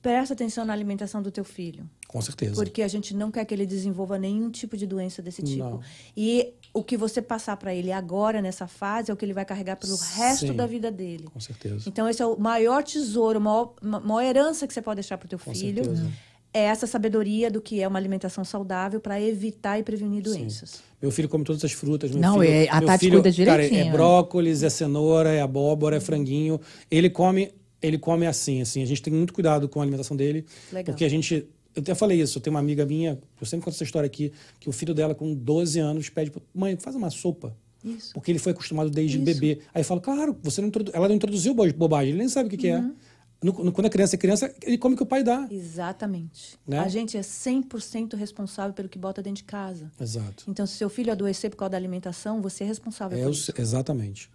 presta 0.00 0.34
atenção 0.34 0.64
na 0.64 0.72
alimentação 0.72 1.20
do 1.20 1.30
teu 1.30 1.44
filho. 1.44 1.90
Com 2.06 2.20
certeza. 2.22 2.54
Porque 2.54 2.82
a 2.82 2.88
gente 2.88 3.14
não 3.14 3.30
quer 3.30 3.44
que 3.44 3.52
ele 3.52 3.66
desenvolva 3.66 4.16
nenhum 4.16 4.48
tipo 4.48 4.76
de 4.76 4.86
doença 4.86 5.20
desse 5.20 5.42
tipo. 5.42 5.58
Não. 5.58 5.80
E 6.16 6.54
o 6.72 6.84
que 6.84 6.96
você 6.96 7.20
passar 7.20 7.56
para 7.56 7.74
ele 7.74 7.90
agora, 7.90 8.40
nessa 8.40 8.66
fase, 8.66 9.10
é 9.10 9.14
o 9.14 9.16
que 9.16 9.24
ele 9.24 9.32
vai 9.32 9.44
carregar 9.44 9.76
pelo 9.76 9.96
resto 9.96 10.46
Sim. 10.48 10.52
da 10.54 10.66
vida 10.66 10.90
dele. 10.90 11.24
Com 11.32 11.40
certeza. 11.40 11.88
Então, 11.88 12.08
esse 12.08 12.22
é 12.22 12.26
o 12.26 12.38
maior 12.38 12.82
tesouro, 12.84 13.38
a 13.38 13.40
maior, 13.40 13.74
ma- 13.82 14.00
maior 14.00 14.28
herança 14.28 14.66
que 14.66 14.72
você 14.74 14.80
pode 14.80 14.96
deixar 14.96 15.18
para 15.18 15.26
o 15.26 15.28
teu 15.28 15.38
Com 15.38 15.52
filho. 15.54 15.84
certeza. 15.84 16.10
É 16.52 16.64
essa 16.64 16.84
sabedoria 16.86 17.48
do 17.50 17.60
que 17.60 17.80
é 17.80 17.86
uma 17.86 17.98
alimentação 17.98 18.44
saudável 18.44 19.00
para 19.00 19.20
evitar 19.20 19.78
e 19.78 19.84
prevenir 19.84 20.20
doenças. 20.22 20.80
Meu 21.00 21.10
filho 21.12 21.28
come 21.28 21.44
todas 21.44 21.64
as 21.64 21.70
frutas. 21.72 22.10
Meu 22.10 22.20
Não, 22.20 22.40
filho, 22.40 22.50
é- 22.52 22.68
a 22.68 22.78
meu 22.78 22.86
Tati 22.88 23.04
filho, 23.04 23.22
cuida 23.22 23.36
Cara, 23.44 23.62
direitinho. 23.62 23.88
é 23.88 23.92
brócolis, 23.92 24.62
é 24.64 24.70
cenoura, 24.70 25.30
é 25.32 25.40
abóbora, 25.40 25.96
é 25.96 26.00
franguinho. 26.00 26.60
Ele 26.90 27.08
come, 27.08 27.52
ele 27.80 27.98
come 27.98 28.26
assim, 28.26 28.60
assim. 28.62 28.82
A 28.82 28.86
gente 28.86 29.00
tem 29.00 29.12
muito 29.12 29.32
cuidado 29.32 29.68
com 29.68 29.78
a 29.78 29.82
alimentação 29.84 30.16
dele. 30.16 30.44
Legal. 30.72 30.84
Porque 30.92 31.04
a 31.04 31.08
gente. 31.08 31.46
Eu 31.74 31.82
até 31.82 31.94
falei 31.94 32.20
isso, 32.20 32.38
eu 32.38 32.42
tenho 32.42 32.54
uma 32.54 32.60
amiga 32.60 32.84
minha, 32.84 33.18
eu 33.40 33.46
sempre 33.46 33.64
conto 33.64 33.74
essa 33.74 33.84
história 33.84 34.06
aqui, 34.06 34.32
que 34.58 34.68
o 34.68 34.72
filho 34.72 34.92
dela, 34.94 35.14
com 35.14 35.34
12 35.34 35.78
anos, 35.78 36.08
pede, 36.08 36.30
pra- 36.30 36.42
mãe, 36.54 36.76
faz 36.76 36.96
uma 36.96 37.10
sopa. 37.10 37.54
Isso. 37.84 38.12
Porque 38.12 38.30
ele 38.30 38.38
foi 38.38 38.52
acostumado 38.52 38.90
desde 38.90 39.16
Isso. 39.16 39.24
bebê. 39.24 39.60
Aí 39.72 39.80
eu 39.80 39.84
falo, 39.84 40.00
claro, 40.00 40.36
você 40.42 40.60
não 40.60 40.68
introdu... 40.68 40.90
ela 40.94 41.08
não 41.08 41.14
introduziu 41.14 41.54
bo- 41.54 41.72
bobagem, 41.72 42.10
ele 42.10 42.18
nem 42.18 42.28
sabe 42.28 42.48
o 42.48 42.50
que, 42.50 42.56
que 42.56 42.70
Uhum. 42.72 42.88
é. 42.88 43.10
No- 43.42 43.64
no- 43.64 43.72
quando 43.72 43.86
a 43.86 43.90
criança 43.90 44.16
é 44.16 44.18
criança, 44.18 44.54
ele 44.62 44.76
come 44.76 44.94
o 44.94 44.96
que 44.98 45.02
o 45.02 45.06
pai 45.06 45.22
dá. 45.22 45.48
Exatamente. 45.50 46.58
Né? 46.66 46.78
A 46.78 46.88
gente 46.88 47.16
é 47.16 47.22
100% 47.22 48.14
responsável 48.14 48.74
pelo 48.74 48.86
que 48.86 48.98
bota 48.98 49.22
dentro 49.22 49.38
de 49.38 49.44
casa. 49.44 49.90
Exato. 49.98 50.44
Então, 50.46 50.66
se 50.66 50.74
seu 50.74 50.90
filho 50.90 51.10
adoecer 51.10 51.48
por 51.50 51.56
causa 51.56 51.70
da 51.70 51.76
alimentação, 51.78 52.42
você 52.42 52.64
é 52.64 52.66
responsável 52.66 53.16
É, 53.18 53.22
por 53.22 53.30
isso. 53.32 53.50
exatamente. 53.56 54.28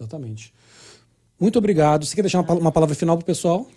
Exatamente. 0.00 0.54
Muito 1.38 1.58
obrigado. 1.58 2.06
Você 2.06 2.14
quer 2.16 2.22
deixar 2.22 2.40
uma, 2.40 2.54
uma 2.54 2.72
palavra 2.72 2.94
final 2.94 3.16
pro 3.18 3.26
pessoal? 3.26 3.68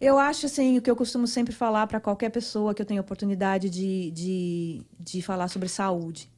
Eu 0.00 0.18
acho 0.18 0.46
assim, 0.46 0.76
o 0.76 0.82
que 0.82 0.90
eu 0.90 0.96
costumo 0.96 1.26
sempre 1.26 1.54
falar 1.54 1.86
para 1.86 2.00
qualquer 2.00 2.30
pessoa 2.30 2.74
que 2.74 2.82
eu 2.82 2.86
tenho 2.86 3.00
oportunidade 3.00 3.70
de, 3.70 4.10
de, 4.10 4.82
de 5.00 5.22
falar 5.22 5.48
sobre 5.48 5.68
saúde. 5.68 6.30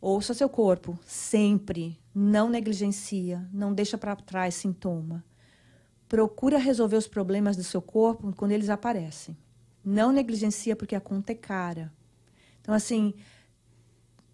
Ouça 0.00 0.34
seu 0.34 0.48
corpo, 0.48 0.98
sempre. 1.06 1.98
Não 2.14 2.48
negligencia, 2.48 3.48
não 3.52 3.72
deixa 3.72 3.98
para 3.98 4.14
trás 4.14 4.54
sintoma. 4.54 5.24
Procura 6.08 6.58
resolver 6.58 6.96
os 6.96 7.08
problemas 7.08 7.56
do 7.56 7.64
seu 7.64 7.82
corpo 7.82 8.32
quando 8.36 8.52
eles 8.52 8.68
aparecem. 8.70 9.36
Não 9.84 10.12
negligencia 10.12 10.76
porque 10.76 10.94
a 10.94 11.00
conta 11.00 11.32
é 11.32 11.34
cara. 11.34 11.92
Então, 12.60 12.72
assim, 12.74 13.14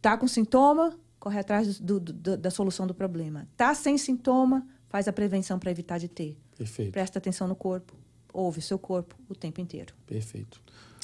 tá 0.02 0.16
com 0.18 0.28
sintoma, 0.28 0.94
corre 1.18 1.38
atrás 1.38 1.80
do- 1.80 1.98
do- 2.00 2.36
da 2.36 2.50
solução 2.50 2.86
do 2.86 2.94
problema. 2.94 3.48
Tá 3.56 3.74
sem 3.74 3.96
sintoma, 3.96 4.66
faz 4.88 5.08
a 5.08 5.12
prevenção 5.12 5.58
para 5.58 5.70
evitar 5.70 5.98
de 5.98 6.08
ter. 6.08 6.36
Perfeito. 6.58 6.92
Presta 6.92 7.18
atenção 7.18 7.48
no 7.48 7.54
corpo. 7.56 7.94
Ouve 8.32 8.60
seu 8.60 8.78
corpo 8.78 9.14
o 9.28 9.34
tempo 9.34 9.60
inteiro. 9.60 9.92
Perfeito. 10.06 10.60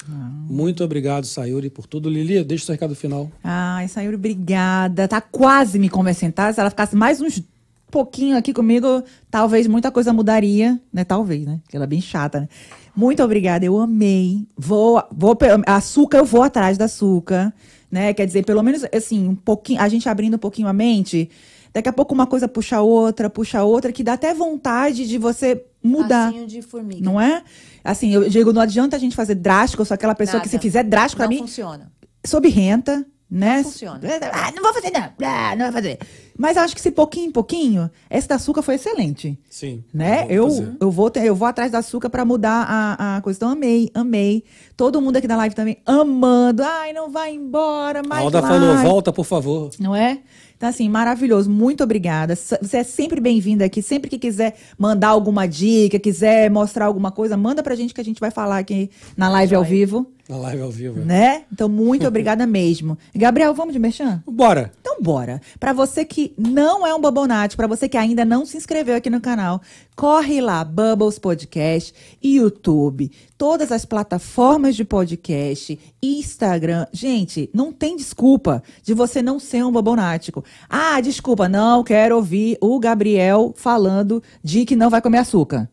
Muito 0.07 0.83
obrigado, 0.83 1.25
Sayuri, 1.25 1.69
por 1.69 1.85
tudo. 1.85 2.09
Lili, 2.09 2.43
deixa 2.43 2.63
o 2.63 2.65
seu 2.67 2.73
recado 2.73 2.95
final. 2.95 3.29
Ai, 3.43 3.87
Sayuri, 3.87 4.15
obrigada. 4.15 5.07
Tá 5.07 5.19
quase 5.19 5.77
me 5.77 5.89
convencendo, 5.89 6.33
tá? 6.33 6.51
Se 6.53 6.59
ela 6.59 6.69
ficasse 6.69 6.95
mais 6.95 7.19
uns 7.19 7.43
pouquinho 7.91 8.37
aqui 8.37 8.53
comigo, 8.53 9.03
talvez 9.31 9.65
muita 9.67 9.91
coisa 9.91 10.13
mudaria, 10.13 10.79
né? 10.91 11.03
Talvez, 11.03 11.45
né? 11.45 11.59
Porque 11.63 11.75
ela 11.75 11.85
é 11.85 11.87
bem 11.87 12.01
chata, 12.01 12.41
né? 12.41 12.49
Muito 12.95 13.23
obrigada, 13.23 13.65
eu 13.65 13.79
amei. 13.79 14.45
Vou, 14.57 15.01
vou, 15.11 15.37
açúcar, 15.65 16.17
eu 16.17 16.25
vou 16.25 16.43
atrás 16.43 16.77
da 16.77 16.85
açúcar, 16.85 17.53
né? 17.89 18.13
Quer 18.13 18.25
dizer, 18.25 18.45
pelo 18.45 18.61
menos, 18.61 18.83
assim, 18.93 19.27
um 19.27 19.35
pouquinho, 19.35 19.81
a 19.81 19.87
gente 19.87 20.07
abrindo 20.09 20.35
um 20.35 20.39
pouquinho 20.39 20.67
a 20.67 20.73
mente, 20.73 21.29
daqui 21.73 21.89
a 21.89 21.93
pouco 21.93 22.13
uma 22.13 22.25
coisa 22.27 22.47
puxa 22.47 22.77
a 22.77 22.81
outra, 22.81 23.29
puxa 23.29 23.59
a 23.59 23.63
outra, 23.63 23.91
que 23.91 24.03
dá 24.03 24.13
até 24.13 24.33
vontade 24.33 25.07
de 25.07 25.17
você 25.17 25.63
mudar. 25.83 26.27
Passinho 26.31 26.47
de 26.47 26.61
formiga. 26.61 27.01
Não 27.03 27.19
é? 27.19 27.43
Assim, 27.83 28.13
eu 28.13 28.27
digo, 28.29 28.51
não 28.51 28.61
adianta 28.61 28.95
a 28.95 28.99
gente 28.99 29.15
fazer 29.15 29.35
drástico, 29.35 29.81
eu 29.81 29.85
sou 29.85 29.95
aquela 29.95 30.15
pessoa 30.15 30.41
que 30.41 30.49
se 30.49 30.55
Nada. 30.55 30.61
fizer 30.63 30.83
drástico, 30.83 31.17
pra 31.17 31.25
Não 31.25 31.33
mim, 31.33 31.39
funciona. 31.39 31.91
sob 32.25 32.49
renta, 32.49 33.05
né? 33.29 33.57
Não 33.57 33.63
funciona. 33.65 33.99
Ah, 34.33 34.51
não 34.55 34.63
vou 34.63 34.73
fazer, 34.73 34.91
não. 34.91 35.09
Ah, 35.25 35.55
não 35.55 35.65
vou 35.65 35.73
fazer. 35.73 35.97
Mas 36.37 36.55
eu 36.55 36.63
acho 36.63 36.75
que 36.75 36.81
se 36.81 36.91
pouquinho 36.91 37.27
em 37.27 37.31
pouquinho, 37.31 37.89
esse 38.09 38.27
da 38.27 38.35
açúcar 38.35 38.61
foi 38.61 38.75
excelente. 38.75 39.37
Sim. 39.49 39.83
Né? 39.93 40.25
Eu, 40.29 40.75
eu, 40.79 40.91
vou 40.91 41.09
ter- 41.09 41.25
eu 41.25 41.33
vou 41.35 41.47
atrás 41.47 41.71
da 41.71 41.79
açúcar 41.79 42.09
pra 42.09 42.23
mudar 42.23 42.65
a, 42.69 43.17
a 43.17 43.21
coisa. 43.21 43.37
Então, 43.37 43.49
amei, 43.49 43.89
amei. 43.93 44.43
Todo 44.75 45.01
mundo 45.01 45.17
aqui 45.17 45.27
da 45.27 45.35
live 45.35 45.55
também 45.55 45.77
amando. 45.85 46.61
Ai, 46.63 46.93
não 46.93 47.09
vai 47.09 47.33
embora, 47.33 47.99
A 47.99 48.03
mas 48.07 48.19
Alda 48.23 48.39
vai. 48.41 48.51
falou, 48.51 48.77
volta, 48.77 49.11
por 49.11 49.25
favor. 49.25 49.71
Não 49.79 49.95
é? 49.95 50.19
Então, 50.57 50.67
assim, 50.67 50.89
maravilhoso. 50.89 51.49
Muito 51.49 51.83
obrigada. 51.83 52.35
Você 52.35 52.77
é 52.77 52.83
sempre 52.83 53.21
bem-vinda 53.21 53.63
aqui. 53.63 53.81
Sempre 53.81 54.09
que 54.09 54.17
quiser 54.17 54.55
mandar 54.77 55.09
alguma 55.09 55.47
dica, 55.47 55.99
quiser 55.99 56.49
mostrar 56.49 56.85
alguma 56.85 57.11
coisa, 57.11 57.37
manda 57.37 57.61
pra 57.61 57.75
gente 57.75 57.93
que 57.93 58.01
a 58.01 58.03
gente 58.03 58.19
vai 58.19 58.31
falar 58.31 58.57
aqui 58.57 58.89
na 59.15 59.29
live 59.29 59.53
ao 59.53 59.63
vivo. 59.63 60.11
Na 60.27 60.35
live 60.37 60.61
ao 60.63 60.71
vivo. 60.71 60.99
Né? 60.99 61.43
Então, 61.53 61.69
muito 61.69 62.05
obrigada 62.07 62.45
mesmo. 62.47 62.97
Gabriel, 63.15 63.53
vamos 63.53 63.71
de 63.71 63.79
merchan? 63.79 64.21
Bora. 64.27 64.73
Então, 64.81 64.97
bora. 64.99 65.39
Pra 65.59 65.73
você 65.73 66.03
que 66.03 66.33
não 66.37 66.85
é 66.85 66.93
um 66.93 66.99
Bobonate, 66.99 67.55
pra 67.55 67.67
você 67.67 67.87
que 67.87 67.95
ainda 67.95 68.25
não 68.25 68.45
se 68.45 68.57
inscreveu 68.57 68.95
aqui 68.95 69.11
no 69.11 69.21
canal, 69.21 69.61
corre 69.97 70.39
lá, 70.39 70.63
Bubbles 70.63 71.17
Podcast, 71.17 71.91
YouTube, 72.23 73.11
todas 73.35 73.71
as 73.71 73.83
plataformas 73.83 74.75
de 74.75 74.85
podcast, 74.85 75.77
Instagram. 76.03 76.85
Gente, 76.93 77.49
não 77.51 77.73
tem 77.73 77.97
desculpa 77.97 78.61
de 78.83 78.93
você 78.93 79.23
não 79.23 79.39
ser 79.39 79.65
um 79.65 79.71
Bobonático. 79.71 80.45
Ah, 80.69 81.01
desculpa, 81.01 81.49
não 81.49 81.83
quero 81.83 82.15
ouvir 82.15 82.59
o 82.61 82.79
Gabriel 82.79 83.53
falando 83.57 84.21
de 84.43 84.65
que 84.65 84.75
não 84.75 84.91
vai 84.91 85.01
comer 85.01 85.17
açúcar. 85.17 85.67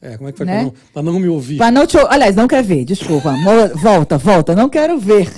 É, 0.00 0.16
como 0.16 0.28
é 0.28 0.32
que 0.32 0.38
foi 0.38 0.46
Né? 0.46 0.70
pra, 0.92 1.02
não, 1.02 1.14
não 1.14 1.20
me 1.20 1.26
ouvir? 1.28 1.56
Pra 1.56 1.72
não 1.72 1.88
te... 1.88 1.98
Aliás, 1.98 2.36
não 2.36 2.46
quer 2.46 2.62
ver, 2.62 2.84
desculpa. 2.84 3.34
Volta, 3.74 4.16
volta, 4.16 4.54
não 4.54 4.68
quero 4.68 4.96
ver. 4.96 5.28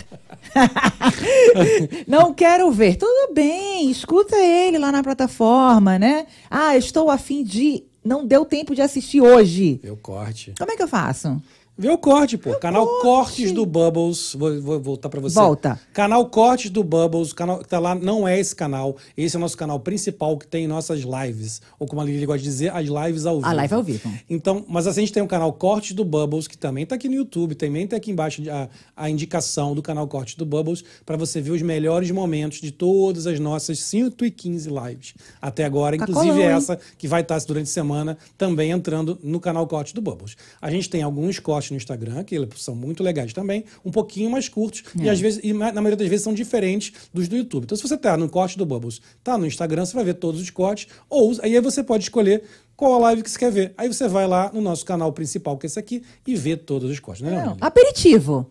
não 2.06 2.34
quero 2.34 2.70
ver. 2.70 2.96
Tudo 2.96 3.32
bem, 3.32 3.90
escuta 3.90 4.36
ele 4.36 4.76
lá 4.76 4.92
na 4.92 5.02
plataforma, 5.02 5.98
né? 5.98 6.26
Ah, 6.50 6.76
estou 6.76 7.10
afim 7.10 7.42
de. 7.42 7.84
Não 8.08 8.26
deu 8.26 8.42
tempo 8.46 8.74
de 8.74 8.80
assistir 8.80 9.20
hoje. 9.20 9.78
O 9.84 9.94
corte. 9.94 10.54
Como 10.58 10.72
é 10.72 10.76
que 10.76 10.82
eu 10.82 10.88
faço? 10.88 11.42
Vê 11.78 11.88
o 11.90 11.96
corte, 11.96 12.36
pô. 12.36 12.54
Canal 12.58 12.84
corte. 12.84 13.02
Cortes 13.02 13.52
do 13.52 13.64
Bubbles. 13.64 14.34
Vou, 14.34 14.60
vou 14.60 14.80
voltar 14.80 15.08
pra 15.08 15.20
você. 15.20 15.36
Volta. 15.36 15.78
Canal 15.92 16.26
Cortes 16.26 16.70
do 16.70 16.82
Bubbles. 16.82 17.30
O 17.30 17.34
canal 17.36 17.58
que 17.60 17.68
tá 17.68 17.78
lá 17.78 17.94
não 17.94 18.26
é 18.26 18.38
esse 18.40 18.54
canal. 18.54 18.96
Esse 19.16 19.36
é 19.36 19.38
o 19.38 19.40
nosso 19.40 19.56
canal 19.56 19.78
principal 19.78 20.36
que 20.36 20.46
tem 20.46 20.66
nossas 20.66 21.02
lives. 21.02 21.62
Ou 21.78 21.86
como 21.86 22.02
a 22.02 22.04
Lili 22.04 22.26
gosta 22.26 22.38
de 22.40 22.44
dizer, 22.44 22.74
as 22.74 22.86
lives 22.88 23.26
ao 23.26 23.36
vivo. 23.36 23.46
A 23.48 23.52
live 23.52 23.74
ao 23.74 23.82
vivo. 23.84 24.10
Então, 24.28 24.64
mas 24.68 24.88
assim, 24.88 25.00
a 25.00 25.02
gente 25.04 25.12
tem 25.12 25.22
o 25.22 25.28
canal 25.28 25.52
Cortes 25.52 25.92
do 25.92 26.04
Bubbles, 26.04 26.48
que 26.48 26.58
também 26.58 26.84
tá 26.84 26.96
aqui 26.96 27.08
no 27.08 27.14
YouTube, 27.14 27.54
também 27.54 27.86
tá 27.86 27.96
aqui 27.96 28.10
embaixo 28.10 28.42
a, 28.50 28.68
a 28.96 29.08
indicação 29.08 29.72
do 29.72 29.80
canal 29.80 30.08
Cortes 30.08 30.34
do 30.34 30.44
Bubbles, 30.44 30.82
para 31.06 31.16
você 31.16 31.40
ver 31.40 31.52
os 31.52 31.62
melhores 31.62 32.10
momentos 32.10 32.60
de 32.60 32.72
todas 32.72 33.26
as 33.28 33.38
nossas 33.38 33.78
115 33.78 34.68
lives 34.68 35.14
até 35.40 35.64
agora, 35.64 35.96
Tá 35.96 36.02
inclusive 36.04 36.40
hein? 36.40 36.48
essa 36.48 36.76
que 36.98 37.06
vai 37.06 37.20
estar 37.20 37.38
durante 37.46 37.68
a 37.68 37.72
semana 37.72 38.18
também 38.36 38.72
entrando 38.72 39.16
no 39.22 39.38
canal 39.38 39.64
Cortes 39.68 39.92
do 39.92 40.00
Bubbles. 40.00 40.36
A 40.60 40.70
gente 40.70 40.90
tem 40.90 41.02
alguns 41.02 41.38
cortes 41.38 41.67
no 41.70 41.76
Instagram, 41.76 42.24
que 42.24 42.36
são 42.56 42.74
muito 42.74 43.02
legais 43.02 43.32
também, 43.32 43.64
um 43.84 43.90
pouquinho 43.90 44.30
mais 44.30 44.48
curtos, 44.48 44.82
É. 44.98 45.04
e 45.04 45.10
às 45.10 45.20
vezes, 45.20 45.40
e 45.42 45.52
na 45.52 45.72
maioria 45.72 45.96
das 45.96 46.08
vezes 46.08 46.24
são 46.24 46.34
diferentes 46.34 46.92
dos 47.12 47.28
do 47.28 47.36
YouTube. 47.36 47.64
Então, 47.64 47.76
se 47.76 47.82
você 47.82 47.96
tá 47.96 48.16
no 48.16 48.28
corte 48.28 48.56
do 48.58 48.64
Bubbles, 48.66 49.00
tá 49.22 49.36
no 49.38 49.46
Instagram, 49.46 49.84
você 49.84 49.94
vai 49.94 50.04
ver 50.04 50.14
todos 50.14 50.40
os 50.40 50.50
cortes, 50.50 50.88
ou 51.08 51.32
aí 51.42 51.58
você 51.60 51.82
pode 51.82 52.04
escolher 52.04 52.42
qual 52.76 52.94
a 52.94 52.98
live 52.98 53.22
que 53.22 53.30
você 53.30 53.38
quer 53.38 53.50
ver. 53.50 53.74
Aí 53.76 53.88
você 53.88 54.06
vai 54.06 54.26
lá 54.26 54.50
no 54.52 54.60
nosso 54.60 54.84
canal 54.84 55.12
principal, 55.12 55.56
que 55.58 55.66
é 55.66 55.68
esse 55.68 55.78
aqui, 55.78 56.02
e 56.26 56.34
vê 56.36 56.56
todos 56.56 56.90
os 56.90 57.00
cortes, 57.00 57.22
né, 57.22 57.44
Não, 57.44 57.56
aperitivo. 57.60 58.50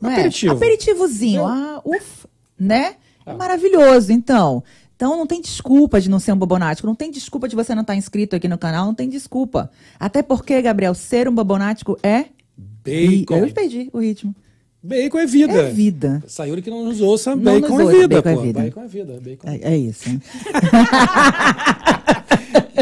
Não 0.00 0.10
é? 0.10 0.14
Aperitivo. 0.14 0.52
Aperitivozinho. 0.54 1.44
Ah, 1.46 1.80
ufa. 1.84 2.28
Né? 2.58 2.96
É 3.24 3.32
maravilhoso, 3.34 4.12
então. 4.12 4.62
Então 4.94 5.14
não 5.16 5.26
tem 5.26 5.42
desculpa 5.42 6.00
de 6.00 6.08
não 6.08 6.18
ser 6.18 6.32
um 6.32 6.36
bobonático, 6.38 6.86
não 6.86 6.94
tem 6.94 7.10
desculpa 7.10 7.46
de 7.48 7.54
você 7.54 7.74
não 7.74 7.82
estar 7.82 7.94
inscrito 7.94 8.34
aqui 8.34 8.48
no 8.48 8.56
canal, 8.56 8.86
não 8.86 8.94
tem 8.94 9.08
desculpa. 9.10 9.70
Até 10.00 10.22
porque, 10.22 10.62
Gabriel, 10.62 10.94
ser 10.94 11.28
um 11.28 11.34
bobonático 11.34 11.98
é. 12.02 12.26
Bacon. 12.56 13.38
Eu 13.38 13.52
perdi 13.52 13.90
o 13.92 13.98
ritmo. 13.98 14.34
Bacon 14.82 15.18
é 15.18 15.26
vida. 15.26 15.52
É 15.52 15.70
vida. 15.70 16.22
Sayuri 16.26 16.62
que 16.62 16.70
não 16.70 16.84
nos 16.84 17.00
ouça, 17.00 17.34
Não 17.34 17.42
bacon 17.42 17.68
nos 17.68 17.80
é 17.80 17.84
ouça, 17.84 17.96
vida, 17.96 18.22
bacon 18.22 18.28
é 18.28 18.42
vida. 18.42 18.62
Bacon 18.62 18.82
é 18.82 18.86
vida. 18.86 19.20
Bacon 19.20 19.48
é 19.48 19.56
É, 19.56 19.74
é 19.74 19.76
isso. 19.76 20.08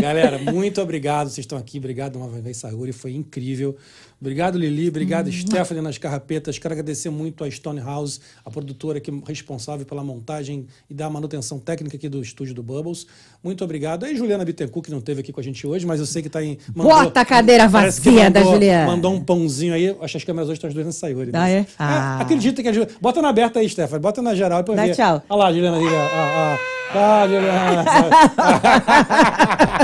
Galera, 0.00 0.38
muito 0.38 0.80
obrigado. 0.80 1.28
Vocês 1.28 1.38
estão 1.44 1.56
aqui. 1.58 1.78
Obrigado 1.78 2.16
uma 2.16 2.28
vez, 2.28 2.56
Sayuri. 2.58 2.92
Foi 2.92 3.12
incrível. 3.14 3.76
Obrigado, 4.20 4.56
Lili. 4.58 4.88
Obrigado, 4.88 5.30
Stephanie, 5.30 5.82
nas 5.82 5.98
carrapetas. 5.98 6.58
Quero 6.58 6.72
agradecer 6.72 7.10
muito 7.10 7.44
a 7.44 7.50
Stone 7.50 7.80
House, 7.80 8.20
a 8.44 8.50
produtora 8.50 8.98
que 8.98 9.10
é 9.10 9.14
responsável 9.26 9.84
pela 9.84 10.02
montagem 10.02 10.66
e 10.88 10.94
da 10.94 11.10
manutenção 11.10 11.58
técnica 11.58 11.96
aqui 11.96 12.08
do 12.08 12.22
estúdio 12.22 12.54
do 12.54 12.62
Bubbles. 12.62 13.06
Muito 13.42 13.62
obrigado. 13.62 14.06
E 14.06 14.16
Juliana 14.16 14.44
Bittencourt, 14.44 14.86
que 14.86 14.90
não 14.90 14.98
esteve 15.00 15.20
aqui 15.20 15.30
com 15.32 15.40
a 15.40 15.42
gente 15.42 15.66
hoje, 15.66 15.84
mas 15.84 16.00
eu 16.00 16.06
sei 16.06 16.22
que 16.22 16.28
está 16.28 16.42
em. 16.42 16.56
Bota 16.74 17.20
a 17.20 17.24
cadeira 17.24 17.68
vazia 17.68 18.30
da 18.30 18.40
mandou- 18.40 18.54
Juliana. 18.54 18.86
Mandou 18.86 19.12
um 19.14 19.20
pãozinho 19.22 19.74
aí. 19.74 19.90
Acho 20.00 20.12
que 20.12 20.16
as 20.18 20.24
câmeras 20.24 20.48
hoje 20.48 20.56
estão 20.56 20.68
as 20.68 20.74
duas 20.74 20.86
na 20.86 20.92
Sayuri. 20.92 21.30
Ah, 21.34 21.50
é? 21.50 21.66
Ah. 21.78 22.20
acredita 22.20 22.62
que 22.62 22.68
a 22.68 22.72
Juliana. 22.72 22.94
Bota 23.02 23.20
na 23.20 23.28
aberta 23.28 23.58
aí, 23.60 23.68
Stephanie. 23.68 24.00
Bota 24.00 24.22
na 24.22 24.34
geral 24.34 24.64
pra 24.64 24.74
Dá 24.74 24.86
ver. 24.86 24.94
tchau. 24.96 25.22
Olha 25.28 25.38
lá, 25.38 25.52
Juliana. 25.52 25.76
aí, 25.76 25.84
ó. 25.84 25.88
Ah, 25.90 26.54
ah. 26.54 26.58
Ah, 26.96 27.26
Juliana. 27.26 27.84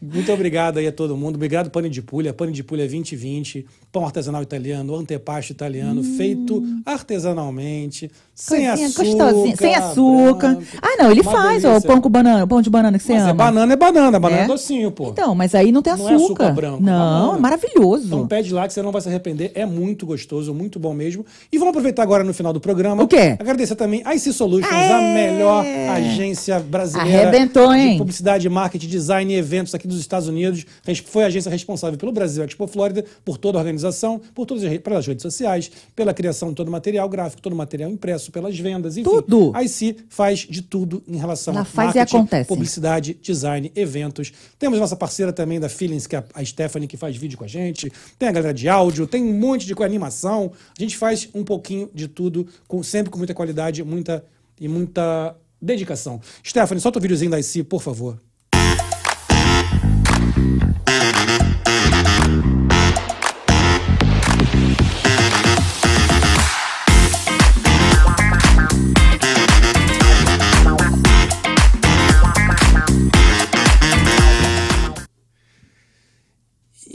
Muito 0.00 0.32
obrigado 0.32 0.78
aí 0.78 0.86
a 0.86 0.92
todo 0.92 1.16
mundo. 1.16 1.36
Obrigado, 1.36 1.70
Pane 1.70 1.88
de 1.90 2.00
Pulha. 2.02 2.32
Pane 2.32 2.52
de 2.52 2.62
Pulha 2.64 2.84
2020. 2.86 3.66
Pão 3.92 4.04
artesanal 4.04 4.42
italiano, 4.42 4.94
antepasto 4.94 5.52
italiano, 5.52 6.02
feito 6.02 6.62
artesanalmente, 6.86 8.10
sem 8.34 8.60
Hum. 8.70 8.70
Coisinha 8.70 8.86
açúcar. 8.86 9.04
gostosinha, 9.32 9.56
sem 9.56 9.74
açúcar. 9.74 10.48
branco. 10.54 10.62
Ah, 10.80 10.96
não, 11.02 11.10
ele 11.10 11.20
Uma 11.20 11.32
faz, 11.32 11.62
delícia. 11.62 11.76
o 11.76 11.82
pão 11.82 12.00
com 12.00 12.08
banana, 12.08 12.44
o 12.44 12.46
pão 12.48 12.62
de 12.62 12.70
banana 12.70 12.98
que 12.98 13.04
você 13.04 13.12
Mas 13.14 13.22
ama. 13.22 13.30
é 13.30 13.34
banana, 13.34 13.72
é 13.72 13.76
banana. 13.76 14.20
Banana 14.20 14.42
é, 14.42 14.44
É? 14.44 14.46
docinho, 14.48 14.90
pô. 14.90 15.08
Então, 15.08 15.34
mas 15.34 15.54
aí 15.54 15.72
não 15.72 15.82
tem 15.82 15.92
Não 15.94 16.00
açúcar. 16.06 16.12
é 16.12 16.24
açúcar 16.24 16.52
branco, 16.52 16.82
Não, 16.82 16.92
banana. 17.26 17.36
é 17.36 17.40
maravilhoso. 17.40 18.06
Então 18.06 18.26
pede 18.26 18.52
lá 18.54 18.66
que 18.66 18.72
você 18.72 18.80
não 18.82 18.92
vai 18.92 19.02
se 19.02 19.08
arrepender. 19.08 19.52
É 19.54 19.66
muito 19.66 20.06
gostoso, 20.06 20.54
muito 20.54 20.78
bom 20.78 20.94
mesmo. 20.94 21.24
E 21.52 21.58
vamos 21.58 21.70
aproveitar 21.72 22.02
agora 22.02 22.22
no 22.24 22.32
final 22.32 22.52
do 22.52 22.60
programa. 22.60 23.02
O 23.02 23.08
quê? 23.08 23.36
Agradecer 23.38 23.74
também 23.74 24.02
a 24.04 24.14
IC 24.14 24.32
Solutions, 24.32 24.72
Aê! 24.72 24.92
a 24.92 25.00
melhor 25.14 25.64
agência 25.96 26.58
brasileira 26.60 27.28
Arrebentou, 27.28 27.72
hein? 27.74 27.92
de 27.92 27.98
publicidade, 27.98 28.48
marketing, 28.48 28.86
design 28.88 29.32
e 29.32 29.36
eventos 29.36 29.74
aqui 29.74 29.86
dos 29.90 30.00
Estados 30.00 30.28
Unidos. 30.28 30.64
Foi 31.06 31.24
a 31.24 31.26
agência 31.26 31.50
responsável 31.50 31.98
pelo 31.98 32.12
Brasil 32.12 32.42
Expo 32.44 32.66
Flórida, 32.66 33.04
por 33.24 33.36
toda 33.36 33.58
a 33.58 33.60
organização, 33.60 34.20
por 34.34 34.46
todas 34.46 34.64
as, 34.64 34.78
pelas 34.78 35.06
redes 35.06 35.22
sociais, 35.22 35.70
pela 35.94 36.14
criação 36.14 36.50
de 36.50 36.54
todo 36.54 36.68
o 36.68 36.70
material 36.70 37.08
gráfico, 37.08 37.42
todo 37.42 37.52
o 37.52 37.56
material 37.56 37.90
impresso, 37.90 38.32
pelas 38.32 38.58
vendas, 38.58 38.96
enfim. 38.96 39.08
Tudo. 39.08 39.52
A 39.54 39.62
IC 39.62 39.96
faz 40.08 40.40
de 40.40 40.62
tudo 40.62 41.02
em 41.06 41.16
relação 41.16 41.54
Ela 41.54 41.62
a 41.62 41.64
faz 41.64 41.94
e 41.94 41.98
marketing, 41.98 42.16
acontece. 42.16 42.48
publicidade, 42.48 43.18
design, 43.20 43.70
eventos. 43.74 44.32
Temos 44.58 44.78
nossa 44.78 44.96
parceira 44.96 45.32
também 45.32 45.60
da 45.60 45.68
Feelings, 45.68 46.06
que 46.06 46.16
é 46.16 46.24
a 46.34 46.44
Stephanie, 46.44 46.88
que 46.88 46.96
faz 46.96 47.16
vídeo 47.16 47.36
com 47.36 47.44
a 47.44 47.48
gente. 47.48 47.92
Tem 48.18 48.28
a 48.28 48.32
galera 48.32 48.54
de 48.54 48.68
áudio, 48.68 49.06
tem 49.06 49.22
um 49.22 49.38
monte 49.38 49.66
de 49.66 49.74
coisa, 49.74 49.90
animação. 49.90 50.52
A 50.78 50.82
gente 50.82 50.96
faz 50.96 51.28
um 51.34 51.44
pouquinho 51.44 51.90
de 51.94 52.08
tudo, 52.08 52.46
com, 52.66 52.82
sempre 52.82 53.10
com 53.10 53.18
muita 53.18 53.34
qualidade 53.34 53.82
muita, 53.82 54.24
e 54.58 54.68
muita 54.68 55.36
dedicação. 55.60 56.20
Stephanie, 56.44 56.80
solta 56.80 56.98
o 56.98 57.02
videozinho 57.02 57.30
da 57.30 57.38
IC, 57.38 57.64
por 57.64 57.82
favor. 57.82 58.18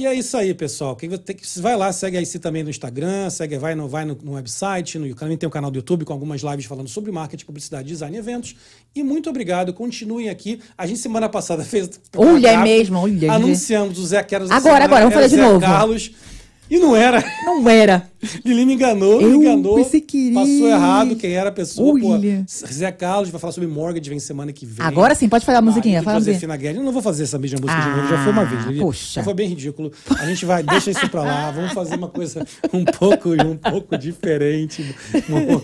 E 0.05 0.07
é 0.07 0.13
isso 0.13 0.37
aí, 0.37 0.53
pessoal. 0.53 0.95
Quem 0.95 1.09
vai, 1.09 1.17
ter 1.17 1.33
que- 1.33 1.59
vai 1.59 1.75
lá, 1.75 1.91
segue 1.91 2.15
a 2.15 2.21
IC 2.21 2.37
também 2.37 2.63
no 2.63 2.69
Instagram, 2.69 3.27
segue, 3.31 3.57
vai 3.57 3.73
no, 3.73 3.87
vai 3.87 4.05
no, 4.05 4.15
no 4.21 4.33
website, 4.33 4.99
no, 4.99 5.15
também 5.15 5.35
tem 5.35 5.47
um 5.47 5.51
canal 5.51 5.71
do 5.71 5.77
YouTube 5.77 6.05
com 6.05 6.13
algumas 6.13 6.41
lives 6.41 6.65
falando 6.65 6.87
sobre 6.87 7.11
marketing, 7.11 7.43
publicidade, 7.43 7.87
design 7.87 8.15
e 8.15 8.19
eventos. 8.19 8.55
E 8.95 9.01
muito 9.01 9.31
obrigado, 9.31 9.73
continuem 9.73 10.29
aqui. 10.29 10.59
A 10.77 10.85
gente 10.85 10.99
semana 10.99 11.27
passada 11.27 11.65
fez. 11.65 11.89
Olha, 12.15 12.49
é 12.49 12.57
mesmo, 12.57 12.99
olha. 12.99 13.31
Anunciamos 13.33 13.97
o 13.97 14.05
Zé 14.05 14.21
Quero 14.21 14.45
Agora, 14.53 14.85
agora, 14.85 15.01
vamos 15.01 15.15
fazer 15.15 15.29
de 15.29 15.35
Zé 15.37 15.41
novo. 15.41 15.61
Carlos. 15.61 16.11
E 16.69 16.79
não 16.79 16.95
era. 16.95 17.23
Não 17.45 17.69
era. 17.69 18.09
Lili 18.43 18.65
me 18.65 18.73
enganou, 18.73 19.21
Eu 19.21 19.29
me 19.37 19.45
enganou. 19.45 19.75
pensei 19.75 20.01
que. 20.01 20.33
Passou 20.33 20.67
errado 20.67 21.15
quem 21.15 21.33
era 21.33 21.49
a 21.49 21.51
pessoa. 21.51 21.99
Pô. 21.99 22.17
Zé 22.47 22.91
Carlos 22.91 23.29
vai 23.29 23.39
falar 23.39 23.53
sobre 23.53 23.69
mortgage, 23.69 24.09
vem 24.09 24.17
semana 24.19 24.51
que 24.51 24.65
vem. 24.65 24.83
Agora 24.83 25.13
sim, 25.13 25.29
pode 25.29 25.45
fazer 25.45 25.59
a 25.59 25.61
musiquinha. 25.61 26.01
Fala 26.01 26.17
de 26.17 26.23
assim. 26.23 26.31
Josefina 26.31 26.57
Guedes. 26.57 26.77
Eu 26.77 26.83
não 26.83 26.91
vou 26.91 27.03
fazer 27.03 27.23
essa 27.23 27.37
mesma 27.37 27.59
música 27.61 27.79
de 27.81 27.89
novo, 27.89 28.07
já 28.07 28.23
foi 28.23 28.31
uma 28.31 28.45
vez. 28.45 28.65
Lili. 28.65 28.79
poxa. 28.79 29.13
Já 29.19 29.23
foi 29.23 29.33
bem 29.35 29.47
ridículo. 29.49 29.91
A 30.19 30.25
gente 30.25 30.43
vai, 30.43 30.63
deixa 30.63 30.89
isso 30.89 31.07
pra 31.09 31.21
lá, 31.21 31.51
vamos 31.51 31.71
fazer 31.71 31.95
uma 31.95 32.07
coisa 32.07 32.43
um 32.73 32.83
pouco, 32.83 33.29
um 33.29 33.57
pouco 33.57 33.95
diferente. 33.97 34.83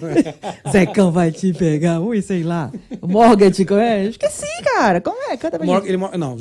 Zecão 0.71 1.11
vai 1.11 1.31
te 1.31 1.51
pegar, 1.53 1.99
ui, 1.99 2.21
sei 2.21 2.43
lá. 2.43 2.71
Mortgage, 3.01 3.65
como 3.65 3.79
é? 3.79 4.05
Esqueci, 4.05 4.45
cara. 4.75 5.01
Como 5.01 5.17
é? 5.31 5.37
Canta 5.37 5.57
pra 5.57 5.65
Mor- 5.65 5.77
gente. 5.79 5.87
ele 5.89 5.97
mor- 5.97 6.15
não, 6.17 6.37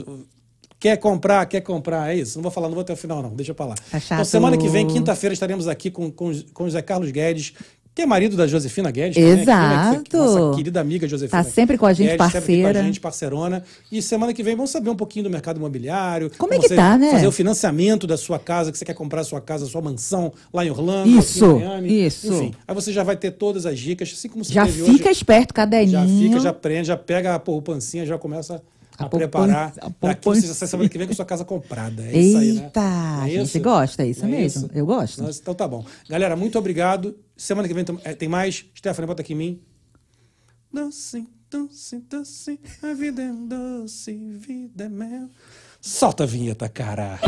quer 0.80 0.96
comprar, 0.96 1.44
quer 1.46 1.60
comprar, 1.60 2.12
é 2.12 2.16
isso. 2.16 2.38
Não 2.38 2.42
vou 2.42 2.50
falar, 2.50 2.66
não 2.68 2.74
vou 2.74 2.82
até 2.82 2.92
o 2.92 2.96
final, 2.96 3.22
não. 3.22 3.30
Deixa 3.30 3.54
pra 3.54 3.66
lá. 3.66 3.74
Tá. 3.90 3.98
Então, 3.98 4.24
semana 4.24 4.56
que 4.56 4.68
vem, 4.68 4.86
quinta-feira, 4.86 5.32
estaremos 5.34 5.68
aqui 5.68 5.90
com, 5.90 6.10
com, 6.10 6.32
com 6.54 6.64
o 6.64 6.70
Zé 6.70 6.80
Carlos 6.82 7.10
Guedes, 7.10 7.52
que 7.92 8.02
é 8.02 8.06
marido 8.06 8.36
da 8.36 8.46
Josefina 8.46 8.88
Guedes. 8.90 9.16
aqui, 9.16 9.26
né, 9.26 9.34
que 9.36 9.42
Exato. 9.42 10.16
Nossa 10.16 10.56
querida 10.56 10.80
amiga 10.80 11.06
Josefina. 11.08 11.42
Tá 11.44 11.50
sempre 11.50 11.76
com 11.76 11.84
a 11.86 11.92
gente, 11.92 12.06
Guedes, 12.10 12.24
sempre 12.24 12.40
parceira. 12.40 12.72
Com 12.72 12.78
a 12.78 12.82
gente, 12.82 13.00
parceirona. 13.00 13.64
E 13.92 14.00
semana 14.00 14.32
que 14.32 14.42
vem 14.42 14.54
vamos 14.56 14.70
saber 14.70 14.88
um 14.90 14.96
pouquinho 14.96 15.24
do 15.24 15.30
mercado 15.30 15.56
imobiliário. 15.58 16.30
Como 16.38 16.54
é 16.54 16.58
que 16.58 16.68
tá, 16.68 16.96
né? 16.96 17.10
Fazer 17.10 17.26
o 17.26 17.32
financiamento 17.32 18.06
da 18.06 18.16
sua 18.16 18.38
casa, 18.38 18.70
que 18.72 18.78
você 18.78 18.84
quer 18.84 18.94
comprar 18.94 19.20
a 19.22 19.24
sua 19.24 19.40
casa, 19.40 19.66
a 19.66 19.68
sua 19.68 19.82
mansão 19.82 20.32
lá 20.54 20.64
em 20.64 20.70
Orlando, 20.70 21.10
Isso, 21.10 21.44
em 21.44 21.64
Miami. 21.64 22.06
isso. 22.06 22.32
Enfim, 22.32 22.54
aí 22.66 22.74
você 22.74 22.92
já 22.92 23.02
vai 23.02 23.16
ter 23.16 23.32
todas 23.32 23.66
as 23.66 23.78
dicas, 23.78 24.08
assim 24.16 24.28
como 24.28 24.44
você 24.44 24.52
Já 24.54 24.64
teve 24.64 24.84
fica 24.84 25.08
hoje. 25.10 25.18
esperto, 25.18 25.52
caderninho. 25.52 25.98
Já 25.98 26.06
fica, 26.06 26.40
já 26.40 26.52
prende, 26.54 26.86
já 26.88 26.96
pega 26.96 27.34
a 27.34 27.38
poupancinha, 27.40 28.06
já 28.06 28.16
começa 28.16 28.62
a, 29.00 29.06
A 29.06 29.08
preparar. 29.08 29.72
Para 30.00 30.14
que 30.14 30.24
você 30.24 30.46
já 30.46 30.54
semana 30.54 30.88
que 30.88 30.98
vem 30.98 31.06
com 31.06 31.12
a 31.12 31.16
sua 31.16 31.24
casa 31.24 31.44
comprada. 31.44 32.02
É 32.02 32.18
isso 32.18 32.38
aí, 32.38 32.52
né? 32.52 32.64
Eita, 32.64 32.80
a 32.80 33.26
é 33.28 33.30
gente 33.30 33.46
isso? 33.48 33.60
gosta, 33.60 34.02
é 34.02 34.06
isso 34.08 34.22
Não 34.22 34.30
mesmo. 34.30 34.70
Eu 34.74 34.86
gosto. 34.86 35.22
Nossa, 35.22 35.40
Então 35.40 35.54
tá 35.54 35.66
bom. 35.66 35.84
Galera, 36.08 36.36
muito 36.36 36.58
obrigado. 36.58 37.16
Semana 37.36 37.66
que 37.66 37.74
vem 37.74 37.84
tem- 37.84 37.98
é, 38.04 38.14
tem 38.14 38.28
mais. 38.28 38.64
Stephanie, 38.76 39.06
bota 39.06 39.22
aqui 39.22 39.32
em 39.32 39.36
mim. 39.36 39.60
Doce, 40.72 41.26
doce, 41.50 41.98
doce, 42.08 42.60
a 42.82 42.94
vida 42.94 43.22
é 43.22 43.32
doce, 43.32 44.12
vida 44.14 44.84
é 44.84 44.88
mel. 44.88 45.28
Solta 45.80 46.24
a 46.24 46.26
vinheta, 46.26 46.68
cara. 46.68 47.18